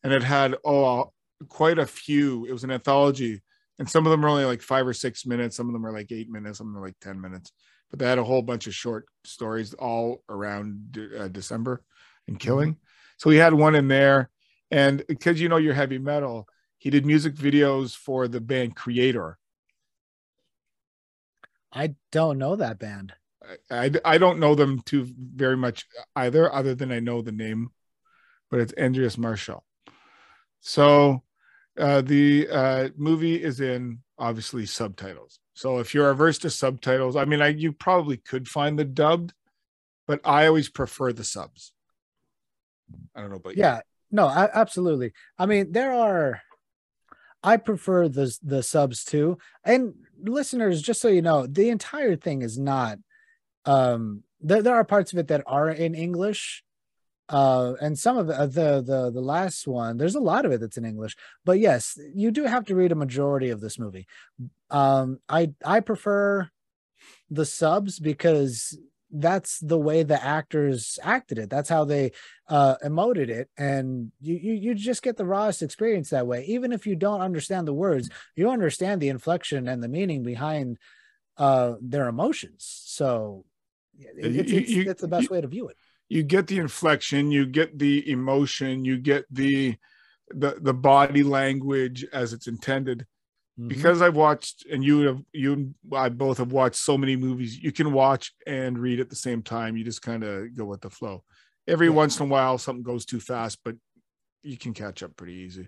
and 0.03 0.13
it 0.13 0.23
had 0.23 0.55
oh 0.65 1.11
quite 1.49 1.79
a 1.79 1.85
few. 1.85 2.45
It 2.45 2.51
was 2.51 2.63
an 2.63 2.71
anthology, 2.71 3.41
and 3.79 3.89
some 3.89 4.05
of 4.05 4.11
them 4.11 4.25
are 4.25 4.29
only 4.29 4.45
like 4.45 4.61
five 4.61 4.87
or 4.87 4.93
six 4.93 5.25
minutes. 5.25 5.55
Some 5.55 5.67
of 5.67 5.73
them 5.73 5.85
are 5.85 5.91
like 5.91 6.11
eight 6.11 6.29
minutes. 6.29 6.57
Some 6.57 6.67
of 6.67 6.73
them 6.73 6.83
are 6.83 6.85
like 6.85 6.99
ten 7.01 7.19
minutes. 7.19 7.51
But 7.89 7.99
they 7.99 8.07
had 8.07 8.17
a 8.17 8.23
whole 8.23 8.41
bunch 8.41 8.67
of 8.67 8.75
short 8.75 9.05
stories 9.23 9.73
all 9.73 10.23
around 10.29 10.97
uh, 11.17 11.27
December 11.27 11.83
and 12.27 12.39
killing. 12.39 12.73
Mm-hmm. 12.73 12.79
So 13.17 13.29
he 13.29 13.37
had 13.37 13.53
one 13.53 13.75
in 13.75 13.87
there, 13.87 14.29
and 14.71 15.03
because 15.07 15.39
you 15.39 15.49
know 15.49 15.57
you're 15.57 15.73
heavy 15.73 15.99
metal, 15.99 16.47
he 16.77 16.89
did 16.89 17.05
music 17.05 17.35
videos 17.35 17.95
for 17.95 18.27
the 18.27 18.41
band 18.41 18.75
Kreator 18.75 19.35
I 21.75 21.95
don't 22.11 22.37
know 22.37 22.55
that 22.55 22.79
band. 22.79 23.13
I, 23.69 23.91
I 24.03 24.17
don't 24.17 24.39
know 24.39 24.55
them 24.55 24.79
too 24.79 25.07
very 25.17 25.57
much 25.57 25.85
either, 26.15 26.51
other 26.51 26.73
than 26.73 26.91
I 26.91 26.99
know 27.01 27.21
the 27.21 27.33
name, 27.33 27.69
but 28.49 28.61
it's 28.61 28.73
Andreas 28.79 29.17
Marschall 29.17 29.61
So 30.61 31.21
uh, 31.77 32.01
the 32.01 32.47
uh, 32.49 32.89
movie 32.95 33.41
is 33.41 33.59
in 33.59 33.99
obviously 34.17 34.65
subtitles. 34.65 35.39
So 35.53 35.79
if 35.79 35.93
you're 35.93 36.09
averse 36.09 36.37
to 36.39 36.49
subtitles, 36.49 37.15
I 37.15 37.25
mean, 37.25 37.41
I, 37.41 37.49
you 37.49 37.71
probably 37.71 38.17
could 38.17 38.47
find 38.47 38.77
the 38.77 38.85
dubbed, 38.85 39.33
but 40.07 40.19
I 40.23 40.47
always 40.47 40.69
prefer 40.69 41.13
the 41.13 41.23
subs. 41.23 41.73
I 43.15 43.21
don't 43.21 43.31
know, 43.31 43.39
but 43.39 43.57
yeah, 43.57 43.81
no, 44.11 44.27
I, 44.27 44.49
absolutely. 44.53 45.13
I 45.37 45.45
mean, 45.45 45.71
there 45.71 45.93
are. 45.93 46.41
I 47.43 47.57
prefer 47.57 48.07
the 48.07 48.35
the 48.41 48.63
subs 48.63 49.03
too, 49.03 49.37
and 49.63 49.93
listeners, 50.21 50.81
just 50.81 51.01
so 51.01 51.07
you 51.07 51.21
know, 51.21 51.45
the 51.45 51.69
entire 51.69 52.15
thing 52.15 52.41
is 52.41 52.57
not 52.57 52.97
um 53.65 54.23
there, 54.41 54.61
there 54.61 54.75
are 54.75 54.83
parts 54.83 55.11
of 55.11 55.19
it 55.19 55.27
that 55.27 55.43
are 55.47 55.69
in 55.69 55.95
english 55.95 56.63
uh 57.29 57.73
and 57.81 57.97
some 57.97 58.17
of 58.17 58.27
the, 58.27 58.39
uh, 58.39 58.45
the 58.45 58.81
the 58.81 59.11
the 59.11 59.21
last 59.21 59.67
one 59.67 59.97
there's 59.97 60.15
a 60.15 60.19
lot 60.19 60.45
of 60.45 60.51
it 60.51 60.59
that's 60.59 60.77
in 60.77 60.85
english 60.85 61.15
but 61.43 61.59
yes 61.59 61.97
you 62.13 62.29
do 62.29 62.43
have 62.43 62.65
to 62.65 62.75
read 62.75 62.91
a 62.91 62.95
majority 62.95 63.49
of 63.49 63.61
this 63.61 63.79
movie. 63.79 64.05
Um 64.69 65.19
i 65.27 65.51
i 65.65 65.79
prefer 65.79 66.49
the 67.29 67.45
subs 67.45 67.99
because 67.99 68.77
that's 69.11 69.59
the 69.59 69.77
way 69.77 70.03
the 70.03 70.21
actors 70.21 70.99
acted 71.01 71.37
it. 71.37 71.49
That's 71.49 71.69
how 71.69 71.85
they 71.85 72.11
uh 72.49 72.75
emoted 72.83 73.29
it. 73.29 73.49
And 73.57 74.11
you, 74.19 74.35
you 74.35 74.53
you 74.53 74.75
just 74.75 75.01
get 75.03 75.17
the 75.17 75.25
rawest 75.25 75.61
experience 75.61 76.09
that 76.09 76.27
way. 76.27 76.43
Even 76.45 76.71
if 76.73 76.85
you 76.85 76.95
don't 76.95 77.21
understand 77.21 77.67
the 77.67 77.73
words 77.73 78.09
you 78.35 78.49
understand 78.49 79.01
the 79.01 79.09
inflection 79.09 79.67
and 79.67 79.81
the 79.81 79.87
meaning 79.87 80.21
behind 80.23 80.77
uh 81.37 81.75
their 81.81 82.07
emotions. 82.07 82.65
So 82.85 83.45
it's, 83.97 84.51
it's, 84.51 84.71
it's 84.89 85.01
the 85.01 85.07
best 85.07 85.29
way 85.29 85.41
to 85.41 85.47
view 85.47 85.69
it 85.69 85.77
you 86.09 86.23
get 86.23 86.47
the 86.47 86.57
inflection 86.57 87.31
you 87.31 87.45
get 87.45 87.77
the 87.77 88.09
emotion 88.09 88.85
you 88.85 88.97
get 88.97 89.25
the 89.31 89.75
the 90.29 90.57
the 90.61 90.73
body 90.73 91.23
language 91.23 92.05
as 92.13 92.33
it's 92.33 92.47
intended 92.47 93.05
mm-hmm. 93.59 93.67
because 93.67 94.01
i've 94.01 94.15
watched 94.15 94.65
and 94.71 94.83
you 94.83 95.01
have 95.01 95.21
you 95.33 95.53
and 95.53 95.75
i 95.93 96.09
both 96.09 96.37
have 96.37 96.51
watched 96.51 96.75
so 96.75 96.97
many 96.97 97.15
movies 97.15 97.57
you 97.57 97.71
can 97.71 97.91
watch 97.91 98.33
and 98.47 98.77
read 98.77 98.99
at 98.99 99.09
the 99.09 99.15
same 99.15 99.41
time 99.41 99.77
you 99.77 99.83
just 99.83 100.01
kind 100.01 100.23
of 100.23 100.55
go 100.55 100.65
with 100.65 100.81
the 100.81 100.89
flow 100.89 101.23
every 101.67 101.87
yeah. 101.87 101.93
once 101.93 102.19
in 102.19 102.25
a 102.25 102.29
while 102.29 102.57
something 102.57 102.83
goes 102.83 103.05
too 103.05 103.19
fast 103.19 103.59
but 103.63 103.75
you 104.43 104.57
can 104.57 104.73
catch 104.73 105.01
up 105.03 105.15
pretty 105.15 105.33
easy 105.33 105.67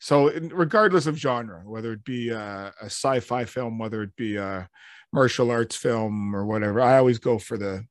so 0.00 0.30
regardless 0.52 1.06
of 1.06 1.16
genre 1.16 1.62
whether 1.64 1.92
it 1.92 2.04
be 2.04 2.30
a, 2.30 2.72
a 2.80 2.86
sci-fi 2.86 3.44
film 3.44 3.78
whether 3.78 4.02
it 4.02 4.14
be 4.16 4.36
a 4.36 4.68
martial 5.12 5.50
arts 5.50 5.76
film 5.76 6.34
or 6.34 6.44
whatever. 6.44 6.80
I 6.80 6.98
always 6.98 7.18
go 7.18 7.38
for 7.38 7.56
the 7.56 7.84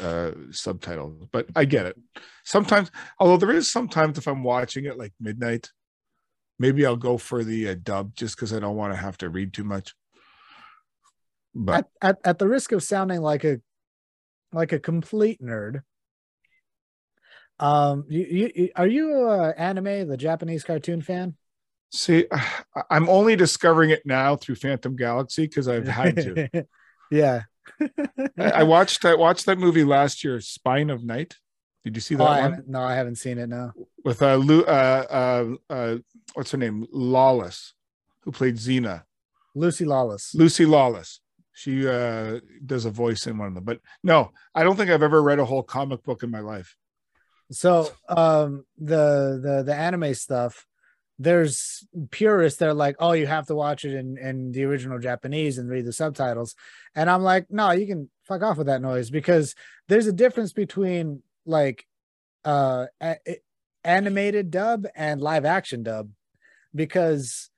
uh 0.00 0.30
subtitles, 0.50 1.26
but 1.32 1.46
I 1.56 1.64
get 1.64 1.86
it. 1.86 1.96
Sometimes, 2.44 2.90
although 3.18 3.36
there 3.36 3.54
is 3.54 3.70
sometimes 3.70 4.18
if 4.18 4.26
I'm 4.26 4.42
watching 4.42 4.84
it 4.84 4.98
like 4.98 5.12
midnight, 5.20 5.70
maybe 6.58 6.86
I'll 6.86 6.96
go 6.96 7.18
for 7.18 7.44
the 7.44 7.70
uh, 7.70 7.74
dub 7.82 8.14
just 8.14 8.36
because 8.36 8.52
I 8.52 8.60
don't 8.60 8.76
want 8.76 8.92
to 8.92 8.98
have 8.98 9.18
to 9.18 9.28
read 9.28 9.52
too 9.52 9.64
much. 9.64 9.94
But 11.54 11.86
at, 12.02 12.10
at, 12.10 12.18
at 12.24 12.38
the 12.38 12.48
risk 12.48 12.72
of 12.72 12.82
sounding 12.82 13.20
like 13.20 13.44
a 13.44 13.60
like 14.52 14.72
a 14.72 14.78
complete 14.78 15.40
nerd, 15.42 15.82
um, 17.58 18.04
you, 18.08 18.50
you 18.54 18.68
are 18.76 18.86
you 18.86 19.28
uh, 19.28 19.52
anime, 19.56 20.08
the 20.08 20.16
Japanese 20.16 20.64
cartoon 20.64 21.00
fan? 21.00 21.34
See, 21.92 22.26
I'm 22.90 23.08
only 23.08 23.36
discovering 23.36 23.90
it 23.90 24.02
now 24.04 24.36
through 24.36 24.56
Phantom 24.56 24.96
Galaxy 24.96 25.46
because 25.46 25.68
I've 25.68 25.88
had 25.88 26.16
to. 26.16 26.66
yeah. 27.10 27.42
I 28.38 28.62
watched 28.62 29.04
I 29.04 29.14
watched 29.14 29.46
that 29.46 29.58
movie 29.58 29.84
last 29.84 30.24
year, 30.24 30.40
Spine 30.40 30.90
of 30.90 31.04
Night. 31.04 31.36
Did 31.84 31.96
you 31.96 32.00
see 32.00 32.14
that 32.14 32.22
oh, 32.22 32.50
one? 32.50 32.64
No, 32.66 32.82
I 32.82 32.94
haven't 32.94 33.16
seen 33.16 33.38
it. 33.38 33.48
No. 33.48 33.72
With 34.04 34.22
uh, 34.22 34.36
Lu, 34.36 34.62
uh, 34.62 35.56
uh, 35.68 35.72
uh, 35.72 35.96
what's 36.32 36.50
her 36.52 36.58
name? 36.58 36.86
Lawless, 36.90 37.74
who 38.22 38.32
played 38.32 38.56
Xena. 38.56 39.02
Lucy 39.54 39.84
Lawless. 39.84 40.34
Lucy 40.34 40.64
Lawless. 40.64 41.20
She 41.52 41.86
uh, 41.86 42.40
does 42.64 42.84
a 42.84 42.90
voice 42.90 43.26
in 43.26 43.38
one 43.38 43.48
of 43.48 43.54
them. 43.54 43.64
But 43.64 43.80
no, 44.02 44.32
I 44.54 44.64
don't 44.64 44.76
think 44.76 44.90
I've 44.90 45.02
ever 45.02 45.22
read 45.22 45.38
a 45.38 45.44
whole 45.44 45.62
comic 45.62 46.02
book 46.02 46.22
in 46.22 46.30
my 46.30 46.40
life. 46.40 46.74
So 47.50 47.90
um, 48.08 48.64
the 48.78 49.38
the 49.42 49.62
the 49.64 49.74
anime 49.74 50.14
stuff 50.14 50.66
there's 51.18 51.86
purists 52.10 52.58
that 52.58 52.68
are 52.68 52.74
like, 52.74 52.96
oh, 52.98 53.12
you 53.12 53.26
have 53.26 53.46
to 53.46 53.54
watch 53.54 53.84
it 53.84 53.94
in, 53.94 54.18
in 54.18 54.52
the 54.52 54.64
original 54.64 54.98
Japanese 54.98 55.58
and 55.58 55.70
read 55.70 55.84
the 55.84 55.92
subtitles. 55.92 56.54
And 56.94 57.08
I'm 57.08 57.22
like, 57.22 57.46
no, 57.50 57.70
you 57.70 57.86
can 57.86 58.10
fuck 58.26 58.42
off 58.42 58.58
with 58.58 58.66
that 58.66 58.82
noise 58.82 59.10
because 59.10 59.54
there's 59.88 60.06
a 60.06 60.12
difference 60.12 60.52
between 60.52 61.22
like 61.46 61.86
uh 62.44 62.86
a- 63.02 63.40
animated 63.84 64.50
dub 64.50 64.86
and 64.94 65.20
live 65.20 65.44
action 65.44 65.82
dub 65.82 66.10
because 66.74 67.50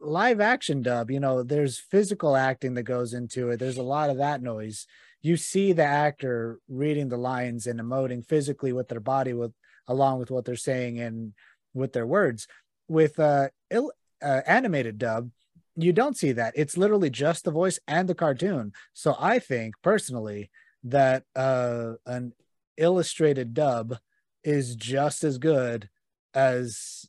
live 0.00 0.40
action 0.40 0.82
dub, 0.82 1.10
you 1.10 1.20
know, 1.20 1.42
there's 1.42 1.78
physical 1.78 2.36
acting 2.36 2.74
that 2.74 2.84
goes 2.84 3.12
into 3.12 3.50
it. 3.50 3.58
There's 3.58 3.78
a 3.78 3.82
lot 3.82 4.10
of 4.10 4.18
that 4.18 4.42
noise. 4.42 4.86
You 5.20 5.36
see 5.36 5.72
the 5.72 5.84
actor 5.84 6.60
reading 6.68 7.08
the 7.08 7.16
lines 7.16 7.66
and 7.66 7.80
emoting 7.80 8.24
physically 8.24 8.72
with 8.72 8.88
their 8.88 9.00
body 9.00 9.32
with 9.32 9.52
along 9.88 10.18
with 10.18 10.30
what 10.30 10.44
they're 10.44 10.56
saying 10.56 11.00
and 11.00 11.32
with 11.76 11.92
their 11.92 12.06
words. 12.06 12.48
With 12.88 13.18
uh, 13.18 13.48
Ill, 13.70 13.92
uh, 14.22 14.40
animated 14.46 14.98
dub, 14.98 15.30
you 15.76 15.92
don't 15.92 16.16
see 16.16 16.32
that. 16.32 16.54
It's 16.56 16.76
literally 16.76 17.10
just 17.10 17.44
the 17.44 17.50
voice 17.50 17.78
and 17.86 18.08
the 18.08 18.14
cartoon. 18.14 18.72
So 18.94 19.14
I 19.18 19.38
think 19.38 19.74
personally 19.82 20.50
that 20.84 21.24
uh, 21.34 21.94
an 22.06 22.32
illustrated 22.76 23.54
dub 23.54 23.98
is 24.42 24.74
just 24.76 25.24
as 25.24 25.38
good 25.38 25.88
as 26.34 27.06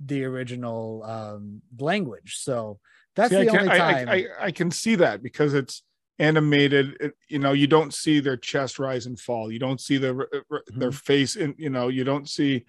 the 0.00 0.24
original 0.24 1.02
um, 1.04 1.62
language. 1.78 2.38
So 2.38 2.80
that's 3.14 3.30
see, 3.30 3.44
the 3.44 3.50
can, 3.50 3.60
only 3.60 3.78
time 3.78 4.08
I, 4.08 4.12
I, 4.12 4.26
I, 4.46 4.50
can 4.50 4.70
see 4.70 4.96
that 4.96 5.22
because 5.22 5.54
it's 5.54 5.82
animated. 6.18 6.96
It, 6.98 7.12
you 7.28 7.38
know, 7.38 7.52
you 7.52 7.66
don't 7.66 7.92
see 7.94 8.20
their 8.20 8.36
chest 8.36 8.78
rise 8.78 9.06
and 9.06 9.18
fall. 9.18 9.52
You 9.52 9.58
don't 9.58 9.80
see 9.80 9.98
their 9.98 10.14
mm-hmm. 10.14 10.78
their 10.78 10.92
face, 10.92 11.36
and 11.36 11.54
you 11.58 11.70
know, 11.70 11.88
you 11.88 12.04
don't 12.04 12.28
see 12.28 12.64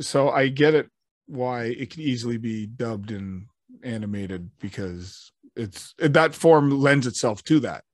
so 0.00 0.30
I 0.30 0.48
get 0.48 0.74
it 0.74 0.88
why 1.26 1.64
it 1.64 1.90
could 1.90 2.00
easily 2.00 2.36
be 2.36 2.66
dubbed 2.66 3.10
and 3.10 3.46
animated 3.82 4.50
because 4.60 5.32
it's 5.56 5.94
that 5.98 6.34
form 6.34 6.70
lends 6.70 7.06
itself 7.06 7.42
to 7.44 7.60
that. 7.60 7.84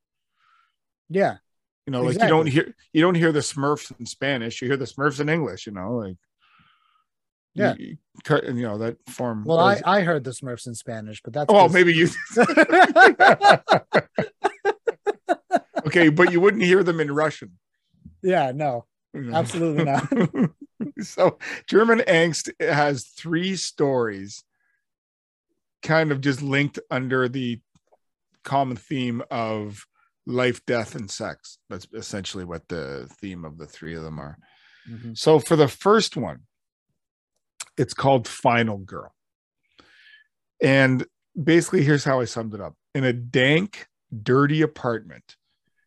Yeah. 1.08 1.36
You 1.86 1.92
know, 1.92 2.06
exactly. 2.06 2.20
like 2.20 2.28
you 2.28 2.36
don't 2.36 2.46
hear 2.46 2.74
you 2.92 3.00
don't 3.00 3.14
hear 3.14 3.32
the 3.32 3.40
Smurfs 3.40 3.92
in 3.98 4.06
Spanish, 4.06 4.60
you 4.60 4.68
hear 4.68 4.76
the 4.76 4.84
Smurfs 4.84 5.20
in 5.20 5.28
English, 5.28 5.66
you 5.66 5.72
know, 5.72 5.96
like 5.96 6.16
yeah, 7.54 7.74
you, 7.78 7.96
you 8.44 8.62
know 8.62 8.78
that 8.78 8.96
form. 9.08 9.44
Well, 9.44 9.58
I 9.58 9.80
I 9.84 10.02
heard 10.02 10.22
the 10.22 10.30
Smurfs 10.30 10.66
in 10.66 10.74
Spanish, 10.74 11.20
but 11.22 11.32
that's 11.32 11.46
oh, 11.48 11.68
maybe 11.68 11.94
you. 11.94 12.08
okay, 15.86 16.08
but 16.08 16.30
you 16.30 16.40
wouldn't 16.40 16.62
hear 16.62 16.84
them 16.84 17.00
in 17.00 17.10
Russian. 17.10 17.58
Yeah, 18.22 18.52
no, 18.54 18.84
absolutely 19.32 19.84
not. 19.84 20.12
so 21.02 21.38
German 21.66 22.00
Angst 22.00 22.50
has 22.60 23.04
three 23.04 23.56
stories 23.56 24.44
kind 25.82 26.10
of 26.10 26.20
just 26.20 26.42
linked 26.42 26.78
under 26.90 27.28
the 27.28 27.60
common 28.44 28.76
theme 28.76 29.22
of 29.30 29.86
life, 30.26 30.64
death, 30.66 30.94
and 30.94 31.10
sex. 31.10 31.58
That's 31.70 31.86
essentially 31.94 32.44
what 32.44 32.68
the 32.68 33.08
theme 33.20 33.44
of 33.44 33.58
the 33.58 33.66
three 33.66 33.94
of 33.94 34.02
them 34.02 34.18
are. 34.18 34.38
Mhm. 34.88 35.16
So 35.16 35.38
for 35.38 35.56
the 35.56 35.68
first 35.68 36.16
one, 36.16 36.40
it's 37.76 37.94
called 37.94 38.26
Final 38.26 38.78
Girl. 38.78 39.14
And 40.60 41.06
basically, 41.40 41.84
here's 41.84 42.04
how 42.04 42.20
I 42.20 42.24
summed 42.24 42.54
it 42.54 42.60
up 42.60 42.74
in 42.94 43.04
a 43.04 43.12
dank, 43.12 43.86
dirty 44.22 44.62
apartment, 44.62 45.36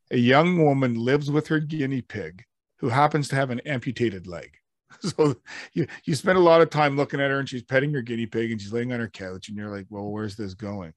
a 0.10 0.18
young 0.18 0.64
woman 0.64 0.96
lives 0.96 1.30
with 1.30 1.48
her 1.48 1.60
guinea 1.60 2.02
pig 2.02 2.46
who 2.78 2.90
happens 2.90 3.28
to 3.30 3.36
have 3.36 3.50
an 3.50 3.60
amputated 3.62 4.28
leg. 4.28 4.58
So 5.02 5.36
you, 5.74 5.88
you 6.06 6.16
spend 6.16 6.38
a 6.38 6.42
lot 6.42 6.62
of 6.62 6.70
time 6.70 6.96
looking 6.98 7.20
at 7.22 7.32
her 7.32 7.40
and 7.40 7.48
she's 7.50 7.64
petting 7.64 7.94
her 7.94 8.02
guinea 8.02 8.26
pig 8.26 8.52
and 8.52 8.62
she's 8.62 8.74
laying 8.74 8.94
on 8.94 9.00
her 9.00 9.10
couch, 9.10 9.50
and 9.50 9.58
you're 9.58 9.76
like, 9.76 9.88
well, 9.90 10.06
where's 10.10 10.36
this 10.36 10.54
going? 10.54 10.94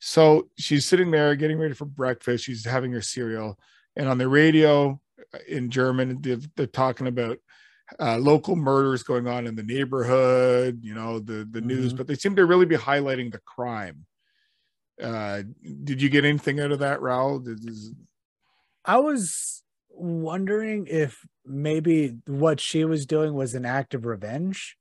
So 0.00 0.48
she's 0.58 0.84
sitting 0.84 1.10
there 1.10 1.34
getting 1.34 1.58
ready 1.58 1.74
for 1.74 1.86
breakfast. 1.86 2.44
She's 2.44 2.64
having 2.64 2.92
her 2.92 3.00
cereal. 3.02 3.58
And 3.96 4.08
on 4.08 4.18
the 4.18 4.28
radio 4.28 5.00
uh, 5.32 5.38
in 5.48 5.70
German, 5.70 6.20
they're, 6.20 6.38
they're 6.56 6.66
talking 6.66 7.06
about 7.06 7.38
uh, 8.00 8.18
local 8.18 8.56
murders 8.56 9.02
going 9.02 9.26
on 9.26 9.46
in 9.46 9.54
the 9.56 9.62
neighborhood, 9.62 10.80
you 10.82 10.94
know, 10.94 11.18
the, 11.20 11.46
the 11.50 11.60
news, 11.60 11.92
Mhm. 11.92 11.96
but 11.98 12.06
they 12.06 12.14
seem 12.16 12.36
to 12.36 12.44
really 12.46 12.66
be 12.66 12.76
highlighting 12.76 13.32
the 13.32 13.40
crime. 13.46 14.06
Uh, 15.02 15.42
did 15.84 16.00
you 16.00 16.08
get 16.08 16.24
anything 16.24 16.60
out 16.60 16.70
of 16.72 16.78
that, 16.78 17.00
Raul? 17.00 17.44
Did, 17.44 17.68
is- 17.68 17.92
I 18.84 18.98
was 18.98 19.62
wondering 19.96 20.86
if 20.88 21.18
maybe 21.44 22.16
what 22.26 22.60
she 22.60 22.84
was 22.84 23.06
doing 23.06 23.34
was 23.34 23.54
an 23.54 23.64
act 23.64 23.94
of 23.94 24.04
revenge. 24.06 24.76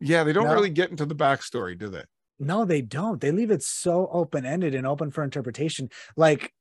yeah, 0.00 0.22
they 0.24 0.32
don't 0.32 0.46
No. 0.46 0.54
really 0.54 0.70
get 0.70 0.90
into 0.90 1.04
the 1.06 1.14
backstory, 1.16 1.76
do 1.76 1.88
they? 1.88 2.04
No, 2.38 2.64
they 2.64 2.80
don't. 2.82 3.20
They 3.20 3.32
leave 3.32 3.50
it 3.50 3.62
so 3.64 4.08
open 4.12 4.46
ended 4.46 4.74
and 4.74 4.86
open 4.86 5.10
for 5.10 5.24
interpretation. 5.24 5.88
Like 6.16 6.52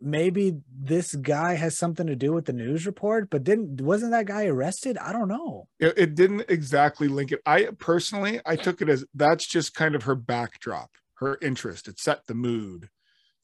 maybe 0.00 0.58
this 0.72 1.14
guy 1.16 1.54
has 1.54 1.76
something 1.76 2.06
to 2.06 2.14
do 2.14 2.32
with 2.32 2.44
the 2.44 2.52
news 2.52 2.86
report, 2.86 3.28
but 3.30 3.42
didn't 3.42 3.80
wasn't 3.80 4.12
that 4.12 4.26
guy 4.26 4.46
arrested? 4.46 4.96
I 4.98 5.12
don't 5.12 5.26
know. 5.28 5.66
it, 5.80 5.98
it 5.98 6.14
didn't 6.14 6.44
exactly 6.48 7.08
link 7.08 7.32
it. 7.32 7.40
I 7.44 7.70
personally, 7.78 8.40
I 8.46 8.54
took 8.54 8.80
it 8.80 8.88
as 8.88 9.04
that's 9.12 9.44
just 9.46 9.74
kind 9.74 9.96
of 9.96 10.04
her 10.04 10.14
backdrop, 10.14 10.90
her 11.14 11.36
interest. 11.42 11.88
It 11.88 11.98
set 11.98 12.26
the 12.28 12.34
mood. 12.34 12.88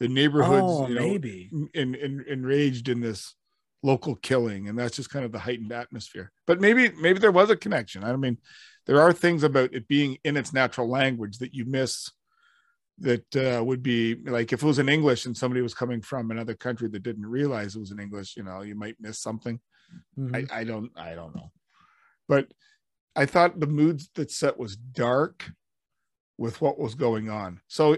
The 0.01 0.09
neighborhood's 0.09 0.65
Oh, 0.67 0.89
you 0.89 0.95
know, 0.95 1.01
maybe. 1.01 1.51
in, 1.73 1.95
in, 1.95 2.25
enraged 2.29 2.89
in 2.89 3.01
this 3.01 3.35
local 3.83 4.17
killing, 4.17 4.69
and 4.69 4.79
that's 4.79 4.97
just 4.97 5.11
kind 5.11 5.25
of 5.25 5.33
the 5.33 5.39
heightened 5.39 5.73
atmosphere. 5.73 6.33
But 6.47 6.61
maybe 6.61 6.91
maybe 7.01 7.19
there 7.19 7.33
was 7.33 7.51
a 7.51 7.57
connection. 7.57 8.03
I 8.03 8.15
mean, 8.17 8.39
there 8.87 9.01
are 9.01 9.13
things 9.13 9.43
about 9.45 9.73
it 9.73 9.87
being 9.89 10.19
in 10.25 10.37
its 10.37 10.53
natural 10.53 10.89
language 10.89 11.39
that 11.39 11.55
you 11.55 11.65
miss. 11.65 12.11
That 12.99 13.37
uh, 13.37 13.65
would 13.65 13.83
be 13.83 14.15
like 14.15 14.53
if 14.53 14.63
it 14.63 14.67
was 14.67 14.79
in 14.79 14.89
English 14.89 15.27
and 15.27 15.37
somebody 15.37 15.61
was 15.61 15.75
coming 15.75 16.01
from 16.01 16.31
another 16.31 16.55
country 16.55 16.87
that 16.89 17.03
didn't 17.03 17.27
realize 17.27 17.75
it 17.75 17.81
was 17.81 17.91
in 17.91 17.99
English, 17.99 18.37
you 18.37 18.45
know, 18.45 18.63
you 18.63 18.77
might 18.77 18.95
miss 19.01 19.19
something. 19.21 19.59
Mhm. 20.17 20.49
I, 20.53 20.61
I 20.61 20.65
don't 20.65 20.93
I 20.97 21.17
don't 21.17 21.35
know. 21.35 21.51
But 22.29 22.53
I 23.17 23.27
thought 23.27 23.59
the 23.59 23.67
mood 23.67 24.01
that 24.15 24.31
set 24.31 24.59
was 24.59 24.77
dark 24.77 25.51
with 26.39 26.61
what 26.61 26.79
was 26.79 26.95
going 26.95 27.31
on. 27.31 27.61
So 27.67 27.97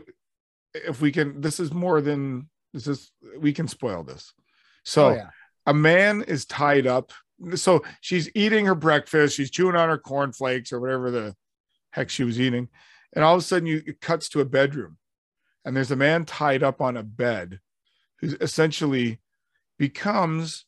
if 0.87 1.01
we 1.01 1.13
can 1.13 1.41
this 1.41 1.61
is 1.61 1.73
more 1.73 2.01
than 2.01 2.49
this 2.73 2.87
is 2.87 3.13
we 3.39 3.53
can 3.53 3.69
spoil 3.69 4.03
this. 4.03 4.33
So 4.85 5.09
Oh, 5.09 5.15
yeah. 5.15 5.31
a 5.67 5.75
man 5.75 6.23
is 6.23 6.45
tied 6.45 6.87
up. 6.87 7.13
So 7.55 7.83
she's 8.01 8.31
eating 8.35 8.67
her 8.67 8.75
breakfast, 8.75 9.37
she's 9.37 9.51
chewing 9.51 9.77
on 9.77 9.89
her 9.89 9.99
cornflakes 9.99 10.73
or 10.73 10.81
whatever 10.81 11.11
the 11.11 11.35
heck 11.91 12.11
she 12.11 12.25
was 12.25 12.41
eating. 12.41 12.69
And 13.15 13.25
all 13.25 13.35
of 13.35 13.41
a 13.41 13.45
sudden 13.45 13.67
you 13.67 13.83
it 13.87 14.01
cuts 14.01 14.29
to 14.31 14.41
a 14.41 14.45
bedroom 14.45 14.99
and 15.65 15.77
there's 15.77 15.91
a 15.91 15.97
man 15.97 16.25
tied 16.25 16.63
up 16.63 16.81
on 16.81 16.97
a 16.97 17.03
bed 17.03 17.61
who 18.21 18.37
essentially 18.41 19.21
becomes 19.79 20.65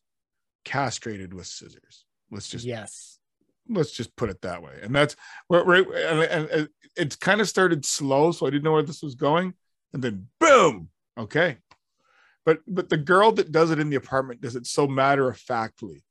castrated 0.65 1.33
with 1.33 1.47
scissors. 1.47 2.05
Let's 2.31 2.49
just 2.49 2.67
yes. 2.67 3.19
let's 3.69 3.93
just 3.93 4.15
put 4.17 4.29
it 4.29 4.43
that 4.43 4.63
way. 4.63 4.75
And 4.83 4.95
that's 4.95 5.17
where, 5.47 5.65
where 5.65 5.81
and, 5.81 6.21
and, 6.21 6.51
and 6.51 6.69
it's 6.97 7.17
kind 7.17 7.41
of 7.41 7.49
started 7.49 7.87
slow, 7.87 8.33
so 8.33 8.47
I 8.47 8.51
didn't 8.51 8.65
know 8.65 8.73
where 8.73 8.83
this 8.83 9.03
was 9.03 9.15
going, 9.15 9.55
and 9.93 10.03
then 10.03 10.29
boom, 10.41 10.91
okay. 11.19 11.59
But 12.45 12.61
but 12.67 12.89
the 12.89 12.97
girl 12.97 13.33
that 13.33 13.53
does 13.53 13.71
it 13.71 13.79
in 13.79 13.91
the 13.91 13.97
apartment 13.97 14.41
does 14.41 14.57
it 14.57 14.67
so 14.67 14.87
matter 14.87 15.29
of 15.29 15.37
factly, 15.37 16.05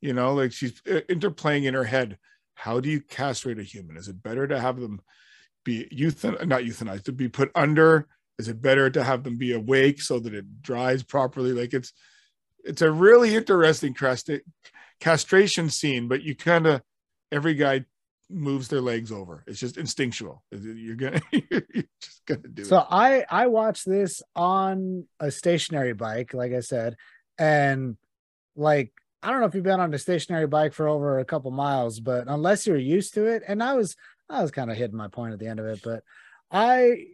you 0.00 0.12
know, 0.12 0.34
like 0.34 0.52
she's 0.52 0.80
uh, 0.86 1.00
interplaying 1.08 1.64
in 1.64 1.74
her 1.74 1.84
head. 1.84 2.18
How 2.54 2.80
do 2.80 2.90
you 2.90 3.00
castrate 3.00 3.58
a 3.58 3.62
human? 3.62 3.96
Is 3.96 4.08
it 4.08 4.22
better 4.22 4.46
to 4.46 4.60
have 4.60 4.78
them 4.78 5.00
be 5.64 5.88
euthan 5.92 6.46
not 6.46 6.62
euthanized 6.62 7.04
to 7.04 7.12
be 7.12 7.28
put 7.28 7.50
under? 7.54 8.08
Is 8.38 8.48
it 8.48 8.60
better 8.60 8.90
to 8.90 9.02
have 9.02 9.24
them 9.24 9.36
be 9.36 9.52
awake 9.52 10.00
so 10.00 10.18
that 10.18 10.34
it 10.34 10.62
dries 10.62 11.02
properly? 11.02 11.52
Like 11.52 11.72
it's 11.72 11.92
it's 12.64 12.82
a 12.82 12.90
really 12.90 13.34
interesting 13.34 13.94
castration 13.94 14.44
castration 15.00 15.70
scene, 15.70 16.08
but 16.08 16.22
you 16.22 16.36
kind 16.36 16.66
of 16.66 16.82
every 17.32 17.54
guy 17.54 17.84
moves 18.30 18.68
their 18.68 18.80
legs 18.80 19.12
over. 19.12 19.44
It's 19.46 19.58
just 19.58 19.76
instinctual. 19.76 20.42
You're 20.50 20.96
gonna 20.96 21.20
you're 21.32 21.84
just 22.00 22.24
gonna 22.26 22.48
do 22.52 22.64
So 22.64 22.78
it. 22.78 22.86
I 22.90 23.24
I 23.30 23.46
watched 23.48 23.86
this 23.86 24.22
on 24.34 25.06
a 25.18 25.30
stationary 25.30 25.92
bike, 25.92 26.34
like 26.34 26.52
I 26.52 26.60
said, 26.60 26.96
and 27.38 27.96
like 28.56 28.92
I 29.22 29.30
don't 29.30 29.40
know 29.40 29.46
if 29.46 29.54
you've 29.54 29.64
been 29.64 29.80
on 29.80 29.92
a 29.92 29.98
stationary 29.98 30.46
bike 30.46 30.72
for 30.72 30.88
over 30.88 31.18
a 31.18 31.24
couple 31.24 31.50
miles, 31.50 32.00
but 32.00 32.24
unless 32.26 32.66
you're 32.66 32.76
used 32.76 33.14
to 33.14 33.26
it, 33.26 33.42
and 33.46 33.62
I 33.62 33.74
was 33.74 33.96
I 34.28 34.42
was 34.42 34.50
kind 34.50 34.70
of 34.70 34.76
hitting 34.76 34.96
my 34.96 35.08
point 35.08 35.32
at 35.32 35.38
the 35.38 35.48
end 35.48 35.60
of 35.60 35.66
it, 35.66 35.80
but 35.82 36.02
I, 36.50 37.06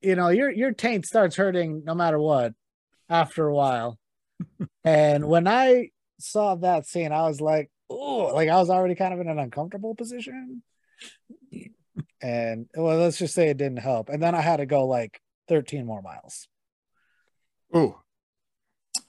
you 0.00 0.16
know, 0.16 0.28
your 0.28 0.50
your 0.50 0.72
taint 0.72 1.06
starts 1.06 1.36
hurting 1.36 1.82
no 1.84 1.94
matter 1.94 2.18
what 2.18 2.54
after 3.08 3.46
a 3.46 3.54
while, 3.54 3.98
and 4.84 5.26
when 5.28 5.46
I 5.46 5.90
saw 6.18 6.54
that 6.56 6.86
scene, 6.86 7.12
I 7.12 7.22
was 7.28 7.40
like, 7.40 7.70
oh, 7.90 8.32
like 8.34 8.48
I 8.48 8.56
was 8.56 8.70
already 8.70 8.94
kind 8.94 9.14
of 9.14 9.20
in 9.20 9.28
an 9.28 9.38
uncomfortable 9.38 9.94
position. 9.94 10.62
And 12.20 12.66
well, 12.74 12.98
let's 12.98 13.18
just 13.18 13.34
say 13.34 13.48
it 13.48 13.56
didn't 13.56 13.78
help. 13.78 14.08
And 14.08 14.22
then 14.22 14.34
I 14.34 14.40
had 14.40 14.58
to 14.58 14.66
go 14.66 14.86
like 14.86 15.20
13 15.48 15.84
more 15.84 16.02
miles. 16.02 16.46
Oh, 17.74 18.00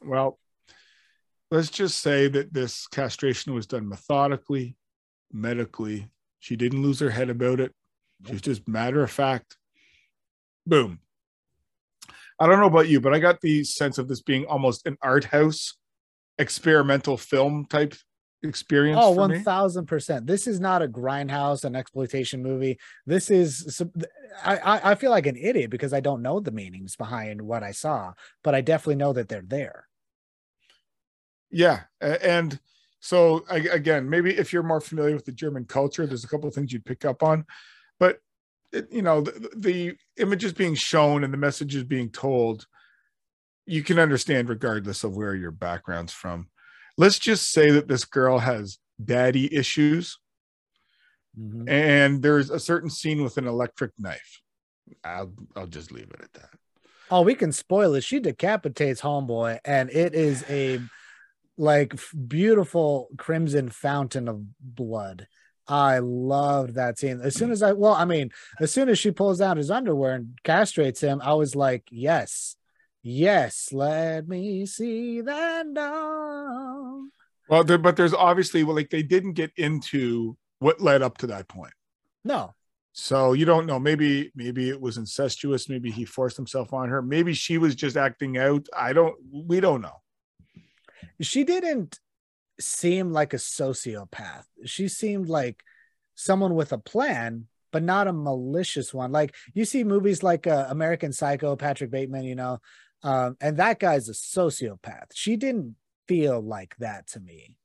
well, 0.02 0.40
let's 1.52 1.70
just 1.70 2.00
say 2.00 2.28
that 2.28 2.54
this 2.54 2.88
castration 2.88 3.54
was 3.54 3.68
done 3.68 3.88
methodically, 3.88 4.76
medically. 5.32 6.08
She 6.40 6.56
didn't 6.56 6.82
lose 6.82 7.00
her 7.00 7.10
head 7.10 7.30
about 7.30 7.60
it. 7.60 7.74
She's 8.26 8.42
just 8.42 8.68
matter 8.68 9.04
of 9.04 9.12
fact. 9.12 9.58
Boom. 10.66 11.00
I 12.40 12.48
don't 12.48 12.60
know 12.60 12.68
about 12.68 12.88
you, 12.88 13.00
but 13.00 13.14
I 13.14 13.20
got 13.20 13.42
the 13.42 13.64
sense 13.64 13.98
of 13.98 14.08
this 14.08 14.22
being 14.22 14.46
almost 14.46 14.88
an 14.88 14.98
art 15.02 15.26
house 15.26 15.76
experimental 16.38 17.18
film 17.18 17.66
type 17.70 17.94
experience. 18.44 19.00
Oh, 19.02 19.16
1000%. 19.16 20.28
This 20.28 20.48
is 20.48 20.60
not 20.60 20.82
a 20.82 20.88
grindhouse, 20.88 21.64
an 21.64 21.76
exploitation 21.76 22.44
movie. 22.44 22.78
This 23.06 23.32
is, 23.32 23.82
I, 24.44 24.58
I, 24.58 24.92
I 24.92 24.96
feel 24.96 25.12
like 25.12 25.26
an 25.26 25.38
idiot 25.38 25.70
because 25.70 25.94
I 25.94 26.00
don't 26.00 26.22
know 26.22 26.40
the 26.40 26.52
meanings 26.52 26.96
behind 26.96 27.42
what 27.42 27.64
I 27.64 27.72
saw, 27.72 28.14
but 28.44 28.54
I 28.54 28.62
definitely 28.62 28.96
know 28.96 29.14
that 29.14 29.30
they're 29.30 29.42
there. 29.42 29.88
Yeah, 31.50 31.82
and 32.02 32.60
so 33.00 33.46
again, 33.50 34.10
maybe 34.10 34.36
if 34.36 34.52
you're 34.52 34.64
more 34.64 34.82
familiar 34.82 35.14
with 35.14 35.26
the 35.26 35.32
German 35.32 35.66
culture, 35.66 36.08
there's 36.08 36.24
a 36.24 36.28
couple 36.28 36.48
of 36.48 36.56
things 36.56 36.74
you'd 36.74 36.86
pick 36.86 37.06
up 37.06 37.22
on, 37.22 37.46
but 38.00 38.20
it, 38.72 38.88
you 38.92 39.04
know 39.04 39.22
the, 39.22 39.50
the 39.56 39.96
images 40.18 40.52
being 40.52 40.74
shown 40.74 41.24
and 41.24 41.32
the 41.32 41.38
messages 41.38 41.84
being 41.84 42.10
told, 42.10 42.66
you 43.68 43.84
can 43.84 44.00
understand 44.00 44.50
regardless 44.50 45.04
of 45.04 45.16
where 45.16 45.36
your 45.36 45.52
background's 45.52 46.12
from. 46.12 46.48
Let's 46.98 47.20
just 47.20 47.52
say 47.52 47.72
that 47.72 47.88
this 47.88 48.06
girl 48.06 48.40
has 48.40 48.78
daddy 49.04 49.54
issues, 49.54 50.20
Mhm. 51.38 51.68
and 51.68 52.22
there's 52.22 52.50
a 52.50 52.60
certain 52.60 52.90
scene 52.90 53.24
with 53.24 53.38
an 53.38 53.48
electric 53.48 53.92
knife. 53.98 54.42
I'll 55.04 55.34
I'll 55.56 55.68
just 55.68 55.92
leave 55.92 56.12
it 56.12 56.22
at 56.22 56.34
that. 56.34 56.50
Oh, 57.10 57.22
we 57.22 57.36
can 57.36 57.52
spoil 57.52 57.96
it. 57.96 58.04
She 58.04 58.20
decapitates 58.20 59.02
homeboy, 59.02 59.60
and 59.66 59.90
it 59.90 60.14
is 60.14 60.44
a 60.50 60.80
like 61.58 62.00
beautiful 62.28 63.10
crimson 63.18 63.70
fountain 63.70 64.28
of 64.28 64.44
blood. 64.60 65.28
I 65.68 66.00
loved 66.00 66.76
that 66.76 66.98
scene. 67.00 67.22
As 67.22 67.36
soon 67.36 67.52
as 67.52 67.62
I, 67.64 67.72
well, 67.74 67.94
I 67.94 68.06
mean, 68.06 68.32
as 68.60 68.72
soon 68.72 68.90
as 68.90 69.00
she 69.00 69.12
pulls 69.12 69.40
out 69.40 69.58
his 69.58 69.72
underwear 69.72 70.16
and 70.16 70.38
castrates 70.44 71.00
him, 71.02 71.22
I 71.24 71.34
was 71.36 71.56
like, 71.56 71.84
yes, 71.90 72.58
yes, 73.04 73.70
let 73.72 74.28
me 74.28 74.66
see 74.66 75.22
that 75.22 75.74
dog. 75.74 77.10
Well, 77.50 77.64
there, 77.64 77.78
but 77.78 77.96
there's 77.98 78.14
obviously 78.14 78.64
well, 78.64 78.76
like 78.76 78.90
they 78.90 79.04
didn't 79.04 79.34
get 79.34 79.52
into 79.58 80.38
what 80.60 80.82
led 80.82 81.02
up 81.02 81.18
to 81.20 81.28
that 81.28 81.48
point. 81.48 81.74
No, 82.24 82.56
So 82.94 83.34
you 83.34 83.46
don't 83.46 83.66
know. 83.66 83.80
Maybe 83.80 84.32
maybe 84.36 84.70
it 84.70 84.80
was 84.82 84.98
incestuous. 84.98 85.70
Maybe 85.70 85.92
he 85.92 86.06
forced 86.06 86.38
himself 86.38 86.74
on 86.74 86.90
her. 86.90 87.02
Maybe 87.02 87.34
she 87.34 87.58
was 87.58 87.76
just 87.76 87.98
acting 87.98 88.38
out. 88.38 88.68
I 88.76 88.94
don't. 88.94 89.16
We 89.32 89.60
don't 89.60 89.82
know. 89.82 90.02
she 91.22 91.44
didn't 91.44 92.00
seem 92.60 93.12
like 93.12 93.34
a 93.34 93.38
sociopath. 93.38 94.46
She 94.66 94.88
seemed 94.88 95.28
like 95.30 95.64
someone 96.16 96.56
with 96.56 96.72
a 96.74 96.78
plan, 96.78 97.48
but 97.72 97.84
not 97.84 98.08
a 98.08 98.14
malicious 98.14 98.94
one. 98.94 99.12
Like 99.12 99.36
you 99.54 99.66
see 99.66 99.84
movies 99.84 100.24
like 100.24 100.48
uh, 100.48 100.68
American 100.70 101.12
Psycho, 101.14 101.56
Patrick 101.56 101.92
Bateman, 101.92 102.24
you 102.26 102.36
know, 102.36 102.60
um, 103.04 103.38
and 103.42 103.58
that 103.58 103.80
guy's 103.80 104.10
a 104.10 104.14
sociopath. 104.14 105.08
She 105.14 105.36
didn't 105.36 105.76
feel 106.08 106.42
like 106.42 106.76
that 106.78 107.08
to 107.10 107.20
me. 107.20 107.58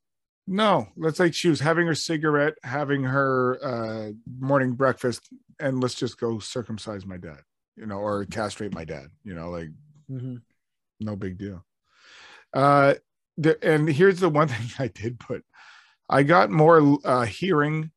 No, 0.47 0.89
let's 0.97 1.19
say 1.19 1.31
she 1.31 1.49
was 1.51 1.61
having 1.61 1.87
her 1.87 1.95
cigarette, 1.95 2.55
having 2.63 3.05
her 3.05 3.59
uh, 3.63 4.13
morning 4.41 4.73
breakfast, 4.73 5.29
and 5.61 5.81
let's 5.83 5.95
just 5.95 6.19
go 6.19 6.39
circumcise 6.39 7.05
my 7.05 7.19
dad, 7.19 7.41
you 7.77 7.85
know, 7.85 7.99
or 7.99 8.25
castrate 8.25 8.73
my 8.75 8.85
dad, 8.85 9.09
you 9.25 9.35
know, 9.35 9.51
like 9.51 9.69
Mm-hmm. 10.11 10.37
no 11.01 11.17
big 11.17 11.37
deal. 11.37 11.67
Uh, 12.55 12.95
the, 13.37 13.63
and 13.63 13.87
here's 13.87 14.21
the 14.21 14.31
one 14.31 14.49
thing 14.49 14.67
I 14.79 14.89
did 14.89 15.21
put: 15.21 15.45
I 16.09 16.23
got 16.23 16.51
more 16.51 16.99
uh, 17.05 17.27
hearing 17.27 17.91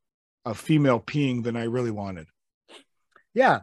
of 0.44 0.60
female 0.60 1.00
peeing 1.00 1.44
than 1.44 1.56
I 1.56 1.64
really 1.64 1.92
wanted. 1.92 2.28
Yeah, 3.34 3.62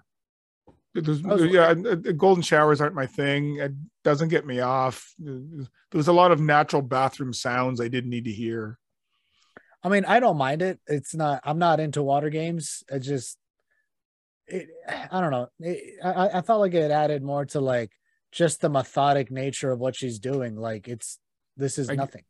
There's, 1.01 1.53
yeah, 1.53 1.75
golden 2.17 2.43
showers 2.43 2.81
aren't 2.81 2.95
my 2.95 3.07
thing. 3.07 3.57
It 3.57 3.73
doesn't 4.05 4.29
get 4.29 4.47
me 4.47 4.61
off. 4.61 5.13
There 5.19 5.67
was 5.93 6.09
a 6.09 6.13
lot 6.13 6.33
of 6.33 6.41
natural 6.41 6.83
bathroom 6.83 7.33
sounds 7.33 7.81
I 7.81 7.89
didn't 7.89 8.11
need 8.11 8.25
to 8.25 8.33
hear. 8.33 8.79
I 9.83 9.89
mean, 9.89 10.05
I 10.05 10.21
don't 10.21 10.37
mind 10.37 10.63
it. 10.63 10.81
It's 10.87 11.15
not. 11.15 11.41
I'm 11.45 11.59
not 11.59 11.81
into 11.81 12.03
water 12.03 12.31
games. 12.31 12.83
It 12.91 13.01
just, 13.01 13.39
it. 14.47 14.69
I 14.89 15.21
don't 15.21 15.31
know. 15.31 15.49
It, 15.61 15.95
I 16.03 16.39
I 16.39 16.43
felt 16.43 16.61
like 16.61 16.75
it 16.75 16.91
added 16.91 17.23
more 17.23 17.45
to 17.47 17.61
like 17.61 17.93
just 18.33 18.61
the 18.61 18.69
methodic 18.69 19.31
nature 19.31 19.71
of 19.71 19.79
what 19.79 19.97
she's 19.97 20.19
doing. 20.19 20.57
Like 20.57 20.89
it's 20.89 21.19
this 21.57 21.79
is 21.79 21.89
I- 21.91 21.95
nothing. 21.95 22.25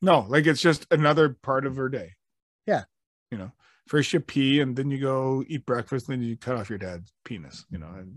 No, 0.00 0.26
like 0.28 0.46
it's 0.46 0.60
just 0.60 0.86
another 0.90 1.30
part 1.42 1.64
of 1.64 1.76
her 1.76 1.88
day. 1.88 2.14
Yeah. 2.66 2.84
You 3.30 3.38
know, 3.38 3.52
first 3.92 4.10
you 4.14 4.20
pee 4.20 4.58
and 4.62 4.74
then 4.74 4.90
you 4.90 4.98
go 4.98 5.44
eat 5.46 5.66
breakfast, 5.66 6.06
then 6.08 6.22
you 6.22 6.34
cut 6.34 6.56
off 6.56 6.70
your 6.70 6.78
dad's 6.78 7.12
penis. 7.26 7.66
You 7.70 7.76
know, 7.78 7.88
and, 7.94 8.08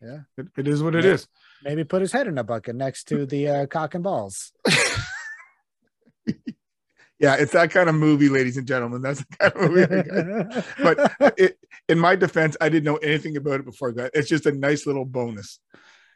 eh, 0.00 0.06
Yeah. 0.06 0.20
it, 0.38 0.46
it 0.56 0.68
is 0.68 0.80
what 0.80 0.94
it 0.94 1.04
Yeah. 1.04 1.14
is. 1.14 1.26
Maybe 1.64 1.82
put 1.82 2.02
his 2.02 2.12
head 2.12 2.28
in 2.28 2.38
a 2.38 2.44
bucket 2.44 2.76
next 2.76 3.08
to 3.08 3.26
the 3.26 3.48
uh, 3.48 3.66
cock 3.66 3.94
and 3.96 4.04
balls. 4.04 4.52
Yeah, 7.18 7.36
it's 7.36 7.52
that 7.52 7.70
kind 7.70 7.88
of 7.88 7.94
movie, 7.94 8.28
ladies 8.28 8.58
and 8.58 8.66
gentlemen. 8.66 9.00
That's 9.00 9.20
the 9.24 9.36
kind 9.38 9.52
of 9.54 9.70
movie. 9.70 10.62
But 10.82 11.34
it, 11.38 11.58
in 11.88 11.98
my 11.98 12.14
defense, 12.14 12.58
I 12.60 12.68
didn't 12.68 12.84
know 12.84 12.96
anything 12.96 13.38
about 13.38 13.60
it 13.60 13.64
before 13.64 13.92
that. 13.92 14.10
It's 14.12 14.28
just 14.28 14.44
a 14.44 14.52
nice 14.52 14.86
little 14.86 15.06
bonus. 15.06 15.58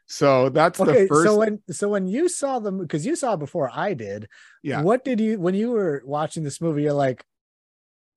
So 0.07 0.51
that's 0.51 0.79
okay, 0.79 1.03
the 1.03 1.09
first. 1.09 1.25
so 1.25 1.39
when 1.39 1.63
so 1.71 1.89
when 1.89 2.07
you 2.07 2.29
saw 2.29 2.59
them 2.59 2.77
because 2.79 3.07
you 3.07 3.17
saw 3.17 3.33
it 3.35 3.39
before 3.39 3.71
I 3.73 3.95
did, 3.95 4.27
Yeah. 4.63 4.83
What 4.83 5.03
did 5.03 5.21
you 5.21 5.41
when 5.41 5.55
you 5.55 5.71
were 5.71 6.03
watching 6.05 6.43
this 6.45 6.61
movie? 6.61 6.83
You're 6.83 6.93
like, 6.93 7.25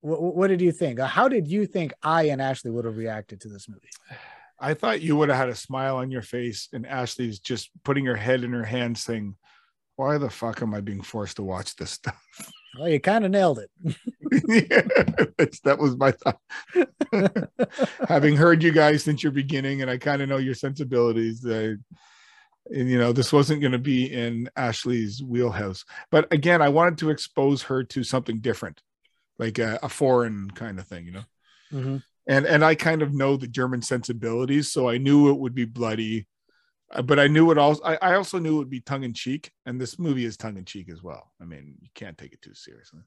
what, 0.04 0.36
what 0.36 0.48
did 0.48 0.62
you 0.62 0.72
think? 0.72 1.00
How 1.00 1.28
did 1.28 1.48
you 1.48 1.66
think 1.66 1.94
I 2.04 2.24
and 2.24 2.42
Ashley 2.42 2.72
would 2.72 2.86
have 2.86 2.98
reacted 2.98 3.42
to 3.42 3.50
this 3.50 3.70
movie? 3.70 3.90
I 4.60 4.74
thought 4.74 5.02
you 5.02 5.16
would 5.16 5.30
have 5.30 5.38
had 5.38 5.50
a 5.50 5.56
smile 5.56 5.98
on 5.98 6.12
your 6.12 6.22
face, 6.22 6.68
and 6.74 6.86
Ashley's 6.86 7.40
just 7.40 7.70
putting 7.84 8.06
her 8.06 8.16
head 8.16 8.44
in 8.44 8.52
her 8.54 8.64
hands, 8.64 9.02
saying, 9.02 9.36
"Why 9.96 10.18
the 10.18 10.30
fuck 10.30 10.62
am 10.62 10.74
I 10.74 10.82
being 10.82 11.02
forced 11.02 11.38
to 11.38 11.44
watch 11.44 11.76
this 11.76 11.92
stuff?" 11.92 12.22
Well, 12.76 12.90
you 12.90 13.00
kind 13.00 13.24
of 13.24 13.30
nailed 13.30 13.60
it. 13.60 13.70
yeah, 14.48 15.52
that 15.64 15.78
was 15.78 15.96
my 15.96 16.10
thought. 16.12 16.40
Having 18.10 18.36
heard 18.36 18.64
you 18.64 18.72
guys 18.72 19.04
since 19.04 19.22
your 19.22 19.32
beginning, 19.32 19.84
and 19.84 19.92
I 19.92 20.00
kind 20.00 20.24
of 20.24 20.30
know 20.30 20.38
your 20.38 20.56
sensibilities. 20.56 21.46
Uh, 21.46 21.76
and 22.72 22.90
you 22.90 22.98
know, 22.98 23.14
this 23.14 23.32
wasn't 23.32 23.62
going 23.62 23.74
to 23.74 23.78
be 23.78 24.12
in 24.12 24.50
Ashley's 24.56 25.22
wheelhouse. 25.22 25.86
But 26.10 26.34
again, 26.34 26.64
I 26.64 26.70
wanted 26.70 26.98
to 26.98 27.12
expose 27.12 27.62
her 27.62 27.84
to 27.84 28.04
something 28.04 28.40
different, 28.40 28.82
like 29.40 29.60
a, 29.60 29.80
a 29.84 29.90
foreign 29.90 30.50
kind 30.52 30.80
of 30.80 30.88
thing. 30.88 31.06
You 31.06 31.12
know, 31.14 31.24
Mhm. 31.72 32.04
and 32.28 32.46
and 32.46 32.64
I 32.64 32.76
kind 32.76 33.02
of 33.02 33.14
know 33.14 33.38
the 33.38 33.48
German 33.48 33.82
sensibilities, 33.82 34.72
so 34.72 34.90
I 34.90 34.98
knew 34.98 35.30
it 35.30 35.38
would 35.40 35.56
be 35.56 35.66
bloody, 35.66 36.28
uh, 36.92 37.02
but 37.02 37.20
I 37.20 37.28
knew 37.28 37.52
it 37.52 37.58
also. 37.58 37.84
I, 37.84 37.98
I 38.02 38.16
also 38.16 38.40
knew 38.40 38.56
it 38.56 38.60
would 38.60 38.70
be 38.70 38.82
tongue 38.82 39.04
in 39.04 39.14
cheek, 39.14 39.52
and 39.66 39.80
this 39.80 39.98
movie 40.00 40.26
is 40.26 40.38
tongue 40.38 40.58
in 40.58 40.66
cheek 40.66 40.90
as 40.90 41.02
well. 41.02 41.32
I 41.42 41.46
mean, 41.46 41.76
you 41.82 41.90
can't 41.96 42.18
take 42.18 42.34
it 42.34 42.42
too 42.42 42.54
seriously. 42.54 43.02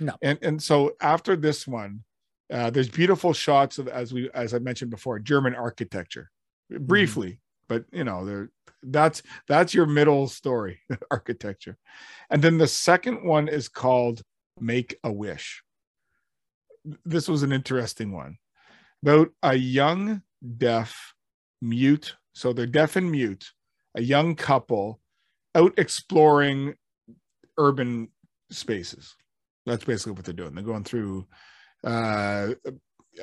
No. 0.00 0.14
And 0.22 0.38
and 0.42 0.62
so 0.62 0.92
after 1.00 1.36
this 1.36 1.66
one, 1.66 2.04
uh, 2.52 2.70
there's 2.70 2.88
beautiful 2.88 3.32
shots 3.32 3.78
of 3.78 3.88
as 3.88 4.12
we 4.12 4.30
as 4.32 4.52
I 4.54 4.58
mentioned 4.58 4.90
before, 4.90 5.18
German 5.18 5.54
architecture, 5.54 6.30
briefly, 6.68 7.40
but 7.68 7.84
you 7.92 8.04
know, 8.04 8.24
there 8.26 8.50
that's 8.82 9.22
that's 9.48 9.72
your 9.72 9.86
middle 9.86 10.28
story, 10.28 10.80
architecture, 11.10 11.78
and 12.28 12.42
then 12.42 12.58
the 12.58 12.66
second 12.66 13.24
one 13.24 13.48
is 13.48 13.68
called 13.68 14.22
Make 14.60 14.98
a 15.04 15.12
Wish. 15.12 15.62
This 17.04 17.28
was 17.28 17.42
an 17.42 17.52
interesting 17.52 18.12
one. 18.12 18.38
About 19.02 19.30
a 19.42 19.54
young 19.54 20.22
deaf 20.58 21.14
mute 21.64 22.14
so 22.34 22.52
they're 22.52 22.66
deaf 22.66 22.96
and 22.96 23.10
mute 23.10 23.50
a 23.94 24.02
young 24.02 24.34
couple 24.34 25.00
out 25.54 25.72
exploring 25.78 26.74
urban 27.58 28.08
spaces. 28.50 29.14
That's 29.66 29.84
basically 29.84 30.12
what 30.12 30.24
they're 30.24 30.34
doing. 30.34 30.54
They're 30.54 30.64
going 30.64 30.84
through 30.84 31.26
uh 31.84 32.54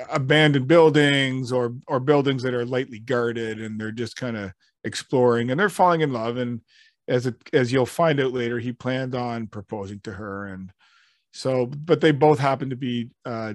abandoned 0.10 0.68
buildings 0.68 1.52
or 1.52 1.76
or 1.88 2.00
buildings 2.00 2.44
that 2.44 2.54
are 2.54 2.66
lightly 2.66 3.00
guarded 3.00 3.60
and 3.62 3.80
they're 3.80 3.92
just 3.92 4.16
kind 4.16 4.38
of 4.38 4.54
exploring 4.84 5.52
and 5.52 5.60
they're 5.60 5.70
falling 5.70 6.02
in 6.02 6.14
love. 6.14 6.38
And 6.38 6.62
as 7.08 7.28
it 7.28 7.36
as 7.54 7.72
you'll 7.74 7.86
find 7.86 8.20
out 8.20 8.32
later 8.32 8.60
he 8.60 8.72
planned 8.72 9.14
on 9.14 9.48
proposing 9.48 10.00
to 10.02 10.14
her 10.14 10.46
and 10.46 10.72
so 11.32 11.66
but 11.66 12.02
they 12.02 12.12
both 12.12 12.40
happen 12.40 12.70
to 12.70 12.76
be 12.76 13.10
uh 13.26 13.54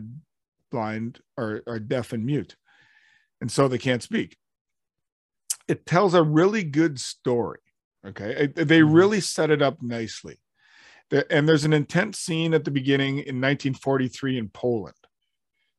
blind 0.70 1.20
or, 1.36 1.62
or 1.66 1.78
deaf 1.78 2.12
and 2.12 2.24
mute. 2.26 2.56
And 3.40 3.50
so 3.52 3.68
they 3.68 3.78
can't 3.78 4.02
speak. 4.02 4.36
It 5.68 5.86
tells 5.86 6.14
a 6.14 6.22
really 6.22 6.64
good 6.64 6.98
story 7.00 7.60
okay? 8.06 8.30
It- 8.44 8.54
they 8.68 8.80
Mhm. 8.80 8.94
really 8.94 9.20
set 9.20 9.50
it 9.50 9.60
up 9.62 9.82
nicely. 9.82 10.40
The- 11.10 11.30
and 11.32 11.48
there's 11.48 11.64
an 11.64 11.72
intense 11.72 12.18
scene 12.20 12.54
at 12.54 12.64
the 12.64 12.70
beginning 12.70 13.18
in 13.18 13.40
1943 13.40 14.38
in 14.38 14.48
poland 14.48 14.94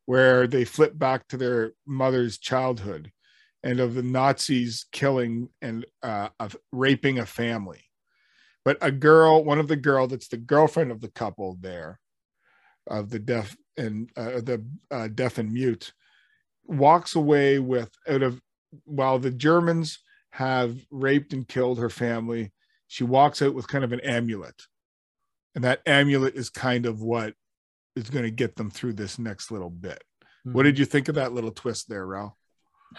where 0.06 0.48
they 0.48 0.64
flip 0.66 0.98
back 0.98 1.28
to 1.28 1.38
their 1.38 1.74
mother's 1.86 2.38
childhood 2.38 3.12
and 3.64 3.80
of 3.82 3.94
the 3.94 4.04
nazis 4.04 4.86
killing 4.92 5.50
and 5.62 5.86
uh, 6.04 6.30
of 6.40 6.56
raping 6.72 7.20
a 7.20 7.26
family 7.26 7.87
but 8.68 8.78
a 8.82 8.92
girl 8.92 9.46
one 9.46 9.60
of 9.60 9.70
the 9.70 9.78
girl 9.78 10.08
that's 10.08 10.28
the 10.28 10.36
girlfriend 10.36 10.92
of 10.92 11.00
the 11.00 11.08
couple 11.08 11.58
there 11.62 12.02
of 12.86 13.10
the 13.10 13.20
deaf 13.20 13.56
and 13.78 14.10
uh, 14.18 14.42
the 14.42 14.62
uh, 14.92 15.08
deaf 15.08 15.38
and 15.38 15.54
mute 15.54 15.94
walks 16.66 17.16
away 17.16 17.60
with 17.60 17.90
out 18.10 18.22
of 18.22 18.42
while 18.84 19.20
the 19.20 19.32
Germans 19.32 20.00
have 20.32 20.78
raped 20.92 21.32
and 21.32 21.48
killed 21.48 21.80
her 21.80 21.90
family, 21.90 22.52
she 22.88 23.06
walks 23.06 23.42
out 23.42 23.54
with 23.54 23.70
kind 23.70 23.86
of 23.86 23.94
an 23.94 24.02
amulet. 24.02 24.62
And 25.56 25.64
that 25.64 25.82
amulet 25.86 26.36
is 26.36 26.50
kind 26.50 26.86
of 26.86 27.02
what 27.02 27.36
is 27.96 28.10
going 28.10 28.26
to 28.26 28.32
get 28.32 28.58
them 28.58 28.70
through 28.70 28.94
this 28.94 29.18
next 29.18 29.50
little 29.50 29.70
bit. 29.70 30.04
What 30.44 30.64
did 30.64 30.78
you 30.78 30.86
think 30.86 31.08
of 31.08 31.16
that 31.16 31.34
little 31.34 31.52
twist 31.52 31.88
there, 31.88 32.06
Ralph? 32.06 32.34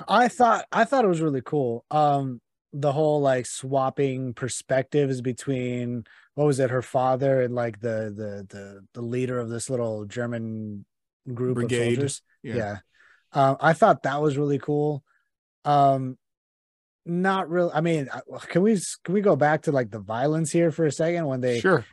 I 0.07 0.29
thought 0.29 0.67
I 0.73 0.85
thought 0.85 1.05
it 1.05 1.09
was 1.09 1.21
really 1.21 1.43
cool. 1.43 1.85
Um, 1.91 2.41
the 2.73 2.93
whole 2.93 3.21
like 3.21 3.47
swapping 3.47 4.35
perspectives 4.35 5.21
between 5.21 6.05
what 6.35 6.47
was 6.47 6.61
it, 6.61 6.71
her 6.71 6.83
father 6.83 7.43
and 7.43 7.55
like 7.55 7.81
the 7.81 8.13
the 8.15 8.47
the 8.57 8.87
the 8.95 9.01
leader 9.03 9.39
of 9.39 9.49
this 9.49 9.71
little 9.71 10.05
German 10.05 10.85
group 11.33 11.55
Brigade. 11.57 11.89
of 11.89 11.95
soldiers. 11.95 12.23
Yeah. 12.43 12.55
Yeah. 12.57 12.77
Um, 13.33 13.57
I 13.61 13.73
thought 13.73 14.03
that 14.05 14.21
was 14.23 14.37
really 14.39 14.59
cool. 14.59 15.03
Um, 15.65 16.17
not 17.05 17.51
real. 17.51 17.71
I 17.75 17.81
mean, 17.81 18.09
uh, 18.13 18.21
can 18.41 18.63
we 18.63 18.79
can 19.05 19.15
we 19.15 19.21
go 19.21 19.37
back 19.37 19.63
to 19.63 19.73
like 19.73 19.91
the 19.91 19.99
violence 19.99 20.51
here 20.53 20.71
for 20.71 20.85
a 20.87 20.93
second 20.93 21.27
when 21.27 21.41
they 21.41 21.61
Sure. 21.61 21.85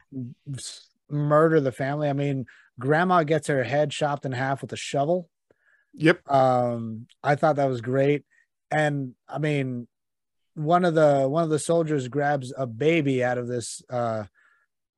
murder 1.10 1.60
the 1.60 1.72
family? 1.72 2.10
I 2.10 2.14
mean, 2.14 2.46
grandma 2.80 3.24
gets 3.24 3.48
her 3.48 3.64
head 3.64 3.92
chopped 3.92 4.26
in 4.26 4.32
half 4.34 4.62
with 4.62 4.74
a 4.74 4.78
shovel 4.78 5.30
Yep. 5.98 6.30
um 6.30 7.08
i 7.24 7.36
thought 7.36 7.56
that 7.56 7.70
was 7.70 7.80
great 7.80 8.26
and 8.70 9.14
i 9.30 9.38
mean 9.38 9.88
one 10.56 10.86
of 10.86 10.96
the 10.96 11.28
one 11.28 11.44
of 11.44 11.50
the 11.50 11.60
soldiers 11.60 12.08
grabs 12.08 12.54
a 12.58 12.66
baby 12.66 13.24
out 13.24 13.38
of 13.38 13.48
this 13.48 13.82
uh 13.90 14.24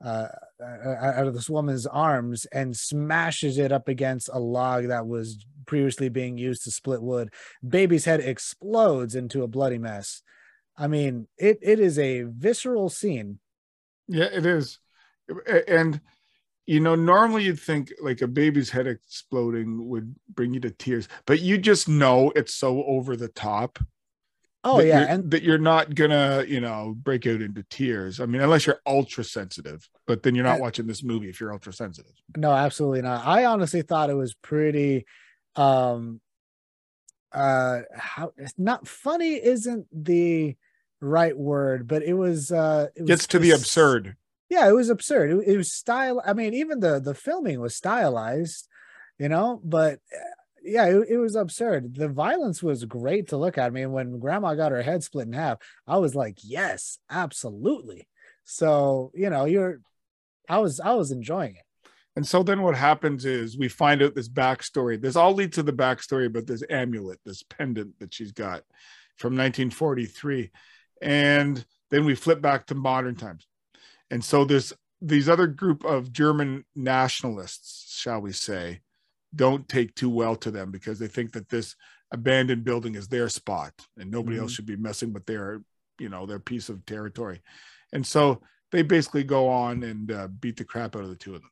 uh 0.03 0.27
uh, 0.63 0.95
out 1.01 1.27
of 1.27 1.33
this 1.33 1.49
woman's 1.49 1.85
arms 1.85 2.45
and 2.45 2.75
smashes 2.75 3.57
it 3.57 3.71
up 3.71 3.87
against 3.87 4.29
a 4.31 4.39
log 4.39 4.87
that 4.87 5.07
was 5.07 5.45
previously 5.65 6.09
being 6.09 6.37
used 6.37 6.63
to 6.63 6.71
split 6.71 7.01
wood 7.01 7.33
baby's 7.67 8.05
head 8.05 8.19
explodes 8.19 9.15
into 9.15 9.43
a 9.43 9.47
bloody 9.47 9.77
mess 9.77 10.21
i 10.77 10.87
mean 10.87 11.27
it 11.37 11.57
it 11.61 11.79
is 11.79 11.99
a 11.99 12.23
visceral 12.23 12.89
scene 12.89 13.39
Yeah, 14.07 14.29
it 14.31 14.45
is. 14.45 14.79
And 15.67 15.99
you 16.65 16.81
know, 16.81 16.95
normally 16.95 17.45
you'd 17.45 17.59
think 17.59 17.93
like 18.01 18.21
a 18.21 18.27
baby's 18.27 18.69
head 18.69 18.87
exploding 18.87 19.87
would 19.87 20.13
bring 20.33 20.53
you 20.53 20.59
to 20.59 20.69
tears, 20.69 21.07
but 21.25 21.39
you 21.39 21.57
just 21.57 21.87
know 21.87 22.31
it's 22.35 22.53
so 22.53 22.83
over 22.83 23.15
the 23.15 23.29
top. 23.29 23.79
Oh 24.67 24.79
yeah 24.81 24.99
you're- 25.01 25.11
and 25.11 25.31
that 25.31 25.43
you're 25.43 25.57
not 25.57 25.95
gonna, 25.95 26.43
you 26.47 26.59
know, 26.61 26.95
break 27.01 27.25
out 27.27 27.41
into 27.41 27.63
tears. 27.69 28.19
I 28.19 28.25
mean, 28.25 28.41
unless 28.41 28.65
you're 28.65 28.81
ultra 28.85 29.23
sensitive, 29.23 29.87
but 30.05 30.23
then 30.23 30.35
you're 30.35 30.43
not 30.45 30.59
Uh, 30.59 30.63
watching 30.63 30.87
this 30.87 31.03
movie 31.03 31.29
if 31.29 31.39
you're 31.39 31.53
ultra 31.53 31.73
sensitive. 31.73 32.11
No, 32.35 32.51
absolutely 32.51 33.01
not. 33.01 33.25
I 33.25 33.45
honestly 33.45 33.81
thought 33.81 34.09
it 34.09 34.15
was 34.15 34.33
pretty 34.35 35.05
um 35.55 36.21
uh 37.33 37.81
how 37.95 38.31
it's 38.37 38.53
not 38.57 38.87
funny 38.87 39.33
isn't 39.33 39.85
the 39.91 40.55
right 41.01 41.37
word 41.37 41.87
but 41.87 42.01
it 42.03 42.13
was 42.13 42.51
uh 42.51 42.87
it 42.95 43.01
was 43.01 43.07
Gets 43.07 43.27
to 43.27 43.39
the 43.39 43.51
absurd. 43.51 44.15
yeah 44.49 44.67
it 44.67 44.71
was 44.71 44.89
absurd 44.89 45.31
it, 45.31 45.47
it 45.53 45.57
was 45.57 45.71
style 45.73 46.21
i 46.25 46.33
mean 46.33 46.53
even 46.53 46.79
the 46.79 46.99
the 46.99 47.13
filming 47.13 47.59
was 47.59 47.75
stylized 47.75 48.67
you 49.19 49.27
know 49.29 49.59
but 49.63 49.99
yeah 50.67 50.85
it, 50.85 51.07
it 51.09 51.17
was 51.17 51.35
absurd 51.35 51.95
the 51.95 52.09
violence 52.09 52.61
was 52.61 52.85
great 52.85 53.29
to 53.29 53.37
look 53.37 53.57
at 53.57 53.67
i 53.67 53.69
mean 53.69 53.91
when 53.91 54.19
grandma 54.19 54.53
got 54.53 54.71
her 54.71 54.81
head 54.81 55.03
split 55.03 55.27
in 55.27 55.33
half 55.33 55.57
i 55.87 55.97
was 55.97 56.15
like 56.15 56.37
yes 56.43 56.99
absolutely 57.09 58.07
so 58.43 59.11
you 59.13 59.29
know 59.29 59.45
you're 59.45 59.79
i 60.49 60.57
was 60.59 60.79
i 60.79 60.93
was 60.93 61.11
enjoying 61.11 61.55
it 61.55 61.63
And 62.15 62.25
so 62.25 62.41
then 62.41 62.63
what 62.63 62.75
happens 62.75 63.25
is 63.25 63.59
we 63.59 63.69
find 63.69 64.01
out 64.01 64.15
this 64.15 64.27
backstory. 64.27 64.99
This 64.99 65.15
all 65.15 65.35
leads 65.35 65.55
to 65.57 65.63
the 65.63 65.71
backstory 65.71 66.25
about 66.25 66.47
this 66.47 66.63
amulet, 66.67 67.19
this 67.23 67.43
pendant 67.43 67.99
that 67.99 68.11
she's 68.11 68.31
got 68.31 68.63
from 69.17 69.37
1943. 69.37 70.49
And 70.99 71.63
then 71.91 72.05
we 72.05 72.15
flip 72.15 72.41
back 72.41 72.65
to 72.67 72.75
modern 72.75 73.15
times. 73.15 73.45
And 74.09 74.25
so 74.25 74.45
there's 74.45 74.73
these 74.99 75.29
other 75.29 75.45
group 75.45 75.85
of 75.85 76.11
German 76.11 76.65
nationalists, 76.75 77.95
shall 77.95 78.19
we 78.19 78.33
say, 78.33 78.81
don't 79.35 79.67
take 79.67 79.95
too 79.95 80.09
well 80.09 80.35
to 80.37 80.51
them 80.51 80.71
because 80.71 80.99
they 80.99 81.07
think 81.07 81.33
that 81.33 81.49
this 81.49 81.75
abandoned 82.11 82.63
building 82.63 82.95
is 82.95 83.07
their 83.07 83.29
spot 83.29 83.73
and 83.97 84.09
nobody 84.09 84.39
else 84.39 84.51
Mhm. 84.51 84.55
should 84.55 84.65
be 84.65 84.75
messing 84.77 85.13
with 85.13 85.25
their, 85.25 85.61
you 85.99 86.09
know, 86.09 86.25
their 86.25 86.39
piece 86.39 86.69
of 86.69 86.85
territory. 86.85 87.41
And 87.91 88.05
so 88.05 88.41
they 88.71 88.81
basically 88.81 89.23
go 89.23 89.49
on 89.49 89.83
and 89.83 90.11
uh, 90.11 90.27
beat 90.27 90.57
the 90.57 90.65
crap 90.65 90.95
out 90.95 91.03
of 91.03 91.09
the 91.09 91.15
two 91.15 91.35
of 91.35 91.41
them 91.41 91.51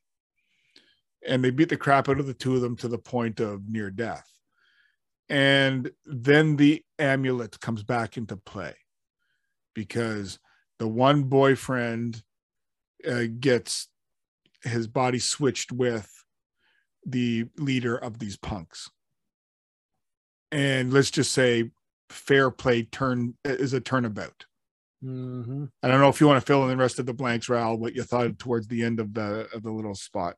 and 1.27 1.43
they 1.43 1.49
beat 1.49 1.69
the 1.69 1.77
crap 1.77 2.07
out 2.07 2.19
of 2.19 2.27
the 2.27 2.33
two 2.33 2.55
of 2.55 2.61
them 2.61 2.75
to 2.77 2.87
the 2.87 2.97
point 2.97 3.39
of 3.39 3.67
near 3.67 3.89
death. 3.89 4.29
And 5.27 5.91
then 6.05 6.55
the 6.55 6.85
amulet 6.99 7.59
comes 7.59 7.83
back 7.83 8.15
into 8.15 8.37
play 8.37 8.75
because 9.73 10.39
the 10.77 10.87
one 10.87 11.23
boyfriend 11.23 12.21
uh, 13.09 13.23
gets 13.39 13.87
his 14.63 14.87
body 14.87 15.19
switched 15.19 15.71
with 15.71 16.09
the 17.05 17.45
leader 17.57 17.95
of 17.95 18.19
these 18.19 18.37
punks. 18.37 18.89
And 20.51 20.93
let's 20.93 21.11
just 21.11 21.31
say 21.31 21.71
fair 22.09 22.51
play 22.51 22.83
turn 22.83 23.35
is 23.43 23.73
a 23.73 23.81
turnabout. 23.81 24.45
mm-hmm. 25.03 25.65
I 25.83 25.87
don't 25.87 25.99
know 25.99 26.09
if 26.09 26.21
you 26.21 26.27
want 26.27 26.39
to 26.39 26.45
fill 26.45 26.63
in 26.63 26.69
the 26.69 26.77
rest 26.77 26.99
of 26.99 27.05
the 27.05 27.13
blanks, 27.13 27.47
Raul, 27.47 27.77
what 27.77 27.95
you 27.95 28.03
thought 28.03 28.37
towards 28.39 28.67
the 28.67 28.83
end 28.83 28.99
of 28.99 29.13
the 29.13 29.47
of 29.53 29.63
the 29.63 29.71
little 29.71 29.95
spot. 29.95 30.35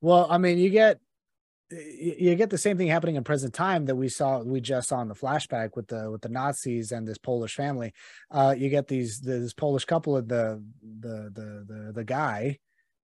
Well, 0.00 0.26
I 0.30 0.38
mean, 0.38 0.58
you 0.58 0.70
get 0.70 1.00
you 1.70 2.34
get 2.34 2.50
the 2.50 2.58
same 2.58 2.76
thing 2.76 2.88
happening 2.88 3.16
in 3.16 3.24
present 3.24 3.54
time 3.54 3.86
that 3.86 3.96
we 3.96 4.08
saw 4.08 4.40
we 4.42 4.60
just 4.60 4.88
saw 4.88 5.00
in 5.00 5.08
the 5.08 5.14
flashback 5.14 5.70
with 5.74 5.88
the 5.88 6.10
with 6.10 6.20
the 6.20 6.28
Nazis 6.28 6.92
and 6.92 7.08
this 7.08 7.18
Polish 7.18 7.54
family. 7.54 7.92
Uh, 8.30 8.54
you 8.56 8.68
get 8.68 8.86
these 8.86 9.20
this 9.20 9.54
Polish 9.54 9.84
couple 9.84 10.16
of 10.16 10.28
the 10.28 10.62
the 10.82 11.30
the 11.32 11.64
the, 11.66 11.92
the 11.92 12.04
guy 12.04 12.58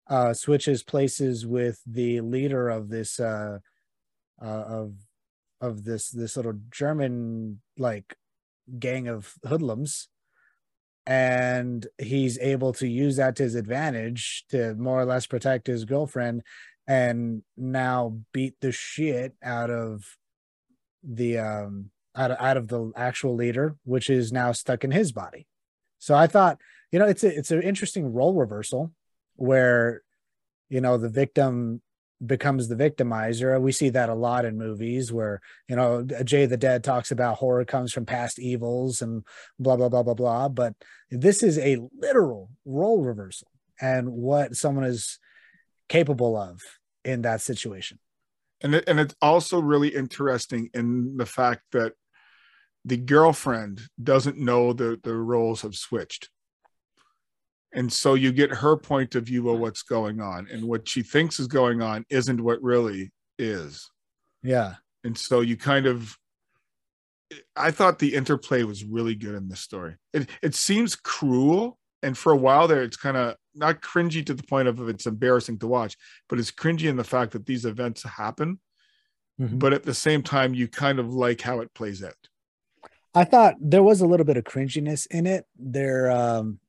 uh, 0.09 0.33
switches 0.33 0.83
places 0.83 1.45
with 1.45 1.81
the 1.85 2.21
leader 2.21 2.69
of 2.69 2.89
this 2.89 3.19
uh, 3.19 3.59
uh, 4.41 4.45
of 4.45 4.93
of 5.59 5.83
this 5.83 6.09
this 6.09 6.37
little 6.37 6.59
German 6.69 7.61
like 7.77 8.15
gang 8.79 9.07
of 9.07 9.33
hoodlums. 9.47 10.09
And 11.05 11.87
he's 11.97 12.37
able 12.39 12.73
to 12.73 12.87
use 12.87 13.15
that 13.15 13.37
to 13.37 13.43
his 13.43 13.55
advantage 13.55 14.43
to 14.49 14.75
more 14.75 14.99
or 14.99 15.05
less 15.05 15.25
protect 15.25 15.67
his 15.67 15.85
girlfriend 15.85 16.41
and 16.85 17.43
now 17.55 18.19
beat 18.33 18.55
the 18.59 18.73
shit 18.73 19.33
out 19.41 19.69
of 19.69 20.17
the 21.03 21.37
um 21.37 21.91
out 22.15 22.31
of, 22.31 22.37
out 22.39 22.57
of 22.57 22.67
the 22.67 22.91
actual 22.95 23.35
leader 23.35 23.77
which 23.83 24.09
is 24.09 24.31
now 24.31 24.51
stuck 24.51 24.83
in 24.83 24.91
his 24.91 25.11
body. 25.11 25.47
So 25.99 26.13
i 26.15 26.27
thought 26.27 26.57
you 26.91 26.99
know 26.99 27.05
it's 27.05 27.23
a, 27.23 27.35
it's 27.35 27.51
an 27.51 27.61
interesting 27.61 28.13
role 28.13 28.33
reversal 28.33 28.91
where 29.37 30.01
you 30.69 30.81
know 30.81 30.97
the 30.97 31.09
victim 31.09 31.81
becomes 32.25 32.67
the 32.67 32.75
victimizer. 32.75 33.61
We 33.61 33.71
see 33.71 33.89
that 33.89 34.09
a 34.09 34.15
lot 34.15 34.45
in 34.45 34.57
movies 34.57 35.13
where 35.13 35.41
you 35.69 35.75
know 35.75 36.03
jay 36.03 36.45
the 36.45 36.57
dead 36.57 36.83
talks 36.83 37.11
about 37.11 37.37
horror 37.37 37.65
comes 37.65 37.93
from 37.93 38.05
past 38.05 38.39
evils 38.39 39.01
and 39.01 39.23
blah 39.59 39.77
blah 39.77 39.89
blah 39.89 40.03
blah 40.03 40.15
blah. 40.15 40.49
But 40.49 40.73
this 41.09 41.43
is 41.43 41.57
a 41.57 41.79
literal 41.97 42.49
role 42.65 43.01
reversal 43.01 43.47
and 43.79 44.09
what 44.11 44.55
someone 44.55 44.85
is 44.85 45.19
capable 45.87 46.35
of 46.35 46.61
in 47.05 47.21
that 47.21 47.41
situation. 47.41 47.99
And 48.61 48.75
it, 48.75 48.85
and 48.87 48.99
it's 48.99 49.15
also 49.21 49.59
really 49.59 49.89
interesting 49.89 50.69
in 50.73 51.17
the 51.17 51.27
fact 51.27 51.61
that 51.71 51.93
the 52.83 52.97
girlfriend 52.97 53.81
doesn't 54.01 54.39
know 54.39 54.73
the 54.73 54.99
the 55.03 55.13
roles 55.13 55.61
have 55.61 55.75
switched 55.75 56.29
and 57.73 57.91
so 57.91 58.13
you 58.13 58.31
get 58.31 58.51
her 58.51 58.77
point 58.77 59.15
of 59.15 59.25
view 59.25 59.49
of 59.49 59.59
what's 59.59 59.83
going 59.83 60.21
on 60.21 60.47
and 60.51 60.63
what 60.63 60.87
she 60.87 61.03
thinks 61.03 61.39
is 61.39 61.47
going 61.47 61.81
on 61.81 62.05
isn't 62.09 62.41
what 62.41 62.61
really 62.61 63.11
is. 63.37 63.89
Yeah. 64.41 64.75
And 65.03 65.17
so 65.17 65.41
you 65.41 65.57
kind 65.57 65.85
of 65.85 66.17
i 67.57 67.71
thought 67.71 67.99
the 67.99 68.15
interplay 68.15 68.63
was 68.63 68.85
really 68.85 69.13
good 69.13 69.35
in 69.35 69.49
this 69.49 69.59
story. 69.59 69.95
It, 70.13 70.29
it 70.41 70.55
seems 70.55 70.95
cruel 70.95 71.77
and 72.01 72.17
for 72.17 72.31
a 72.31 72.37
while 72.37 72.69
there 72.69 72.83
it's 72.83 72.95
kind 72.95 73.17
of 73.17 73.35
not 73.53 73.81
cringy 73.81 74.25
to 74.25 74.33
the 74.33 74.43
point 74.43 74.69
of 74.69 74.87
it's 74.87 75.07
embarrassing 75.07 75.59
to 75.59 75.67
watch 75.67 75.97
but 76.29 76.39
it's 76.39 76.51
cringy 76.51 76.89
in 76.89 76.95
the 76.95 77.03
fact 77.03 77.33
that 77.33 77.45
these 77.45 77.65
events 77.65 78.03
happen. 78.03 78.59
Mhm. 79.39 79.59
but 79.59 79.73
at 79.73 79.83
the 79.83 79.93
same 79.93 80.23
time 80.23 80.55
you 80.55 80.67
kind 80.67 80.97
of 80.99 81.13
like 81.13 81.41
how 81.41 81.59
it 81.59 81.71
plays 81.75 82.01
out. 82.03 82.15
I 83.13 83.23
thought 83.23 83.55
there 83.59 83.83
was 83.83 84.01
a 84.01 84.07
little 84.07 84.25
bit 84.25 84.37
of 84.37 84.45
cringiness 84.45 85.05
in 85.11 85.27
it. 85.27 85.45
There 85.57 86.09
um 86.09 86.59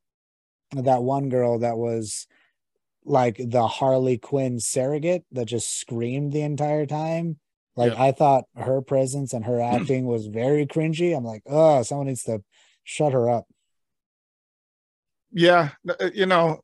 that 0.72 1.02
one 1.02 1.28
girl 1.28 1.60
that 1.60 1.76
was 1.76 2.26
like 3.04 3.36
the 3.38 3.66
harley 3.66 4.18
quinn 4.18 4.60
surrogate 4.60 5.24
that 5.32 5.46
just 5.46 5.78
screamed 5.80 6.32
the 6.32 6.42
entire 6.42 6.86
time. 6.86 7.38
Like 7.76 7.96
i 7.96 8.12
thought 8.12 8.44
her 8.56 8.82
presence 8.82 9.32
and 9.32 9.44
her 9.44 9.60
acting 9.60 10.06
was 10.06 10.26
very 10.26 10.66
cringy. 10.66 11.16
I'm 11.16 11.24
like 11.24 11.42
oh 11.46 11.82
someone 11.82 12.08
needs 12.08 12.24
to 12.24 12.42
shut 12.84 13.12
her 13.12 13.30
up. 13.30 13.46
Yeah 15.32 15.70
uh, 15.88 16.10
you 16.12 16.26
know 16.26 16.60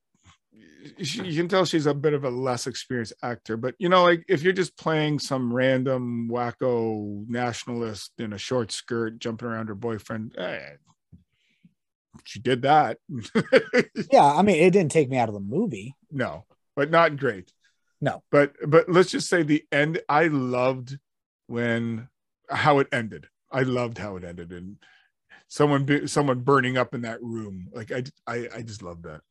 you 0.99 1.35
can 1.35 1.49
tell 1.49 1.65
she's 1.65 1.87
a 1.87 1.95
bit 1.95 2.13
of 2.13 2.25
a 2.25 2.31
less 2.31 2.67
experienced 2.67 3.15
actor 3.23 3.57
but 3.57 3.75
you 3.79 3.89
know 3.89 4.03
like 4.03 4.25
if 4.29 4.43
you're 4.43 4.53
just 4.53 4.77
playing 4.77 5.19
some 5.19 5.53
random 5.53 6.29
wacko 6.31 7.25
nationalist 7.29 8.13
in 8.19 8.33
a 8.33 8.39
short 8.39 8.71
skirt 8.71 9.19
jumping 9.19 9.49
around 9.49 9.69
her 9.69 9.75
boyfriend 9.75 10.35
eh, 10.37 10.75
she 12.25 12.39
did 12.39 12.63
that. 12.63 12.99
Yeah 14.11 14.25
i 14.25 14.43
mean 14.43 14.57
it 14.57 14.71
didn't 14.71 14.93
take 14.93 15.09
me 15.09 15.17
out 15.17 15.29
of 15.29 15.35
the 15.35 15.41
movie. 15.41 15.95
No 16.11 16.45
but 16.77 16.91
not 16.91 17.17
great. 17.17 17.53
No. 18.01 18.23
but 18.31 18.55
but 18.67 18.89
let's 18.89 19.11
just 19.11 19.29
say 19.29 19.43
the 19.43 19.65
end 19.73 20.01
i 20.09 20.27
loved 20.27 20.99
when 21.47 22.09
how 22.51 22.79
it 22.79 22.89
ended. 22.93 23.27
I 23.51 23.63
loved 23.63 23.99
how 23.99 24.17
it 24.17 24.25
ended 24.25 24.53
and 24.53 24.77
someone 25.49 25.85
be, 25.85 26.07
someone 26.07 26.41
burning 26.41 26.77
up 26.77 26.95
in 26.95 27.03
that 27.03 27.23
room. 27.23 27.69
Like 27.73 27.93
i 27.93 28.05
i, 28.27 28.49
I 28.57 28.63
just 28.63 28.83
love 28.83 29.03
that. 29.03 29.23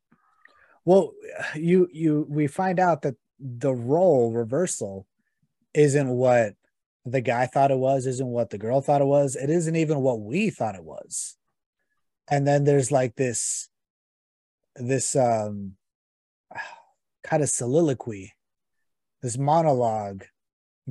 Well 0.85 1.11
you 1.55 1.87
you 1.91 2.25
we 2.29 2.47
find 2.47 2.79
out 2.79 3.03
that 3.03 3.15
the 3.39 3.73
role 3.73 4.31
reversal 4.31 5.05
isn't 5.73 6.09
what 6.09 6.53
the 7.05 7.21
guy 7.21 7.45
thought 7.45 7.71
it 7.71 7.77
was 7.77 8.07
isn't 8.07 8.27
what 8.27 8.49
the 8.49 8.57
girl 8.57 8.81
thought 8.81 9.01
it 9.01 9.05
was. 9.05 9.35
It 9.35 9.49
isn't 9.49 9.75
even 9.75 9.99
what 9.99 10.21
we 10.21 10.49
thought 10.49 10.75
it 10.75 10.83
was 10.83 11.35
and 12.29 12.47
then 12.47 12.63
there's 12.63 12.91
like 12.91 13.15
this 13.15 13.69
this 14.75 15.15
um 15.15 15.73
kind 17.23 17.41
of 17.41 17.49
soliloquy 17.49 18.33
this 19.21 19.37
monologue 19.37 20.25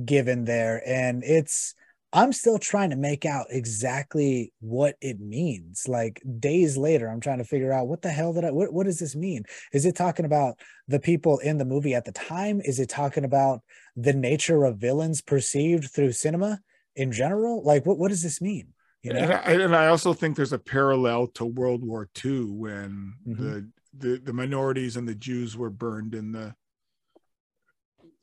given 0.03 0.45
there 0.45 0.81
and 0.87 1.23
it's 1.23 1.75
i'm 2.11 2.33
still 2.33 2.57
trying 2.57 2.89
to 2.89 2.95
make 2.95 3.25
out 3.25 3.45
exactly 3.49 4.51
what 4.59 4.95
it 5.01 5.19
means. 5.19 5.87
Like 5.87 6.21
days 6.39 6.75
later 6.75 7.07
i'm 7.07 7.19
trying 7.19 7.37
to 7.37 7.43
figure 7.43 7.71
out 7.71 7.87
what 7.87 8.01
the 8.01 8.09
hell 8.09 8.33
did 8.33 8.45
i 8.45 8.51
what, 8.51 8.73
what 8.73 8.85
does 8.85 8.99
this 8.99 9.15
mean? 9.15 9.43
Is 9.71 9.85
it 9.85 9.95
talking 9.95 10.25
about 10.25 10.57
the 10.87 10.99
people 10.99 11.37
in 11.39 11.59
the 11.59 11.65
movie 11.65 11.93
at 11.93 12.05
the 12.05 12.11
time? 12.11 12.59
Is 12.61 12.79
it 12.79 12.89
talking 12.89 13.23
about 13.23 13.61
the 13.95 14.13
nature 14.13 14.63
of 14.63 14.77
villains 14.77 15.21
perceived 15.21 15.91
through 15.91 16.11
cinema 16.13 16.59
in 16.95 17.11
general? 17.11 17.63
Like 17.63 17.85
what, 17.85 17.99
what 17.99 18.09
does 18.09 18.23
this 18.23 18.41
mean 18.41 18.73
you 19.03 19.13
know 19.13 19.19
and, 19.19 19.33
I, 19.33 19.63
and 19.65 19.75
I 19.75 19.87
also 19.87 20.13
think 20.13 20.35
there's 20.35 20.53
a 20.53 20.59
parallel 20.59 21.27
to 21.35 21.45
World 21.45 21.83
War 21.83 22.09
II 22.23 22.45
when 22.45 23.13
Mhm. 23.27 23.37
the, 23.37 23.69
the 23.97 24.17
the 24.19 24.33
minorities 24.33 24.97
and 24.97 25.07
the 25.07 25.15
Jews 25.15 25.55
were 25.57 25.69
burned 25.69 26.15
in 26.15 26.31
the 26.31 26.55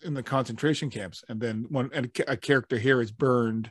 in 0.02 0.15
the 0.15 0.23
concentration 0.23 0.89
camps, 0.89 1.23
and 1.28 1.41
then 1.41 1.67
one 1.68 1.91
and 1.92 2.10
a 2.26 2.36
character 2.36 2.78
here 2.78 3.00
is 3.02 3.12
burned 3.12 3.70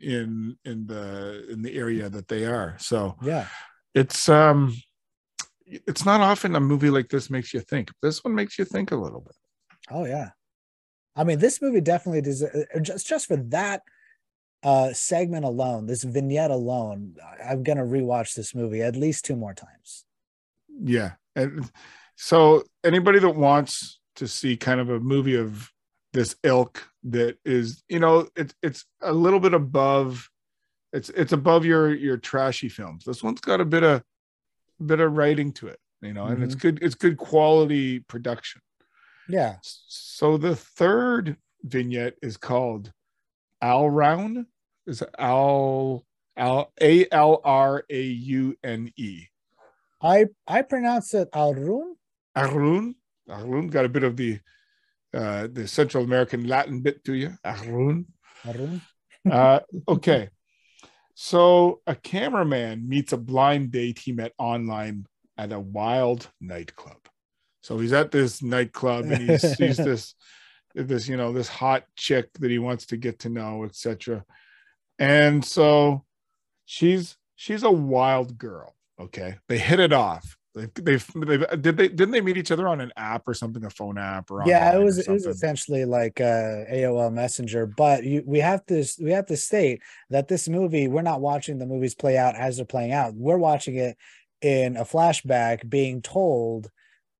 in 0.00 0.56
in 0.64 0.86
the 0.86 1.46
in 1.50 1.62
the 1.62 1.76
area 1.76 2.08
that 2.08 2.28
they 2.28 2.46
are. 2.46 2.76
So 2.78 3.16
yeah 3.22 3.46
it's 3.94 4.28
um 4.28 4.74
it's 5.66 6.04
not 6.06 6.20
often 6.20 6.54
a 6.56 6.60
movie 6.60 6.88
like 6.90 7.08
this 7.08 7.28
makes 7.28 7.52
you 7.52 7.60
think. 7.60 7.90
This 8.00 8.24
one 8.24 8.34
makes 8.34 8.58
you 8.58 8.64
think 8.64 8.92
a 8.92 8.96
little 8.96 9.20
bit. 9.20 9.34
oh 9.90 10.06
yeah 10.06 10.30
I 11.16 11.24
mean, 11.24 11.40
this 11.40 11.60
movie 11.60 11.80
definitely 11.80 12.20
does 12.20 12.44
uh, 12.44 12.64
just 12.80 13.08
just 13.08 13.26
for 13.26 13.36
that 13.36 13.82
uh 14.62 14.92
segment 14.92 15.44
alone, 15.44 15.86
this 15.86 16.02
vignette 16.02 16.50
alone. 16.50 17.16
I'm 17.44 17.62
gonna 17.62 17.84
rewatch 17.84 18.34
this 18.34 18.54
movie 18.54 18.82
at 18.82 18.96
least 18.96 19.24
two 19.24 19.36
more 19.36 19.54
times. 19.54 20.04
Yeah, 20.80 21.12
and 21.36 21.70
so 22.16 22.64
anybody 22.84 23.18
that 23.20 23.30
wants 23.30 24.00
to 24.16 24.26
see 24.26 24.56
kind 24.56 24.80
of 24.80 24.90
a 24.90 24.98
movie 24.98 25.36
of 25.36 25.70
this 26.12 26.34
ilk 26.42 26.82
that 27.04 27.38
is, 27.44 27.82
you 27.88 28.00
know, 28.00 28.28
it's 28.36 28.54
it's 28.62 28.84
a 29.00 29.12
little 29.12 29.40
bit 29.40 29.54
above, 29.54 30.28
it's 30.92 31.10
it's 31.10 31.32
above 31.32 31.64
your 31.64 31.94
your 31.94 32.16
trashy 32.16 32.68
films. 32.68 33.04
This 33.04 33.22
one's 33.22 33.40
got 33.40 33.60
a 33.60 33.64
bit 33.64 33.84
of 33.84 34.02
a 34.80 34.82
bit 34.82 35.00
of 35.00 35.16
writing 35.16 35.52
to 35.52 35.68
it, 35.68 35.78
you 36.00 36.12
know, 36.12 36.26
and 36.26 36.42
it's 36.42 36.54
good. 36.54 36.80
It's 36.82 36.94
good 36.94 37.16
quality 37.16 38.00
production. 38.00 38.60
Yeah. 39.28 39.56
So 39.62 40.36
the 40.36 40.56
third 40.56 41.36
vignette 41.62 42.14
is 42.22 42.36
called 42.36 42.92
Al 43.60 43.88
Round. 43.90 44.46
Is 44.86 45.02
Al 45.18 46.04
Al 46.36 46.72
A 46.80 47.06
L 47.10 47.40
R 47.44 47.84
A 47.90 48.02
U 48.02 48.56
N 48.62 48.92
E. 48.96 49.24
I 50.02 50.26
I 50.46 50.62
pronounce 50.62 51.12
it 51.14 51.30
Alrun. 51.32 51.94
Arun. 52.36 52.94
Arun 53.28 53.68
got 53.68 53.84
a 53.84 53.88
bit 53.88 54.04
of 54.04 54.16
the 54.16 54.38
uh 55.12 55.48
the 55.52 55.66
Central 55.66 56.04
American 56.04 56.46
Latin 56.46 56.80
bit 56.80 57.04
to 57.04 57.14
you. 57.14 57.34
Arun. 57.44 58.06
Arun. 58.46 58.80
Uh 59.30 59.60
okay. 59.88 60.30
So 61.14 61.80
a 61.86 61.96
cameraman 61.96 62.88
meets 62.88 63.12
a 63.12 63.18
blind 63.18 63.72
date 63.72 63.98
he 63.98 64.12
met 64.12 64.32
online 64.38 65.06
at 65.36 65.52
a 65.52 65.58
wild 65.58 66.30
nightclub. 66.40 67.08
So 67.62 67.78
he's 67.78 67.92
at 67.92 68.12
this 68.12 68.40
nightclub 68.40 69.06
and 69.06 69.28
he 69.28 69.38
sees 69.38 69.76
this 69.88 70.14
this 70.86 71.08
you 71.08 71.16
know 71.16 71.32
this 71.32 71.48
hot 71.48 71.84
chick 71.96 72.32
that 72.34 72.50
he 72.50 72.58
wants 72.58 72.86
to 72.86 72.96
get 72.96 73.18
to 73.20 73.28
know, 73.28 73.64
etc. 73.64 74.24
And 74.98 75.44
so 75.44 76.04
she's 76.64 77.16
she's 77.34 77.62
a 77.62 77.70
wild 77.70 78.38
girl. 78.38 78.74
Okay, 79.00 79.36
they 79.48 79.58
hit 79.58 79.80
it 79.80 79.92
off. 79.92 80.36
They've, 80.54 80.74
they've, 80.74 81.06
they've 81.14 81.62
did 81.62 81.76
they 81.76 81.88
didn't 81.88 82.10
they 82.10 82.20
meet 82.20 82.36
each 82.36 82.50
other 82.50 82.66
on 82.66 82.80
an 82.80 82.92
app 82.96 83.28
or 83.28 83.34
something, 83.34 83.64
a 83.64 83.70
phone 83.70 83.96
app 83.96 84.30
or 84.30 84.42
yeah, 84.44 84.74
it 84.74 84.82
was 84.82 84.98
it 84.98 85.10
was 85.10 85.26
essentially 85.26 85.84
like 85.84 86.20
uh, 86.20 86.64
AOL 86.72 87.12
Messenger, 87.12 87.66
but 87.66 88.02
you, 88.02 88.24
we 88.26 88.40
have 88.40 88.64
to 88.66 88.84
we 89.00 89.12
have 89.12 89.26
to 89.26 89.36
state 89.36 89.82
that 90.10 90.26
this 90.26 90.48
movie 90.48 90.88
we're 90.88 91.02
not 91.02 91.20
watching 91.20 91.58
the 91.58 91.66
movies 91.66 91.94
play 91.94 92.16
out 92.18 92.34
as 92.34 92.56
they're 92.56 92.66
playing 92.66 92.92
out. 92.92 93.14
We're 93.14 93.38
watching 93.38 93.76
it 93.76 93.96
in 94.40 94.76
a 94.76 94.84
flashback, 94.84 95.68
being 95.68 96.02
told 96.02 96.70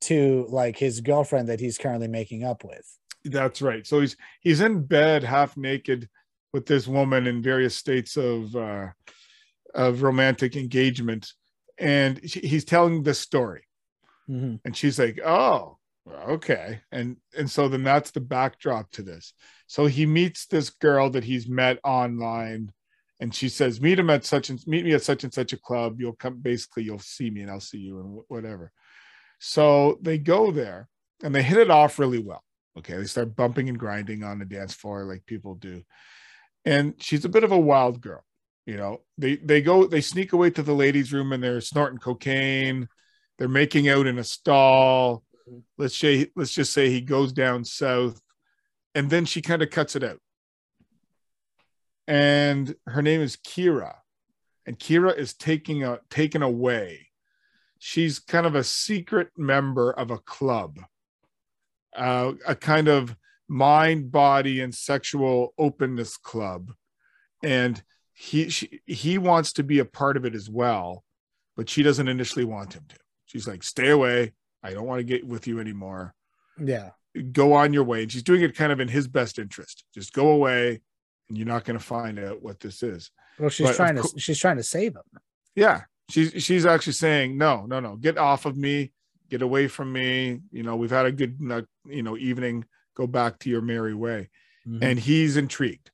to 0.03 0.47
like 0.49 0.77
his 0.77 1.01
girlfriend 1.01 1.49
that 1.49 1.61
he's 1.61 1.79
currently 1.79 2.09
making 2.09 2.45
up 2.45 2.65
with. 2.65 2.99
That's 3.33 3.63
right. 3.63 3.87
So 3.87 4.01
he's 4.01 4.17
he's 4.41 4.61
in 4.61 4.85
bed 4.85 5.23
half 5.25 5.57
naked 5.57 6.09
with 6.53 6.67
this 6.67 6.87
woman 6.87 7.27
in 7.27 7.43
various 7.43 7.77
states 7.77 8.17
of 8.17 8.55
uh 8.57 8.89
of 9.75 10.03
romantic 10.03 10.57
engagement. 10.57 11.33
And 11.79 12.21
she, 12.29 12.41
he's 12.41 12.65
telling 12.65 13.03
this 13.03 13.21
story. 13.21 13.65
Mhm. 14.29 14.61
and 14.65 14.77
she's 14.77 14.99
like 14.99 15.19
oh 15.25 15.79
okay. 16.29 16.81
And 16.93 17.17
and 17.37 17.51
so 17.51 17.69
then 17.69 17.83
that's 17.83 18.11
the 18.11 18.21
backdrop 18.21 18.91
to 18.93 19.03
this. 19.03 19.33
So 19.67 19.87
he 19.87 20.07
meets 20.07 20.47
this 20.47 20.71
girl 20.71 21.11
that 21.11 21.25
he's 21.25 21.49
met 21.49 21.79
online. 21.85 22.73
And 23.21 23.35
she 23.35 23.49
says 23.49 23.81
meet 23.81 23.99
him 23.99 24.11
at 24.11 24.25
such 24.25 24.49
and 24.51 24.65
meet 24.67 24.85
me 24.85 24.93
at 24.95 25.03
such 25.03 25.25
and 25.25 25.33
such 25.35 25.53
a 25.53 25.59
club. 25.61 26.01
You'll 26.01 26.13
come 26.15 26.41
basically 26.41 26.85
you'll 26.85 26.99
see 27.01 27.31
me 27.31 27.41
and 27.43 27.51
i'll 27.51 27.61
see 27.61 27.79
you 27.79 28.01
and 28.01 28.21
whatever. 28.29 28.73
So 29.41 29.99
they 30.03 30.19
go 30.19 30.51
there 30.51 30.89
and 31.23 31.35
they 31.35 31.43
hit 31.43 31.59
it 31.59 31.71
off 31.71 31.99
really 31.99 32.19
well 32.21 32.45
okay? 32.79 32.97
They 32.97 33.05
start 33.05 33.37
bumping 33.37 33.69
and 33.69 33.79
grinding 33.79 34.25
on 34.25 34.39
the 34.39 34.45
dance 34.45 34.75
floor 34.75 35.05
like 35.05 35.27
people 35.27 35.55
do. 35.55 35.83
And 36.65 36.95
she's 36.99 37.25
a 37.25 37.29
bit 37.29 37.45
of 37.45 37.53
a 37.53 37.59
wild 37.59 38.01
girl 38.01 38.25
you 38.69 38.77
know? 38.77 39.01
They 39.17 39.37
they 39.37 39.63
go 39.63 39.87
they 39.87 40.03
sneak 40.03 40.35
away 40.35 40.51
to 40.51 40.63
the 40.63 40.75
ladies 40.75 41.11
room 41.11 41.33
and 41.33 41.43
they're 41.43 41.63
snorting 41.63 41.99
cocaine. 41.99 42.87
They're 43.39 43.49
making 43.49 43.89
out 43.89 44.07
in 44.07 44.19
a 44.19 44.25
stall. 44.25 45.25
Let's 45.79 45.97
say 45.97 46.29
let's 46.37 46.53
just 46.53 46.75
say 46.75 46.91
he 46.91 47.01
goes 47.01 47.33
down 47.33 47.65
south. 47.65 48.21
And 48.95 49.09
then 49.09 49.25
she 49.25 49.41
kind 49.41 49.63
of 49.63 49.71
cuts 49.71 49.97
it 49.97 50.05
out. 50.05 50.21
And 52.07 52.75
her 52.87 53.01
name 53.01 53.23
is 53.23 53.37
kira. 53.37 53.95
And 54.67 54.79
kira 54.79 55.17
is 55.17 55.33
taking 55.33 55.83
a 55.85 56.01
taken 56.11 56.43
away. 56.43 57.09
She's 57.79 58.19
kind 58.19 58.45
of 58.45 58.55
a 58.55 58.65
secret 58.65 59.31
member 59.39 59.93
of 59.93 60.11
a 60.11 60.19
club 60.19 60.79
uh, 61.97 62.33
a 62.47 62.55
kind 62.55 62.89
of 62.89 63.17
mind 63.49 64.11
body 64.13 64.61
and 64.61 64.75
sexual 64.75 65.55
openness 65.59 66.17
club. 66.17 66.73
And 67.43 67.83
he 68.13 68.49
she, 68.49 68.81
he 68.87 69.17
wants 69.19 69.53
to 69.55 69.63
be 69.63 69.79
a 69.79 69.85
part 69.85 70.17
of 70.17 70.25
it 70.25 70.35
as 70.35 70.49
well 70.51 71.05
but 71.57 71.69
she 71.69 71.83
doesn't 71.83 72.07
initially 72.07 72.45
want 72.45 72.73
him 72.75 72.85
to. 72.89 72.95
She's 73.27 73.49
like 73.49 73.65
stay 73.65 73.89
away. 73.89 74.33
I 74.63 74.73
don't 74.75 74.87
want 74.87 75.01
to 75.01 75.05
get 75.05 75.27
with 75.27 75.49
you 75.49 75.59
anymore. 75.59 76.15
Yeah. 76.57 76.91
go 77.33 77.53
on 77.55 77.73
your 77.73 77.83
way. 77.83 78.03
And 78.03 78.13
she's 78.13 78.23
doing 78.23 78.43
it 78.43 78.55
kind 78.55 78.71
of 78.71 78.79
in 78.79 78.87
his 78.87 79.09
best 79.09 79.41
interest. 79.41 79.85
Just 79.93 80.13
go 80.13 80.29
away 80.29 80.81
and 81.29 81.37
you're 81.37 81.49
not 81.49 81.65
going 81.65 81.77
to 81.77 81.85
find 81.85 82.21
out 82.21 82.41
what 82.45 82.61
this 82.61 82.81
is. 82.85 83.11
Well, 83.41 83.49
she's 83.51 83.67
But 83.67 83.75
trying 83.75 83.97
to 83.97 84.03
cour- 84.03 84.11
she's 84.19 84.39
trying 84.39 84.59
to 84.59 84.63
save 84.63 84.95
him. 84.95 85.03
yeah. 85.57 85.81
She's 86.11 86.31
she's 86.45 86.65
actually 86.65 86.93
saying 86.93 87.37
no 87.37 87.67
no 87.67 87.81
no. 87.81 87.97
Get 87.97 88.19
off 88.19 88.47
of 88.47 88.57
me 88.57 88.93
get 89.31 89.43
away 89.43 89.69
from 89.69 89.93
me 89.93 90.41
you 90.51 90.63
know 90.63 90.77
we've 90.77 90.91
had 90.91 91.07
a 91.07 91.13
good 91.13 91.37
you 91.87 92.03
know 92.03 92.17
evening 92.17 92.65
go 92.97 93.07
back 93.07 93.39
to 93.39 93.51
your 93.51 93.61
merry 93.63 93.95
way 93.95 94.29
Mhm. 94.67 94.83
and 94.83 94.99
he's 94.99 95.37
intrigued 95.37 95.91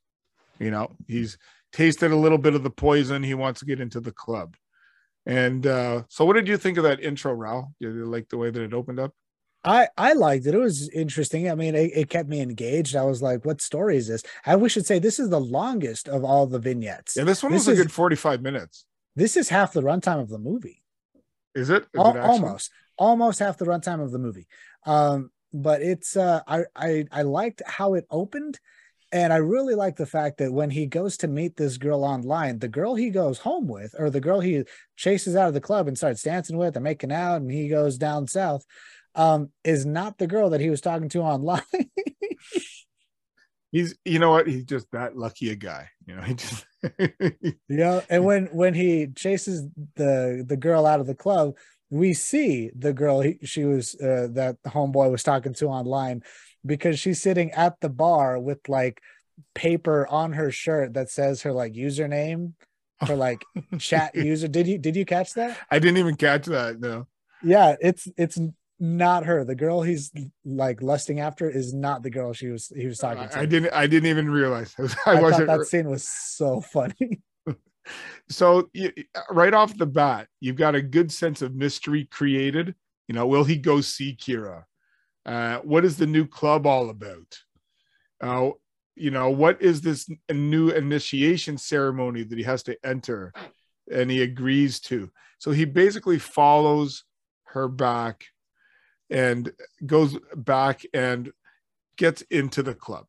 you 0.59 0.71
know 0.71 0.91
he's 1.07 1.37
tasted 1.73 2.11
a 2.11 2.17
little 2.17 2.39
bit 2.39 2.55
of 2.55 2.63
the 2.63 2.71
poison 2.71 3.23
he 3.23 3.35
wants 3.35 3.61
to 3.61 3.67
get 3.67 3.81
into 3.81 4.01
the 4.01 4.13
club 4.13 4.57
and 5.27 5.67
uh 5.67 6.03
so 6.09 6.25
what 6.25 6.35
did 6.35 6.49
you 6.49 6.57
think 6.57 6.77
of 6.79 6.85
that 6.85 7.01
intro 7.01 7.35
Raul? 7.35 7.73
you 7.79 8.05
like 8.05 8.29
the 8.29 8.37
way 8.39 8.51
that 8.51 8.63
it 8.63 8.75
opened 8.75 9.01
up 9.01 9.13
I 9.67 9.89
I 9.97 10.13
liked 10.13 10.45
it. 10.45 10.53
It 10.55 10.59
was 10.59 10.91
interesting. 10.91 11.51
I 11.51 11.55
mean, 11.55 11.75
it, 11.75 11.91
it 11.97 12.11
kept 12.11 12.29
me 12.29 12.43
engaged. 12.43 12.95
I 12.95 13.05
was 13.05 13.23
like, 13.23 13.47
"What 13.47 13.63
story 13.63 13.97
is 13.97 14.09
this?" 14.09 14.23
And 14.45 14.61
we 14.61 14.69
should 14.69 14.85
say 14.85 14.99
this 14.99 15.19
is 15.19 15.31
the 15.31 15.41
longest 15.41 16.07
of 16.07 16.23
all 16.23 16.47
the 16.47 16.59
vignettes. 16.59 17.17
yeah 17.17 17.25
this 17.25 17.43
one 17.43 17.51
This 17.51 17.67
was 17.67 17.79
a 17.79 17.83
good 17.83 17.91
45 17.91 18.43
minutes 18.43 18.85
This 19.17 19.39
is 19.39 19.49
half 19.49 19.73
the 19.73 19.81
runtime 19.81 20.21
of 20.21 20.29
the 20.29 20.37
movie. 20.39 20.84
Is 21.55 21.71
it, 21.71 21.85
Is 21.95 22.01
Al- 22.01 22.17
it 22.17 22.21
almost, 22.21 22.71
almost 22.97 23.39
half 23.39 23.59
the 23.59 23.65
runtime 23.65 24.03
of 24.03 24.13
the 24.13 24.19
movie. 24.19 24.47
Um, 24.87 25.31
but 25.53 25.83
it's 25.83 26.17
uh, 26.17 26.41
I 26.47 26.65
I 26.75 27.07
I 27.13 27.23
liked 27.23 27.63
how 27.65 27.95
it 27.95 28.07
opened, 28.11 28.59
and 29.13 29.33
I 29.33 29.37
really 29.37 29.75
like 29.75 29.97
the 29.97 30.07
fact 30.07 30.39
that 30.39 30.53
when 30.53 30.71
he 30.71 30.87
goes 30.87 31.17
to 31.19 31.29
meet 31.29 31.57
this 31.57 31.77
girl 31.77 32.05
online, 32.05 32.59
the 32.59 32.69
girl 32.69 32.97
he 32.97 33.11
goes 33.11 33.39
home 33.39 33.69
with, 33.69 33.95
or 33.99 34.11
the 34.11 34.21
girl 34.21 34.41
he 34.41 34.65
chases 34.97 35.37
out 35.37 35.49
of 35.49 35.55
the 35.55 35.61
club 35.61 35.87
and 35.87 35.97
starts 35.97 36.23
dancing 36.23 36.57
with, 36.57 36.77
and 36.77 36.83
making 36.83 37.13
out, 37.13 37.41
and 37.41 37.51
he 37.51 37.69
goes 37.69 37.99
down 37.99 38.27
south, 38.27 38.65
um, 39.15 39.51
is 39.63 39.87
not 39.87 40.19
the 40.19 40.27
girl 40.27 40.51
that 40.51 40.61
he 40.61 40.71
was 40.71 40.81
talking 40.81 41.09
to 41.11 41.21
online. 41.21 41.63
he's 43.75 43.97
you 44.05 44.21
know 44.21 44.31
what 44.31 44.47
he's 44.47 44.65
just 44.65 44.89
that 44.93 45.17
lucky 45.17 45.51
a 45.51 45.57
guy 45.57 45.89
you 46.07 46.15
know 46.15 46.23
he 46.23 46.35
just 46.35 46.65
Yeah, 47.69 48.01
and 48.11 48.25
when 48.25 48.47
when 48.47 48.75
he 48.75 49.09
chases 49.09 49.67
the 49.97 50.45
the 50.47 50.57
girl 50.57 50.87
out 50.87 51.01
of 51.01 51.07
the 51.07 51.15
club, 51.15 51.55
we 51.91 52.13
see 52.13 52.71
the 52.77 52.93
girl 52.93 53.21
he, 53.21 53.39
she 53.43 53.65
was 53.65 53.95
uh, 54.01 54.29
that 54.33 54.57
the 54.63 54.71
homeboy 54.71 55.11
was 55.11 55.23
talking 55.23 55.55
to 55.55 55.67
online 55.67 56.23
because 56.65 56.99
she's 56.99 57.21
sitting 57.21 57.51
at 57.53 57.81
the 57.81 57.89
bar 57.89 58.39
with 58.39 58.69
like 58.69 59.01
paper 59.55 60.07
on 60.09 60.33
her 60.33 60.51
shirt 60.51 60.95
that 60.95 61.11
says 61.11 61.43
her 61.43 61.53
like 61.53 61.73
username 61.73 62.53
her 63.01 63.17
like 63.17 63.45
chat 63.79 64.15
user. 64.15 64.49
Did 64.49 64.67
you 64.67 64.79
did 64.79 64.97
you 64.97 65.05
catch 65.05 65.35
that? 65.35 65.59
i 65.71 65.79
didn't 65.79 65.99
even 65.99 66.17
catch 66.17 66.47
that 66.47 66.81
no 66.81 67.07
Yeah, 67.43 67.77
it's 67.81 68.09
it's 68.17 68.39
not 68.81 69.25
her. 69.25 69.45
The 69.45 69.55
girl 69.55 69.83
he's 69.83 70.11
like 70.45 70.83
lusting 70.83 71.21
after 71.21 71.49
is 71.49 71.73
not 71.73 72.03
the 72.03 72.11
girl 72.11 72.33
she 72.33 72.49
was 72.49 72.73
he 72.75 72.87
was 72.87 72.99
talking 72.99 73.29
to. 73.29 73.39
I, 73.39 73.43
I 73.43 73.47
didn't 73.47 73.73
i 73.73 73.87
didn't 73.87 74.09
even 74.09 74.31
realize 74.31 74.75
i, 75.07 75.13
I 75.13 75.21
wasn't 75.21 75.49
that 75.49 75.67
scene 75.67 75.89
was 75.89 76.07
so 76.07 76.61
funny. 76.73 77.23
so 78.29 78.69
you, 78.73 78.93
right 79.31 79.55
off 79.55 79.77
the 79.77 79.87
bat 79.87 80.29
you've 80.41 80.57
got 80.57 80.75
a 80.75 80.83
good 80.83 81.13
sense 81.13 81.43
of 81.43 81.55
mystery 81.55 82.07
created 82.11 82.75
you 83.09 83.15
know 83.15 83.27
will 83.27 83.45
he 83.45 83.57
go 83.57 83.81
see 83.81 84.17
kira 84.17 84.65
uh, 85.27 85.59
what 85.59 85.85
is 85.85 85.97
the 85.97 86.07
new 86.07 86.27
club 86.27 86.67
all 86.67 86.91
about 86.91 87.39
uh, 88.21 88.51
you 88.97 89.11
know 89.11 89.31
what 89.31 89.61
is 89.63 89.81
this 89.81 90.09
new 90.33 90.71
initiation 90.71 91.59
ceremony 91.59 92.23
that 92.23 92.39
he 92.39 92.45
has 92.45 92.63
to 92.63 92.77
enter 92.85 93.33
and 93.93 94.11
he 94.11 94.23
agrees 94.23 94.81
to 94.81 95.11
so 95.39 95.51
he 95.51 95.65
basically 95.65 96.19
follows 96.19 97.05
her 97.45 97.69
back 97.69 98.25
and 99.11 99.53
goes 99.85 100.17
back 100.35 100.83
and 100.93 101.33
gets 101.97 102.23
into 102.23 102.63
the 102.63 102.75
club. 102.75 103.07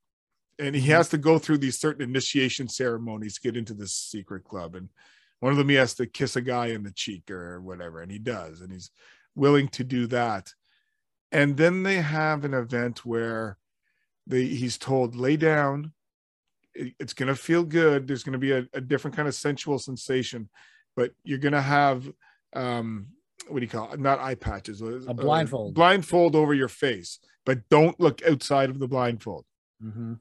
And 0.60 0.76
he 0.76 0.90
has 0.92 1.10
to 1.10 1.18
go 1.18 1.38
through 1.38 1.58
these 1.58 1.80
certain 1.80 2.02
initiation 2.02 2.70
ceremonies 2.70 3.36
to 3.36 3.42
get 3.42 3.58
into 3.58 3.74
this 3.74 3.94
secret 3.94 4.44
club. 4.46 4.76
And 4.76 4.90
one 5.40 5.52
of 5.52 5.58
them 5.58 5.70
he 5.70 5.76
has 5.76 5.96
to 5.96 6.06
kiss 6.06 6.36
a 6.36 6.42
guy 6.42 6.68
in 6.68 6.84
the 6.84 6.92
cheek 6.92 7.30
or 7.30 7.62
whatever 7.62 8.02
and 8.02 8.12
he 8.12 8.20
does 8.20 8.62
and 8.62 8.72
he's 8.72 8.90
willing 9.36 9.68
to 9.70 9.84
do 9.84 10.08
that. 10.08 10.54
And 11.32 11.58
then 11.58 11.84
they 11.84 11.96
have 11.96 12.46
an 12.46 12.54
event 12.54 13.06
where 13.06 13.58
the 14.28 14.48
he's 14.48 14.78
told 14.78 15.16
lay 15.16 15.36
down. 15.36 15.92
It's 16.74 17.14
going 17.14 17.28
to 17.28 17.36
feel 17.36 17.64
good. 17.64 18.08
There's 18.08 18.24
going 18.24 18.34
to 18.34 18.40
be 18.40 18.52
a, 18.52 18.66
a 18.74 18.82
different 18.82 19.16
kind 19.16 19.28
of 19.28 19.36
sensual 19.36 19.80
sensation 19.80 20.50
but 20.96 21.12
you're 21.24 21.40
going 21.40 21.54
to 21.54 21.62
have 21.62 22.10
um 22.54 23.08
what 23.48 23.60
do 23.60 23.66
you 23.66 23.70
call 23.70 23.92
it? 23.94 24.00
Not 24.00 24.20
eye 24.20 24.36
patches 24.36 24.82
is- 24.82 25.06
A 25.08 25.14
blindfold. 25.14 25.74
blindfold 25.74 26.36
over 26.36 26.54
your 26.54 26.68
face 26.70 27.20
but 27.46 27.68
don't 27.70 28.00
look 28.00 28.24
outside 28.26 28.70
of 28.72 28.80
the 28.80 28.88
blindfold. 28.88 29.46
Mhm. 29.84 30.20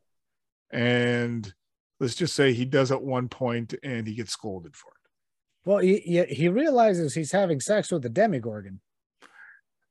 and 0.71 1.55
let's 2.01 2.15
just 2.17 2.35
say 2.35 2.53
he 2.53 2.65
does 2.65 2.91
at 2.91 3.03
one 3.03 3.29
point 3.29 3.75
and 3.83 4.07
he 4.07 4.15
gets 4.15 4.33
scolded 4.33 4.75
for 4.77 4.89
it. 4.89 5.69
Well, 5.69 5.79
he, 5.79 6.25
he 6.29 6.49
realizes 6.49 7.15
he's 7.15 7.33
having 7.33 7.61
sex 7.61 7.91
with 7.91 8.03
the 8.03 8.11
demigorgon. 8.11 8.79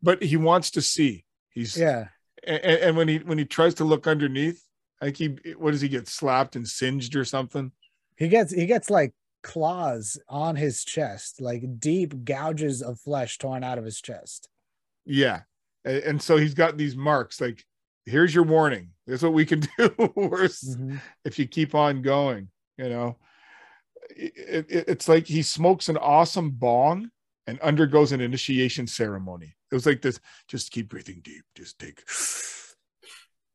but 0.02 0.22
he 0.22 0.36
wants 0.38 0.70
to 0.72 0.82
see. 0.82 1.24
He's 1.50 1.78
Yeah, 1.78 2.10
and, 2.46 2.62
and 2.64 2.98
when 2.98 3.08
he 3.08 3.18
when 3.20 3.38
he 3.38 3.46
tries 3.46 3.74
to 3.76 3.84
look 3.86 4.06
underneath 4.06 4.62
like 5.02 5.16
he 5.18 5.38
what 5.58 5.72
does 5.72 5.82
he 5.82 5.88
get? 5.88 6.08
Slapped 6.08 6.56
and 6.56 6.68
singed 6.68 7.16
or 7.16 7.24
something? 7.26 7.72
He 8.18 8.28
gets 8.28 8.52
he 8.54 8.66
gets 8.66 8.90
like 8.90 9.14
claws 9.44 10.18
on 10.28 10.56
his 10.56 10.84
chest, 10.84 11.40
like 11.42 11.80
deep 11.80 12.24
gouges 12.24 12.82
of 12.82 13.00
flesh 13.00 13.38
torn 13.38 13.64
out 13.64 13.78
of 13.78 13.86
his 13.86 14.02
chest. 14.02 14.50
Yeah. 15.06 15.42
And 15.86 16.22
so 16.22 16.38
he's 16.38 16.54
got 16.54 16.78
these 16.78 16.96
marks 16.96 17.40
like, 17.42 17.64
here's 18.06 18.34
your 18.34 18.46
warning. 18.46 18.90
This 19.06 19.18
is 19.20 19.24
what 19.24 19.34
we 19.34 19.46
can 19.46 19.60
do 19.78 20.12
worse 20.16 20.64
Mhm. 20.64 21.00
if 21.26 21.38
you 21.38 21.48
keep 21.48 21.76
on 21.76 22.02
going. 22.02 22.50
You 22.78 22.90
know, 22.90 23.18
it, 24.10 24.66
it- 24.70 24.86
it's 24.90 25.08
like 25.08 25.28
he 25.28 25.42
smokes 25.42 25.90
an 25.90 25.98
awesome 25.98 26.52
bong 26.52 27.10
and 27.46 27.60
undergoes 27.62 28.12
an 28.14 28.22
initiation 28.22 28.88
ceremony. 28.88 29.54
It 29.72 29.76
was 29.76 29.86
like 29.86 30.02
this 30.02 30.20
just 30.48 30.72
keep 30.72 30.90
breathing 30.90 31.22
deep, 31.24 31.44
just 31.56 31.78
take. 31.80 32.02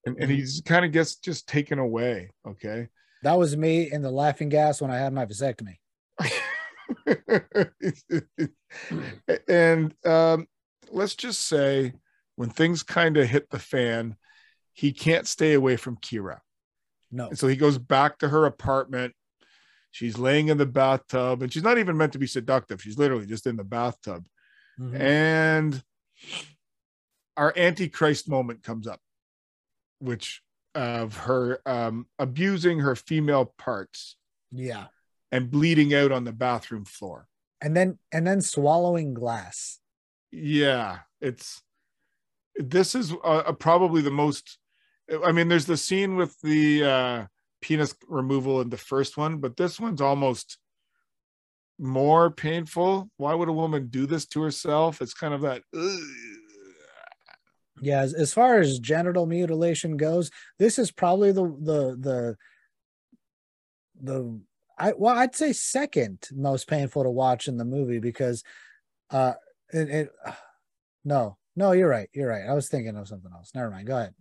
And, 0.06 0.16
and 0.20 0.30
he's 0.30 0.62
kind 0.64 0.84
of 0.86 0.92
gets 0.92 1.16
just 1.16 1.48
taken 1.48 1.78
away. 1.78 2.30
Okay. 2.46 2.88
That 3.22 3.38
was 3.38 3.56
me 3.56 3.90
in 3.90 4.02
the 4.02 4.10
laughing 4.10 4.48
gas 4.48 4.80
when 4.80 4.90
I 4.90 4.98
had 4.98 5.12
my 5.12 5.26
vasectomy. 5.26 5.76
and 9.48 9.94
um, 10.06 10.46
let's 10.90 11.14
just 11.14 11.46
say 11.46 11.94
when 12.36 12.50
things 12.50 12.82
kind 12.82 13.16
of 13.16 13.28
hit 13.28 13.50
the 13.50 13.58
fan, 13.58 14.16
he 14.72 14.92
can't 14.92 15.26
stay 15.26 15.54
away 15.54 15.76
from 15.76 15.96
Kira. 15.96 16.38
No, 17.10 17.28
And 17.28 17.38
so 17.38 17.48
he 17.48 17.56
goes 17.56 17.78
back 17.78 18.18
to 18.18 18.28
her 18.28 18.44
apartment. 18.44 19.14
She's 19.90 20.18
laying 20.18 20.48
in 20.48 20.58
the 20.58 20.66
bathtub 20.66 21.42
and 21.42 21.52
she's 21.52 21.62
not 21.62 21.78
even 21.78 21.96
meant 21.96 22.12
to 22.12 22.18
be 22.18 22.26
seductive. 22.26 22.82
She's 22.82 22.98
literally 22.98 23.26
just 23.26 23.46
in 23.46 23.56
the 23.56 23.64
bathtub. 23.64 24.26
Mhm. 24.78 25.00
And 25.00 25.82
our 27.36 27.52
Antichrist 27.56 28.28
moment 28.28 28.62
comes 28.62 28.86
up, 28.86 29.00
which 29.98 30.42
of 30.78 31.16
her 31.16 31.60
um, 31.66 32.06
abusing 32.20 32.78
her 32.78 32.94
female 32.94 33.52
parts 33.58 34.16
yeah, 34.52 34.86
and 35.32 35.50
bleeding 35.50 35.92
out 35.92 36.12
on 36.12 36.22
the 36.24 36.32
bathroom 36.32 36.84
floor. 36.84 37.26
and 37.60 37.76
then 37.76 37.98
and 38.12 38.24
then 38.24 38.40
swallowing 38.40 39.12
glass. 39.12 39.80
yeah 40.30 41.00
it's 41.20 41.62
this 42.54 42.94
is 42.94 43.12
uh, 43.24 43.52
probably 43.54 44.02
the 44.02 44.10
most 44.10 44.58
i 45.24 45.32
mean 45.32 45.48
there's 45.48 45.66
the 45.66 45.76
scene 45.76 46.14
with 46.16 46.36
the 46.42 46.84
uh 46.84 47.26
penis 47.60 47.94
removal 48.06 48.60
in 48.60 48.68
the 48.70 48.76
first 48.76 49.16
one 49.16 49.38
but 49.38 49.56
this 49.56 49.80
one's 49.80 50.00
almost 50.00 50.58
more 51.80 52.30
painful 52.30 53.10
why 53.16 53.34
would 53.34 53.48
a 53.48 53.52
woman 53.52 53.88
do 53.88 54.06
this 54.06 54.26
to 54.26 54.42
herself 54.42 55.00
it's 55.02 55.14
kind 55.14 55.34
of 55.34 55.40
that 55.40 55.62
"Ugh." 55.74 56.27
Yeah, 57.80 58.00
as, 58.00 58.14
as 58.14 58.32
far 58.32 58.58
as 58.58 58.78
genital 58.78 59.26
mutilation 59.26 59.96
goes, 59.96 60.30
this 60.58 60.78
is 60.78 60.90
probably 60.90 61.32
the 61.32 61.44
the 61.44 61.96
the 62.00 62.36
the 64.02 64.40
I 64.78 64.92
well, 64.96 65.16
I'd 65.16 65.34
say 65.34 65.52
second 65.52 66.28
most 66.32 66.68
painful 66.68 67.02
to 67.04 67.10
watch 67.10 67.48
in 67.48 67.56
the 67.56 67.64
movie 67.64 67.98
because 67.98 68.44
uh 69.10 69.34
it, 69.72 69.88
it 69.90 70.10
no, 71.04 71.36
no, 71.56 71.72
you're 71.72 71.88
right. 71.88 72.08
You're 72.12 72.28
right. 72.28 72.48
I 72.48 72.54
was 72.54 72.68
thinking 72.68 72.96
of 72.96 73.08
something 73.08 73.32
else. 73.32 73.50
Never 73.54 73.70
mind. 73.70 73.86
Go 73.86 73.96
ahead. 73.96 74.14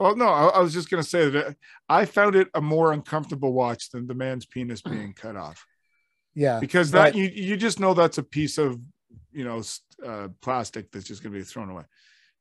well 0.00 0.16
no 0.16 0.28
I, 0.28 0.46
I 0.48 0.60
was 0.60 0.72
just 0.72 0.90
going 0.90 1.02
to 1.02 1.08
say 1.08 1.28
that 1.30 1.56
i 1.88 2.04
found 2.04 2.36
it 2.36 2.48
a 2.54 2.60
more 2.60 2.92
uncomfortable 2.92 3.52
watch 3.52 3.90
than 3.90 4.06
the 4.06 4.14
man's 4.14 4.46
penis 4.46 4.80
being 4.80 5.12
cut 5.12 5.36
off 5.36 5.64
Yeah. 6.34 6.60
because 6.60 6.92
that 6.92 7.12
but- 7.12 7.14
you 7.16 7.24
you 7.34 7.56
just 7.56 7.80
know 7.80 7.94
that's 7.94 8.18
a 8.18 8.22
piece 8.22 8.58
of 8.58 8.78
you 9.32 9.44
know 9.44 9.60
uh, 10.06 10.28
plastic 10.40 10.90
that's 10.92 11.06
just 11.06 11.22
going 11.22 11.32
to 11.32 11.38
be 11.38 11.44
thrown 11.44 11.70
away. 11.70 11.82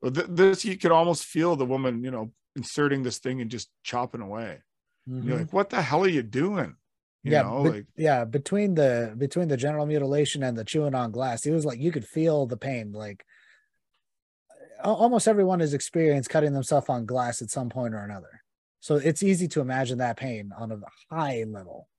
This 0.02 0.64
you 0.66 0.78
could 0.78 0.92
almost 0.92 1.26
feel 1.26 1.56
the 1.56 1.66
woman 1.66 2.04
you 2.04 2.12
know 2.12 2.32
inserting 2.56 3.04
this 3.04 3.20
thing 3.20 3.42
and 3.42 3.52
just 3.52 3.70
chopping 3.84 4.22
away. 4.22 4.62
Mhm. 5.10 5.24
You're 5.26 5.38
like, 5.40 5.54
what 5.54 5.70
the 5.70 5.82
hell 5.82 6.04
are 6.04 6.08
you 6.10 6.24
doing? 6.24 6.76
You 7.24 7.32
yeah, 7.34 7.42
know, 7.44 7.64
be- 7.64 7.70
like 7.70 7.86
yeah, 7.96 8.26
between 8.26 8.76
the 8.76 9.14
between 9.18 9.48
the 9.48 9.58
general 9.58 9.86
mutilation 9.86 10.44
and 10.44 10.58
the 10.58 10.64
chewing 10.66 10.96
on 10.96 11.12
glass, 11.12 11.46
it 11.46 11.52
was 11.52 11.66
like 11.66 11.80
you 11.80 11.92
could 11.92 12.06
feel 12.06 12.46
the 12.46 12.58
pain. 12.58 12.92
Like 12.94 13.26
almost 14.84 15.28
everyone 15.28 15.60
has 15.60 15.74
experienced 15.74 16.30
cutting 16.30 16.54
themselves 16.54 16.90
on 16.90 17.06
glass 17.06 17.42
at 17.42 17.50
some 17.50 17.70
point 17.70 17.94
or 17.96 18.04
another. 18.04 18.44
So 18.80 18.96
it's 18.96 19.24
easy 19.24 19.48
to 19.50 19.62
imagine 19.62 19.98
that 19.98 20.18
pain 20.18 20.52
on 20.58 20.72
a 20.72 20.80
high 21.14 21.44
level. 21.48 21.90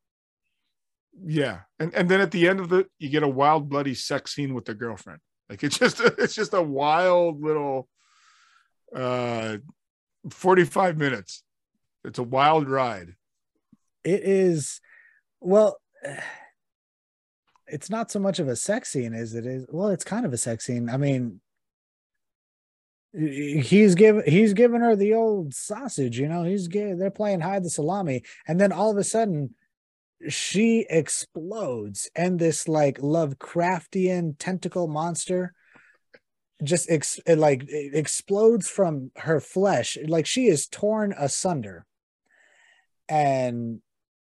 yeah, 1.21 1.63
and 1.79 1.93
and 1.95 2.09
then 2.09 2.21
at 2.21 2.31
the 2.31 2.47
end 2.49 2.61
of 2.61 2.73
it, 2.73 2.89
you 2.99 3.09
get 3.11 3.23
a 3.23 3.29
wild 3.29 3.69
bloody 3.69 3.95
sex 3.95 4.35
scene 4.35 4.55
with 4.55 4.65
the 4.67 4.75
girlfriend. 4.75 5.21
Like 5.49 5.63
it's 5.63 5.79
just 5.79 6.01
it's 6.19 6.35
just 6.35 6.55
a 6.55 6.63
wild 6.63 7.43
little 7.43 7.89
uh 8.95 9.59
45 10.31 10.99
minutes. 10.99 11.43
It's 12.05 12.19
a 12.19 12.23
wild 12.25 12.69
ride. 12.69 13.15
It 14.05 14.23
is 14.23 14.81
well 15.41 15.79
it's 17.67 17.91
not 17.91 18.11
so 18.11 18.19
much 18.19 18.39
of 18.39 18.49
a 18.49 18.57
sex 18.57 18.91
scene 18.91 19.13
as 19.13 19.35
it 19.35 19.45
is 19.45 19.67
well, 19.69 19.89
it's 19.89 20.05
kind 20.05 20.25
of 20.25 20.33
a 20.33 20.39
sex 20.39 20.65
scene. 20.65 20.89
I 20.89 20.97
mean 20.97 21.41
he's 23.13 23.95
given 23.95 24.23
he's 24.27 24.53
giving 24.53 24.81
her 24.81 24.95
the 24.95 25.15
old 25.15 25.55
sausage, 25.55 26.19
you 26.19 26.29
know, 26.29 26.45
he's 26.45 26.69
gi- 26.69 26.95
they're 26.95 27.11
playing 27.11 27.41
hide 27.41 27.65
the 27.65 27.71
salami, 27.71 28.23
and 28.47 28.61
then 28.61 28.73
all 28.73 28.91
of 28.91 28.99
a 28.99 29.05
sudden 29.05 29.55
she 30.29 30.87
explodes, 30.91 32.11
and 32.17 32.39
this 32.39 32.67
like 32.67 32.99
Lovecraftian 32.99 34.35
tentacle 34.39 34.89
monster 34.89 35.53
just 36.63 36.91
ex- 36.91 37.21
it, 37.25 37.39
like 37.39 37.65
it 37.69 37.95
explodes 37.95 38.69
from 38.69 39.13
her 39.17 39.41
flesh, 39.41 39.97
like 40.07 40.27
she 40.27 40.47
is 40.47 40.67
torn 40.67 41.15
asunder, 41.17 41.87
and 43.09 43.81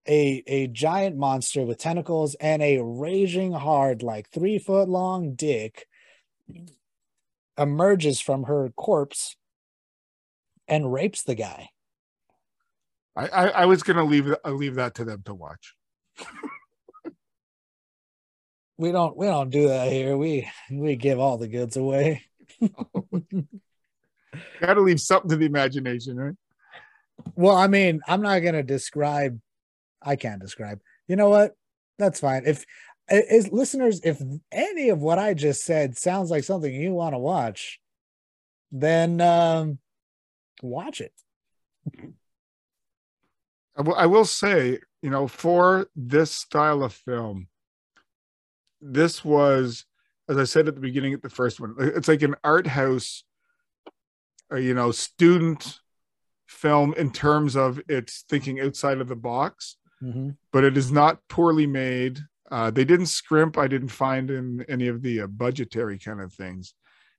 a 0.09 0.43
a 0.47 0.67
giant 0.69 1.17
monster 1.17 1.65
with 1.65 1.79
tentacles 1.79 2.35
and 2.37 2.63
a 2.63 2.79
raging 2.83 3.53
hard 3.53 4.03
like 4.03 4.29
three 4.31 4.59
foot 4.59 4.89
long 4.89 5.35
dick 5.35 5.87
emerges 7.59 8.21
from 8.21 8.45
her 8.45 8.71
corpse 8.77 9.37
and 10.69 10.93
rapes 10.93 11.23
the 11.23 11.35
guy. 11.35 11.69
I 13.17 13.29
I, 13.29 13.49
I 13.49 13.67
was 13.67 13.83
gonna 13.83 14.05
leave 14.05 14.35
I 14.45 14.51
leave 14.51 14.77
that 14.77 14.95
to 14.97 15.05
them 15.05 15.23
to 15.27 15.35
watch. 15.35 15.75
We 18.77 18.91
don't 18.91 19.17
we 19.17 19.27
don't 19.27 19.51
do 19.51 19.69
that 19.69 19.93
here. 19.93 20.17
We 20.17 20.51
we 20.71 20.97
give 20.97 21.21
all 21.21 21.39
the 21.39 21.47
goods 21.47 21.77
away. 21.77 22.25
Got 24.61 24.75
to 24.75 24.81
leave 24.81 25.01
something 25.01 25.31
to 25.31 25.37
the 25.37 25.47
imagination, 25.47 26.17
right? 26.17 26.35
Well, 27.37 27.55
I 27.55 27.69
mean, 27.69 28.01
I'm 28.09 28.21
not 28.21 28.41
gonna 28.41 28.65
describe. 28.65 29.41
I 30.03 30.17
can't 30.17 30.41
describe. 30.41 30.81
You 31.07 31.15
know 31.15 31.29
what? 31.29 31.55
That's 31.99 32.19
fine. 32.19 32.43
If 32.47 32.65
as 33.09 33.53
listeners, 33.53 34.01
if 34.03 34.21
any 34.51 34.89
of 34.89 35.01
what 35.01 35.21
I 35.21 35.35
just 35.35 35.63
said 35.63 35.97
sounds 35.97 36.31
like 36.31 36.43
something 36.43 36.75
you 36.75 36.93
want 36.93 37.15
to 37.15 37.19
watch, 37.19 37.79
then 38.73 39.21
um, 39.21 39.79
watch 40.63 41.01
it. 41.01 41.13
I 43.77 43.83
will, 43.83 43.95
I 43.95 44.07
will 44.07 44.25
say, 44.25 44.79
you 45.03 45.11
know, 45.11 45.27
for 45.29 45.89
this 45.97 46.31
style 46.31 46.83
of 46.83 46.93
film, 46.93 47.49
this 48.81 49.25
was, 49.25 49.85
as 50.29 50.37
I 50.37 50.45
said 50.45 50.69
at 50.69 50.75
the 50.75 50.81
beginning 50.81 51.13
at 51.15 51.23
the 51.23 51.31
first 51.31 51.61
one, 51.61 51.75
it's 51.79 52.09
like 52.09 52.23
an 52.23 52.37
art 52.45 52.67
house, 52.67 53.25
uh, 54.53 54.57
you 54.57 54.75
know, 54.75 54.91
student 54.91 55.81
film 56.47 56.95
in 56.97 57.11
terms 57.11 57.57
of 57.57 57.81
its 57.89 58.25
thinking 58.29 58.61
outside 58.61 59.01
of 59.01 59.09
the 59.09 59.17
box, 59.17 59.77
Mhm. 60.03 60.37
but 60.53 60.65
it 60.65 60.77
is 60.77 60.93
not 60.93 61.27
poorly 61.29 61.67
made. 61.67 62.21
Uh, 62.51 62.71
they 62.71 62.85
didn't 62.85 63.07
scrimp. 63.07 63.57
I 63.59 63.67
didn't 63.67 63.89
find 63.89 64.31
in 64.31 64.65
any 64.69 64.87
of 64.87 65.03
the 65.03 65.23
uh, 65.23 65.27
budgetary 65.27 65.99
kind 65.99 66.21
of 66.21 66.33
things. 66.33 66.75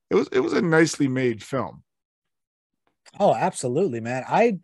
It 0.09 0.15
was 0.15 0.27
it 0.31 0.39
was 0.39 0.53
a 0.53 0.61
nicely 0.61 1.07
made 1.07 1.43
film. 1.43 1.83
Oh, 3.19 3.33
absolutely, 3.33 3.99
man. 3.99 4.23
I 4.27 4.59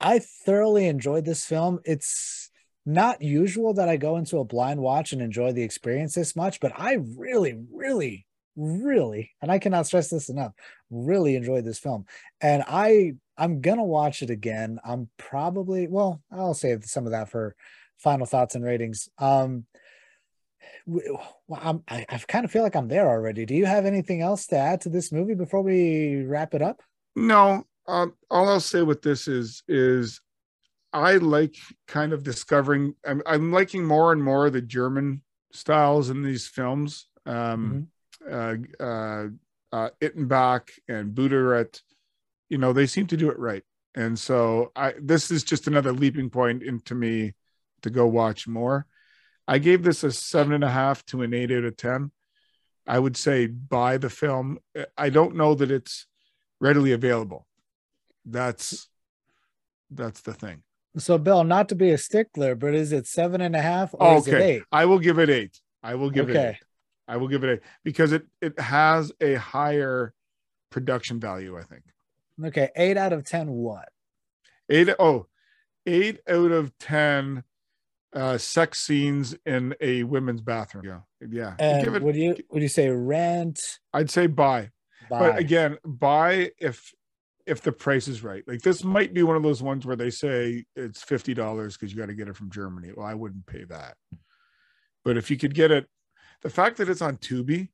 I 0.00 0.20
thoroughly 0.20 0.86
enjoyed 0.86 1.24
this 1.24 1.44
film. 1.44 1.80
It's 1.84 2.50
not 2.86 3.22
usual 3.22 3.74
that 3.74 3.88
I 3.88 3.96
go 3.96 4.16
into 4.16 4.38
a 4.38 4.44
blind 4.44 4.80
watch 4.80 5.12
and 5.12 5.20
enjoy 5.20 5.52
the 5.52 5.62
experience 5.62 6.14
this 6.14 6.34
much, 6.34 6.60
but 6.60 6.72
I 6.76 6.98
really, 7.16 7.58
really 7.72 8.26
really, 8.56 9.30
and 9.40 9.50
I 9.50 9.58
cannot 9.58 9.86
stress 9.86 10.10
this 10.10 10.28
enough, 10.28 10.52
really 10.90 11.36
enjoyed 11.36 11.64
this 11.64 11.78
film. 11.78 12.06
And 12.40 12.62
I 12.66 13.14
I'm 13.36 13.60
gonna 13.60 13.84
watch 13.84 14.22
it 14.22 14.30
again. 14.30 14.78
I'm 14.84 15.08
probably 15.16 15.88
well, 15.88 16.20
I'll 16.30 16.54
save 16.54 16.84
some 16.84 17.06
of 17.06 17.12
that 17.12 17.30
for 17.30 17.54
final 17.98 18.26
thoughts 18.26 18.54
and 18.54 18.64
ratings. 18.64 19.08
Um 19.18 19.66
well, 20.86 21.22
I'm, 21.52 21.82
I, 21.88 22.04
I 22.08 22.18
kind 22.18 22.44
of 22.44 22.50
feel 22.50 22.62
like 22.62 22.74
I'm 22.74 22.88
there 22.88 23.08
already. 23.08 23.46
Do 23.46 23.54
you 23.54 23.66
have 23.66 23.86
anything 23.86 24.22
else 24.22 24.46
to 24.48 24.56
add 24.56 24.82
to 24.82 24.88
this 24.88 25.12
movie 25.12 25.34
before 25.34 25.62
we 25.62 26.22
wrap 26.22 26.54
it 26.54 26.62
up? 26.62 26.82
No, 27.14 27.64
um, 27.86 28.14
all 28.30 28.48
I'll 28.48 28.60
say 28.60 28.82
with 28.82 29.02
this 29.02 29.28
is 29.28 29.62
is 29.68 30.20
I 30.92 31.16
like 31.16 31.56
kind 31.86 32.12
of 32.12 32.22
discovering. 32.22 32.94
I'm, 33.06 33.22
I'm 33.26 33.52
liking 33.52 33.84
more 33.84 34.12
and 34.12 34.22
more 34.22 34.50
the 34.50 34.60
German 34.60 35.22
styles 35.52 36.10
in 36.10 36.22
these 36.22 36.46
films. 36.46 37.06
Um, 37.26 37.88
mm-hmm. 38.28 38.82
uh, 38.82 38.84
uh, 38.84 39.28
uh, 39.72 39.90
Ittenbach 40.00 40.70
and 40.88 41.14
Buderus, 41.14 41.80
you 42.48 42.58
know, 42.58 42.72
they 42.72 42.86
seem 42.86 43.06
to 43.08 43.16
do 43.16 43.30
it 43.30 43.38
right. 43.38 43.62
And 43.94 44.18
so 44.18 44.72
I 44.76 44.94
this 45.00 45.30
is 45.30 45.44
just 45.44 45.66
another 45.66 45.92
leaping 45.92 46.30
point 46.30 46.62
into 46.62 46.94
me 46.94 47.34
to 47.82 47.90
go 47.90 48.06
watch 48.06 48.46
more. 48.46 48.86
I 49.48 49.58
gave 49.58 49.82
this 49.82 50.04
a 50.04 50.12
seven 50.12 50.52
and 50.52 50.64
a 50.64 50.70
half 50.70 51.04
to 51.06 51.22
an 51.22 51.34
eight 51.34 51.50
out 51.50 51.64
of 51.64 51.76
ten. 51.76 52.12
I 52.86 52.98
would 52.98 53.16
say 53.16 53.46
buy 53.46 53.98
the 53.98 54.10
film. 54.10 54.58
I 54.96 55.10
don't 55.10 55.36
know 55.36 55.54
that 55.54 55.70
it's 55.70 56.06
readily 56.60 56.92
available. 56.92 57.46
That's 58.24 58.88
that's 59.90 60.20
the 60.20 60.32
thing. 60.32 60.62
So, 60.96 61.18
Bill, 61.18 61.44
not 61.44 61.68
to 61.68 61.74
be 61.74 61.90
a 61.90 61.98
stickler, 61.98 62.54
but 62.54 62.74
is 62.74 62.92
it 62.92 63.06
seven 63.06 63.40
and 63.40 63.54
a 63.54 63.62
half 63.62 63.94
or 63.94 64.02
okay. 64.02 64.16
is 64.16 64.26
it 64.28 64.40
eight? 64.40 64.62
I 64.72 64.86
will 64.86 64.98
give 64.98 65.18
it 65.18 65.30
eight. 65.30 65.60
I 65.82 65.94
will 65.94 66.10
give 66.10 66.28
okay. 66.28 66.38
it 66.38 66.48
eight. 66.50 66.62
I 67.06 67.16
will 67.16 67.28
give 67.28 67.44
it 67.44 67.50
eight 67.50 67.60
because 67.84 68.12
it 68.12 68.26
it 68.40 68.58
has 68.58 69.12
a 69.20 69.34
higher 69.34 70.14
production 70.70 71.20
value, 71.20 71.58
I 71.58 71.62
think. 71.62 71.82
Okay, 72.44 72.70
eight 72.76 72.96
out 72.96 73.12
of 73.12 73.24
ten. 73.24 73.50
What? 73.50 73.88
Eight 74.68 74.88
oh, 74.98 75.26
eight 75.86 76.20
out 76.28 76.50
of 76.50 76.76
ten 76.78 77.44
uh 78.12 78.38
sex 78.38 78.80
scenes 78.80 79.36
in 79.46 79.74
a 79.80 80.02
women's 80.02 80.40
bathroom. 80.40 80.84
Yeah. 80.84 81.00
Yeah. 81.28 81.54
And 81.58 81.86
it, 81.86 82.02
would 82.02 82.16
you 82.16 82.36
would 82.50 82.62
you 82.62 82.68
say 82.68 82.88
rent? 82.88 83.60
I'd 83.92 84.10
say 84.10 84.26
buy. 84.26 84.70
buy. 85.08 85.18
But 85.18 85.38
again, 85.38 85.78
buy 85.84 86.50
if 86.58 86.92
if 87.50 87.60
the 87.60 87.72
price 87.72 88.06
is 88.06 88.22
right. 88.22 88.44
Like 88.46 88.62
this 88.62 88.84
might 88.84 89.12
be 89.12 89.24
one 89.24 89.34
of 89.34 89.42
those 89.42 89.60
ones 89.60 89.84
where 89.84 89.96
they 89.96 90.10
say 90.10 90.64
it's 90.76 91.02
fifty 91.02 91.34
dollars 91.34 91.76
because 91.76 91.92
you 91.92 91.98
got 91.98 92.06
to 92.06 92.14
get 92.14 92.28
it 92.28 92.36
from 92.36 92.50
Germany. 92.50 92.92
Well, 92.96 93.06
I 93.06 93.14
wouldn't 93.14 93.44
pay 93.46 93.64
that. 93.64 93.96
But 95.04 95.16
if 95.16 95.30
you 95.30 95.36
could 95.36 95.54
get 95.54 95.72
it, 95.72 95.86
the 96.42 96.50
fact 96.50 96.76
that 96.76 96.88
it's 96.88 97.02
on 97.02 97.16
Tubi 97.16 97.68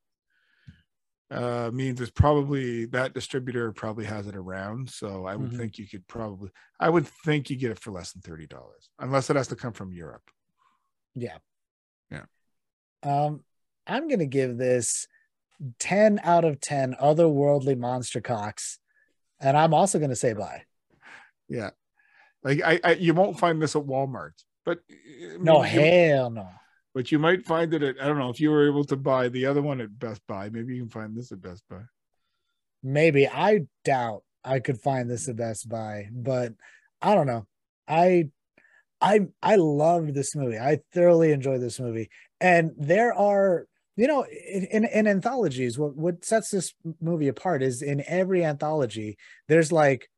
uh, 1.31 1.71
means 1.75 2.01
it's 2.01 2.11
probably 2.11 2.87
that 2.87 3.13
distributor 3.13 3.71
probably 3.73 4.07
has 4.07 4.27
it 4.27 4.35
around. 4.35 4.89
So 4.89 5.27
I 5.27 5.37
would 5.37 5.51
mm-hmm. 5.51 5.59
think 5.59 5.79
you 5.79 5.87
could 5.87 6.09
probably, 6.09 6.51
I 6.81 6.89
would 6.89 7.07
think 7.07 7.51
you 7.51 7.57
get 7.57 7.73
it 7.73 7.79
for 7.79 7.91
less 7.91 8.13
than 8.13 8.23
thirty 8.23 8.47
dollars, 8.47 8.89
unless 8.99 9.29
it 9.29 9.37
has 9.37 9.49
to 9.49 9.57
come 9.57 9.75
from 9.75 9.93
Europe. 9.93 10.31
Yeah, 11.15 11.37
yeah. 12.11 12.25
Um, 13.03 13.45
I'm 13.87 14.09
gonna 14.09 14.25
give 14.25 14.57
this 14.57 15.07
ten 15.79 16.19
out 16.23 16.47
of 16.47 16.63
ten 16.63 16.97
otherworldly 16.99 17.77
monster 17.77 18.23
cocks 18.23 18.79
and 19.41 19.57
I'm 19.57 19.75
also 19.75 19.99
going 19.99 20.11
to 20.11 20.17
say 20.17 20.33
bye. 20.33 20.63
Yeah, 21.49 21.71
like 22.43 22.63
I, 22.63 22.81
I, 22.83 22.93
you 22.95 23.15
won't 23.15 23.39
find 23.39 23.61
this 23.61 23.77
at 23.77 23.83
Walmart, 23.83 24.33
but 24.65 24.81
I 24.91 25.37
no, 25.39 25.63
hell 25.63 26.31
no. 26.31 26.49
But 26.95 27.13
you 27.13 27.19
might 27.19 27.45
find 27.45 27.75
it 27.75 27.83
at 27.83 27.97
I 28.01 28.07
don't 28.07 28.19
know 28.19 28.31
if 28.31 28.41
you 28.41 28.51
were 28.51 28.67
able 28.67 28.85
to 28.85 28.97
buy 28.97 29.29
the 29.29 29.47
other 29.47 29.63
one 29.63 29.81
at 29.81 29.99
Best 29.99 30.23
Buy. 30.27 30.49
Maybe 30.49 30.77
you 30.77 30.83
can 30.83 30.91
find 30.91 31.17
this 31.17 31.31
at 31.31 31.43
Best 31.43 31.63
Buy. 31.69 31.83
Maybe 32.83 33.29
I 33.29 33.67
doubt 33.85 34.23
I 34.45 34.61
could 34.61 34.81
find 34.81 35.11
this 35.11 35.29
at 35.29 35.37
Best 35.37 35.69
Buy, 35.69 36.09
but 36.13 36.53
I 37.03 37.15
don't 37.15 37.27
know. 37.27 37.47
I 37.87 38.31
I 39.01 39.27
I 39.43 39.57
loved 39.57 40.15
this 40.15 40.35
movie. 40.35 40.59
I 40.59 40.81
thoroughly 40.93 41.33
enjoyed 41.33 41.61
this 41.61 41.79
movie. 41.79 42.11
And 42.41 42.73
there 42.79 43.13
are 43.13 43.67
you 43.97 44.07
know 44.07 44.25
in, 44.25 44.85
in 44.85 45.07
anthologies 45.07 45.79
what, 45.79 45.97
what 45.97 46.25
sets 46.25 46.51
this 46.51 46.75
movie 47.01 47.29
apart 47.29 47.63
is 47.63 47.83
in 47.83 48.03
every 48.07 48.45
anthology 48.45 49.17
there's 49.49 49.73
like 49.73 50.09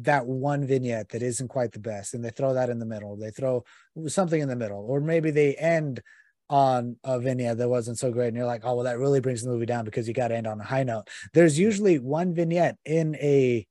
that 0.00 0.26
one 0.26 0.66
vignette 0.66 1.10
that 1.10 1.22
isn't 1.22 1.48
quite 1.48 1.72
the 1.72 1.78
best 1.78 2.14
and 2.14 2.24
they 2.24 2.30
throw 2.30 2.54
that 2.54 2.70
in 2.70 2.78
the 2.78 2.86
middle. 2.86 3.16
They 3.16 3.30
throw 3.30 3.64
something 4.06 4.40
in 4.40 4.48
the 4.48 4.56
middle 4.56 4.84
or 4.88 5.00
maybe 5.00 5.30
they 5.30 5.54
end 5.54 6.02
on 6.48 6.96
a 7.02 7.18
vignette 7.18 7.58
that 7.58 7.68
wasn't 7.68 7.98
so 7.98 8.12
great 8.12 8.28
and 8.28 8.36
you're 8.36 8.46
like 8.46 8.62
oh 8.64 8.76
well 8.76 8.84
that 8.84 9.00
really 9.00 9.18
brings 9.18 9.42
the 9.42 9.50
movie 9.50 9.66
down 9.66 9.84
because 9.84 10.06
you 10.06 10.14
got 10.14 10.28
to 10.28 10.36
end 10.36 10.46
on 10.46 10.60
a 10.60 10.64
high 10.64 10.84
note. 10.84 11.08
There's 11.32 11.58
usually 11.58 11.98
one 11.98 12.34
vignette 12.34 12.76
in 12.84 13.16
a 13.16 13.66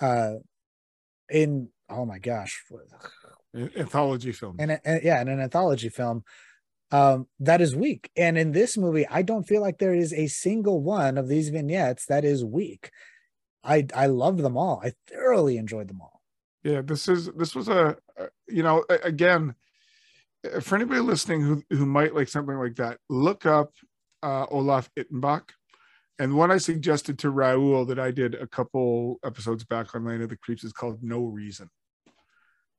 uh 0.00 0.34
in 1.30 1.68
oh 1.90 2.04
my 2.04 2.18
gosh 2.18 2.62
anthology 3.76 4.32
film. 4.32 4.56
and 4.58 4.80
yeah 5.02 5.20
in 5.20 5.28
an 5.28 5.40
anthology 5.40 5.88
film 5.88 6.24
um, 6.90 7.26
that 7.40 7.60
is 7.60 7.76
weak. 7.76 8.10
And 8.16 8.38
in 8.38 8.52
this 8.52 8.76
movie, 8.76 9.06
I 9.08 9.22
don't 9.22 9.46
feel 9.46 9.60
like 9.60 9.78
there 9.78 9.94
is 9.94 10.12
a 10.12 10.26
single 10.26 10.82
one 10.82 11.18
of 11.18 11.28
these 11.28 11.50
vignettes 11.50 12.06
that 12.06 12.24
is 12.24 12.44
weak. 12.44 12.90
I 13.62 13.86
I 13.94 14.06
loved 14.06 14.40
them 14.40 14.56
all. 14.56 14.80
I 14.82 14.92
thoroughly 15.08 15.58
enjoyed 15.58 15.88
them 15.88 16.00
all. 16.00 16.22
Yeah, 16.62 16.82
this 16.82 17.08
is 17.08 17.30
this 17.36 17.54
was 17.54 17.68
a, 17.68 17.96
you 18.46 18.62
know 18.62 18.84
again 18.88 19.54
for 20.60 20.76
anybody 20.76 21.00
listening 21.00 21.42
who 21.42 21.62
who 21.70 21.86
might 21.86 22.14
like 22.14 22.28
something 22.28 22.56
like 22.56 22.76
that, 22.76 22.98
look 23.08 23.46
up 23.46 23.72
uh, 24.22 24.46
Olaf 24.50 24.90
Ittenbach. 24.96 25.50
And 26.20 26.34
one 26.34 26.50
I 26.50 26.58
suggested 26.58 27.18
to 27.20 27.32
Raul 27.32 27.86
that 27.88 28.00
I 28.00 28.10
did 28.10 28.34
a 28.34 28.46
couple 28.46 29.20
episodes 29.24 29.64
back 29.64 29.94
on 29.94 30.04
Land 30.04 30.22
of 30.22 30.28
the 30.28 30.36
Creeps 30.36 30.64
is 30.64 30.72
called 30.72 31.00
No 31.00 31.24
Reason. 31.24 31.70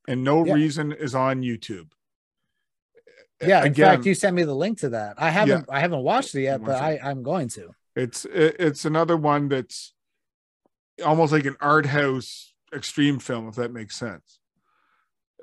And 0.10 0.26
No 0.26 0.46
yeah. 0.46 0.54
Reason 0.54 0.92
is 0.92 1.16
on 1.16 1.42
YouTube 1.42 1.92
yeah 3.42 3.62
in 3.62 3.68
Again, 3.68 3.86
fact 3.86 4.06
you 4.06 4.14
sent 4.14 4.36
me 4.36 4.44
the 4.44 4.56
link 4.56 4.80
to 4.80 4.90
that. 4.90 5.16
I 5.18 5.30
haven't 5.30 5.66
yeah, 5.68 5.76
i 5.76 5.80
haven't 5.80 6.04
watched 6.04 6.36
it 6.36 6.42
yet 6.42 6.64
but 6.64 6.82
i 6.82 7.00
i'm 7.04 7.24
going 7.24 7.48
to. 7.50 7.74
It's 7.96 8.26
it, 8.26 8.56
it's 8.60 8.86
another 8.86 9.18
one 9.18 9.50
that's 9.50 9.94
almost 11.06 11.32
like 11.32 11.46
an 11.46 11.58
art 11.60 11.86
house 11.86 12.54
extreme 12.74 13.20
film 13.20 13.48
if 13.48 13.56
that 13.56 13.72
makes 13.72 13.96
sense. 13.96 14.40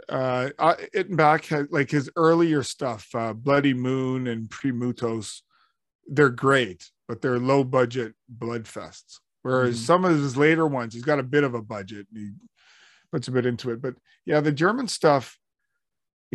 Uh 0.09 0.51
Ittenbach 0.95 1.47
had 1.47 1.73
like 1.73 1.91
his 1.91 2.11
earlier 2.17 2.63
stuff 2.63 3.09
uh 3.15 3.33
bloody 3.33 3.75
moon 3.75 4.27
and 4.27 4.49
Premutos 4.49 5.41
they're 6.07 6.29
great 6.31 6.91
but 7.09 7.21
they're 7.21 7.39
low 7.39 7.65
budget 7.65 8.15
blood 8.29 8.65
fests 8.65 9.19
whereas 9.43 9.77
mm-hmm. 9.77 9.85
some 9.85 10.05
of 10.05 10.13
his 10.13 10.37
later 10.37 10.67
ones 10.67 10.95
he's 10.95 11.05
got 11.05 11.19
a 11.19 11.25
bit 11.25 11.45
of 11.45 11.55
a 11.55 11.63
budget 11.63 12.07
he 12.13 12.33
puts 13.11 13.29
a 13.29 13.33
bit 13.33 13.47
into 13.47 13.71
it. 13.71 13.81
But 13.81 13.95
yeah 14.25 14.41
the 14.41 14.53
german 14.53 14.87
stuff 14.87 15.39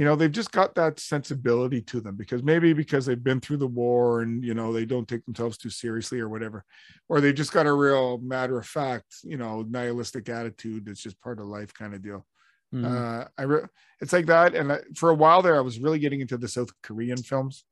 you 0.02 0.06
know 0.06 0.16
they've 0.16 0.32
just 0.32 0.52
got 0.52 0.74
that 0.74 1.00
sensibility 1.00 1.80
to 1.80 2.02
them 2.02 2.16
because 2.16 2.42
maybe 2.42 2.74
because 2.74 3.06
they've 3.06 3.24
been 3.24 3.40
through 3.40 3.58
the 3.58 3.68
war 3.68 4.22
and 4.24 4.44
you 4.44 4.56
know 4.56 4.74
they 4.74 4.84
don't 4.84 5.08
take 5.08 5.24
themselves 5.26 5.60
too 5.60 5.70
seriously 5.70 6.20
or 6.20 6.28
whatever 6.28 6.66
or 7.08 7.22
they've 7.22 7.36
just 7.36 7.52
got 7.52 7.68
a 7.68 7.72
real 7.72 8.18
matter 8.18 8.58
of 8.58 8.66
fact 8.66 9.18
you 9.24 9.38
know 9.38 9.62
nihilistic 9.70 10.28
attitude 10.28 10.88
that's 10.88 11.04
just 11.04 11.22
part 11.22 11.40
of 11.40 11.46
life 11.46 11.72
kind 11.72 11.94
of 11.94 12.02
deal 12.02 12.26
mm. 12.74 12.84
uh 12.84 13.28
i 13.38 13.44
re- 13.44 13.68
it's 14.02 14.12
like 14.12 14.26
that 14.26 14.56
and 14.56 14.72
I, 14.72 14.80
for 14.96 15.12
a 15.12 15.14
while 15.14 15.44
there 15.44 15.56
i 15.56 15.62
was 15.62 15.78
really 15.78 16.00
getting 16.00 16.22
into 16.22 16.36
the 16.36 16.48
south 16.48 16.72
korean 16.82 17.22
films 17.22 17.64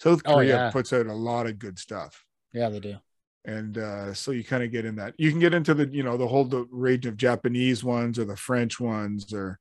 south 0.00 0.22
oh, 0.24 0.36
korea 0.36 0.54
oh, 0.54 0.58
yeah. 0.60 0.70
puts 0.70 0.90
out 0.94 1.04
a 1.04 1.12
lot 1.12 1.46
of 1.46 1.58
good 1.58 1.78
stuff 1.78 2.24
yeah 2.54 2.70
they 2.70 2.80
do 2.80 2.96
and 3.44 3.76
uh, 3.76 4.14
so 4.14 4.30
you 4.30 4.42
kind 4.42 4.62
of 4.62 4.72
get 4.72 4.86
in 4.86 4.96
that 4.96 5.12
you 5.18 5.30
can 5.30 5.38
get 5.38 5.52
into 5.52 5.74
the 5.74 5.86
you 5.88 6.02
know 6.02 6.16
the 6.16 6.26
whole 6.26 6.46
the 6.46 6.66
range 6.70 7.04
of 7.04 7.18
japanese 7.18 7.84
ones 7.84 8.18
or 8.18 8.24
the 8.24 8.38
french 8.38 8.80
ones 8.80 9.34
or 9.34 9.60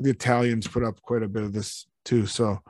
the 0.00 0.10
Italians 0.10 0.66
put 0.66 0.82
up 0.82 1.00
quite 1.02 1.22
a 1.22 1.28
bit 1.28 1.42
of 1.42 1.52
this 1.52 1.86
too. 2.04 2.26
So, 2.26 2.60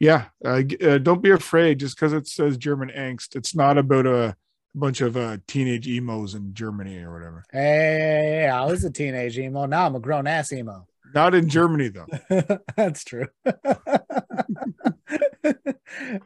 yeah, 0.00 0.26
uh, 0.44 0.62
uh, 0.84 0.98
don't 0.98 1.22
be 1.22 1.30
afraid 1.30 1.78
just 1.80 1.96
because 1.96 2.12
it 2.12 2.26
says 2.26 2.56
German 2.56 2.90
angst. 2.90 3.36
It's 3.36 3.54
not 3.54 3.78
about 3.78 4.06
a 4.06 4.36
bunch 4.74 5.00
of 5.00 5.16
uh, 5.16 5.38
teenage 5.46 5.88
emos 5.88 6.34
in 6.34 6.54
Germany 6.54 6.98
or 6.98 7.12
whatever. 7.12 7.44
Hey, 7.52 8.48
I 8.48 8.64
was 8.64 8.84
a 8.84 8.90
teenage 8.90 9.38
emo. 9.38 9.66
Now 9.66 9.86
I'm 9.86 9.94
a 9.94 10.00
grown 10.00 10.26
ass 10.26 10.52
emo. 10.52 10.86
Not 11.14 11.34
in 11.34 11.48
Germany 11.48 11.88
though. 11.88 12.58
That's 12.76 13.04
true. 13.04 13.28
uh, 13.46 13.52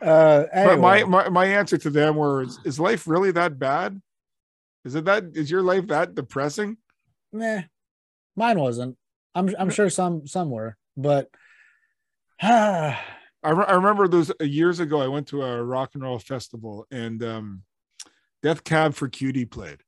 anyway. 0.00 0.46
But 0.52 0.78
my, 0.78 1.04
my 1.04 1.28
my 1.28 1.46
answer 1.46 1.76
to 1.78 1.90
them 1.90 2.16
was: 2.16 2.58
Is 2.64 2.78
life 2.78 3.06
really 3.06 3.32
that 3.32 3.58
bad? 3.58 4.00
Is 4.84 4.94
it 4.94 5.04
that? 5.06 5.24
Is 5.34 5.50
your 5.50 5.62
life 5.62 5.88
that 5.88 6.14
depressing? 6.14 6.76
Nah, 7.32 7.62
mine 8.36 8.60
wasn't. 8.60 8.96
I'm 9.36 9.54
I'm 9.58 9.70
sure 9.70 9.90
some 9.90 10.26
some 10.26 10.50
were, 10.50 10.76
but 10.96 11.28
I, 12.42 12.98
re- 13.44 13.66
I 13.68 13.74
remember 13.74 14.08
those 14.08 14.30
uh, 14.30 14.44
years 14.44 14.80
ago. 14.80 15.00
I 15.00 15.08
went 15.08 15.28
to 15.28 15.42
a 15.42 15.62
rock 15.62 15.90
and 15.92 16.02
roll 16.02 16.18
festival, 16.18 16.86
and 16.90 17.22
um, 17.22 17.62
Death 18.42 18.64
Cab 18.64 18.94
for 18.94 19.08
Cutie 19.08 19.44
played. 19.44 19.80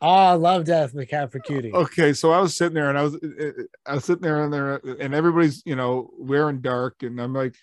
Oh, 0.00 0.08
I 0.08 0.32
love 0.32 0.64
Death 0.64 0.94
Cab 1.08 1.30
for 1.30 1.40
Cutie. 1.40 1.74
Okay, 1.74 2.14
so 2.14 2.30
I 2.30 2.40
was 2.40 2.56
sitting 2.56 2.74
there, 2.74 2.88
and 2.88 2.98
I 2.98 3.02
was 3.02 3.16
uh, 3.16 3.48
uh, 3.48 3.52
I 3.84 3.94
was 3.96 4.06
sitting 4.06 4.22
there, 4.22 4.44
and 4.44 4.52
there, 4.52 4.80
and 4.98 5.14
everybody's 5.14 5.62
you 5.66 5.76
know 5.76 6.10
wearing 6.18 6.62
dark, 6.62 7.02
and 7.02 7.20
I'm 7.20 7.34
like, 7.34 7.56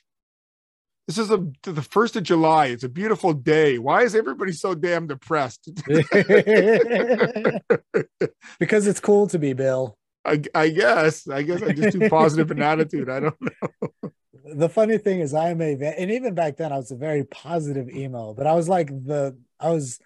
This 1.07 1.17
is 1.17 1.31
a 1.31 1.47
the 1.63 1.81
first 1.81 2.15
of 2.15 2.21
July. 2.21 2.67
It's 2.67 2.83
a 2.83 2.89
beautiful 2.89 3.33
day. 3.33 3.79
Why 3.79 4.03
is 4.03 4.13
everybody 4.13 4.51
so 4.51 4.75
damn 4.75 5.07
depressed? 5.07 5.67
because 8.59 8.85
it's 8.85 8.99
cool 8.99 9.25
to 9.27 9.39
be 9.39 9.53
Bill. 9.53 9.96
I, 10.27 10.41
I 10.53 10.69
guess. 10.69 11.27
I 11.27 11.41
guess 11.41 11.61
I'm 11.61 11.75
just 11.75 11.97
too 11.97 12.09
positive 12.09 12.51
an 12.51 12.61
attitude. 12.71 13.09
I 13.09 13.21
don't 13.21 13.41
know. 13.41 14.11
The 14.53 14.69
funny 14.69 14.97
thing 14.97 15.21
is, 15.21 15.33
I 15.33 15.49
am 15.49 15.61
a 15.61 15.73
and 15.73 16.11
even 16.11 16.33
back 16.33 16.57
then 16.57 16.71
I 16.71 16.77
was 16.77 16.91
a 16.91 16.95
very 16.95 17.23
positive 17.23 17.89
emo, 17.89 18.33
but 18.33 18.47
I 18.47 18.53
was 18.53 18.69
like 18.69 18.87
the 18.87 19.37
I 19.59 19.69
was 19.69 19.99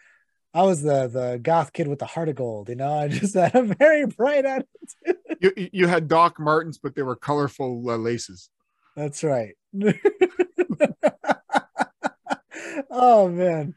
I 0.54 0.64
was 0.64 0.82
the 0.82 1.08
the 1.08 1.40
goth 1.42 1.74
kid 1.74 1.88
with 1.88 2.00
the 2.00 2.06
heart 2.06 2.30
of 2.30 2.36
gold. 2.36 2.70
You 2.70 2.76
know, 2.76 2.94
I 2.94 3.08
just 3.08 3.36
had 3.36 3.56
a 3.56 3.64
very 3.64 4.06
bright 4.06 4.46
attitude. 4.46 5.18
You 5.40 5.52
you 5.56 5.88
had 5.88 6.08
Doc 6.08 6.40
Martens, 6.40 6.78
but 6.78 6.96
they 6.96 7.02
were 7.04 7.16
colorful 7.16 7.84
uh, 7.90 7.98
laces. 7.98 8.50
That's 8.96 9.24
right. 9.24 9.56
oh 12.90 13.30
man, 13.30 13.76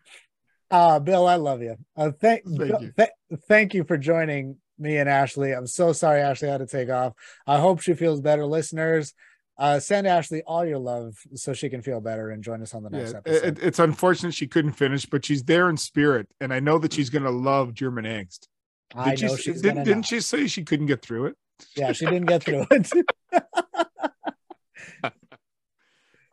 uh, 0.71 0.99
Bill, 0.99 1.27
I 1.27 1.37
love 1.37 1.63
you. 1.63 1.77
Uh, 1.97 2.11
thank 2.11 2.45
Thank 2.45 2.81
you. 2.81 2.93
th- 2.97 3.11
thank 3.49 3.75
you 3.75 3.85
for 3.85 3.97
joining 3.97 4.57
me 4.79 4.97
and 4.99 5.09
Ashley. 5.09 5.53
I'm 5.53 5.67
so 5.67 5.93
sorry 5.93 6.21
Ashley 6.21 6.49
had 6.49 6.59
to 6.59 6.67
take 6.67 6.91
off. 6.91 7.13
I 7.47 7.59
hope 7.61 7.81
she 7.81 7.95
feels 7.95 8.21
better. 8.21 8.45
Listeners, 8.47 9.15
uh, 9.59 9.79
send 9.79 10.07
Ashley 10.07 10.43
all 10.47 10.65
your 10.65 10.79
love 10.79 11.15
so 11.35 11.53
she 11.53 11.69
can 11.69 11.81
feel 11.83 12.01
better 12.01 12.31
and 12.31 12.43
join 12.43 12.61
us 12.63 12.75
on 12.75 12.83
the 12.83 12.91
next 12.91 13.13
Yeah, 13.13 13.19
episode. 13.19 13.59
it- 13.59 13.63
it's 13.63 13.79
unfortunate 13.79 14.35
she 14.35 14.47
couldn't 14.49 14.73
finish, 14.73 15.07
but 15.07 15.25
she's 15.25 15.45
there 15.45 15.69
in 15.71 15.77
spirit, 15.77 16.29
and 16.41 16.53
I 16.53 16.59
know 16.61 16.79
that 16.79 16.93
she's 16.93 17.11
gonna 17.11 17.31
love 17.31 17.73
German 17.75 18.05
angst. 18.05 18.49
I 18.97 19.11
Did 19.11 19.19
she, 19.21 19.27
know 19.27 19.33
s- 19.35 19.41
she's 19.41 19.63
didn't 19.63 19.87
know. 19.89 20.03
she 20.03 20.21
say 20.21 20.47
she 20.49 20.65
couldn't 20.65 20.87
get 20.87 21.03
through 21.03 21.27
it? 21.27 21.37
Yeah, 21.77 21.93
she 21.93 22.05
didn't 22.07 22.27
get 22.27 22.43
through 22.43 22.67
it. 22.71 22.93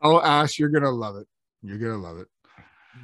Oh, 0.04 0.20
Ash, 0.20 0.58
you're 0.58 0.68
gonna 0.68 0.90
love 0.90 1.14
it. 1.16 1.28
You're 1.62 1.78
gonna 1.78 1.96
love 1.96 2.18
it. 2.18 2.26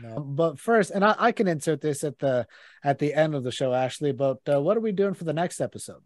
No, 0.01 0.21
but 0.21 0.59
first, 0.59 0.91
and 0.91 1.05
I, 1.05 1.15
I 1.19 1.33
can 1.33 1.49
insert 1.49 1.81
this 1.81 2.05
at 2.05 2.19
the 2.19 2.47
at 2.85 2.99
the 2.99 3.15
end 3.15 3.35
of 3.35 3.43
the 3.43 3.51
show, 3.51 3.73
Ashley. 3.75 4.13
But 4.13 4.39
uh, 4.49 4.61
what 4.61 4.77
are 4.77 4.81
we 4.81 4.93
doing 4.93 5.15
for 5.15 5.25
the 5.25 5.33
next 5.33 5.61
episode? 5.61 6.03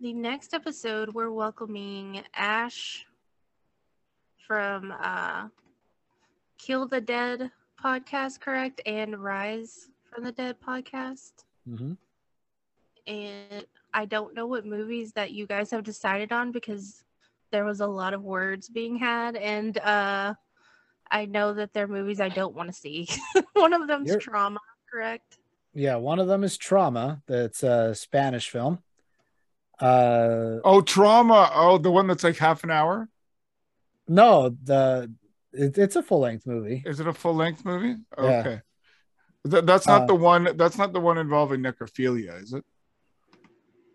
The 0.00 0.12
next 0.12 0.54
episode, 0.54 1.14
we're 1.14 1.30
welcoming 1.30 2.22
Ash 2.34 3.06
from 4.46 4.92
uh, 4.98 5.48
Kill 6.58 6.86
the 6.86 7.00
Dead 7.00 7.50
podcast, 7.82 8.40
correct? 8.40 8.80
And 8.86 9.22
Rise 9.22 9.88
from 10.10 10.24
the 10.24 10.32
Dead 10.32 10.56
podcast. 10.66 11.32
Mm-hmm. 11.68 11.92
And 13.06 13.66
I 13.94 14.04
don't 14.04 14.34
know 14.34 14.46
what 14.46 14.66
movies 14.66 15.12
that 15.12 15.32
you 15.32 15.46
guys 15.46 15.70
have 15.70 15.84
decided 15.84 16.32
on 16.32 16.52
because 16.52 17.04
there 17.50 17.64
was 17.64 17.80
a 17.80 17.86
lot 17.86 18.14
of 18.14 18.22
words 18.22 18.68
being 18.68 18.96
had. 18.96 19.36
And 19.36 19.78
uh, 19.78 20.34
I 21.10 21.26
know 21.26 21.54
that 21.54 21.72
they're 21.72 21.88
movies 21.88 22.20
I 22.20 22.28
don't 22.28 22.54
want 22.54 22.68
to 22.68 22.74
see. 22.74 23.08
One 23.52 23.72
of 23.72 23.86
them's 23.88 24.08
You're- 24.08 24.20
Trauma, 24.20 24.60
correct? 24.90 25.38
Yeah, 25.78 25.96
one 25.96 26.18
of 26.20 26.26
them 26.26 26.42
is 26.42 26.56
Trauma. 26.56 27.20
That's 27.26 27.62
a 27.62 27.94
Spanish 27.94 28.48
film. 28.48 28.78
Uh, 29.78 30.56
Oh, 30.64 30.80
trauma. 30.80 31.50
Oh, 31.54 31.76
the 31.76 31.90
one 31.90 32.06
that's 32.06 32.24
like 32.24 32.38
half 32.38 32.64
an 32.64 32.70
hour. 32.70 33.10
no, 34.08 34.56
the 34.64 35.12
it, 35.52 35.76
it's 35.76 35.96
a 35.96 36.02
full 36.02 36.20
length 36.20 36.46
movie. 36.46 36.82
Is 36.86 36.98
it 36.98 37.06
a 37.06 37.12
full 37.12 37.34
length 37.34 37.62
movie? 37.66 37.96
Yeah. 38.16 38.24
Okay. 38.40 38.60
Th- 39.50 39.64
that's 39.66 39.86
not 39.86 40.02
Uh, 40.02 40.06
the 40.06 40.14
one. 40.14 40.48
That's 40.56 40.78
not 40.78 40.94
the 40.94 41.00
one 41.00 41.18
involving 41.18 41.60
necrophilia, 41.60 42.42
is 42.42 42.54
it? 42.54 42.64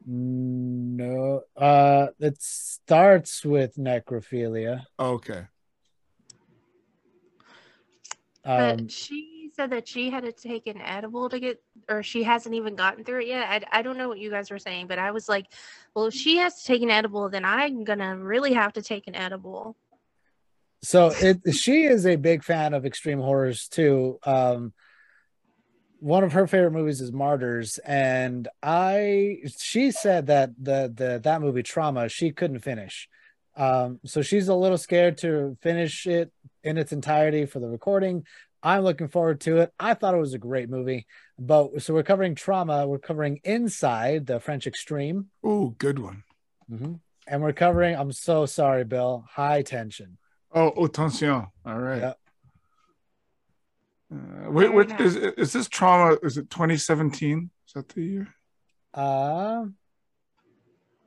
No, 0.05 1.41
uh, 1.55 2.07
it 2.19 2.41
starts 2.41 3.45
with 3.45 3.75
necrophilia. 3.75 4.83
Okay. 4.99 5.45
Um, 8.43 8.77
but 8.77 8.91
she 8.91 9.51
said 9.55 9.69
that 9.71 9.87
she 9.87 10.09
had 10.09 10.23
to 10.23 10.31
take 10.31 10.65
an 10.67 10.81
edible 10.81 11.29
to 11.29 11.39
get, 11.39 11.61
or 11.89 12.01
she 12.03 12.23
hasn't 12.23 12.55
even 12.55 12.75
gotten 12.75 13.03
through 13.03 13.21
it 13.21 13.27
yet. 13.27 13.47
I, 13.49 13.79
I 13.79 13.81
don't 13.81 13.97
know 13.97 14.07
what 14.07 14.19
you 14.19 14.29
guys 14.29 14.49
were 14.49 14.59
saying, 14.59 14.87
but 14.87 14.97
I 14.97 15.11
was 15.11 15.29
like, 15.29 15.47
well, 15.93 16.05
if 16.07 16.13
she 16.13 16.37
has 16.37 16.61
to 16.61 16.65
take 16.65 16.81
an 16.81 16.89
edible, 16.89 17.29
then 17.29 17.45
I'm 17.45 17.83
gonna 17.83 18.17
really 18.17 18.53
have 18.53 18.73
to 18.73 18.81
take 18.81 19.07
an 19.07 19.15
edible. 19.15 19.75
so 20.83 21.11
it 21.19 21.53
she 21.53 21.83
is 21.83 22.05
a 22.05 22.15
big 22.15 22.43
fan 22.43 22.73
of 22.73 22.85
extreme 22.85 23.19
horrors 23.19 23.67
too. 23.67 24.19
Um, 24.23 24.73
one 25.99 26.23
of 26.23 26.33
her 26.33 26.47
favorite 26.47 26.71
movies 26.71 26.99
is 26.99 27.11
Martyrs, 27.11 27.77
and 27.79 28.47
I 28.63 29.37
she 29.59 29.91
said 29.91 30.27
that 30.27 30.51
the 30.57 30.91
the 30.93 31.19
that 31.23 31.41
movie 31.41 31.61
Trauma 31.61 32.09
she 32.09 32.31
couldn't 32.31 32.59
finish. 32.59 33.07
Um, 33.55 33.99
so 34.05 34.21
she's 34.21 34.47
a 34.47 34.55
little 34.55 34.77
scared 34.77 35.17
to 35.19 35.57
finish 35.61 36.07
it 36.07 36.31
in 36.63 36.77
its 36.77 36.91
entirety 36.91 37.45
for 37.45 37.59
the 37.59 37.67
recording. 37.67 38.25
I'm 38.63 38.83
looking 38.83 39.07
forward 39.07 39.41
to 39.41 39.57
it. 39.57 39.73
I 39.79 39.95
thought 39.95 40.13
it 40.13 40.19
was 40.19 40.33
a 40.35 40.37
great 40.39 40.69
movie, 40.69 41.07
but 41.39 41.81
so 41.81 41.93
we're 41.95 42.03
covering 42.03 42.35
Trauma. 42.35 42.85
We're 42.87 42.99
covering 42.99 43.39
Inside 43.43 44.27
the 44.27 44.39
French 44.39 44.67
Extreme, 44.67 45.27
Oh, 45.43 45.69
good 45.77 45.97
one. 45.99 46.23
and 46.69 47.41
we're 47.41 47.53
covering. 47.53 47.95
I'm 47.95 48.11
so 48.11 48.45
sorry, 48.45 48.83
Bill. 48.83 49.25
High 49.29 49.63
Tension. 49.63 50.17
Oh, 50.53 50.71
oh, 50.75 50.85
attention. 50.85 51.29
All 51.65 51.79
right. 51.79 52.01
Yeah. 52.01 52.13
Uh, 54.13 54.51
wait, 54.51 54.73
wait, 54.73 54.91
is, 54.99 55.15
is 55.15 55.53
this 55.53 55.67
trauma? 55.69 56.17
Is 56.21 56.37
it 56.37 56.49
2017? 56.49 57.49
Is 57.67 57.73
that 57.73 57.87
the 57.89 58.01
year? 58.03 58.27
Uh, 58.93 59.63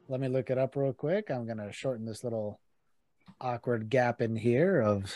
let 0.08 0.20
me 0.20 0.28
look 0.28 0.48
it 0.50 0.58
up 0.58 0.74
real 0.76 0.92
quick. 0.94 1.30
I'm 1.30 1.46
gonna 1.46 1.70
shorten 1.70 2.06
this 2.06 2.24
little 2.24 2.58
awkward 3.40 3.90
gap 3.90 4.22
in 4.22 4.34
here 4.36 4.80
of 4.80 5.14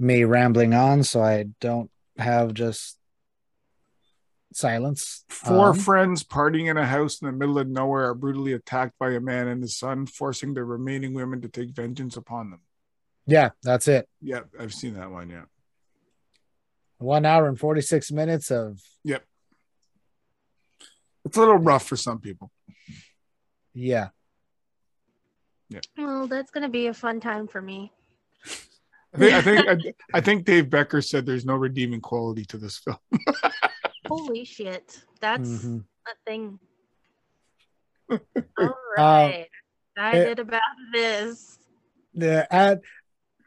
me 0.00 0.24
rambling 0.24 0.74
on, 0.74 1.04
so 1.04 1.22
I 1.22 1.44
don't 1.60 1.90
have 2.18 2.54
just 2.54 2.98
silence. 4.52 5.24
Four 5.28 5.68
Um, 5.68 5.78
friends 5.78 6.24
partying 6.24 6.68
in 6.70 6.76
a 6.76 6.86
house 6.86 7.20
in 7.20 7.26
the 7.26 7.32
middle 7.32 7.58
of 7.58 7.68
nowhere 7.68 8.08
are 8.08 8.14
brutally 8.14 8.52
attacked 8.52 8.98
by 8.98 9.12
a 9.12 9.20
man 9.20 9.46
and 9.46 9.62
his 9.62 9.76
son, 9.76 10.06
forcing 10.06 10.54
the 10.54 10.64
remaining 10.64 11.12
women 11.14 11.40
to 11.42 11.48
take 11.48 11.70
vengeance 11.70 12.16
upon 12.16 12.50
them. 12.50 12.60
yeah, 13.26 13.50
that's 13.62 13.86
it. 13.86 14.08
Yeah, 14.20 14.40
I've 14.58 14.74
seen 14.74 14.94
that 14.94 15.10
one. 15.10 15.30
Yeah. 15.30 15.44
One 16.98 17.24
hour 17.24 17.46
and 17.46 17.58
46 17.58 18.10
minutes 18.10 18.50
of 18.50 18.80
Yep. 19.04 19.24
It's 21.24 21.36
a 21.36 21.40
little 21.40 21.58
rough 21.58 21.86
for 21.86 21.96
some 21.96 22.18
people. 22.18 22.50
Yeah. 23.74 24.08
Yeah. 25.68 25.80
Well, 25.96 26.26
that's 26.26 26.50
gonna 26.50 26.68
be 26.70 26.88
a 26.88 26.94
fun 26.94 27.20
time 27.20 27.46
for 27.46 27.62
me. 27.62 27.92
I 29.14 29.18
think 29.18 29.32
I 29.34 29.42
think 29.42 29.66
I, 30.14 30.18
I 30.18 30.20
think 30.20 30.44
Dave 30.44 30.70
Becker 30.70 31.02
said 31.02 31.26
there's 31.26 31.44
no 31.44 31.54
redeeming 31.54 32.00
quality 32.00 32.44
to 32.46 32.58
this 32.58 32.78
film. 32.78 32.96
Holy 34.08 34.44
shit, 34.44 35.04
that's 35.20 35.48
Mhm. 35.48 35.84
a 36.06 36.10
thing. 36.26 36.58
All 38.58 38.74
right, 38.96 39.48
I 39.96 40.16
eh, 40.18 40.24
did 40.24 40.38
about 40.40 40.60
this. 40.92 41.58
Yeah, 42.14 42.46
ad 42.50 42.80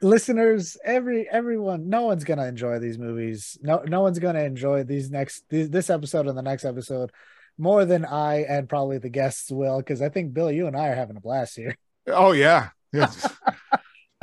listeners 0.01 0.75
every 0.83 1.29
everyone 1.29 1.87
no 1.87 2.01
one's 2.03 2.25
gonna 2.25 2.45
enjoy 2.45 2.77
these 2.77 2.97
movies 2.97 3.57
no 3.61 3.81
no 3.87 4.01
one's 4.01 4.19
gonna 4.19 4.43
enjoy 4.43 4.83
these 4.83 5.09
next 5.09 5.45
these, 5.47 5.69
this 5.69 5.89
episode 5.89 6.27
and 6.27 6.37
the 6.37 6.41
next 6.41 6.65
episode 6.65 7.09
more 7.57 7.85
than 7.85 8.03
i 8.03 8.39
and 8.43 8.67
probably 8.67 8.97
the 8.97 9.07
guests 9.07 9.49
will 9.49 9.77
because 9.77 10.01
i 10.01 10.09
think 10.09 10.33
bill 10.33 10.51
you 10.51 10.67
and 10.67 10.75
i 10.75 10.89
are 10.89 10.95
having 10.95 11.15
a 11.15 11.21
blast 11.21 11.55
here 11.55 11.77
Oh 12.07 12.33
yeah. 12.33 12.71
Yes. 12.91 13.29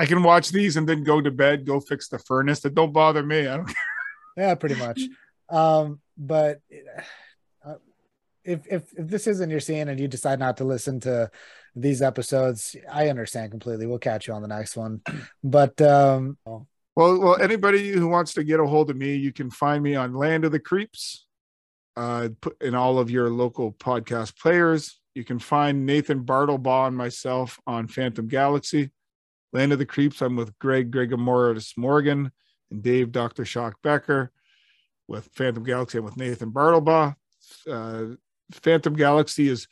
I 0.00 0.06
can 0.06 0.22
watch 0.22 0.50
these 0.50 0.76
and 0.76 0.88
then 0.88 1.04
go 1.04 1.20
to 1.20 1.30
bed, 1.30 1.66
go 1.66 1.78
fix 1.78 2.08
the 2.08 2.18
furnace. 2.18 2.60
That 2.60 2.74
don't 2.74 2.92
bother 2.92 3.22
me. 3.22 3.46
I 3.46 3.58
don't 3.58 3.72
yeah 4.36 4.54
pretty 4.54 4.76
much 4.76 5.00
um 5.48 6.00
but 6.16 6.60
uh, 7.64 7.74
if, 8.44 8.60
if 8.66 8.84
if 8.96 9.08
this 9.08 9.26
isn't 9.26 9.50
your 9.50 9.60
scene 9.60 9.88
and 9.88 9.98
you 9.98 10.08
decide 10.08 10.38
not 10.38 10.56
to 10.56 10.64
listen 10.64 11.00
to 11.00 11.30
these 11.74 12.00
episodes 12.00 12.76
i 12.90 13.08
understand 13.08 13.50
completely 13.50 13.86
we'll 13.86 13.98
catch 13.98 14.26
you 14.26 14.34
on 14.34 14.42
the 14.42 14.48
next 14.48 14.76
one 14.76 15.00
but 15.44 15.80
um 15.82 16.38
Well, 16.96 17.20
well, 17.20 17.40
anybody 17.40 17.92
who 17.92 18.08
wants 18.08 18.34
to 18.34 18.44
get 18.44 18.60
a 18.60 18.66
hold 18.66 18.90
of 18.90 18.96
me, 18.96 19.14
you 19.14 19.32
can 19.32 19.48
find 19.50 19.82
me 19.82 19.94
on 19.94 20.12
Land 20.12 20.44
of 20.44 20.50
the 20.52 20.58
Creeps, 20.58 21.24
uh, 21.96 22.30
put 22.40 22.60
in 22.60 22.74
all 22.74 22.98
of 22.98 23.10
your 23.10 23.30
local 23.30 23.72
podcast 23.72 24.36
players. 24.36 25.00
You 25.14 25.24
can 25.24 25.38
find 25.38 25.86
Nathan 25.86 26.24
Bartlebaugh 26.24 26.88
and 26.88 26.96
myself 26.96 27.58
on 27.64 27.86
Phantom 27.86 28.26
Galaxy. 28.26 28.90
Land 29.52 29.72
of 29.72 29.78
the 29.78 29.86
Creeps, 29.86 30.22
I'm 30.22 30.36
with 30.36 30.58
Greg 30.58 30.90
Gregomoris 30.90 31.76
Morgan 31.76 32.30
and 32.70 32.82
Dave 32.82 33.12
Dr. 33.12 33.44
Shock 33.44 33.76
Becker. 33.82 34.30
With 35.08 35.28
Phantom 35.34 35.64
Galaxy, 35.64 35.98
I'm 35.98 36.04
with 36.04 36.16
Nathan 36.16 36.52
Bartlebaugh. 36.52 37.16
Uh, 37.68 38.04
Phantom 38.52 38.94
Galaxy 38.94 39.48
is 39.48 39.66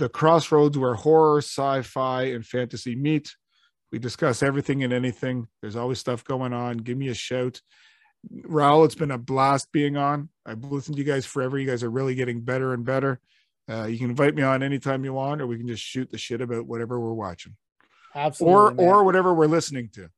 a 0.00 0.08
crossroads 0.08 0.76
where 0.76 0.94
horror, 0.94 1.38
sci-fi, 1.38 2.24
and 2.24 2.44
fantasy 2.44 2.96
meet. 2.96 3.34
We 3.92 4.00
discuss 4.00 4.42
everything 4.42 4.82
and 4.82 4.92
anything. 4.92 5.46
There's 5.60 5.76
always 5.76 6.00
stuff 6.00 6.24
going 6.24 6.52
on. 6.52 6.78
Give 6.78 6.98
me 6.98 7.08
a 7.08 7.14
shout. 7.14 7.60
Raul, 8.42 8.84
it's 8.84 8.94
been 8.94 9.10
a 9.10 9.18
blast 9.18 9.70
being 9.70 9.96
on. 9.96 10.28
I've 10.44 10.64
listened 10.64 10.96
to 10.96 11.02
you 11.02 11.06
guys 11.06 11.26
forever. 11.26 11.58
You 11.58 11.68
guys 11.68 11.84
are 11.84 11.90
really 11.90 12.14
getting 12.14 12.40
better 12.40 12.72
and 12.72 12.84
better. 12.84 13.20
Uh, 13.70 13.84
you 13.84 13.98
can 13.98 14.10
invite 14.10 14.34
me 14.34 14.42
on 14.42 14.62
anytime 14.62 15.04
you 15.04 15.12
want, 15.12 15.40
or 15.40 15.46
we 15.46 15.56
can 15.56 15.68
just 15.68 15.82
shoot 15.82 16.10
the 16.10 16.18
shit 16.18 16.40
about 16.40 16.66
whatever 16.66 17.00
we're 17.00 17.14
watching, 17.14 17.56
absolutely 18.14 18.54
or 18.56 18.70
man. 18.72 18.86
or 18.86 19.04
whatever 19.04 19.34
we're 19.34 19.46
listening 19.46 19.88
to. 19.94 20.08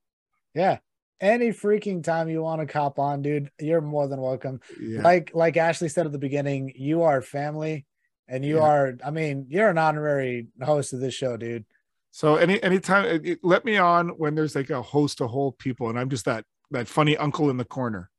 yeah 0.54 0.78
any 1.18 1.48
freaking 1.48 2.04
time 2.04 2.28
you 2.28 2.42
want 2.42 2.60
to 2.60 2.66
cop 2.66 2.98
on, 2.98 3.22
dude, 3.22 3.50
you're 3.58 3.80
more 3.80 4.06
than 4.06 4.20
welcome. 4.20 4.60
Yeah. 4.78 5.00
Like 5.00 5.30
like 5.32 5.56
Ashley 5.56 5.88
said 5.88 6.04
at 6.04 6.12
the 6.12 6.18
beginning, 6.18 6.74
you 6.76 7.04
are 7.04 7.22
family, 7.22 7.86
and 8.28 8.44
you 8.44 8.56
Yeah. 8.56 8.62
are. 8.64 8.98
I 9.02 9.10
mean, 9.10 9.46
you're 9.48 9.70
an 9.70 9.78
honorary 9.78 10.48
host 10.62 10.92
of 10.92 11.00
this 11.00 11.14
show, 11.14 11.38
dude. 11.38 11.64
So 12.10 12.36
any 12.36 12.62
anytime 12.62 13.06
it- 13.24 13.38
let 13.42 13.64
me 13.64 13.78
on 13.78 14.10
when 14.10 14.34
there's 14.34 14.54
like 14.54 14.68
a 14.68 14.82
host 14.82 15.22
of 15.22 15.30
whole 15.30 15.52
people 15.52 15.88
and 15.88 15.98
I'm 15.98 16.10
just 16.10 16.26
that 16.26 16.44
that 16.70 16.86
funny 16.86 17.16
uncle 17.16 17.48
in 17.48 17.56
the 17.56 17.64
corner. 17.64 18.10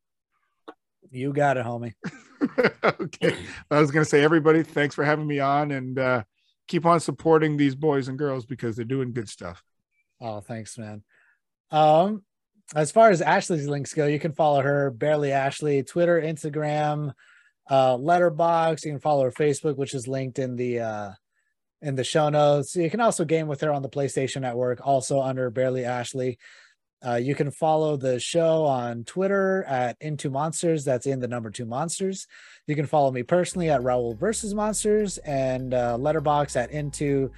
You 1.12 1.34
got 1.34 1.58
it, 1.58 1.66
homie. 1.68 1.94
okay. 2.84 3.38
I 3.70 3.80
was 3.80 3.92
gonna 3.92 4.06
say 4.06 4.24
everybody, 4.24 4.64
thanks 4.64 4.96
for 4.96 5.04
having 5.04 5.28
me 5.28 5.40
on 5.40 5.70
and 5.70 6.00
uh 6.00 6.24
keep 6.68 6.84
on 6.88 7.00
supporting 7.00 7.58
these 7.58 7.76
boys 7.76 8.08
and 8.08 8.18
girls 8.18 8.48
because 8.48 8.76
they're 8.76 8.86
doing 8.86 9.14
good 9.14 9.30
stuff. 9.30 9.64
Oh, 10.20 10.40
thanks, 10.42 10.78
man. 10.78 11.04
Um, 11.72 12.24
as 12.76 12.92
far 12.92 13.10
as 13.10 13.22
Ashley's 13.22 13.68
links 13.68 13.94
go, 13.94 14.08
you 14.08 14.20
can 14.20 14.34
follow 14.34 14.62
her, 14.62 14.92
Barely 14.92 15.32
Ashley, 15.32 15.84
Twitter, 15.84 16.22
Instagram, 16.22 17.14
uh, 17.70 17.96
Letterboxd. 17.98 18.86
You 18.86 18.92
can 18.92 19.00
follow 19.00 19.24
her 19.24 19.32
Facebook, 19.32 19.78
which 19.78 19.94
is 19.94 20.08
linked 20.08 20.40
in 20.40 20.56
the 20.56 20.80
uh 20.80 21.12
in 21.82 21.96
the 21.96 22.04
show 22.04 22.30
notes. 22.30 22.76
You 22.76 22.90
can 22.90 23.02
also 23.02 23.24
game 23.24 23.48
with 23.48 23.62
her 23.62 23.72
on 23.72 23.84
the 23.84 23.90
PlayStation 23.90 24.42
Network, 24.42 24.86
also 24.86 25.22
under 25.22 25.50
Barely 25.50 25.86
Ashley. 25.86 26.40
Uh, 27.06 27.16
you 27.16 27.36
can 27.36 27.52
follow 27.52 27.96
the 27.96 28.20
show 28.20 28.66
on 28.66 29.04
Twitter 29.04 29.64
at 29.66 29.96
Into 30.02 30.32
Monsters. 30.32 30.84
That's 30.84 31.06
in 31.06 31.20
the 31.20 31.28
number 31.28 31.52
two 31.52 31.66
monsters. 31.66 32.26
You 32.66 32.76
can 32.76 32.88
follow 32.88 33.12
me 33.12 33.22
personally 33.22 33.70
at 33.70 33.82
Raul 33.82 34.18
versus 34.18 34.56
Monsters 34.56 35.20
and 35.20 35.76
uh, 35.76 35.96
Letterboxd 36.00 36.56
at 36.56 36.72
Into 36.72 37.32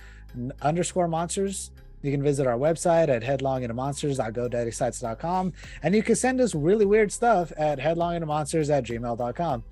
underscore 0.61 1.09
Monsters. 1.09 1.71
You 2.01 2.11
can 2.11 2.23
visit 2.23 2.47
our 2.47 2.57
website 2.57 3.09
at 3.09 3.21
headlongintomonsters.godaddysites.com 3.23 5.53
and 5.83 5.95
you 5.95 6.03
can 6.03 6.15
send 6.15 6.39
us 6.41 6.55
really 6.55 6.85
weird 6.85 7.11
stuff 7.11 7.51
at 7.57 7.79
headlongintomonsters 7.79 8.69
at 8.69 8.85
gmail.com. 8.85 9.63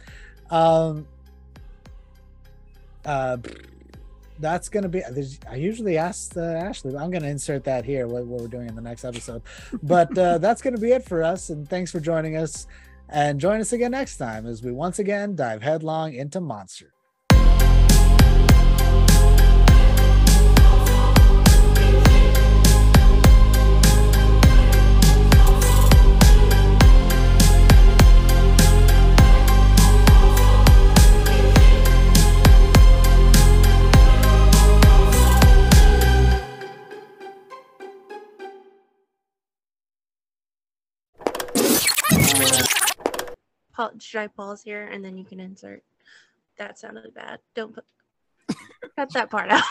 Um, 0.49 1.07
uh, 3.05 3.37
that's 4.39 4.69
gonna 4.69 4.89
be. 4.89 5.01
I 5.49 5.55
usually 5.55 5.97
ask 5.97 6.37
uh, 6.37 6.41
Ashley. 6.41 6.91
but 6.91 7.01
I'm 7.01 7.09
gonna 7.09 7.27
insert 7.27 7.63
that 7.63 7.85
here. 7.85 8.07
What, 8.07 8.25
what 8.25 8.41
we're 8.41 8.47
doing 8.47 8.67
in 8.67 8.75
the 8.75 8.81
next 8.81 9.03
episode, 9.03 9.41
but 9.81 10.15
uh, 10.17 10.37
that's 10.47 10.61
gonna 10.61 10.77
be 10.77 10.91
it 10.91 11.03
for 11.03 11.23
us. 11.23 11.49
And 11.49 11.67
thanks 11.67 11.91
for 11.91 11.99
joining 11.99 12.37
us. 12.37 12.67
And 13.09 13.39
join 13.39 13.61
us 13.61 13.71
again 13.71 13.91
next 13.91 14.17
time 14.17 14.45
as 14.45 14.61
we 14.61 14.71
once 14.71 14.99
again 14.99 15.35
dive 15.35 15.61
headlong 15.61 16.13
into 16.13 16.41
monster. 16.41 16.96
Pa- 43.77 43.91
should 43.99 44.19
I 44.19 44.27
pause 44.27 44.63
here 44.63 44.87
and 44.87 45.05
then 45.05 45.17
you 45.17 45.23
can 45.23 45.39
insert? 45.39 45.83
That 46.57 46.77
sounded 46.77 47.13
bad. 47.13 47.39
Don't 47.53 47.73
put 47.73 47.85
cut 48.97 49.13
that 49.13 49.29
part 49.29 49.51
out. 49.51 49.63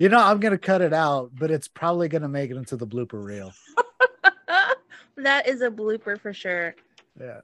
You 0.00 0.08
know, 0.08 0.18
I'm 0.18 0.40
gonna 0.40 0.56
cut 0.56 0.80
it 0.80 0.94
out, 0.94 1.30
but 1.38 1.50
it's 1.50 1.68
probably 1.68 2.08
gonna 2.08 2.26
make 2.26 2.50
it 2.50 2.56
into 2.56 2.74
the 2.74 2.86
blooper 2.86 3.22
reel. 3.22 3.52
that 5.18 5.46
is 5.46 5.60
a 5.60 5.70
blooper 5.70 6.18
for 6.18 6.32
sure. 6.32 6.74
Yeah. 7.20 7.40